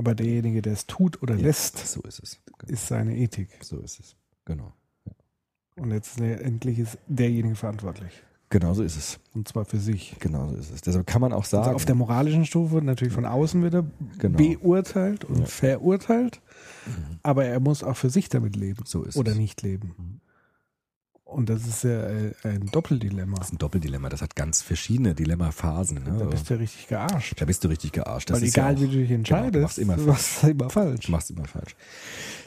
Aber 0.00 0.14
derjenige, 0.14 0.62
der 0.62 0.72
es 0.72 0.86
tut 0.86 1.22
oder 1.22 1.34
Ja, 1.36 1.42
lässt, 1.42 1.76
So 1.86 2.00
ist 2.02 2.20
es. 2.22 2.40
Genau. 2.58 2.72
ist 2.72 2.86
seine 2.88 3.16
Ethik. 3.18 3.50
So 3.60 3.78
ist 3.80 4.00
es. 4.00 4.16
Genau. 4.46 4.72
Und 5.76 5.90
letztendlich 5.90 6.78
ist 6.78 6.96
derjenige 7.06 7.54
verantwortlich. 7.54 8.10
Genau 8.48 8.72
so 8.74 8.82
ist 8.82 8.96
es. 8.96 9.20
Und 9.34 9.46
zwar 9.46 9.64
für 9.66 9.78
sich. 9.78 10.16
Genau 10.18 10.48
so 10.48 10.56
ist 10.56 10.72
es. 10.72 10.80
Deshalb 10.80 11.06
kann 11.06 11.20
man 11.20 11.32
auch 11.34 11.44
sagen, 11.44 11.64
Also 11.66 11.76
auf 11.76 11.84
der 11.84 11.94
moralischen 11.94 12.46
Stufe 12.46 12.80
natürlich 12.82 13.12
von 13.12 13.26
außen 13.26 13.62
wieder 13.62 13.84
Genau. 14.18 14.38
beurteilt 14.38 15.24
und 15.26 15.40
Ja. 15.40 15.44
verurteilt, 15.44 16.40
aber 17.22 17.44
er 17.44 17.60
muss 17.60 17.84
auch 17.84 17.96
für 17.96 18.08
sich 18.10 18.28
damit 18.30 18.56
leben 18.56 18.84
so 18.86 19.02
ist 19.04 19.16
oder 19.16 19.32
es. 19.32 19.38
nicht 19.38 19.60
leben. 19.62 19.94
Mhm. 19.98 20.20
Und 21.30 21.48
das 21.48 21.66
ist 21.66 21.84
ja 21.84 22.08
äh, 22.08 22.32
ein 22.42 22.66
Doppeldilemma. 22.72 23.36
Das 23.38 23.48
ist 23.48 23.52
ein 23.54 23.58
Doppeldilemma. 23.58 24.08
Das 24.08 24.20
hat 24.20 24.34
ganz 24.34 24.62
verschiedene 24.62 25.14
Dilemmaphasen. 25.14 26.02
Ne? 26.02 26.16
Da 26.18 26.24
bist 26.24 26.50
du 26.50 26.54
richtig 26.58 26.88
gearscht. 26.88 27.34
Da 27.40 27.44
bist 27.44 27.62
du 27.62 27.68
richtig 27.68 27.92
gearscht. 27.92 28.30
Das 28.30 28.40
Weil 28.40 28.48
ist 28.48 28.56
ja 28.56 28.64
egal 28.64 28.76
auch, 28.76 28.80
wie 28.80 28.86
du 28.88 28.92
dich 29.02 29.10
entscheidest, 29.10 29.52
Genau, 29.52 29.62
machst 29.62 29.78
immer 29.78 29.96
du 29.96 30.02
falsch. 30.02 30.08
machst 30.08 30.50
immer 30.50 30.70
falsch. 30.70 31.06
Du 31.06 31.12
machst 31.12 31.30
immer 31.30 31.44
falsch. 31.46 31.76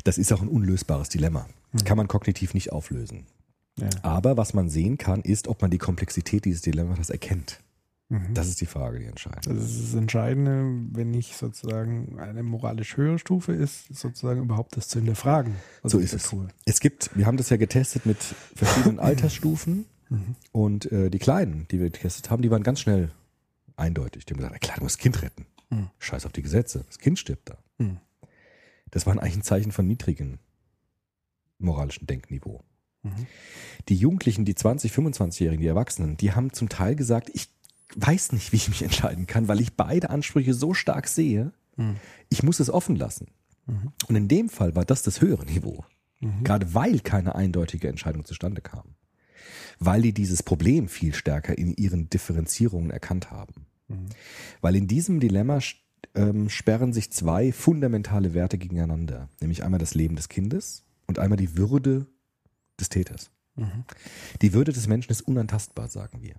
Das 0.04 0.18
ist 0.18 0.34
auch 0.34 0.42
ein 0.42 0.50
unlösbares 0.50 1.10
Dilemma. 1.10 1.48
Das 1.72 1.86
kann 1.86 1.98
man 1.98 2.08
kognitiv 2.08 2.54
nicht 2.54 2.72
auflösen. 2.72 3.26
Ja. 3.80 3.90
Aber 4.04 4.38
was 4.38 4.54
man 4.54 4.70
sehen 4.70 4.98
kann, 4.98 5.22
ist, 5.22 5.48
ob 5.48 5.62
man 5.62 5.72
die 5.72 5.80
Komplexität 5.80 6.46
dieses 6.46 6.62
Dilemmas 6.62 7.10
erkennt. 7.10 7.60
Mhm. 8.14 8.34
Das 8.34 8.48
ist 8.48 8.62
die 8.62 8.66
Frage, 8.66 9.00
die 9.00 9.06
entscheidend 9.06 9.48
Das 9.48 9.64
ist 9.72 9.84
das 9.84 9.94
Entscheidende, 9.96 10.66
wenn 10.92 11.10
nicht 11.12 11.36
sozusagen 11.36 12.20
eine 12.20 12.44
moralisch 12.44 12.96
höhere 12.98 13.18
Stufe 13.18 13.54
ist, 13.54 13.88
sozusagen 13.96 14.42
überhaupt 14.42 14.78
das 14.78 14.88
zu 14.88 15.00
hinterfragen. 15.00 15.56
was 15.82 15.92
So 15.94 15.98
ich 16.00 16.06
ist 16.06 16.14
es. 16.14 16.30
tue. 16.30 16.48
Es 16.66 16.80
gibt, 16.80 17.10
wir 17.18 17.26
haben 17.26 17.38
das 17.38 17.50
ja 17.50 17.58
getestet 17.58 18.06
mit 18.06 18.18
verschiedenen 18.56 19.00
Altersstufen 19.00 19.86
Mhm. 20.10 20.36
und 20.52 20.92
äh, 20.92 21.10
die 21.10 21.18
Kleinen, 21.18 21.66
die 21.72 21.80
wir 21.80 21.90
getestet 21.90 22.30
haben, 22.30 22.42
die 22.44 22.52
waren 22.52 22.62
ganz 22.62 22.82
schnell 22.82 23.10
eindeutig. 23.78 24.26
Die 24.26 24.34
haben 24.34 24.38
gesagt, 24.40 24.54
"Ja, 24.56 24.60
klar, 24.60 24.78
du 24.78 24.84
musst 24.84 24.98
das 24.98 25.02
Kind 25.02 25.22
retten. 25.24 25.46
Mhm. 25.72 25.90
Scheiß 25.98 26.26
auf 26.28 26.34
die 26.34 26.42
Gesetze, 26.44 26.84
das 26.88 27.00
Kind 27.00 27.18
stirbt 27.18 27.50
da. 27.50 27.58
Das 28.92 29.08
war 29.08 29.14
eigentlich 29.18 29.38
ein 29.38 29.42
Zeichen 29.42 29.72
von 29.72 29.88
niedrigem 29.88 30.38
moralischen 31.58 32.06
Denkniveau. 32.06 32.62
Die 33.90 33.96
Jugendlichen, 33.96 34.46
die 34.46 34.56
20, 34.56 34.92
25-Jährigen, 34.92 35.62
die 35.62 35.68
Erwachsenen, 35.68 36.16
die 36.16 36.32
haben 36.34 36.54
zum 36.54 36.70
Teil 36.70 36.96
gesagt, 36.96 37.30
ich 37.34 37.50
weiß 37.96 38.32
nicht, 38.34 38.52
wie 38.52 38.58
ich 38.58 38.70
mich 38.70 38.84
entscheiden 38.84 39.28
kann, 39.28 39.48
weil 39.48 39.60
ich 39.62 39.76
beide 39.76 40.10
Ansprüche 40.10 40.54
so 40.54 40.74
stark 40.74 41.08
sehe, 41.08 41.52
Mhm. 41.76 41.96
ich 42.30 42.44
muss 42.44 42.60
es 42.60 42.70
offen 42.70 42.96
lassen. 42.96 43.28
Mhm. 43.66 43.92
Und 44.08 44.16
in 44.16 44.28
dem 44.28 44.50
Fall 44.50 44.76
war 44.76 44.86
das 44.86 45.04
das 45.04 45.22
höhere 45.22 45.46
Niveau. 45.46 45.84
Mhm. 46.20 46.44
Gerade 46.44 46.74
weil 46.74 47.00
keine 47.00 47.36
eindeutige 47.36 47.88
Entscheidung 47.88 48.26
zustande 48.26 48.62
kam. 48.62 48.96
Weil 49.80 50.02
die 50.02 50.14
dieses 50.14 50.44
Problem 50.44 50.88
viel 50.88 51.14
stärker 51.14 51.58
in 51.58 51.74
ihren 51.74 52.10
Differenzierungen 52.10 52.92
erkannt 52.92 53.32
haben. 53.32 53.66
Mhm. 53.88 54.06
Weil 54.62 54.76
in 54.76 54.88
diesem 54.88 55.20
Dilemma 55.20 55.60
ähm, 56.16 56.50
sperren 56.50 56.94
sich 56.94 57.12
zwei 57.12 57.52
fundamentale 57.52 58.34
Werte 58.34 58.58
gegeneinander. 58.58 59.30
Nämlich 59.42 59.64
einmal 59.64 59.80
das 59.80 59.96
Leben 59.96 60.16
des 60.16 60.30
Kindes 60.30 60.84
und 61.08 61.20
einmal 61.20 61.38
die 61.38 61.58
Würde 61.58 62.06
des 62.80 62.90
Täters. 62.90 63.32
Mhm. 63.56 63.86
Die 64.42 64.54
Würde 64.54 64.74
des 64.74 64.88
Menschen 64.88 65.12
ist 65.12 65.22
unantastbar, 65.22 65.88
sagen 65.88 66.22
wir. 66.22 66.36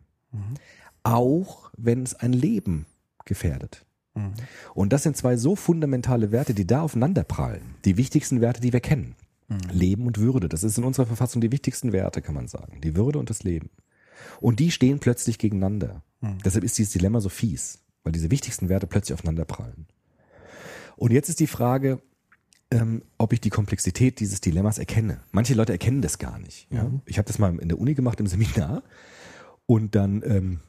Mhm. 1.07 1.13
Auch 1.13 1.71
wenn 1.77 2.03
es 2.03 2.15
ein 2.15 2.33
Leben 2.33 2.87
gefährdet. 3.25 3.85
Mhm. 4.15 4.35
Und 4.75 4.93
das 4.93 5.03
sind 5.03 5.17
zwei 5.17 5.37
so 5.37 5.57
fundamentale 5.57 6.33
Werte, 6.33 6.55
die 6.55 6.67
da 6.67 6.83
aufeinanderprallen. 6.83 7.77
Die 7.85 7.97
wichtigsten 7.97 8.41
Werte, 8.41 8.61
die 8.61 8.73
wir 8.73 8.81
kennen. 8.81 9.17
Leben 9.71 10.07
und 10.07 10.19
Würde. 10.19 10.49
Das 10.49 10.65
ist 10.65 10.79
in 10.79 10.85
unserer 10.85 11.07
Verfassung 11.07 11.41
die 11.41 11.53
wichtigsten 11.53 11.93
Werte, 11.93 12.23
kann 12.23 12.35
man 12.35 12.49
sagen. 12.49 12.81
Die 12.81 12.97
Würde 12.97 13.19
und 13.19 13.31
das 13.31 13.43
Leben. 13.43 13.71
Und 14.41 14.61
die 14.61 14.71
stehen 14.71 15.01
plötzlich 15.01 15.39
gegeneinander. 15.39 16.03
Mhm. 16.21 16.39
Deshalb 16.45 16.65
ist 16.65 16.79
dieses 16.79 16.93
Dilemma 16.93 17.21
so 17.21 17.29
fies, 17.29 17.81
weil 18.03 18.13
diese 18.13 18.31
wichtigsten 18.31 18.69
Werte 18.69 18.87
plötzlich 18.87 19.15
aufeinanderprallen. 19.15 19.87
Und 20.97 21.13
jetzt 21.13 21.29
ist 21.29 21.41
die 21.41 21.47
Frage, 21.47 22.01
ähm, 22.71 23.03
ob 23.19 23.33
ich 23.33 23.41
die 23.41 23.51
Komplexität 23.51 24.21
dieses 24.21 24.41
Dilemmas 24.41 24.79
erkenne. 24.79 25.21
Manche 25.33 25.55
Leute 25.55 25.73
erkennen 25.73 26.03
das 26.03 26.19
gar 26.19 26.39
nicht. 26.39 26.67
Ja? 26.71 26.85
Mhm. 26.85 27.03
Ich 27.05 27.19
habe 27.19 27.27
das 27.27 27.39
mal 27.39 27.59
in 27.59 27.69
der 27.69 27.79
Uni 27.79 27.95
gemacht, 27.95 28.21
im 28.21 28.27
Seminar. 28.27 28.83
Und 29.67 29.95
dann 29.95 30.23
ähm, 30.25 30.61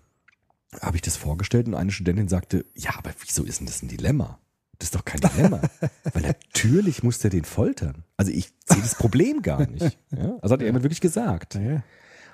habe 0.81 0.97
ich 0.97 1.01
das 1.01 1.17
vorgestellt 1.17 1.67
und 1.67 1.75
eine 1.75 1.91
Studentin 1.91 2.27
sagte, 2.27 2.65
ja, 2.75 2.91
aber 2.97 3.11
wieso 3.21 3.43
ist 3.43 3.59
denn 3.59 3.67
das 3.67 3.81
ein 3.81 3.87
Dilemma? 3.87 4.39
Das 4.77 4.87
ist 4.87 4.95
doch 4.95 5.05
kein 5.05 5.21
Dilemma. 5.21 5.61
Weil 6.13 6.23
natürlich 6.23 7.03
muss 7.03 7.19
der 7.19 7.29
den 7.29 7.45
foltern. 7.45 8.03
Also 8.17 8.31
ich 8.31 8.53
sehe 8.65 8.81
das 8.81 8.95
Problem 8.95 9.41
gar 9.41 9.65
nicht. 9.67 9.97
Ja? 10.11 10.37
Also 10.41 10.53
hat 10.53 10.61
jemand 10.61 10.83
wirklich 10.83 11.01
gesagt. 11.01 11.55
Ja. 11.55 11.61
Weil 11.61 11.83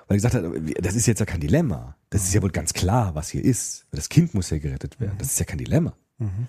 er 0.08 0.16
gesagt 0.16 0.34
hat, 0.34 0.44
das 0.80 0.94
ist 0.94 1.06
jetzt 1.06 1.20
ja 1.20 1.26
kein 1.26 1.40
Dilemma. 1.40 1.96
Das 2.10 2.24
ist 2.24 2.34
ja 2.34 2.42
wohl 2.42 2.50
ganz 2.50 2.72
klar, 2.72 3.14
was 3.14 3.28
hier 3.30 3.44
ist. 3.44 3.86
Das 3.92 4.08
Kind 4.08 4.34
muss 4.34 4.50
ja 4.50 4.58
gerettet 4.58 4.98
werden. 5.00 5.16
Das 5.18 5.28
ist 5.28 5.38
ja 5.38 5.44
kein 5.44 5.58
Dilemma. 5.58 5.94
Mhm. 6.18 6.48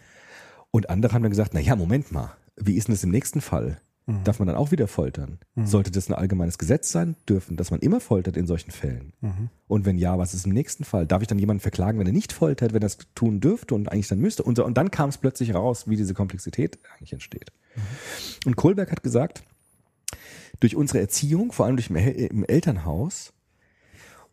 Und 0.72 0.90
andere 0.90 1.14
haben 1.14 1.22
dann 1.22 1.32
gesagt, 1.32 1.54
na 1.54 1.60
ja, 1.60 1.76
Moment 1.76 2.12
mal. 2.12 2.36
Wie 2.56 2.76
ist 2.76 2.88
denn 2.88 2.96
das 2.96 3.04
im 3.04 3.12
nächsten 3.12 3.42
Fall? 3.42 3.80
Mhm. 4.06 4.24
Darf 4.24 4.40
man 4.40 4.48
dann 4.48 4.58
auch 4.58 4.72
wieder 4.72 4.88
foltern? 4.88 5.40
Sollte 5.56 5.92
das 5.92 6.10
ein 6.10 6.14
allgemeines 6.14 6.58
Gesetz 6.58 6.92
sein 6.92 7.16
dürfen, 7.28 7.56
dass 7.56 7.72
man 7.72 7.80
immer 7.80 8.02
foltert 8.02 8.36
in 8.36 8.48
solchen 8.48 8.72
Fällen? 8.72 9.14
Mhm. 9.22 9.50
Und 9.68 9.86
wenn 9.86 9.98
ja, 9.98 10.18
was 10.18 10.34
ist 10.34 10.46
im 10.46 10.52
nächsten 10.52 10.84
Fall? 10.84 11.08
Darf 11.08 11.22
ich 11.22 11.28
dann 11.28 11.40
jemanden 11.40 11.62
verklagen, 11.62 12.00
wenn 12.00 12.08
er 12.08 12.14
nicht 12.14 12.34
foltert, 12.34 12.74
wenn 12.74 12.82
er 12.82 12.88
es 12.88 12.98
tun 13.16 13.40
dürfte 13.40 13.76
und 13.76 13.92
eigentlich 13.92 14.10
dann 14.10 14.20
müsste? 14.20 14.44
Und, 14.44 14.58
so, 14.58 14.66
und 14.66 14.78
dann 14.78 14.92
kam 14.92 15.10
es 15.10 15.18
plötzlich 15.18 15.54
raus, 15.54 15.88
wie 15.88 15.96
diese 15.96 16.14
Komplexität 16.14 16.80
eigentlich 16.94 17.14
entsteht. 17.14 17.52
Und 18.46 18.56
Kohlberg 18.58 18.92
hat 18.92 19.04
gesagt, 19.04 19.44
durch 20.60 20.76
unsere 20.76 21.00
Erziehung, 21.00 21.52
vor 21.52 21.66
allem 21.66 21.78
durch 21.78 21.90
im, 21.90 21.96
El 21.96 22.10
im 22.10 22.46
Elternhaus 22.46 23.34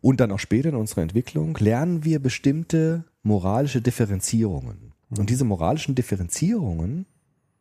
und 0.00 0.20
dann 0.20 0.32
auch 0.32 0.38
später 0.38 0.70
in 0.70 0.74
unserer 0.74 1.02
Entwicklung, 1.02 1.56
lernen 1.58 2.04
wir 2.04 2.18
bestimmte 2.18 3.04
moralische 3.22 3.82
Differenzierungen. 3.82 4.92
Und 5.16 5.30
diese 5.30 5.44
moralischen 5.44 5.94
Differenzierungen 5.94 7.06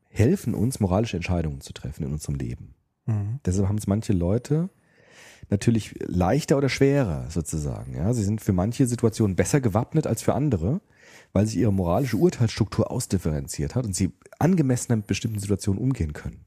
helfen 0.09 0.53
uns, 0.53 0.79
moralische 0.79 1.17
Entscheidungen 1.17 1.61
zu 1.61 1.73
treffen 1.73 2.03
in 2.03 2.11
unserem 2.11 2.35
Leben. 2.35 2.75
Mhm. 3.05 3.39
Deshalb 3.45 3.67
haben 3.67 3.77
es 3.77 3.87
manche 3.87 4.13
Leute 4.13 4.69
natürlich 5.49 5.95
leichter 5.99 6.57
oder 6.57 6.69
schwerer 6.69 7.29
sozusagen. 7.29 7.95
Ja, 7.95 8.13
sie 8.13 8.23
sind 8.23 8.41
für 8.41 8.53
manche 8.53 8.85
Situationen 8.85 9.35
besser 9.35 9.61
gewappnet 9.61 10.05
als 10.05 10.21
für 10.21 10.33
andere, 10.33 10.81
weil 11.33 11.47
sich 11.47 11.57
ihre 11.57 11.73
moralische 11.73 12.17
Urteilsstruktur 12.17 12.91
ausdifferenziert 12.91 13.75
hat 13.75 13.85
und 13.85 13.95
sie 13.95 14.11
angemessener 14.37 14.97
mit 14.97 15.07
bestimmten 15.07 15.39
Situationen 15.39 15.81
umgehen 15.81 16.13
können. 16.13 16.45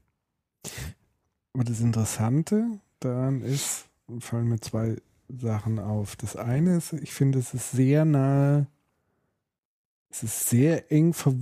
Aber 1.53 1.63
das 1.63 1.81
Interessante 1.81 2.79
daran 2.99 3.41
ist, 3.41 3.85
fallen 4.19 4.47
mir 4.47 4.59
zwei 4.59 4.97
Sachen 5.29 5.79
auf. 5.79 6.15
Das 6.15 6.35
eine 6.35 6.77
ist, 6.77 6.93
ich 6.93 7.13
finde, 7.13 7.39
es 7.39 7.53
ist 7.53 7.71
sehr 7.71 8.05
nahe, 8.05 8.67
es 10.13 10.21
ist 10.23 10.49
sehr 10.49 10.91
eng 10.91 11.13
ver 11.13 11.33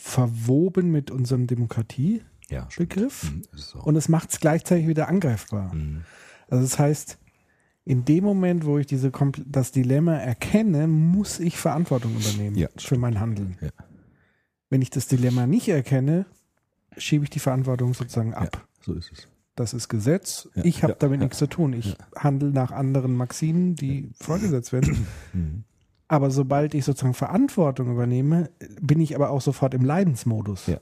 verwoben 0.00 0.90
mit 0.92 1.10
unserem 1.10 1.46
Demokratiebegriff 1.48 2.22
Ja, 2.48 2.68
Mhm, 3.30 3.42
so. 3.52 3.80
und 3.80 3.96
es 3.96 4.08
macht 4.08 4.30
es 4.32 4.38
gleichzeitig 4.40 4.86
wieder 4.86 5.08
angreifbar. 5.08 5.74
Mhm. 5.74 6.02
Also 6.48 6.62
das 6.64 6.78
heißt, 6.78 7.18
in 7.84 8.04
dem 8.04 8.22
Moment, 8.24 8.64
wo 8.64 8.78
ich 8.78 8.86
diese 8.86 9.10
das 9.46 9.72
Dilemma 9.72 10.14
erkenne, 10.14 10.86
muss 10.86 11.40
ich 11.40 11.56
Verantwortung 11.56 12.14
übernehmen 12.16 12.56
Ja, 12.56 12.68
für 12.76 12.96
mein 12.98 13.18
Handeln. 13.18 13.56
Ja. 13.60 13.70
Wenn 14.68 14.80
ich 14.82 14.90
das 14.90 15.08
Dilemma 15.08 15.46
nicht 15.48 15.68
erkenne, 15.68 16.26
schiebe 16.96 17.24
ich 17.24 17.30
die 17.30 17.40
Verantwortung 17.40 17.94
sozusagen 17.94 18.34
ab. 18.34 18.50
Ja, 18.54 18.84
so 18.84 18.94
ist 18.94 19.10
es. 19.12 19.28
Das 19.56 19.74
ist 19.74 19.88
Gesetz. 19.88 20.48
Ich 20.54 20.84
habe 20.84 20.94
damit 20.98 21.20
nichts 21.20 21.38
zu 21.38 21.48
tun. 21.48 21.72
Ich 21.72 21.96
handle 22.16 22.50
nach 22.50 22.70
anderen 22.70 23.14
Maximen, 23.14 23.74
die 23.74 24.08
vorgesetzt 24.14 24.72
werden. 24.72 25.06
Mhm. 25.32 25.64
Aber 26.10 26.32
sobald 26.32 26.74
ich 26.74 26.84
sozusagen 26.84 27.14
Verantwortung 27.14 27.92
übernehme, 27.92 28.50
bin 28.80 29.00
ich 29.00 29.14
aber 29.14 29.30
auch 29.30 29.40
sofort 29.40 29.74
im 29.74 29.84
Leidensmodus. 29.84 30.66
Ja. 30.66 30.78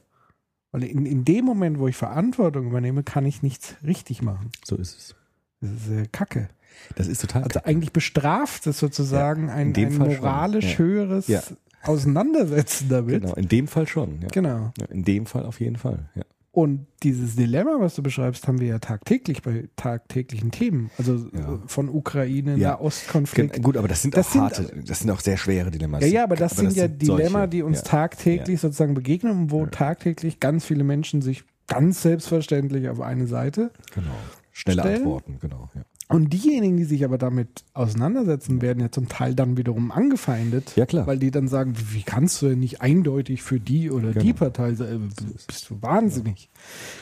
Weil 0.73 0.85
in, 0.85 1.05
in 1.05 1.27
dem 1.27 1.45
Moment, 1.45 1.79
wo 1.79 1.87
ich 1.87 1.97
Verantwortung 1.97 2.67
übernehme, 2.67 3.03
kann 3.03 3.27
ich 3.27 3.43
nichts 3.43 3.77
richtig 3.85 4.23
machen. 4.23 4.51
So 4.65 4.77
ist 4.77 4.97
es. 4.97 5.15
Das 5.61 5.71
ist 5.71 5.91
äh, 5.91 6.07
Kacke. 6.11 6.49
Das 6.97 7.09
ist 7.09 7.21
total. 7.21 7.43
Also 7.43 7.61
eigentlich 7.65 7.93
bestraft 7.93 8.67
es 8.67 8.79
sozusagen 8.79 9.51
ein, 9.51 9.75
dem 9.75 9.89
ein 9.89 9.93
schon. 9.93 10.07
moralisch 10.07 10.73
Ja. 10.73 10.79
höheres 10.79 11.29
Ja. 11.29 11.43
Auseinandersetzen 11.83 12.89
damit. 12.89 13.21
genau, 13.21 13.35
in 13.35 13.49
dem 13.49 13.69
Fall 13.69 13.87
schon. 13.87 14.23
Ja. 14.23 14.29
Genau. 14.33 14.73
Ja, 14.79 14.87
in 14.87 15.05
dem 15.05 15.27
Fall 15.27 15.45
auf 15.45 15.61
jeden 15.61 15.77
Fall. 15.77 16.09
Ja. 16.15 16.23
Und 16.59 16.89
dieses 17.05 17.37
Dilemma, 17.37 17.77
was 17.79 17.95
du 17.95 18.03
beschreibst, 18.03 18.49
haben 18.49 18.59
wir 18.59 18.67
ja 18.67 18.79
tagtäglich 18.81 19.43
bei 19.43 19.69
tagtäglichen 19.77 20.51
Themen. 20.51 20.91
Also 20.99 21.29
Ja. 21.33 21.61
von 21.69 21.89
Ukraine, 21.89 22.57
Ja. 22.57 22.71
Nahostkonflikt. 22.71 23.63
Gut, 23.63 23.77
aber 23.77 23.87
das 23.87 24.03
sind 24.03 24.17
Das 24.17 24.27
auch 24.27 24.33
sind- 24.33 24.43
harte, 24.43 24.83
das 24.85 24.99
sind 24.99 25.11
auch 25.13 25.21
sehr 25.21 25.37
schwere 25.37 25.71
Dilemmas. 25.71 26.03
Ja, 26.03 26.09
ja, 26.09 26.25
aber 26.25 26.35
das 26.35 26.57
sind 26.57 26.73
ja 26.75 26.89
Dilemma, 26.89 27.31
solche. 27.41 27.49
die 27.51 27.63
uns 27.63 27.79
ja. 27.79 27.85
tagtäglich 27.85 28.61
sozusagen 28.61 28.95
begegnen 28.95 29.33
und 29.39 29.51
wo 29.53 29.67
tagtäglich 29.67 30.41
ganz 30.41 30.65
viele 30.65 30.83
Menschen 30.83 31.23
sich 31.23 31.45
ganz 31.69 32.03
selbstverständlich 32.03 32.89
auf 32.89 33.01
eine 33.01 33.29
Seite 33.29 33.71
Genau. 33.95 34.11
Schnelle 34.51 34.81
stellen. 34.81 34.97
Antworten, 35.03 35.39
genau. 35.41 35.69
Ja. 36.11 36.17
Und 36.17 36.33
diejenigen, 36.33 36.77
die 36.77 36.85
sich 36.85 37.05
aber 37.05 37.19
damit 37.19 37.65
auseinandersetzen, 37.75 38.63
werden 38.63 38.81
ja 38.81 38.91
zum 38.91 39.09
Teil 39.09 39.35
dann 39.35 39.57
wiederum 39.57 39.91
angefeindet. 39.91 40.73
Ja, 40.77 40.87
klar. 40.87 41.07
Weil 41.07 41.19
die 41.19 41.31
dann 41.31 41.49
sagen, 41.49 41.75
wie 41.93 42.03
kannst 42.03 42.41
du 42.43 42.49
denn 42.49 42.61
nicht 42.61 42.81
eindeutig 42.81 43.43
für 43.43 43.61
die 43.61 43.91
oder 43.91 44.13
die 44.13 44.19
Genau. 44.29 44.35
Partei 44.39 44.75
sein? 44.75 45.11
Äh, 45.11 45.43
Bist 45.47 45.69
du 45.71 45.83
wahnsinnig? 45.83 46.51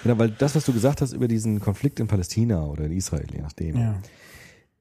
Genau, 0.02 0.18
weil 0.18 0.30
das, 0.30 0.54
was 0.56 0.64
du 0.64 0.72
gesagt 0.72 1.00
hast 1.00 1.12
über 1.12 1.28
diesen 1.28 1.60
Konflikt 1.60 2.00
in 2.00 2.08
Palästina 2.08 2.64
oder 2.66 2.84
in 2.86 2.92
Israel, 2.92 3.26
je 3.32 3.42
nachdem. 3.42 3.76
Ja. 3.76 3.94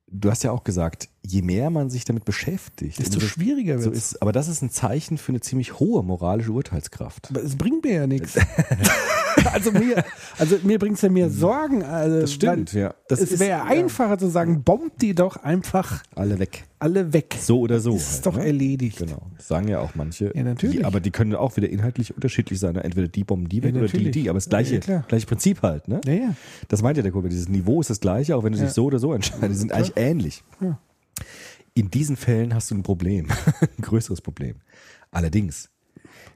Du 0.07 0.29
hast 0.29 0.43
ja 0.43 0.51
auch 0.51 0.63
gesagt, 0.63 1.09
je 1.25 1.41
mehr 1.41 1.69
man 1.71 1.89
sich 1.89 2.05
damit 2.05 2.25
beschäftigt, 2.25 2.99
Desto 2.99 3.15
umso- 3.15 3.27
schwieriger 3.27 3.79
so 3.79 3.85
wird's. 3.85 4.11
ist, 4.13 4.21
aber 4.21 4.31
das 4.31 4.47
ist 4.47 4.61
ein 4.61 4.69
Zeichen 4.69 5.17
für 5.17 5.29
eine 5.31 5.41
ziemlich 5.41 5.79
hohe 5.79 6.03
moralische 6.03 6.51
Urteilskraft. 6.51 7.27
Aber 7.31 7.43
es 7.43 7.55
bringt 7.55 7.83
mir 7.83 7.93
ja 7.93 8.07
nichts. 8.07 8.35
also 9.53 9.71
mir, 9.71 10.03
also 10.37 10.57
mir 10.63 10.79
bringt 10.79 10.95
es 10.95 11.01
ja 11.01 11.09
mehr 11.09 11.29
Sorgen. 11.29 11.83
Also, 11.83 12.21
Das 12.21 12.33
stimmt, 12.33 12.73
weil 12.73 12.81
ja. 12.81 12.95
Das 13.07 13.19
es 13.21 13.39
wäre 13.39 13.49
ja. 13.59 13.63
einfacher 13.65 14.17
zu 14.17 14.27
sagen, 14.29 14.63
bombt 14.63 15.01
die 15.01 15.13
doch 15.15 15.37
einfach 15.37 16.03
Alle 16.15 16.39
weg. 16.39 16.63
alle 16.79 17.13
weg. 17.13 17.35
So 17.39 17.59
oder 17.59 17.79
so. 17.79 17.95
ist 17.95 18.15
halt, 18.15 18.25
doch 18.27 18.37
ne? 18.37 18.45
erledigt. 18.45 18.97
Genau. 18.97 19.21
Das 19.37 19.47
sagen 19.47 19.67
ja 19.67 19.79
auch 19.79 19.95
manche. 19.95 20.31
Ja, 20.35 20.43
natürlich. 20.43 20.77
Die, 20.77 20.85
aber 20.85 20.99
die 20.99 21.11
können 21.11 21.35
auch 21.35 21.55
wieder 21.57 21.69
inhaltlich 21.69 22.13
unterschiedlich 22.13 22.59
sein. 22.59 22.73
ne? 22.73 22.83
Entweder 22.83 23.07
die 23.07 23.23
bomben 23.23 23.49
die 23.49 23.63
weg 23.63 23.73
Ja, 23.75 23.81
oder 23.81 23.89
die 23.89 24.11
die. 24.11 24.29
Aber 24.29 24.37
das 24.37 24.45
Ja, 24.45 24.49
gleiche, 24.49 24.79
klar. 24.79 25.05
gleiche 25.07 25.25
Prinzip 25.27 25.61
halt. 25.61 25.87
Ne? 25.87 26.01
Ja, 26.05 26.13
ja. 26.13 26.35
Das 26.67 26.81
meint 26.81 26.97
ja 26.97 27.03
der 27.03 27.11
Kollege. 27.11 27.29
Dieses 27.29 27.49
Niveau 27.49 27.81
ist 27.81 27.89
das 27.89 27.99
gleiche, 27.99 28.35
auch 28.35 28.43
wenn 28.43 28.53
du 28.53 28.59
Ja. 28.59 28.65
dich 28.65 28.73
so 28.73 28.85
oder 28.85 28.99
so 28.99 29.13
entscheidest. 29.13 29.51
Die 29.51 29.55
sind 29.55 29.71
eigentlich 29.71 29.93
ähnlich. 29.97 30.43
Ja. 30.61 30.79
In 31.73 31.91
diesen 31.91 32.15
Fällen 32.15 32.53
hast 32.53 32.71
du 32.71 32.75
ein 32.75 32.83
Problem. 32.83 33.27
ein 33.61 33.81
größeres 33.81 34.21
Problem. 34.21 34.55
Allerdings, 35.11 35.69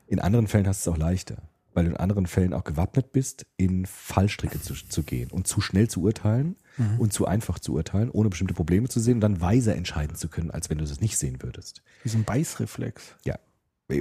in 0.07 0.19
anderen 0.19 0.47
Fällen 0.47 0.67
hast 0.67 0.85
du 0.85 0.89
es 0.91 0.95
auch 0.95 0.99
leichter. 0.99 1.37
Weil 1.79 1.85
du 1.85 1.91
in 1.91 1.97
anderen 1.97 2.27
Fällen 2.27 2.53
auch 2.53 2.65
gewappnet 2.65 3.13
bist, 3.13 3.45
in 3.55 3.85
Fallstricke 3.85 4.61
zu, 4.61 4.73
zu 4.73 5.03
gehen 5.03 5.31
und 5.31 5.47
zu 5.47 5.61
schnell 5.61 5.87
zu 5.87 6.01
urteilen 6.01 6.57
Mhm. 6.79 6.99
und 6.99 7.13
zu 7.13 7.25
einfach 7.25 7.59
zu 7.59 7.73
urteilen, 7.73 8.09
ohne 8.09 8.29
bestimmte 8.29 8.53
Probleme 8.53 8.87
zu 8.87 8.99
sehen 8.99 9.15
und 9.15 9.21
dann 9.21 9.41
weiser 9.41 9.75
entscheiden 9.75 10.15
zu 10.15 10.29
können, 10.29 10.49
als 10.49 10.69
wenn 10.69 10.77
du 10.77 10.85
das 10.85 11.01
nicht 11.01 11.17
sehen 11.17 11.41
würdest. 11.41 11.83
Wie 12.03 12.09
so 12.09 12.17
ein 12.17 12.23
Beißreflex. 12.23 13.15
Ja. 13.25 13.37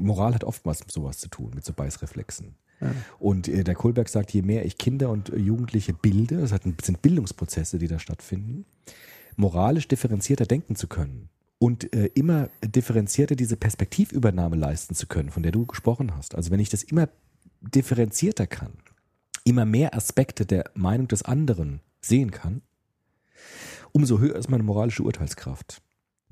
Moral 0.00 0.34
hat 0.34 0.44
oftmals 0.44 0.80
mit 0.80 0.92
sowas 0.92 1.18
zu 1.18 1.28
tun, 1.28 1.52
mit 1.54 1.64
so 1.64 1.72
Beißreflexen. 1.72 2.54
Ja. 2.80 2.92
Und 3.18 3.48
äh, 3.48 3.64
der 3.64 3.74
Kohlberg 3.74 4.08
sagt, 4.08 4.32
je 4.32 4.42
mehr 4.42 4.64
ich 4.64 4.78
Kinder 4.78 5.10
und 5.10 5.30
äh, 5.30 5.36
Jugendliche 5.36 5.92
bilde, 5.92 6.36
das 6.36 6.50
sind 6.82 7.02
Bildungsprozesse, 7.02 7.78
die 7.78 7.88
da 7.88 7.98
stattfinden, 7.98 8.64
moralisch 9.36 9.88
differenzierter 9.88 10.46
denken 10.46 10.76
zu 10.76 10.86
können 10.86 11.30
und 11.58 11.92
äh, 11.92 12.10
immer 12.14 12.50
differenzierter 12.62 13.34
diese 13.34 13.56
Perspektivübernahme 13.56 14.54
leisten 14.56 14.94
zu 14.94 15.06
können, 15.06 15.30
von 15.30 15.42
der 15.42 15.52
du 15.52 15.66
gesprochen 15.66 16.14
hast. 16.14 16.36
Also 16.36 16.50
wenn 16.50 16.60
ich 16.60 16.68
das 16.68 16.84
immer 16.84 17.08
differenzierter 17.60 18.46
kann, 18.46 18.72
immer 19.44 19.64
mehr 19.64 19.94
Aspekte 19.94 20.46
der 20.46 20.70
Meinung 20.74 21.08
des 21.08 21.22
anderen 21.22 21.80
sehen 22.00 22.30
kann, 22.30 22.62
umso 23.92 24.18
höher 24.18 24.36
ist 24.36 24.50
meine 24.50 24.62
moralische 24.62 25.02
Urteilskraft. 25.02 25.82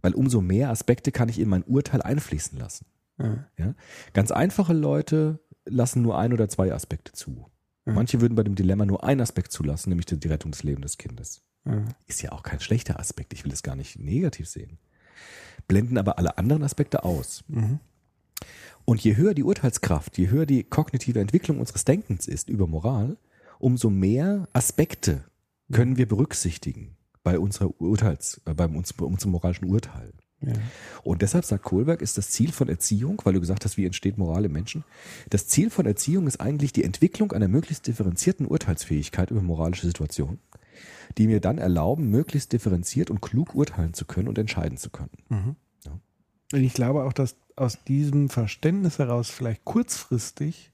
Weil 0.02 0.14
umso 0.14 0.40
mehr 0.40 0.70
Aspekte 0.70 1.10
kann 1.10 1.28
ich 1.28 1.38
in 1.38 1.48
mein 1.48 1.64
Urteil 1.64 2.02
einfließen 2.02 2.58
lassen. 2.58 2.86
Ja. 3.18 3.46
Ja? 3.56 3.74
Ganz 4.12 4.30
einfache 4.30 4.72
Leute 4.72 5.40
lassen 5.64 6.02
nur 6.02 6.18
ein 6.18 6.32
oder 6.32 6.48
zwei 6.48 6.72
Aspekte 6.72 7.12
zu. 7.12 7.50
Ja. 7.86 7.92
Manche 7.92 8.20
würden 8.20 8.34
bei 8.34 8.42
dem 8.42 8.54
Dilemma 8.54 8.84
nur 8.84 9.04
einen 9.04 9.20
Aspekt 9.20 9.52
zulassen, 9.52 9.88
nämlich 9.88 10.06
die 10.06 10.28
Rettung 10.28 10.52
des 10.52 10.62
Lebens 10.62 10.92
des 10.92 10.98
Kindes. 10.98 11.42
Ja. 11.64 11.84
Ist 12.06 12.22
ja 12.22 12.32
auch 12.32 12.42
kein 12.42 12.60
schlechter 12.60 13.00
Aspekt. 13.00 13.32
Ich 13.32 13.44
will 13.44 13.52
es 13.52 13.62
gar 13.62 13.74
nicht 13.74 13.98
negativ 13.98 14.48
sehen. 14.48 14.78
Blenden 15.66 15.98
aber 15.98 16.18
alle 16.18 16.38
anderen 16.38 16.62
Aspekte 16.62 17.02
aus. 17.02 17.42
Mhm. 17.48 17.80
Und 18.86 19.02
je 19.02 19.16
höher 19.16 19.34
die 19.34 19.42
Urteilskraft, 19.42 20.16
je 20.16 20.28
höher 20.28 20.46
die 20.46 20.62
kognitive 20.62 21.20
Entwicklung 21.20 21.58
unseres 21.58 21.84
Denkens 21.84 22.28
ist 22.28 22.48
über 22.48 22.68
Moral, 22.68 23.18
umso 23.58 23.90
mehr 23.90 24.48
Aspekte 24.52 25.24
können 25.72 25.96
wir 25.96 26.06
berücksichtigen 26.06 26.96
bei 27.24 27.40
unserer 27.40 27.78
Urteils, 27.80 28.40
äh, 28.46 28.54
beim 28.54 28.76
uns, 28.76 28.92
bei 28.92 29.04
unserem 29.04 29.32
moralischen 29.32 29.68
Urteil. 29.68 30.12
Ja. 30.40 30.52
Und 31.02 31.22
deshalb 31.22 31.44
sagt 31.44 31.64
Kohlberg, 31.64 32.00
ist 32.00 32.16
das 32.16 32.30
Ziel 32.30 32.52
von 32.52 32.68
Erziehung, 32.68 33.20
weil 33.24 33.32
du 33.32 33.40
gesagt 33.40 33.64
hast, 33.64 33.76
wie 33.76 33.86
entsteht 33.86 34.18
Moral 34.18 34.44
im 34.44 34.52
Menschen? 34.52 34.84
Das 35.30 35.48
Ziel 35.48 35.70
von 35.70 35.86
Erziehung 35.86 36.28
ist 36.28 36.40
eigentlich 36.40 36.72
die 36.72 36.84
Entwicklung 36.84 37.32
einer 37.32 37.48
möglichst 37.48 37.88
differenzierten 37.88 38.46
Urteilsfähigkeit 38.46 39.32
über 39.32 39.42
moralische 39.42 39.86
Situationen, 39.86 40.38
die 41.18 41.26
mir 41.26 41.40
dann 41.40 41.58
erlauben, 41.58 42.10
möglichst 42.10 42.52
differenziert 42.52 43.10
und 43.10 43.20
klug 43.20 43.56
urteilen 43.56 43.94
zu 43.94 44.04
können 44.04 44.28
und 44.28 44.38
entscheiden 44.38 44.78
zu 44.78 44.90
können. 44.90 45.10
Mhm. 45.28 45.56
Ja. 45.84 45.98
Und 46.52 46.62
ich 46.62 46.74
glaube 46.74 47.02
auch, 47.02 47.12
dass 47.12 47.34
aus 47.56 47.82
diesem 47.84 48.28
Verständnis 48.28 48.98
heraus 48.98 49.30
vielleicht 49.30 49.64
kurzfristig 49.64 50.70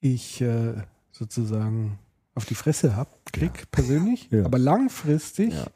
ich 0.00 0.40
äh, 0.40 0.74
sozusagen 1.12 1.98
auf 2.34 2.44
die 2.44 2.54
Fresse 2.54 2.96
hab, 2.96 3.08
krieg 3.32 3.70
persönlich, 3.70 4.28
Ja. 4.30 4.44
aber 4.44 4.58
langfristig 4.58 5.54
Ja. 5.54 5.66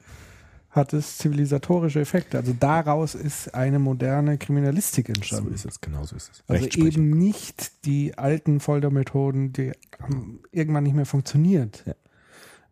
hat 0.70 0.92
es 0.92 1.18
zivilisatorische 1.18 2.00
Effekte. 2.00 2.38
Also 2.38 2.54
daraus 2.58 3.14
ist 3.14 3.54
eine 3.54 3.78
moderne 3.78 4.36
Kriminalistik 4.38 5.06
So 5.08 5.12
entstanden. 5.14 5.54
ist 5.54 5.64
es, 5.64 5.80
genau 5.80 6.04
so 6.04 6.16
ist 6.16 6.30
es. 6.32 6.44
Also 6.46 6.66
eben 6.78 7.10
nicht 7.10 7.84
die 7.86 8.16
alten 8.18 8.60
Foltermethoden, 8.60 9.52
die 9.52 9.72
haben 10.00 10.40
irgendwann 10.52 10.84
nicht 10.84 10.94
mehr 10.94 11.06
funktioniert. 11.06 11.84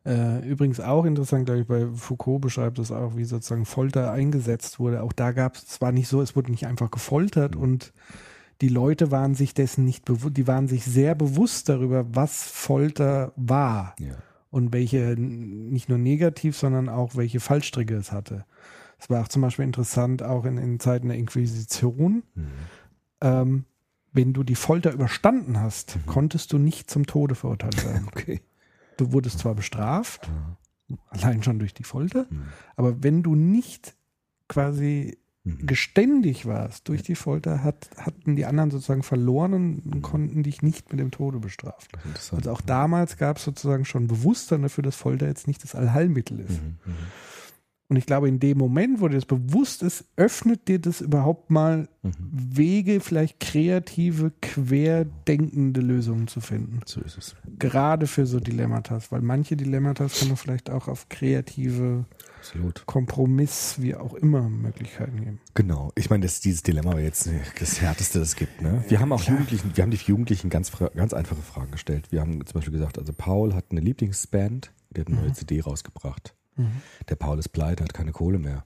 Äh, 0.08 0.48
übrigens 0.48 0.80
auch 0.80 1.04
interessant, 1.04 1.44
glaube 1.46 1.60
ich, 1.60 1.66
bei 1.66 1.86
Foucault 1.94 2.40
beschreibt 2.40 2.78
es 2.78 2.90
auch, 2.90 3.16
wie 3.16 3.24
sozusagen 3.24 3.66
Folter 3.66 4.10
eingesetzt 4.10 4.78
wurde. 4.78 5.02
Auch 5.02 5.12
da 5.12 5.32
gab 5.32 5.56
es 5.56 5.66
zwar 5.66 5.92
nicht 5.92 6.08
so, 6.08 6.22
es 6.22 6.34
wurde 6.34 6.50
nicht 6.50 6.66
einfach 6.66 6.90
gefoltert 6.90 7.56
Mhm. 7.56 7.60
und 7.62 7.92
die 8.62 8.68
Leute 8.68 9.10
waren 9.10 9.34
sich 9.34 9.52
dessen 9.54 9.84
nicht 9.84 10.04
bewusst, 10.06 10.36
die 10.36 10.46
waren 10.46 10.66
sich 10.66 10.84
sehr 10.84 11.14
bewusst 11.14 11.68
darüber, 11.68 12.06
was 12.14 12.42
Folter 12.44 13.32
war 13.36 13.94
Ja. 14.00 14.14
und 14.50 14.72
welche 14.72 15.14
nicht 15.18 15.88
nur 15.90 15.98
negativ, 15.98 16.56
sondern 16.56 16.88
auch 16.88 17.14
welche 17.14 17.38
Fallstricke 17.40 17.94
es 17.94 18.10
hatte. 18.10 18.46
Es 18.98 19.10
war 19.10 19.22
auch 19.22 19.28
zum 19.28 19.42
Beispiel 19.42 19.64
interessant, 19.66 20.22
auch 20.22 20.44
in, 20.46 20.56
in 20.58 20.80
Zeiten 20.80 21.08
der 21.08 21.18
Inquisition, 21.18 22.22
Mhm. 22.34 22.46
ähm, 23.20 23.64
wenn 24.12 24.32
du 24.32 24.42
die 24.42 24.54
Folter 24.54 24.92
überstanden 24.92 25.60
hast, 25.60 25.96
Mhm. 25.96 26.06
konntest 26.06 26.52
du 26.52 26.58
nicht 26.58 26.90
zum 26.90 27.04
Tode 27.06 27.34
verurteilt 27.34 27.84
werden. 27.84 28.08
Okay. 28.12 28.40
Du 28.98 29.12
wurdest 29.12 29.38
zwar 29.38 29.54
bestraft, 29.54 30.28
allein 31.08 31.42
schon 31.42 31.58
durch 31.58 31.72
die 31.72 31.84
Folter, 31.84 32.26
Mhm. 32.28 32.42
aber 32.76 33.02
wenn 33.02 33.22
du 33.22 33.34
nicht 33.34 33.94
quasi 34.48 35.16
Mhm. 35.44 35.66
geständig 35.66 36.44
warst 36.46 36.88
durch 36.88 37.02
die 37.02 37.14
Folter, 37.14 37.62
hat, 37.62 37.88
hatten 37.96 38.36
die 38.36 38.44
anderen 38.44 38.70
sozusagen 38.70 39.02
verloren 39.02 39.80
Mhm. 39.84 39.92
und 39.92 40.02
konnten 40.02 40.42
dich 40.42 40.62
nicht 40.62 40.90
mit 40.90 41.00
dem 41.00 41.10
Tode 41.10 41.38
bestrafen. 41.38 41.88
Also 42.32 42.50
auch 42.50 42.60
damals 42.60 43.16
gab 43.16 43.36
es 43.38 43.44
sozusagen 43.44 43.84
schon 43.84 44.08
Bewusstsein 44.08 44.62
dafür, 44.62 44.82
dass 44.82 44.96
Folter 44.96 45.26
jetzt 45.26 45.46
nicht 45.46 45.62
das 45.62 45.74
Allheilmittel 45.74 46.40
ist. 46.40 46.60
Mhm. 46.62 46.76
Mhm. 47.88 47.94
Und 47.94 47.96
ich 47.96 48.06
glaube, 48.06 48.28
in 48.28 48.38
dem 48.38 48.58
Moment, 48.58 49.00
wo 49.00 49.08
dir 49.08 49.16
das 49.16 49.24
bewusst 49.24 49.82
ist, 49.82 50.04
öffnet 50.16 50.68
dir 50.68 50.78
das 50.78 51.00
überhaupt 51.00 51.50
mal 51.50 51.88
Mhm. 52.08 52.56
Wege, 52.56 53.00
vielleicht 53.00 53.40
kreative, 53.40 54.32
querdenkende 54.40 55.80
Lösungen 55.80 56.28
zu 56.28 56.40
finden. 56.40 56.80
So 56.86 57.00
ist 57.00 57.18
es. 57.18 57.36
Gerade 57.58 58.06
für 58.06 58.26
so 58.26 58.40
Dilemmata, 58.40 59.00
weil 59.10 59.20
manche 59.20 59.56
Dilemmata 59.56 60.06
kann 60.06 60.28
man 60.28 60.36
vielleicht 60.36 60.70
auch 60.70 60.88
auf 60.88 61.08
kreative 61.08 62.04
Absolut. 62.38 62.86
Kompromiss, 62.86 63.76
wie 63.80 63.94
auch 63.94 64.14
immer, 64.14 64.48
Möglichkeiten 64.48 65.16
geben. 65.16 65.40
Genau. 65.54 65.90
Ich 65.96 66.08
meine, 66.08 66.22
das, 66.22 66.40
dieses 66.40 66.62
Dilemma 66.62 66.92
war 66.92 67.00
jetzt 67.00 67.28
das 67.58 67.80
härteste, 67.80 68.20
das 68.20 68.28
es 68.28 68.36
gibt. 68.36 68.62
Ne? 68.62 68.84
Wir 68.88 69.00
haben 69.00 69.12
auch 69.12 69.22
Jugendlichen, 69.22 69.76
wir 69.76 69.82
haben 69.82 69.90
die 69.90 69.96
Jugendlichen 69.96 70.50
ganz, 70.50 70.70
ganz 70.94 71.12
einfache 71.12 71.42
Fragen 71.42 71.72
gestellt. 71.72 72.12
Wir 72.12 72.20
haben 72.20 72.44
zum 72.46 72.54
Beispiel 72.54 72.72
gesagt, 72.72 72.98
also 72.98 73.12
Paul 73.12 73.54
hat 73.54 73.66
eine 73.70 73.80
Lieblingsband, 73.80 74.72
der 74.90 75.02
hat 75.02 75.08
eine 75.08 75.20
neue 75.20 75.32
CD 75.32 75.60
rausgebracht. 75.60 76.34
Der 77.08 77.16
Paul 77.16 77.38
ist 77.38 77.50
pleite, 77.50 77.84
hat 77.84 77.94
keine 77.94 78.12
Kohle 78.12 78.38
mehr. 78.38 78.64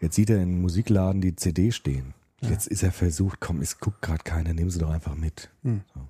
Jetzt 0.00 0.14
sieht 0.14 0.30
er 0.30 0.42
im 0.42 0.60
Musikladen 0.60 1.20
die 1.20 1.34
CD 1.34 1.72
stehen. 1.72 2.14
Jetzt 2.40 2.68
ist 2.68 2.82
er 2.84 2.92
versucht, 2.92 3.40
komm, 3.40 3.60
es 3.60 3.78
guckt 3.80 4.00
gerade 4.00 4.22
keiner, 4.22 4.54
nehmen 4.54 4.70
Sie 4.70 4.78
doch 4.78 4.90
einfach 4.90 5.16
mit. 5.16 5.50
Mhm. 5.62 5.82
So. 5.92 6.00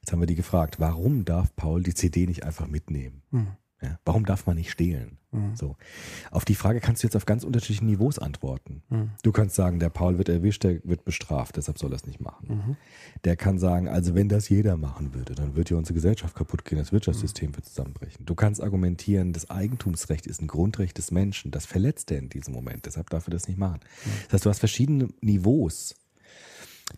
Jetzt 0.00 0.12
haben 0.12 0.20
wir 0.20 0.26
die 0.26 0.34
gefragt, 0.34 0.80
warum 0.80 1.24
darf 1.24 1.54
Paul 1.56 1.82
die 1.82 1.94
CD 1.94 2.26
nicht 2.26 2.44
einfach 2.44 2.66
mitnehmen? 2.66 3.22
Mhm. 3.30 3.48
Ja, 3.80 3.96
warum 4.04 4.24
darf 4.24 4.44
man 4.46 4.56
nicht 4.56 4.72
stehlen? 4.72 5.18
Mhm. 5.30 5.54
So. 5.54 5.76
Auf 6.32 6.44
die 6.44 6.56
Frage 6.56 6.80
kannst 6.80 7.02
du 7.02 7.06
jetzt 7.06 7.14
auf 7.14 7.26
ganz 7.26 7.44
unterschiedlichen 7.44 7.86
Niveaus 7.86 8.18
antworten. 8.18 8.82
Mhm. 8.88 9.10
Du 9.22 9.30
kannst 9.30 9.54
sagen, 9.54 9.78
der 9.78 9.88
Paul 9.88 10.18
wird 10.18 10.28
erwischt, 10.28 10.64
der 10.64 10.80
wird 10.82 11.04
bestraft, 11.04 11.56
deshalb 11.56 11.78
soll 11.78 11.92
er 11.92 11.96
es 11.96 12.04
nicht 12.06 12.20
machen. 12.20 12.48
Mhm. 12.48 12.76
Der 13.24 13.36
kann 13.36 13.60
sagen, 13.60 13.86
also 13.88 14.16
wenn 14.16 14.28
das 14.28 14.48
jeder 14.48 14.76
machen 14.76 15.14
würde, 15.14 15.36
dann 15.36 15.54
wird 15.54 15.70
ja 15.70 15.76
unsere 15.76 15.94
Gesellschaft 15.94 16.34
kaputt 16.34 16.64
gehen, 16.64 16.78
das 16.78 16.90
Wirtschaftssystem 16.90 17.54
wird 17.54 17.66
zusammenbrechen. 17.66 18.26
Du 18.26 18.34
kannst 18.34 18.60
argumentieren, 18.60 19.32
das 19.32 19.48
Eigentumsrecht 19.48 20.26
ist 20.26 20.42
ein 20.42 20.48
Grundrecht 20.48 20.98
des 20.98 21.12
Menschen, 21.12 21.52
das 21.52 21.64
verletzt 21.64 22.10
er 22.10 22.18
in 22.18 22.30
diesem 22.30 22.54
Moment, 22.54 22.84
deshalb 22.86 23.10
darf 23.10 23.28
er 23.28 23.30
das 23.30 23.46
nicht 23.46 23.58
machen. 23.58 23.78
Das 24.24 24.32
heißt, 24.34 24.46
du 24.46 24.50
hast 24.50 24.58
verschiedene 24.58 25.08
Niveaus 25.20 25.94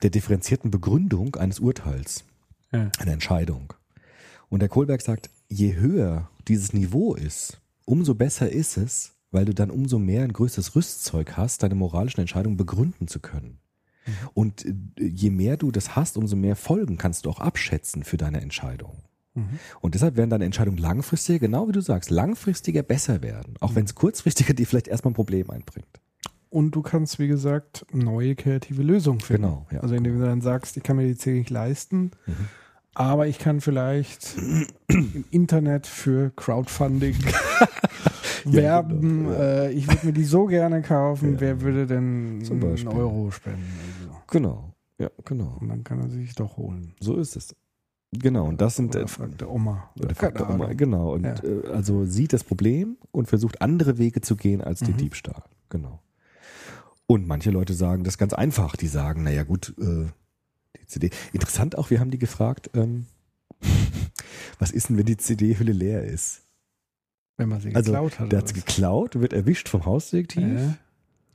der 0.03 0.09
differenzierten 0.09 0.71
Begründung 0.71 1.37
eines 1.37 1.61
Urteils 1.61 2.25
Ja. 2.73 2.91
eine 2.99 3.13
Entscheidung. 3.13 3.75
Und 4.49 4.61
der 4.61 4.71
Kohlberg 4.71 5.03
sagt, 5.03 5.29
je 5.49 5.75
höher 5.75 6.30
dieses 6.49 6.73
Niveau 6.73 7.15
ist, 7.15 7.61
umso 7.85 8.15
besser 8.15 8.51
ist 8.51 8.77
es, 8.77 9.13
weil 9.31 9.45
du 9.45 9.55
dann 9.55 9.71
umso 9.71 9.99
mehr 9.99 10.25
ein 10.25 10.33
größeres 10.33 10.75
Rüstzeug 10.75 11.37
hast, 11.37 11.63
deine 11.63 11.75
moralischen 11.75 12.21
Entscheidungen 12.21 12.57
begründen 12.57 13.09
zu 13.09 13.21
können. 13.21 13.59
Und 14.35 14.65
äh, 14.65 14.75
je 15.05 15.31
mehr 15.31 15.57
du 15.57 15.71
das 15.71 15.95
hast, 15.95 16.17
umso 16.17 16.37
mehr 16.37 16.57
Folgen 16.57 16.99
kannst 16.99 17.27
du 17.27 17.31
auch 17.31 17.41
abschätzen 17.41 18.03
für 18.03 18.17
deine 18.17 18.41
Entscheidung. 18.41 19.05
Und 19.81 19.95
deshalb 19.95 20.17
werden 20.17 20.31
deine 20.31 20.45
Entscheidungen 20.45 20.79
langfristiger, 20.79 21.39
genau 21.39 21.69
wie 21.69 21.73
du 21.73 21.81
sagst, 21.81 22.11
langfristiger 22.11 22.83
besser 22.83 23.23
werden, 23.23 23.55
auch 23.61 23.75
wenn 23.75 23.85
es 23.85 23.95
kurzfristiger 23.95 24.55
dir 24.55 24.67
vielleicht 24.67 24.89
erstmal 24.89 25.13
ein 25.13 25.15
Problem 25.15 25.51
einbringt. 25.51 26.01
Und 26.49 26.73
du 26.73 26.83
kannst, 26.83 27.21
wie 27.21 27.29
gesagt, 27.29 27.87
neue 27.93 28.35
kreative 28.35 28.83
Lösungen 28.83 29.21
finden. 29.21 29.43
Genau, 29.43 29.67
ja. 29.71 29.81
Also 29.81 29.95
indem 29.95 30.19
du 30.19 30.25
dann 30.27 30.41
sagst, 30.41 30.77
ich 30.77 30.83
kann 30.83 30.97
mir 30.97 31.07
die 31.07 31.17
CD 31.17 31.39
nicht 31.39 31.51
leisten, 31.51 32.11
aber 32.95 33.27
ich 33.29 33.39
kann 33.39 33.61
vielleicht 33.61 34.37
im 34.89 35.25
Internet 35.31 35.87
für 35.87 36.31
Crowdfunding 36.37 37.17
werben. 38.45 39.25
genau, 39.27 39.33
äh, 39.33 39.73
ich 39.73 39.87
würde 39.89 40.07
mir 40.07 40.13
die 40.13 40.25
so 40.25 40.47
gerne 40.47 40.83
kaufen. 40.83 41.35
Ja. 41.35 41.41
Wer 41.41 41.61
würde 41.61 41.87
denn 41.87 42.43
Zum 42.45 42.61
einen 42.61 42.71
Beispiel. 42.71 42.93
Euro 42.93 43.31
spenden? 43.31 43.65
Also. 44.09 44.17
Genau, 44.29 44.75
ja, 44.99 45.11
genau. 45.25 45.57
Und 45.61 45.69
dann 45.69 45.85
kann 45.85 46.01
er 46.01 46.09
sich 46.11 46.35
doch 46.35 46.57
holen. 46.57 46.95
So 47.01 47.17
ist 47.17 47.37
es. 47.37 47.55
Genau, 48.13 48.47
und 48.47 48.61
das 48.61 48.75
sind 48.75 48.95
Oder 48.97 49.05
äh, 49.05 49.09
fragt 49.09 49.41
der 49.41 49.51
Oma. 49.51 49.91
Oder 50.01 50.15
fragt 50.17 50.41
der 50.41 50.51
Oma, 50.51 50.73
genau. 50.73 51.15
Und 51.15 51.25
Ja. 51.25 51.35
äh, 51.45 51.69
also 51.73 52.05
sieht 52.05 52.33
das 52.33 52.43
Problem 52.43 52.97
und 53.13 53.29
versucht 53.29 53.63
andere 53.63 53.99
Wege 53.99 54.21
zu 54.21 54.35
gehen 54.35 54.61
als 54.63 54.81
den 54.81 54.95
Mhm. 54.95 54.99
Diebstahl. 54.99 55.45
Genau. 55.69 56.01
Und 57.07 57.27
manche 57.29 57.51
Leute 57.53 57.73
sagen 57.75 58.03
das 58.03 58.19
ganz 58.19 58.33
einfach. 58.33 58.75
Die 58.75 58.89
sagen, 58.89 59.23
naja 59.23 59.45
gut, 59.45 59.75
äh, 59.81 60.07
die 60.79 60.87
CD. 60.87 61.11
Interessant 61.33 61.77
auch, 61.79 61.91
wir 61.91 62.01
haben 62.01 62.11
die 62.11 62.19
gefragt, 62.19 62.71
ähm, 62.75 63.07
was 64.59 64.71
ist 64.71 64.89
denn, 64.89 64.99
wenn 64.99 65.07
die 65.07 65.17
CD-Hülle 65.17 65.73
leer 65.73 66.05
ist? 66.05 66.43
Wenn 67.37 67.49
man 67.49 67.61
sie 67.61 67.75
Also, 67.75 67.93
geklaut 67.93 68.19
hat. 68.19 68.33
Der 68.33 68.39
hat 68.41 68.49
sie 68.49 68.55
geklaut, 68.55 69.19
wird 69.19 69.33
erwischt 69.33 69.69
vom? 69.69 69.85
Hausdetektiv 69.87 70.43
Äh, 70.43 70.75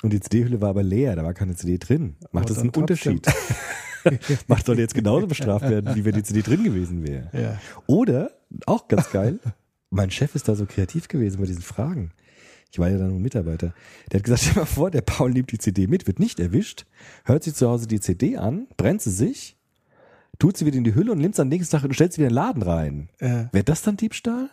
und 0.03 0.11
die 0.13 0.19
CD-Hülle 0.19 0.61
war 0.61 0.69
aber 0.69 0.83
leer, 0.83 1.15
da 1.15 1.23
war 1.23 1.33
keine 1.33 1.55
CD 1.55 1.77
drin. 1.77 2.15
Macht 2.31 2.45
Aber 2.45 2.53
das 2.53 2.59
einen. 2.59 2.69
Unterschied? 2.69 3.25
Macht 4.47 4.65
soll 4.67 4.77
jetzt 4.77 4.93
genauso 4.93 5.25
bestraft 5.25 5.67
werden, 5.67 5.95
wie 5.95 6.05
wenn 6.05 6.13
die 6.13 6.21
CD 6.23 6.41
drin 6.43 6.63
gewesen 6.63 7.05
wäre. 7.07 7.29
ja. 7.33 7.59
Oder, 7.87 8.31
auch 8.67 8.87
ganz 8.87 9.09
geil, 9.09 9.39
mein 9.89 10.11
Chef 10.11 10.35
ist 10.35 10.47
da 10.47 10.55
so 10.55 10.65
kreativ 10.65 11.07
gewesen 11.07 11.39
bei 11.39 11.47
diesen 11.47 11.63
Fragen. 11.63 12.11
Ich 12.71 12.79
war 12.79 12.89
ja 12.89 12.97
dann 12.97 13.09
nur 13.09 13.19
Mitarbeiter. 13.19 13.73
Der 14.11 14.19
hat 14.19 14.23
gesagt, 14.23 14.41
stell 14.43 14.55
mal 14.55 14.65
vor, 14.65 14.91
der 14.91 15.01
Paul 15.01 15.31
nimmt 15.31 15.51
die 15.51 15.57
CD 15.57 15.87
mit, 15.87 16.07
wird 16.07 16.19
nicht 16.19 16.39
erwischt, 16.39 16.85
hört 17.23 17.43
sich 17.43 17.55
zu 17.55 17.69
Hause 17.69 17.87
die 17.87 17.99
CD 17.99 18.37
an, 18.37 18.67
brennt 18.77 19.01
sie 19.01 19.11
sich, 19.11 19.57
tut 20.39 20.57
sie 20.57 20.65
wieder 20.65 20.77
in 20.77 20.83
die 20.83 20.95
Hülle 20.95 21.11
und 21.11 21.19
nimmt 21.19 21.35
sie 21.35 21.41
am 21.41 21.47
nächsten 21.47 21.75
Tag 21.75 21.83
und 21.85 21.93
stellt 21.93 22.13
sie 22.13 22.17
wieder 22.19 22.29
in 22.29 22.33
den 22.33 22.35
Laden 22.35 22.61
rein. 22.61 23.09
Äh, 23.19 23.45
Wäre 23.51 23.63
das 23.63 23.81
dann 23.81 23.97
Diebstahl? 23.97 24.49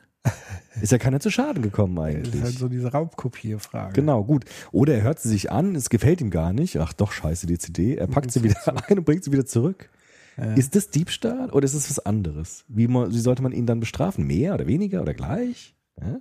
Ist 0.80 0.92
ja 0.92 0.98
keiner 0.98 1.18
zu 1.18 1.30
Schaden 1.30 1.62
gekommen 1.62 1.96
das 1.96 2.04
eigentlich. 2.04 2.34
ist 2.34 2.42
halt 2.42 2.58
so 2.58 2.68
diese 2.68 2.92
Raubkopierfrage. 2.92 3.92
Genau, 3.92 4.22
gut. 4.24 4.44
Oder 4.70 4.94
er 4.94 5.02
hört 5.02 5.18
sie 5.20 5.28
sich 5.28 5.50
an, 5.50 5.74
es 5.74 5.90
gefällt 5.90 6.20
ihm 6.20 6.30
gar 6.30 6.52
nicht. 6.52 6.78
Ach 6.78 6.92
doch, 6.92 7.12
scheiße, 7.12 7.46
die 7.46 7.58
CD. 7.58 7.96
Er 7.96 8.06
packt 8.06 8.30
sie 8.30 8.42
wieder 8.42 8.56
ein 8.88 8.98
und 8.98 9.04
bringt 9.04 9.24
sie 9.24 9.32
wieder 9.32 9.46
zurück. 9.46 9.90
Ja. 10.36 10.54
Ist 10.54 10.74
das 10.76 10.90
Diebstahl 10.90 11.50
oder 11.50 11.64
ist 11.64 11.74
es 11.74 11.90
was 11.90 11.98
anderes? 11.98 12.64
Wie, 12.68 12.88
man, 12.88 13.12
wie 13.12 13.18
sollte 13.18 13.42
man 13.42 13.52
ihn 13.52 13.66
dann 13.66 13.80
bestrafen? 13.80 14.26
Mehr 14.26 14.54
oder 14.54 14.66
weniger 14.66 15.02
oder 15.02 15.12
gleich? 15.12 15.74
Ja? 16.00 16.20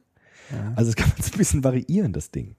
Ja. 0.52 0.74
Also 0.76 0.90
es 0.90 0.96
kann 0.96 1.10
man 1.10 1.18
so 1.22 1.32
ein 1.32 1.38
bisschen 1.38 1.64
variieren, 1.64 2.14
das 2.14 2.32
Ding. 2.32 2.56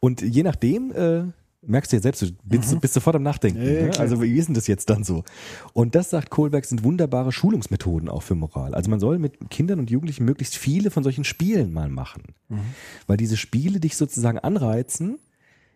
Und 0.00 0.20
je 0.22 0.42
nachdem, 0.42 0.92
äh, 0.92 1.24
merkst 1.66 1.92
du 1.92 1.96
ja 1.96 2.02
selbst, 2.02 2.22
du 2.22 2.32
bist, 2.44 2.80
bist 2.80 2.94
sofort 2.94 3.16
am 3.16 3.22
Nachdenken. 3.22 3.60
Mhm. 3.60 3.74
Ja, 3.74 3.82
ne? 3.86 3.98
Also 3.98 4.20
wie 4.20 4.36
ist 4.36 4.46
denn 4.46 4.54
das 4.54 4.66
jetzt 4.66 4.90
dann 4.90 5.04
so? 5.04 5.24
Und 5.72 5.94
das, 5.94 6.10
sagt 6.10 6.30
Kohlberg, 6.30 6.64
sind 6.64 6.84
wunderbare 6.84 7.32
Schulungsmethoden 7.32 8.08
auch 8.08 8.22
für 8.22 8.34
Moral. 8.34 8.74
Also 8.74 8.90
man 8.90 9.00
soll 9.00 9.18
mit 9.18 9.50
Kindern 9.50 9.78
und 9.78 9.90
Jugendlichen 9.90 10.24
möglichst 10.24 10.56
viele 10.56 10.90
von 10.90 11.02
solchen 11.02 11.24
Spielen 11.24 11.72
mal 11.72 11.88
machen. 11.88 12.22
Mhm. 12.48 12.60
Weil 13.06 13.16
diese 13.16 13.36
Spiele 13.36 13.80
dich 13.80 13.96
sozusagen 13.96 14.38
anreizen, 14.38 15.18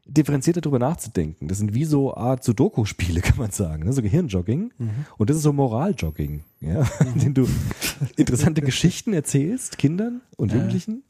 differenzierter 0.09 0.61
darüber 0.61 0.79
nachzudenken. 0.79 1.49
Das 1.49 1.59
sind 1.59 1.75
wie 1.75 1.85
so 1.85 2.15
Art 2.15 2.43
Sudoku-Spiele, 2.43 3.21
kann 3.23 3.37
man 3.37 3.51
sagen. 3.51 3.85
Ne? 3.85 3.93
So 3.93 4.03
Gehirnjogging. 4.03 4.73
Mhm. 4.77 4.91
Und 5.17 5.31
das 5.31 5.37
ist 5.37 5.43
so 5.43 5.53
Moraljogging, 5.53 6.43
ja? 6.61 6.89
in 7.15 7.21
dem 7.21 7.35
du 7.35 7.49
interessante 8.17 8.63
Geschichten 8.63 9.13
erzählst, 9.13 9.79
Kindern 9.79 10.23
und 10.37 10.53
Jugendlichen, 10.53 11.05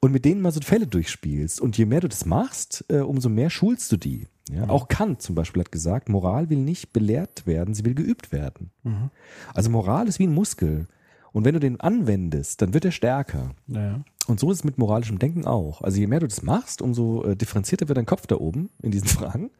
und 0.00 0.12
mit 0.12 0.24
denen 0.24 0.40
mal 0.40 0.52
so 0.52 0.60
Fälle 0.60 0.86
durchspielst. 0.86 1.60
Und 1.60 1.76
je 1.76 1.84
mehr 1.84 2.00
du 2.00 2.08
das 2.08 2.24
machst, 2.24 2.84
äh, 2.88 3.00
umso 3.00 3.28
mehr 3.28 3.50
schulst 3.50 3.90
du 3.92 3.96
die. 3.96 4.28
Ja? 4.50 4.68
Auch 4.68 4.88
Kant 4.88 5.22
zum 5.22 5.34
Beispiel 5.34 5.60
hat 5.60 5.72
gesagt, 5.72 6.08
Moral 6.08 6.50
will 6.50 6.58
nicht 6.58 6.92
belehrt 6.92 7.46
werden, 7.46 7.74
sie 7.74 7.84
will 7.84 7.94
geübt 7.94 8.32
werden. 8.32 8.70
Mhm. 8.84 9.10
Also 9.54 9.70
Moral 9.70 10.08
ist 10.08 10.18
wie 10.18 10.26
ein 10.26 10.34
Muskel. 10.34 10.86
Und 11.32 11.44
wenn 11.44 11.54
du 11.54 11.60
den 11.60 11.80
anwendest, 11.80 12.62
dann 12.62 12.74
wird 12.74 12.84
er 12.84 12.92
stärker. 12.92 13.54
Ja. 13.66 14.00
Und 14.28 14.38
so 14.38 14.50
ist 14.50 14.58
es 14.58 14.64
mit 14.64 14.76
moralischem 14.76 15.18
Denken 15.18 15.46
auch. 15.46 15.80
Also 15.80 15.98
je 15.98 16.06
mehr 16.06 16.20
du 16.20 16.28
das 16.28 16.42
machst, 16.42 16.82
umso 16.82 17.24
äh, 17.24 17.34
differenzierter 17.34 17.88
wird 17.88 17.96
dein 17.96 18.04
Kopf 18.04 18.26
da 18.26 18.36
oben 18.36 18.68
in 18.82 18.90
diesen 18.90 19.08
Fragen. 19.08 19.50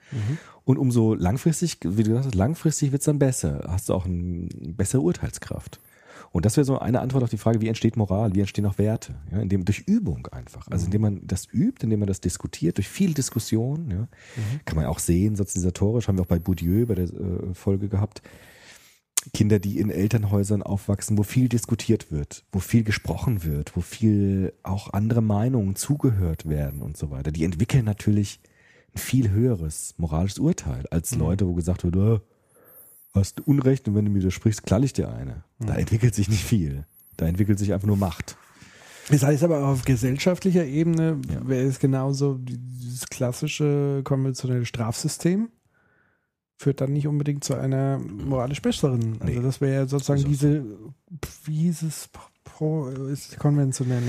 Und 0.65 0.77
umso 0.77 1.15
langfristig, 1.15 1.79
wie 1.83 2.03
du 2.03 2.11
gesagt 2.11 2.27
hast, 2.27 2.35
langfristig 2.35 2.93
wird 2.93 3.01
es 3.01 3.07
dann 3.07 3.19
besser. 3.19 3.65
Hast 3.67 3.89
du 3.89 3.95
auch 3.95 4.05
eine 4.05 4.47
bessere 4.77 5.01
Urteilskraft. 5.01 5.81
Und 6.33 6.45
das 6.45 6.59
wäre 6.59 6.67
so 6.67 6.79
eine 6.79 7.01
Antwort 7.01 7.25
auf 7.25 7.31
die 7.31 7.39
Frage, 7.39 7.63
wie 7.63 7.69
entsteht 7.69 7.97
Moral, 7.97 8.35
wie 8.35 8.41
entstehen 8.41 8.67
auch 8.67 8.77
Werte? 8.77 9.15
Ja, 9.33 9.41
indem, 9.41 9.65
durch 9.65 9.81
Übung 9.87 10.27
einfach. 10.27 10.67
Also 10.71 10.85
indem 10.85 11.01
man 11.01 11.21
das 11.27 11.49
übt, 11.51 11.83
indem 11.83 12.01
man 12.01 12.07
das 12.07 12.21
diskutiert, 12.21 12.77
durch 12.77 12.89
viel 12.89 13.15
Diskussion. 13.15 13.91
Ja, 13.91 14.09
Kann 14.67 14.77
man 14.77 14.85
auch 14.85 14.99
sehen, 14.99 15.37
sozialisatorisch, 15.37 16.09
haben 16.09 16.19
wir 16.19 16.23
auch 16.23 16.29
bei 16.29 16.39
Bourdieu 16.39 16.85
bei 16.85 16.95
der 16.95 17.07
äh, 17.07 17.55
Folge 17.55 17.89
gehabt. 17.89 18.21
Kinder, 19.33 19.59
die 19.59 19.79
in 19.79 19.91
Elternhäusern 19.91 20.63
aufwachsen, 20.63 21.19
wo 21.19 21.23
viel 21.23 21.49
diskutiert 21.49 22.11
wird, 22.11 22.45
wo 22.53 22.59
viel 22.61 22.83
gesprochen 22.85 23.45
wird, 23.45 23.77
wo 23.77 23.81
viel 23.81 24.53
auch 24.63 24.93
andere 24.93 25.23
Meinungen 25.23 25.77
zugehört 25.77 26.49
werden 26.49 26.83
und 26.83 26.97
so 26.97 27.11
weiter, 27.11 27.31
die 27.33 27.45
entwickeln 27.45 27.85
natürlich 27.85 28.41
ein 28.95 28.99
viel 28.99 29.31
höheres 29.31 29.95
moralisches 29.99 30.39
Urteil 30.39 30.87
als 30.91 31.15
Leute, 31.15 31.47
wo 31.47 31.55
gesagt 31.55 31.85
wird, 31.85 31.97
äh, 31.97 32.21
hast 33.15 33.41
Unrecht 33.47 33.89
und 33.89 33.95
wenn 33.95 34.05
du 34.05 34.11
mir 34.11 34.21
widersprichst, 34.21 34.65
knall 34.65 34.85
ich 34.85 34.93
dir 34.93 35.13
eine. 35.13 35.45
Da 35.59 35.75
entwickelt 35.75 36.15
sich 36.15 36.29
nicht 36.29 36.45
viel. 36.45 36.85
Da 37.17 37.27
entwickelt 37.27 37.59
sich 37.59 37.73
einfach 37.73 37.87
nur 37.89 37.97
Macht. 37.97 38.37
Das 39.11 39.23
heißt 39.23 39.43
aber 39.43 39.67
auf 39.67 39.85
gesellschaftlicher 39.85 40.65
Ebene 40.67 41.19
Ja. 41.33 41.49
wäre 41.49 41.67
es 41.67 41.79
genauso 41.79 42.39
dieses 42.39 43.07
klassische 43.09 44.03
konventionelle 44.05 44.67
Strafsystem 44.67 45.49
führt 46.59 46.81
dann 46.81 46.93
nicht 46.93 47.07
unbedingt 47.07 47.45
zu 47.45 47.55
einer 47.55 47.99
moralisch 47.99 48.61
besseren. 48.61 49.17
Also 49.20 49.33
Nee. 49.33 49.41
das 49.41 49.61
wäre 49.61 49.75
ja 49.75 49.87
sozusagen 49.87 50.23
auch 50.25 50.28
diese, 50.28 50.65
wie 51.45 51.55
hieß 51.62 51.83
es, 51.83 52.11
pro, 52.45 52.89
ist 52.89 53.39
konventionelle, 53.39 54.03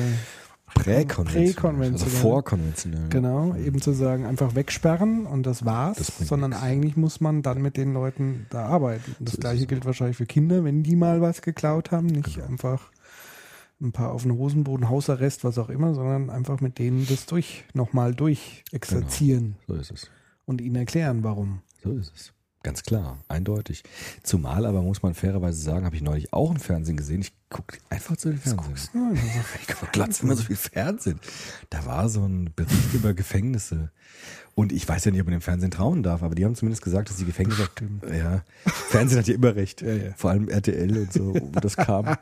Präkonventionell. 0.74 1.54
Präkonventionell. 1.54 2.16
Also 2.16 2.18
vorkonventionell. 2.22 3.10
genau, 3.10 3.56
eben 3.56 3.82
zu 3.82 3.92
sagen, 3.94 4.26
einfach 4.26 4.54
wegsperren 4.56 5.26
und 5.26 5.44
das 5.46 5.66
war's, 5.66 5.98
Das 5.98 6.18
sondern 6.28 6.52
nix. 6.52 6.62
eigentlich 6.62 6.96
muss 6.96 7.22
man 7.22 7.42
dann 7.42 7.62
mit 7.62 7.76
den 7.76 7.94
Leuten 7.94 8.46
da 8.52 8.66
arbeiten. 8.68 9.16
Und 9.20 9.28
das 9.28 9.36
So 9.36 9.42
gleiche 9.42 9.66
gilt 9.66 9.86
wahrscheinlich 9.86 10.18
für 10.18 10.26
Kinder, 10.28 10.64
wenn 10.64 10.84
die 10.84 10.96
mal 10.96 11.22
was 11.22 11.42
geklaut 11.42 11.92
haben, 11.92 12.06
nicht 12.06 12.36
Genau. 12.36 12.48
einfach 12.48 12.92
ein 13.82 13.92
paar 13.94 14.12
auf 14.12 14.24
den 14.24 14.34
Hosenboden, 14.34 14.90
Hausarrest, 14.90 15.44
was 15.44 15.58
auch 15.58 15.70
immer, 15.70 15.94
sondern 15.96 16.30
einfach 16.30 16.62
mit 16.62 16.78
denen 16.80 17.08
das 17.08 17.26
durch, 17.26 17.64
nochmal 17.74 18.14
durch 18.14 18.64
exerzieren 18.72 19.56
So 19.68 19.74
ist 19.76 19.92
es. 19.92 20.10
und 20.46 20.62
ihnen 20.62 20.76
erklären, 20.76 21.24
warum. 21.24 21.62
So 21.84 21.92
ist 21.94 22.12
es. 22.16 22.34
Ganz 22.62 22.84
klar, 22.84 23.18
eindeutig. 23.30 23.84
Zumal 24.22 24.66
aber 24.66 24.82
muss 24.82 25.02
man 25.02 25.14
fairerweise 25.14 25.62
sagen, 25.62 25.86
habe 25.86 25.96
ich 25.96 26.02
neulich 26.02 26.34
auch 26.34 26.52
im 26.52 26.60
Fernsehen 26.60 26.98
gesehen. 26.98 27.22
Ich 27.22 27.32
gucke 27.50 27.78
einfach 27.90 28.18
zu 28.18 28.30
den 28.30 28.38
Fernsehen. 28.38 28.76
Ich 29.62 29.92
platzt 29.92 30.24
immer 30.24 30.36
so 30.36 30.44
viel 30.44 30.58
Fernsehen. 30.58 31.20
Da 31.70 31.86
war 31.86 32.10
so 32.10 32.26
ein 32.26 32.52
Bericht 32.56 32.94
über 32.94 33.14
Gefängnisse. 33.14 33.92
Und 34.56 34.74
ich 34.74 34.88
weiß 34.88 35.06
ja 35.06 35.12
nicht, 35.12 35.22
ob 35.22 35.28
man 35.28 35.38
dem 35.38 35.42
Fernsehen 35.42 35.72
trauen 35.72 36.04
darf, 36.04 36.22
aber 36.22 36.36
die 36.36 36.44
haben 36.44 36.56
zumindest 36.56 36.84
gesagt, 36.84 37.10
dass 37.10 37.16
die 37.16 37.26
Gefängnisse. 37.26 37.64
Bestimmt. 37.64 38.04
Ja, 38.14 38.44
Fernsehen 38.66 39.20
hat 39.20 39.28
ja 39.28 39.36
immer 39.36 39.56
recht. 39.56 39.82
Ja, 39.82 39.94
ja. 39.94 40.14
Vor 40.18 40.32
allem 40.32 40.50
RTL 40.50 40.98
und 40.98 41.14
so, 41.14 41.34
wo 41.34 41.60
das 41.62 41.78
kam. 41.78 42.18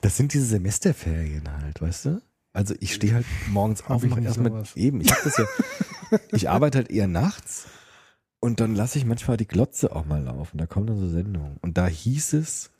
Das 0.00 0.16
sind 0.16 0.32
diese 0.32 0.46
Semesterferien 0.46 1.44
halt, 1.62 1.80
weißt 1.80 2.06
du? 2.06 2.22
Also 2.52 2.74
ich 2.80 2.94
stehe 2.94 3.14
halt 3.14 3.26
morgens 3.48 3.84
auf 3.84 4.02
ich 4.02 4.10
und 4.10 4.16
mache 4.16 4.24
erstmal 4.24 4.64
eben. 4.74 5.00
Ich 5.00 5.12
habe 5.12 5.20
das 5.22 5.36
ja. 5.36 5.44
Ich 6.32 6.48
arbeite 6.48 6.78
halt 6.78 6.90
eher 6.90 7.06
nachts 7.06 7.66
und 8.40 8.60
dann 8.60 8.74
lasse 8.74 8.98
ich 8.98 9.04
manchmal 9.04 9.36
die 9.36 9.46
Glotze 9.46 9.94
auch 9.94 10.06
mal 10.06 10.22
laufen. 10.22 10.56
Da 10.56 10.66
kommen 10.66 10.86
dann 10.86 10.98
so 10.98 11.08
Sendungen. 11.08 11.58
Und 11.60 11.76
da 11.76 11.86
hieß 11.86 12.32
es, 12.32 12.70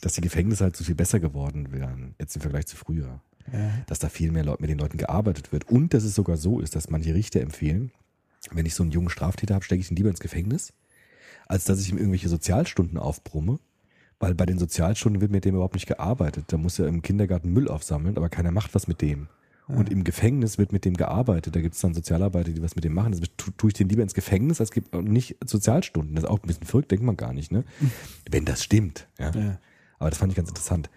dass 0.00 0.14
die 0.14 0.20
Gefängnisse 0.20 0.64
halt 0.64 0.76
so 0.76 0.84
viel 0.84 0.94
besser 0.94 1.20
geworden 1.20 1.72
wären, 1.72 2.14
jetzt 2.20 2.36
im 2.36 2.42
Vergleich 2.42 2.66
zu 2.66 2.76
früher. 2.76 3.20
ja. 3.52 3.70
Dass 3.86 3.98
da 3.98 4.08
viel 4.08 4.30
mehr 4.30 4.44
Leute, 4.44 4.62
mit 4.62 4.70
den 4.70 4.78
Leuten 4.78 4.98
gearbeitet 4.98 5.52
wird. 5.52 5.68
Und 5.68 5.92
dass 5.94 6.04
es 6.04 6.14
sogar 6.14 6.36
so 6.36 6.60
ist, 6.60 6.76
dass 6.76 6.90
manche 6.90 7.12
Richter 7.12 7.40
empfehlen, 7.40 7.90
wenn 8.52 8.66
ich 8.66 8.74
so 8.74 8.84
einen 8.84 8.92
jungen 8.92 9.10
Straftäter 9.10 9.54
habe, 9.54 9.64
stecke 9.64 9.80
ich 9.80 9.90
ihn 9.90 9.96
lieber 9.96 10.10
ins 10.10 10.20
Gefängnis, 10.20 10.72
als 11.46 11.64
dass 11.64 11.80
ich 11.80 11.90
ihm 11.90 11.98
irgendwelche 11.98 12.28
Sozialstunden 12.28 12.98
aufbrumme. 12.98 13.58
Weil 14.20 14.36
bei 14.36 14.46
den 14.46 14.60
Sozialstunden 14.60 15.20
wird 15.20 15.32
mit 15.32 15.44
dem 15.44 15.56
überhaupt 15.56 15.74
nicht 15.74 15.88
gearbeitet. 15.88 16.44
Da 16.48 16.56
muss 16.56 16.78
er 16.78 16.86
im 16.86 17.02
Kindergarten 17.02 17.52
Müll 17.52 17.66
aufsammeln, 17.66 18.16
aber 18.16 18.28
keiner 18.28 18.52
macht 18.52 18.76
was 18.76 18.86
mit 18.86 19.02
dem. 19.02 19.28
Und 19.68 19.90
im 19.90 20.04
Gefängnis 20.04 20.58
wird 20.58 20.72
mit 20.72 20.84
dem 20.84 20.94
gearbeitet. 20.94 21.54
Da 21.56 21.60
gibt 21.60 21.74
es 21.76 21.80
dann 21.80 21.94
Sozialarbeiter, 21.94 22.50
die 22.52 22.62
was 22.62 22.74
mit 22.74 22.84
dem 22.84 22.92
machen. 22.94 23.12
Das 23.12 23.20
tu- 23.36 23.52
tue 23.52 23.68
ich 23.68 23.74
den 23.74 23.88
lieber 23.88 24.02
ins 24.02 24.12
Gefängnis, 24.12 24.60
als 24.60 24.70
gibt 24.72 24.92
nicht 24.94 25.36
Sozialstunden. 25.44 26.14
Das 26.14 26.24
ist 26.24 26.30
auch 26.30 26.42
ein 26.42 26.46
bisschen 26.46 26.66
verrückt, 26.66 26.90
denkt 26.90 27.04
man 27.04 27.16
gar 27.16 27.32
nicht, 27.32 27.52
ne? 27.52 27.64
Wenn 28.28 28.44
das 28.44 28.62
stimmt. 28.62 29.06
Ja. 29.18 29.30
Ja. 29.30 29.58
Aber 29.98 30.10
das 30.10 30.18
fand 30.18 30.32
ich 30.32 30.36
ganz 30.36 30.48
interessant. 30.48 30.90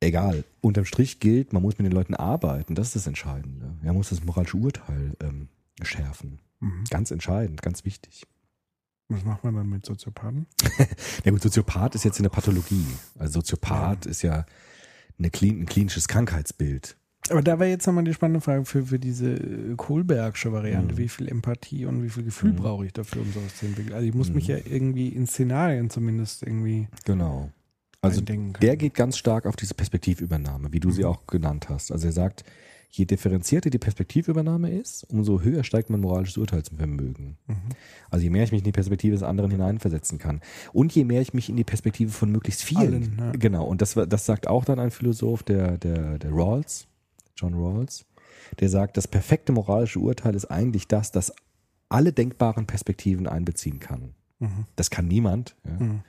Egal. 0.00 0.42
Unterm 0.62 0.84
Strich 0.84 1.20
gilt, 1.20 1.52
man 1.52 1.62
muss 1.62 1.78
mit 1.78 1.86
den 1.86 1.92
Leuten 1.92 2.14
arbeiten. 2.14 2.74
Das 2.74 2.88
ist 2.88 2.96
das 2.96 3.06
Entscheidende. 3.06 3.74
Man 3.82 3.94
muss 3.94 4.08
das 4.08 4.24
moralische 4.24 4.56
Urteil 4.56 5.12
ähm, 5.22 5.48
schärfen. 5.82 6.40
Mhm. 6.60 6.84
Ganz 6.90 7.10
entscheidend, 7.10 7.62
ganz 7.62 7.84
wichtig. 7.84 8.24
Was 9.08 9.22
macht 9.24 9.44
man 9.44 9.54
dann 9.54 9.68
mit 9.68 9.84
Soziopathen? 9.84 10.46
Ja 11.24 11.30
gut, 11.30 11.42
Soziopath 11.42 11.94
ist 11.94 12.04
jetzt 12.04 12.18
in 12.18 12.22
der 12.24 12.30
Pathologie. 12.30 12.86
Also 13.18 13.34
Soziopath 13.40 14.06
ist 14.06 14.22
ja 14.22 14.46
eine 15.18 15.28
ein 15.28 15.66
klinisches 15.66 16.08
Krankheitsbild. 16.08 16.96
Aber 17.30 17.40
da 17.42 17.58
wäre 17.60 17.70
jetzt 17.70 17.86
nochmal 17.86 18.04
die 18.04 18.12
spannende 18.14 18.40
Frage 18.40 18.64
für, 18.64 18.84
für 18.86 18.98
diese 18.98 19.34
äh, 19.34 19.74
Kohlbergsche 19.76 20.52
Variante. 20.52 20.94
Mhm. 20.94 20.98
Wie 20.98 21.08
viel 21.08 21.28
Empathie 21.28 21.86
und 21.86 22.02
wie 22.02 22.08
viel 22.08 22.24
Gefühl 22.24 22.52
Mhm. 22.52 22.56
brauche 22.56 22.84
ich 22.86 22.92
dafür, 22.92 23.22
um 23.22 23.32
sowas 23.32 23.56
zu 23.56 23.66
entwickeln? 23.66 23.94
Also 23.94 24.06
ich 24.06 24.14
muss 24.14 24.28
Mhm. 24.28 24.34
mich 24.34 24.46
ja 24.48 24.56
irgendwie 24.56 25.08
in 25.08 25.26
Szenarien 25.26 25.88
zumindest 25.90 26.42
irgendwie 26.42 26.88
Genau. 27.04 27.50
Also 28.04 28.20
der 28.20 28.76
geht 28.76 28.94
ganz 28.94 29.16
stark 29.16 29.46
auf 29.46 29.54
diese 29.54 29.74
Perspektivübernahme, 29.74 30.72
wie 30.72 30.80
du 30.80 30.90
sie 30.90 31.04
auch 31.04 31.28
genannt 31.28 31.68
hast. 31.68 31.92
Also 31.92 32.08
er 32.08 32.12
sagt, 32.12 32.42
je 32.90 33.04
differenzierter 33.04 33.70
die 33.70 33.78
Perspektivübernahme 33.78 34.72
ist, 34.72 35.04
umso 35.04 35.40
höher 35.40 35.62
steigt 35.62 35.88
mein 35.88 36.00
moralisches 36.00 36.36
Urteilsvermögen. 36.36 37.36
Mhm. 37.46 37.54
Also 38.10 38.24
je 38.24 38.30
mehr 38.30 38.42
ich 38.42 38.50
mich 38.50 38.62
in 38.62 38.64
die 38.64 38.72
Perspektive 38.72 39.14
des 39.14 39.22
anderen 39.22 39.52
hineinversetzen 39.52 40.18
kann 40.18 40.40
und 40.72 40.92
je 40.92 41.04
mehr 41.04 41.20
ich 41.22 41.32
mich 41.32 41.48
in 41.48 41.54
die 41.56 41.62
Perspektive 41.62 42.10
von 42.10 42.32
möglichst 42.32 42.64
vielen. 42.64 42.80
Allen, 42.82 43.16
ja. 43.18 43.32
Genau. 43.38 43.64
Und 43.66 43.80
das, 43.80 43.94
das 43.94 44.26
sagt 44.26 44.48
auch 44.48 44.64
dann 44.64 44.80
ein 44.80 44.90
Philosoph, 44.90 45.44
der, 45.44 45.78
der, 45.78 46.18
der 46.18 46.32
Rawls, 46.32 46.88
John 47.36 47.54
Rawls, 47.54 48.04
der 48.60 48.68
sagt, 48.68 48.96
das 48.96 49.08
perfekte 49.08 49.52
moralische 49.52 49.98
Urteil 49.98 50.34
ist 50.34 50.46
eigentlich 50.46 50.88
das, 50.88 51.12
das 51.12 51.32
alle 51.88 52.12
denkbaren 52.12 52.66
Perspektiven 52.66 53.26
einbeziehen 53.26 53.80
kann. 53.80 54.14
Mhm. 54.38 54.66
Das 54.76 54.90
kann 54.90 55.08
niemand. 55.08 55.56
Ja. 55.64 55.84
Mhm. 55.84 56.02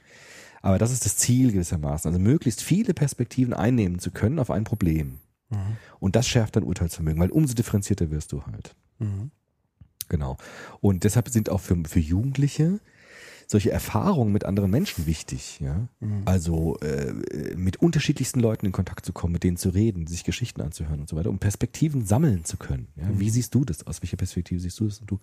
Aber 0.61 0.77
das 0.77 0.91
ist 0.91 1.05
das 1.05 1.17
Ziel 1.17 1.51
gewissermaßen. 1.51 2.07
Also 2.09 2.19
möglichst 2.19 2.61
viele 2.61 2.93
Perspektiven 2.93 3.53
einnehmen 3.53 3.99
zu 3.99 4.11
können 4.11 4.39
auf 4.39 4.49
ein 4.49 4.63
Problem. 4.63 5.19
Mhm. 5.49 5.77
Und 5.99 6.15
das 6.15 6.27
schärft 6.27 6.55
dein 6.55 6.63
Urteilsvermögen, 6.63 7.21
weil 7.21 7.31
umso 7.31 7.53
differenzierter 7.53 8.11
wirst 8.11 8.31
du 8.31 8.45
halt. 8.45 8.75
Mhm. 8.99 9.31
Genau. 10.07 10.37
Und 10.79 11.03
deshalb 11.03 11.29
sind 11.29 11.49
auch 11.49 11.59
für, 11.59 11.77
für 11.85 11.99
Jugendliche 11.99 12.79
solche 13.47 13.71
Erfahrungen 13.71 14.31
mit 14.31 14.45
anderen 14.45 14.71
Menschen 14.71 15.05
wichtig. 15.05 15.59
Ja? 15.59 15.87
Mhm. 15.99 16.21
Also 16.25 16.77
äh, 16.79 17.13
mit 17.55 17.77
unterschiedlichsten 17.77 18.39
Leuten 18.39 18.65
in 18.65 18.71
Kontakt 18.71 19.05
zu 19.05 19.13
kommen, 19.13 19.33
mit 19.33 19.43
denen 19.43 19.57
zu 19.57 19.69
reden, 19.69 20.07
sich 20.07 20.23
Geschichten 20.23 20.61
anzuhören 20.61 20.99
und 21.01 21.09
so 21.09 21.15
weiter, 21.15 21.29
um 21.29 21.39
Perspektiven 21.39 22.05
sammeln 22.05 22.45
zu 22.45 22.57
können. 22.57 22.87
Ja? 22.95 23.07
Wie 23.17 23.29
siehst 23.29 23.53
du 23.55 23.65
das? 23.65 23.85
Aus 23.87 24.01
welcher 24.01 24.17
Perspektive 24.17 24.59
siehst 24.59 24.79
du 24.79 24.85
das? 24.85 24.99
Und, 24.99 25.11
du? 25.11 25.19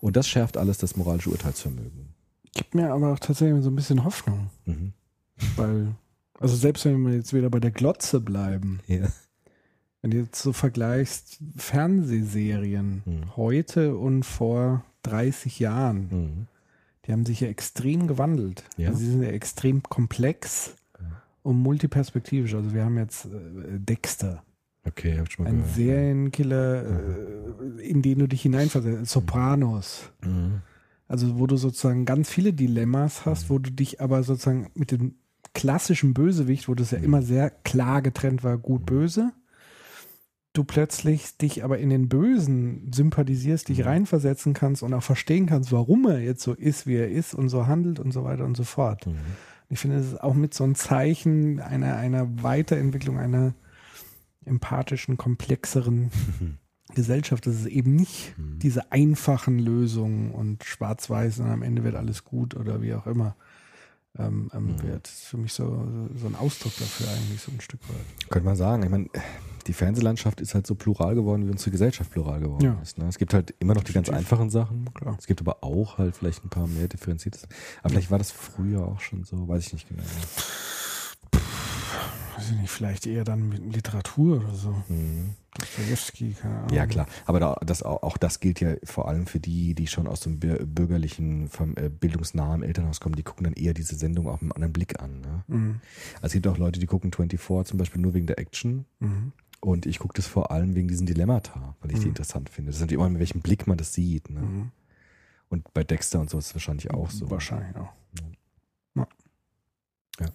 und 0.00 0.16
das 0.16 0.28
schärft 0.28 0.56
alles 0.56 0.78
das 0.78 0.96
moralische 0.96 1.30
Urteilsvermögen. 1.30 2.08
Gibt 2.52 2.74
mir 2.74 2.92
aber 2.92 3.12
auch 3.12 3.18
tatsächlich 3.18 3.62
so 3.62 3.70
ein 3.70 3.76
bisschen 3.76 4.02
Hoffnung, 4.04 4.50
Mhm. 4.64 4.92
weil, 5.56 5.94
also 6.38 6.56
selbst 6.56 6.84
wenn 6.84 7.00
wir 7.02 7.14
jetzt 7.14 7.32
wieder 7.32 7.48
bei 7.50 7.60
der 7.60 7.70
Glotze 7.70 8.20
bleiben, 8.20 8.80
Ja. 8.88 9.08
wenn 10.02 10.10
du 10.10 10.16
jetzt 10.18 10.42
so 10.42 10.52
vergleichst 10.52 11.38
Fernsehserien 11.56 13.02
Mhm. 13.04 13.36
heute 13.36 13.96
und 13.96 14.24
vor 14.24 14.84
30 15.02 15.58
Jahren, 15.60 16.08
Mhm. 16.10 16.46
Die 17.10 17.12
haben 17.12 17.26
sich 17.26 17.40
ja 17.40 17.48
extrem 17.48 18.06
gewandelt. 18.06 18.62
Ja. 18.76 18.90
Also 18.90 19.00
sie 19.00 19.10
sind 19.10 19.22
ja 19.24 19.30
extrem 19.30 19.82
komplex 19.82 20.76
und 21.42 21.56
multiperspektivisch. 21.56 22.54
Also 22.54 22.72
wir 22.72 22.84
haben 22.84 22.98
jetzt 22.98 23.24
äh, 23.24 23.80
Dexter, 23.80 24.44
Okay, 24.86 25.18
hab 25.18 25.26
ich 25.26 25.34
schon 25.34 25.44
mal 25.44 25.50
ein 25.50 25.56
gehört. 25.58 25.74
Serienkiller, 25.74 26.84
äh, 26.84 27.82
in 27.82 28.00
den 28.00 28.20
du 28.20 28.28
dich 28.28 28.42
hineinversetzt. 28.42 29.10
Sopranos. 29.10 30.10
Mhm. 30.24 30.62
Also 31.08 31.40
wo 31.40 31.48
du 31.48 31.56
sozusagen 31.56 32.04
ganz 32.04 32.30
viele 32.30 32.52
Dilemmas 32.52 33.26
hast, 33.26 33.50
wo 33.50 33.58
du 33.58 33.72
dich 33.72 34.00
aber 34.00 34.22
sozusagen 34.22 34.70
mit 34.74 34.92
dem 34.92 35.16
klassischen 35.52 36.14
Bösewicht, 36.14 36.68
wo 36.68 36.76
das 36.76 36.92
ja 36.92 36.98
immer 36.98 37.22
sehr 37.22 37.50
klar 37.50 38.02
getrennt 38.02 38.44
war, 38.44 38.56
gut, 38.56 38.86
böse, 38.86 39.32
du 40.52 40.64
plötzlich 40.64 41.36
dich 41.36 41.64
aber 41.64 41.78
in 41.78 41.90
den 41.90 42.08
Bösen 42.08 42.90
sympathisierst, 42.92 43.68
dich 43.68 43.84
reinversetzen 43.84 44.52
kannst 44.52 44.82
und 44.82 44.92
auch 44.94 45.02
verstehen 45.02 45.46
kannst, 45.46 45.72
warum 45.72 46.06
er 46.06 46.20
jetzt 46.20 46.42
so 46.42 46.54
ist, 46.54 46.86
wie 46.86 46.96
er 46.96 47.08
ist 47.08 47.34
und 47.34 47.48
so 47.48 47.66
handelt 47.66 48.00
und 48.00 48.12
so 48.12 48.24
weiter 48.24 48.44
und 48.44 48.56
so 48.56 48.64
fort. 48.64 49.06
Mhm. 49.06 49.16
Ich 49.68 49.78
finde, 49.78 49.98
das 49.98 50.06
ist 50.06 50.20
auch 50.20 50.34
mit 50.34 50.52
so 50.52 50.64
ein 50.64 50.74
Zeichen 50.74 51.60
einer, 51.60 51.96
einer 51.96 52.42
Weiterentwicklung 52.42 53.18
einer 53.18 53.54
empathischen, 54.44 55.16
komplexeren 55.16 56.10
Gesellschaft. 56.94 57.46
Das 57.46 57.54
ist 57.54 57.66
eben 57.66 57.94
nicht 57.94 58.34
diese 58.36 58.90
einfachen 58.90 59.60
Lösungen 59.60 60.32
und 60.32 60.64
schwarz-weiß 60.64 61.38
und 61.38 61.46
am 61.46 61.62
Ende 61.62 61.84
wird 61.84 61.94
alles 61.94 62.24
gut 62.24 62.56
oder 62.56 62.82
wie 62.82 62.94
auch 62.94 63.06
immer. 63.06 63.36
Ähm, 64.18 64.50
ähm, 64.52 64.82
wird. 64.82 65.06
Das 65.06 65.12
ist 65.14 65.24
für 65.24 65.36
mich 65.36 65.52
so, 65.52 65.64
so 66.16 66.26
ein 66.26 66.34
Ausdruck 66.34 66.72
dafür 66.78 67.06
eigentlich, 67.10 67.40
so 67.40 67.52
ein 67.52 67.60
Stück 67.60 67.80
weit. 67.88 68.28
Könnte 68.30 68.44
man 68.46 68.56
sagen. 68.56 68.82
Ich 68.82 68.88
meine, 68.90 69.08
die 69.68 69.72
Fernsehlandschaft 69.72 70.40
ist 70.40 70.54
halt 70.54 70.66
so 70.66 70.74
plural 70.74 71.14
geworden, 71.14 71.46
wie 71.46 71.50
unsere 71.52 71.70
Gesellschaft 71.70 72.10
plural 72.10 72.40
geworden 72.40 72.64
Ja. 72.64 72.78
ist. 72.82 72.98
Ne? 72.98 73.06
Es 73.06 73.18
gibt 73.18 73.32
halt 73.34 73.54
immer 73.60 73.74
noch 73.74 73.84
die 73.84 73.92
ganz 73.92 74.08
einfachen 74.10 74.50
Sachen. 74.50 74.92
Klar. 74.94 75.16
Es 75.18 75.26
gibt 75.28 75.40
aber 75.40 75.62
auch 75.62 75.98
halt 75.98 76.16
vielleicht 76.16 76.44
ein 76.44 76.48
paar 76.48 76.66
mehr 76.66 76.88
differenzierte. 76.88 77.38
Aber 77.82 77.90
vielleicht 77.90 78.10
war 78.10 78.18
das 78.18 78.32
früher 78.32 78.84
auch 78.84 79.00
schon 79.00 79.22
so, 79.24 79.46
weiß 79.46 79.66
ich 79.68 79.72
nicht 79.74 79.88
genau. 79.88 80.02
Weiß 82.36 82.50
ich 82.50 82.56
nicht, 82.56 82.70
vielleicht 82.70 83.06
eher 83.06 83.24
dann 83.24 83.48
mit 83.48 83.74
Literatur 83.74 84.38
oder 84.38 84.54
so. 84.54 84.74
Mhm. 84.88 85.34
Ja, 86.72 86.86
klar. 86.86 87.06
Aber 87.26 87.40
da, 87.40 87.54
das, 87.66 87.82
auch, 87.82 88.02
auch 88.02 88.16
das 88.16 88.38
gilt 88.40 88.60
ja 88.60 88.74
vor 88.84 89.08
allem 89.08 89.26
für 89.26 89.40
die, 89.40 89.74
die 89.74 89.86
schon 89.88 90.06
aus 90.06 90.20
dem 90.20 90.38
bür- 90.38 90.64
bürgerlichen, 90.64 91.48
vom 91.48 91.76
äh, 91.76 91.88
bildungsnahen 91.90 92.62
Elternhaus 92.62 93.00
kommen. 93.00 93.16
Die 93.16 93.22
gucken 93.24 93.44
dann 93.44 93.54
eher 93.54 93.74
diese 93.74 93.96
Sendung 93.96 94.28
auch 94.28 94.34
mit 94.40 94.42
einem 94.42 94.52
anderen 94.52 94.72
Blick 94.72 95.00
an. 95.00 95.20
Ne? 95.20 95.44
Mhm. 95.48 95.80
Also 96.16 96.26
es 96.26 96.32
gibt 96.34 96.46
auch 96.46 96.56
Leute, 96.56 96.78
die 96.78 96.86
gucken 96.86 97.12
24 97.12 97.68
zum 97.68 97.78
Beispiel 97.78 98.00
nur 98.00 98.14
wegen 98.14 98.26
der 98.26 98.38
Action. 98.38 98.84
Mhm. 99.00 99.32
Und 99.60 99.86
ich 99.86 99.98
gucke 99.98 100.14
das 100.14 100.26
vor 100.26 100.50
allem 100.52 100.74
wegen 100.74 100.88
diesen 100.88 101.06
Dilemmata, 101.06 101.74
weil 101.80 101.90
ich 101.90 101.98
die 101.98 102.04
Mhm. 102.04 102.10
interessant 102.10 102.48
finde. 102.48 102.68
Das 102.70 102.76
ist 102.76 102.80
natürlich 102.82 103.00
immer, 103.00 103.10
mit 103.10 103.18
welchem 103.20 103.42
Blick 103.42 103.66
man 103.66 103.76
das 103.76 103.92
sieht. 103.92 104.30
Ne? 104.30 104.40
Mhm. 104.40 104.70
Und 105.48 105.74
bei 105.74 105.82
Dexter 105.84 106.20
und 106.20 106.30
so 106.30 106.38
ist 106.38 106.46
es 106.46 106.54
wahrscheinlich 106.54 106.92
auch 106.92 107.10
so. 107.10 107.28
Wahrscheinlich 107.28 107.76
auch. 107.76 107.92
Ja. 108.98 109.06
Ja, 110.20 110.26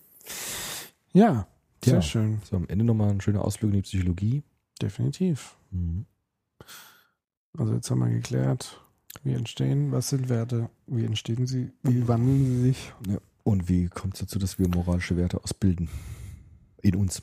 ja 1.14 1.48
sehr 1.84 1.94
Ja. 1.96 2.02
schön. 2.02 2.42
So, 2.44 2.58
am 2.58 2.68
Ende 2.68 2.84
nochmal 2.84 3.10
ein 3.12 3.22
schöner 3.22 3.44
Ausflug 3.46 3.72
in 3.72 3.78
die 3.78 3.82
Psychologie. 3.84 4.44
Definitiv. 4.82 5.58
Also 7.58 7.74
jetzt 7.74 7.90
haben 7.90 8.00
wir 8.00 8.10
geklärt, 8.10 8.82
wie 9.24 9.34
entstehen, 9.34 9.92
was 9.92 10.10
sind 10.10 10.30
Werte, 10.30 10.70
wie 10.88 11.06
entstehen 11.06 11.48
sie, 11.48 11.72
wie 11.84 12.08
wandeln 12.08 12.46
sie 12.46 12.62
sich. 12.62 12.94
Ja. 13.08 13.18
Und 13.44 13.70
wie 13.70 13.88
kommt 13.88 14.16
es 14.16 14.22
dazu, 14.22 14.40
dass 14.40 14.60
wir 14.60 14.68
moralische 14.68 15.18
Werte 15.18 15.44
ausbilden? 15.44 15.88
In 16.82 16.96
uns. 16.96 17.22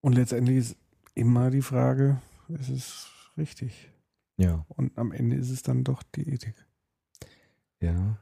Und 0.00 0.14
letztendlich 0.14 0.56
ist 0.56 0.76
immer 1.14 1.50
die 1.50 1.62
Frage, 1.62 2.20
ist 2.48 2.68
es 2.68 3.06
richtig? 3.36 3.90
Ja. 4.36 4.64
Und 4.68 4.96
am 4.98 5.12
Ende 5.12 5.36
ist 5.36 5.50
es 5.50 5.62
dann 5.62 5.84
doch 5.84 6.02
die 6.02 6.28
Ethik. 6.28 6.54
Ja. 7.80 8.18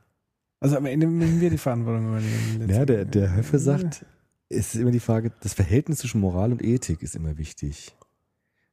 Also 0.61 0.77
am 0.77 0.87
Ende 0.87 1.07
müssen 1.07 1.41
wir 1.41 1.51
die 1.51 1.59
Verantwortung 1.59 2.09
übernehmen. 2.09 2.69
Ja, 2.69 2.85
der, 2.85 3.05
der 3.05 3.35
Höffe 3.35 3.59
sagt, 3.59 4.05
es 4.49 4.75
ist 4.75 4.81
immer 4.81 4.91
die 4.91 5.01
Frage, 5.01 5.33
das 5.41 5.55
Verhältnis 5.55 5.99
zwischen 5.99 6.21
Moral 6.21 6.53
und 6.53 6.63
Ethik 6.63 7.03
ist 7.03 7.15
immer 7.15 7.39
wichtig. 7.39 7.95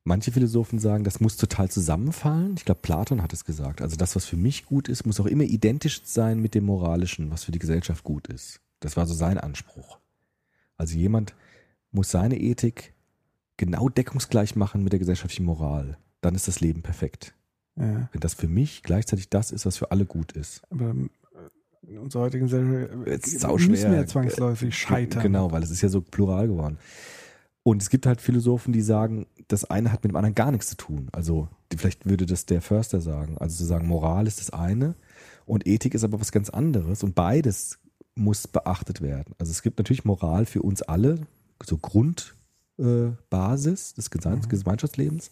Manche 0.08 0.32
Philosophen 0.32 0.78
sagen, 0.78 1.04
das 1.04 1.20
muss 1.20 1.36
total 1.36 1.70
zusammenfallen. 1.70 2.54
Ich 2.58 2.64
glaube, 2.64 2.82
Platon 2.84 3.24
hat 3.24 3.34
es 3.34 3.44
gesagt. 3.44 3.82
Also 3.82 3.96
das, 3.96 4.16
was 4.16 4.26
für 4.26 4.38
mich 4.38 4.66
gut 4.66 4.88
ist, 4.88 5.04
muss 5.06 5.20
auch 5.20 5.26
immer 5.26 5.44
identisch 5.44 6.02
sein 6.06 6.40
mit 6.40 6.54
dem 6.54 6.66
Moralischen, 6.66 7.32
was 7.32 7.44
für 7.44 7.52
die 7.52 7.58
Gesellschaft 7.58 8.04
gut 8.04 8.28
ist. 8.28 8.62
Das 8.82 8.96
war 8.98 9.08
so 9.08 9.16
sein 9.16 9.40
Anspruch. 9.40 9.98
Also 10.78 10.96
jemand 10.96 11.34
muss 11.92 12.12
seine 12.12 12.40
Ethik 12.40 12.94
genau 13.58 13.90
deckungsgleich 13.90 14.56
machen 14.56 14.84
mit 14.84 14.94
der 14.94 15.00
gesellschaftlichen 15.00 15.46
Moral. 15.46 15.98
Dann 16.22 16.36
ist 16.36 16.48
das 16.48 16.60
Leben 16.60 16.84
perfekt. 16.84 17.34
Ja, 17.76 18.08
Wenn 18.12 18.22
das 18.22 18.36
für 18.36 18.48
mich 18.48 18.84
gleichzeitig 18.84 19.30
das 19.30 19.52
ist, 19.52 19.66
was 19.66 19.78
für 19.78 19.90
alle 19.90 20.06
gut 20.06 20.34
ist. 20.34 20.62
aber 20.70 20.92
äh, 20.92 21.92
in 21.92 21.98
unserer 21.98 22.24
heutigen 22.24 22.46
Gesellschaft 22.46 22.94
äh, 23.44 23.68
müssen 23.68 23.92
wir 23.92 23.98
ja 23.98 24.06
zwangsläufig 24.06 24.78
scheitern. 24.78 25.24
Genau, 25.24 25.52
weil 25.52 25.64
es 25.64 25.72
ist 25.72 25.82
ja 25.82 25.90
so 25.90 26.02
plural 26.02 26.48
geworden. 26.48 26.78
Und 27.68 27.82
es 27.82 27.90
gibt 27.90 28.06
halt 28.06 28.22
Philosophen, 28.22 28.74
die 28.74 28.84
sagen, 28.84 29.26
das 29.48 29.66
eine 29.66 29.92
hat 29.92 30.04
mit 30.04 30.12
dem 30.12 30.18
anderen 30.18 30.36
gar 30.36 30.52
nichts 30.52 30.68
zu 30.68 30.78
tun. 30.78 31.10
Also 31.12 31.50
vielleicht 31.76 32.08
würde 32.08 32.28
das 32.28 32.46
der 32.46 32.62
Förster 32.62 33.02
sagen. 33.02 33.40
Also 33.40 33.58
zu 33.58 33.66
sagen, 33.66 33.88
Moral 33.88 34.28
ist 34.28 34.40
das 34.40 34.52
eine 34.52 34.94
und 35.48 35.66
Ethik 35.66 35.96
ist 35.96 36.04
aber 36.04 36.22
was 36.22 36.32
ganz 36.32 36.52
anderes 36.52 37.02
und 37.02 37.16
beides 37.16 37.80
muss 38.14 38.48
beachtet 38.48 39.02
werden. 39.02 39.34
Also 39.40 39.52
es 39.52 39.64
gibt 39.64 39.80
natürlich 39.80 40.06
Moral 40.06 40.46
für 40.46 40.62
uns 40.62 40.84
alle, 40.84 41.22
so 41.64 41.80
Grundbasis 41.80 42.36
äh, 42.78 43.96
des 43.96 44.12
Mhm. 44.12 44.50
Gemeinschaftslebens. 44.50 45.32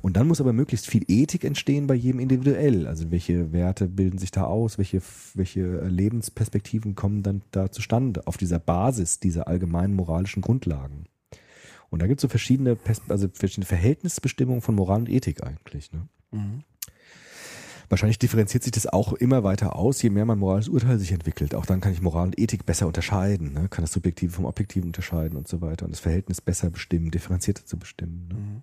Und 0.00 0.16
dann 0.16 0.28
muss 0.28 0.40
aber 0.40 0.52
möglichst 0.52 0.86
viel 0.86 1.02
Ethik 1.08 1.42
entstehen 1.42 1.88
bei 1.88 1.94
jedem 1.94 2.20
individuell. 2.20 2.86
Also 2.86 3.10
welche 3.10 3.52
Werte 3.52 3.88
bilden 3.88 4.18
sich 4.18 4.30
da 4.30 4.44
aus, 4.44 4.78
welche, 4.78 5.02
welche 5.34 5.80
Lebensperspektiven 5.88 6.94
kommen 6.94 7.24
dann 7.24 7.42
da 7.50 7.72
zustande 7.72 8.28
auf 8.28 8.36
dieser 8.36 8.60
Basis 8.60 9.18
dieser 9.18 9.48
allgemeinen 9.48 9.96
moralischen 9.96 10.40
Grundlagen. 10.40 11.06
Und 11.94 12.00
da 12.00 12.08
gibt 12.08 12.18
es 12.18 12.22
so 12.22 12.28
verschiedene, 12.28 12.76
also 13.08 13.28
verschiedene 13.32 13.66
Verhältnisbestimmungen 13.66 14.62
von 14.62 14.74
Moral 14.74 15.02
und 15.02 15.08
Ethik 15.08 15.44
eigentlich. 15.44 15.92
Ne? 15.92 16.08
Mhm. 16.32 16.64
Wahrscheinlich 17.88 18.18
differenziert 18.18 18.64
sich 18.64 18.72
das 18.72 18.88
auch 18.88 19.12
immer 19.12 19.44
weiter 19.44 19.76
aus, 19.76 20.02
je 20.02 20.10
mehr 20.10 20.24
man 20.24 20.40
moralisches 20.40 20.72
Urteil 20.72 20.98
sich 20.98 21.12
entwickelt. 21.12 21.54
Auch 21.54 21.66
dann 21.66 21.80
kann 21.80 21.92
ich 21.92 22.02
Moral 22.02 22.26
und 22.26 22.36
Ethik 22.36 22.66
besser 22.66 22.88
unterscheiden, 22.88 23.52
ne? 23.52 23.68
kann 23.68 23.84
das 23.84 23.92
Subjektive 23.92 24.32
vom 24.32 24.44
Objektiven 24.44 24.88
unterscheiden 24.88 25.38
und 25.38 25.46
so 25.46 25.60
weiter 25.60 25.84
und 25.84 25.92
das 25.92 26.00
Verhältnis 26.00 26.40
besser 26.40 26.68
bestimmen, 26.68 27.12
differenzierter 27.12 27.64
zu 27.64 27.78
bestimmen. 27.78 28.26
Ne? 28.26 28.62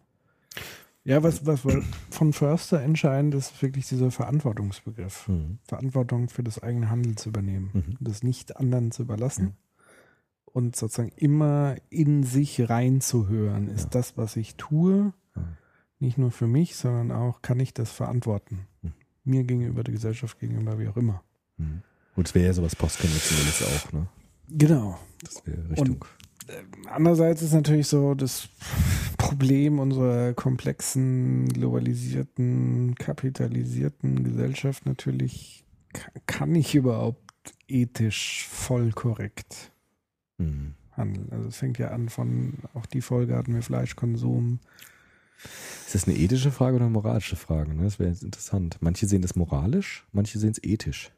Ja, 1.06 1.24
was, 1.24 1.46
was 1.46 1.62
von 2.10 2.34
Förster 2.34 2.82
entscheidend 2.82 3.34
ist 3.34 3.62
wirklich 3.62 3.88
dieser 3.88 4.12
Verantwortungsbegriff. 4.12 5.30
Mhm. 5.30 5.60
Verantwortung 5.64 6.28
für 6.28 6.44
das 6.44 6.62
eigene 6.62 6.90
Handeln 6.90 7.16
zu 7.16 7.30
übernehmen. 7.30 7.70
Mhm. 7.72 7.98
Das 8.02 8.24
nicht 8.24 8.58
anderen 8.58 8.92
zu 8.92 9.04
überlassen. 9.04 9.56
Und 10.54 10.76
sozusagen 10.76 11.12
immer 11.16 11.76
in 11.90 12.24
sich 12.24 12.70
reinzuhören. 12.70 13.68
Ist 13.70 13.84
Ja. 13.86 13.90
das, 13.92 14.18
was 14.18 14.36
ich 14.36 14.56
tue, 14.56 15.14
nicht 16.00 16.18
nur 16.18 16.32
für 16.32 16.48
mich, 16.48 16.76
sondern 16.76 17.12
auch, 17.12 17.42
kann 17.42 17.60
ich 17.60 17.74
das 17.74 17.92
verantworten? 17.92 18.68
Mhm. 18.82 18.94
Mir 19.24 19.44
gegenüber, 19.44 19.84
der 19.84 19.94
Gesellschaft 19.94 20.40
gegenüber, 20.40 20.78
wie 20.80 20.88
auch 20.88 20.98
immer. 20.98 21.24
Mhm. 21.58 21.84
Und 22.16 22.28
es 22.28 22.36
wäre 22.36 22.48
ja 22.48 22.54
sowas 22.54 22.76
Postkonventionelles 22.76 23.64
auch, 23.64 23.94
ne? 23.94 24.08
Genau. 24.50 25.00
Das 25.24 25.46
wäre 25.46 25.70
Richtung. 25.70 26.04
Andererseits 26.90 27.42
ist 27.42 27.54
natürlich 27.54 27.88
so 27.88 28.14
das 28.16 28.50
Problem 29.18 29.80
unserer 29.80 30.34
komplexen, 30.34 31.48
globalisierten, 31.48 32.96
kapitalisierten 32.96 34.24
Gesellschaft 34.24 34.86
natürlich, 34.86 35.64
ka- 35.94 36.12
kann 36.26 36.54
ich 36.56 36.76
überhaupt 36.76 37.54
ethisch 37.70 38.46
voll 38.50 38.92
korrekt 38.92 39.71
Mhm. 40.42 40.74
handeln? 40.98 41.28
Also 41.32 41.48
es 41.48 41.58
fängt 41.58 41.78
ja 41.78 41.90
an 41.90 42.10
von, 42.10 42.56
auch 42.74 42.86
die 42.86 43.02
Folge 43.02 43.36
hatten 43.36 43.54
wir 43.54 43.62
Fleischkonsum. 43.62 44.60
Ist 45.88 45.96
das 45.96 46.08
eine 46.08 46.18
ethische 46.18 46.52
Frage 46.52 46.76
oder 46.76 46.86
eine 46.86 46.94
moralische 46.94 47.36
Frage? 47.36 47.74
Ne? 47.74 47.84
Das 47.84 47.98
wäre 48.00 48.10
jetzt 48.10 48.24
interessant. 48.24 48.78
Manche 48.82 49.08
sehen 49.08 49.22
das 49.22 49.36
moralisch, 49.36 50.06
manche 50.12 50.38
sehen 50.40 50.52
es 50.52 50.64
ethisch. 50.64 51.12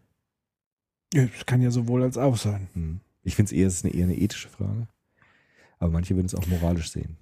Ja, 1.14 1.24
Es 1.38 1.46
kann 1.46 1.62
ja 1.62 1.72
sowohl 1.72 2.04
als 2.04 2.18
auch 2.18 2.38
sein. 2.38 2.68
Mhm. 2.74 3.00
Ich 3.24 3.36
finde 3.36 3.48
es 3.48 3.52
eher, 3.54 3.68
ist 3.68 3.86
eine, 3.86 3.94
eher 3.94 4.06
eine 4.06 4.18
ethische 4.18 4.50
Frage. 4.50 4.88
Aber 5.80 5.92
manche 5.92 6.16
würden 6.16 6.28
es 6.28 6.36
auch 6.36 6.48
moralisch 6.48 6.92
sehen. 6.92 7.18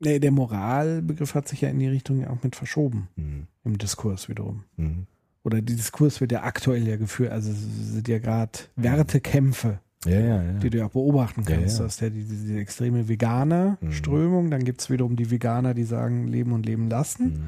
Nee, 0.00 0.18
der 0.18 0.32
Moralbegriff 0.32 1.34
hat 1.34 1.46
sich 1.46 1.60
ja 1.60 1.68
in 1.68 1.78
die 1.78 1.86
Richtung 1.86 2.18
ja 2.20 2.30
auch 2.30 2.42
mit 2.42 2.56
verschoben 2.56 3.08
Mhm. 3.16 3.46
im 3.64 3.78
Diskurs 3.78 4.28
wiederum. 4.28 4.64
Mhm. 4.76 5.06
Oder 5.44 5.60
der 5.62 5.76
Diskurs 5.76 6.20
wird 6.20 6.32
ja 6.32 6.42
aktuell 6.42 6.86
ja 6.86 6.96
geführt, 6.96 7.30
also 7.32 7.50
es 7.52 7.60
sind 7.94 8.08
ja 8.08 8.18
gerade 8.18 8.58
Wertekämpfe. 8.76 9.80
Ja, 10.04 10.18
ja, 10.18 10.42
ja. 10.42 10.52
die 10.54 10.70
du 10.70 10.78
ja 10.78 10.86
auch 10.86 10.90
beobachten 10.90 11.42
Ja, 11.48 11.56
kannst. 11.56 11.74
ja. 11.74 11.78
Du 11.80 11.84
hast 11.84 12.00
ja 12.00 12.10
die, 12.10 12.24
diese 12.24 12.58
extreme 12.58 13.08
Veganer-Strömung, 13.08 14.50
dann 14.50 14.64
gibt 14.64 14.80
es 14.80 14.90
wiederum 14.90 15.16
die 15.16 15.30
Veganer, 15.30 15.74
die 15.74 15.84
sagen, 15.84 16.26
leben 16.26 16.52
und 16.52 16.66
leben 16.66 16.88
lassen. 16.90 17.24
Mhm. 17.24 17.40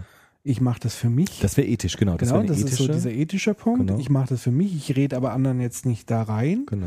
Ich 0.46 0.60
mache 0.60 0.78
das 0.80 0.94
für 0.94 1.08
mich. 1.08 1.40
Das 1.40 1.56
wäre 1.56 1.66
ethisch, 1.66 1.96
genau. 1.96 2.16
Das 2.16 2.28
genau, 2.28 2.42
das 2.42 2.58
eine 2.58 2.66
ist 2.66 2.76
so 2.76 2.84
ethische. 2.84 2.92
dieser 2.92 3.10
ethische 3.12 3.54
Punkt. 3.54 3.86
Genau. 3.88 3.98
Ich 3.98 4.10
mache 4.10 4.28
das 4.28 4.42
für 4.42 4.50
mich, 4.50 4.74
ich 4.76 4.94
rede 4.96 5.16
aber 5.16 5.32
anderen 5.32 5.58
jetzt 5.60 5.86
nicht 5.86 6.10
da 6.10 6.22
rein. 6.22 6.64
genau. 6.66 6.86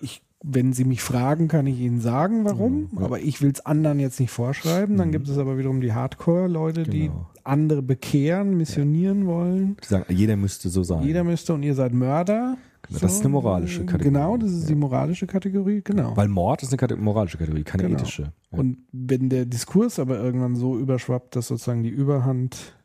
Ich, 0.00 0.22
wenn 0.42 0.72
sie 0.72 0.84
mich 0.84 1.02
fragen, 1.02 1.48
kann 1.48 1.66
ich 1.66 1.78
ihnen 1.80 2.00
sagen, 2.00 2.44
warum, 2.44 2.88
Ja, 2.94 3.00
ja. 3.00 3.04
aber 3.06 3.20
ich 3.20 3.42
will 3.42 3.50
es 3.50 3.64
anderen 3.66 3.98
jetzt 4.00 4.20
nicht 4.20 4.30
vorschreiben. 4.30 4.96
Dann 4.96 5.08
Mhm. 5.08 5.12
gibt 5.12 5.28
es 5.28 5.36
aber 5.38 5.58
wiederum 5.58 5.80
die 5.80 5.92
Hardcore-Leute, 5.92 6.84
die 6.84 7.08
Genau. 7.08 7.26
andere 7.44 7.82
bekehren, 7.82 8.56
missionieren 8.56 9.26
wollen. 9.26 9.76
Die 9.84 9.88
sagen, 9.88 10.04
jeder 10.14 10.36
müsste 10.36 10.68
so 10.70 10.82
sein. 10.82 11.02
Jeder 11.04 11.24
müsste 11.24 11.52
und 11.54 11.62
ihr 11.62 11.74
seid 11.74 11.92
Mörder. 11.92 12.56
Genau, 12.88 13.00
das 13.00 13.12
ist 13.14 13.20
eine 13.20 13.28
moralische 13.30 13.80
Kategorie. 13.86 14.04
Genau, 14.04 14.36
das 14.36 14.50
ist 14.52 14.62
Ja. 14.62 14.68
die 14.68 14.74
moralische 14.74 15.26
Kategorie, 15.26 15.80
genau. 15.82 16.16
Weil 16.16 16.28
Mord 16.28 16.62
ist 16.62 16.68
eine 16.70 16.76
Kate 16.78 16.96
moralische 16.96 17.38
Kategorie, 17.38 17.64
keine 17.64 17.84
Genau. 17.84 17.98
ethische. 17.98 18.22
Ja. 18.50 18.58
Und 18.58 18.78
wenn 18.92 19.28
der 19.28 19.44
Diskurs 19.46 19.98
aber 19.98 20.18
irgendwann 20.18 20.56
so 20.56 20.78
überschwappt, 20.78 21.36
dass 21.36 21.48
sozusagen 21.48 21.82
die 21.82 21.88
Überhand 21.90 22.76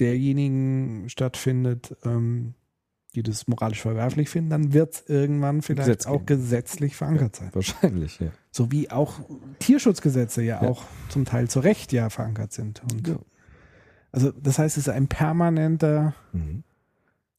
derjenigen 0.00 1.08
stattfindet, 1.08 1.96
ähm, 2.04 2.54
die 3.14 3.22
das 3.22 3.46
moralisch 3.46 3.82
verwerflich 3.82 4.30
finden, 4.30 4.50
dann 4.50 4.72
wird 4.72 4.94
es 4.94 5.08
irgendwann 5.08 5.60
vielleicht 5.60 5.86
Gesetz 5.86 6.06
auch 6.06 6.24
gesetzlich 6.24 6.96
verankert 6.96 7.36
sein. 7.36 7.50
Wahrscheinlich, 7.52 8.18
ja. 8.20 8.28
So 8.50 8.72
wie 8.72 8.90
auch 8.90 9.20
Tierschutzgesetze 9.58 10.42
ja, 10.42 10.62
Ja. 10.62 10.68
auch 10.70 10.84
zum 11.10 11.24
Teil 11.26 11.48
zu 11.48 11.60
Recht 11.60 11.92
ja 11.92 12.08
verankert 12.08 12.52
sind. 12.52 12.82
Und 12.90 13.08
Ja. 13.08 13.16
Also 14.12 14.30
das 14.30 14.58
heißt, 14.58 14.76
es 14.78 14.86
ist 14.86 14.92
ein 14.92 15.08
permanenter 15.08 16.14
Mhm. 16.32 16.64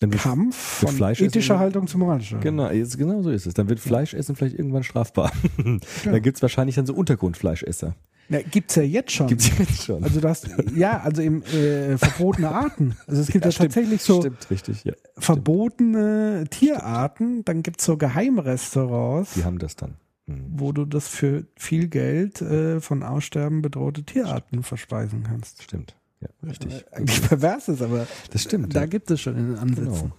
Dann 0.03 0.14
wird, 0.14 0.22
Kampf 0.22 0.56
von 0.56 0.90
Fleisch 0.95 1.19
essen- 1.19 1.27
ethischer 1.30 1.59
Haltung 1.59 1.88
zu 1.88 1.98
moralischer. 1.98 2.38
genau, 2.40 2.69
jetzt, 2.72 2.98
genau 2.98 3.22
so 3.22 3.30
ist 3.30 3.45
es. 3.45 3.53
Dann 3.53 3.69
wird 3.69 3.80
Fleischessen 3.80 4.35
vielleicht 4.35 4.57
irgendwann 4.57 4.83
strafbar. 4.83 5.32
Da 6.06 6.19
gibt 6.19 6.38
es 6.38 6.41
wahrscheinlich 6.41 6.75
dann 6.75 6.85
so 6.85 6.93
Untergrundfleischesser. 6.93 7.95
Ja, 8.30 8.40
gibt's 8.41 8.75
ja 8.75 8.83
jetzt 8.83 9.11
schon. 9.11 9.27
Gibt 9.27 9.41
es 9.41 9.57
jetzt 9.57 9.83
schon. 9.83 10.01
Also 10.03 10.22
du 10.22 10.30
hast, 10.30 10.49
ja, 10.75 11.01
also 11.01 11.22
im 11.22 11.43
äh, 11.43 11.98
verbotene 11.98 12.49
Arten. 12.49 12.95
Also 13.06 13.22
es 13.22 13.27
gibt 13.27 13.43
ja, 13.43 13.51
stimmt, 13.51 13.73
tatsächlich 13.73 14.01
so 14.01 14.22
Stimmt, 14.22 14.49
richtig, 14.49 14.83
ja. 14.85 14.93
verbotene 15.17 16.45
Tierarten. 16.49 17.43
Dann 17.43 17.64
gibt's 17.64 17.83
so 17.85 17.98
Geheimrestaurants, 17.98 19.33
Die 19.35 19.43
haben 19.43 19.59
das 19.59 19.75
dann. 19.75 19.95
Mhm. 20.25 20.45
wo 20.56 20.72
du 20.72 20.85
das 20.85 21.09
für 21.09 21.45
viel 21.57 21.90
Geld 21.90 22.41
äh, 22.41 22.80
von 22.80 23.03
Aussterben 23.03 23.61
bedrohte 23.61 24.03
Tierarten 24.03 24.64
verspeisen 24.64 25.23
kannst. 25.23 25.61
Stimmt. 25.64 25.95
Ja, 26.23 26.49
richtig. 26.49 26.73
Äh, 26.91 26.95
Eigentlich 26.95 27.21
pervers 27.21 27.67
ist, 27.67 27.81
aber 27.81 28.07
Das 28.31 28.41
stimmt. 28.41 28.75
da 28.75 28.81
ja. 28.81 28.85
gibt 28.85 29.11
es 29.11 29.21
schon 29.21 29.37
in 29.37 29.47
den 29.49 29.57
Ansätzen. 29.57 29.93
Genau. 29.93 30.11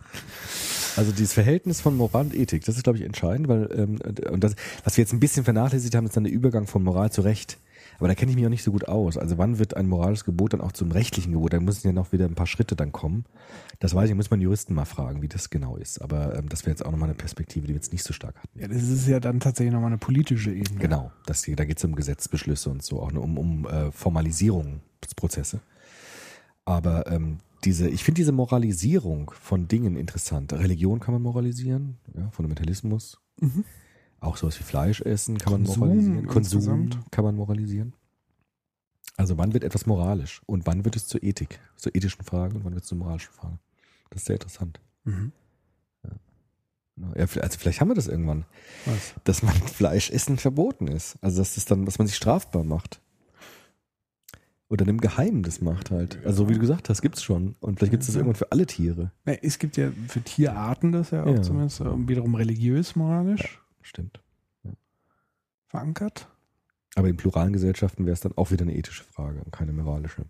Also 0.96 1.10
dieses 1.10 1.32
Verhältnis 1.32 1.80
von 1.80 1.96
Moral 1.96 2.26
und 2.26 2.34
Ethik, 2.34 2.64
das 2.64 2.76
ist, 2.76 2.84
glaube 2.84 2.98
ich, 2.98 3.04
entscheidend, 3.04 3.48
weil 3.48 3.68
ähm, 3.74 3.98
und 4.30 4.44
das, 4.44 4.54
was 4.84 4.96
wir 4.96 5.02
jetzt 5.02 5.12
ein 5.12 5.20
bisschen 5.20 5.42
vernachlässigt 5.44 5.94
haben, 5.94 6.06
ist 6.06 6.16
dann 6.16 6.24
der 6.24 6.32
Übergang 6.32 6.66
von 6.66 6.82
Moral 6.84 7.10
zu 7.10 7.22
Recht. 7.22 7.58
Aber 7.98 8.08
da 8.08 8.14
kenne 8.14 8.30
ich 8.30 8.36
mich 8.36 8.44
auch 8.44 8.50
nicht 8.50 8.64
so 8.64 8.72
gut 8.72 8.88
aus. 8.88 9.16
Also 9.16 9.38
wann 9.38 9.58
wird 9.58 9.76
ein 9.76 9.86
moralisches 9.86 10.24
Gebot 10.24 10.52
dann 10.52 10.60
auch 10.60 10.72
zum 10.72 10.90
rechtlichen 10.90 11.32
Gebot? 11.32 11.52
Da 11.52 11.60
müssen 11.60 11.86
ja 11.86 11.92
noch 11.92 12.12
wieder 12.12 12.24
ein 12.24 12.34
paar 12.34 12.46
Schritte 12.46 12.76
dann 12.76 12.92
kommen. 12.92 13.24
Das 13.78 13.94
weiß 13.94 14.08
ich, 14.10 14.16
muss 14.16 14.30
man 14.30 14.40
Juristen 14.40 14.74
mal 14.74 14.84
fragen, 14.84 15.22
wie 15.22 15.28
das 15.28 15.50
genau 15.50 15.76
ist. 15.76 16.00
Aber 16.02 16.36
ähm, 16.36 16.48
das 16.48 16.62
wäre 16.62 16.70
jetzt 16.70 16.84
auch 16.84 16.90
nochmal 16.90 17.08
eine 17.08 17.14
Perspektive, 17.16 17.66
die 17.66 17.72
wir 17.72 17.76
jetzt 17.76 17.92
nicht 17.92 18.04
so 18.04 18.12
stark 18.12 18.36
hatten. 18.36 18.58
Ja, 18.58 18.68
das 18.68 18.82
ist 18.82 19.06
ja 19.06 19.20
dann 19.20 19.40
tatsächlich 19.40 19.72
nochmal 19.72 19.88
eine 19.90 19.98
politische 19.98 20.52
Ebene. 20.52 20.80
Genau, 20.80 21.12
das, 21.26 21.42
da 21.46 21.64
geht 21.64 21.78
es 21.78 21.84
um 21.84 21.94
Gesetzbeschlüsse 21.94 22.70
und 22.70 22.82
so, 22.82 23.00
auch 23.00 23.12
um, 23.12 23.38
um 23.38 23.66
äh, 23.66 23.92
Formalisierungsprozesse. 23.92 25.60
Aber 26.64 27.10
ähm, 27.10 27.38
diese, 27.64 27.88
ich 27.88 28.04
finde 28.04 28.18
diese 28.20 28.32
Moralisierung 28.32 29.30
von 29.30 29.68
Dingen 29.68 29.96
interessant. 29.96 30.52
Religion 30.52 31.00
kann 31.00 31.14
man 31.14 31.22
moralisieren, 31.22 31.98
ja, 32.16 32.30
Fundamentalismus. 32.30 33.18
Mhm. 33.40 33.64
Auch 34.20 34.36
sowas 34.36 34.58
wie 34.58 34.64
Fleisch 34.64 35.00
essen 35.02 35.38
kann 35.38 35.52
Konsum 35.52 35.80
man 35.80 35.88
moralisieren. 35.88 36.26
Konsum 36.26 36.60
insgesamt. 36.60 37.12
kann 37.12 37.24
man 37.24 37.36
moralisieren. 37.36 37.94
Also 39.16 39.38
wann 39.38 39.52
wird 39.52 39.64
etwas 39.64 39.86
moralisch 39.86 40.42
und 40.46 40.66
wann 40.66 40.84
wird 40.84 40.96
es 40.96 41.06
zur 41.06 41.22
Ethik, 41.22 41.60
zur 41.76 41.94
ethischen 41.94 42.24
Frage 42.24 42.56
und 42.56 42.64
wann 42.64 42.74
wird 42.74 42.82
es 42.82 42.88
zur 42.88 42.98
moralischen 42.98 43.32
Frage? 43.32 43.58
Das 44.10 44.22
ist 44.22 44.26
sehr 44.26 44.36
interessant. 44.36 44.80
Mhm. 45.04 45.32
Ja, 46.96 47.12
also 47.16 47.58
vielleicht 47.58 47.80
haben 47.80 47.88
wir 47.88 47.94
das 47.96 48.06
irgendwann, 48.06 48.44
Was? 48.86 49.14
dass 49.24 49.42
man 49.42 49.54
Fleischessen 49.54 50.38
verboten 50.38 50.86
ist. 50.86 51.16
Also 51.20 51.38
dass 51.38 51.56
das 51.56 51.64
dann, 51.64 51.84
dass 51.84 51.98
man 51.98 52.06
sich 52.06 52.16
strafbar 52.16 52.64
macht. 52.64 53.00
Oder 54.74 54.88
im 54.88 55.00
Geheimen 55.00 55.44
das 55.44 55.60
macht 55.60 55.92
halt. 55.92 56.18
Also 56.26 56.48
wie 56.48 56.54
du 56.54 56.58
gesagt 56.58 56.88
hast, 56.88 57.00
gibt's 57.00 57.22
schon. 57.22 57.54
Und 57.60 57.78
vielleicht 57.78 57.92
gibt's 57.92 58.06
das 58.06 58.16
Ja. 58.16 58.22
irgendwann 58.22 58.34
für 58.38 58.50
alle 58.50 58.66
Tiere. 58.66 59.12
Ja, 59.24 59.34
es 59.40 59.60
gibt 59.60 59.76
ja 59.76 59.92
für 60.08 60.20
Tierarten 60.20 60.90
das 60.90 61.12
ja 61.12 61.22
auch 61.22 61.32
Ja. 61.36 61.42
zumindest 61.42 61.80
äh, 61.80 62.08
wiederum 62.08 62.34
religiös, 62.34 62.96
moralisch 62.96 63.62
Stimmt. 63.82 64.20
verankert. 65.68 66.26
Aber 66.96 67.08
in 67.08 67.16
pluralen 67.16 67.52
Gesellschaften 67.52 68.04
wäre 68.04 68.14
es 68.14 68.20
dann 68.20 68.32
auch 68.36 68.50
wieder 68.50 68.62
eine 68.62 68.74
ethische 68.76 69.04
Frage 69.04 69.40
und 69.44 69.52
keine 69.52 69.72
moralische. 69.72 70.24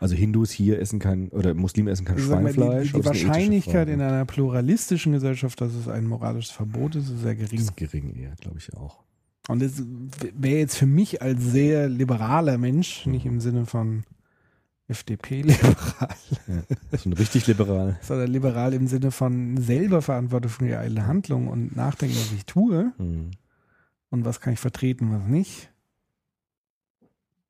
Also 0.00 0.16
Hindus 0.16 0.50
hier 0.50 0.80
essen 0.80 0.98
kein, 0.98 1.28
oder 1.28 1.54
Muslime 1.54 1.90
essen 1.92 2.04
kein 2.04 2.16
Also 2.16 2.28
sag 2.30 2.42
mal, 2.42 2.52
die, 2.52 2.58
die, 2.60 2.66
es 2.88 2.94
eine 2.94 3.04
Wahrscheinlichkeit 3.04 3.88
in 3.88 4.00
einer 4.00 4.24
pluralistischen 4.24 5.12
Gesellschaft, 5.12 5.60
dass 5.60 5.72
es 5.74 5.86
ein 5.86 6.06
moralisches 6.06 6.50
Verbot 6.50 6.96
ist, 6.96 7.08
ist 7.10 7.20
sehr 7.20 7.36
gering. 7.36 7.58
ist 7.60 7.76
gering 7.76 8.12
eher, 8.16 8.34
glaube 8.40 8.58
ich 8.58 8.74
auch. 8.74 9.04
Und 9.48 9.60
das 9.60 9.82
wäre 10.34 10.58
jetzt 10.60 10.76
für 10.76 10.86
mich 10.86 11.20
als 11.20 11.42
sehr 11.42 11.88
liberaler 11.88 12.58
Mensch, 12.58 13.06
nicht 13.06 13.26
im 13.26 13.40
Sinne 13.40 13.66
von 13.66 14.04
FDP-liberal, 14.88 16.08
Ja. 16.46 16.62
So 16.98 17.08
ein 17.08 17.12
richtig 17.14 17.46
liberal. 17.46 17.98
sondern 18.02 18.30
liberal 18.30 18.74
im 18.74 18.86
Sinne 18.86 19.10
von 19.10 19.56
selber 19.56 20.02
Verantwortung 20.02 20.50
für 20.50 20.66
die 20.66 20.74
eigene 20.76 21.06
Handlung 21.06 21.48
und 21.48 21.74
nachdenken, 21.74 22.14
was 22.16 22.32
ich 22.32 22.44
tue 22.46 22.92
Hm. 22.98 23.30
und 24.10 24.24
was 24.24 24.40
kann 24.40 24.52
ich 24.52 24.60
vertreten, 24.60 25.10
was 25.12 25.26
nicht, 25.26 25.70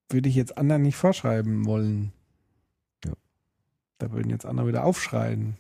würde 0.09 0.29
ich 0.29 0.35
jetzt 0.35 0.57
anderen 0.57 0.83
nicht 0.83 0.97
vorschreiben 0.97 1.65
wollen. 1.67 2.13
Ja. 3.05 3.13
Da 3.99 4.13
würden 4.13 4.31
jetzt 4.31 4.47
andere 4.47 4.69
wieder 4.69 4.85
aufschreien. 4.85 5.57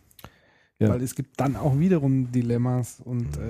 Ja. 0.82 0.88
Weil 0.90 1.02
es 1.02 1.14
gibt 1.14 1.38
dann 1.40 1.56
auch 1.56 1.78
wiederum 1.78 2.30
Dilemmas 2.32 3.00
und 3.04 3.38
Mhm. 3.38 3.42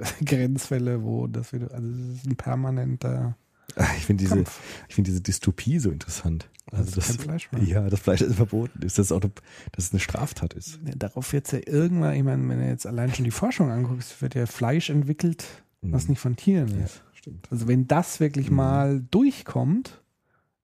Grenzfälle, 0.24 1.02
wo 1.02 1.26
das 1.26 1.52
wieder, 1.52 1.72
also 1.72 1.86
es 1.88 2.18
ist 2.18 2.26
ein 2.26 2.36
permanenter 2.36 3.36
Ah, 3.76 3.86
Ich 3.96 4.04
finde 4.04 4.22
diese, 4.22 4.34
Kampf. 4.34 4.60
ich 4.88 4.94
finde 4.96 5.10
diese 5.10 5.22
Dystopie 5.22 5.78
so 5.78 5.90
interessant. 5.90 6.50
Also 6.70 6.84
ist 6.84 6.96
das, 6.98 7.06
kein 7.08 7.18
Fleisch 7.18 7.52
mehr. 7.52 7.62
ja, 7.64 7.88
das 7.88 8.00
Fleisch 8.00 8.20
ist 8.20 8.34
verboten 8.34 8.82
ist, 8.82 8.98
dass 8.98 9.06
es 9.06 9.12
auch 9.12 9.20
eine, 9.22 9.30
dass 9.72 9.86
es 9.86 9.92
eine 9.92 10.00
Straftat 10.00 10.52
ist. 10.54 10.78
Darauf 10.96 11.32
wird 11.32 11.46
es 11.46 11.52
ja 11.52 11.60
irgendwann, 11.64 12.14
ich 12.14 12.22
meine, 12.22 12.46
wenn 12.48 12.58
du 12.58 12.66
jetzt 12.66 12.86
allein 12.86 13.14
schon 13.14 13.24
die 13.24 13.30
Forschung 13.30 13.70
anguckst, 13.70 14.20
wird 14.20 14.34
ja 14.34 14.44
Fleisch 14.46 14.90
entwickelt, 14.90 15.44
was 15.80 16.04
Mhm. 16.04 16.10
nicht 16.10 16.20
von 16.20 16.36
Tieren 16.36 16.68
Ja, 16.78 16.84
ist. 16.84 17.02
stimmt. 17.14 17.48
Also 17.50 17.66
wenn 17.66 17.88
das 17.88 18.20
wirklich 18.20 18.50
Mhm. 18.50 18.56
mal 18.56 19.00
durchkommt, 19.10 20.01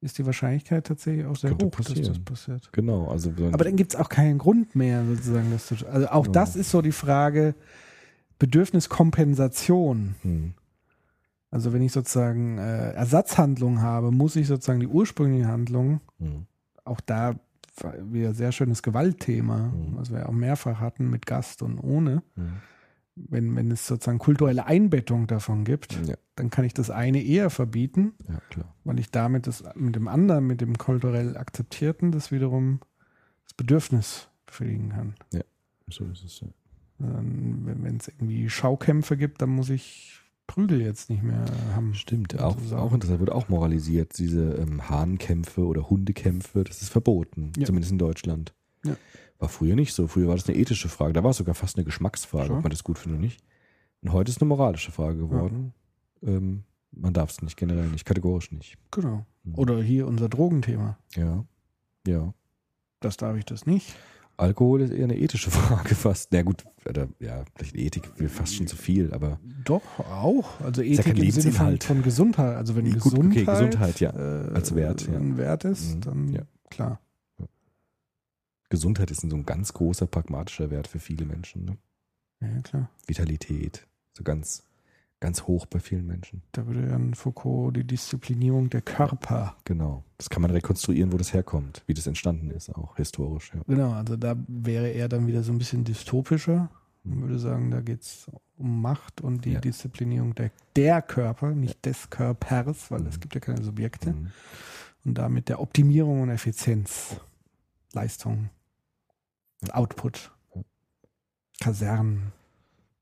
ist 0.00 0.16
die 0.18 0.26
Wahrscheinlichkeit 0.26 0.86
tatsächlich 0.86 1.26
auch 1.26 1.36
sehr 1.36 1.50
hoch, 1.52 1.58
dass 1.70 1.86
das 1.86 1.94
passieren. 1.94 2.24
passiert. 2.24 2.68
Genau, 2.72 3.08
also 3.08 3.32
Aber 3.52 3.64
dann 3.64 3.76
gibt 3.76 3.94
es 3.94 4.00
auch 4.00 4.08
keinen 4.08 4.38
Grund 4.38 4.74
mehr, 4.76 5.04
sozusagen, 5.04 5.50
das 5.50 5.66
zu 5.66 5.74
Also 5.88 6.08
auch 6.08 6.26
Ja. 6.26 6.32
das 6.32 6.54
ist 6.56 6.70
so 6.70 6.82
die 6.82 6.92
Frage 6.92 7.54
Bedürfniskompensation. 8.38 10.14
Hm. 10.22 10.54
Also 11.50 11.72
wenn 11.72 11.82
ich 11.82 11.92
sozusagen 11.92 12.58
äh, 12.58 12.92
Ersatzhandlungen 12.92 13.80
habe, 13.80 14.10
muss 14.10 14.36
ich 14.36 14.46
sozusagen 14.46 14.80
die 14.80 14.86
ursprüngliche 14.86 15.48
Handlung, 15.48 16.00
Hm. 16.18 16.46
auch 16.84 17.00
da 17.00 17.34
wieder 18.02 18.34
sehr 18.34 18.50
schönes 18.52 18.82
Gewaltthema, 18.82 19.68
Mhm. 19.68 19.96
was 19.96 20.12
wir 20.12 20.28
auch 20.28 20.32
mehrfach 20.32 20.80
hatten 20.80 21.10
mit 21.10 21.26
Gast 21.26 21.62
und 21.62 21.78
ohne. 21.78 22.22
Wenn, 23.28 23.56
wenn 23.56 23.70
es 23.70 23.86
sozusagen 23.86 24.18
kulturelle 24.18 24.66
Einbettung 24.66 25.26
davon 25.26 25.64
gibt, 25.64 25.98
Ja, 26.06 26.14
dann 26.36 26.50
kann 26.50 26.64
ich 26.64 26.74
das 26.74 26.90
eine 26.90 27.22
eher 27.22 27.50
verbieten, 27.50 28.12
ja, 28.28 28.40
weil 28.84 28.98
ich 28.98 29.10
damit 29.10 29.46
das 29.46 29.64
mit 29.74 29.96
dem 29.96 30.08
anderen, 30.08 30.46
mit 30.46 30.60
dem 30.60 30.78
kulturell 30.78 31.36
Akzeptierten, 31.36 32.12
das 32.12 32.30
wiederum 32.30 32.80
das 33.44 33.54
Bedürfnis 33.54 34.28
befriedigen 34.46 34.90
kann. 34.90 35.14
So 35.90 36.04
ist 36.04 36.22
es. 36.24 36.40
Ja. 36.40 36.48
Dann, 36.98 37.62
wenn 37.82 37.96
es 37.96 38.08
irgendwie 38.08 38.48
Schaukämpfe 38.50 39.16
gibt, 39.16 39.40
dann 39.40 39.50
muss 39.50 39.70
ich 39.70 40.20
Prügel 40.46 40.80
jetzt 40.80 41.10
nicht 41.10 41.22
mehr 41.22 41.44
haben. 41.74 41.94
Stimmt, 41.94 42.38
auch, 42.40 42.56
auch 42.72 42.92
interessant, 42.92 43.20
wird 43.20 43.30
auch 43.32 43.48
moralisiert, 43.48 44.18
diese 44.18 44.54
ähm, 44.54 44.88
Hahnkämpfe 44.88 45.64
oder 45.66 45.88
Hundekämpfe, 45.90 46.64
das 46.64 46.82
ist 46.82 46.88
verboten, 46.90 47.52
Ja. 47.56 47.66
zumindest 47.66 47.92
in 47.92 47.98
Deutschland. 47.98 48.54
Ja. 48.84 48.96
War 49.38 49.48
früher 49.48 49.76
nicht 49.76 49.94
so, 49.94 50.06
früher 50.08 50.28
war 50.28 50.34
das 50.36 50.48
eine 50.48 50.58
ethische 50.58 50.88
Frage, 50.88 51.12
da 51.12 51.22
war 51.22 51.30
es 51.30 51.36
sogar 51.36 51.54
fast 51.54 51.76
eine 51.76 51.84
Geschmacksfrage, 51.84 52.46
Schon. 52.48 52.56
ob 52.56 52.62
man 52.64 52.70
das 52.70 52.82
gut 52.84 52.98
findet 52.98 53.18
oder 53.18 53.24
nicht. 53.26 53.40
Und 54.02 54.12
heute 54.12 54.30
ist 54.30 54.36
es 54.36 54.42
eine 54.42 54.48
moralische 54.48 54.90
Frage 54.92 55.18
geworden. 55.18 55.72
Ähm, 56.22 56.64
man 56.90 57.12
darf 57.12 57.30
es 57.30 57.42
nicht, 57.42 57.56
generell 57.56 57.86
nicht, 57.86 58.04
kategorisch 58.04 58.50
nicht. 58.50 58.76
Genau. 58.90 59.26
Mhm. 59.44 59.54
Oder 59.54 59.82
hier 59.82 60.06
unser 60.08 60.28
Drogenthema. 60.28 60.98
Ja, 61.14 61.44
ja. 62.06 62.34
Das 63.00 63.16
darf 63.16 63.36
ich 63.36 63.44
das 63.44 63.66
nicht. 63.66 63.94
Alkohol 64.36 64.82
ist 64.82 64.92
eher 64.92 65.04
eine 65.04 65.18
ethische 65.18 65.50
Frage 65.52 65.94
fast. 65.94 66.32
Na 66.32 66.42
gut, 66.42 66.64
oder, 66.88 67.08
ja, 67.20 67.44
vielleicht 67.56 67.76
Ethik 67.76 68.18
wäre 68.18 68.28
fast 68.30 68.54
schon 68.54 68.66
zu 68.66 68.76
viel, 68.76 69.12
aber 69.12 69.38
Doch, 69.64 69.82
auch. 69.98 70.60
Also 70.60 70.82
ja 70.82 70.92
Ethik 70.92 71.04
kein 71.06 71.16
im 71.16 71.30
Sinne 71.30 71.52
von, 71.52 71.80
von 71.80 72.02
Gesundheit. 72.02 72.56
Also 72.56 72.74
wenn 72.76 72.84
Gut, 72.84 73.14
okay, 73.14 73.44
Gesundheit, 73.44 73.46
Gesundheit, 73.46 74.00
ja, 74.00 74.10
äh, 74.10 74.54
als 74.54 74.74
Wert, 74.74 75.06
ja. 75.06 75.16
ein 75.18 75.36
Wert 75.36 75.64
ist, 75.64 75.96
Mhm, 75.96 76.00
dann 76.00 76.28
ja. 76.32 76.42
klar. 76.70 77.00
Gesundheit 78.68 79.10
ist 79.10 79.20
so 79.22 79.36
ein 79.36 79.46
ganz 79.46 79.72
großer 79.72 80.06
pragmatischer 80.06 80.70
Wert 80.70 80.86
für 80.88 80.98
viele 80.98 81.24
Menschen. 81.24 81.64
Ne? 81.64 81.76
Ja, 82.40 82.60
klar. 82.62 82.90
Vitalität, 83.06 83.86
so 84.12 84.22
ganz, 84.24 84.62
ganz 85.20 85.44
hoch 85.44 85.66
bei 85.66 85.80
vielen 85.80 86.06
Menschen. 86.06 86.42
Da 86.52 86.66
würde 86.66 86.86
ja 86.86 86.94
ein 86.94 87.14
Foucault 87.14 87.76
die 87.76 87.84
Disziplinierung 87.84 88.70
der 88.70 88.82
Körper. 88.82 89.56
Genau. 89.64 90.04
Das 90.18 90.28
kann 90.30 90.42
man 90.42 90.50
rekonstruieren, 90.50 91.12
wo 91.12 91.16
das 91.16 91.32
herkommt, 91.32 91.82
wie 91.86 91.94
das 91.94 92.06
entstanden 92.06 92.50
ist, 92.50 92.68
auch 92.70 92.96
historisch. 92.96 93.52
Ja. 93.54 93.62
Genau, 93.66 93.92
also 93.92 94.16
da 94.16 94.36
wäre 94.46 94.88
er 94.88 95.08
dann 95.08 95.26
wieder 95.26 95.42
so 95.42 95.52
ein 95.52 95.58
bisschen 95.58 95.84
dystopischer. 95.84 96.70
Man 97.04 97.22
würde 97.22 97.38
sagen, 97.38 97.70
da 97.70 97.80
geht 97.80 98.02
es 98.02 98.30
um 98.58 98.82
Macht 98.82 99.20
und 99.22 99.44
die 99.46 99.52
Ja. 99.52 99.60
Disziplinierung 99.60 100.34
der, 100.34 100.50
der 100.76 101.00
Körper, 101.00 101.54
nicht 101.54 101.84
des 101.86 102.10
Körpers, 102.10 102.90
weil 102.90 103.06
es 103.06 103.16
Mhm. 103.16 103.20
gibt 103.20 103.34
ja 103.34 103.40
keine 103.40 103.62
Subjekte. 103.64 104.12
Mhm. 104.12 104.30
Und 105.04 105.14
damit 105.14 105.48
der 105.48 105.60
Optimierung 105.60 106.20
und 106.22 106.28
Effizienz, 106.28 107.16
Leistung, 107.92 108.50
Output, 109.72 110.30
Kasernen, 111.60 112.32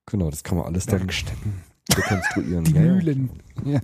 Genau, 0.09 0.31
das 0.31 0.45
kann 0.45 0.57
man 0.57 0.67
alles 0.67 0.87
dann 0.87 1.01
Werkstätten, 1.01 1.63
rekonstruieren. 1.93 2.65
die 2.65 2.73
Ja, 2.75 2.83
ja. 2.83 2.93
Mühlen. 2.95 3.31
Ja. 3.65 3.81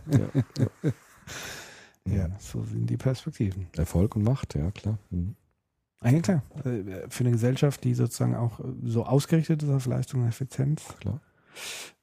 Ja, 2.05 2.29
so 2.39 2.63
sind 2.65 2.89
die 2.91 2.97
Perspektiven. 2.97 3.67
Erfolg 3.77 4.17
und 4.17 4.23
Macht, 4.25 4.55
ja 4.55 4.71
klar. 4.73 4.99
Mhm. 5.11 5.35
Eigentlich 6.01 6.23
klar. 6.23 6.43
Äh, 6.65 7.09
Für 7.09 7.23
eine 7.25 7.31
Gesellschaft, 7.33 7.85
die 7.85 7.95
sozusagen 7.95 8.35
auch 8.35 8.59
äh, 8.61 8.65
so 8.85 9.05
ausgerichtet 9.05 9.63
ist 9.63 9.69
auf 9.71 9.87
Leistung 9.87 10.23
und 10.23 10.29
Effizienz. 10.29 10.83
Klar. 11.01 11.21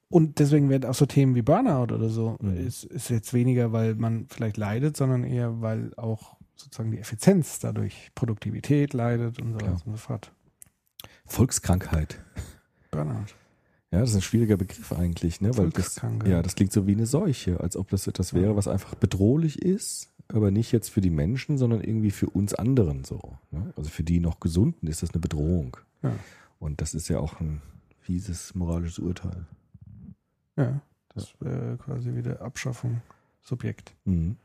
Und 0.09 0.39
deswegen 0.39 0.69
werden 0.69 0.89
auch 0.89 0.95
so 0.95 1.06
Themen 1.06 1.35
wie 1.35 1.41
Burnout 1.41 1.93
oder 1.93 2.09
so, 2.09 2.38
Mhm. 2.41 2.56
ist, 2.65 2.85
ist 2.85 3.09
jetzt 3.09 3.33
weniger, 3.33 3.72
weil 3.73 3.95
man 3.95 4.27
vielleicht 4.30 4.57
leidet, 4.57 4.95
sondern 4.98 5.23
eher, 5.25 5.61
weil 5.61 5.93
auch 5.98 6.38
sozusagen 6.56 6.91
die 6.91 6.99
Effizienz 6.99 7.59
dadurch, 7.59 8.11
Produktivität 8.15 8.93
leidet 8.93 9.39
und 9.41 9.51
so 9.53 9.56
weiter 9.61 9.72
und 9.85 9.91
so 9.91 9.98
fort. 9.98 10.31
Volkskrankheit. 11.30 12.19
Burnout. 12.91 13.33
Ja, 13.91 14.01
das 14.01 14.11
ist 14.11 14.16
ein 14.17 14.22
schwieriger 14.22 14.58
Begriff 14.58 14.91
eigentlich, 14.91 15.41
ne? 15.41 15.49
Weil 15.58 15.69
das, 15.69 15.85
Volkskrankheit. 15.85 16.30
ja, 16.30 16.41
das 16.43 16.56
klingt 16.56 16.72
so 16.72 16.85
wie 16.85 16.93
eine 16.93 17.08
Seuche, 17.08 17.59
als 17.59 17.75
ob 17.75 17.90
das 17.90 18.06
etwas 18.08 18.33
wäre, 18.33 18.56
was 18.56 18.67
einfach 18.67 18.95
bedrohlich 18.95 19.61
ist, 19.61 20.09
aber 20.27 20.51
nicht 20.51 20.72
jetzt 20.72 20.90
für 20.90 21.01
die 21.01 21.09
Menschen, 21.09 21.58
sondern 21.58 21.82
irgendwie 21.82 22.11
für 22.11 22.30
uns 22.30 22.53
anderen 22.53 23.03
so. 23.03 23.38
Ne? 23.49 23.74
Also 23.75 23.90
für 23.90 24.03
die 24.03 24.19
noch 24.19 24.40
Gesunden 24.40 24.88
ist 24.88 25.01
das 25.01 25.11
eine 25.11 25.22
Bedrohung. 25.22 25.77
Ja. 26.03 26.14
Und 26.59 26.82
das 26.82 26.93
ist 26.93 27.08
ja 27.08 27.19
auch 27.19 27.40
ein 27.40 27.61
fieses 27.99 28.53
moralisches 28.53 28.99
Urteil. 28.99 29.45
Ja, 30.56 30.82
das 31.16 31.33
wäre 31.40 31.77
quasi 31.77 32.14
wieder 32.16 32.41
Abschaffung, 32.41 33.01
Subjekt. 33.41 33.95
Mhm. 34.06 34.35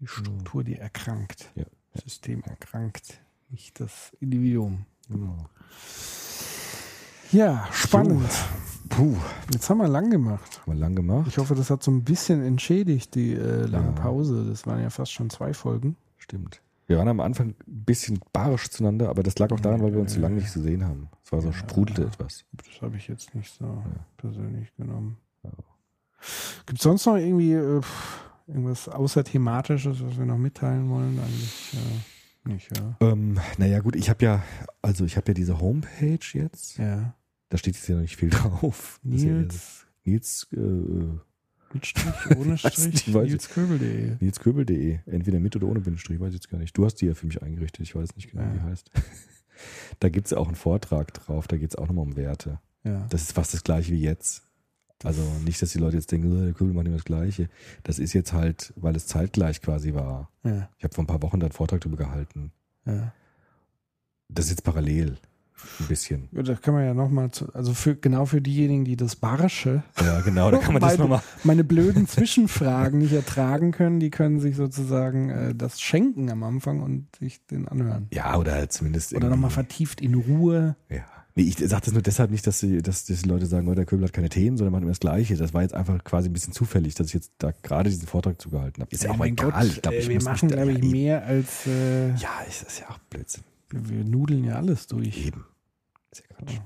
Die 0.00 0.06
Struktur, 0.06 0.64
die 0.64 0.76
erkrankt. 0.76 1.50
Ja. 1.54 1.64
Das 1.92 2.04
System 2.04 2.42
erkrankt, 2.42 3.20
nicht 3.50 3.80
das 3.80 4.14
Individuum. 4.20 4.84
Genau. 5.08 5.36
Ja, 7.32 7.66
spannend. 7.72 8.28
Puh, 8.88 9.16
Jetzt 9.52 9.70
haben 9.70 9.78
wir 9.78 9.88
lang 9.88 10.10
gemacht. 10.10 10.60
haben 10.60 10.72
wir 10.74 10.78
lang 10.80 10.94
gemacht. 10.94 11.26
Ich 11.28 11.38
hoffe, 11.38 11.54
das 11.54 11.70
hat 11.70 11.82
so 11.82 11.90
ein 11.90 12.04
bisschen 12.04 12.42
entschädigt, 12.42 13.14
die 13.14 13.32
äh, 13.32 13.64
lange 13.66 13.86
Ja. 13.88 13.92
Pause. 13.92 14.44
Das 14.48 14.66
waren 14.66 14.82
ja 14.82 14.90
fast 14.90 15.12
schon 15.12 15.30
zwei 15.30 15.54
Folgen. 15.54 15.96
Stimmt. 16.18 16.60
Wir 16.88 16.98
waren 16.98 17.08
am 17.08 17.20
Anfang 17.20 17.50
ein 17.50 17.84
bisschen 17.84 18.20
barisch 18.34 18.68
zueinander, 18.68 19.08
aber 19.08 19.22
das 19.22 19.38
lag 19.38 19.50
auch 19.50 19.60
daran, 19.60 19.80
weil 19.82 19.94
wir 19.94 20.00
uns 20.00 20.12
so 20.12 20.20
lange 20.20 20.34
nicht 20.36 20.52
gesehen 20.52 20.84
haben. 20.84 21.08
Es 21.24 21.32
war 21.32 21.40
so, 21.40 21.48
Ja. 21.48 21.54
sprudelte 21.54 22.02
etwas. 22.04 22.44
Das 22.52 22.82
habe 22.82 22.96
ich 22.98 23.08
jetzt 23.08 23.34
nicht 23.34 23.54
so 23.56 23.82
persönlich 24.18 24.74
genommen. 24.76 25.16
Ja. 25.42 25.50
Gibt 26.66 26.78
es 26.80 26.82
sonst 26.82 27.06
noch 27.06 27.16
irgendwie 27.16 27.52
äh, 27.54 27.80
irgendwas 28.46 28.88
außer 28.90 29.24
thematisches, 29.24 30.04
was 30.04 30.18
wir 30.18 30.26
noch 30.26 30.36
mitteilen 30.38 30.90
wollen? 30.90 31.18
Eigentlich 31.18 31.72
äh, 31.74 32.11
nicht, 32.44 32.76
ja. 32.76 32.96
Ähm, 33.00 33.38
naja, 33.58 33.80
gut, 33.80 33.96
ich 33.96 34.10
habe 34.10 34.24
ja, 34.24 34.42
also 34.80 35.04
ich 35.04 35.16
habe 35.16 35.28
ja 35.28 35.34
diese 35.34 35.60
Homepage 35.60 36.18
jetzt. 36.32 36.78
Ja. 36.78 37.14
Da 37.48 37.58
steht 37.58 37.74
jetzt 37.76 37.86
ja 37.88 37.94
noch 37.96 38.02
nicht 38.02 38.16
viel 38.16 38.30
drauf. 38.30 39.00
Ja 39.04 39.10
Nils, 39.26 39.86
Nils, 40.04 40.46
äh, 40.52 40.56
mit 41.74 41.86
Strich, 41.86 42.36
ohne 42.36 42.58
Strich, 42.58 43.06
nilsköbel.de. 43.06 44.16
nilsköbel.de. 44.20 44.98
Entweder 45.06 45.40
mit 45.40 45.56
oder 45.56 45.66
ohne 45.68 45.80
Bindestrich, 45.80 46.18
weiß 46.20 46.28
ich 46.28 46.34
jetzt 46.34 46.48
gar 46.50 46.58
nicht. 46.58 46.76
Du 46.76 46.84
hast 46.84 46.96
die 46.96 47.06
ja 47.06 47.14
für 47.14 47.26
mich 47.26 47.42
eingerichtet, 47.42 47.80
ich 47.80 47.94
weiß 47.94 48.14
nicht 48.16 48.30
genau, 48.30 48.44
wie 48.48 48.52
die 48.52 48.64
Ja. 48.64 48.64
heißt. 48.64 48.90
Da 50.00 50.08
gibt 50.08 50.26
es 50.26 50.30
ja 50.32 50.38
auch 50.38 50.46
einen 50.48 50.56
Vortrag 50.56 51.14
drauf, 51.14 51.46
da 51.46 51.56
geht 51.56 51.70
es 51.70 51.76
auch 51.76 51.86
nochmal 51.86 52.04
um 52.04 52.16
Werte. 52.16 52.58
Ja. 52.84 53.06
Das 53.10 53.22
ist 53.22 53.32
fast 53.32 53.54
das 53.54 53.62
gleiche 53.62 53.92
wie 53.92 54.00
jetzt. 54.00 54.42
Also 55.04 55.22
nicht, 55.44 55.60
dass 55.62 55.72
die 55.72 55.78
Leute 55.78 55.96
jetzt 55.96 56.10
denken, 56.12 56.32
oh, 56.32 56.44
der 56.44 56.52
Köbel 56.54 56.74
macht 56.74 56.86
immer 56.86 56.96
das 56.96 57.04
Gleiche. 57.04 57.48
Das 57.82 57.98
ist 57.98 58.12
jetzt 58.12 58.32
halt, 58.32 58.72
weil 58.76 58.94
es 58.96 59.06
zeitgleich 59.06 59.60
quasi 59.62 59.94
war. 59.94 60.30
ja, 60.44 60.68
Ich 60.78 60.84
habe 60.84 60.94
vor 60.94 61.04
ein 61.04 61.08
paar 61.08 61.22
Wochen 61.22 61.40
da 61.40 61.46
einen 61.46 61.52
Vortrag 61.52 61.80
drüber 61.80 61.96
gehalten. 61.96 62.52
ja. 62.86 63.12
Das 64.34 64.46
ist 64.46 64.52
jetzt 64.52 64.64
parallel. 64.64 65.18
Ein 65.78 65.86
bisschen. 65.88 66.28
Ja, 66.32 66.42
Da 66.42 66.54
kann 66.54 66.72
man 66.74 66.84
ja 66.86 66.94
nochmal, 66.94 67.30
also 67.52 67.74
für, 67.74 67.94
genau 67.94 68.24
für 68.24 68.40
diejenigen, 68.40 68.84
die 68.86 68.96
das 68.96 69.14
Barsche, 69.14 69.82
Ja, 70.00 70.20
genau, 70.22 70.50
da 70.50 70.56
kann 70.58 70.72
man 70.72 70.80
das 70.80 70.92
Meine- 70.92 71.02
nochmal. 71.02 71.22
meine 71.44 71.64
blöden 71.64 72.08
Zwischenfragen 72.08 72.98
nicht 72.98 73.12
ertragen 73.12 73.70
können, 73.72 74.00
die 74.00 74.10
können 74.10 74.40
sich 74.40 74.56
sozusagen 74.56 75.28
äh, 75.30 75.54
das 75.54 75.80
schenken 75.82 76.30
am 76.30 76.42
Anfang 76.44 76.80
und 76.80 77.14
sich 77.16 77.44
den 77.46 77.68
anhören. 77.68 78.08
Ja, 78.12 78.36
oder 78.38 78.68
zumindest. 78.70 79.12
Oder 79.14 79.28
nochmal 79.28 79.50
vertieft 79.50 80.00
in 80.00 80.14
Ruhe. 80.14 80.74
Ja. 80.88 81.04
Nee, 81.34 81.44
ich 81.44 81.56
sage 81.56 81.82
das 81.84 81.92
nur 81.94 82.02
deshalb 82.02 82.30
nicht, 82.30 82.46
dass 82.46 82.60
die, 82.60 82.82
dass 82.82 83.04
die 83.04 83.14
Leute 83.26 83.46
sagen, 83.46 83.66
oh, 83.68 83.74
der 83.74 83.86
Köbel 83.86 84.04
hat 84.04 84.12
keine 84.12 84.28
Themen, 84.28 84.56
sondern 84.58 84.72
macht 84.72 84.82
immer 84.82 84.90
das 84.90 85.00
Gleiche. 85.00 85.34
Das 85.36 85.54
war 85.54 85.62
jetzt 85.62 85.72
einfach 85.74 86.02
quasi 86.04 86.28
ein 86.28 86.32
bisschen 86.32 86.52
zufällig, 86.52 86.94
dass 86.94 87.06
ich 87.08 87.14
jetzt 87.14 87.32
da 87.38 87.52
gerade 87.62 87.88
diesen 87.88 88.06
Vortrag 88.06 88.40
zugehalten 88.40 88.82
habe. 88.82 88.94
Ist 88.94 89.04
ja 89.04 89.10
auch 89.12 89.16
mein 89.16 89.32
egal. 89.32 89.50
Gott, 89.50 89.64
ich 89.64 89.80
glaube, 89.82 89.96
äh, 89.96 90.00
ich 90.00 90.08
wir 90.08 90.22
machen, 90.22 90.48
glaube 90.48 90.72
ich, 90.72 90.82
mehr 90.82 91.24
als 91.24 91.66
äh, 91.66 92.08
Ja, 92.16 92.40
ist 92.46 92.64
das 92.66 92.80
ja 92.80 92.90
auch 92.90 92.98
Blödsinn. 93.10 93.44
wir, 93.70 93.88
wir 93.88 94.04
nudeln 94.04 94.44
ja 94.44 94.56
alles 94.56 94.86
durch. 94.86 95.26
Eben. 95.26 95.46
Ist 96.10 96.22
ja 96.28 96.36
Quatsch. 96.36 96.60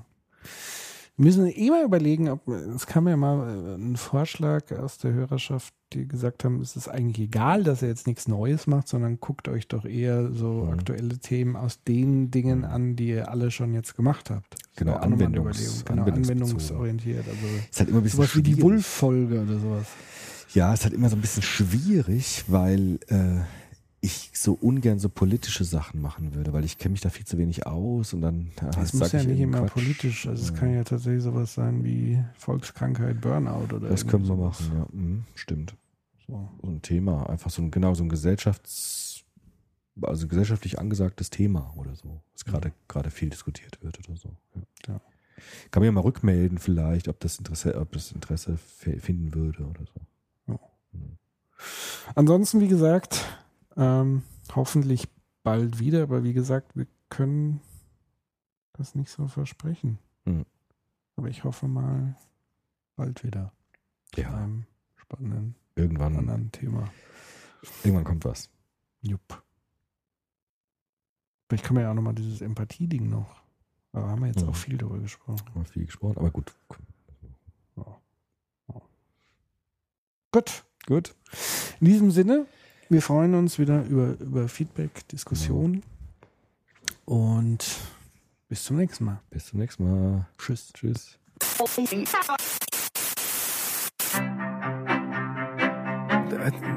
Wir 1.19 1.25
müssen 1.25 1.47
eh 1.47 1.69
mal 1.71 1.83
überlegen, 1.83 2.29
ob 2.29 2.47
es 2.47 2.85
kam 2.85 3.07
ja 3.07 3.17
mal 3.17 3.47
äh, 3.47 3.75
ein 3.75 3.95
Vorschlag 3.95 4.71
aus 4.73 4.99
der 4.99 5.13
Hörerschaft, 5.13 5.73
die 5.93 6.07
gesagt 6.07 6.43
haben, 6.43 6.61
es 6.61 6.75
ist 6.75 6.87
eigentlich 6.89 7.25
egal, 7.27 7.63
dass 7.63 7.81
er 7.81 7.87
jetzt 7.87 8.05
nichts 8.05 8.27
Neues 8.27 8.67
macht, 8.67 8.87
sondern 8.87 9.19
guckt 9.19 9.47
euch 9.47 9.67
doch 9.67 9.83
eher 9.83 10.31
so 10.31 10.65
Mhm. 10.65 10.73
aktuelle 10.73 11.17
Themen 11.17 11.55
aus 11.55 11.81
den 11.83 12.29
Dingen 12.29 12.59
Mhm. 12.59 12.65
an, 12.65 12.95
die 12.95 13.07
ihr 13.09 13.31
alle 13.31 13.49
schon 13.49 13.73
jetzt 13.73 13.95
gemacht 13.95 14.29
habt. 14.29 14.55
Genau, 14.75 14.97
eine 14.97 15.15
Anwendungs- 15.15 15.83
genau 15.85 16.03
anwendungsorientiert. 16.03 17.25
Also 17.27 17.47
Ist 17.71 17.79
halt 17.79 17.89
immer 17.89 17.99
ein 17.99 18.03
bisschen 18.03 18.17
sowas 18.17 18.35
wie 18.35 18.43
die 18.43 18.51
schwierig. 18.51 18.63
Wulf-Folge 18.63 19.41
oder 19.41 19.59
sowas. 19.59 19.87
Ja, 20.53 20.71
ist 20.73 20.83
halt 20.83 20.93
immer 20.93 21.09
so 21.09 21.15
ein 21.15 21.21
bisschen 21.21 21.41
schwierig, 21.43 22.43
weil 22.47 22.99
äh, 23.07 23.41
ich 23.99 24.31
so 24.33 24.53
ungern 24.53 24.99
so 24.99 25.09
politische 25.09 25.63
Sachen 25.63 26.01
machen 26.01 26.35
würde, 26.35 26.53
weil 26.53 26.63
ich 26.63 26.77
kenne 26.77 26.91
mich 26.93 27.01
da 27.01 27.09
viel 27.09 27.25
zu 27.25 27.37
wenig 27.37 27.65
aus 27.65 28.13
und 28.13 28.21
dann 28.21 28.51
ja, 28.61 28.69
Das 28.69 28.93
muss 28.93 29.11
ja 29.11 29.21
ich 29.21 29.27
nicht 29.27 29.39
immer 29.39 29.61
Quatsch. 29.61 29.73
politisch. 29.73 30.27
Also 30.27 30.43
es 30.43 30.49
Ja. 30.49 30.55
kann 30.55 30.73
ja 30.73 30.83
tatsächlich 30.83 31.23
sowas 31.23 31.53
sein 31.55 31.83
wie 31.83 32.23
Volkskrankheit, 32.35 33.19
Burnout 33.21 33.73
oder 33.75 33.89
Das 33.89 34.05
können 34.05 34.27
wir 34.27 34.35
machen, 34.35 34.71
ja. 34.73 34.85
Mhm, 34.91 35.25
stimmt. 35.35 35.75
So. 36.27 36.49
So 36.61 36.67
ein 36.69 36.81
Thema, 36.81 37.27
einfach 37.29 37.49
so 37.49 37.61
ein, 37.61 37.71
genau, 37.71 37.93
so 37.95 38.03
ein 38.03 38.09
Gesellschafts-, 38.09 39.23
also 40.01 40.27
gesellschaftlich 40.27 40.77
angesagtes 40.77 41.29
Thema 41.31 41.73
oder 41.75 41.95
so, 41.95 42.21
was 42.33 42.45
gerade, 42.45 42.71
gerade 42.87 43.09
viel 43.09 43.29
diskutiert 43.31 43.81
wird 43.81 43.97
oder 44.07 44.15
so. 44.17 44.29
Ja. 44.55 44.61
Ja. 44.93 45.01
Kann 45.71 45.81
man 45.81 45.85
ja 45.85 45.91
mal 45.91 46.01
rückmelden 46.01 46.57
vielleicht, 46.59 47.07
ob 47.07 47.19
das 47.19 47.37
Interesse, 47.37 47.79
ob 47.79 47.91
das 47.93 48.11
Interesse 48.11 48.57
finden 48.57 49.33
würde 49.33 49.63
oder 49.65 49.81
so. 49.85 50.01
Ansonsten, 52.15 52.59
wie 52.61 52.67
gesagt, 52.67 53.25
ähm, 53.77 54.23
hoffentlich 54.55 55.07
bald 55.43 55.79
wieder, 55.79 56.03
aber 56.03 56.23
wie 56.23 56.33
gesagt, 56.33 56.75
wir 56.75 56.87
können 57.09 57.61
das 58.73 58.95
nicht 58.95 59.09
so 59.09 59.27
versprechen. 59.27 59.97
Mhm. 60.25 60.45
Aber 61.15 61.29
ich 61.29 61.43
hoffe 61.43 61.67
mal 61.67 62.15
bald 62.95 63.23
wieder 63.23 63.51
zu 64.13 64.21
Ja, 64.21 64.35
einem 64.35 64.65
spannenden 64.97 65.55
irgendwann, 65.75 66.17
anderen 66.17 66.51
Thema. 66.51 66.89
irgendwann 67.83 68.03
kommt 68.03 68.25
was. 68.25 68.49
Jupp. 69.01 69.43
Vielleicht 71.47 71.63
können 71.65 71.77
wir 71.77 71.83
ja 71.83 71.91
auch 71.91 71.95
nochmal 71.95 72.15
dieses 72.15 72.41
Empathie-Ding 72.41 73.09
noch. 73.09 73.41
Aber 73.93 74.09
haben 74.09 74.19
wir 74.21 74.27
jetzt 74.27 74.41
Mhm. 74.43 74.49
auch 74.49 74.55
viel 74.55 74.77
darüber 74.77 74.99
gesprochen. 74.99 75.45
Haben 75.47 75.61
wir 75.61 75.65
viel 75.65 75.85
gesprochen, 75.85 76.17
aber 76.17 76.29
gut. 76.29 76.53
Gut. 80.31 80.65
Gut. 80.85 81.15
In 81.79 81.87
diesem 81.87 82.11
Sinne, 82.11 82.45
wir 82.89 83.01
freuen 83.01 83.35
uns 83.35 83.59
wieder 83.59 83.83
über, 83.83 84.15
über 84.19 84.47
Feedback, 84.47 85.07
Diskussion. 85.09 85.83
Und 87.05 87.65
bis 88.49 88.63
zum 88.63 88.77
nächsten 88.77 89.05
Mal. 89.05 89.19
Bis 89.29 89.47
zum 89.47 89.59
nächsten 89.59 89.83
Mal. 89.83 90.27
Tschüss. 90.37 90.71
Tschüss. 90.73 91.17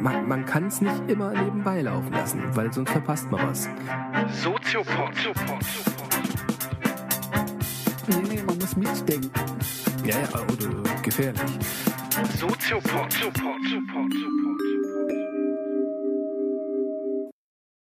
Man, 0.00 0.26
man 0.26 0.44
kann 0.47 0.66
es 0.66 0.80
nicht 0.80 1.08
immer 1.08 1.32
nebenbei 1.32 1.82
laufen 1.82 2.12
lassen, 2.12 2.42
weil 2.56 2.72
sonst 2.72 2.90
verpasst 2.90 3.30
man 3.30 3.48
was. 3.48 3.68
Soziopod. 4.42 5.12
Nee, 8.08 8.16
nee, 8.28 8.42
man 8.42 8.58
muss 8.58 8.76
mitdenken. 8.76 9.30
Ja, 10.05 10.16
ja, 10.18 10.42
oder 10.42 11.02
gefährlich. 11.02 11.58
Soziopod. 12.36 13.12
Soziopod. 13.12 14.89